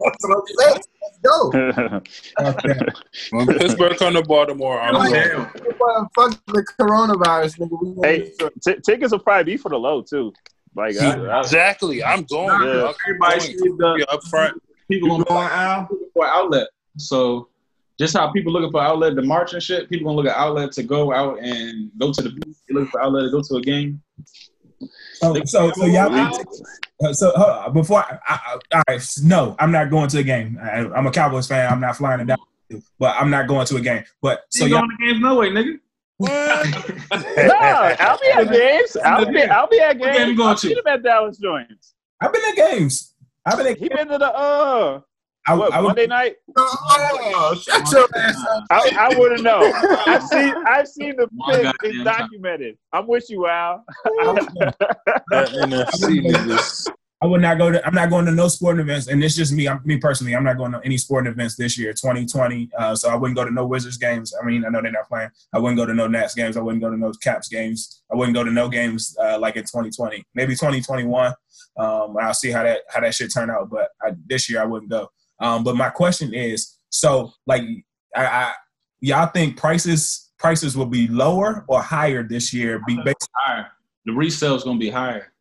That's 0.00 0.26
what 0.28 0.38
I'm 0.38 0.42
saying. 0.46 0.80
Let's 1.02 1.18
go. 1.22 1.50
Fuck 2.40 2.62
that. 2.62 2.94
When 3.30 3.46
Pittsburgh 3.46 3.96
come 3.96 4.14
to 4.14 4.22
Baltimore, 4.22 4.80
I'm 4.80 4.94
Like, 4.94 5.12
going. 5.12 5.28
Damn. 5.28 6.08
Fuck 6.16 6.40
the 6.46 6.64
coronavirus, 6.80 7.58
nigga. 7.60 7.96
We 8.02 8.08
hey, 8.08 8.32
t- 8.64 8.76
tickets 8.84 9.12
will 9.12 9.18
probably 9.20 9.44
be 9.52 9.56
for 9.56 9.68
the 9.68 9.78
low 9.78 10.02
too. 10.02 10.32
Like, 10.74 10.96
I, 11.00 11.16
I, 11.26 11.40
Exactly. 11.40 12.02
I'm 12.02 12.24
going. 12.24 12.60
Yeah. 12.66 12.72
dog. 12.74 12.94
Everybody 13.06 13.56
I'm 13.62 13.76
going. 13.76 13.82
Uh, 13.92 13.94
be 13.96 14.04
up 14.06 14.24
front. 14.24 14.62
people 14.90 15.08
You 15.08 15.12
gonna 15.12 15.24
going 15.24 15.48
out? 15.52 15.88
for 16.14 16.26
outlet. 16.26 16.68
So 16.98 17.48
just 17.98 18.16
how 18.16 18.30
people 18.32 18.52
looking 18.52 18.70
for 18.70 18.80
outlet 18.82 19.16
to 19.16 19.22
march 19.22 19.54
and 19.54 19.62
shit, 19.62 19.88
people 19.88 20.06
gonna 20.06 20.16
look 20.16 20.26
at 20.26 20.36
outlet 20.36 20.72
to 20.72 20.82
go 20.82 21.12
out 21.12 21.38
and 21.40 21.90
go 21.98 22.12
to 22.12 22.22
the 22.22 22.30
beach. 22.30 22.56
They 22.68 22.74
looking 22.74 22.90
for 22.90 23.00
outlet 23.02 23.24
to 23.24 23.30
go 23.30 23.42
to 23.42 23.54
a 23.56 23.60
game. 23.62 24.02
So, 25.14 25.34
so, 25.44 25.72
so 25.72 25.84
y'all. 25.86 26.14
Uh, 26.14 27.12
So 27.12 27.30
hold 27.36 27.48
on, 27.50 27.72
before 27.72 28.00
I, 28.00 28.18
I, 28.26 28.34
I, 28.34 28.76
all 28.78 28.82
right, 28.88 29.08
no, 29.22 29.54
I'm 29.60 29.70
not 29.70 29.88
going 29.90 30.08
to 30.10 30.18
a 30.18 30.22
game. 30.22 30.58
I, 30.60 30.78
I'm 30.96 31.06
a 31.06 31.12
Cowboys 31.12 31.46
fan. 31.46 31.72
I'm 31.72 31.80
not 31.80 31.96
flying 31.96 32.20
it 32.20 32.26
down, 32.26 32.38
but 32.98 33.14
I'm 33.16 33.30
not 33.30 33.46
going 33.46 33.66
to 33.66 33.76
a 33.76 33.80
game. 33.80 34.02
But 34.20 34.42
so 34.50 34.60
So 34.60 34.66
you 34.66 34.72
y'all, 34.74 34.80
going 34.82 34.96
to 34.98 35.06
games 35.06 35.20
no 35.20 35.36
way, 35.36 35.50
nigga. 35.50 35.78
no, 36.20 37.94
I'll 38.00 38.18
be 38.18 38.28
at 38.30 38.50
games. 38.52 38.96
I'll 38.96 39.26
be, 39.32 39.42
I'll 39.44 39.68
be 39.68 39.78
at 39.80 39.96
What 39.98 40.12
game 40.12 40.14
games. 40.14 40.30
you 40.30 40.36
going 40.36 40.50
I've 40.50 40.60
to? 40.60 40.66
seen 40.68 40.78
him 40.78 40.86
at 40.88 41.02
Dallas 41.04 41.38
joints. 41.38 41.94
I've 42.20 42.32
been 42.32 42.42
at 42.48 42.56
games. 42.56 43.14
I've 43.46 43.56
been 43.58 43.66
at. 43.68 43.78
He 43.78 43.88
been 43.88 44.08
to 44.08 44.18
the 44.18 44.34
uh 44.34 45.00
I, 45.48 45.54
what, 45.54 45.72
I, 45.74 45.80
Monday 45.80 46.06
night. 46.06 46.36
Oh, 46.56 47.54
shut 47.60 47.90
your 47.92 48.06
ass 48.16 48.44
up. 48.50 48.64
I, 48.70 48.90
I 49.12 49.18
wouldn't 49.18 49.42
know. 49.42 49.60
I've 50.06 50.22
seen 50.24 50.54
I've 50.66 50.88
seen 50.88 51.16
the 51.16 51.28
One 51.32 51.54
pit. 51.54 51.62
goddamn 51.64 51.90
It's 51.90 51.96
time. 51.96 52.04
documented. 52.04 52.76
I'm 52.92 53.06
with 53.06 53.28
you, 53.30 53.46
Al. 53.46 53.84
NFC. 55.32 56.88
I 57.20 57.26
would 57.26 57.40
not 57.40 57.58
go 57.58 57.72
to. 57.72 57.84
I'm 57.84 57.94
not 57.94 58.10
going 58.10 58.26
to 58.26 58.30
no 58.32 58.46
sporting 58.46 58.80
events, 58.80 59.08
and 59.08 59.22
it's 59.24 59.34
just 59.34 59.52
me. 59.52 59.66
I'm, 59.68 59.80
me 59.84 59.96
personally. 59.98 60.36
I'm 60.36 60.44
not 60.44 60.56
going 60.56 60.70
to 60.72 60.80
any 60.84 60.96
sporting 60.98 61.32
events 61.32 61.56
this 61.56 61.76
year, 61.76 61.92
2020. 61.92 62.70
Uh, 62.78 62.94
so 62.94 63.08
I 63.10 63.16
wouldn't 63.16 63.36
go 63.36 63.44
to 63.44 63.50
no 63.50 63.66
Wizards 63.66 63.96
games. 63.96 64.32
I 64.40 64.46
mean, 64.46 64.64
I 64.64 64.68
know 64.68 64.80
they're 64.80 64.92
not 64.92 65.08
playing. 65.08 65.30
I 65.52 65.58
wouldn't 65.58 65.78
go 65.78 65.84
to 65.86 65.94
no 65.94 66.06
Nats 66.06 66.34
games. 66.34 66.56
I 66.56 66.60
wouldn't 66.60 66.80
go 66.82 66.90
to 66.90 66.96
no 66.96 67.10
Caps 67.20 67.48
games. 67.48 68.02
I 68.12 68.14
wouldn't 68.16 68.36
go 68.36 68.44
to 68.44 68.52
no 68.52 68.68
games 68.68 69.16
uh, 69.20 69.36
like 69.40 69.56
in 69.56 69.62
2020. 69.64 70.24
Maybe 70.36 70.54
2021. 70.54 71.34
Um, 71.76 72.16
I'll 72.20 72.34
see 72.34 72.50
how 72.52 72.62
that 72.62 72.82
how 72.88 73.00
that 73.00 73.14
shit 73.14 73.32
turn 73.34 73.50
out. 73.50 73.68
But 73.68 73.88
I, 74.00 74.12
this 74.28 74.48
year 74.48 74.62
I 74.62 74.66
wouldn't 74.66 74.90
go. 74.90 75.08
Um, 75.40 75.64
but 75.64 75.76
my 75.76 75.90
question 75.90 76.34
is, 76.34 76.78
so 76.90 77.32
like, 77.46 77.62
I, 78.14 78.26
I 78.26 78.52
y'all 79.00 79.26
think 79.26 79.56
prices 79.56 80.30
prices 80.38 80.76
will 80.76 80.86
be 80.86 81.08
lower 81.08 81.64
or 81.68 81.82
higher 81.82 82.22
this 82.22 82.52
year? 82.52 82.80
Be 82.86 82.96
based. 83.04 83.28
Higher. 83.34 83.66
The 84.06 84.12
resale 84.12 84.54
is 84.54 84.64
gonna 84.64 84.78
be 84.78 84.90
higher. 84.90 85.32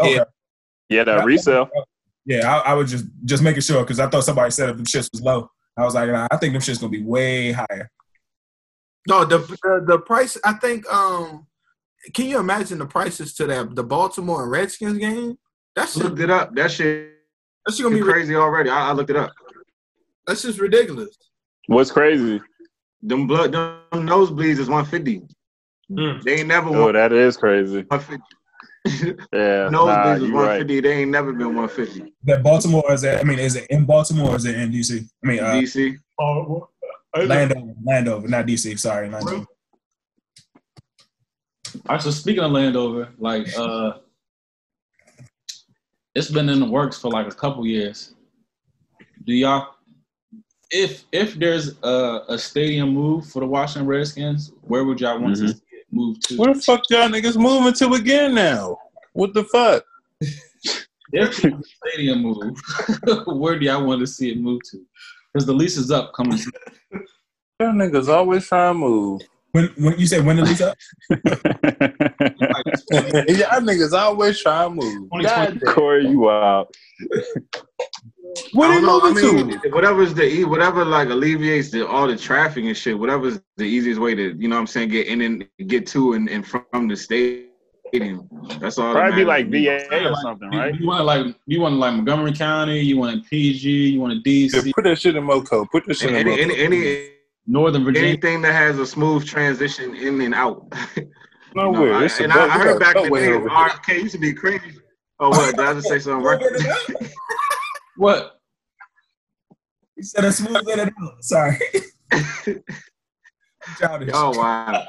Okay. 0.00 0.16
Yeah. 0.16 0.24
Yeah, 0.88 1.04
that 1.04 1.24
resale. 1.24 1.68
Yeah, 2.24 2.50
I, 2.50 2.70
I 2.70 2.74
was 2.74 2.90
just 2.90 3.06
just 3.24 3.42
making 3.42 3.62
sure 3.62 3.82
because 3.82 4.00
I 4.00 4.08
thought 4.08 4.24
somebody 4.24 4.50
said 4.50 4.70
if 4.70 4.76
the 4.76 4.82
shits 4.82 5.10
was 5.12 5.22
low. 5.22 5.50
I 5.76 5.84
was 5.84 5.94
like, 5.94 6.10
nah, 6.10 6.26
I 6.30 6.36
think 6.36 6.52
them 6.52 6.62
shit's 6.62 6.78
gonna 6.78 6.90
be 6.90 7.02
way 7.02 7.52
higher. 7.52 7.90
No, 9.06 9.24
the, 9.24 9.38
the 9.38 9.84
the 9.86 9.98
price. 9.98 10.36
I 10.44 10.54
think. 10.54 10.90
Um, 10.92 11.46
can 12.14 12.26
you 12.26 12.38
imagine 12.38 12.78
the 12.78 12.86
prices 12.86 13.34
to 13.34 13.46
that 13.46 13.74
the 13.74 13.82
Baltimore 13.82 14.42
and 14.42 14.50
Redskins 14.50 14.98
game? 14.98 15.38
That's 15.74 15.98
I 15.98 16.04
looked 16.04 16.20
it 16.20 16.30
up. 16.30 16.54
That 16.54 16.70
shit 16.70 17.17
that's 17.68 17.82
gonna 17.82 17.94
be 17.94 18.02
crazy 18.02 18.34
already. 18.34 18.70
I, 18.70 18.88
I 18.88 18.92
looked 18.92 19.10
it 19.10 19.16
up. 19.16 19.30
That's 20.26 20.40
just 20.42 20.58
ridiculous. 20.58 21.14
What's 21.66 21.90
crazy? 21.90 22.40
Them 23.02 23.26
blood, 23.26 23.52
them 23.52 23.78
nosebleeds 23.92 24.58
is 24.58 24.68
150. 24.70 25.22
Mm. 25.90 26.22
They 26.22 26.36
ain't 26.38 26.48
never 26.48 26.70
Oh, 26.70 26.84
won 26.86 26.94
that 26.94 27.12
is 27.12 27.36
crazy. 27.36 27.82
150. 27.88 28.22
Yeah, 29.34 29.68
Nosebleeds 29.70 30.04
nah, 30.04 30.12
is 30.14 30.22
150. 30.32 30.32
right. 30.32 30.82
They 30.82 30.92
ain't 31.02 31.10
never 31.10 31.32
been 31.32 31.54
150. 31.54 32.14
That 32.24 32.42
Baltimore 32.42 32.90
is 32.90 33.02
that? 33.02 33.20
I 33.20 33.24
mean, 33.24 33.38
is 33.38 33.54
it 33.56 33.66
in 33.68 33.84
Baltimore 33.84 34.30
or 34.30 34.36
is 34.36 34.46
it 34.46 34.54
in 34.58 34.72
DC? 34.72 35.06
I 35.22 35.26
mean, 35.26 35.40
uh, 35.40 35.52
DC. 35.52 35.98
Oh, 36.18 36.68
Landover, 37.14 37.74
Landover, 37.84 38.28
not 38.28 38.46
DC. 38.46 38.78
Sorry, 38.78 39.10
Landover. 39.10 39.44
All 41.86 41.96
right, 41.96 42.00
so 42.02 42.10
speaking 42.10 42.42
of 42.42 42.50
Landover, 42.50 43.10
like 43.18 43.46
uh 43.58 43.98
it's 46.18 46.30
been 46.30 46.48
in 46.48 46.58
the 46.58 46.66
works 46.66 46.98
for 46.98 47.10
like 47.10 47.28
a 47.28 47.34
couple 47.34 47.64
years. 47.66 48.14
Do 49.24 49.32
y'all 49.32 49.74
if 50.70 51.04
if 51.12 51.34
there's 51.34 51.78
a, 51.82 52.22
a 52.28 52.36
stadium 52.38 52.90
move 52.92 53.26
for 53.26 53.40
the 53.40 53.46
Washington 53.46 53.86
Redskins, 53.86 54.52
where 54.62 54.84
would 54.84 55.00
y'all 55.00 55.18
want 55.20 55.36
to 55.36 55.42
Mhm. 55.44 55.54
see 55.54 55.62
it 55.72 55.86
move 55.92 56.18
to? 56.20 56.36
Where 56.36 56.54
the 56.54 56.60
fuck 56.60 56.82
y'all 56.90 57.08
niggas 57.08 57.36
moving 57.36 57.72
to 57.74 57.94
again 57.94 58.34
now? 58.34 58.76
What 59.12 59.32
the 59.34 59.44
fuck? 59.44 59.84
If 61.10 61.42
it's 61.42 61.44
a 61.44 61.62
stadium 61.88 62.20
move, 62.20 62.54
where 63.26 63.58
do 63.58 63.64
y'all 63.64 63.82
want 63.86 64.00
to 64.00 64.06
see 64.06 64.30
it 64.30 64.38
move 64.38 64.60
to? 64.70 64.84
Because 65.32 65.46
the 65.46 65.54
lease 65.54 65.78
is 65.78 65.90
up 65.90 66.12
coming. 66.12 66.36
soon. 66.36 66.52
Y'all 67.60 67.72
niggas 67.72 68.08
always 68.08 68.46
trying 68.46 68.74
to 68.74 68.78
move. 68.78 69.22
When 69.52 69.68
when 69.78 69.98
you 69.98 70.06
say 70.06 70.20
when 70.20 70.36
the 70.36 70.42
lease 70.42 70.60
up? 70.60 70.76
y'all 72.90 73.60
niggas 73.60 73.92
always 73.92 74.40
trying 74.42 74.70
to 74.70 74.84
move. 74.84 75.10
God. 75.22 75.60
Corey, 75.66 76.06
you 76.08 76.30
out. 76.30 76.74
What 78.52 78.70
are 78.70 78.74
you 78.74 78.80
don't 78.80 78.86
know. 78.86 79.00
I 79.02 79.12
moving 79.12 79.46
mean, 79.48 79.60
to? 79.60 79.68
whatever's 79.70 80.14
the 80.14 80.24
e- 80.24 80.44
whatever 80.44 80.84
like 80.84 81.08
alleviates 81.08 81.70
the 81.70 81.86
all 81.86 82.06
the 82.06 82.16
traffic 82.16 82.64
and 82.64 82.76
shit. 82.76 82.98
Whatever's 82.98 83.40
the 83.56 83.64
easiest 83.64 84.00
way 84.00 84.14
to 84.14 84.34
you 84.38 84.48
know 84.48 84.56
what 84.56 84.60
I'm 84.60 84.66
saying 84.66 84.88
get 84.90 85.06
in 85.06 85.20
and 85.20 85.46
get 85.66 85.86
to 85.88 86.14
and, 86.14 86.28
and 86.28 86.46
from 86.46 86.88
the 86.88 86.96
stadium. 86.96 87.48
That's 88.60 88.78
all. 88.78 88.94
that 88.94 89.00
Probably 89.00 89.16
be 89.16 89.24
like 89.24 89.50
to. 89.50 89.64
VA 89.88 90.08
or 90.08 90.14
something, 90.16 90.52
You- 90.52 90.58
right? 90.58 90.74
You, 90.80 90.86
want 90.86 91.04
like 91.04 91.36
you 91.46 91.60
want 91.60 91.76
like 91.76 91.94
Montgomery 91.94 92.32
County, 92.32 92.80
you 92.80 92.98
want 92.98 93.26
PG, 93.28 93.68
you 93.70 94.00
want 94.00 94.14
Yeah, 94.24 94.32
DC, 94.48 94.72
put 94.74 94.84
that 94.84 94.98
shit 94.98 95.16
in 95.16 95.24
Moco. 95.24 95.66
Put 95.66 95.84
that 95.86 95.94
shit 95.94 96.10
in 96.10 96.16
Any, 96.16 96.30
Moco. 96.30 96.42
any, 96.42 96.58
any, 96.58 97.08
Northern 97.46 97.84
Virginia. 97.84 98.08
anything 98.10 98.42
that 98.42 98.52
has 98.52 98.78
a 98.78 98.86
smooth 98.86 99.26
transition 99.26 99.94
in 99.94 100.20
and 100.20 100.34
out. 100.34 100.72
No 101.58 101.72
You 101.72 101.78
know. 101.90 101.98
I- 101.98 102.04
It's 102.04 102.20
and 102.20 102.32
belt- 102.32 102.50
I, 102.50 102.54
I 102.54 102.58
heard 102.58 102.78
back 102.78 102.94
in 102.96 103.12
the 103.12 103.18
day, 103.18 103.32
over. 103.32 103.48
RFK 103.48 103.94
used 104.02 104.12
to 104.12 104.18
be 104.18 104.32
crazy. 104.32 104.78
Oh, 105.18 105.30
what? 105.30 105.56
Did 105.56 105.64
I 105.64 105.74
just 105.74 105.88
say 105.88 105.98
something 106.04 106.24
right? 106.24 106.40
What? 107.96 108.38
You 109.96 110.04
said 110.04 110.24
a 110.24 110.30
smooth 110.30 110.68
in 110.68 110.78
and 110.78 110.92
out. 111.02 111.24
Sorry. 111.24 111.58
Childish. 113.76 114.10
oh 114.14 114.38
wow. 114.38 114.84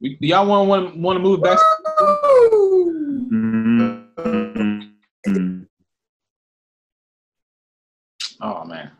We- 0.00 0.16
Do 0.16 0.26
y'all 0.26 0.46
want 0.46 0.68
want 0.68 0.96
want 0.98 1.16
to 1.16 1.20
move 1.22 1.42
back? 1.42 1.58
Mm-hmm. 3.32 5.62
Oh 8.42 8.64
man. 8.66 8.90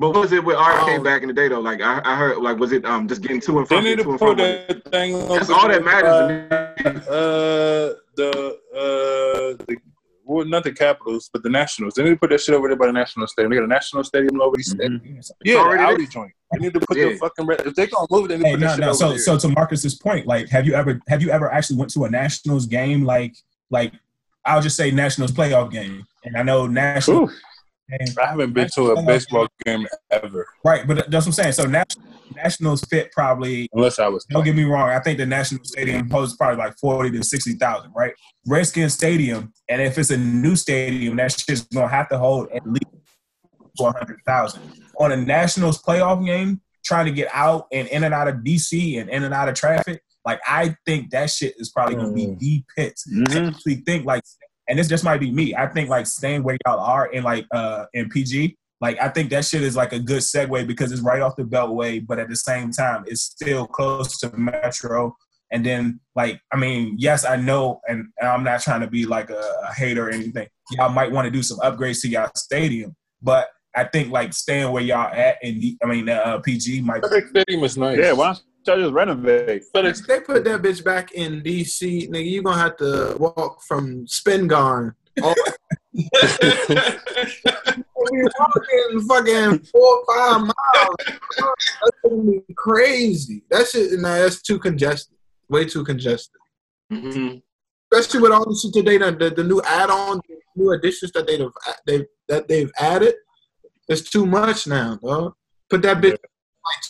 But 0.00 0.14
was 0.14 0.32
it 0.32 0.42
with 0.42 0.56
RFK 0.56 0.96
Um, 0.96 1.02
back 1.04 1.20
in 1.22 1.28
the 1.28 1.34
day 1.34 1.48
though? 1.48 1.60
Like 1.60 1.82
I, 1.82 2.00
I 2.04 2.16
heard, 2.16 2.38
like 2.38 2.56
was 2.58 2.72
it 2.72 2.84
um 2.86 3.06
just 3.06 3.20
getting 3.20 3.38
to 3.42 3.58
and 3.58 3.66
They 3.68 3.76
from, 3.76 3.84
need 3.84 3.98
to 3.98 4.04
to 4.04 4.10
and 4.10 4.18
from? 4.18 4.28
put 4.28 4.38
that 4.38 4.90
thing 4.90 5.14
on. 5.14 5.28
That's 5.28 5.50
all 5.50 5.68
that 5.68 5.84
matters 5.84 6.72
to. 6.82 7.10
Uh, 7.10 7.94
the 8.16 8.58
uh, 8.74 9.64
the 9.66 9.76
well, 10.24 10.46
not 10.46 10.64
the 10.64 10.72
Capitals, 10.72 11.28
but 11.32 11.42
the 11.42 11.50
Nationals. 11.50 11.94
They 11.94 12.04
need 12.04 12.10
to 12.10 12.16
put 12.16 12.30
that 12.30 12.40
shit 12.40 12.54
over 12.54 12.68
there 12.68 12.76
by 12.76 12.86
the 12.86 12.92
National 12.92 13.26
Stadium. 13.26 13.50
They 13.50 13.56
got 13.56 13.64
a 13.64 13.66
National 13.68 14.02
Stadium 14.04 14.40
over 14.40 14.56
there. 14.76 14.90
Yeah, 14.92 15.20
the 15.42 15.56
already 15.56 15.82
Audi 15.82 15.96
there. 16.04 16.06
joint. 16.06 16.32
They 16.52 16.58
need 16.60 16.72
to 16.74 16.80
put 16.80 16.96
Yeah. 16.96 17.08
the 17.10 17.16
fucking. 17.16 17.46
Red, 17.46 17.60
if 17.66 17.74
they 17.74 17.86
gonna 17.88 18.06
move, 18.10 18.24
it, 18.26 18.28
they 18.28 18.36
need 18.38 18.42
to 18.44 18.48
Hey, 18.48 18.54
put 18.54 18.60
no, 18.60 18.66
that 18.68 18.72
shit 18.76 18.80
no. 18.80 18.86
over 18.90 18.94
So, 18.96 19.08
there. 19.10 19.18
so 19.18 19.38
to 19.38 19.48
Marcus's 19.48 19.94
point, 19.96 20.26
like, 20.26 20.48
have 20.48 20.66
you 20.66 20.74
ever, 20.74 21.00
have 21.08 21.20
you 21.20 21.30
ever 21.30 21.52
actually 21.52 21.76
went 21.78 21.90
to 21.92 22.04
a 22.04 22.10
Nationals 22.10 22.64
game, 22.66 23.04
like, 23.04 23.34
like, 23.70 23.92
I'll 24.46 24.62
just 24.62 24.76
say 24.76 24.90
Nationals 24.92 25.32
playoff 25.32 25.70
game, 25.70 26.06
and 26.24 26.36
I 26.36 26.42
know 26.42 26.66
National, 26.66 27.24
Ooh. 27.24 27.30
Game, 27.90 28.14
I 28.22 28.26
haven't 28.26 28.52
been 28.52 28.68
to 28.74 28.90
a 28.92 29.02
baseball 29.02 29.48
game 29.64 29.86
ever, 30.10 30.46
right? 30.64 30.86
But 30.86 31.10
that's 31.10 31.26
what 31.26 31.26
I'm 31.26 31.32
saying. 31.32 31.52
So 31.52 31.64
Nationals, 31.66 32.06
Nationals 32.34 32.80
fit 32.84 33.10
probably. 33.12 33.68
unless 33.72 33.98
I 33.98 34.08
was. 34.08 34.24
Don't 34.26 34.44
get 34.44 34.54
me 34.54 34.64
wrong. 34.64 34.88
I 34.90 35.00
think 35.00 35.18
the 35.18 35.26
National 35.26 35.64
Stadium 35.64 36.08
holds 36.10 36.36
probably 36.36 36.58
like 36.58 36.78
forty 36.78 37.10
to 37.10 37.22
sixty 37.24 37.54
thousand, 37.54 37.92
right? 37.96 38.12
Redskins 38.46 38.94
Stadium, 38.94 39.52
and 39.68 39.82
if 39.82 39.98
it's 39.98 40.10
a 40.10 40.16
new 40.16 40.56
stadium, 40.56 41.16
that 41.16 41.32
shit's 41.32 41.62
gonna 41.62 41.88
have 41.88 42.08
to 42.10 42.18
hold 42.18 42.48
at 42.54 42.66
least 42.66 42.84
four 43.76 43.92
hundred 43.92 44.18
thousand. 44.26 44.62
On 44.98 45.12
a 45.12 45.16
Nationals 45.16 45.82
playoff 45.82 46.24
game, 46.24 46.60
trying 46.84 47.06
to 47.06 47.12
get 47.12 47.28
out 47.32 47.66
and 47.72 47.88
in 47.88 48.04
and 48.04 48.14
out 48.14 48.28
of 48.28 48.36
DC 48.36 49.00
and 49.00 49.10
in 49.10 49.24
and 49.24 49.34
out 49.34 49.48
of 49.48 49.54
traffic, 49.54 50.02
like 50.26 50.40
I 50.46 50.76
think 50.86 51.10
that 51.10 51.30
shit 51.30 51.54
is 51.58 51.70
probably 51.70 51.96
gonna 51.96 52.12
be 52.12 52.26
Mm. 52.26 52.38
the 52.38 52.64
pits. 52.76 53.06
I 53.08 53.12
Mhm. 53.12 53.48
actually 53.54 53.74
think 53.76 54.04
like, 54.06 54.22
and 54.70 54.78
this 54.78 54.88
just 54.88 55.04
might 55.04 55.18
be 55.18 55.30
me. 55.30 55.54
I 55.54 55.66
think 55.66 55.90
like 55.90 56.06
staying 56.06 56.44
where 56.44 56.56
y'all 56.64 56.78
are 56.78 57.08
in 57.08 57.24
like 57.24 57.44
uh 57.52 57.86
in 57.92 58.08
PG. 58.08 58.56
Like 58.80 58.98
I 59.02 59.08
think 59.08 59.28
that 59.30 59.44
shit 59.44 59.62
is 59.62 59.76
like 59.76 59.92
a 59.92 59.98
good 59.98 60.22
segue 60.22 60.66
because 60.66 60.92
it's 60.92 61.02
right 61.02 61.20
off 61.20 61.36
the 61.36 61.42
beltway, 61.42 62.06
but 62.06 62.18
at 62.18 62.28
the 62.28 62.36
same 62.36 62.70
time, 62.70 63.04
it's 63.06 63.22
still 63.22 63.66
close 63.66 64.18
to 64.20 64.34
Metro. 64.36 65.14
And 65.52 65.66
then, 65.66 65.98
like, 66.14 66.40
I 66.52 66.56
mean, 66.56 66.94
yes, 66.96 67.24
I 67.24 67.34
know, 67.34 67.80
and, 67.88 68.06
and 68.20 68.28
I'm 68.28 68.44
not 68.44 68.60
trying 68.60 68.82
to 68.82 68.86
be 68.86 69.04
like 69.04 69.30
a, 69.30 69.42
a 69.68 69.74
hater 69.74 70.06
or 70.06 70.10
anything. 70.10 70.46
Y'all 70.70 70.90
might 70.90 71.10
want 71.10 71.24
to 71.24 71.30
do 71.30 71.42
some 71.42 71.58
upgrades 71.58 72.00
to 72.02 72.08
y'all 72.08 72.30
stadium, 72.36 72.94
but 73.20 73.48
I 73.74 73.82
think 73.82 74.12
like 74.12 74.32
staying 74.32 74.70
where 74.70 74.82
y'all 74.82 75.12
at 75.12 75.38
in, 75.42 75.58
the, 75.58 75.76
I 75.82 75.86
mean, 75.86 76.08
uh, 76.08 76.38
PG 76.38 76.82
might. 76.82 77.02
FedEx 77.02 77.30
Stadium 77.30 77.64
is 77.64 77.76
nice. 77.76 77.98
Yeah, 77.98 78.12
why 78.12 78.36
don't 78.64 78.80
just 78.80 78.92
renovate? 78.92 79.64
FedEx 79.74 80.00
If 80.00 80.06
they 80.06 80.20
put 80.20 80.44
that 80.44 80.62
bitch 80.62 80.84
back 80.84 81.12
in 81.12 81.42
DC, 81.42 82.08
nigga, 82.10 82.28
you 82.30 82.42
gonna 82.42 82.58
have 82.58 82.76
to 82.78 83.16
walk 83.18 83.62
from 83.62 84.06
Spingarn. 84.06 84.94
all- 85.22 85.34
we 85.92 86.02
walking 88.38 89.00
fucking 89.08 89.58
four 89.64 89.98
or 89.98 90.04
five 90.06 90.40
miles. 90.42 90.96
That's 91.06 91.96
gonna 92.04 92.22
be 92.22 92.40
crazy. 92.56 93.42
That 93.50 93.66
shit, 93.68 93.98
nah, 94.00 94.18
that's 94.18 94.42
too 94.42 94.58
congested. 94.58 95.16
Way 95.48 95.64
too 95.66 95.84
congested. 95.84 96.36
Mhm. 96.92 97.42
Especially 97.92 98.20
with 98.20 98.32
all 98.32 98.44
the 98.44 98.54
shit 98.56 98.72
that 98.74 98.84
they 98.88 98.98
done, 98.98 99.18
the, 99.18 99.30
the 99.30 99.42
new 99.44 99.60
add-ons, 99.62 100.20
the 100.28 100.36
new 100.56 100.70
additions 100.72 101.10
that 101.12 101.26
they've 101.26 101.48
they 101.86 102.06
that 102.28 102.46
they've 102.48 102.70
added. 102.78 103.14
It's 103.88 104.08
too 104.08 104.24
much 104.26 104.66
now, 104.68 104.96
dog. 105.02 105.34
Put 105.68 105.82
that 105.82 105.98
bitch 105.98 106.12
like 106.12 106.20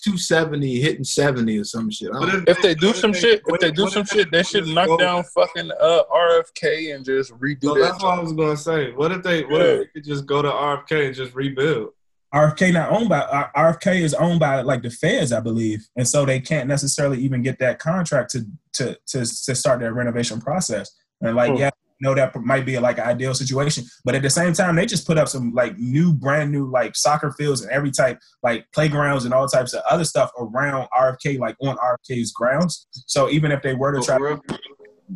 270, 0.03 0.81
hitting 0.81 1.05
70 1.05 1.59
or 1.59 1.65
some 1.65 1.91
shit. 1.91 2.11
I 2.15 2.37
if, 2.39 2.45
If 2.49 2.63
they 2.63 2.75
do 2.75 2.93
some 2.93 3.13
they- 3.13 3.19
shit, 3.21 3.43
if 3.47 3.61
they 3.61 3.71
do 3.71 3.89
some 3.89 4.05
shit, 4.05 4.31
they 4.31 4.43
should 4.43 4.67
knock 4.69 4.89
go- 4.89 4.97
down 4.99 5.25
fucking 5.35 5.71
uh, 5.81 6.03
RFK 6.13 6.95
and 6.95 7.05
just 7.05 7.33
redo 7.39 7.65
So 7.65 7.75
that. 7.75 7.81
that's 7.81 8.03
what 8.03 8.19
I 8.19 8.23
was 8.23 8.33
gonna 8.33 8.57
say. 8.57 8.93
What 8.93 9.13
if 9.13 9.23
they? 9.23 9.45
What 9.45 9.61
if 9.63 9.79
they 9.79 9.87
could 9.95 10.05
just 10.05 10.27
go 10.27 10.43
to 10.43 10.49
RFK 10.51 11.07
and 11.07 11.15
just 11.15 11.35
rebuild? 11.35 11.91
RFK 12.35 12.73
not 12.73 12.91
owned 12.93 13.09
by 13.09 13.19
uh, 13.21 13.49
RFK 13.57 14.01
is 14.01 14.15
owned 14.15 14.39
by 14.41 14.61
like 14.63 14.83
the 14.83 14.91
feds, 14.91 15.33
I 15.33 15.41
believe, 15.41 15.87
and 15.97 16.07
so 16.07 16.25
they 16.25 16.41
can't 16.41 16.69
necessarily 16.69 17.19
even 17.19 17.43
get 17.43 17.59
that 17.59 17.79
contract 17.79 18.31
to 18.33 18.47
to 18.75 18.99
to, 19.09 19.19
to 19.21 19.55
start 19.55 19.81
their 19.81 19.93
renovation 19.93 20.41
process. 20.41 20.91
And 21.21 21.35
like, 21.37 21.51
Hmm. 21.51 21.57
yeah, 21.59 21.67
I 21.69 21.71
know 22.01 22.15
that 22.15 22.35
might 22.37 22.65
be 22.65 22.79
like 22.79 22.99
an 22.99 23.05
ideal 23.05 23.35
situation, 23.35 23.85
but 24.05 24.15
at 24.15 24.23
the 24.23 24.31
same 24.31 24.53
time, 24.53 24.77
they 24.77 24.87
just 24.87 25.07
put 25.07 25.19
up 25.19 25.29
some 25.29 25.53
like 25.53 25.79
new, 25.79 26.13
brand 26.13 26.51
new 26.51 26.71
like 26.71 26.97
soccer 26.97 27.33
fields 27.33 27.63
and 27.63 27.71
every 27.71 27.91
type 27.91 28.19
like 28.43 28.67
playgrounds 28.73 29.25
and 29.25 29.35
all 29.35 29.47
types 29.47 29.75
of 29.75 29.83
other 29.91 30.05
stuff 30.05 30.31
around 30.39 30.89
RFK, 30.99 31.39
like 31.39 31.57
on 31.61 31.77
RFK's 31.77 32.33
grounds. 32.33 32.87
So 33.07 33.29
even 33.31 33.53
if 33.53 33.63
they 33.63 33.75
were 33.75 33.93
to 33.93 33.99
Oh, 33.99 34.03
try, 34.03 34.17
for 34.17 34.29
real? 34.29 34.43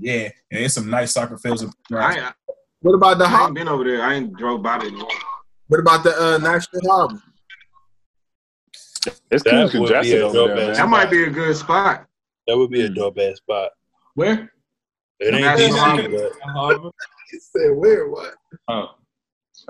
yeah, 0.01 0.28
yeah, 0.51 0.59
it's 0.59 0.74
some 0.74 0.90
nice 0.90 1.12
soccer 1.12 1.39
fields 1.39 1.62
and 1.62 1.73
I. 1.93 2.19
I, 2.28 2.32
What 2.81 2.94
about 2.94 3.19
the 3.19 3.24
I 3.24 3.28
harbor? 3.28 3.47
ain't 3.47 3.55
been 3.55 3.69
over 3.69 3.85
there. 3.85 4.02
I 4.02 4.15
ain't 4.15 4.36
drove 4.36 4.62
by 4.62 4.78
there. 4.78 4.90
What 5.69 5.81
about 5.81 6.05
the 6.05 6.11
uh, 6.11 6.39
National 6.39 6.82
Harbor? 6.90 7.23
It's 9.31 9.43
That 9.44 9.51
too 9.51 9.66
be 9.66 9.70
congested 9.86 10.20
a 10.20 10.24
over 10.27 10.35
dope 10.35 10.56
there. 10.56 10.74
That 10.74 10.89
might 10.89 11.11
be 11.11 11.24
a 11.24 11.31
good 11.31 11.56
spot. 11.56 12.06
That 12.47 12.56
would 12.59 12.70
be 12.70 12.82
a 12.85 12.89
dope 12.89 13.19
ass 13.19 13.36
spot. 13.39 13.70
Where? 14.15 14.51
It 15.20 15.35
ain't 15.35 15.43
National 15.45 15.78
DC, 15.78 16.32
but 16.43 16.51
Harbor, 16.53 16.91
You 17.32 17.41
said 17.57 17.70
where? 17.77 18.09
What? 18.09 18.35
Oh, 18.69 18.89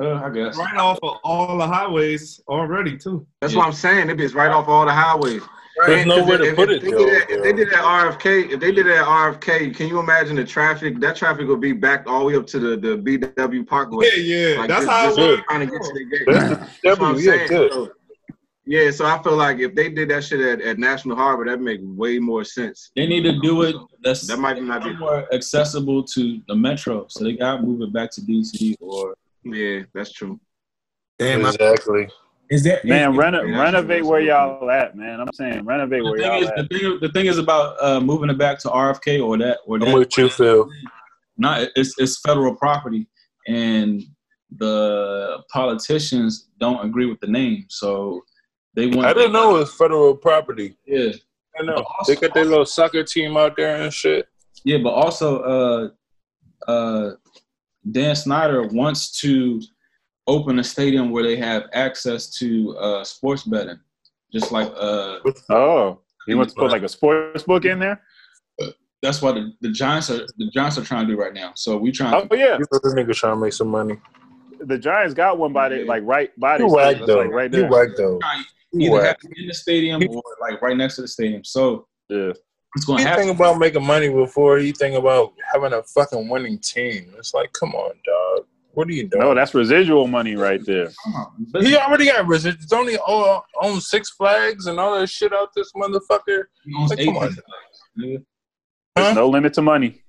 uh, 0.01 0.15
I 0.15 0.31
guess. 0.31 0.57
right 0.57 0.77
off 0.77 0.99
of 1.03 1.19
all 1.23 1.59
the 1.59 1.66
highways 1.66 2.41
already 2.49 2.97
too. 2.97 3.27
That's 3.41 3.53
Yeah. 3.53 3.61
what 3.61 3.66
I'm 3.69 3.73
saying. 3.73 4.11
It 4.11 4.21
is 4.21 4.35
right 4.35 4.51
off 4.51 4.69
all 4.69 4.87
the 4.87 4.93
highways. 4.93 5.43
There's 5.87 6.07
nowhere 6.07 6.39
to 6.39 6.45
if, 6.51 6.57
put 6.57 6.71
if 6.71 6.83
it, 6.83 6.85
They 6.85 6.91
though, 6.93 6.99
did 7.05 7.09
that, 7.23 7.31
if 7.31 7.43
they 7.43 7.53
did 7.53 7.69
that 7.71 7.83
RFK, 7.85 8.53
if 8.53 8.61
they 8.61 8.71
did 8.71 8.87
that 8.87 9.05
RFK, 9.05 9.75
can 9.75 9.89
you 9.89 9.99
imagine 9.99 10.37
the 10.37 10.45
traffic? 10.45 11.01
That 11.01 11.16
traffic 11.16 11.49
would 11.49 11.61
be 11.61 11.73
backed 11.73 12.07
all 12.07 12.21
the 12.21 12.25
way 12.27 12.37
up 12.37 12.47
to 12.49 12.61
the, 12.61 12.77
the 12.77 12.97
BW 12.97 13.66
Parkway. 13.66 14.07
Yeah, 14.16 14.37
yeah. 14.55 14.59
Like, 14.61 14.69
That's 14.69 14.85
just- 14.87 14.91
how 14.97 15.07
just 15.07 15.19
it 15.19 15.31
was. 15.31 15.41
trying 15.49 15.61
to 15.61 15.66
get 15.66 15.83
to 15.83 15.93
the 15.93 16.05
gate. 16.05 16.23
That's 16.27 16.49
the 16.49 16.57
That's 16.85 17.01
what 17.01 17.09
I'm 17.09 17.15
W, 17.15 17.19
yeah, 17.31 17.37
saying. 17.37 17.49
good. 17.49 17.73
So, 17.73 17.91
yeah, 18.66 18.91
so 18.91 19.05
I 19.05 19.23
feel 19.23 19.36
like 19.36 19.59
if 19.59 19.74
they 19.74 19.91
did 19.91 20.09
that 20.11 20.24
shit 20.24 20.41
at, 20.41 20.61
at 20.62 20.78
National 20.78 21.16
Harbor, 21.16 21.45
that'd 21.45 21.61
make 21.61 21.81
way 21.82 22.19
more 22.19 22.45
sense. 22.45 22.91
They 22.97 23.07
need 23.07 23.23
to 23.24 23.39
do 23.41 23.62
it. 23.62 23.77
That's 24.03 24.27
That 24.27 24.39
might 24.39 24.62
not 24.62 24.85
be. 24.85 24.97
more 24.97 25.27
accessible 25.35 26.03
to 26.05 26.41
the 26.49 26.55
metro, 26.55 27.07
so 27.09 27.24
they 27.24 27.35
got 27.35 27.57
to 27.57 27.62
move 27.62 27.82
it 27.82 27.93
back 27.93 28.11
to 28.12 28.20
DC 28.23 28.74
or 28.81 29.15
Yeah, 29.45 29.82
that's 29.95 30.12
true. 30.12 30.41
Damn, 31.19 31.45
Exactly. 31.45 32.09
Is 32.51 32.62
there 32.62 32.81
Man, 32.85 33.12
is- 33.12 33.16
reno- 33.19 33.43
Yeah, 33.45 33.61
renovate 33.62 34.05
where 34.05 34.20
y'all 34.20 34.70
at, 34.70 34.97
man. 34.97 35.19
I'm 35.20 35.32
saying 35.32 35.65
renovate 35.65 36.03
the 36.03 36.11
where 36.11 36.19
thing 36.19 36.27
y'all 36.27 36.43
is, 36.43 36.49
at. 36.51 36.57
the 36.69 36.78
thing, 36.78 36.99
the 37.01 37.09
thing 37.11 37.27
is 37.27 37.39
about 37.39 37.77
uh, 37.82 38.01
moving 38.01 38.28
it 38.28 38.36
back 38.39 38.59
to 38.61 38.69
RFK 38.69 39.24
or 39.24 39.39
that 39.39 39.59
or 39.66 39.78
I'm 39.82 39.93
with 39.93 40.16
you, 40.19 40.28
Phil. 40.28 40.69
Not 41.39 41.69
it's 41.74 41.95
it's 41.99 42.20
federal 42.20 42.55
property, 42.55 43.09
and 43.49 44.03
the 44.59 45.43
politicians 45.53 46.49
don't 46.61 46.85
agree 46.85 47.07
with 47.07 47.19
the 47.20 47.27
name, 47.27 47.65
so 47.70 48.23
they 48.75 48.87
want. 48.87 49.07
I 49.07 49.13
didn't 49.13 49.33
know 49.33 49.57
it 49.57 49.61
was 49.61 49.75
federal 49.75 50.17
property. 50.17 50.77
Yeah, 50.87 51.11
I 51.59 51.63
know. 51.65 51.85
They 52.07 52.17
got 52.17 52.35
their 52.35 52.45
little 52.45 52.67
soccer 52.67 53.03
team 53.05 53.37
out 53.37 53.57
there 53.57 53.83
and 53.83 53.93
shit. 53.93 54.27
yeah, 54.65 54.79
but 54.83 54.91
also, 54.91 55.41
uh, 56.67 56.71
uh, 56.71 57.13
Dan 57.91 58.15
Snyder 58.17 58.67
wants 58.69 59.21
to 59.21 59.61
open 60.27 60.59
a 60.59 60.65
stadium 60.65 61.11
where 61.11 61.23
they 61.23 61.37
have 61.37 61.65
access 61.75 62.31
to 62.39 62.77
uh, 62.79 63.05
sports 63.05 63.43
betting, 63.45 63.79
just 64.33 64.51
like 64.53 64.69
uh, 64.77 65.19
Oh, 65.51 66.01
he 66.27 66.35
wants 66.35 66.55
to 66.55 66.61
put 66.61 66.71
like 66.73 66.83
a 66.83 66.89
sports 66.89 67.43
book 67.43 67.65
in 67.67 67.79
there. 67.79 68.01
that's 69.03 69.21
what 69.21 69.35
the, 69.35 69.53
the 69.61 69.71
Giants 69.71 70.11
are 70.11 70.27
the 70.39 70.51
Giants 70.55 70.79
are 70.79 70.85
trying 70.85 71.07
to 71.07 71.13
do 71.15 71.21
right 71.21 71.35
now. 71.35 71.53
So 71.55 71.77
we 71.77 71.93
trying. 71.93 72.15
Oh 72.15 72.35
yeah, 72.35 72.55
You 72.59 72.65
know 72.73 72.81
the 72.83 72.95
nigga 72.97 73.15
trying 73.15 73.35
to 73.37 73.41
make 73.41 73.53
some 73.53 73.69
money. 73.69 73.99
the 74.61 74.79
Giants 74.79 75.13
got 75.15 75.37
one 75.39 75.53
by 75.53 75.69
the 75.69 75.85
like 75.85 76.03
right 76.07 76.31
by 76.41 76.57
You 76.57 76.69
the 76.69 76.75
whack 76.75 76.97
stadium. 76.97 77.07
though. 77.07 77.19
Like 77.19 77.31
right 77.31 77.53
You 77.53 77.61
there. 77.61 77.71
whack 77.71 77.89
though. 77.99 78.19
You 78.75 78.95
either 78.97 79.05
have 79.07 79.17
whack. 79.23 79.33
it 79.37 79.39
in 79.43 79.49
the 79.49 79.55
stadium 79.55 80.03
or 80.09 80.23
like 80.41 80.61
right 80.63 80.77
next 80.77 80.97
to 80.97 81.03
the 81.03 81.09
stadium. 81.09 81.45
So 81.45 81.87
Yeah. 82.09 82.33
it's 82.77 82.85
going 82.85 82.99
He 82.99 83.05
to 83.05 83.09
happen. 83.11 83.27
think 83.27 83.37
about 83.39 83.59
making 83.59 83.85
money 83.85 84.09
before 84.09 84.59
he 84.59 84.73
think 84.73 84.97
about 84.97 85.33
having 85.53 85.73
a 85.73 85.83
fucking 85.83 86.29
winning 86.29 86.59
team. 86.59 87.13
It's 87.19 87.35
like, 87.35 87.53
come 87.53 87.75
on, 87.75 87.93
dog. 88.05 88.47
What 88.73 88.89
are 88.89 88.93
you 88.93 89.07
doing? 89.09 89.23
No, 89.23 89.35
that's 89.35 89.55
residual 89.55 90.09
money 90.09 90.35
right 90.35 90.61
there. 90.67 90.91
Come 91.05 91.47
he 91.61 91.77
already 91.77 92.07
got 92.07 92.27
rich. 92.27 92.45
It's 92.45 92.73
only 92.73 92.99
own, 93.07 93.41
own 93.63 93.81
Six 93.81 94.11
Flags 94.11 94.67
and 94.67 94.81
all 94.81 94.99
that 94.99 95.07
shit 95.09 95.33
out 95.33 95.51
this 95.55 95.71
motherfucker. 95.77 96.45
He 96.65 96.75
owns 96.77 96.91
Like, 96.91 96.99
eight 96.99 97.07
come 97.07 97.17
on. 97.19 97.23
Flags, 97.31 97.45
nigga. 97.99 98.25
There's 98.97 99.15
no 99.15 99.29
limit 99.29 99.55
to 99.55 99.63
money. 99.63 100.03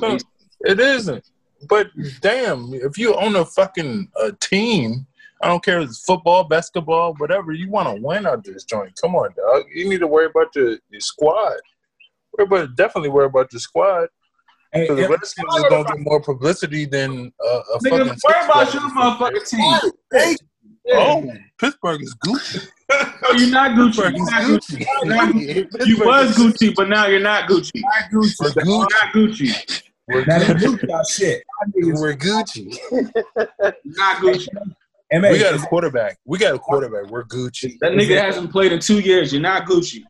So- 0.00 0.18
It 0.64 0.80
isn't. 0.80 1.24
But 1.68 1.90
damn, 2.20 2.74
if 2.74 2.98
you 2.98 3.14
own 3.14 3.36
a 3.36 3.44
fucking 3.44 4.10
uh, 4.20 4.32
team, 4.40 5.06
I 5.42 5.48
don't 5.48 5.64
care 5.64 5.80
if 5.80 5.88
it's 5.88 6.04
football, 6.04 6.44
basketball, 6.44 7.14
whatever, 7.18 7.52
you 7.52 7.68
want 7.68 7.88
to 7.94 8.00
win 8.00 8.26
out 8.26 8.44
this 8.44 8.64
joint. 8.64 8.92
Come 9.00 9.16
on, 9.16 9.30
dog. 9.36 9.64
You 9.74 9.88
need 9.88 9.98
to 10.00 10.06
worry 10.06 10.26
about 10.26 10.54
your, 10.54 10.70
your 10.90 11.00
squad. 11.00 11.56
Worry 12.38 12.46
about, 12.46 12.76
definitely 12.76 13.10
worry 13.10 13.26
about 13.26 13.52
your 13.52 13.60
squad. 13.60 14.08
Hey, 14.72 14.86
the 14.86 15.06
Redskins 15.08 15.54
is 15.54 15.64
going 15.68 15.84
to 15.84 15.92
get 15.92 16.00
more 16.00 16.22
publicity 16.22 16.86
than 16.86 17.32
uh, 17.44 17.60
a 17.74 17.78
Nigga, 17.80 18.08
fucking. 18.08 18.20
worry 18.24 18.44
about 18.44 18.72
your 18.72 18.82
motherfucking 18.84 19.48
team. 19.48 19.92
Hey, 20.12 20.36
oh, 20.94 21.30
Pittsburgh 21.58 22.00
is 22.02 22.16
Gucci. 22.24 22.68
No, 22.90 23.30
you're 23.36 23.50
not 23.50 23.72
Gucci. 23.72 23.96
You're 24.16 24.30
not 24.30 24.42
Gucci. 24.44 24.78
Gucci. 24.78 24.86
You're 25.04 25.14
not 25.14 25.34
Gucci. 25.34 25.86
You 25.86 25.98
was 25.98 26.36
Gucci, 26.36 26.74
but 26.74 26.88
now 26.88 27.06
you're 27.06 27.20
not 27.20 27.48
Gucci. 27.50 27.82
We're 28.10 28.20
Gucci. 28.22 28.64
not 28.64 29.12
Gucci. 29.12 29.82
We're 30.08 30.24
Now 30.24 30.38
that 30.38 30.56
Gucci. 30.56 30.62
Luke 30.62 30.80
got 30.88 31.06
shit. 31.06 31.42
I 31.60 31.66
niggas- 31.66 32.00
We're 32.00 32.14
Gucci. 32.16 32.78
Not 33.84 34.16
Gucci. 34.22 34.48
MA, 35.12 35.30
We 35.30 35.38
got 35.38 35.54
a 35.54 35.58
quarterback. 35.58 36.18
We 36.24 36.38
got 36.38 36.54
a 36.54 36.58
quarterback. 36.58 37.10
We're 37.10 37.24
Gucci. 37.24 37.78
That 37.80 37.92
nigga 37.92 38.20
hasn't 38.20 38.50
played 38.50 38.72
in 38.72 38.80
two 38.80 39.00
years. 39.00 39.32
You're 39.32 39.42
not 39.42 39.66
Gucci. 39.66 40.02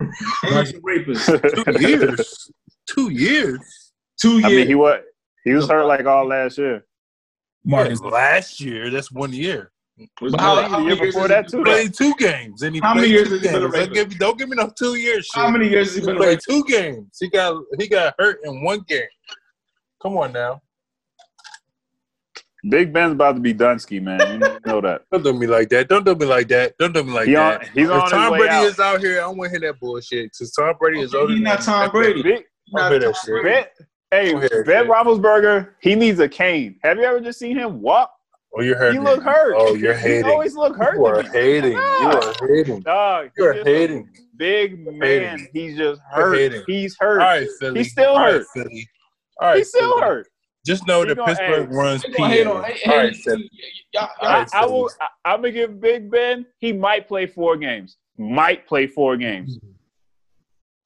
And 0.00 0.12
he's 0.66 0.74
a 0.74 0.80
rapist. 0.82 1.26
Two 1.26 1.80
years. 1.80 2.50
Two 2.86 3.10
years. 3.10 3.92
Two 4.20 4.40
I 4.44 4.48
mean, 4.48 4.66
he 4.66 4.74
was 4.74 5.00
he 5.44 5.52
was 5.52 5.68
hurt 5.68 5.84
like 5.86 6.06
all 6.06 6.26
last 6.26 6.58
year. 6.58 6.84
Marcus, 7.64 8.00
last 8.00 8.60
year, 8.60 8.90
that's 8.90 9.10
one 9.10 9.32
year. 9.32 9.72
Was- 10.20 10.32
But 10.32 10.40
how- 10.40 10.62
how 10.62 10.78
many 10.78 10.84
year 10.94 10.96
years 11.04 11.14
before 11.14 11.28
that, 11.28 11.50
been 11.50 11.58
too, 11.58 11.64
played 11.64 11.94
two 11.94 12.14
games, 12.18 12.62
and 12.62 12.74
he 12.74 12.80
How 12.80 12.94
many 12.94 13.08
years 13.08 13.28
has 13.28 13.40
he 13.40 13.48
been 13.48 13.56
a 13.64 13.70
games. 13.70 13.72
Don't 13.74 13.92
give, 13.94 14.08
me, 14.10 14.14
don't 14.16 14.38
give 14.38 14.48
me 14.50 14.56
no 14.56 14.70
two 14.78 14.94
years 14.94 15.26
shit. 15.26 15.42
How 15.42 15.50
many 15.50 15.68
years 15.68 15.88
has 15.88 15.94
he 15.96 16.00
He 16.02 16.06
been 16.06 16.16
a 16.16 16.18
played 16.18 16.38
two 16.48 16.62
games. 16.64 17.16
He 17.18 17.28
got 17.28 17.60
he 17.78 17.88
got 17.88 18.14
hurt 18.18 18.38
in 18.44 18.62
one 18.62 18.80
game. 18.86 19.02
Come 20.02 20.16
on 20.18 20.32
now. 20.32 20.60
Big 22.68 22.92
Ben's 22.92 23.12
about 23.12 23.34
to 23.34 23.40
be 23.40 23.52
Dunsky, 23.54 24.00
man. 24.02 24.40
You 24.40 24.58
know 24.66 24.80
that. 24.80 25.02
Don't 25.12 25.22
do 25.24 25.32
me 25.32 25.46
like 25.46 25.68
that. 25.70 25.88
Don't 25.88 26.04
do 26.04 26.14
me 26.14 26.26
like 26.26 26.48
that. 26.48 26.74
Don't 26.78 26.92
do 26.92 27.04
me 27.04 27.12
like 27.12 27.26
He 27.26 27.34
that. 27.34 27.60
on, 27.62 27.66
he's 27.74 27.84
if 27.88 27.90
on 27.90 28.00
his 28.02 28.10
Tom 28.10 28.32
way 28.32 28.38
Brady 28.38 28.54
out. 28.54 28.64
is 28.66 28.80
out 28.80 29.00
here, 29.00 29.18
I 29.18 29.20
don't 29.22 29.36
want 29.36 29.52
to 29.52 29.58
hear 29.60 29.72
that 29.72 29.78
bullshit. 29.80 30.26
Because 30.32 30.50
Tom 30.52 30.74
Brady 30.80 31.00
is 31.00 31.14
older 31.14 31.32
He's 31.34 31.42
not. 31.42 31.60
Tom 31.62 31.90
Brady. 31.90 32.22
Big, 32.22 32.44
don't 32.74 32.90
hear 32.90 32.98
that 33.00 33.16
shit. 33.24 33.42
Ben, 33.44 33.64
hey, 34.10 34.32
Go 34.32 34.40
Ben 34.40 34.64
Ben. 34.64 34.86
Roethlisberger, 34.88 35.70
he 35.80 35.94
needs 35.94 36.18
a 36.20 36.28
cane. 36.28 36.78
Have 36.82 36.98
you 36.98 37.04
ever 37.04 37.20
just 37.20 37.38
seen 37.38 37.56
him 37.56 37.80
walk? 37.80 38.10
Oh, 38.58 38.62
you're 38.62 38.76
hurting. 38.78 39.00
He 39.02 39.06
look 39.06 39.22
hurt. 39.22 39.54
Oh, 39.58 39.74
you're 39.74 39.92
He 39.94 40.00
hating. 40.08 40.30
always 40.30 40.54
look 40.56 40.76
hurt. 40.76 40.94
You 40.96 41.04
are 41.06 41.22
me. 41.22 41.28
hating. 41.30 41.72
You 41.72 41.78
are 41.78 42.34
hating. 42.48 42.80
Dog, 42.80 43.30
You 43.36 43.44
are 43.44 43.52
he's 43.52 43.58
just 43.64 43.68
a 43.68 43.70
hating. 43.78 44.08
Big 44.36 44.86
man. 44.86 45.00
hating. 45.38 45.48
He's 45.52 45.76
just 45.76 46.00
hurt. 46.10 46.52
He's 46.66 46.96
hurt. 46.98 47.20
All 47.20 47.26
right, 47.26 47.48
Philly. 47.60 47.78
He's 47.80 47.92
still 47.92 48.10
All 48.10 48.16
right, 48.24 48.32
hurt. 48.32 48.46
Philly. 48.54 48.88
All 49.40 49.48
right, 49.48 49.58
He's 49.58 49.68
still 49.68 49.90
Philly. 49.90 50.00
hurt. 50.02 50.28
Just 50.66 50.84
know 50.88 51.04
that 51.04 51.16
Pittsburgh 51.24 51.68
hey, 51.70 51.76
runs 51.76 52.02
They 52.02 52.08
PA. 52.10 52.16
gonna 52.18 52.28
hate 52.34 52.46
on. 52.48 52.64
Hey, 52.64 52.70
All 52.86 52.92
hey, 52.92 52.98
right, 53.06 53.16
Philly. 53.16 53.50
y'all- 53.94 54.02
All 54.02 54.28
y'all- 54.28 54.32
right, 54.40 54.48
I, 54.52 54.58
I 54.58 54.60
Philly. 54.62 54.72
will. 54.72 54.90
I, 55.00 55.06
I'm 55.24 55.36
gonna 55.40 55.52
give 55.52 55.80
Big 55.80 56.10
Ben. 56.10 56.44
He 56.58 56.72
might 56.72 57.06
play 57.06 57.26
four 57.26 57.56
games. 57.56 57.96
Might 58.18 58.66
play 58.66 58.88
four 58.88 59.16
games. 59.16 59.58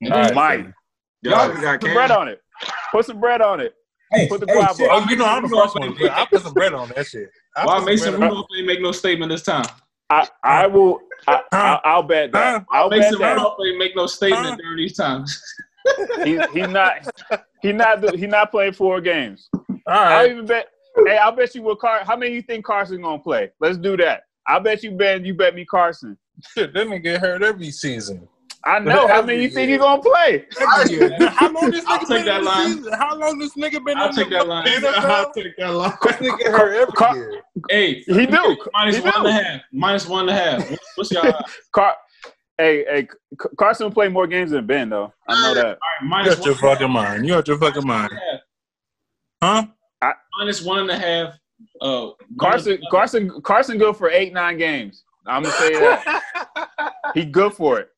All 0.05 0.11
right, 0.11 0.35
might. 0.35 0.57
Philly. 0.59 0.74
Y'all 1.23 1.51
Put 1.51 1.61
got 1.62 1.82
some 1.82 1.93
bread 1.94 2.11
on 2.11 2.28
it. 2.28 2.43
Put 2.93 3.07
some 3.07 3.20
bread 3.20 3.40
on 3.40 3.61
it. 3.61 3.74
hey, 4.12 4.28
Put 4.28 4.40
the 4.40 4.47
hey, 4.47 4.55
guap 4.59 4.77
shit, 4.77 4.90
on. 4.90 5.02
Oh, 5.02 5.11
you 5.11 5.16
know 5.16 5.24
I'm 5.24 5.43
the 5.43 5.48
first 5.48 5.74
one. 5.78 5.97
I 6.11 6.27
put 6.27 6.43
some 6.43 6.52
bread 6.55 6.74
on 6.74 6.90
that 6.94 7.07
shit. 7.07 7.31
I 7.57 7.65
Why 7.65 7.82
Mason 7.85 8.20
Rudolph 8.20 8.47
ain't 8.57 8.66
make 8.66 8.82
no 8.82 8.93
statement 8.93 9.31
this 9.31 9.43
time? 9.43 9.65
I, 10.11 10.28
I 10.44 10.66
will. 10.66 11.01
I, 11.27 11.40
I, 11.52 11.81
I'll 11.85 12.02
bet 12.02 12.32
that. 12.32 12.66
I'll 12.70 12.90
bet 12.90 12.98
Mason 13.01 13.19
that. 13.20 13.32
Rudolph 13.36 13.57
ain't 13.66 13.78
make 13.78 13.97
no 13.97 14.07
statement 14.07 14.59
during 14.61 14.77
these 14.77 14.97
times. 14.97 15.40
He's 16.24 16.40
he 16.52 16.62
not. 16.66 16.97
He 17.62 17.73
not. 17.73 18.15
He 18.15 18.27
not 18.27 18.51
playing 18.51 18.73
four 18.73 19.01
games. 19.01 19.48
All 19.90 19.96
I'll 20.04 20.26
even 20.26 20.46
bet. 20.46 20.68
Hey, 21.06 21.16
I'll 21.18 21.32
bet 21.32 21.54
you 21.54 21.62
what 21.62 21.78
Car. 21.80 22.00
How 22.04 22.16
many 22.16 22.32
you 22.34 22.42
think 22.42 22.64
Carson 22.64 23.02
gonna 23.02 23.18
play? 23.22 23.50
Let's 23.60 23.78
do 23.78 23.96
that. 23.98 24.22
I 24.46 24.58
bet 24.58 24.82
you 24.82 24.92
Ben. 24.92 25.24
You 25.24 25.34
bet 25.34 25.54
me 25.54 25.64
Carson. 25.64 26.16
Shit, 26.54 26.72
that 26.74 26.86
nigga 26.86 27.02
get 27.02 27.20
hurt 27.20 27.42
every 27.42 27.70
season. 27.70 28.28
I 28.64 28.78
know. 28.78 29.08
How 29.08 29.22
many 29.22 29.42
you 29.42 29.48
think 29.48 29.68
year. 29.68 29.78
he 29.78 29.78
gonna 29.78 30.02
play? 30.02 30.46
Every 30.60 31.18
How 31.28 31.50
long 31.50 31.70
this 31.70 31.84
I'll 31.86 31.98
nigga 32.00 32.08
been 32.08 32.28
in 32.36 32.44
the 32.44 32.66
season? 32.66 32.92
How 32.92 33.16
long 33.16 33.38
this 33.38 33.54
nigga 33.54 33.84
been 33.84 33.98
I'll 33.98 34.08
in 34.10 34.14
take 34.14 34.30
that 34.30 34.46
line. 34.46 34.66
NFL? 34.66 35.32
take 35.34 35.56
that 35.56 35.70
line. 35.72 35.92
This 36.02 36.16
nigga 36.16 36.38
get 36.38 36.46
hurt 36.52 36.74
every 36.74 36.92
Car- 36.92 37.16
year. 37.16 37.42
Hey, 37.68 37.94
He 38.06 38.26
do. 38.26 38.56
minus 38.72 38.96
He 38.96 39.02
one 39.02 39.12
and 39.16 39.26
a 39.26 39.30
do. 39.30 39.44
half. 39.44 39.60
Minus 39.72 40.06
one 40.06 40.28
and 40.28 40.30
a 40.30 40.34
half. 40.42 40.70
What's, 40.70 40.82
what's 40.96 41.10
y'all? 41.12 41.42
Car. 41.72 41.96
Hey, 42.58 42.84
hey, 42.84 43.08
Carson 43.58 43.86
will 43.86 43.92
play 43.92 44.08
more 44.08 44.26
games 44.26 44.50
than 44.50 44.66
Ben 44.66 44.90
though. 44.90 45.12
I 45.26 45.40
know 45.42 45.54
that. 45.54 45.78
right, 46.02 46.24
You 46.26 46.36
got 46.36 46.44
your 46.44 46.54
one 46.54 46.54
and 46.54 46.56
a 46.56 46.60
fucking 46.60 46.90
mind. 46.90 47.26
You 47.26 47.34
got 47.34 47.48
your 47.48 47.58
fucking 47.58 47.86
mind. 47.86 48.12
Huh? 49.42 49.64
Minus 50.40 50.62
one 50.62 50.78
and 50.78 50.90
a 50.90 50.98
half. 50.98 51.34
Uh, 51.82 52.12
Carson, 52.38 52.80
Carson, 52.90 53.42
Carson, 53.42 53.76
good 53.76 53.94
for 53.94 54.08
eight, 54.08 54.32
nine 54.32 54.56
games. 54.56 55.04
I'm 55.26 55.42
gonna 55.42 55.54
say 55.54 55.74
that. 55.74 56.22
he 57.14 57.26
good 57.26 57.52
for 57.52 57.78
it. 57.78 57.90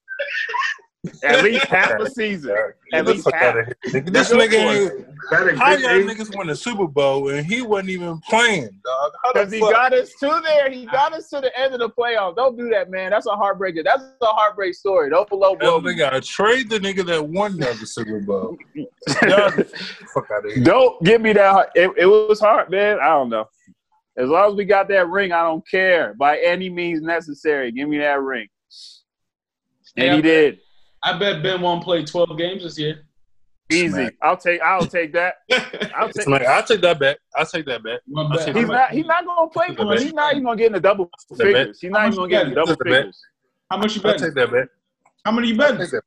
At 1.25 1.43
least 1.43 1.65
half 1.67 1.99
a 1.99 2.09
season. 2.09 2.57
At 2.93 3.07
least 3.07 3.25
fuck 3.25 3.35
half. 3.35 3.57
out 3.57 3.59
of 3.59 3.67
here. 3.67 3.77
nigga. 4.03 4.13
This 4.13 4.33
nigga 4.33 4.51
for 4.51 4.57
ain't. 4.57 5.07
That 5.31 5.49
a 5.49 5.57
How 5.57 5.77
good 5.77 5.81
y'all 6.07 6.15
niggas 6.15 6.37
won 6.37 6.47
the 6.47 6.55
Super 6.55 6.87
Bowl 6.87 7.29
and 7.31 7.45
he 7.45 7.63
wasn't 7.63 7.91
even 7.91 8.21
playing, 8.21 8.71
dog? 8.85 9.13
Because 9.33 9.53
he 9.53 9.59
fuck? 9.61 9.73
got 9.73 9.93
us 9.93 10.13
to 10.21 10.41
there. 10.45 10.71
He 10.71 10.87
got 10.87 11.13
us 11.13 11.29
to 11.31 11.41
the 11.41 11.57
end 11.59 11.75
of 11.75 11.81
the 11.81 11.91
playoffs. 11.91 12.37
Don't 12.37 12.57
do 12.57 12.69
that, 12.71 12.89
man. 12.91 13.11
That's 13.11 13.27
a 13.27 13.31
heartbreaker. 13.31 13.83
That's 13.85 14.03
a 14.21 14.27
heartbreak 14.27 14.75
story. 14.75 15.11
Don't 15.11 15.29
below 15.29 15.57
blow 15.57 15.71
Hell, 15.71 15.81
they 15.81 15.91
me. 15.93 15.97
gotta 15.97 16.21
trade 16.21 16.71
the 16.71 16.79
nigga 16.79 17.05
that 17.07 17.25
won 17.25 17.57
the 17.57 17.75
Super 17.85 18.21
Bowl. 18.21 18.57
Fuck 19.09 20.31
out 20.31 20.45
of 20.45 20.53
here. 20.53 20.63
Don't 20.63 21.03
give 21.03 21.21
me 21.21 21.33
that. 21.33 21.71
It, 21.75 21.91
it 21.97 22.07
was 22.07 22.39
hard, 22.39 22.71
man. 22.71 22.99
I 23.01 23.09
don't 23.09 23.29
know. 23.29 23.47
As 24.17 24.29
long 24.29 24.51
as 24.51 24.57
we 24.57 24.65
got 24.65 24.89
that 24.89 25.09
ring, 25.09 25.33
I 25.33 25.43
don't 25.43 25.67
care 25.69 26.15
by 26.15 26.39
any 26.39 26.69
means 26.69 27.01
necessary. 27.01 27.73
Give 27.73 27.89
me 27.89 27.99
that 27.99 28.21
ring. 28.21 28.47
And 29.97 30.07
Yeah, 30.07 30.17
he 30.17 30.23
did. 30.23 30.59
I 31.03 31.19
bet 31.19 31.43
Ben 31.43 31.61
won't 31.61 31.83
play 31.83 32.05
12 32.05 32.39
games 32.39 32.63
this 32.63 32.79
year. 32.79 33.05
Easy. 33.71 33.89
Smack. 33.89 34.15
I'll 34.23 34.37
take. 34.37 34.61
I'll 34.61 34.87
take 34.87 35.13
that. 35.15 35.37
I'll 35.97 36.11
take. 36.11 36.27
Like, 36.27 36.45
I'll 36.47 36.63
take 36.65 36.83
that 36.83 36.99
bet. 36.99 37.19
I'll 37.37 37.47
take 37.47 37.65
that 37.67 37.83
bet. 37.83 38.01
You 38.07 38.15
wanna 38.15 38.29
I'll 38.31 38.37
bet 38.37 38.47
take 38.47 38.57
He's 38.57 38.67
much- 38.67 38.75
not. 38.75 38.91
He's 38.91 39.07
not 39.07 39.25
gonna 39.25 39.51
play 39.51 39.69
for 39.69 39.85
the 39.85 39.91
us. 39.93 40.03
He's 40.03 40.13
not 40.13 40.33
even 40.33 40.45
gonna 40.45 40.57
get 40.57 40.67
in 40.67 40.73
the 40.75 40.81
double 40.81 41.07
That's 41.13 41.25
the 41.25 41.37
bet. 41.37 41.47
figures. 41.55 41.81
He's 41.81 41.91
not 41.91 42.07
even 42.07 42.17
gonna 42.17 42.29
get 42.29 42.43
in 42.43 42.49
the 42.51 42.55
double 42.57 42.77
bet? 42.77 42.79
The 42.79 42.85
figures. 42.85 43.21
How 43.71 43.77
much 43.79 43.97
you 43.97 44.03
I'll 44.05 44.13
bet? 44.13 44.21
take 44.21 44.35
that 44.35 44.51
bet. 44.53 44.69
How 45.25 45.33
many 45.33 45.49
you 45.49 45.55
I'll 45.55 45.59
betting? 45.73 45.79
take 45.79 45.91
that. 45.91 46.03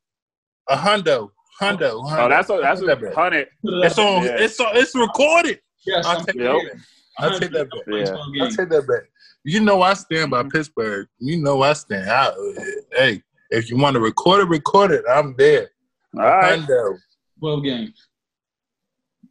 A 0.68 0.76
hundo, 0.76 1.30
hundo, 1.60 1.80
oh, 1.92 2.02
hundo. 2.08 2.18
Oh, 2.24 2.28
that's 2.28 2.50
a, 2.50 2.58
that's 2.62 2.82
a 2.82 2.84
that 2.86 3.00
bet. 3.00 3.14
hundred. 3.14 3.48
It's 3.64 3.98
on. 3.98 4.22
Yeah. 4.24 4.36
It's 4.38 4.60
on. 4.60 4.76
It's 4.76 4.94
recorded. 4.94 5.60
Yes, 5.86 6.06
I'll 6.06 6.24
take 6.24 6.36
Yep. 6.36 6.44
that. 6.52 6.80
I'll 7.18 7.38
take 7.40 7.50
that 7.52 7.68
bet. 7.70 7.82
Yeah. 7.88 8.42
I'll 8.44 8.50
take 8.50 8.68
that 8.68 8.86
bet. 8.86 9.08
You 9.44 9.60
know 9.60 9.82
I 9.82 9.94
stand 9.94 10.30
by 10.30 10.42
Pittsburgh. 10.44 11.08
You 11.18 11.40
know 11.42 11.62
I 11.62 11.72
stand. 11.72 12.10
I, 12.10 12.26
eh, 12.28 12.62
hey, 12.92 13.22
if 13.50 13.70
you 13.70 13.76
want 13.76 13.94
to 13.94 14.00
record 14.00 14.40
it, 14.42 14.48
record 14.48 14.90
it. 14.92 15.04
I'm 15.08 15.34
there. 15.36 15.70
All 16.16 16.22
right. 16.24 16.58
Hundo. 16.60 16.98
12 17.40 17.64
games. 17.64 18.08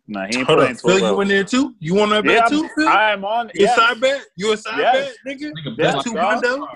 Nah, 0.08 0.28
he 0.28 0.36
ain't 0.36 0.48
Hold 0.48 0.60
playing 0.60 0.72
on, 0.72 0.78
Phil, 0.78 1.00
you 1.00 1.06
hours. 1.06 1.22
in 1.24 1.28
there 1.30 1.44
too? 1.44 1.76
You 1.80 1.96
want 1.96 2.12
that 2.12 2.26
Yeah, 2.26 2.42
bet 2.42 2.50
too, 2.50 2.70
Phil? 2.78 2.88
I 2.88 3.12
am 3.12 3.26
on. 3.26 3.52
You 3.56 3.66
a 3.66 3.68
Yes. 3.68 3.76
side 3.76 4.02
bet? 4.02 4.26
You 4.36 4.54
a 4.54 4.58
side 4.58 4.80
Yes. 4.80 5.18
bet, 5.26 5.40
nigga? 5.40 5.52
Nigga, 5.52 5.78
Yeah, 5.78 5.92
bet 5.94 6.04
two 6.04 6.14
like 6.14 6.38
hundo? 6.38 6.68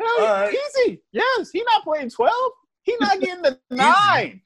Hell, 0.00 0.08
All 0.18 0.26
right. 0.26 0.54
Easy. 0.76 1.00
Yes, 1.12 1.50
he 1.50 1.62
not 1.62 1.84
playing 1.84 2.10
twelve. 2.10 2.52
He 2.82 2.96
not 3.00 3.20
getting 3.20 3.42
the 3.42 3.58
nine. 3.70 4.40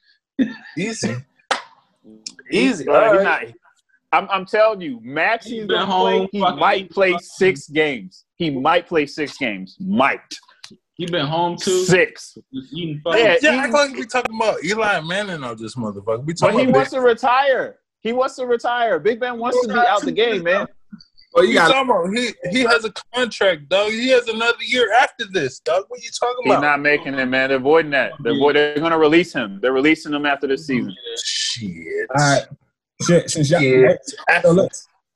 Easy. 0.77 1.16
Easy. 2.52 2.85
He 2.85 2.90
right. 2.90 3.23
not. 3.23 3.43
I'm, 4.12 4.28
I'm 4.28 4.44
telling 4.44 4.81
you, 4.81 5.01
Max 5.02 5.47
He's 5.47 5.62
is 5.62 5.69
been 5.69 5.86
home 5.86 6.28
play. 6.28 6.28
He 6.32 6.40
might 6.40 6.90
play 6.90 7.16
six 7.19 7.69
games. 7.69 8.24
He 8.36 8.51
might 8.51 8.86
play 8.89 9.07
six 9.07 9.36
games. 9.39 9.77
Might 9.78 10.20
He 11.01 11.06
been 11.06 11.24
home 11.27 11.56
too. 11.56 11.85
six. 11.85 12.36
Just 12.52 12.74
eating 12.74 13.01
Yeah, 13.06 13.12
fucking. 13.12 13.24
Yeah, 13.43 13.52
he- 13.52 13.59
act 13.59 13.72
like 13.72 13.93
we 13.94 14.05
talking 14.05 14.36
about 14.36 14.62
Eli 14.62 15.01
Manning 15.01 15.43
or 15.43 15.55
this 15.55 15.74
motherfucker. 15.74 16.27
We 16.27 16.35
But 16.39 16.52
he 16.55 16.62
about 16.64 16.74
wants 16.74 16.90
to 16.90 17.01
retire. 17.01 17.78
He 18.01 18.12
wants 18.12 18.36
to 18.36 18.44
retire. 18.47 18.98
Big 18.98 19.18
Ben 19.18 19.39
wants 19.39 19.59
to 19.62 19.68
be 19.68 19.74
out 19.78 20.02
the 20.02 20.12
game, 20.12 20.43
man. 20.43 20.66
Well, 21.32 21.44
you 21.44 21.51
you 21.52 21.56
got 21.56 21.68
talking 21.72 21.90
about? 21.90 22.18
He 22.18 22.35
he 22.51 22.64
has 22.64 22.85
a 22.85 22.93
contract, 23.14 23.68
dog. 23.70 23.93
He 23.93 24.09
has 24.10 24.28
another 24.28 24.62
year 24.62 24.93
after 24.93 25.24
this, 25.32 25.60
dog. 25.60 25.85
What 25.89 26.02
you 26.02 26.10
talking 26.18 26.44
about? 26.44 26.56
He's 26.56 26.62
not 26.62 26.81
making 26.81 27.14
it, 27.14 27.24
man. 27.27 27.48
They're 27.48 27.56
avoiding 27.59 27.93
that. 27.93 28.12
They're, 28.22 28.35
avoid- 28.35 28.56
they're 28.56 28.74
going 28.78 28.90
to 28.90 28.98
release 28.98 29.32
him. 29.32 29.59
They're 29.62 29.72
releasing 29.72 30.12
him 30.12 30.27
after 30.27 30.47
this 30.48 30.66
season. 30.66 30.94
Shit. 31.24 32.09
All 32.10 32.16
right. 32.35 32.47
Shit, 33.06 33.31
since 33.31 33.51
y'all, 33.51 33.62
Yeah. 33.62 33.94
so 34.43 34.51
look, 34.52 34.72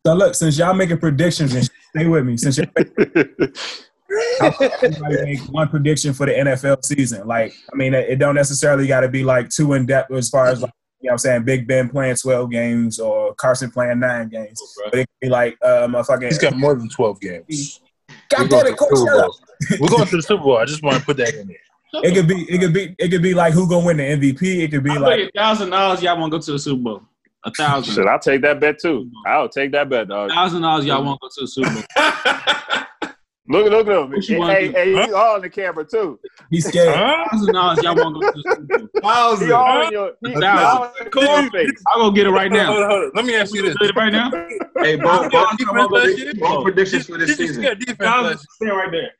so 0.06 0.14
look, 0.14 0.34
since 0.34 0.56
y'all 0.56 0.72
making 0.72 0.98
predictions 0.98 1.54
and 1.54 1.68
stay 1.90 2.06
with 2.06 2.24
me. 2.24 2.38
Since 2.38 2.56
y'all 2.58 2.66
everybody 2.76 3.52
make 5.24 5.40
one 5.50 5.68
prediction 5.68 6.12
for 6.12 6.26
the 6.26 6.32
NFL 6.32 6.84
season, 6.84 7.26
like 7.26 7.54
I 7.72 7.76
mean, 7.76 7.94
it 7.94 8.18
don't 8.18 8.34
necessarily 8.34 8.86
got 8.86 9.00
to 9.00 9.08
be 9.08 9.24
like 9.24 9.48
too 9.50 9.74
in 9.74 9.86
depth 9.86 10.12
as 10.12 10.28
far 10.28 10.46
as 10.46 10.62
like 10.62 10.72
you 11.00 11.08
know, 11.08 11.12
what 11.12 11.14
I'm 11.14 11.18
saying 11.18 11.44
Big 11.44 11.66
Ben 11.66 11.88
playing 11.90 12.16
12 12.16 12.50
games 12.50 12.98
or 12.98 13.34
Carson 13.34 13.70
playing 13.70 14.00
nine 14.00 14.28
games, 14.30 14.60
but 14.84 15.00
it 15.00 15.06
could 15.06 15.20
be 15.20 15.28
like 15.28 15.56
uh, 15.62 15.86
motherfucking. 15.86 16.24
He's 16.24 16.38
got 16.38 16.56
more 16.56 16.74
than 16.74 16.88
twelve 16.88 17.20
games. 17.20 17.80
God 18.30 18.42
We're 18.42 18.48
damn 18.48 18.48
going, 18.48 18.66
it, 18.66 18.70
to 18.70 18.76
coach, 18.76 18.90
the 18.90 18.96
Super. 18.96 19.12
Bowl. 19.12 19.38
We're 19.80 19.88
going 19.88 20.06
to 20.06 20.16
the 20.16 20.22
Super 20.22 20.42
Bowl. 20.42 20.56
I 20.58 20.64
just 20.64 20.82
want 20.82 20.98
to 20.98 21.04
put 21.04 21.16
that 21.18 21.34
in 21.34 21.48
there. 21.48 21.56
It 22.02 22.14
could 22.14 22.26
be, 22.26 22.42
it 22.50 22.58
could 22.58 22.72
be, 22.72 22.94
it 22.98 23.08
could 23.10 23.22
be 23.22 23.34
like 23.34 23.52
who 23.52 23.68
gonna 23.68 23.86
win 23.86 23.98
the 23.98 24.02
MVP. 24.02 24.62
It 24.62 24.70
could 24.70 24.82
be 24.82 24.90
I'll 24.90 25.00
like 25.00 25.20
a 25.20 25.30
thousand 25.36 25.70
dollars 25.70 26.02
y'all 26.02 26.18
want 26.18 26.32
to 26.32 26.38
go 26.38 26.42
to 26.42 26.52
the 26.52 26.58
Super 26.58 26.82
Bowl. 26.82 27.02
A 27.44 27.50
thousand. 27.50 27.94
Shit, 27.94 28.06
I'll 28.06 28.18
take 28.18 28.40
that 28.42 28.58
bet 28.58 28.78
too. 28.80 29.10
I'll 29.26 29.48
take 29.48 29.72
that 29.72 29.88
bet, 29.90 30.08
dog. 30.08 30.30
thousand 30.30 30.62
dollars 30.62 30.86
y'all 30.86 31.04
want 31.04 31.20
to 31.20 31.26
go 31.26 31.30
to 31.34 31.40
the 31.42 31.48
Super 31.48 31.74
Bowl. 31.74 32.84
Look, 33.46 33.70
look 33.70 33.86
at 33.86 33.92
him. 33.94 34.10
What 34.10 34.26
you 34.28 34.42
Hey, 34.44 34.72
hey, 34.72 34.94
he's 35.04 35.12
all 35.12 35.36
in 35.36 35.42
the 35.42 35.50
camera 35.50 35.84
too. 35.84 36.18
he's 36.50 36.66
scared. 36.66 36.96
Huh? 36.96 37.26
thousand 37.30 37.52
dollars 37.52 37.82
y'all 37.82 37.94
want 37.94 38.14
to 38.16 38.20
go 38.20 38.26
to 38.32 38.32
the 38.32 38.54
Super 38.54 39.00
Bowl. 39.02 39.36
He 39.36 39.52
all 39.52 39.82
in 39.86 39.92
your, 39.92 40.12
he, 40.22 40.32
A 40.32 40.34
he 40.34 40.40
thousand. 40.40 41.18
all 41.18 41.36
in 41.36 41.42
your 41.42 41.50
face. 41.50 41.70
I'll 41.88 42.02
go 42.02 42.10
get 42.10 42.26
it 42.26 42.30
right 42.30 42.50
now. 42.50 42.72
hold 42.72 42.84
on, 42.84 42.90
hold 42.90 43.02
on. 43.04 43.10
Let 43.14 43.24
me 43.26 43.34
ask 43.36 43.54
you 43.54 43.60
this. 43.62 43.76
Get 43.76 43.90
it 43.90 43.96
right 43.96 44.12
now. 44.12 44.30
Hey, 44.78 44.96
both, 44.96 45.30
both, 45.30 45.56
Defense 45.58 45.90
last 45.90 46.18
year? 46.18 46.32
both 46.38 46.64
predictions 46.64 47.06
for 47.06 47.18
this 47.18 47.36
Did 47.36 47.48
season. 47.48 47.62
see 47.64 47.74
defense 47.74 47.98
Thousand. 47.98 48.38
Stay 48.38 48.66
right 48.70 48.90
there. 48.90 49.10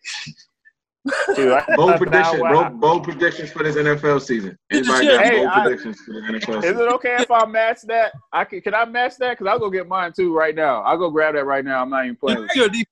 Dude, 1.37 1.63
Bold 1.77 1.91
that's 1.91 1.99
predictions. 1.99 2.43
Bold, 2.43 2.81
bold 2.81 3.05
predictions 3.05 3.51
for 3.53 3.63
this 3.63 3.77
NFL 3.77 4.23
season. 4.23 4.57
Anybody 4.71 5.07
got? 5.07 5.23
Hey, 5.27 5.37
bold 5.37 5.49
I- 5.49 5.63
predictions 5.65 6.01
for 6.01 6.13
the 6.15 6.21
NFL 6.21 6.65
I- 6.65 6.67
Is 6.67 6.79
it 6.81 6.93
okay 6.95 7.17
if 7.19 7.31
I 7.31 7.45
match 7.45 7.83
that? 7.89 8.13
I 8.33 8.45
can. 8.47 8.63
Can 8.63 8.75
I 8.75 8.87
match 8.87 9.19
that? 9.19 9.37
Cause 9.37 9.47
I'll 9.47 9.59
go 9.59 9.69
get 9.69 9.87
mine 9.87 10.15
too 10.17 10.35
right 10.35 10.55
now. 10.55 10.81
I'll 10.81 10.97
go 10.97 11.11
grab 11.11 11.35
that 11.35 11.45
right 11.45 11.63
now. 11.63 11.83
I'm 11.83 11.91
not 11.91 12.05
even 12.05 12.17
playing. 12.17 12.41
you 12.41 12.49
see 12.55 12.63
our 12.63 12.69
defense? 12.69 12.89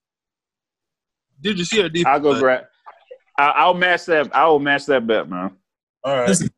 Did 1.43 1.59
you 1.59 1.65
see 1.65 1.83
our 1.83 1.89
defense? 1.89 2.07
I'll 2.07 2.21
go 2.21 2.39
grab. 2.39 2.65
I, 3.39 3.49
I'll 3.49 3.75
match 3.75 4.07
that. 4.07 4.35
I 4.35 4.47
will 4.47 4.59
match 4.61 4.87
that 4.87 5.07
bet, 5.07 5.29
man. 5.29 5.57
All 6.05 6.17
right. 6.19 6.29
Listen, 6.29 6.49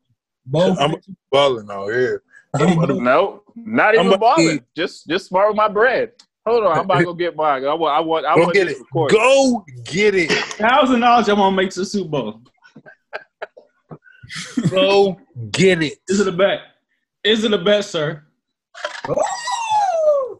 both. 0.46 0.78
I'm 0.78 0.94
balling 1.32 1.70
out 1.70 1.88
here. 1.88 2.22
I'm 2.54 2.72
about 2.78 2.86
to- 2.86 3.00
No, 3.00 3.42
not 3.56 3.88
I'm 3.90 3.94
even 3.94 4.06
about 4.08 4.20
balling. 4.20 4.56
eat. 4.56 4.62
Just, 4.76 5.08
just 5.08 5.26
smart 5.26 5.48
with 5.48 5.56
my 5.56 5.68
bread. 5.68 6.12
Hold 6.46 6.64
on, 6.64 6.72
I'm 6.78 6.84
about 6.84 6.98
to 6.98 7.04
go 7.04 7.14
get 7.14 7.34
mine. 7.34 7.64
I 7.64 7.72
want, 7.72 7.96
I 7.96 8.00
want, 8.00 8.26
I 8.26 8.34
Go 8.34 8.42
want 8.42 8.52
get 8.54 8.66
this 8.66 8.76
it. 8.76 8.80
recorded. 8.80 9.14
Go 9.16 9.64
get 9.84 10.14
it. 10.14 10.30
Thousand 10.30 11.00
dollars 11.00 11.26
y'all 11.26 11.38
want 11.38 11.52
to 11.54 11.56
make 11.56 11.70
to 11.70 11.80
the 11.80 11.86
Super 11.86 12.08
Bowl. 12.10 12.40
Go 14.68 15.18
get 15.50 15.82
it. 15.82 15.98
Is 16.08 16.20
it 16.20 16.28
a 16.28 16.32
bet? 16.32 16.60
Is 17.24 17.44
it 17.44 17.52
a 17.54 17.58
bet, 17.58 17.84
sir? 17.86 18.22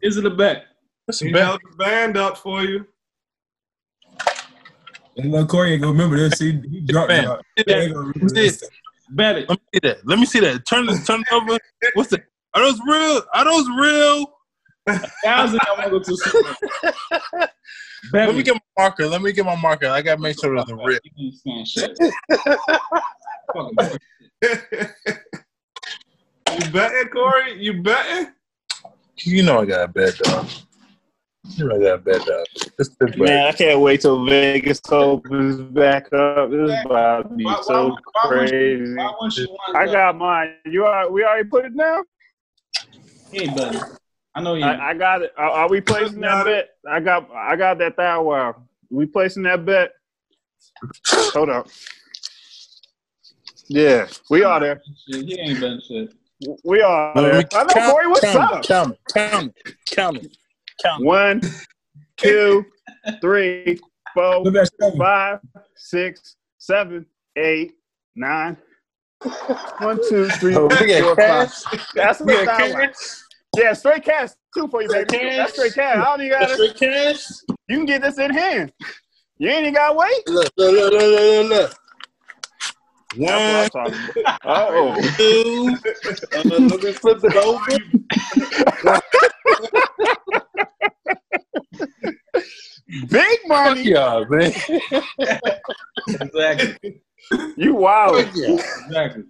Is 0.03 0.19
it 0.19 0.27
a 0.27 0.31
bet? 0.31 0.65
That's 1.07 1.23
a 1.23 1.31
bet. 1.31 1.43
held 1.47 1.61
the 1.71 1.77
band 1.77 2.17
up 2.19 2.37
for 2.37 2.63
you. 2.63 2.87
And 5.17 5.31
look, 5.31 5.49
Corey 5.49 5.73
ain't 5.73 5.83
gonna 5.83 5.93
remember 5.93 6.17
this. 6.17 6.39
He, 6.39 6.53
he 6.69 6.81
drunk. 6.81 7.09
Man, 7.09 7.25
see 7.25 7.37
He 7.57 7.63
that? 7.73 7.83
ain't 7.83 7.95
gonna 7.95 8.13
this. 8.33 8.63
Bet 9.11 9.37
it. 9.39 9.49
Let 9.49 9.59
me 9.59 9.65
see 9.75 9.81
that. 9.81 10.07
Let 10.07 10.19
me 10.19 10.27
see 10.27 10.41
that. 10.41 10.67
Turn 10.67 10.87
this. 10.87 11.07
Turn 11.07 11.21
it 11.21 11.33
over. 11.33 11.59
What's 11.95 12.11
that? 12.11 12.25
Are 12.55 12.63
those 12.63 12.81
real? 12.87 13.23
Are 13.35 13.45
those 13.45 13.69
real? 13.79 14.27
Thousand 15.25 15.61
y'all 15.67 15.77
want 15.79 15.85
to 15.85 15.91
go 15.91 15.99
to 15.99 16.11
the 16.11 16.17
Super 16.17 16.43
Bowl. 16.43 17.49
Bet 18.13 18.29
Let 18.29 18.37
me 18.37 18.43
get 18.43 18.55
my 18.55 18.61
marker. 18.83 19.07
Let 19.07 19.23
me 19.23 19.33
get 19.33 19.45
my 19.47 19.57
marker. 19.57 19.87
I 19.89 20.03
gotta 20.03 20.21
make 20.21 20.39
sure 20.39 20.55
it's 20.57 20.71
a 20.71 20.75
real. 20.75 20.99
You 21.17 21.33
can't 21.45 21.67
stand 21.67 21.69
shit. 21.69 21.99
Fucking- 23.55 23.91
You 26.59 26.71
betting, 26.71 27.09
Corey? 27.13 27.63
You 27.63 27.83
betting? 27.83 28.33
You 29.19 29.43
know 29.43 29.61
I 29.61 29.65
got 29.65 29.85
a 29.85 29.89
bad 29.89 30.15
dog. 30.19 30.47
You 31.47 31.69
know 31.69 31.77
I 31.77 31.79
got 31.79 31.95
a 31.95 31.99
bad 31.99 32.25
dog. 32.25 32.47
Let's 32.79 32.91
sit 32.91 32.99
back. 32.99 33.19
Man, 33.19 33.47
I 33.47 33.53
can't 33.53 33.81
wait 33.81 34.01
till 34.01 34.25
Vegas 34.25 34.81
opens 34.91 35.61
back 35.61 36.11
up. 36.13 36.51
This 36.51 36.71
is 36.71 36.85
about 36.87 37.29
to 37.29 37.35
be 37.37 37.45
Why- 37.45 37.53
why- 37.53 37.63
so 37.63 37.89
why 38.13 38.29
wouldn't 38.31 38.53
you- 38.53 38.95
crazy. 39.29 39.47
why 39.47 39.85
you 39.85 39.91
I 39.91 39.93
got 39.93 40.17
mine. 40.17 40.55
You 40.65 40.87
are. 40.87 41.11
We 41.11 41.23
already 41.25 41.49
put 41.49 41.67
it 41.67 41.77
down. 41.77 42.05
Hey, 43.31 43.49
buddy. 43.49 43.79
I 44.35 44.41
know 44.41 44.55
you. 44.55 44.65
I, 44.65 44.91
I 44.91 44.95
got 44.95 45.23
it. 45.23 45.33
Are, 45.37 45.51
are 45.51 45.69
we 45.69 45.81
placing 45.81 46.21
that 46.21 46.45
bet? 46.45 46.71
I 46.91 47.01
got. 47.01 47.31
I 47.33 47.57
got 47.57 47.79
that 47.79 47.97
thou 47.97 48.23
wow. 48.23 48.57
We 48.91 49.07
placing 49.07 49.43
that 49.45 49.65
bet? 49.67 49.93
Hold 51.35 51.51
up. 51.51 51.67
Yeah, 53.69 54.07
we 54.31 54.43
are 54.45 54.61
there. 54.61 54.83
He 55.07 55.39
ain't 55.41 55.61
betting 55.61 55.81
shit. 55.87 56.15
We 56.65 56.81
are 56.83 57.13
Let 57.15 57.23
there. 57.23 57.39
me 57.39 57.45
I 57.55 57.65
know, 57.87 57.91
Corey. 57.93 58.07
What's 58.09 58.21
count, 58.21 58.53
up? 58.53 58.61
it, 58.65 58.67
Count 58.67 58.93
it. 58.93 58.99
Count. 59.15 59.55
Count 59.87 60.17
it. 60.19 60.37
Count 60.83 61.03
it. 61.03 61.07
One, 61.07 61.41
two, 62.17 62.65
three, 63.21 63.81
four, 64.13 64.41
Look 64.41 64.57
at 64.57 64.71
that. 64.79 64.97
five, 64.99 65.41
six, 65.77 66.37
seven, 66.59 67.07
eight, 67.37 67.73
nine. 68.17 68.57
One, 69.79 69.99
two, 70.09 70.29
three, 70.31 70.55
Oh, 70.55 70.69
four, 70.69 70.79
we 70.81 70.93
five. 71.17 71.17
cash. 71.17 71.63
That's 71.95 72.21
We 72.21 72.37
the 72.37 72.45
got 72.45 72.59
thou 72.59 72.91
Yeah, 73.57 73.73
straight 73.73 74.05
cash 74.05 74.31
too 74.55 74.69
for 74.69 74.83
you, 74.83 74.89
baby. 74.89 75.07
Cash. 75.11 75.37
That's 75.37 75.53
straight 75.53 75.75
cash. 75.75 75.97
I 75.97 76.05
don't 76.05 76.27
even 76.27 76.39
got 76.39 76.51
straight 76.51 76.77
cash. 76.77 77.27
You 77.69 77.77
can 77.79 77.87
get 77.87 78.03
this 78.03 78.19
in 78.19 78.33
hand. 78.33 78.73
You 79.39 79.49
ain't 79.51 79.63
even 79.63 79.75
got 79.75 79.91
to 79.91 79.95
wait. 79.99 80.29
Look, 80.29 80.53
look, 80.57 80.73
look, 80.73 80.93
look, 80.93 81.03
look, 81.03 81.51
look. 81.51 81.79
One, 83.17 83.27
That's 83.27 83.75
what 83.75 83.87
I'm 83.87 83.93
talking 83.93 84.21
about. 84.21 84.41
Oh, 84.45 85.01
two. 85.17 85.77
Uh, 86.35 86.93
flip 86.93 87.21
it 87.23 87.37
over. 87.37 87.79
big 93.09 93.39
Fuck 93.41 93.49
money. 93.49 93.83
y'all, 93.83 94.27
man. 94.29 94.53
Exactly. 96.09 97.03
You 97.57 97.75
wild. 97.75 98.25
Fuck 98.25 98.37
y'all. 98.37 98.59
Exactly. 98.59 99.25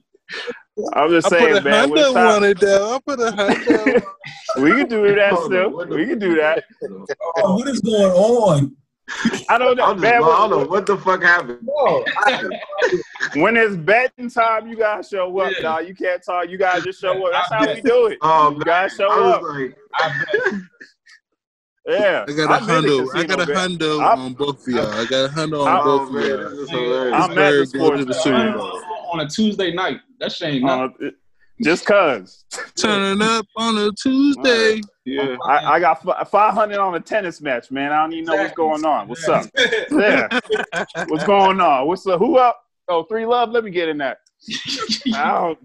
I'm 0.95 1.11
just 1.11 1.27
I 1.27 1.31
put 1.31 1.39
saying, 1.39 1.57
a 1.59 1.61
man. 1.61 1.91
When 1.91 2.03
hundred 2.03 2.15
time, 2.15 2.37
on 2.37 2.45
it 2.45 2.61
though. 2.61 2.95
I 2.97 2.99
put 3.07 3.21
a 3.21 3.31
hundred. 3.31 4.03
we 4.61 4.71
can 4.73 4.89
do 4.89 5.15
that 5.15 5.33
Hold 5.33 5.45
still. 5.45 5.87
We 5.87 6.07
can 6.07 6.19
do 6.19 6.35
that. 6.37 6.65
Oh, 7.37 7.57
what 7.57 7.69
is 7.69 7.81
going 7.81 8.13
on? 8.13 8.77
I 9.49 9.59
don't 9.59 9.77
know. 9.77 9.93
Just, 9.93 10.01
Man, 10.01 10.15
I 10.15 10.19
don't 10.19 10.51
know 10.51 10.65
what 10.67 10.87
the 10.87 10.97
fuck 10.97 11.23
happened. 11.23 11.61
when 13.43 13.57
it's 13.57 13.77
betting 13.77 14.31
time, 14.31 14.67
you 14.69 14.77
gotta 14.77 15.03
show 15.03 15.39
up, 15.41 15.53
Yeah. 15.57 15.63
dog. 15.63 15.89
You 15.89 15.95
can't 15.95 16.23
talk. 16.25 16.49
You 16.49 16.57
gotta 16.59 16.83
just 16.83 17.01
show 17.01 17.13
up. 17.27 17.33
That's 17.33 17.53
how 17.53 17.75
we 17.75 17.81
do 17.83 18.07
it. 18.07 18.19
Um, 18.23 18.57
You 18.57 18.65
gotta 18.65 18.89
show 18.89 19.09
I 19.11 19.31
up. 19.33 19.43
like, 19.43 19.77
I. 19.95 20.61
Yeah. 21.87 22.25
I 22.27 22.33
got 22.33 22.51
a 22.51 22.55
I'm 22.55 22.83
hundo. 22.83 23.09
I 23.15 23.25
got 23.25 23.41
a 23.43 23.47
man. 23.53 23.77
hundo 23.79 24.01
on 24.03 24.33
both 24.33 24.67
of 24.67 24.73
y'all. 24.73 24.89
I 24.91 25.05
got 25.05 25.27
a 25.27 25.29
hundo 25.29 25.67
on 25.67 25.85
both 25.85 26.11
oh 26.11 26.17
of 26.17 26.25
y'all. 26.25 26.51
this 26.51 26.59
is 26.61 26.71
hilarious. 26.71 27.15
I'm 27.15 27.31
at 27.31 27.35
the 27.35 27.61
Pittsburgh 27.61 27.81
going 27.81 27.99
to 27.99 28.05
the 28.07 28.15
sports 28.15 28.85
on 29.13 29.21
a 29.21 29.29
Tuesday 29.29 29.75
night. 29.75 30.01
That 30.19 30.33
shit 30.33 30.49
ain't 30.55 30.65
nothing. 30.65 30.97
Uh, 31.09 31.11
just 31.63 31.87
cause. 31.87 32.45
Turning 32.77 33.23
up 33.23 33.47
on 33.57 33.79
a 33.79 33.91
Tuesday. 33.93 34.81
Yeah. 35.05 35.37
I, 35.47 35.75
I 35.75 35.81
got 35.81 36.07
f- 36.07 36.29
500 36.31 36.79
on 36.79 36.95
a 36.95 37.01
tennis 37.01 37.41
match, 37.41 37.71
man. 37.71 37.93
I 37.93 38.03
don't 38.03 38.13
even 38.13 38.25
know 38.25 38.37
what's 38.37 38.55
going 38.55 38.85
on. 38.85 39.09
What's 39.09 39.29
up? 39.29 39.47
Yeah. 39.91 40.29
What's 41.09 41.25
going 41.25 41.61
on? 41.61 41.87
What's 41.87 42.03
the 42.05 42.19
who 42.19 42.39
up? 42.39 42.61
Oh, 42.89 43.05
three 43.05 43.25
love. 43.27 43.51
Let 43.51 43.65
me 43.65 43.71
get 43.71 43.89
in 43.89 43.99
that. 43.99 44.19
Out. 45.15 45.59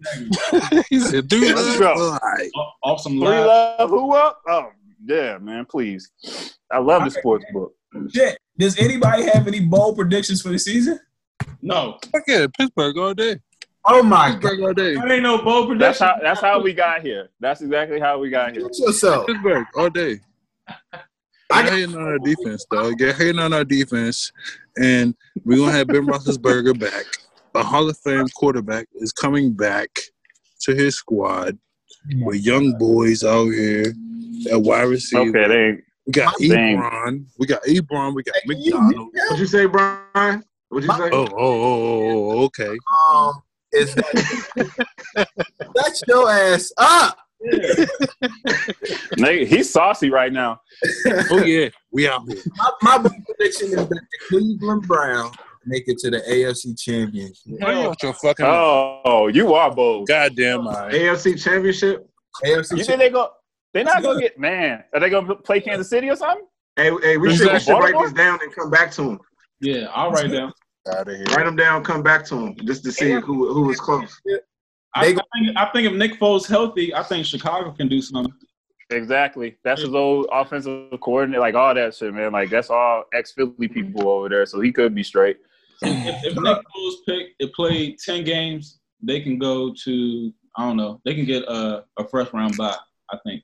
he 0.90 1.00
said, 1.00 1.30
"Three 1.30 1.54
Let's 1.54 1.80
love, 1.80 1.98
all 1.98 2.20
right." 2.24 2.50
Off- 2.56 2.74
Off 2.84 3.02
some 3.02 3.14
Three 3.20 3.28
live. 3.28 3.46
love, 3.46 3.90
who 3.90 4.14
up? 4.16 4.42
Oh, 4.48 4.70
yeah, 5.06 5.38
man, 5.38 5.66
please. 5.66 6.10
I 6.72 6.78
love 6.78 7.04
the 7.04 7.12
sports 7.12 7.44
book. 7.52 7.74
Shit. 8.14 8.38
Does 8.58 8.78
anybody 8.78 9.24
have 9.24 9.48
any 9.48 9.60
bold 9.62 9.98
predictions 9.98 10.42
for 10.42 10.50
the 10.50 10.60
season? 10.60 11.00
No, 11.62 11.98
Fuck 12.12 12.24
yeah, 12.28 12.46
Pittsburgh 12.58 12.98
all 12.98 13.14
day. 13.14 13.38
Oh 13.86 14.04
my 14.04 14.36
god. 14.40 14.60
All 14.62 14.74
day. 14.74 14.96
That 14.96 15.12
ain't 15.12 15.24
no 15.24 15.42
bold 15.42 15.70
That's 15.80 16.00
prediction. 16.00 16.08
how 16.08 16.16
that's 16.22 16.42
how 16.42 16.62
we 16.62 16.74
got 16.74 17.02
here. 17.02 17.30
That's 17.40 17.62
exactly 17.62 18.00
how 18.00 18.20
we 18.20 18.30
got 18.30 18.54
here. 18.54 18.64
Watch 18.64 18.80
yourself. 18.80 19.28
Pittsburgh 19.28 19.66
all 19.76 19.90
day. 19.90 20.20
I 21.52 21.62
You're 21.62 21.64
got- 21.64 21.72
hating 21.74 21.96
on 21.96 22.04
our 22.04 22.20
defense, 22.20 22.66
dog. 22.70 23.00
You're 23.00 23.14
hating 23.14 23.40
on 23.40 23.54
our 23.54 23.64
defense, 23.64 24.32
and 24.78 25.16
we're 25.46 25.58
gonna 25.58 25.72
have 25.72 25.88
Ben 25.88 26.06
Roethlisberger 26.06 26.80
back. 26.80 27.06
A 27.56 27.64
Hall 27.64 27.90
of 27.90 27.98
Fame 27.98 28.28
quarterback 28.36 28.88
is 28.96 29.12
coming 29.12 29.54
back 29.54 29.90
to 30.62 30.76
his 30.76 30.96
squad 30.96 31.58
with 32.22 32.46
young 32.46 32.78
boys 32.78 33.24
out 33.24 33.46
here 33.50 33.94
at 34.52 34.62
wide 34.62 34.84
receiver. 34.84 35.30
Okay, 35.30 35.48
they 35.48 35.66
ain't 35.70 35.84
We 36.06 36.12
got 36.14 36.36
Dang. 36.40 36.78
Ebron. 36.78 37.26
We 37.40 37.48
got 37.48 37.64
Ebron. 37.64 38.14
We 38.14 38.24
got 38.24 38.36
McDonald. 38.46 39.10
What'd 39.14 39.40
you 39.40 39.46
say, 39.48 39.66
Brian? 39.66 40.44
What'd 40.70 40.88
you 40.88 40.96
say? 40.96 41.10
Oh, 41.12 41.28
oh, 41.32 41.36
oh, 41.36 41.64
oh, 41.64 42.32
oh, 42.32 42.44
okay. 42.46 42.78
Um, 43.12 43.42
is 43.72 43.96
that 43.96 45.28
shut 45.76 46.08
your 46.08 46.32
ass 46.32 46.72
up? 46.78 47.18
Nigga, 49.18 49.48
he's 49.48 49.72
saucy 49.72 50.10
right 50.10 50.32
now. 50.32 50.60
Oh 51.32 51.44
yeah, 51.44 51.70
we 51.92 52.08
out 52.08 52.24
here. 52.28 52.42
My, 52.82 52.98
my 53.00 53.10
prediction 53.26 53.68
is 53.68 53.76
that 53.76 53.90
the 53.90 54.02
Cleveland 54.28 54.84
Browns 54.88 55.36
make 55.66 55.84
it 55.88 55.98
to 56.00 56.10
the 56.10 56.20
AFC 56.20 56.78
Championship. 56.80 57.36
Shut 57.62 58.04
your 58.04 58.14
fucking. 58.14 58.46
Oh, 58.46 59.28
you 59.28 59.54
are 59.54 59.74
bold. 59.74 60.08
goddamn 60.08 60.68
eye. 60.68 60.92
AFC 60.92 61.42
Championship. 61.42 62.10
AFC 62.44 62.78
You 62.78 62.84
think 62.84 63.00
they 63.00 63.10
go? 63.10 63.30
They're 63.74 63.84
not 63.84 64.02
gonna 64.02 64.20
get 64.20 64.40
man. 64.40 64.84
Are 64.94 65.00
they 65.00 65.10
gonna 65.10 65.36
play 65.36 65.62
Kansas 65.62 65.90
City 65.90 66.10
or 66.10 66.16
something? 66.16 66.46
Hey, 66.76 66.92
hey, 67.02 67.18
we 67.18 67.36
should, 67.36 67.52
we 67.52 67.60
should 67.60 67.74
write 67.74 67.94
Baltimore? 67.94 68.04
this 68.06 68.14
down 68.14 68.40
and 68.42 68.54
come 68.54 68.70
back 68.70 68.92
to 68.94 69.04
him. 69.04 69.20
yeah, 69.62 69.88
I'll 69.94 70.12
write 70.12 70.32
down. 70.32 70.54
Out 70.92 71.08
of 71.08 71.16
here. 71.16 71.26
Write 71.36 71.46
them 71.46 71.56
down, 71.56 71.84
come 71.84 72.02
back 72.02 72.26
to 72.26 72.36
them 72.36 72.56
just 72.66 72.84
to 72.84 72.92
see 72.92 73.12
who 73.12 73.54
who 73.54 73.64
was 73.64 73.80
close. 73.80 74.20
I, 74.96 75.02
I 75.02 75.04
think 75.04 75.58
I 75.58 75.66
think 75.66 75.88
if 75.88 75.94
Nick 75.94 76.20
Foles 76.20 76.48
healthy, 76.48 76.94
I 76.94 77.04
think 77.04 77.26
Chicago 77.26 77.72
can 77.72 77.88
do 77.88 78.02
something. 78.02 78.34
Exactly. 78.90 79.56
That's 79.64 79.82
his 79.82 79.94
old 79.94 80.28
offensive 80.32 81.00
coordinator, 81.02 81.42
like 81.42 81.54
all 81.54 81.76
that 81.76 81.96
shit, 81.96 82.14
man. 82.14 82.32
Like 82.32 82.50
that's 82.50 82.70
all 82.70 83.04
ex 83.14 83.34
Philly 83.34 83.68
people 83.68 84.10
over 84.10 84.30
there, 84.30 84.46
so 84.46 84.62
he 84.62 84.72
could 84.72 84.96
be 84.96 85.04
straight. 85.04 85.38
If, 85.82 86.24
if 86.26 86.36
Nick 86.36 86.58
Foles 86.58 86.96
pick 87.06 87.28
it 87.40 87.54
played 87.54 88.00
ten 88.00 88.24
games, 88.24 88.80
they 89.02 89.22
can 89.22 89.38
go 89.38 89.74
to 89.84 90.34
I 90.58 90.66
don't 90.66 90.78
know. 90.78 91.02
They 91.06 91.14
can 91.14 91.26
get 91.26 91.44
a, 91.44 91.86
a 91.98 92.08
first 92.08 92.34
round 92.34 92.58
bye. 92.58 92.76
I 93.12 93.18
think. 93.26 93.44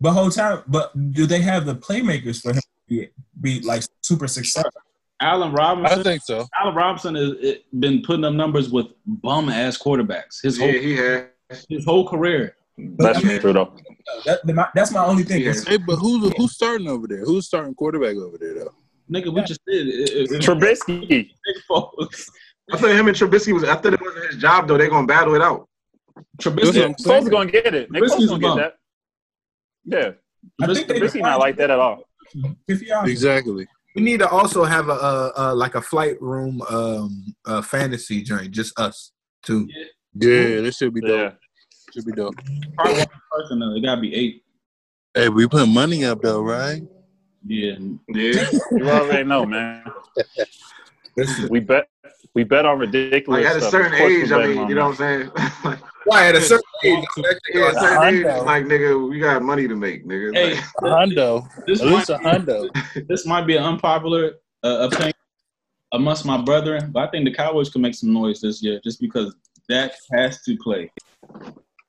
But 0.00 0.12
whole 0.12 0.30
time, 0.30 0.62
but 0.66 1.12
do 1.12 1.26
they 1.26 1.42
have 1.42 1.66
the 1.66 1.74
playmakers 1.74 2.40
for 2.40 2.52
him 2.52 2.60
to 2.60 2.68
be, 2.88 3.08
be 3.38 3.60
like 3.60 3.82
super 4.00 4.26
successful? 4.26 4.80
Allen 5.20 5.52
Robinson. 5.52 5.98
I 6.00 6.02
think 6.02 6.22
so. 6.22 6.46
Allen 6.58 6.74
Robinson 6.74 7.14
has 7.14 7.34
been 7.78 8.02
putting 8.02 8.24
up 8.24 8.34
numbers 8.34 8.70
with 8.70 8.86
bum 9.06 9.48
ass 9.48 9.76
quarterbacks 9.78 10.42
his 10.42 10.58
whole 10.58 10.68
Yeah, 10.68 10.80
he 10.80 10.96
had. 10.96 11.30
his 11.68 11.84
whole 11.84 12.08
career. 12.08 12.56
That's 12.78 13.20
true 13.20 13.52
though. 13.52 13.76
That, 14.24 14.44
that- 14.46 14.54
my- 14.54 14.68
that's 14.74 14.90
my 14.92 15.04
only 15.04 15.22
thing. 15.24 15.42
Yeah. 15.42 15.52
Hey, 15.66 15.76
but 15.76 15.96
who's 15.96 16.32
who's 16.36 16.54
starting 16.54 16.88
over 16.88 17.06
there? 17.06 17.24
Who's 17.24 17.46
starting 17.46 17.74
quarterback 17.74 18.16
over 18.16 18.38
there 18.38 18.54
though? 18.54 18.74
Nigga, 19.12 19.34
we 19.34 19.42
just 19.42 19.60
did 19.66 19.88
it. 19.88 20.10
it, 20.10 20.30
it 20.32 20.40
Trubisky. 20.42 21.08
Nick 21.08 21.56
Foles. 21.68 22.28
I 22.72 22.78
thought 22.78 22.90
him 22.92 23.08
and 23.08 23.16
Trubisky 23.16 23.52
was. 23.52 23.64
I 23.64 23.74
thought 23.76 23.92
it 23.94 24.00
wasn't 24.00 24.26
his 24.32 24.36
job 24.40 24.68
though. 24.68 24.78
They're 24.78 24.88
gonna 24.88 25.06
battle 25.06 25.34
it 25.34 25.42
out. 25.42 25.68
That's 26.38 26.46
what 26.46 26.56
Trubisky. 26.56 27.10
I'm 27.10 27.28
gonna 27.28 27.50
get 27.50 27.74
it. 27.74 27.90
Nick 27.90 28.02
Trubisky's 28.04 28.28
gonna 28.30 28.38
get 28.40 28.56
that. 28.56 28.74
Yeah, 29.84 30.10
I 30.62 30.72
think 30.74 30.88
Trubisky 30.88 31.20
not 31.20 31.40
like 31.40 31.56
that 31.56 31.70
at 31.70 31.78
all. 31.78 32.04
If 32.68 32.80
y'all- 32.82 33.04
Exactly. 33.06 33.66
We 33.94 34.02
need 34.02 34.20
to 34.20 34.28
also 34.28 34.64
have 34.64 34.88
a, 34.88 34.92
a, 34.92 35.32
a 35.36 35.54
like 35.54 35.74
a 35.74 35.82
flight 35.82 36.20
room 36.20 36.62
um 36.62 37.34
uh 37.46 37.62
fantasy 37.62 38.22
joint, 38.22 38.52
just 38.52 38.78
us 38.78 39.12
two. 39.42 39.68
Yeah, 40.14 40.60
this 40.60 40.76
should 40.76 40.94
be 40.94 41.00
dope. 41.00 41.10
Yeah. 41.10 41.32
Should 41.92 42.06
be 42.06 42.12
dope. 42.12 42.36
Probably 42.76 42.98
one 43.00 43.08
person 43.32 43.58
though. 43.58 43.74
It 43.74 43.82
gotta 43.82 44.00
be 44.00 44.14
eight. 44.14 44.44
Hey, 45.14 45.28
we 45.28 45.48
put 45.48 45.66
money 45.68 46.04
up 46.04 46.22
though, 46.22 46.42
right? 46.42 46.82
Yeah. 47.46 47.78
Yeah, 48.08 48.44
You 48.76 48.90
already 48.90 49.24
know, 49.24 49.44
man. 49.46 49.84
We 51.50 51.60
bet. 51.60 51.88
We 52.34 52.44
bet 52.44 52.64
on 52.64 52.78
ridiculous 52.78 53.44
like 53.44 53.50
at 53.50 53.56
a 53.56 53.60
stuff. 53.60 53.70
certain 53.72 53.92
Of 53.94 54.00
age, 54.00 54.30
I 54.32 54.46
mean, 54.46 54.68
you 54.68 54.74
know 54.76 54.88
what 54.88 55.00
I'm 55.00 55.30
saying? 55.30 55.30
like, 55.64 55.78
why 56.04 56.28
at 56.28 56.36
a 56.36 56.40
certain 56.40 56.62
age? 56.84 57.04
yeah, 57.52 57.62
at 57.66 57.76
a 57.76 57.80
certain 57.80 58.14
age, 58.14 58.24
it's 58.26 58.44
like 58.44 58.64
nigga, 58.66 59.10
we 59.10 59.18
got 59.18 59.42
money 59.42 59.66
to 59.66 59.74
make, 59.74 60.06
nigga. 60.06 60.32
Hey, 60.34 60.54
Like, 60.54 60.64
A 60.82 60.84
hundo. 60.84 61.48
this 61.66 61.80
At 61.82 61.88
least 61.88 62.10
a 62.10 62.18
might, 62.18 62.40
hundo. 62.42 63.06
this 63.08 63.26
might 63.26 63.46
be 63.46 63.56
an 63.56 63.64
unpopular 63.64 64.34
uh, 64.62 64.88
opinion 64.92 65.12
amongst 65.92 66.24
my 66.24 66.40
brethren, 66.40 66.90
but 66.92 67.08
I 67.08 67.10
think 67.10 67.24
the 67.24 67.34
Cowboys 67.34 67.68
can 67.68 67.82
make 67.82 67.94
some 67.96 68.12
noise 68.12 68.40
this 68.40 68.62
year 68.62 68.80
just 68.84 69.00
because 69.00 69.34
Dak 69.68 69.90
has 70.12 70.40
to 70.42 70.56
play. 70.58 70.90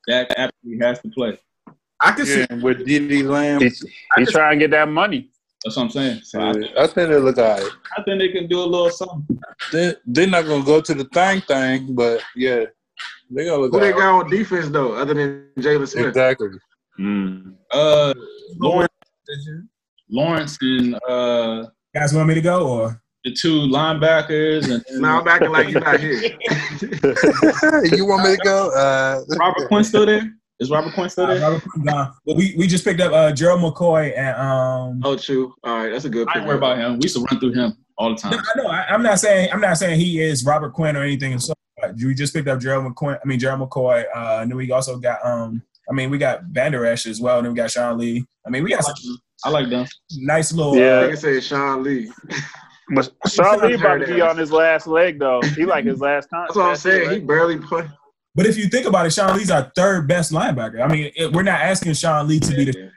Dak 0.08 0.32
absolutely 0.38 0.86
has 0.86 1.00
to 1.02 1.10
play. 1.10 1.38
I 2.00 2.14
can 2.14 2.26
see. 2.26 2.40
Yeah, 2.40 2.48
and 2.50 2.64
with 2.64 2.80
CeeDee 2.80 3.24
Lamb, 3.30 3.62
He's, 3.62 3.86
he's 4.18 4.32
trying 4.32 4.58
to 4.58 4.64
get 4.66 4.72
that 4.72 4.90
money. 4.90 5.30
That's 5.64 5.78
what 5.78 5.84
I'm 5.84 5.90
saying. 5.90 6.22
So 6.24 6.40
I, 6.40 6.50
I 6.84 6.88
think 6.88 7.10
they 7.10 7.18
look 7.18 7.38
alright. 7.38 7.72
I 7.98 8.02
think 8.04 8.20
they 8.20 8.30
can 8.30 8.48
do 8.48 8.60
a 8.60 8.66
little 8.66 8.90
something. 8.90 9.40
They 9.72 9.94
they're 10.06 10.28
not 10.28 10.46
gonna 10.46 10.64
go 10.64 10.82
to 10.82 10.94
the 10.94 11.06
thing 11.06 11.42
thing, 11.42 11.94
but 11.94 12.24
yeah, 12.36 12.66
they 13.30 13.46
gonna 13.46 13.62
look 13.62 13.74
who 13.74 13.80
they 13.80 13.94
alright. 13.94 14.02
got 14.02 14.26
on 14.26 14.30
defense 14.32 14.70
though, 14.70 14.94
other 14.94 15.14
than 15.14 15.48
Jaylon 15.60 15.88
Smith? 15.88 16.08
Exactly. 16.08 16.50
Mm. 17.00 17.56
Uh, 17.72 18.14
Lawrence, 18.58 18.90
Lawrence 20.10 20.58
and 20.62 20.96
uh, 21.08 21.68
guys 21.94 22.14
want 22.14 22.28
me 22.28 22.34
to 22.36 22.42
go 22.42 22.68
or? 22.68 23.02
the 23.24 23.32
two 23.40 23.68
linebackers 23.68 24.64
and, 24.64 24.84
and 24.90 25.02
Now 25.02 25.22
I'm 25.22 25.28
acting 25.28 25.52
like 25.52 25.70
you're 25.70 25.80
not 25.80 26.00
here. 26.00 26.14
you 27.96 28.06
want 28.06 28.24
me 28.24 28.36
to 28.36 28.42
go? 28.44 28.72
Uh, 28.72 29.24
Robert 29.38 29.68
Quinn 29.68 29.84
still 29.84 30.06
there? 30.08 30.34
Is 30.62 30.70
Robert 30.70 30.94
Quinn 30.94 31.10
still 31.10 31.26
Uh, 31.26 31.34
there? 31.34 31.42
Robert 31.42 31.64
Quinn 31.68 31.86
gone. 31.86 32.14
But 32.26 32.36
we, 32.38 32.54
we 32.58 32.68
just 32.68 32.86
picked 32.86 33.02
up 33.02 33.12
uh, 33.12 33.32
Gerald 33.34 33.62
McCoy 33.62 34.16
and 34.18 34.38
um. 34.38 35.02
oh, 35.04 35.18
true. 35.18 35.54
All 35.64 35.76
right, 35.76 35.90
that's 35.90 36.06
a 36.06 36.10
good. 36.10 36.28
I 36.30 36.38
ain't 36.38 36.48
worried 36.48 36.58
about 36.58 36.78
him. 36.78 36.94
We 36.98 37.04
used 37.04 37.16
to 37.16 37.24
run 37.30 37.40
through 37.40 37.54
him 37.54 37.76
all 37.98 38.16
the 38.16 38.30
No, 38.30 38.38
time. 38.38 38.44
I 38.56 38.58
know. 38.62 38.68
I, 38.70 38.86
I'm 38.94 39.02
not 39.04 39.20
saying 39.20 39.50
I'm 39.52 39.60
not 39.60 39.78
saying 39.78 40.00
he 40.00 40.22
is 40.22 40.46
Robert 40.46 40.72
Quinn 40.74 40.96
or 40.96 41.02
anything. 41.04 41.38
So 41.40 41.54
uh, 41.84 41.90
we 42.02 42.14
just 42.14 42.34
picked 42.34 42.48
up 42.48 42.60
Gerald 42.60 42.86
McCoy. 42.94 43.18
I 43.22 43.28
mean 43.28 43.40
Gerald 43.40 43.68
McCoy. 43.68 44.06
Uh, 44.16 44.40
and 44.42 44.52
then 44.52 44.56
we 44.58 44.72
also 44.72 44.98
got 44.98 45.18
um. 45.26 45.62
I 45.90 45.94
mean 45.94 46.10
we 46.12 46.20
got 46.20 46.44
Vander 46.44 46.86
Esch 46.86 47.08
as 47.08 47.20
well. 47.20 47.38
And 47.40 47.46
then 47.46 47.54
we 47.54 47.58
got 47.58 47.72
Sean 47.72 47.98
Lee. 47.98 48.24
I 48.46 48.50
mean 48.52 48.64
we 48.64 48.70
got 48.70 48.84
some 48.86 48.96
I 49.44 49.50
like 49.50 49.70
them. 49.70 49.88
nice 50.18 50.54
little. 50.54 50.76
Yeah. 50.76 51.02
Nigga 51.02 51.18
say 51.18 51.40
Sean 51.42 51.82
Lee. 51.84 52.12
But 52.94 53.10
Sean 53.28 53.60
Lee 53.62 53.74
about 53.74 53.98
to 54.02 54.06
be 54.06 54.22
on 54.22 54.38
his 54.38 54.52
last 54.52 54.86
leg 54.86 55.18
though. 55.18 55.42
He 55.56 55.66
like 55.66 55.86
his 55.86 56.00
last 56.00 56.28
time. 56.28 56.46
That's 56.48 56.56
what 56.56 56.66
I'm 56.68 56.76
saying. 56.76 57.10
He 57.10 57.20
barely 57.20 57.58
play. 57.58 57.90
But 58.34 58.46
if 58.46 58.58
you 58.58 58.68
think 58.68 58.88
about 58.88 59.06
it, 59.06 59.12
Sean 59.14 59.38
Lee's 59.38 59.52
our 59.52 59.72
third 59.76 60.08
best 60.08 60.32
linebacker. 60.32 60.82
I 60.82 60.88
mean, 60.88 61.12
it, 61.16 61.34
we're 61.34 61.44
not 61.44 61.60
asking 61.60 61.94
Sean 61.94 62.28
Lee 62.28 62.40
to 62.40 62.56
be 62.56 62.66
the 62.66 62.92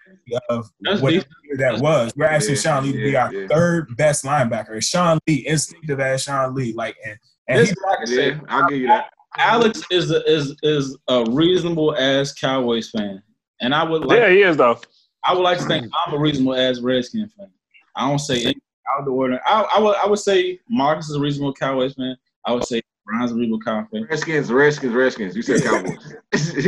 of 0.48 0.70
That's 0.81 1.01
what 1.01 1.11
decent. 1.11 1.28
that 1.59 1.81
was. 1.81 2.12
We're 2.16 2.27
asking 2.27 2.55
Yeah, 2.56 2.61
Sean 2.61 2.85
Lee 2.85 2.93
to 2.93 2.98
be 2.98 3.11
yeah, 3.11 3.24
our 3.27 3.35
yeah. 3.35 3.47
third 3.48 3.97
best 3.97 4.24
linebacker. 4.24 4.82
Sean 4.82 5.19
Lee, 5.27 5.47
instinctive 5.47 6.01
as 6.01 6.23
Sean 6.23 6.55
Lee, 6.55 6.73
like 6.73 6.97
and 7.05 7.19
and 7.48 7.59
This 7.61 7.69
he, 7.69 7.73
is 7.73 7.77
what 7.82 7.93
I 7.93 7.97
can 7.97 8.06
say. 8.06 8.28
Yeah, 8.31 8.40
I'll 8.48 8.69
give 8.69 8.78
you 8.78 8.86
that. 8.89 9.11
Alex 9.36 9.82
is 9.90 10.11
a, 10.11 10.23
is 10.31 10.56
is 10.62 10.97
a 11.09 11.24
reasonable 11.31 11.97
ass 11.98 12.32
Cowboys 12.32 12.90
fan, 12.90 13.23
and 13.61 13.74
I 13.74 13.82
would 13.82 14.05
like 14.05 14.19
Yeah, 14.20 14.31
he 14.31 14.43
is 14.43 14.56
though. 14.56 14.78
I 15.24 15.35
would 15.35 15.43
like 15.43 15.59
to 15.59 15.65
think 15.65 15.90
I'm 16.06 16.15
a 16.15 16.19
reasonable 16.19 16.55
ass 16.55 16.81
Redskin 16.81 17.28
fan. 17.36 17.48
I 17.97 18.09
don't 18.09 18.19
say 18.19 18.36
anything 18.36 18.61
out 18.93 19.01
of 19.01 19.05
the 19.06 19.11
order. 19.11 19.40
I, 19.47 19.62
I 19.74 19.81
would 19.81 19.97
I 19.97 20.06
would 20.06 20.19
say 20.20 20.59
Marcus 20.69 21.11
is 21.11 21.16
a 21.16 21.20
reasonable 21.20 21.52
Cowboys 21.52 21.94
fan. 21.94 22.16
I 22.47 22.52
would 22.52 22.65
say 22.65 22.81
Brian's 23.06 23.32
a 23.32 23.35
reasonable 23.35 23.60
Cowboys. 23.60 24.05
Redskins, 24.09 24.51
Redskins, 24.51 24.94
Redskins. 24.94 25.36
You 25.36 25.43
said 25.43 25.62
Cowboys. 25.62 26.14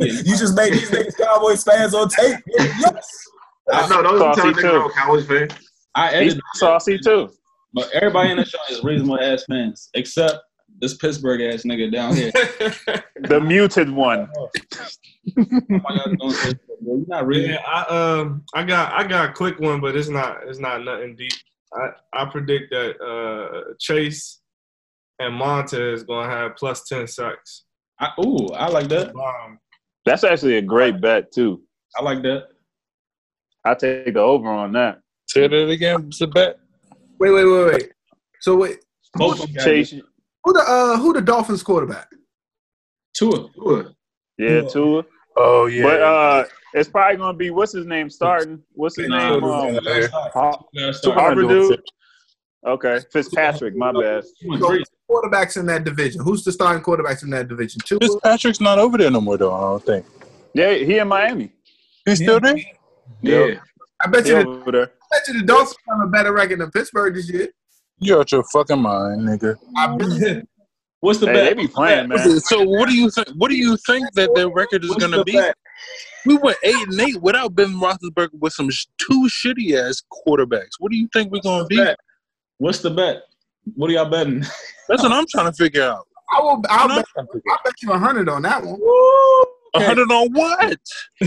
you 0.00 0.24
just 0.24 0.56
made 0.56 0.72
these 0.72 0.90
niggas 0.90 1.16
Cowboys 1.16 1.62
fans 1.62 1.94
on 1.94 2.08
tape. 2.08 2.38
Yes. 2.58 3.08
I 3.72 3.88
know 3.88 4.02
those 4.02 4.20
are 4.20 4.34
the 4.34 4.34
Saucy 4.34 4.42
time 4.42 4.54
too. 4.54 4.60
niggas 4.68 4.92
Cowboys 4.94 5.26
fan. 5.26 5.48
I 5.94 6.06
He's 6.08 6.16
edited, 6.32 6.40
saucy 6.54 6.98
too. 6.98 7.30
but 7.72 7.90
everybody 7.92 8.30
in 8.30 8.36
the 8.36 8.44
show 8.44 8.58
is 8.70 8.82
reasonable 8.84 9.20
ass 9.20 9.44
fans 9.48 9.88
except 9.94 10.38
this 10.80 10.94
Pittsburgh 10.98 11.40
ass 11.40 11.62
nigga 11.62 11.90
down 11.92 12.14
here. 12.14 12.32
The 13.22 13.40
muted 13.40 13.90
one. 13.90 14.28
My 15.36 15.78
God, 15.96 16.16
don't 16.20 16.30
say 16.32 16.50
that, 16.50 16.80
bro. 16.82 16.96
You're 16.98 17.06
not 17.08 17.26
really. 17.26 17.48
Yeah, 17.48 17.62
I 17.66 18.18
um 18.18 18.44
I 18.54 18.62
got 18.62 18.92
I 18.92 19.04
got 19.06 19.30
a 19.30 19.32
quick 19.32 19.58
one, 19.58 19.80
but 19.80 19.96
it's 19.96 20.08
not 20.10 20.40
it's 20.46 20.58
not 20.58 20.84
nothing 20.84 21.16
deep. 21.16 21.32
I, 21.74 21.88
I 22.12 22.24
predict 22.26 22.70
that 22.70 23.00
uh 23.00 23.74
Chase 23.80 24.40
and 25.18 25.34
Monta 25.40 25.92
is 25.94 26.02
gonna 26.04 26.28
have 26.30 26.56
plus 26.56 26.84
ten 26.84 27.06
sacks. 27.06 27.64
I, 27.98 28.10
ooh, 28.24 28.48
I 28.54 28.68
like 28.68 28.88
that. 28.88 29.14
Um, 29.14 29.58
That's 30.04 30.24
actually 30.24 30.56
a 30.56 30.62
great 30.62 31.00
bet 31.00 31.32
too. 31.32 31.62
I 31.98 32.02
like 32.02 32.22
that. 32.22 32.48
I 33.64 33.74
take 33.74 34.12
the 34.14 34.20
over 34.20 34.48
on 34.48 34.72
that. 34.72 35.00
Say 35.28 35.48
that 35.48 35.68
again. 35.68 36.06
It's 36.08 36.20
a 36.20 36.26
bet. 36.26 36.58
Wait, 37.18 37.30
wait, 37.30 37.44
wait, 37.44 37.66
wait. 37.72 37.92
So 38.40 38.56
wait, 38.56 38.78
Both 39.14 39.42
of 39.42 39.52
Chase, 39.56 39.92
who 39.92 40.52
the 40.52 40.60
uh 40.66 40.98
who 40.98 41.12
the 41.12 41.22
Dolphins 41.22 41.62
quarterback? 41.62 42.08
Tua. 43.16 43.48
Tua. 43.54 43.94
Yeah, 44.38 44.60
Tua. 44.60 44.70
Tua. 44.70 45.04
Oh 45.38 45.66
yeah. 45.66 45.82
But 45.82 46.02
uh, 46.02 46.44
it's 46.74 46.88
probably 46.88 47.16
gonna 47.16 47.36
be 47.36 47.50
what's 47.50 47.72
his 47.72 47.86
name 47.86 48.10
starting. 48.10 48.62
What's 48.74 48.96
his 48.96 49.08
Nah, 49.08 49.30
name? 49.30 49.40
Tua 49.40 49.68
Um, 49.68 49.78
Yeah. 49.82 50.06
Har- 50.32 50.64
Gotta 50.74 50.92
start. 50.94 51.18
Harvard 51.18 51.48
dude. 51.48 51.82
Okay, 52.66 53.00
Fitzpatrick. 53.12 53.74
My 53.76 53.92
bad. 53.92 54.24
Tua 55.08 55.20
So, 55.22 55.28
great. 55.28 55.32
quarterbacks 55.32 55.56
in 55.56 55.66
that 55.66 55.84
division. 55.84 56.22
Who's 56.22 56.44
the 56.44 56.52
starting 56.52 56.82
quarterbacks 56.82 57.22
in 57.22 57.30
that 57.30 57.48
division? 57.48 57.80
Tua. 57.84 57.98
Fitzpatrick's 58.00 58.60
not 58.60 58.78
over 58.78 58.98
there 58.98 59.10
no 59.10 59.20
more 59.20 59.36
though. 59.36 59.52
I 59.54 59.60
don't 59.60 59.84
think 59.84 60.06
Yeah, 60.54 60.74
he 60.74 60.98
in 60.98 61.08
Miami. 61.08 61.52
he's 62.04 62.18
still 62.18 62.40
there. 62.40 62.56
Yeah. 63.22 63.46
Yep. 63.46 63.60
I 64.04 64.08
bet 64.08 64.24
He 64.24 64.30
you. 64.30 64.42
The, 64.42 64.48
over 64.48 64.72
there. 64.72 64.92
I 65.12 65.18
bet 65.18 65.28
you 65.28 65.40
the 65.40 65.46
Dolphins 65.46 65.76
have 65.88 66.00
a 66.00 66.06
better 66.06 66.32
record 66.32 66.60
than 66.60 66.70
Pittsburgh 66.70 67.14
this 67.14 67.30
year. 67.30 67.48
You're 67.98 68.20
out 68.20 68.30
your 68.32 68.44
fucking 68.52 68.80
mind, 68.80 69.22
nigga. 69.22 69.56
What's 71.00 71.20
the 71.20 71.26
Hey, 71.26 71.32
bet? 71.32 71.56
they 71.56 71.62
be 71.62 71.68
playing, 71.68 72.08
man. 72.08 72.40
So 72.40 72.62
what 72.62 72.88
do 72.88 72.94
you 72.96 73.10
think? 73.10 73.28
What 73.36 73.48
do 73.50 73.56
you 73.56 73.76
think 73.86 74.12
that 74.14 74.34
their 74.34 74.50
record 74.50 74.84
is 74.84 74.94
gonna 74.96 75.22
be? 75.24 75.32
bet? 75.32 75.54
We 76.26 76.36
went 76.38 76.56
eight 76.64 76.88
and 76.88 77.00
eight 77.00 77.20
without 77.22 77.54
Ben 77.54 77.74
Roethlisberger 77.74 78.30
with 78.40 78.52
some 78.52 78.70
sh- 78.70 78.86
two 78.98 79.28
shitty 79.30 79.74
ass 79.78 80.02
quarterbacks. 80.26 80.70
What 80.78 80.90
do 80.90 80.96
you 80.98 81.08
think 81.12 81.30
we're 81.30 81.40
gonna 81.42 81.66
be? 81.66 81.76
bet? 81.76 81.96
What's 82.58 82.80
the 82.80 82.90
bet? 82.90 83.22
What 83.74 83.90
are 83.90 83.94
y'all 83.94 84.08
betting? 84.08 84.40
That's 84.88 85.02
what 85.02 85.12
I'm 85.12 85.26
trying 85.30 85.46
to 85.46 85.52
figure 85.52 85.82
out. 85.82 86.06
I 86.32 86.40
will. 86.40 86.62
I'll 86.68 86.88
I'm 86.88 86.96
bet, 86.96 87.06
trying 87.14 87.26
to 87.26 87.32
figure 87.32 87.52
out. 87.52 87.58
I'll 87.58 87.64
bet 87.64 87.82
you 87.82 87.92
a 87.92 87.98
hundred 87.98 88.28
on 88.28 88.42
that 88.42 88.64
one. 88.64 88.78
A 89.74 89.84
hundred 89.84 90.10
on 90.10 90.32
what? 90.32 90.78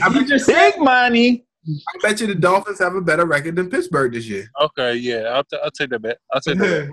I 0.02 0.10
bet, 0.10 0.28
just 0.28 0.48
Big 0.48 0.80
money. 0.80 1.45
I 1.68 1.99
bet 2.02 2.22
you 2.22 2.28
the 2.28 2.36
Dolphins 2.36 2.80
have 2.80 2.95
a 2.95 3.02
better 3.02 3.26
record 3.26 3.56
than 3.56 3.70
Pittsburgh 3.70 4.14
this 4.14 4.26
year. 4.28 4.49
Okay, 4.61 4.95
yeah, 4.95 5.24
I'll, 5.34 5.44
t- 5.44 5.60
I'll 5.64 5.72
take 5.72 5.90
that 5.91 6.02
bet. 6.02 6.18
I'll 6.32 6.41
take 6.41 6.57
that. 6.57 6.88
Bet. 6.88 6.90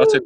I'll 0.00 0.06
take. 0.06 0.22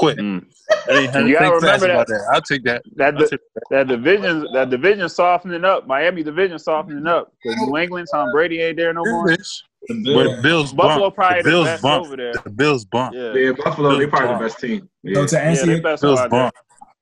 Quick. 0.00 0.18
Mm. 0.18 0.46
I 0.88 0.92
didn't 0.92 1.04
have 1.04 1.12
to 1.24 1.28
You 1.28 1.34
gotta 1.34 1.50
think 1.50 1.62
fast 1.62 1.82
remember 1.82 1.94
about 2.02 2.06
that. 2.08 2.30
I'll 2.32 2.40
take 2.42 2.64
that. 2.64 2.82
That 2.96 3.14
I'll 3.16 3.20
take 3.28 3.40
that. 3.54 3.62
that 3.70 3.86
division 3.88 4.46
that 4.54 4.70
division 4.70 5.08
softening 5.08 5.64
up. 5.64 5.86
Miami 5.86 6.22
division 6.22 6.58
softening 6.58 7.06
up. 7.06 7.32
Because 7.42 7.58
New 7.60 7.76
England, 7.76 8.08
Tom 8.12 8.30
Brady 8.32 8.60
ain't 8.60 8.76
there 8.76 8.92
no 8.94 9.04
more. 9.04 9.26
Bitch. 9.28 9.62
The 9.88 9.94
But 9.94 10.02
Bills. 10.04 10.36
the 10.36 10.42
Bills 10.42 10.72
Buffalo 10.72 11.06
bump. 11.06 11.14
probably 11.16 11.38
The 11.38 11.42
the 11.44 11.50
Bills 11.50 11.66
best 11.66 11.82
bump. 11.82 12.06
over 12.06 12.16
there. 12.16 12.32
The 12.44 12.50
Bills 12.50 12.84
bump. 12.84 13.14
Yeah, 13.14 13.32
Yeah, 13.34 13.52
Buffalo, 13.64 13.96
they 13.98 14.06
probably 14.06 14.34
the 14.34 14.40
best 14.40 14.58
team. 14.58 14.80
So 15.14 15.20
Yeah. 15.20 15.26
to 15.26 15.40
answer 15.40 15.66
they 15.66 15.72
your, 15.72 15.82
Bills 15.82 16.20
bump. 16.30 16.54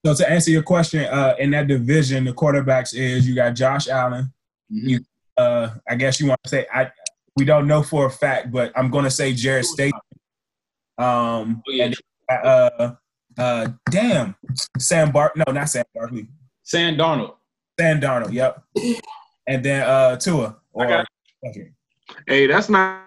so 0.07 0.15
to 0.15 0.31
answer 0.31 0.51
your 0.51 0.63
question, 0.63 1.05
uh, 1.05 1.35
in 1.39 1.51
that 1.53 1.67
division, 1.67 2.25
the 2.25 2.33
quarterbacks 2.33 2.95
is 2.95 3.29
you 3.29 3.35
got 3.35 3.51
Josh 3.55 3.89
Allen. 3.89 4.33
Mhm. 4.73 5.05
Uh, 5.37 5.71
I 5.89 5.95
guess 5.95 6.19
you 6.21 6.27
want 6.29 6.41
to 6.45 6.49
say 6.51 6.67
I. 6.75 6.91
We 7.37 7.45
don't 7.45 7.69
know 7.69 7.83
for 7.85 8.07
a 8.07 8.11
fact, 8.11 8.51
but 8.51 8.73
I'm 8.77 8.91
going 8.91 9.05
to 9.05 9.11
say 9.13 9.33
Jared 9.33 9.65
State. 9.65 9.95
Um, 10.99 11.63
Oh, 11.69 11.71
yeah. 11.73 11.85
and 11.85 11.95
uh, 12.33 12.93
uh, 13.39 13.69
damn, 13.91 14.35
Sam 14.79 15.11
Bar. 15.13 15.33
No, 15.37 15.53
not 15.53 15.69
Sam 15.69 15.85
Barkley. 15.95 16.29
Sam 16.63 16.97
Darnold. 16.97 17.35
Sam 17.79 18.01
Darnold. 18.01 18.33
Yep. 18.33 18.63
And 19.47 19.65
then 19.65 19.83
uh, 19.89 20.17
Tua. 20.17 20.57
Or, 20.73 20.87
got- 20.87 21.07
okay. 21.47 21.71
Hey, 22.27 22.47
that's 22.47 22.69
not 22.69 23.05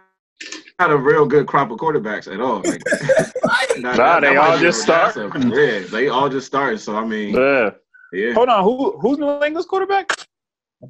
not 0.79 0.91
a 0.91 0.97
real 0.97 1.25
good 1.25 1.45
crop 1.47 1.69
of 1.71 1.77
quarterbacks 1.77 2.31
at 2.33 2.39
all. 2.41 2.61
Like, 2.63 2.83
that- 2.83 3.31
Nah, 3.79 3.93
that 3.95 4.19
they 4.21 4.29
might 4.35 4.37
all 4.37 4.57
just 4.57 4.81
start. 4.81 5.15
Yeah, 5.15 5.79
they 5.91 6.07
all 6.09 6.29
just 6.29 6.47
started. 6.47 6.79
So 6.79 6.95
I 6.95 7.05
mean, 7.05 7.33
Yeah. 7.35 7.71
yeah. 8.13 8.33
Hold 8.33 8.49
on, 8.49 8.63
who 8.63 8.97
who's 8.99 9.17
New 9.17 9.29
England's 9.43 9.65
quarterback? 9.67 10.11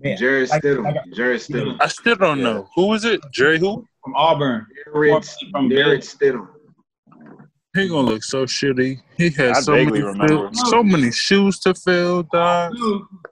Man, 0.01 0.17
Jared 0.17 0.49
Like- 0.49 0.63
Stidham. 0.63 0.83
like- 0.83 0.95
Jarrett 1.13 1.41
Stidham. 1.41 1.77
I 1.81 1.87
still 1.87 2.15
don't 2.15 2.41
know. 2.41 2.69
Who 2.75 2.93
is 2.93 3.03
it? 3.05 3.19
Jerry 3.33 3.59
who? 3.59 3.85
From 4.03 4.15
Auburn. 4.15 4.65
Jared, 4.93 5.25
From 5.51 5.69
Jared 5.69 5.85
Bills. 6.01 6.15
Stidham. 6.15 6.47
He 7.73 7.87
gonna 7.87 8.05
look 8.09 8.21
so 8.23 8.45
shitty. 8.45 9.01
He 9.17 9.29
has 9.31 9.59
I 9.59 9.61
so 9.61 9.71
many 9.85 10.01
fill- 10.27 10.53
so 10.53 10.83
many 10.83 11.09
shoes 11.09 11.57
to 11.59 11.73
fill, 11.73 12.23
dog. 12.23 12.73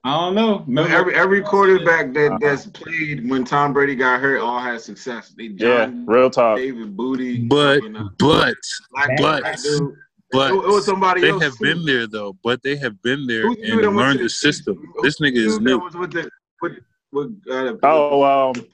I 0.05 0.13
don't 0.17 0.33
know. 0.35 0.59
Remember, 0.65 0.89
Every 0.95 1.13
every 1.15 1.41
quarterback 1.41 2.13
that 2.13 2.37
that's 2.41 2.65
played 2.67 3.29
when 3.29 3.43
Tom 3.43 3.73
Brady 3.73 3.95
got 3.95 4.21
hurt 4.21 4.39
all 4.39 4.59
had 4.61 4.79
success. 4.79 5.33
They 5.37 5.45
Yeah, 5.57 5.91
real 6.05 6.29
talk. 6.29 6.57
David 6.57 6.95
Booty, 6.95 7.39
But 7.47 7.83
you 7.83 7.89
know, 7.89 8.09
but 8.17 8.55
black, 8.93 9.09
but- 9.17 9.41
black 9.41 9.61
dude. 9.61 9.93
but 10.31 10.51
it, 10.53 10.55
it 10.55 10.67
was 10.67 10.85
somebody 10.85 11.19
they 11.19 11.31
else. 11.31 11.43
have 11.43 11.57
too. 11.57 11.65
been 11.65 11.85
there 11.85 12.07
though. 12.07 12.37
But 12.41 12.63
they 12.63 12.77
have 12.77 13.01
been 13.01 13.27
there 13.27 13.41
Who's 13.45 13.57
and 13.61 13.97
learned 13.97 14.19
to- 14.19 14.23
the 14.23 14.29
system. 14.29 14.77
who- 14.95 15.01
This 15.03 15.19
nigga 15.19 15.35
is 15.35 15.59
new. 15.59 15.79
with 15.79 16.11
the 16.13 16.29
with 16.61 16.73
with 17.11 17.41
uh, 17.51 17.73
Oh, 17.83 18.23
um, 18.23 18.65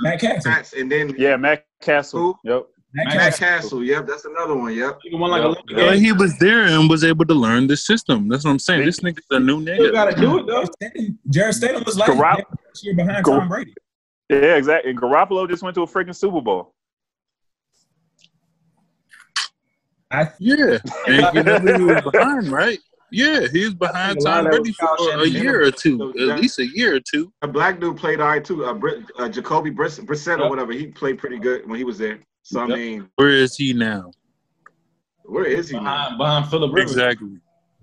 Matt 0.00 0.18
Cassel. 0.20 0.80
And 0.80 0.90
then 0.90 1.14
yeah, 1.16 1.36
Matt 1.36 1.64
Cassel. 1.80 2.40
Yep. 2.42 2.66
Matt 2.94 3.06
Matt 3.06 3.16
Matt 3.16 3.32
Cassel. 3.38 3.46
Cassel. 3.78 3.84
Yep, 3.84 4.06
that's 4.06 4.24
another 4.26 4.54
one. 4.54 4.74
Yep. 4.74 4.98
he 5.02 5.14
won 5.16 5.30
like 5.30 5.42
Yep. 5.42 5.78
a 5.78 5.80
Yeah, 5.86 5.94
he 5.94 6.12
was 6.12 6.38
there 6.38 6.64
and 6.64 6.90
was 6.90 7.04
able 7.04 7.24
to 7.24 7.34
learn 7.34 7.66
the 7.66 7.76
system. 7.76 8.28
That's 8.28 8.44
what 8.44 8.50
I'm 8.50 8.58
saying. 8.58 8.84
This 8.84 9.00
nigga's 9.00 9.24
a 9.30 9.40
new 9.40 9.60
nigga. 9.64 9.78
You 9.78 9.92
gotta 9.92 10.14
do 10.14 10.38
it 10.40 10.46
though. 10.46 10.64
Jarrett 11.30 11.54
Stidham 11.56 11.84
was 11.86 11.96
like 11.96 12.10
Garop- 12.10 12.42
year 12.82 12.94
behind 12.94 13.24
Gar- 13.24 13.38
Tom 13.40 13.48
Brady. 13.48 13.74
Yeah, 14.28 14.56
exactly. 14.56 14.90
And 14.90 15.00
Garoppolo 15.00 15.48
just 15.48 15.62
went 15.62 15.74
to 15.76 15.82
a 15.82 15.86
freaking 15.86 16.14
Super 16.14 16.40
Bowl. 16.40 16.74
I 20.10 20.28
Yeah, 20.38 20.78
and 21.06 21.34
you 21.36 21.42
know 21.42 21.58
who 21.58 21.78
he 21.78 21.84
was 21.94 22.02
behind, 22.12 22.48
right? 22.48 22.78
Yeah, 23.10 23.46
he 23.52 23.64
was 23.64 23.74
behind 23.74 24.18
Tom 24.24 24.46
of 24.46 24.52
Brady 24.52 24.72
Kyle 24.74 24.96
for 24.96 25.08
a 25.08 25.12
Shanahan. 25.26 25.32
year 25.42 25.64
or 25.64 25.70
two, 25.70 26.10
at 26.30 26.38
least 26.40 26.58
a 26.58 26.66
year 26.66 26.96
or 26.96 27.00
two. 27.00 27.32
A 27.42 27.48
black 27.48 27.80
dude 27.80 27.96
played 27.96 28.20
all 28.20 28.28
right 28.28 28.44
too. 28.44 28.64
Uh, 28.64 28.74
Brit, 28.74 29.04
uh 29.18 29.28
Jacoby 29.28 29.70
Brissett 29.70 30.38
or 30.40 30.48
whatever. 30.50 30.72
He 30.72 30.86
played 30.86 31.18
pretty 31.18 31.38
good 31.38 31.66
when 31.68 31.78
he 31.78 31.84
was 31.84 31.98
there. 31.98 32.18
So 32.42 32.60
I 32.60 32.66
mean, 32.66 33.08
Where 33.16 33.30
is 33.30 33.56
he 33.56 33.72
now? 33.72 34.10
where 35.24 35.44
is 35.44 35.70
he 35.70 35.76
now? 35.76 35.82
Behind, 35.82 36.18
behind 36.18 36.46
Philip 36.50 36.74
Rivers. 36.74 36.92
Exactly. 36.92 37.28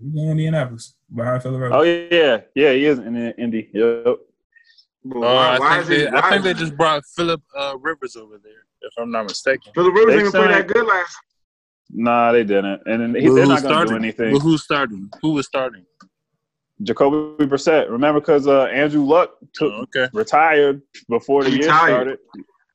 he's 0.02 0.14
in 0.16 0.30
Indianapolis 0.30 0.96
behind 1.14 1.42
Philip 1.42 1.62
Rivers. 1.62 1.76
Oh 1.78 1.82
yeah, 1.84 2.42
yeah, 2.56 2.74
he 2.74 2.86
is 2.86 3.00
in 3.00 3.16
Indy. 3.16 3.70
Yep. 3.74 4.18
But 5.06 5.18
Uh, 5.22 5.60
I 5.62 5.70
think 5.70 5.82
is 5.84 5.88
he? 5.88 5.96
they, 5.98 6.08
I 6.10 6.30
think 6.30 6.44
they 6.44 6.54
just 6.54 6.76
brought 6.76 7.04
Philip 7.16 7.42
uh, 7.58 7.76
Rivers 7.80 8.16
over 8.18 8.38
there, 8.44 8.66
if 8.82 8.94
I'm 9.00 9.10
not 9.12 9.24
mistaken. 9.24 9.72
Philip 9.74 9.94
Rivers 9.96 10.14
They 10.14 10.20
didn't 10.20 10.32
play 10.34 10.48
that 10.50 10.68
good 10.68 10.86
last. 10.86 11.16
Nah, 11.92 12.32
they 12.34 12.44
didn't. 12.44 12.82
And 12.86 13.02
then 13.02 13.16
he, 13.16 13.28
well, 13.28 13.36
they're 13.36 13.48
not 13.48 13.64
gonna 13.64 13.86
do 13.88 13.96
anything. 13.96 14.32
Well, 14.32 14.42
who's 14.42 14.64
starting? 14.64 15.10
Who 15.22 15.32
was 15.32 15.48
starting? 15.48 15.86
Jacoby 16.84 17.46
Brissett. 17.46 17.90
Remember, 17.90 18.20
because 18.20 18.48
uh, 18.48 18.66
Andrew 18.66 19.04
Luck 19.04 19.32
took 19.54 19.72
Oh, 19.74 19.86
okay. 19.96 20.08
retired 20.14 20.82
before 21.10 21.44
the 21.44 21.52
year 21.52 21.64
started. 21.64 22.20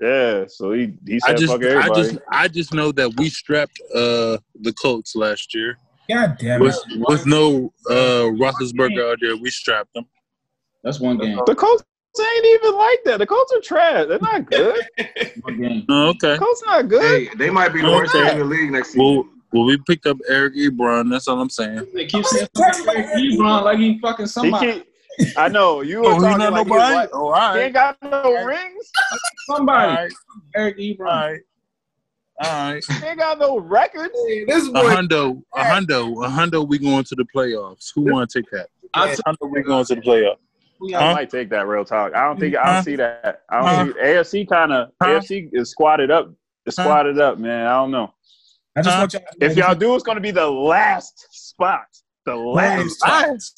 Yeah, 0.01 0.45
so 0.49 0.73
he 0.73 0.95
he 1.07 1.17
I 1.25 1.29
said 1.29 1.39
just, 1.39 1.53
fuck 1.53 1.63
I 1.63 1.89
just, 1.89 2.19
I 2.31 2.49
just 2.49 2.75
know 2.75 2.93
that 2.93 3.17
we 3.17 3.31
strapped 3.31 3.81
uh, 3.95 4.39
the 4.61 4.73
Colts 4.81 5.15
last 5.15 5.55
year 5.55 5.79
God 6.09 6.37
damn 6.39 6.61
it. 6.61 6.65
with 6.65 6.79
with 7.09 7.27
no 7.27 7.73
uh, 7.89 8.29
Roethlisberger 8.33 9.13
out 9.13 9.19
there. 9.21 9.37
We 9.37 9.51
strapped 9.51 9.95
them. 9.95 10.07
That's 10.83 11.01
one 11.01 11.19
game. 11.19 11.39
the 11.47 11.55
Colts 11.55 11.83
ain't 12.21 12.47
even 12.47 12.77
like 12.77 13.05
that. 13.05 13.19
The 13.19 13.27
Colts 13.27 13.53
are 13.53 13.61
trash. 13.61 14.07
They're 14.09 14.19
not 14.19 14.47
good. 14.51 14.87
One 15.43 15.61
game. 15.61 15.87
Oh, 15.89 16.09
okay. 16.11 16.33
the 16.33 16.39
Colts 16.39 16.63
not 16.67 16.89
good. 16.89 17.29
Hey, 17.29 17.35
they 17.37 17.51
might 17.51 17.71
be 17.71 17.81
the 17.81 17.89
worst 17.89 18.13
team 18.13 18.27
in 18.27 18.39
the 18.39 18.45
league 18.45 18.71
next 18.71 18.89
season. 18.89 19.03
Well, 19.03 19.25
well, 19.53 19.65
we 19.65 19.79
picked 19.79 20.07
up 20.07 20.19
Eric 20.29 20.57
Ebron. 20.57 21.11
That's 21.11 21.29
all 21.29 21.41
I'm 21.41 21.49
saying. 21.49 21.87
They 21.95 22.07
keep 22.07 22.25
saying 22.27 22.49
fucking 22.57 22.83
Ebron 22.83 23.63
like 23.63 23.79
he 23.79 23.99
fucking 24.01 24.27
somebody. 24.27 24.73
keep, 24.73 24.87
I 25.37 25.49
know 25.49 25.81
you 25.81 26.01
were 26.01 26.05
Oh, 26.07 26.15
he 26.15 26.21
talking 26.21 26.39
not 26.39 26.53
like 26.53 26.67
he, 26.67 26.73
nobody. 26.73 26.95
was 26.95 27.09
Oh, 27.13 27.19
all 27.25 27.31
like, 27.31 27.55
he 27.57 27.61
ain't 27.63 27.75
got 27.75 27.97
no 28.03 28.45
rings. 28.45 28.93
Somebody. 29.47 29.89
all 29.89 29.95
right, 29.97 30.13
Eric 30.57 30.77
all 30.77 30.83
Ebron. 30.83 31.07
right, 31.07 31.41
all 32.41 32.73
right. 32.73 32.85
He 33.01 33.07
ain't 33.07 33.19
got 33.19 33.39
no 33.39 33.59
records. 33.59 34.19
Hey, 34.27 34.45
this 34.45 34.69
A 34.69 34.73
boy, 34.73 34.81
hundo, 34.83 35.43
a 35.55 35.65
hundo, 35.65 36.25
a 36.25 36.29
hundo. 36.29 36.67
We 36.67 36.79
going 36.79 37.05
to 37.05 37.15
the 37.15 37.27
playoffs. 37.35 37.91
Who 37.95 38.03
want 38.03 38.31
to 38.31 38.39
take 38.43 38.51
that? 38.53 38.69
I 38.95 39.13
A 39.13 39.17
hundo. 39.19 39.51
We 39.51 39.63
going 39.63 39.85
to 39.85 39.95
the 39.95 40.01
playoffs. 40.01 40.37
I 40.95 41.13
might 41.13 41.31
take 41.31 41.51
that 41.51 41.67
real 41.67 41.85
talk. 41.85 42.15
I 42.15 42.27
don't 42.27 42.39
think 42.39 42.57
I 42.57 42.75
don't 42.75 42.85
see 42.85 42.97
that. 42.97 43.43
I 43.49 43.61
don't 43.61 43.69
Huh? 43.69 43.93
see 43.95 44.01
AFC 44.01 44.49
kind 44.49 44.73
of 44.73 44.91
Huh? 45.01 45.09
AFC 45.21 45.49
is 45.53 45.71
squatted 45.71 46.11
up. 46.11 46.33
It's 46.67 46.77
Huh? 46.77 46.83
squatted 46.83 47.19
up, 47.19 47.39
man. 47.39 47.67
I 47.67 47.73
don't 47.75 47.91
know. 47.91 48.13
I 48.77 48.83
just 48.83 48.99
want 48.99 49.13
y'all 49.13 49.23
to 49.23 49.39
know 49.39 49.47
If 49.47 49.57
y'all 49.57 49.75
do, 49.75 49.95
it's 49.95 50.03
gonna 50.05 50.21
be 50.21 50.31
the 50.33 50.47
last 50.51 51.27
spot. 51.31 51.87
The 52.27 52.35
last. 52.35 53.03
Nice. 53.07 53.53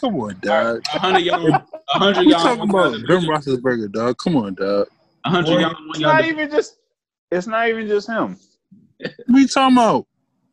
Come 0.00 0.16
on, 0.16 0.36
dog. 0.40 0.82
A 0.94 0.98
hundred 0.98 1.20
y'all, 1.20 1.46
a 1.54 1.64
hundred 1.98 2.26
We 2.26 2.32
y'all, 2.32 2.40
talking 2.42 2.68
about 2.68 2.92
Ben. 2.92 3.02
Roethlisberger, 3.22 3.92
dog. 3.92 4.16
Come 4.18 4.36
on, 4.36 4.54
dog. 4.54 4.88
A 5.24 5.30
hundred 5.30 5.60
y'all, 5.60 5.74
It's 5.90 6.00
y'all 6.00 6.12
not 6.12 6.22
division. 6.22 6.38
even 6.40 6.50
just. 6.50 6.76
It's 7.30 7.46
not 7.46 7.68
even 7.68 7.86
just 7.86 8.08
him. 8.08 8.36
We 9.28 9.46
talking 9.46 9.76
about. 9.76 10.06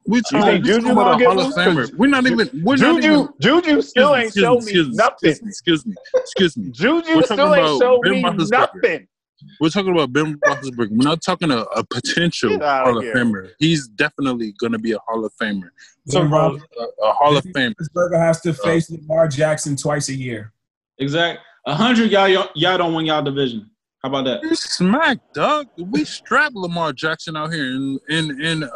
We 0.06 0.22
talking, 0.22 0.64
think 0.64 0.66
we 0.66 0.72
talking 0.72 0.92
about 0.92 1.20
gonna 1.20 1.26
a 1.26 1.28
Hall 1.28 1.40
of 1.40 1.46
loose? 1.48 1.56
Famer. 1.58 1.98
We're 1.98 2.08
not 2.08 2.26
even. 2.28 2.50
We're 2.64 2.78
not 2.78 3.02
Juju, 3.02 3.14
even. 3.14 3.28
Juju 3.42 3.82
still 3.82 4.16
ain't 4.16 4.28
excuse 4.28 4.44
show 4.44 4.54
me 4.54 4.58
excuse 4.60 4.96
nothing. 4.96 5.30
Excuse 5.48 5.86
me. 5.86 5.96
Excuse 6.16 6.58
me. 6.58 6.72
Juju 6.72 7.24
still 7.24 7.56
ain't 7.56 7.66
about 7.66 7.82
show 7.82 8.00
me 8.04 8.22
nothing. 8.22 9.08
We're 9.60 9.70
talking 9.70 9.92
about 9.92 10.12
Ben 10.14 10.38
Roethlisberger. 10.40 10.90
We're 10.92 11.04
not 11.08 11.22
talking 11.22 11.52
a, 11.52 11.60
a 11.62 11.84
potential 11.84 12.60
Hall 12.60 12.98
of 12.98 13.04
here. 13.04 13.14
Famer. 13.16 13.50
He's 13.60 13.88
definitely 13.88 14.54
going 14.60 14.74
to 14.74 14.80
be 14.80 14.94
a 14.94 15.00
Hall 15.08 15.24
of 15.26 15.34
Famer. 15.42 15.70
We're 16.06 16.14
talking 16.14 16.30
Ben 16.30 16.40
about 16.40 16.60
a, 16.80 17.04
a 17.06 17.12
Hall 17.14 17.38
of 17.38 17.44
Famer. 17.46 17.74
Roethlisberger 17.76 18.18
has 18.20 18.42
to 18.42 18.54
face 18.54 18.90
Lamar 18.90 19.28
Jackson 19.28 19.76
twice 19.76 20.10
a 20.10 20.16
year. 20.16 20.54
Exact. 21.00 21.40
A 21.66 21.76
hundred 21.76 22.12
y'all, 22.12 22.28
y'all 22.28 22.48
y'all 22.56 22.78
don't 22.78 22.94
win 22.94 23.06
y'all 23.06 23.22
division. 23.22 23.70
How 24.04 24.10
about 24.10 24.26
that? 24.26 24.42
We 24.42 24.56
smack, 24.56 25.18
dog. 25.34 25.68
We 25.78 26.06
strap 26.06 26.52
Lamar 26.56 26.94
Jackson 26.94 27.36
out 27.36 27.52
here 27.52 27.66
and 27.66 28.00
in 28.10 28.42
in 28.42 28.64
uh 28.64 28.68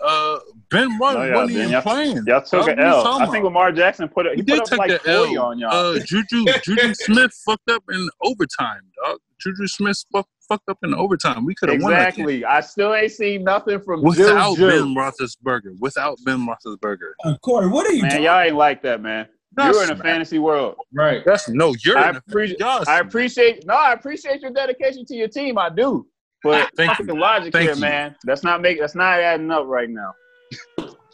uh 0.00 0.38
Ben 0.70 0.96
wasn't, 0.98 1.24
No, 1.24 1.28
y'all 1.28 1.34
wasn't 1.42 1.58
even 1.58 1.70
Y'all- 1.70 1.82
playing. 1.82 2.16
Y'all 2.26 2.40
took 2.42 2.66
Dog, 2.66 2.68
an 2.68 2.78
what 2.78 2.84
you 2.84 3.22
L. 3.24 3.32
think? 3.32 3.44
Lamar 3.44 3.72
Jackson 3.72 4.08
put 4.08 4.26
it. 4.26 4.30
We 4.32 4.36
He 4.36 4.42
did 4.42 4.58
put 4.60 4.62
up 4.62 4.68
take 4.68 4.78
like 4.78 5.02
the 5.02 5.10
L. 5.10 5.38
on 5.46 5.58
y'all. 5.58 5.72
Uh, 5.74 5.98
Juju 6.04 6.44
Juju 6.62 6.94
Smith 6.94 7.32
fucked 7.44 7.68
up 7.70 7.82
in 7.90 8.08
overtime, 8.22 8.82
dog. 9.04 9.18
Juju 9.40 9.66
Smith 9.66 10.04
fuck, 10.12 10.26
fucked 10.48 10.68
up 10.68 10.78
in 10.82 10.94
overtime. 10.94 11.44
We 11.44 11.54
could 11.54 11.68
have 11.68 11.82
won 11.82 11.92
that 11.92 12.14
game. 12.14 12.26
exactly. 12.28 12.44
I 12.44 12.60
still 12.60 12.94
ain't 12.94 13.12
seen 13.12 13.44
nothing 13.44 13.80
from 13.80 14.02
without 14.02 14.56
Juju. 14.56 14.68
Ben 14.68 14.94
Roethlisberger. 14.94 15.78
Without 15.80 16.18
Ben 16.24 16.46
Roethlisberger. 16.46 17.12
Uh, 17.24 17.36
Corey, 17.38 17.68
what 17.68 17.86
are 17.86 17.92
you 17.92 18.02
Man, 18.02 18.10
doing? 18.12 18.22
y'all 18.24 18.40
ain't 18.40 18.56
like 18.56 18.82
that, 18.82 19.00
man. 19.02 19.26
That's 19.54 19.74
You're 19.74 19.84
in 19.84 19.90
a 19.90 19.94
smack. 19.94 20.06
fantasy 20.06 20.38
world. 20.38 20.76
Right. 20.94 21.22
That's 21.24 21.48
no. 21.48 21.74
You're 21.84 21.98
I 21.98 22.10
in 22.10 22.16
a- 22.16 22.18
appreciate. 22.18 22.60
y'all 22.60 22.84
I 22.86 23.00
appreciate. 23.00 23.66
No, 23.66 23.74
I 23.74 23.92
appreciate 23.92 24.40
your 24.42 24.50
dedication 24.52 25.04
to 25.06 25.14
your 25.14 25.28
team. 25.28 25.56
I 25.58 25.70
do. 25.70 26.06
But 26.42 26.70
Thank 26.76 26.90
fucking 26.90 27.06
you. 27.14 27.18
logic 27.20 27.52
Thank 27.52 27.64
here, 27.66 27.74
you. 27.74 27.80
man. 27.80 28.14
That's 28.24 28.42
not 28.44 28.60
make. 28.60 28.78
That's 28.78 28.94
not 28.94 29.18
adding 29.18 29.50
up 29.50 29.66
right 29.66 29.88
now. 29.88 30.12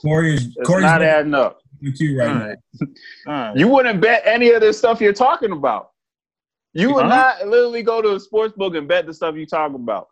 Corey 0.00 0.34
is 0.34 0.46
It's 0.56 0.66
Corey's 0.68 0.82
not 0.82 1.02
adding 1.02 1.34
up. 1.34 1.60
you 1.80 2.18
right 2.18 2.28
All 2.28 2.34
now. 2.34 2.54
right. 3.48 3.56
You 3.56 3.68
wouldn't 3.68 4.00
bet 4.00 4.22
any 4.24 4.50
of 4.50 4.60
this 4.60 4.76
stuff 4.78 5.00
you're 5.00 5.12
talking 5.12 5.52
about. 5.52 5.90
You 6.74 6.94
would 6.94 7.04
Huh? 7.04 7.08
not 7.08 7.48
literally 7.48 7.82
go 7.82 8.00
to 8.02 8.14
a 8.14 8.20
sports 8.20 8.54
book 8.56 8.74
and 8.74 8.88
bet 8.88 9.06
the 9.06 9.12
stuff 9.14 9.34
you 9.36 9.46
talk 9.46 9.74
about. 9.74 10.08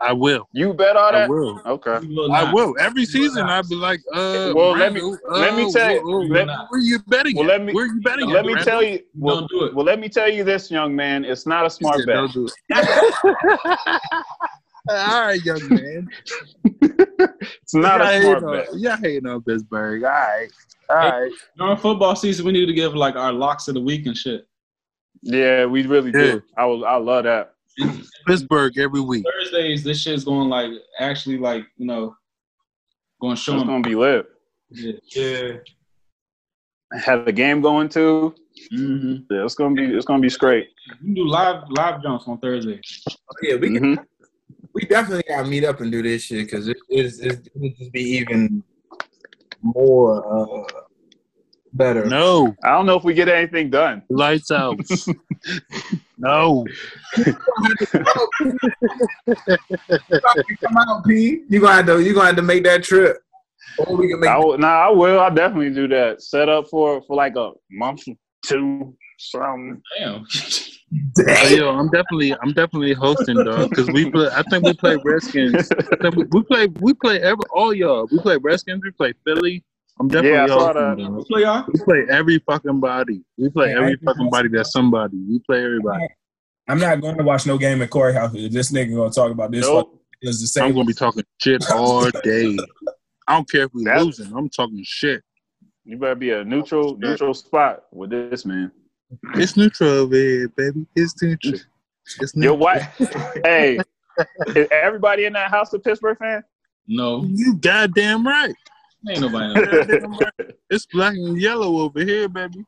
I 0.00 0.12
will. 0.12 0.48
You 0.52 0.74
bet 0.74 0.96
all 0.96 1.10
I 1.10 1.12
that? 1.20 1.28
will. 1.30 1.60
Okay. 1.64 2.00
Will 2.08 2.32
I 2.32 2.52
will. 2.52 2.74
Every 2.80 3.04
season, 3.04 3.44
I'd 3.46 3.68
be 3.68 3.76
like, 3.76 4.00
uh, 4.12 4.52
Well, 4.54 4.72
let 4.76 4.92
me- 4.92 5.00
Randall, 5.00 5.18
let 5.40 5.54
me 5.54 5.64
uh, 5.66 5.70
tell 5.70 5.92
you- 5.92 6.00
wh- 6.00 6.26
wh- 6.26 6.30
let- 6.30 6.48
where 6.70 6.80
you 6.80 6.98
betting 7.06 7.36
well, 7.36 7.46
let 7.46 7.62
me- 7.62 7.72
Where 7.72 7.86
you 7.86 8.00
betting 8.00 8.28
Let 8.28 8.40
at, 8.40 8.46
me 8.46 8.54
Randall? 8.54 8.64
tell 8.72 8.82
you. 8.82 9.00
Well, 9.16 9.36
Don't 9.40 9.50
do 9.50 9.64
it. 9.66 9.74
well, 9.74 9.86
let 9.86 10.00
me 10.00 10.08
tell 10.08 10.28
you 10.28 10.42
this, 10.42 10.72
young 10.72 10.94
man. 10.96 11.24
It's 11.24 11.46
not 11.46 11.66
a 11.66 11.70
smart 11.70 11.98
said, 11.98 12.06
bet. 12.06 12.16
"Don't 12.16 12.32
do 12.32 12.46
it." 12.46 12.52
All 14.90 15.22
right, 15.26 15.40
young 15.44 15.68
man. 15.68 16.08
It's 16.82 17.72
not 17.74 18.00
Y'all 18.00 18.08
a 18.08 18.20
smart 18.40 18.68
bet. 18.68 18.74
Y'all 18.80 18.96
hating 18.96 19.26
on 19.28 19.40
Pittsburgh. 19.42 20.02
All 20.02 20.10
right. 20.10 20.48
All 20.90 20.96
right. 20.96 21.32
During 21.56 21.76
football 21.76 22.16
season, 22.16 22.44
we 22.44 22.50
need 22.52 22.66
to 22.66 22.72
give 22.72 22.94
like 22.96 23.14
our 23.14 23.32
locks 23.32 23.68
of 23.68 23.74
the 23.74 23.80
week 23.80 24.06
and 24.06 24.16
shit. 24.16 24.46
Yeah, 25.22 25.66
we 25.66 25.86
really 25.86 26.10
Yeah. 26.10 26.20
do. 26.32 26.42
I 26.56 26.66
was. 26.66 26.82
I 26.86 26.96
love 26.96 27.24
that. 27.24 27.54
Pittsburgh 28.26 28.76
every 28.78 29.00
week. 29.00 29.24
Thursdays, 29.40 29.82
this 29.84 30.00
shit's 30.02 30.24
going 30.24 30.48
like 30.48 30.70
actually 30.98 31.38
like 31.38 31.64
you 31.76 31.86
know, 31.86 32.16
going 33.20 33.36
to 33.36 33.40
show 33.40 33.54
It's 33.54 33.64
gonna 33.64 33.82
be 33.82 33.94
lit. 33.94 34.26
Yeah. 34.70 34.92
Yeah. 35.14 35.52
Have 37.04 37.24
the 37.24 37.32
game 37.32 37.60
going 37.62 37.88
too. 37.88 38.34
hmm 38.70 39.16
Yeah, 39.30 39.44
it's 39.44 39.54
gonna 39.54 39.74
be. 39.74 39.84
It's 39.84 40.04
gonna 40.04 40.20
be 40.20 40.28
straight. 40.28 40.68
You 40.86 40.94
can 40.96 41.14
do 41.14 41.26
live 41.26 41.64
live 41.70 42.02
jumps 42.02 42.26
on 42.28 42.38
Thursday. 42.38 42.80
Yeah, 43.42 43.56
we 43.56 43.72
can, 43.78 43.96
Mhm. 43.96 44.04
we 44.74 44.82
definitely 44.82 45.24
gotta 45.26 45.48
meet 45.48 45.64
up 45.64 45.80
and 45.80 45.90
do 45.90 46.02
this 46.02 46.22
shit 46.24 46.46
because 46.46 46.68
it 46.68 46.76
is 46.90 47.20
it 47.20 47.48
would 47.54 47.76
just 47.78 47.92
be 47.92 48.02
even 48.02 48.62
more 49.62 50.66
uh 50.66 50.81
better. 51.72 52.04
No. 52.04 52.54
I 52.64 52.70
don't 52.70 52.86
know 52.86 52.96
if 52.96 53.04
we 53.04 53.14
get 53.14 53.28
anything 53.28 53.70
done. 53.70 54.02
Lights 54.08 54.50
out. 54.50 54.78
no. 56.18 56.64
Come 60.60 60.76
out, 60.78 61.04
P. 61.06 61.44
You 61.48 61.60
gonna 61.60 61.74
have 61.74 61.86
to 61.86 62.00
you 62.00 62.14
gonna 62.14 62.26
have 62.26 62.36
to 62.36 62.42
make 62.42 62.64
that 62.64 62.84
trip. 62.84 63.18
Or 63.78 63.96
we 63.96 64.08
can 64.08 64.20
make 64.20 64.30
I 64.30 64.38
will, 64.38 64.58
nah, 64.58 64.88
I 64.88 64.90
will. 64.90 65.20
I'll 65.20 65.34
definitely 65.34 65.70
do 65.70 65.88
that. 65.88 66.22
Set 66.22 66.48
up 66.48 66.68
for 66.68 67.02
for 67.02 67.16
like 67.16 67.36
a 67.36 67.52
month, 67.70 68.04
two, 68.44 68.94
something. 69.18 69.80
Damn. 69.98 70.26
Hey, 71.26 71.56
yo, 71.56 71.70
I'm 71.78 71.88
definitely, 71.88 72.34
I'm 72.42 72.52
definitely 72.52 72.92
hosting, 72.92 73.42
dog. 73.44 73.70
Because 73.70 73.88
we 73.88 74.10
play. 74.10 74.28
I 74.34 74.42
think 74.50 74.64
we 74.64 74.74
play 74.74 74.96
Redskins. 75.02 75.70
We, 76.14 76.24
we 76.30 76.42
play, 76.42 76.66
we 76.80 76.94
play 76.94 77.20
every 77.22 77.44
all 77.50 77.72
y'all. 77.72 78.06
We 78.10 78.18
play 78.18 78.36
Redskins. 78.36 78.82
We 78.84 78.90
play 78.90 79.14
Philly. 79.24 79.64
I'm 80.00 80.08
definitely 80.08 80.30
Yeah, 80.30 80.44
I 80.44 80.48
saw 80.48 80.72
hosting, 80.72 81.04
that. 81.04 81.10
dog. 81.12 81.26
Play 81.26 81.42
y'all. 81.42 81.64
We 81.72 81.80
play 81.84 82.06
every 82.10 82.38
fucking 82.38 82.80
body. 82.80 83.22
We 83.36 83.48
play 83.50 83.68
Hey, 83.70 83.74
I 83.74 83.82
every 83.82 83.96
fucking 84.04 84.30
body 84.30 84.48
that's 84.48 84.72
somebody. 84.72 85.16
We 85.28 85.38
play 85.40 85.64
everybody. 85.64 86.06
I'm 86.68 86.78
not 86.78 87.00
going 87.00 87.18
to 87.18 87.24
watch 87.24 87.46
no 87.46 87.58
game 87.58 87.82
at 87.82 87.90
Corey 87.90 88.14
House. 88.14 88.32
This 88.32 88.72
nigga 88.72 88.94
gonna 88.94 89.10
talk 89.10 89.30
about 89.30 89.50
this. 89.50 89.66
Nope. 89.66 89.98
Is 90.22 90.40
the 90.40 90.46
same. 90.46 90.64
I'm 90.66 90.72
gonna 90.74 90.84
be 90.84 90.94
talking 90.94 91.24
shit 91.38 91.64
all 91.72 92.08
day. 92.22 92.56
I 93.26 93.34
don't 93.34 93.50
care 93.50 93.64
if 93.64 93.74
we 93.74 93.84
That's- 93.84 94.04
losing. 94.04 94.32
I'm 94.36 94.48
talking 94.48 94.80
shit. 94.84 95.22
You 95.84 95.98
better 95.98 96.14
be 96.14 96.30
a 96.30 96.44
neutral 96.44 96.96
neutral 96.96 97.34
spot 97.34 97.84
with 97.92 98.10
this 98.10 98.46
man. 98.46 98.70
It's 99.34 99.56
neutral 99.56 99.90
over 99.90 100.14
here, 100.14 100.48
baby. 100.50 100.86
It's 100.94 101.20
neutral. 101.20 101.54
It's 102.20 102.34
Your 102.36 102.52
neutral. 102.52 102.56
wife. 102.58 103.00
hey, 103.44 103.78
is 104.54 104.68
everybody 104.70 105.24
in 105.24 105.32
that 105.32 105.50
house 105.50 105.72
a 105.72 105.80
Pittsburgh 105.80 106.18
fan? 106.18 106.44
No, 106.86 107.24
You 107.24 107.56
goddamn 107.56 108.24
right. 108.26 108.54
Ain't 109.08 109.20
nobody. 109.20 109.44
in 109.46 109.54
there. 109.54 109.84
Goddamn 110.00 110.12
right. 110.12 110.54
It's 110.70 110.86
black 110.86 111.14
and 111.14 111.40
yellow 111.40 111.78
over 111.82 112.00
here, 112.04 112.28
baby. 112.28 112.64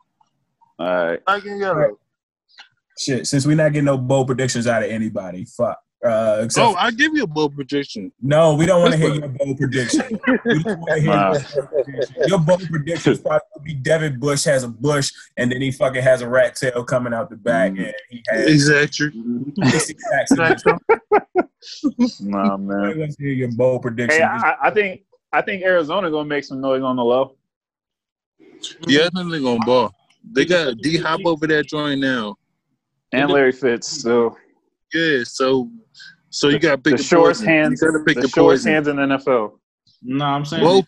All 0.79 1.07
right. 1.07 1.25
Black 1.25 1.45
and 1.45 1.61
yellow. 1.61 1.99
Shit, 2.99 3.27
since 3.27 3.47
we're 3.47 3.57
not 3.57 3.73
getting 3.73 3.87
no 3.87 3.99
bold 3.99 4.27
predictions 4.29 4.67
out 4.67 4.83
of 4.85 4.91
anybody, 4.91 5.45
fuck. 5.45 5.79
Uh, 6.05 6.43
except 6.45 6.67
Oh, 6.67 6.75
I 6.75 6.91
give 6.91 7.15
you 7.15 7.23
a 7.23 7.27
bold 7.27 7.55
prediction. 7.55 8.13
no, 8.21 8.55
we 8.55 8.67
don't 8.67 8.83
want 8.83 8.93
to 8.93 8.99
hear 8.99 9.15
your 9.15 9.29
bold 9.29 9.57
prediction. 9.57 10.03
We 10.45 10.63
don't 10.63 10.79
want 10.79 10.91
to 10.97 11.01
hear 11.01 11.11
Nah. 11.11 11.33
your 11.33 11.41
bold 11.41 11.85
prediction. 11.87 12.15
Your 12.27 12.39
bold 12.41 12.69
predictions 12.69 13.21
probably 13.23 13.41
would 13.55 13.65
be 13.65 13.75
Devin 13.75 14.21
Bush 14.21 14.45
has 14.45 14.65
a 14.65 14.69
bush 14.69 15.11
and 15.39 15.51
then 15.51 15.63
he 15.63 15.73
fucking 15.73 16.03
has 16.03 16.21
a 16.21 16.29
rat 16.29 16.57
tail 16.57 16.85
coming 16.85 17.15
out 17.15 17.31
the 17.31 17.37
back 17.37 17.73
Mm. 17.73 17.87
and 17.87 17.95
he 18.11 18.23
has 18.29 18.47
Exactly. 18.51 19.13
60 19.65 19.97
sacks. 19.99 20.63
in 20.63 20.79
this. 21.99 22.21
Nah, 22.21 22.55
I 22.55 22.57
man. 22.59 22.99
want 22.99 23.11
to 23.13 23.17
hear 23.19 23.33
your 23.33 23.53
bold 23.53 23.81
prediction. 23.83 24.21
Hey, 24.21 24.25
I, 24.27 24.57
I 24.65 24.71
think 24.71 25.03
I 25.35 25.43
think 25.43 25.65
Arizona 25.65 26.13
gonna 26.13 26.29
make 26.29 26.45
some 26.45 26.61
noise 26.61 26.83
on 26.83 26.95
the 26.95 27.03
low. 27.03 27.35
Yeah, 28.87 29.07
I 29.07 29.11
think 29.11 29.31
they're 29.33 29.41
gonna 29.41 29.59
ball. 29.67 29.93
They 30.31 30.45
got 30.45 30.79
D 30.79 30.97
Hop 30.97 31.21
over 31.25 31.49
there 31.49 31.65
joining 31.65 31.99
now. 31.99 32.37
And 33.13 33.31
Larry 33.31 33.51
Fitz. 33.51 34.01
So 34.03 34.37
Yeah, 34.93 35.25
so 35.25 35.71
so 36.31 36.49
you 36.49 36.61
got 36.61 36.77
to 36.77 36.79
pick 36.79 36.93
the 36.93 36.97
your 36.99 37.05
shortest 37.05 37.41
poison. 37.41 37.53
hands, 37.53 37.81
You 37.83 37.91
got 37.91 37.99
to 37.99 38.05
pick 38.05 38.15
the 38.15 38.21
your 38.23 38.29
shortest 38.29 38.67
hands 38.67 38.87
in 38.87 38.97
the 38.97 39.03
NFL. 39.03 39.59
No, 40.03 40.25
I'm 40.25 40.45
saying 40.45 40.63
Both 40.63 40.87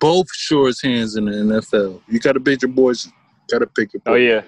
both 0.00 0.26
shortest 0.34 0.84
hands 0.84 1.14
in 1.14 1.26
the 1.26 1.32
NFL. 1.32 2.00
You 2.08 2.18
got 2.18 2.32
to 2.32 2.40
pick 2.40 2.62
your 2.62 2.72
poison. 2.72 3.12
Got 3.48 3.58
to 3.60 3.66
pick 3.68 3.92
your 3.94 4.02
Oh 4.06 4.14
yeah, 4.14 4.42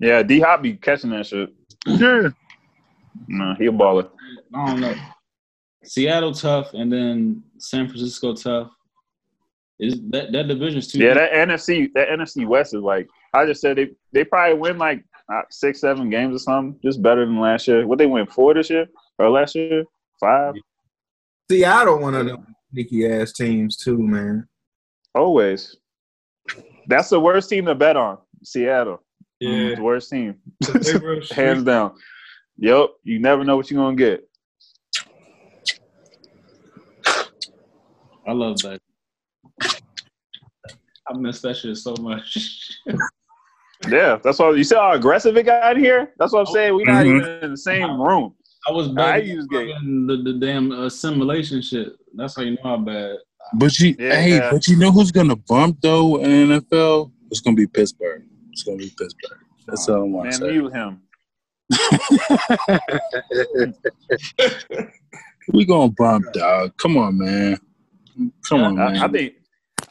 yeah. 0.00 0.24
D 0.24 0.40
Hop 0.40 0.62
be 0.62 0.74
catching 0.74 1.10
that 1.10 1.26
shit. 1.26 1.52
yeah. 1.86 2.28
Nah, 3.28 3.54
he 3.54 3.66
a 3.66 3.72
baller. 3.72 4.10
I 4.52 4.66
don't 4.66 4.80
know. 4.80 4.94
Seattle 5.84 6.34
tough, 6.34 6.74
and 6.74 6.92
then 6.92 7.42
San 7.58 7.86
Francisco 7.86 8.34
tough. 8.34 8.70
Is 9.82 9.98
that 10.10 10.30
that 10.32 10.46
division's 10.46 10.88
too? 10.92 10.98
Yeah, 10.98 11.14
that 11.14 11.32
NFC, 11.32 11.88
that 11.94 12.08
NFC 12.10 12.46
West 12.46 12.74
is 12.74 12.82
like 12.82 13.08
I 13.34 13.46
just 13.46 13.60
said 13.62 13.76
they 13.78 13.88
they 14.12 14.24
probably 14.24 14.58
win 14.58 14.76
like 14.78 15.02
uh, 15.32 15.40
six, 15.50 15.80
seven 15.80 16.10
games 16.10 16.36
or 16.36 16.38
something, 16.38 16.78
just 16.84 17.00
better 17.02 17.24
than 17.24 17.40
last 17.40 17.66
year. 17.66 17.86
What 17.86 17.98
they 17.98 18.06
win 18.06 18.26
four 18.26 18.52
this 18.54 18.68
year 18.68 18.86
or 19.18 19.30
last 19.30 19.54
year? 19.54 19.84
Five 20.20 20.54
Seattle 21.50 21.98
one 21.98 22.14
of 22.14 22.26
them 22.26 22.46
sneaky 22.72 23.10
ass 23.10 23.32
teams 23.32 23.76
too, 23.76 23.98
man. 23.98 24.46
always. 25.14 25.76
That's 26.86 27.08
the 27.08 27.18
worst 27.20 27.48
team 27.48 27.64
to 27.66 27.74
bet 27.74 27.96
on. 27.96 28.18
Seattle, 28.44 29.02
Yeah. 29.40 29.76
the 29.76 29.82
worst 29.82 30.10
team, 30.10 30.36
They 30.60 30.92
real 30.98 31.22
street. 31.22 31.32
hands 31.32 31.64
down. 31.64 31.94
Yep, 32.58 32.90
you 33.04 33.18
never 33.18 33.44
know 33.44 33.56
what 33.56 33.70
you're 33.70 33.82
gonna 33.82 33.96
get. 33.96 34.28
I 38.26 38.32
love 38.32 38.58
that. 38.58 38.80
I 41.10 41.12
miss 41.18 41.40
that 41.40 41.56
shit 41.56 41.76
so 41.76 41.94
much. 42.00 42.38
Yeah, 43.88 44.18
that's 44.22 44.38
why 44.38 44.50
you 44.50 44.62
see 44.62 44.74
how 44.74 44.92
aggressive 44.92 45.34
it 45.38 45.44
got 45.44 45.74
in 45.74 45.82
here. 45.82 46.12
That's 46.18 46.34
what 46.34 46.40
I'm 46.40 46.46
saying. 46.52 46.74
We're 46.74 46.84
not 46.84 47.06
Mhm. 47.06 47.16
even 47.16 47.24
in 47.44 47.50
the 47.52 47.56
same 47.56 47.98
room. 47.98 48.34
I 48.68 48.72
was 48.72 48.88
I 48.88 48.92
bad. 48.92 49.26
use 49.26 49.46
the, 49.48 50.20
the 50.22 50.34
damn 50.38 50.70
assimilation 50.72 51.62
shit. 51.62 51.94
That's 52.14 52.36
how 52.36 52.42
you 52.42 52.56
know 52.56 52.62
how 52.62 52.76
bad. 52.76 53.16
But 53.54 53.78
you, 53.78 53.96
Yeah. 53.98 54.20
hey, 54.20 54.38
but 54.52 54.68
you 54.68 54.76
know 54.76 54.92
who's 54.92 55.10
gonna 55.10 55.34
bump 55.34 55.80
though 55.80 56.20
in 56.22 56.48
NFL? 56.50 57.10
It's 57.30 57.40
gonna 57.40 57.56
be 57.56 57.66
Pittsburgh. 57.66 58.22
It's 58.52 58.64
gonna 58.64 58.76
be 58.76 58.90
Pittsburgh. 58.98 59.38
That's 59.66 59.88
all 59.88 60.02
I 60.02 60.04
want 60.04 60.24
Man, 60.24 60.32
to 60.32 60.36
say. 60.36 60.50
mute 60.50 60.72
him. 60.74 61.00
we 65.54 65.64
gonna 65.64 65.90
bump, 65.92 66.30
dog. 66.34 66.76
Come 66.76 66.98
on, 66.98 67.16
man. 67.16 67.56
Come 68.46 68.60
on, 68.60 68.74
man. 68.76 68.96
I, 68.98 69.06
I 69.06 69.08
think 69.08 69.36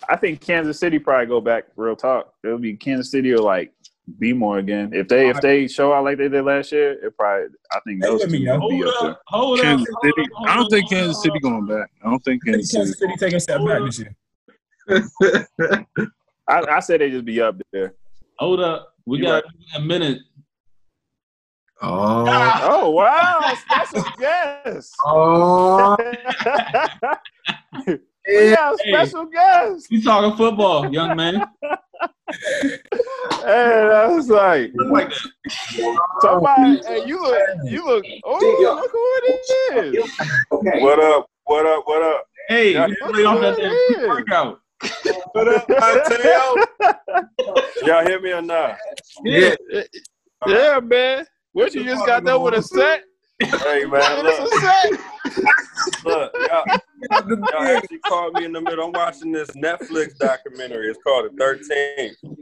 I 0.08 0.16
think 0.16 0.42
Kansas 0.42 0.80
City 0.80 1.00
probably 1.00 1.28
go 1.28 1.40
back 1.42 1.66
real 1.76 1.96
talk. 1.96 2.34
It'll 2.44 2.58
be 2.58 2.76
Kansas 2.76 3.12
City 3.12 3.32
or 3.34 3.40
like 3.42 3.74
be 4.18 4.34
more 4.34 4.58
again. 4.58 4.92
If 4.94 5.08
they 5.08 5.30
if 5.30 5.40
they 5.42 5.68
show 5.68 5.94
out 5.94 6.04
like 6.04 6.18
they 6.18 6.30
did 6.30 6.44
last 6.44 6.72
year, 6.72 6.94
it 6.94 7.16
probably 7.16 7.48
I 7.72 7.80
think 7.86 8.04
Hey, 8.04 8.10
those 8.10 8.22
let 8.22 8.30
two 8.32 8.50
will 8.60 8.70
be 8.70 8.82
Hold 8.82 8.86
up 8.88 8.94
there. 9.02 9.10
up, 9.12 9.22
hold 9.28 9.60
up. 9.60 9.64
Kansas 9.66 9.88
hold 9.94 10.06
City. 10.06 10.22
up, 10.22 10.28
hold 10.34 10.50
I 10.50 10.56
don't 10.56 10.66
up, 10.66 10.72
think 10.72 10.86
hold 10.86 10.94
Kansas 11.02 11.18
up. 11.18 11.24
City 11.24 11.40
going 11.40 11.66
back. 11.68 11.92
I 12.04 12.10
don't 12.10 12.24
think 12.24 12.42
I 12.48 12.52
think 12.52 12.56
Kansas 12.72 12.72
City. 12.72 12.78
Kansas 12.80 13.00
City 13.00 13.14
taking 13.20 13.36
a 13.36 13.40
step 13.40 13.66
back 13.66 13.82
this 13.84 14.00
year. 14.00 14.16
I, 16.48 16.62
I 16.62 16.80
say 16.80 16.98
they 16.98 17.12
just 17.12 17.26
be 17.26 17.40
up 17.42 17.62
there. 17.72 17.94
Hold 18.40 18.62
up. 18.62 18.96
We 19.06 19.20
You 19.20 19.26
got 19.26 19.44
a 19.76 19.80
minute. 19.82 20.20
Oh, 21.82 22.26
Oh 22.62 22.90
wow, 22.90 23.54
special 23.56 24.04
guest. 24.18 24.96
oh, 25.06 25.96
We 28.36 28.56
got 28.56 28.76
a 28.76 28.78
Hey. 28.84 28.92
special 28.92 29.26
guest. 29.26 29.88
You 29.92 30.02
talking 30.02 30.38
football, 30.38 30.92
young 30.94 31.16
man? 31.16 31.44
Hey, 33.42 33.88
that's 33.90 34.28
like 34.28 34.74
somebody. 36.20 36.82
Hey, 36.86 37.04
you 37.06 37.22
look, 37.22 37.42
you 37.66 37.86
look. 37.86 38.06
Oh, 38.24 38.40
look 38.76 38.92
who 38.92 39.12
it 39.18 39.86
is. 39.96 40.10
What 40.82 41.00
up? 41.00 41.28
What 41.46 41.66
up? 41.66 41.84
What 41.88 42.02
up? 42.04 42.24
Hey, 42.50 42.74
Yeah. 42.74 42.88
you 42.88 42.96
play 43.08 43.24
off 43.24 43.40
that 43.42 43.58
damn 43.58 44.10
workout. 44.10 44.60
What 45.32 45.48
up, 45.48 45.70
Mateo? 45.70 46.66
Y'all 47.86 48.06
hear 48.06 48.20
me 48.22 48.32
or 48.34 48.42
not? 48.42 48.78
Yeah. 49.24 49.56
Yeah, 50.46 50.80
man. 50.84 51.26
What 51.54 51.74
you 51.74 51.84
just 51.86 52.06
got 52.06 52.24
done 52.26 52.42
with 52.42 52.54
a 52.56 52.62
set? 52.62 53.04
Hey 53.42 53.86
man, 53.86 54.24
look, 54.24 54.40
a 54.40 54.48
set. 54.48 55.00
look, 56.04 56.34
y'all, 56.48 56.66
y'all 57.52 57.64
actually 57.64 58.00
called 58.00 58.36
me 58.36 58.46
in 58.46 58.52
the 58.52 58.62
middle. 58.62 58.86
I'm 58.88 58.94
watching 58.94 59.32
this 59.32 59.50
Netflix 59.52 60.18
documentary. 60.18 60.90
It's 60.90 61.00
called 61.04 61.30
The 61.38 62.14
13th. 62.24 62.36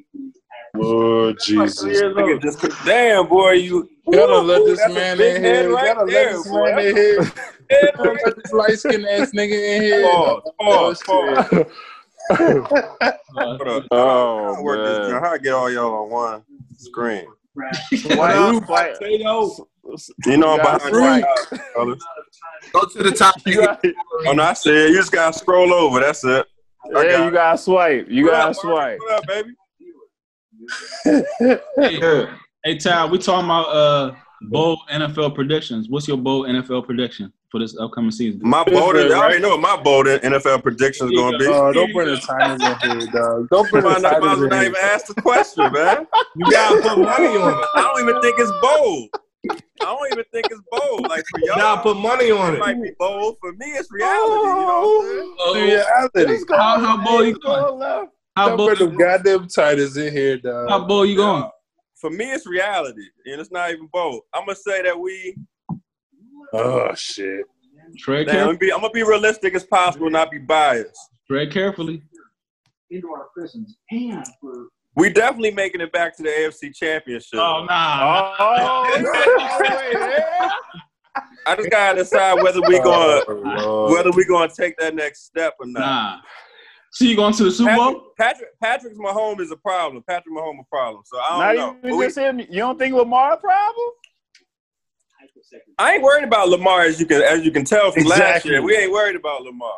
Oh 0.79 1.33
Jesus! 1.33 1.83
Look 1.83 2.29
at 2.29 2.41
this. 2.41 2.55
Damn, 2.85 3.27
boy, 3.27 3.51
you 3.53 3.89
Gotta 4.11 4.39
let 4.39 4.65
this 4.65 4.87
man 4.87 5.17
big 5.17 5.35
in 5.37 5.43
head 5.43 5.65
here. 5.65 5.73
right 5.73 5.95
Gotta 5.95 6.11
there, 6.11 6.25
let 6.25 6.35
this 6.37 6.47
boy. 6.47 6.71
man 6.75 6.79
in 6.79 6.95
here. 6.95 7.31
Gotta 7.97 8.11
let 8.25 8.35
this 8.37 8.53
light 8.53 8.79
skinned 8.79 9.05
ass 9.05 9.31
nigga 9.31 9.75
in 9.75 9.81
here. 9.81 10.03
Pause, 10.03 10.41
pause, 10.59 11.03
pause. 11.03 11.65
What 13.33 13.67
up? 13.67 13.83
Oh, 13.91 14.55
I 14.55 14.61
work 14.61 14.83
man. 14.83 15.21
How 15.21 15.31
I 15.33 15.37
get 15.37 15.53
all 15.53 15.71
y'all 15.71 16.03
on 16.03 16.09
one 16.09 16.43
screen? 16.77 17.27
White, 17.57 18.59
white. 18.67 18.95
You 19.01 19.17
know 20.37 20.51
I'm 20.51 20.57
got 20.57 20.79
behind 20.83 20.95
right. 20.95 21.25
the 21.49 21.57
fellas. 21.73 22.03
Go 22.71 22.85
to 22.85 23.03
the 23.03 23.11
top. 23.11 23.35
You 23.45 23.61
got, 23.61 23.83
Oh 24.27 24.33
no, 24.33 24.43
I 24.43 24.53
said 24.53 24.89
you 24.89 24.95
just 24.95 25.11
gotta 25.11 25.37
scroll 25.37 25.73
over. 25.73 25.99
That's 25.99 26.23
it. 26.23 26.45
I 26.95 27.03
yeah, 27.03 27.11
got 27.11 27.25
you 27.25 27.31
got 27.31 27.51
to 27.53 27.57
swipe. 27.57 28.07
You 28.09 28.27
gotta 28.27 28.53
swipe. 28.53 28.99
What 28.99 29.13
up, 29.13 29.27
baby? 29.27 29.49
hey, 31.77 32.27
hey, 32.63 32.77
Ty, 32.77 33.05
we 33.05 33.17
talking 33.17 33.45
about 33.45 33.67
uh 33.69 34.15
bold 34.43 34.79
NFL 34.91 35.35
predictions. 35.35 35.89
What's 35.89 36.07
your 36.07 36.17
bold 36.17 36.47
NFL 36.47 36.85
prediction 36.85 37.31
for 37.51 37.59
this 37.59 37.77
upcoming 37.79 38.11
season? 38.11 38.41
My 38.43 38.63
bold, 38.63 38.95
I 38.97 39.09
already 39.13 39.39
know 39.41 39.49
what 39.49 39.61
my 39.61 39.81
bold 39.81 40.05
NFL 40.07 40.63
prediction 40.63 41.07
is 41.11 41.17
gonna 41.17 41.37
be. 41.37 41.45
Oh, 41.47 41.71
don't 41.73 41.91
bring 41.93 42.07
the 42.09 42.17
Titans 42.17 42.61
in 42.63 42.99
here, 42.99 43.09
dog. 43.11 43.47
Don't 43.49 43.69
bring 43.71 43.83
the 43.83 43.89
Might 43.89 44.01
not, 44.01 44.21
might 44.21 44.27
Titans 44.27 44.31
as 44.33 44.37
well 44.39 44.43
in 44.43 44.49
not 44.49 44.63
even 44.63 44.75
ask 44.83 45.05
the 45.07 45.21
question, 45.21 45.71
man. 45.73 46.07
You 46.35 46.51
gotta 46.51 46.81
put 46.81 46.99
money 46.99 47.27
on 47.27 47.53
it. 47.53 47.65
I 47.75 47.81
don't 47.81 48.09
even 48.09 48.21
think 48.21 48.35
it's 48.39 48.51
bold. 48.61 49.09
I 49.81 49.85
don't 49.85 50.11
even 50.11 50.25
think 50.33 50.45
it's 50.49 50.61
bold. 50.71 51.07
Like 51.07 51.23
for 51.31 51.39
You 51.39 51.47
gotta 51.47 51.61
y'all, 51.61 51.77
put 51.83 51.97
money 51.97 52.31
on 52.31 52.53
it 52.53 52.57
it. 52.57 52.59
might 52.59 52.81
be 52.81 52.91
bold. 52.99 53.37
For 53.39 53.53
me, 53.53 53.65
it's 53.67 53.87
reality. 53.91 54.11
You 54.17 54.45
know 54.45 54.55
what 54.55 55.05
I'm 55.05 55.17
saying? 55.17 55.35
Oh. 55.39 56.23
Reality. 56.25 56.43
How, 56.49 56.79
how 56.79 57.03
bold 57.03 57.25
you 57.25 57.29
It's 57.35 57.39
going? 57.39 57.61
going 57.61 57.79
left. 57.79 58.11
How 58.35 58.47
Don't 58.49 58.57
bold, 58.57 58.77
bring 58.77 58.89
them 58.89 58.97
goddamn 58.99 59.47
Titans 59.47 59.97
in 59.97 60.13
here, 60.13 60.37
dog. 60.37 60.69
how 60.69 60.85
bold 60.85 61.07
you 61.09 61.15
going? 61.15 61.49
For 61.99 62.09
me, 62.11 62.31
it's 62.31 62.45
reality, 62.45 63.07
and 63.25 63.41
it's 63.41 63.51
not 63.51 63.71
even 63.71 63.87
bold. 63.91 64.21
I'm 64.33 64.45
gonna 64.45 64.55
say 64.55 64.83
that 64.83 64.99
we. 64.99 65.35
Oh 66.53 66.93
shit. 66.93 67.45
Tread 67.97 68.27
Damn, 68.27 68.39
I'm, 68.39 68.45
gonna 68.47 68.57
be, 68.57 68.73
I'm 68.73 68.81
gonna 68.81 68.91
be 68.91 69.03
realistic 69.03 69.55
as 69.55 69.63
possible, 69.63 70.09
not 70.09 70.29
be 70.29 70.37
biased. 70.37 70.99
Tread 71.27 71.51
carefully. 71.51 72.03
into 72.91 73.09
our 73.09 73.27
prisons 73.33 73.77
and 73.91 74.25
for 74.39 74.67
We 74.95 75.09
definitely 75.09 75.51
making 75.51 75.81
it 75.81 75.91
back 75.91 76.15
to 76.17 76.23
the 76.23 76.29
AFC 76.29 76.75
Championship. 76.75 77.39
Oh 77.39 77.65
nah. 77.67 78.35
Oh, 78.39 78.83
wait. 78.93 80.51
I 81.47 81.55
just 81.55 81.69
gotta 81.69 81.99
decide 81.99 82.43
whether 82.43 82.61
we 82.61 82.77
gonna 82.79 83.23
Oh, 83.27 83.91
whether 83.91 84.11
we 84.11 84.25
gonna 84.25 84.51
take 84.53 84.77
that 84.77 84.93
next 84.93 85.25
step 85.25 85.55
or 85.59 85.65
not. 85.65 85.79
Nah. 85.79 86.19
See 86.97 87.09
you 87.11 87.15
going 87.15 87.31
to 87.35 87.43
the 87.43 87.51
Super 87.51 87.69
Patrick, 87.69 87.93
Bowl? 87.93 88.11
Patrick 88.17 88.59
Patrick's 88.59 88.97
Mahomes 88.97 89.39
is 89.41 89.51
a 89.51 89.55
problem. 89.55 90.03
Patrick 90.07 90.33
Mahomes 90.33 90.61
a 90.61 90.65
problem. 90.67 91.03
So 91.05 91.19
I 91.19 91.53
Now 91.53 91.53
don't 91.53 91.83
know. 91.83 91.89
you 91.89 91.97
we- 91.97 92.05
just 92.05 92.17
him. 92.17 92.39
You 92.39 92.47
don't 92.57 92.79
think 92.79 92.95
Lamar 92.95 93.33
a 93.33 93.37
problem? 93.37 93.89
I 95.77 95.93
ain't 95.93 96.01
worried 96.03 96.23
about 96.23 96.49
Lamar 96.49 96.81
as 96.81 96.99
you 96.99 97.05
can 97.05 97.21
as 97.21 97.45
you 97.45 97.51
can 97.51 97.65
tell 97.65 97.91
from 97.91 98.05
last 98.05 98.45
year. 98.45 98.63
We 98.63 98.75
ain't 98.75 98.91
worried 98.91 99.15
about 99.15 99.43
Lamar. 99.43 99.73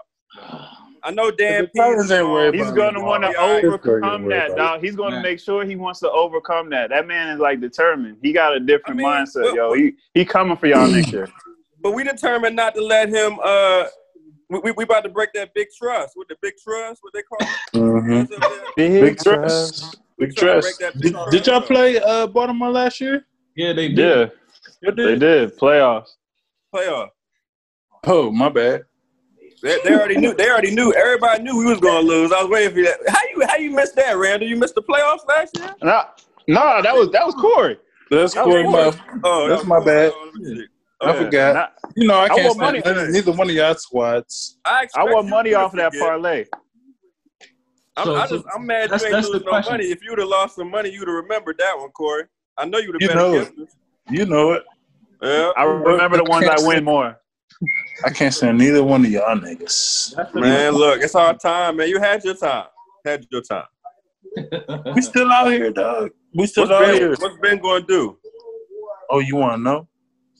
I 1.04 1.12
know 1.12 1.30
Dan 1.30 1.68
The 1.74 1.80
Titans 1.80 2.04
Pease. 2.04 2.12
ain't 2.12 2.28
worried 2.30 2.54
He's 2.54 2.64
about 2.64 2.76
going 2.76 2.94
to 2.94 3.02
want 3.02 3.24
to 3.24 3.30
overcome 3.38 3.72
Pittsburgh 3.72 4.30
that, 4.30 4.48
ain't 4.50 4.58
dog. 4.58 4.82
He's 4.82 4.96
going 4.96 5.12
to 5.12 5.18
Man. 5.18 5.24
make 5.24 5.40
sure 5.42 5.66
he 5.66 5.76
wants 5.76 6.00
to 6.02 6.12
overcome 6.12 6.70
that. 6.72 6.90
That 6.90 7.06
man 7.08 7.30
is 7.30 7.40
like 7.40 7.60
determined. 7.62 8.18
He 8.22 8.32
got 8.34 8.56
a 8.56 8.60
different 8.62 9.02
I 9.02 9.04
mean, 9.04 9.08
mindset, 9.26 9.44
but- 9.44 9.56
yo. 9.56 9.74
He 9.74 9.94
he 10.14 10.24
coming 10.24 10.56
for 10.56 10.68
y'all 10.68 10.88
next 10.88 11.12
year. 11.12 11.28
But 11.82 11.92
we 11.92 12.04
determined 12.04 12.58
not 12.58 12.76
to 12.76 12.82
let 12.82 13.08
him 13.10 13.40
uh 13.42 13.86
we, 14.50 14.60
we, 14.60 14.72
we 14.72 14.84
about 14.84 15.04
to 15.04 15.10
break 15.10 15.32
that 15.34 15.54
big 15.54 15.68
trust. 15.78 16.14
with 16.16 16.28
the 16.28 16.36
big 16.42 16.54
trust? 16.62 17.00
What 17.04 17.14
they 17.14 17.22
call 17.22 17.40
it? 17.40 17.78
Mhm. 17.78 18.20
What's 18.30 18.32
up 18.32 18.50
there? 18.76 19.02
Big 19.02 19.18
trust. 19.20 19.98
Big 20.18 20.36
trust. 20.36 20.80
break 20.80 20.94
Did, 21.02 21.16
did 21.32 21.48
y'all 21.48 21.62
play 21.62 22.00
uh 22.02 22.28
Baltimore 22.28 22.72
last 22.72 23.00
year? 23.00 23.26
Yeah, 23.56 23.74
they 23.74 23.90
did. 23.90 24.32
Yeah, 24.82 24.90
You 24.90 24.92
they 24.92 25.16
did 25.18 25.58
playoffs. 25.58 26.10
Playoff. 26.74 27.10
Oh, 28.06 28.32
my 28.32 28.50
bad. 28.50 28.84
They, 29.62 29.78
they 29.84 29.94
already 29.94 30.18
knew. 30.18 30.34
They 30.34 30.50
already 30.50 30.72
knew. 30.72 30.94
Everybody 30.94 31.44
knew 31.44 31.58
we 31.58 31.66
was 31.66 31.80
gonna 31.80 32.00
lose. 32.00 32.32
I 32.32 32.42
was 32.42 32.50
waiting 32.50 32.76
for 32.76 32.82
that. 32.84 32.98
How 33.10 33.20
you 33.34 33.46
how 33.46 33.58
you 33.58 33.72
missed 33.72 33.96
that, 33.98 34.16
Randall? 34.18 34.48
You 34.48 34.56
missed 34.56 34.76
the 34.76 34.82
playoffs 34.82 35.28
last 35.28 35.58
year? 35.58 35.76
No, 35.84 36.04
no, 36.48 36.82
that 36.82 36.96
was 36.96 37.12
that 37.12 37.26
was 37.26 37.36
Corey. 37.36 37.78
That's 38.10 38.34
That 38.34 38.46
Corey 38.46 38.64
Corey. 38.64 38.86
Muff. 38.86 39.02
Oh, 39.24 39.44
that 39.44 39.50
That's 39.50 39.62
was 39.62 39.68
my 39.68 39.78
cool. 39.78 39.86
bad. 39.86 40.12
Oh, 40.16 40.32
let 40.34 40.36
me 40.36 40.56
see. 40.56 40.68
I 41.02 41.10
Okay. 41.12 41.24
forgot. 41.26 41.54
Not- 41.56 41.74
You 41.96 42.08
know, 42.08 42.16
I 42.16 42.24
I 42.26 42.28
can't 42.30 42.44
want 42.44 42.58
stand 42.58 42.86
money. 42.86 43.04
none- 43.04 43.12
neither 43.14 43.32
one 43.32 43.50
of 43.50 43.56
y'all 43.56 43.76
squads. 43.76 44.60
I, 44.66 44.80
I 44.80 44.84
expect 44.84 45.10
want 45.12 45.28
money 45.30 45.54
off 45.54 45.74
of 45.74 45.80
that 45.80 45.94
parlay. 45.94 46.46
I'm, 47.98 48.06
So- 48.06 48.16
I 48.16 48.28
just, 48.28 48.46
I'm 48.56 48.66
mad 48.66 48.90
that's- 48.90 49.02
you 49.02 49.08
ain't 49.16 49.24
the 49.26 49.32
losing 49.32 49.46
no 49.46 49.50
question. 49.52 49.74
money. 49.74 49.86
If 49.86 50.04
you'd 50.04 50.20
have 50.20 50.28
lost 50.28 50.56
some 50.56 50.70
money, 50.70 50.90
you'd 50.90 51.08
have 51.08 51.16
remembered 51.16 51.58
that 51.60 51.78
one, 51.78 51.90
Corey. 51.92 52.24
I 52.58 52.66
know 52.66 52.78
you'd 52.78 52.96
have 52.96 53.02
You 53.02 53.08
bet 53.08 53.18
know 53.18 53.32
against. 53.40 53.76
You 54.10 54.26
know 54.26 54.52
it. 54.54 54.64
Yeah, 55.22 55.52
I 55.58 55.64
remember 55.64 56.18
the 56.18 56.24
ones 56.24 56.48
I 56.48 56.56
win 56.66 56.84
more. 56.84 57.18
I 58.06 58.10
can't 58.10 58.34
stand 58.34 58.58
neither 58.58 58.82
one 58.84 59.04
of 59.04 59.12
y'all 59.12 59.36
niggas. 59.36 60.16
Man. 60.34 60.74
Look, 60.74 61.02
it's 61.02 61.14
our 61.16 61.34
time, 61.38 61.76
man. 61.78 61.90
You 61.90 62.00
had 62.00 62.24
your 62.24 62.36
time. 62.36 62.68
Had 63.06 63.26
your 63.30 63.42
time. 63.42 63.66
We 64.96 65.02
still 65.02 65.30
out 65.30 65.52
here, 65.52 65.72
dog. 65.72 66.12
We 66.34 66.46
still 66.46 66.64
What's 66.64 66.72
out 66.74 66.86
Ben, 66.86 66.96
here. 66.96 67.16
what's 67.20 67.36
Ben 67.42 67.58
going 67.58 67.82
to 67.82 67.88
do? 67.88 68.18
Oh, 69.10 69.20
you 69.20 69.36
want 69.36 69.56
to 69.58 69.62
know? 69.62 69.89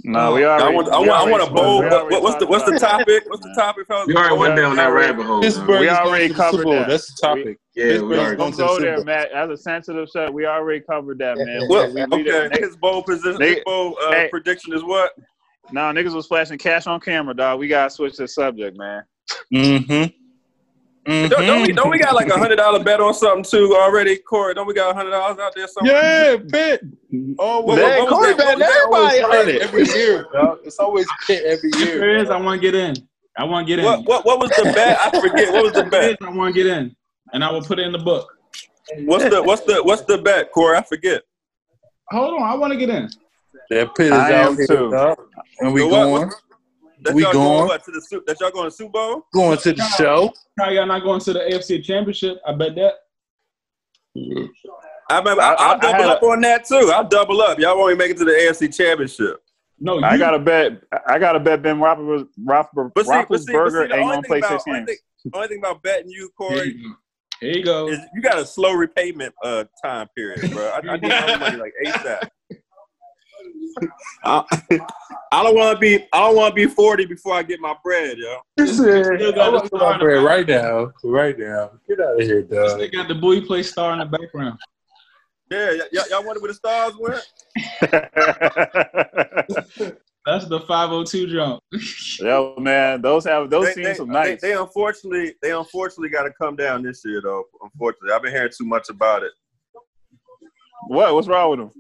No, 0.04 0.34
we 0.34 0.46
I 0.46 0.48
already. 0.60 0.76
want, 0.76 0.88
I 0.90 1.00
we 1.02 1.08
want, 1.10 1.28
I 1.28 1.30
want 1.32 1.44
a 1.44 1.46
already- 1.48 1.90
bold. 1.90 2.12
What, 2.12 2.24
what's 2.24 2.36
the, 2.40 2.48
what's 2.48 2.64
the 2.70 2.80
topic? 2.80 3.24
What's 3.28 3.44
the 3.46 3.54
topic? 3.54 3.86
fellas? 3.88 4.08
We 4.08 4.16
already 4.16 4.38
went 4.38 4.56
down 4.56 4.76
that 4.78 4.88
already- 4.88 5.12
rabbit 5.12 5.26
hole. 5.26 5.42
Pittsburgh 5.42 5.68
man. 5.70 5.82
We 5.82 5.90
already 5.90 6.28
to 6.30 6.34
the 6.34 6.50
Super 6.52 6.64
covered 6.64 6.80
that. 6.80 6.88
That's 6.88 7.14
the 7.14 7.28
topic. 7.28 7.60
Yeah, 7.76 7.86
we 8.02 8.18
already. 8.18 8.38
Don't 8.38 8.52
to 8.52 8.58
the 8.58 8.66
go 8.66 8.80
there, 8.80 9.04
Matt. 9.04 9.32
As 9.32 9.50
a 9.50 9.58
sensitive 9.58 10.10
set, 10.10 10.34
we 10.34 10.46
already 10.46 10.80
covered 10.82 11.18
that, 11.20 11.38
man. 11.38 11.62
Well, 11.68 11.88
We- 11.94 12.06
we- 12.06 12.24
we- 12.24 12.32
okay. 12.32 12.50
they- 12.54 12.62
His 12.66 12.78
bold 12.78 13.06
position. 13.06 13.40
they- 13.40 13.56
His 13.56 13.64
bold 13.66 13.96
uh, 14.02 14.12
hey. 14.12 14.28
prediction 14.30 14.74
is 14.74 14.84
what? 14.84 15.12
Nah, 15.72 15.92
niggas 15.92 16.14
was 16.16 16.28
flashing 16.28 16.58
cash 16.58 16.88
on 16.88 17.00
camera, 17.02 17.34
dog. 17.36 17.60
We 17.60 17.68
gotta 17.68 17.90
switch 17.90 18.16
the 18.16 18.28
subject, 18.28 18.78
man. 18.78 19.04
Mm-hmm. 19.54 20.16
Don't, 21.06 21.30
don't 21.30 21.62
we 21.64 21.72
don't 21.74 21.90
we 21.90 21.98
got 21.98 22.14
like 22.14 22.28
a 22.28 22.32
mm-hmm. 22.32 22.40
hundred 22.40 22.58
dollar 22.58 22.84
bet 22.84 23.00
on 23.00 23.14
something 23.14 23.44
too 23.44 23.74
already, 23.76 24.18
Corey? 24.18 24.54
Don't 24.54 24.68
we 24.68 24.74
got 24.74 24.92
a 24.92 24.94
hundred 24.94 25.12
dollars 25.12 25.40
out 25.40 25.54
there 25.56 25.68
somewhere? 25.68 26.32
Yeah, 26.34 26.36
bet. 26.38 26.82
Oh, 27.40 27.62
What- 27.62 27.78
Dang, 27.78 28.04
what 28.04 28.12
was 28.12 28.12
Corey 28.12 28.34
that- 28.34 28.38
what 28.38 28.60
betting 28.60 28.60
was 28.60 29.12
that? 29.14 29.16
everybody 29.24 29.40
on 29.42 29.50
it. 29.56 29.62
every 29.62 29.86
year, 30.00 30.26
dog. 30.34 30.60
It's 30.66 30.78
always 30.78 31.08
pit 31.28 31.44
every 31.46 31.72
year. 31.78 32.18
is, 32.18 32.30
I 32.30 32.38
want 32.40 32.62
to 32.62 32.72
get 32.72 32.76
in. 32.76 32.96
I 33.38 33.46
want 33.46 33.66
to 33.66 33.72
get 33.76 33.80
in. 33.80 33.86
What 33.86 34.06
what 34.06 34.26
what 34.26 34.40
was 34.40 34.50
the 34.52 34.64
bet? 34.76 35.00
I 35.02 35.20
forget. 35.22 35.52
What 35.54 35.64
was 35.64 35.74
the 35.74 35.86
If 35.86 35.92
there 35.92 36.10
is, 36.12 36.18
bet? 36.20 36.28
I 36.28 36.32
want 36.32 36.54
to 36.54 36.64
get 36.64 36.68
in, 36.72 36.96
and 37.34 37.44
I 37.44 37.52
will 37.52 37.62
put 37.64 37.80
it 37.80 37.86
in 37.86 37.92
the 37.92 38.00
book. 38.00 38.28
What's 39.06 39.24
the 39.24 39.42
what's 39.42 39.62
the 39.64 39.82
what's 39.84 40.02
the 40.04 40.18
bet, 40.18 40.52
Corey? 40.52 40.78
I 40.78 40.84
forget. 40.84 41.24
Hold 42.12 42.42
on, 42.42 42.44
I 42.44 42.56
want 42.56 42.74
to 42.74 42.78
get 42.78 42.90
in. 42.90 43.10
That 43.70 43.96
pit 43.96 44.08
is 44.08 44.12
I 44.12 44.34
out 44.34 44.50
am 44.52 44.58
too. 44.68 44.92
dog. 44.92 45.18
And 45.60 45.74
we 45.74 45.82
So 45.82 45.88
what- 45.88 46.04
going, 46.20 46.32
That 47.02 47.14
We 47.14 47.24
y'all 47.24 47.34
going. 47.34 47.68
what 47.68 47.84
to 47.86 47.92
the 47.92 48.02
Su- 48.02 48.24
that 48.28 48.40
y'all 48.40 48.52
going 48.52 48.70
to 48.70 48.76
Super 48.76 48.92
Bowl? 48.92 49.28
going 49.34 49.58
to 49.58 49.74
the 49.74 49.84
show. 49.98 50.34
How 50.60 50.70
y'all 50.70 50.86
not 50.86 51.04
going 51.04 51.22
to 51.22 51.34
the 51.34 51.40
AFC 51.40 51.84
Championship? 51.84 52.40
I 52.46 52.54
bet 52.54 52.76
that. 52.76 52.94
I 55.12 55.18
remember, 55.20 55.42
I, 55.42 55.54
I- 55.54 55.56
I'll 55.72 55.80
double 55.80 55.94
had 56.04 56.10
up 56.10 56.24
on 56.24 56.42
that 56.42 56.66
too. 56.66 56.92
I'll 56.94 57.08
double 57.08 57.42
up. 57.42 57.58
Y'all 57.60 57.78
won't 57.78 57.92
even 57.92 57.98
make 58.00 58.12
it 58.12 58.18
to 58.18 58.26
the 58.26 58.32
AFC 58.32 58.76
Championship. 58.76 59.42
No, 59.80 59.98
you, 59.98 60.06
I 60.06 60.18
gotta 60.18 60.40
bet. 60.40 60.82
I 61.08 61.18
gotta 61.20 61.40
bet 61.40 61.62
Ben 61.62 61.78
Roethlisberger, 61.78 62.28
Roethlisberger, 62.46 62.92
But 62.94 63.06
see, 63.06 63.12
but 63.12 63.28
see, 63.28 63.28
but 63.30 63.40
see 63.40 63.54
Roethlisberger 63.56 63.84
ain't 63.84 63.94
only 63.94 64.04
gonna 64.08 64.22
thing 64.22 64.30
play 64.30 64.38
about 64.40 64.50
six 64.62 64.64
only 64.68 64.86
thing, 64.86 64.98
only 65.34 65.48
thing 65.48 65.60
about 65.60 65.84
betting 65.84 66.10
you, 66.10 66.30
Corey, 66.38 66.76
you. 66.78 66.96
Here 67.40 67.58
you 67.58 67.64
go. 67.64 67.88
is 67.88 68.00
you 68.14 68.22
got 68.22 68.38
a 68.40 68.46
slow 68.46 68.74
repayment 68.74 69.34
uh 69.42 69.64
time 69.82 70.08
period, 70.18 70.52
bro. 70.52 70.68
I, 70.70 70.80
I 70.86 70.98
need 70.98 71.10
my 71.10 71.38
money 71.38 71.56
like 71.58 71.74
ASAP. 71.86 72.28
I, 74.24 74.44
I 75.32 75.44
don't 75.44 75.56
want 75.56 75.76
to 75.76 75.80
be 75.80 76.06
I 76.14 76.20
don't 76.20 76.36
want 76.36 76.52
to 76.52 76.56
be 76.56 76.68
forty 76.68 77.06
before 77.06 77.36
I 77.36 77.44
get 77.44 77.60
my 77.60 77.76
bread, 77.84 78.18
yo. 78.18 78.38
Still 78.66 79.32
got 79.32 79.48
I'm 79.48 79.54
the 79.54 79.58
gonna 79.60 79.68
star 79.68 79.94
in 79.94 80.00
the 80.00 80.06
bread 80.06 80.24
right 80.24 80.48
now. 80.48 80.92
Right 81.04 81.38
now. 81.38 81.72
Get 81.88 82.00
out 82.00 82.20
of 82.20 82.28
here, 82.28 82.42
dog. 82.44 82.80
They 82.80 82.90
got 82.90 83.08
the 83.08 83.16
buoy 83.16 83.42
play 83.42 83.64
star 83.64 83.94
in 83.94 84.00
the 84.00 84.06
background. 84.06 84.58
Yeah, 85.52 85.72
y- 85.72 85.80
y- 85.94 86.04
y'all 86.12 86.24
wonder 86.26 86.42
where 86.42 86.52
the 86.52 86.54
stars 86.54 86.94
went? 87.00 87.24
That's 90.26 90.46
the 90.48 90.60
502 90.68 91.28
jump. 91.28 91.64
Yo, 92.20 92.56
man, 92.60 93.02
those 93.02 93.26
have 93.26 93.50
those 93.50 93.66
They, 93.68 93.74
scenes 93.74 93.88
they, 93.88 93.94
some 93.96 94.08
they, 94.10 94.14
nice. 94.14 94.42
they 94.42 94.54
unfortunately 94.54 95.34
they 95.42 95.52
unfortunately 95.52 96.10
got 96.10 96.24
to 96.24 96.32
come 96.40 96.56
down 96.56 96.84
this 96.84 97.02
year 97.04 97.20
though. 97.24 97.44
Unfortunately, 97.64 98.12
I've 98.14 98.22
been 98.22 98.32
hearing 98.32 98.52
too 98.56 98.66
much 98.66 98.90
about 98.90 99.24
it. 99.24 99.32
What? 100.88 101.16
What's 101.16 101.28
wrong 101.28 101.50
with 101.52 101.60
them? 101.60 101.72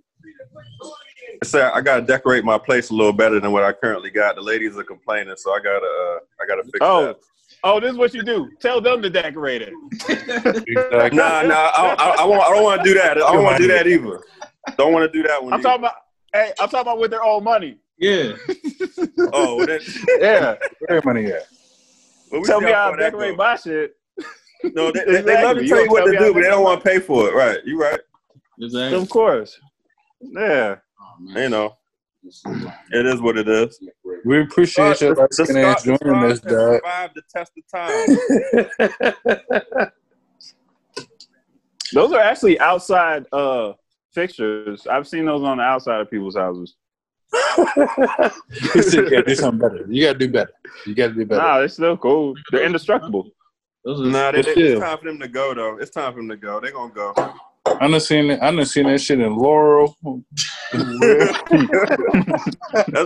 Say 1.43 1.61
I 1.61 1.81
gotta 1.81 2.01
decorate 2.01 2.43
my 2.43 2.57
place 2.57 2.89
a 2.89 2.93
little 2.93 3.13
better 3.13 3.39
than 3.39 3.51
what 3.51 3.63
I 3.63 3.71
currently 3.73 4.09
got. 4.09 4.35
The 4.35 4.41
ladies 4.41 4.77
are 4.77 4.83
complaining, 4.83 5.35
so 5.37 5.51
I 5.53 5.59
gotta 5.59 5.85
uh, 5.85 6.19
I 6.43 6.47
gotta 6.47 6.63
fix 6.63 6.77
Oh, 6.81 7.05
that. 7.07 7.19
oh, 7.63 7.79
this 7.79 7.91
is 7.91 7.97
what 7.97 8.13
you 8.13 8.23
do. 8.23 8.49
Tell 8.59 8.81
them 8.81 9.01
to 9.01 9.09
decorate 9.09 9.61
it. 9.61 9.73
Exactly. 10.09 11.17
Nah, 11.17 11.41
nah, 11.43 11.71
I, 11.75 11.95
I, 11.97 12.15
I, 12.19 12.25
won't, 12.25 12.41
I 12.43 12.49
don't 12.49 12.63
want 12.63 12.83
to 12.83 12.87
do 12.89 12.93
that. 12.95 13.17
I 13.17 13.31
don't 13.33 13.43
want 13.43 13.57
to 13.57 13.63
do 13.63 13.67
that 13.69 13.87
either. 13.87 14.19
Don't 14.77 14.93
want 14.93 15.11
to 15.11 15.17
do 15.21 15.27
that 15.27 15.43
one. 15.43 15.53
I'm 15.53 15.59
either. 15.59 15.69
talking 15.69 15.83
about. 15.83 15.95
Hey, 16.33 16.51
I'm 16.59 16.69
talking 16.69 16.81
about 16.81 16.99
with 16.99 17.11
their 17.11 17.23
own 17.23 17.43
money. 17.43 17.77
yeah. 17.97 18.33
Oh, 19.33 19.55
well, 19.57 19.79
Yeah. 20.19 20.55
Where 20.87 21.01
money 21.05 21.25
at? 21.27 21.43
well, 22.31 22.41
we 22.41 22.47
Tell 22.47 22.61
me 22.61 22.71
how 22.71 22.89
how 22.89 22.91
to 22.91 22.97
decorate 22.97 23.35
my 23.37 23.55
shit. 23.55 23.95
No, 24.63 24.91
they, 24.91 25.05
they, 25.05 25.21
they 25.21 25.43
love 25.43 25.57
to 25.57 25.67
tell 25.67 25.77
You 25.79 25.83
you 25.85 25.89
what 25.91 25.99
gonna 26.05 26.11
to 26.11 26.17
tell 26.17 26.21
me 26.21 26.27
do, 26.27 26.33
but 26.33 26.41
they 26.41 26.47
don't 26.49 26.63
want 26.63 26.83
to 26.83 26.89
pay 26.89 26.99
for 26.99 27.29
it. 27.29 27.33
Right? 27.33 27.57
You 27.65 27.81
right? 27.81 27.99
Exactly. 28.59 29.01
Of 29.01 29.09
course. 29.09 29.57
Yeah. 30.21 30.75
Man. 31.19 31.43
You 31.43 31.49
know, 31.49 31.77
it 32.91 33.05
is 33.05 33.21
what 33.21 33.37
it 33.37 33.47
is. 33.47 33.79
We 34.25 34.41
appreciate 34.41 34.99
your 35.01 35.15
The 35.15 35.21
light 35.21 35.33
skin 35.33 35.57
ass 35.57 35.83
joining 35.83 35.99
us, 36.31 36.39
Scott 36.39 36.41
has 36.41 36.41
dog. 36.41 36.75
survived 36.75 37.15
the 37.15 37.21
test 37.33 37.51
of 37.57 37.63
time. 39.79 39.91
Those 41.93 42.11
are 42.11 42.19
actually 42.19 42.59
outside 42.59 43.25
uh 43.31 43.73
fixtures. 44.13 44.85
I've 44.87 45.07
seen 45.07 45.25
those 45.25 45.43
on 45.43 45.57
the 45.57 45.63
outside 45.63 46.01
of 46.01 46.09
people's 46.09 46.35
houses. 46.35 46.75
he 48.73 48.81
said, 48.81 49.11
"Yeah, 49.11 49.21
do 49.21 49.35
something 49.35 49.69
better. 49.69 49.85
You 49.89 50.05
gotta 50.05 50.19
do 50.19 50.31
better. 50.31 50.51
You 50.85 50.95
gotta 50.95 51.13
do 51.13 51.25
better." 51.25 51.41
Nah, 51.41 51.59
they're 51.59 51.67
still 51.67 51.97
cool. 51.97 52.35
They're 52.51 52.65
indestructible. 52.65 53.29
Those 53.85 54.01
are 54.01 54.05
Nah, 54.05 54.31
they, 54.31 54.41
they, 54.41 54.51
it's 54.51 54.81
time 54.81 54.97
for 54.97 55.05
them 55.05 55.19
to 55.19 55.27
go 55.27 55.53
though. 55.53 55.77
It's 55.77 55.91
time 55.91 56.13
for 56.13 56.19
them 56.19 56.29
to 56.29 56.37
go. 56.37 56.59
They're 56.59 56.71
gonna 56.71 56.93
go. 56.93 57.13
I 57.65 57.87
done 57.87 57.99
seen 57.99 58.31
it. 58.31 58.41
I 58.41 58.51
done 58.51 58.65
seen 58.65 58.87
that 58.87 58.99
shit 59.01 59.19
in 59.19 59.35
Laurel. 59.35 59.95
That's 60.73 61.41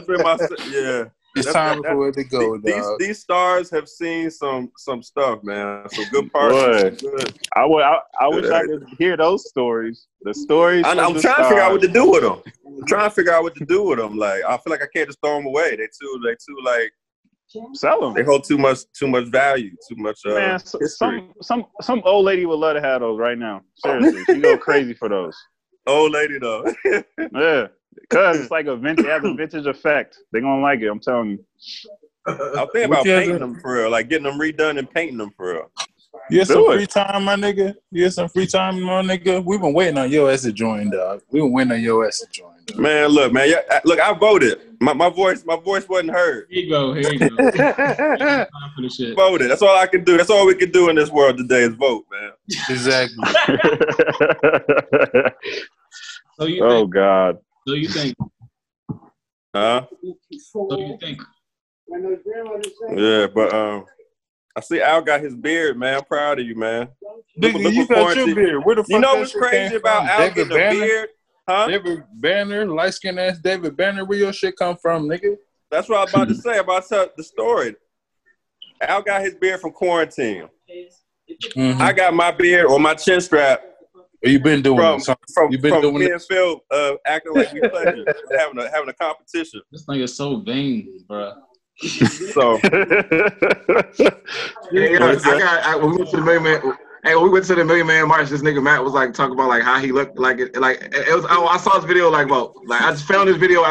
been 0.06 0.22
my 0.22 0.38
yeah. 0.70 1.06
It's 1.36 1.48
That's- 1.48 1.54
time 1.54 1.82
that- 1.82 1.94
for 1.94 2.10
it 2.10 2.14
to 2.14 2.24
go, 2.26 2.58
these, 2.60 2.76
dog. 2.76 3.00
these 3.00 3.20
stars 3.20 3.72
have 3.72 3.90
seen 3.90 4.30
some 4.30 4.72
some 4.78 5.02
stuff, 5.02 5.40
man. 5.44 5.90
Some 5.90 6.06
good 6.12 6.32
parts. 6.32 7.02
Good- 7.02 7.40
I 7.56 7.66
would. 7.66 7.82
I, 7.84 7.98
I 8.22 8.28
wish 8.28 8.50
I 8.52 8.62
could 8.66 8.86
hear 9.00 9.18
those 9.18 9.50
stories. 9.50 10.06
The 10.22 10.34
stories. 10.34 10.86
I, 10.86 10.92
I'm 10.92 11.14
the 11.14 11.22
trying 11.22 11.38
to 11.38 11.44
figure 11.46 11.60
out 11.64 11.72
what 11.72 11.82
to 11.82 11.88
do 11.88 12.12
with 12.12 12.22
them. 12.22 12.40
I'm 12.68 12.86
trying 12.86 13.10
to 13.10 13.16
figure 13.16 13.34
out 13.34 13.42
what 13.44 13.56
to 13.56 13.66
do 13.66 13.82
with 13.84 13.98
them. 13.98 14.16
Like 14.18 14.44
I 14.48 14.58
feel 14.58 14.70
like 14.72 14.84
I 14.84 14.88
can't 14.96 15.08
just 15.10 15.20
throw 15.24 15.38
them 15.38 15.48
away. 15.48 15.72
They 15.72 15.88
too, 15.88 16.22
they 16.24 16.34
too 16.34 16.60
like 16.64 16.92
Sell 17.74 18.02
them. 18.02 18.14
they 18.14 18.24
hold 18.24 18.44
too 18.44 18.58
much, 18.58 18.80
too 18.98 19.08
much 19.08 19.26
value, 19.28 19.72
too 19.88 19.96
much 19.98 20.20
uh, 20.26 20.34
Man, 20.34 20.56
s- 20.56 20.72
history. 20.80 20.88
some 20.90 21.34
some 21.42 21.66
some 21.82 22.02
old 22.06 22.26
lady 22.26 22.46
would 22.46 22.56
love 22.60 22.76
to 22.76 22.82
have 22.82 23.02
those 23.02 23.20
right 23.20 23.38
now. 23.38 23.62
Seriously, 23.76 24.24
she 24.26 24.40
go 24.42 24.58
crazy 24.68 24.94
for 24.94 25.10
those. 25.10 25.38
Old 25.88 26.12
lady 26.12 26.40
though. 26.40 26.66
Yeah, 27.34 27.68
because 28.00 28.40
it's 28.40 28.52
like 28.52 28.66
a 28.66 28.76
vintage, 28.76 29.06
it 29.06 29.10
has 29.12 29.24
a 29.24 29.34
vintage 29.34 29.66
effect. 29.68 30.18
They 30.32 30.42
gonna 30.42 30.62
like 30.62 30.82
it. 30.82 30.88
I'm 30.88 31.00
telling 31.00 31.30
you. 31.32 31.46
I'm 32.26 32.68
thinking 32.70 32.90
What 32.90 33.02
about 33.02 33.06
painting 33.06 33.40
them 33.40 33.60
for 33.60 33.76
real, 33.76 33.90
like 33.92 34.10
getting 34.10 34.24
them 34.24 34.40
redone 34.40 34.78
and 34.80 34.90
painting 34.90 35.18
them 35.18 35.32
for 35.36 35.54
real. 35.54 35.72
You 36.30 36.40
get 36.40 36.48
Do 36.48 36.54
some 36.54 36.72
it. 36.72 36.76
free 36.76 36.88
time, 36.88 37.24
my 37.26 37.36
nigga. 37.36 37.76
You 37.92 38.06
get 38.06 38.14
some 38.14 38.30
free 38.30 38.48
time, 38.48 38.82
my 38.82 39.02
nigga. 39.02 39.44
We've 39.44 39.62
been 39.62 39.74
waiting 39.74 39.98
on 39.98 40.10
your 40.10 40.32
ass 40.32 40.44
to 40.44 40.52
join, 40.52 40.90
dog. 40.90 41.22
We've 41.30 41.44
been 41.44 41.52
waiting 41.52 41.74
on 41.74 41.82
your 41.82 42.08
ass 42.08 42.20
to 42.20 42.28
join. 42.32 42.54
Dog. 42.66 42.80
Man, 42.80 43.10
look, 43.10 43.34
man, 43.34 43.50
yeah, 43.50 43.80
look, 43.84 44.00
I 44.00 44.14
voted. 44.14 44.60
My, 44.80 44.94
my 44.94 45.10
voice, 45.10 45.44
my 45.46 45.58
voice 45.58 45.88
wasn't 45.88 46.12
heard. 46.12 46.48
Here 46.50 46.64
you 46.64 46.70
go. 46.70 46.94
Here 47.00 47.12
you 47.12 47.20
go. 47.20 47.28
Time 47.28 48.48
for 48.76 48.82
the 48.82 48.90
shit. 48.90 49.16
Voted. 49.16 49.52
That's 49.52 49.62
all 49.62 49.78
I 49.78 49.88
can 49.88 50.04
do. 50.04 50.18
That's 50.18 50.30
all 50.30 50.48
we 50.48 50.56
can 50.56 50.72
do 50.72 50.90
in 50.90 50.96
this 50.96 51.10
world 51.10 51.38
today 51.38 51.62
is 51.62 51.74
vote, 51.74 52.06
man. 52.12 52.32
Exactly. 52.70 53.18
So 56.40 56.46
you 56.46 56.66
oh 56.66 56.82
think? 56.82 56.94
God. 56.94 57.38
So 57.68 57.74
you 57.76 57.88
think? 57.88 58.16
Huh? 59.56 59.86
So 60.40 60.80
you 60.80 60.98
think? 61.00 61.22
Yeah, 62.96 63.28
but 63.28 63.54
um, 63.54 63.86
I 64.56 64.62
see 64.62 64.82
Al 64.82 65.02
got 65.02 65.22
his 65.22 65.36
beard, 65.36 65.78
man. 65.78 65.98
I'm 65.98 66.04
proud 66.06 66.40
of 66.40 66.46
you, 66.46 66.56
man. 66.56 66.90
Look- 67.38 67.54
Nigga, 67.54 67.64
look 67.64 67.74
you 67.74 67.88
got 67.88 68.16
your 68.16 68.36
beard. 68.36 68.66
Where 68.66 68.76
the 68.76 68.84
fuck 68.84 68.90
You 68.92 69.00
know 69.00 69.16
what's 69.16 69.34
crazy 69.34 69.76
about? 69.76 70.06
Al 70.08 70.20
David 70.30 70.50
getting 70.50 70.52
a 70.52 70.70
beard? 70.86 71.10
Huh? 71.50 71.68
David 71.68 72.04
Banner, 72.14 72.66
light 72.68 72.94
skinned 72.94 73.20
ass 73.20 73.38
David 73.40 73.76
Banner. 73.76 74.06
Where 74.06 74.18
your 74.18 74.32
shit 74.32 74.56
come 74.56 74.78
from, 74.78 75.10
nigga? 75.10 75.36
That's 75.72 75.90
what 75.90 75.98
I 75.98 76.02
was 76.04 76.14
about 76.14 76.28
to 76.30 76.36
say. 76.42 76.60
About 76.60 76.84
to 76.84 76.90
tell 76.90 77.08
the 77.18 77.24
story. 77.24 77.76
Al 78.82 79.02
got 79.02 79.22
his 79.22 79.36
beard 79.36 79.60
from 79.60 79.72
quarantine. 79.72 80.48
Mhm. 81.56 81.80
I 81.80 81.92
got 81.94 82.14
my 82.14 82.32
beard 82.32 82.66
or 82.68 82.80
my 82.80 82.94
chin 82.94 83.20
strap 83.22 83.64
you 84.22 84.40
been 84.40 84.62
doing 84.62 84.78
from 84.78 85.00
it. 85.14 85.18
From, 85.34 85.52
you 85.52 85.58
been 85.58 85.72
from 85.74 85.82
doing 85.82 86.00
me 86.00 86.06
it. 86.06 86.12
and 86.14 86.22
Phil 86.22 86.62
uh, 86.72 86.94
acting 87.06 87.34
like 87.34 87.52
we 87.54 87.60
pleasure, 87.62 88.06
having 88.38 88.58
a 88.60 88.70
having 88.70 88.90
a 88.90 88.94
competition. 88.94 89.62
This 89.72 89.84
thing 89.86 90.00
is 90.02 90.16
so 90.16 90.38
vain, 90.42 91.00
bro. 91.08 91.34
So 92.34 92.60
Yeah, 94.72 95.00
I 95.02 95.40
got. 95.40 95.64
I, 95.64 95.76
when 95.76 95.92
we 95.92 95.98
went 95.98 96.10
to 96.10 96.18
the 96.18 96.24
Million 96.24 96.44
Man. 96.44 96.78
Hey, 97.04 97.16
when 97.16 97.26
we 97.26 97.30
went 97.32 97.46
to 97.46 97.56
the 97.56 97.66
Million 97.66 97.88
Man 97.88 98.08
March, 98.08 98.30
this 98.30 98.42
nigga 98.42 98.64
Matt 98.64 98.84
was 98.84 98.94
like 98.94 99.14
talking 99.14 99.34
about 99.34 99.50
like 99.50 99.64
how 99.64 99.80
he 99.80 99.92
looked 99.92 100.18
like 100.18 100.40
it. 100.40 100.56
Like 100.56 100.82
it 100.82 101.16
was. 101.16 101.26
I, 101.26 101.36
I 101.36 101.58
saw 101.58 101.78
this 101.78 101.86
video 101.86 102.10
like 102.10 102.28
about 102.28 102.56
like 102.66 102.82
I 102.82 102.92
just 102.92 103.06
found 103.06 103.28
this 103.28 103.38
video 103.38 103.64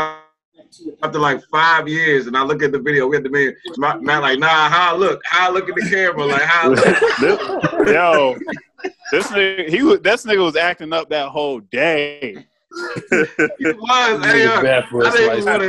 after 1.02 1.18
like 1.18 1.42
five 1.50 1.88
years, 1.88 2.26
and 2.26 2.36
I 2.36 2.42
look 2.42 2.62
at 2.62 2.72
the 2.72 2.78
video. 2.78 3.06
We 3.06 3.16
had 3.16 3.24
the 3.24 3.30
man 3.30 3.54
Matt, 3.78 4.02
Matt 4.02 4.22
like 4.22 4.38
nah, 4.38 4.68
how 4.68 4.94
I 4.94 4.96
look, 4.96 5.20
how 5.24 5.48
I 5.48 5.52
look 5.52 5.68
at 5.68 5.74
the 5.74 5.88
camera, 5.88 6.26
like 6.26 6.42
how. 6.42 6.64
I 6.64 7.20
look. 7.20 7.86
Yo, 7.88 8.36
this 9.10 9.28
nigga, 9.28 9.68
he 9.68 9.82
was, 9.82 10.00
this 10.00 10.24
nigga 10.24 10.44
was 10.44 10.56
acting 10.56 10.92
up 10.92 11.08
that 11.10 11.28
whole 11.28 11.60
day. 11.60 12.46
He 13.58 13.66
was. 13.72 14.24
Hey, 14.24 14.46
uh, 14.46 14.62
bad 14.62 14.84
for 14.88 15.06
I 15.06 15.10
didn't 15.10 15.44
life. 15.44 15.60
wanna- 15.60 15.64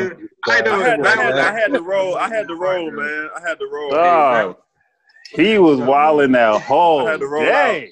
I 0.48 0.58
ain't 0.58 0.68
I 0.68 0.82
had, 0.82 1.00
it. 1.00 1.06
I, 1.06 1.16
had, 1.16 1.36
I 1.40 1.54
had 1.60 1.74
to 1.74 1.82
roll. 1.82 2.16
I 2.16 2.28
had 2.30 2.48
to 2.48 2.56
roll, 2.56 2.92
man. 2.92 3.30
I 3.36 3.40
had 3.48 3.60
to 3.60 3.68
roll. 3.72 3.92
Dog, 3.92 4.58
he 5.32 5.58
was 5.58 5.80
wilding 5.80 6.34
that 6.34 6.62
whole 6.62 7.08
I 7.08 7.12
had 7.12 7.20
to 7.22 7.28
roll 7.28 7.46
day. 7.46 7.90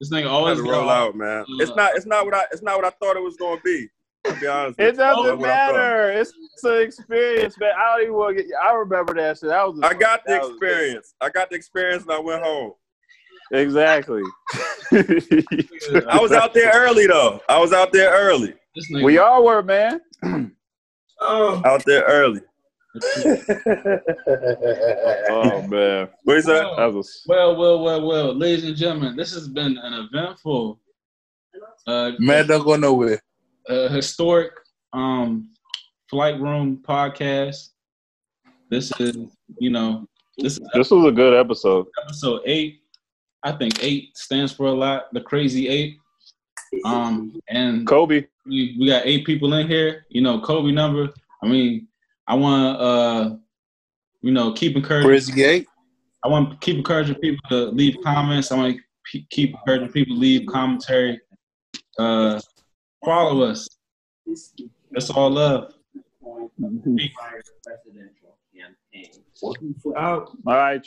This 0.00 0.10
nigga 0.12 0.18
I 0.18 0.20
had 0.22 0.26
always 0.28 0.60
roll 0.60 0.88
out, 0.88 1.16
man. 1.16 1.44
It's 1.58 1.74
not. 1.74 1.96
It's 1.96 2.06
not 2.06 2.24
what 2.24 2.34
I. 2.34 2.42
It's 2.52 2.62
not 2.62 2.76
what 2.76 2.84
I 2.84 2.90
thought 2.90 3.16
it 3.16 3.22
was 3.22 3.36
going 3.36 3.58
to 3.58 3.62
be. 3.64 3.88
To 4.24 4.40
be 4.40 4.46
honest. 4.46 4.78
It 4.78 4.96
doesn't 4.96 5.24
That's 5.26 5.38
what 5.40 5.48
I 5.50 5.66
thought. 5.66 5.74
matter. 5.76 6.12
It's 6.20 6.32
an 6.64 6.82
experience, 6.82 7.58
man. 7.58 7.70
I 7.76 7.94
don't 7.96 8.02
even 8.02 8.14
want 8.14 8.36
to 8.36 8.42
get. 8.44 8.52
I 8.62 8.72
remember 8.74 9.14
that 9.14 9.38
shit. 9.38 9.48
That 9.48 9.66
was. 9.66 9.80
I 9.82 9.94
got 9.94 10.24
the 10.24 10.36
experience. 10.36 11.14
I 11.20 11.30
got 11.30 11.50
the 11.50 11.56
experience, 11.56 12.02
and 12.04 12.12
I 12.12 12.18
went 12.20 12.42
home. 12.44 12.72
Exactly. 13.52 14.22
I 14.92 16.18
was 16.20 16.32
out 16.32 16.52
there 16.54 16.70
early 16.74 17.06
though. 17.06 17.40
I 17.48 17.58
was 17.58 17.72
out 17.72 17.92
there 17.92 18.10
early. 18.12 18.54
We 19.02 19.18
all 19.18 19.44
were, 19.44 19.62
man. 19.62 20.00
Out 21.20 21.84
there 21.84 22.02
early. 22.04 22.40
Oh 25.30 25.62
man, 25.68 26.08
What 26.24 26.36
is 26.38 26.44
that? 26.46 26.64
that 26.76 26.92
was. 26.92 27.22
Well, 27.26 27.56
well, 27.56 27.82
well, 27.82 28.06
well, 28.06 28.34
ladies 28.34 28.64
and 28.64 28.76
gentlemen, 28.76 29.16
this 29.16 29.32
has 29.34 29.48
been 29.48 29.76
an 29.78 30.08
eventful, 30.12 30.80
uh, 31.86 32.12
Man, 32.18 32.46
don't 32.46 32.64
go 32.64 32.76
nowhere. 32.76 33.20
uh, 33.68 33.88
historic 33.88 34.52
um, 34.92 35.50
flight 36.08 36.40
room 36.40 36.82
podcast. 36.86 37.70
This 38.70 38.92
is, 39.00 39.16
you 39.58 39.70
know, 39.70 40.06
this 40.38 40.54
is 40.58 40.68
This 40.74 40.90
was 40.90 41.04
a 41.06 41.12
good 41.12 41.34
episode. 41.34 41.86
episode 42.04 42.42
eight. 42.46 42.82
I 43.42 43.52
think 43.52 43.82
eight 43.82 44.16
stands 44.16 44.52
for 44.52 44.66
a 44.66 44.72
lot. 44.72 45.12
The 45.12 45.20
crazy 45.20 45.68
eight. 45.68 45.98
Um, 46.84 47.40
and 47.48 47.86
Kobe. 47.86 48.26
we, 48.44 48.76
we 48.78 48.86
got 48.88 49.06
eight 49.06 49.24
people 49.24 49.52
in 49.54 49.66
here. 49.66 50.06
You 50.10 50.20
know, 50.20 50.40
Kobe 50.40 50.72
number. 50.72 51.08
I 51.42 51.46
mean, 51.46 51.88
I 52.26 52.34
want 52.34 52.78
to, 52.78 52.84
uh, 52.84 53.36
you 54.20 54.32
know, 54.32 54.52
keep 54.52 54.76
encouraging. 54.76 55.08
Crazy 55.08 55.32
Gate. 55.32 55.66
I 56.24 56.28
want 56.28 56.50
to 56.50 56.56
keep 56.58 56.76
encouraging 56.76 57.14
people 57.16 57.40
to 57.50 57.66
leave 57.70 57.96
comments. 58.04 58.50
I 58.50 58.56
want 58.56 58.76
to 58.76 58.82
pe- 59.10 59.26
keep 59.30 59.54
encouraging 59.54 59.92
people 59.92 60.16
to 60.16 60.20
leave 60.20 60.46
commentary. 60.48 61.20
Uh, 61.98 62.40
follow 63.04 63.42
us. 63.44 63.68
That's 64.90 65.10
all 65.10 65.30
love. 65.30 65.74
presidential 67.64 68.36
campaign. 68.54 69.10
Out. 69.96 70.30
All 70.46 70.54
right. 70.54 70.86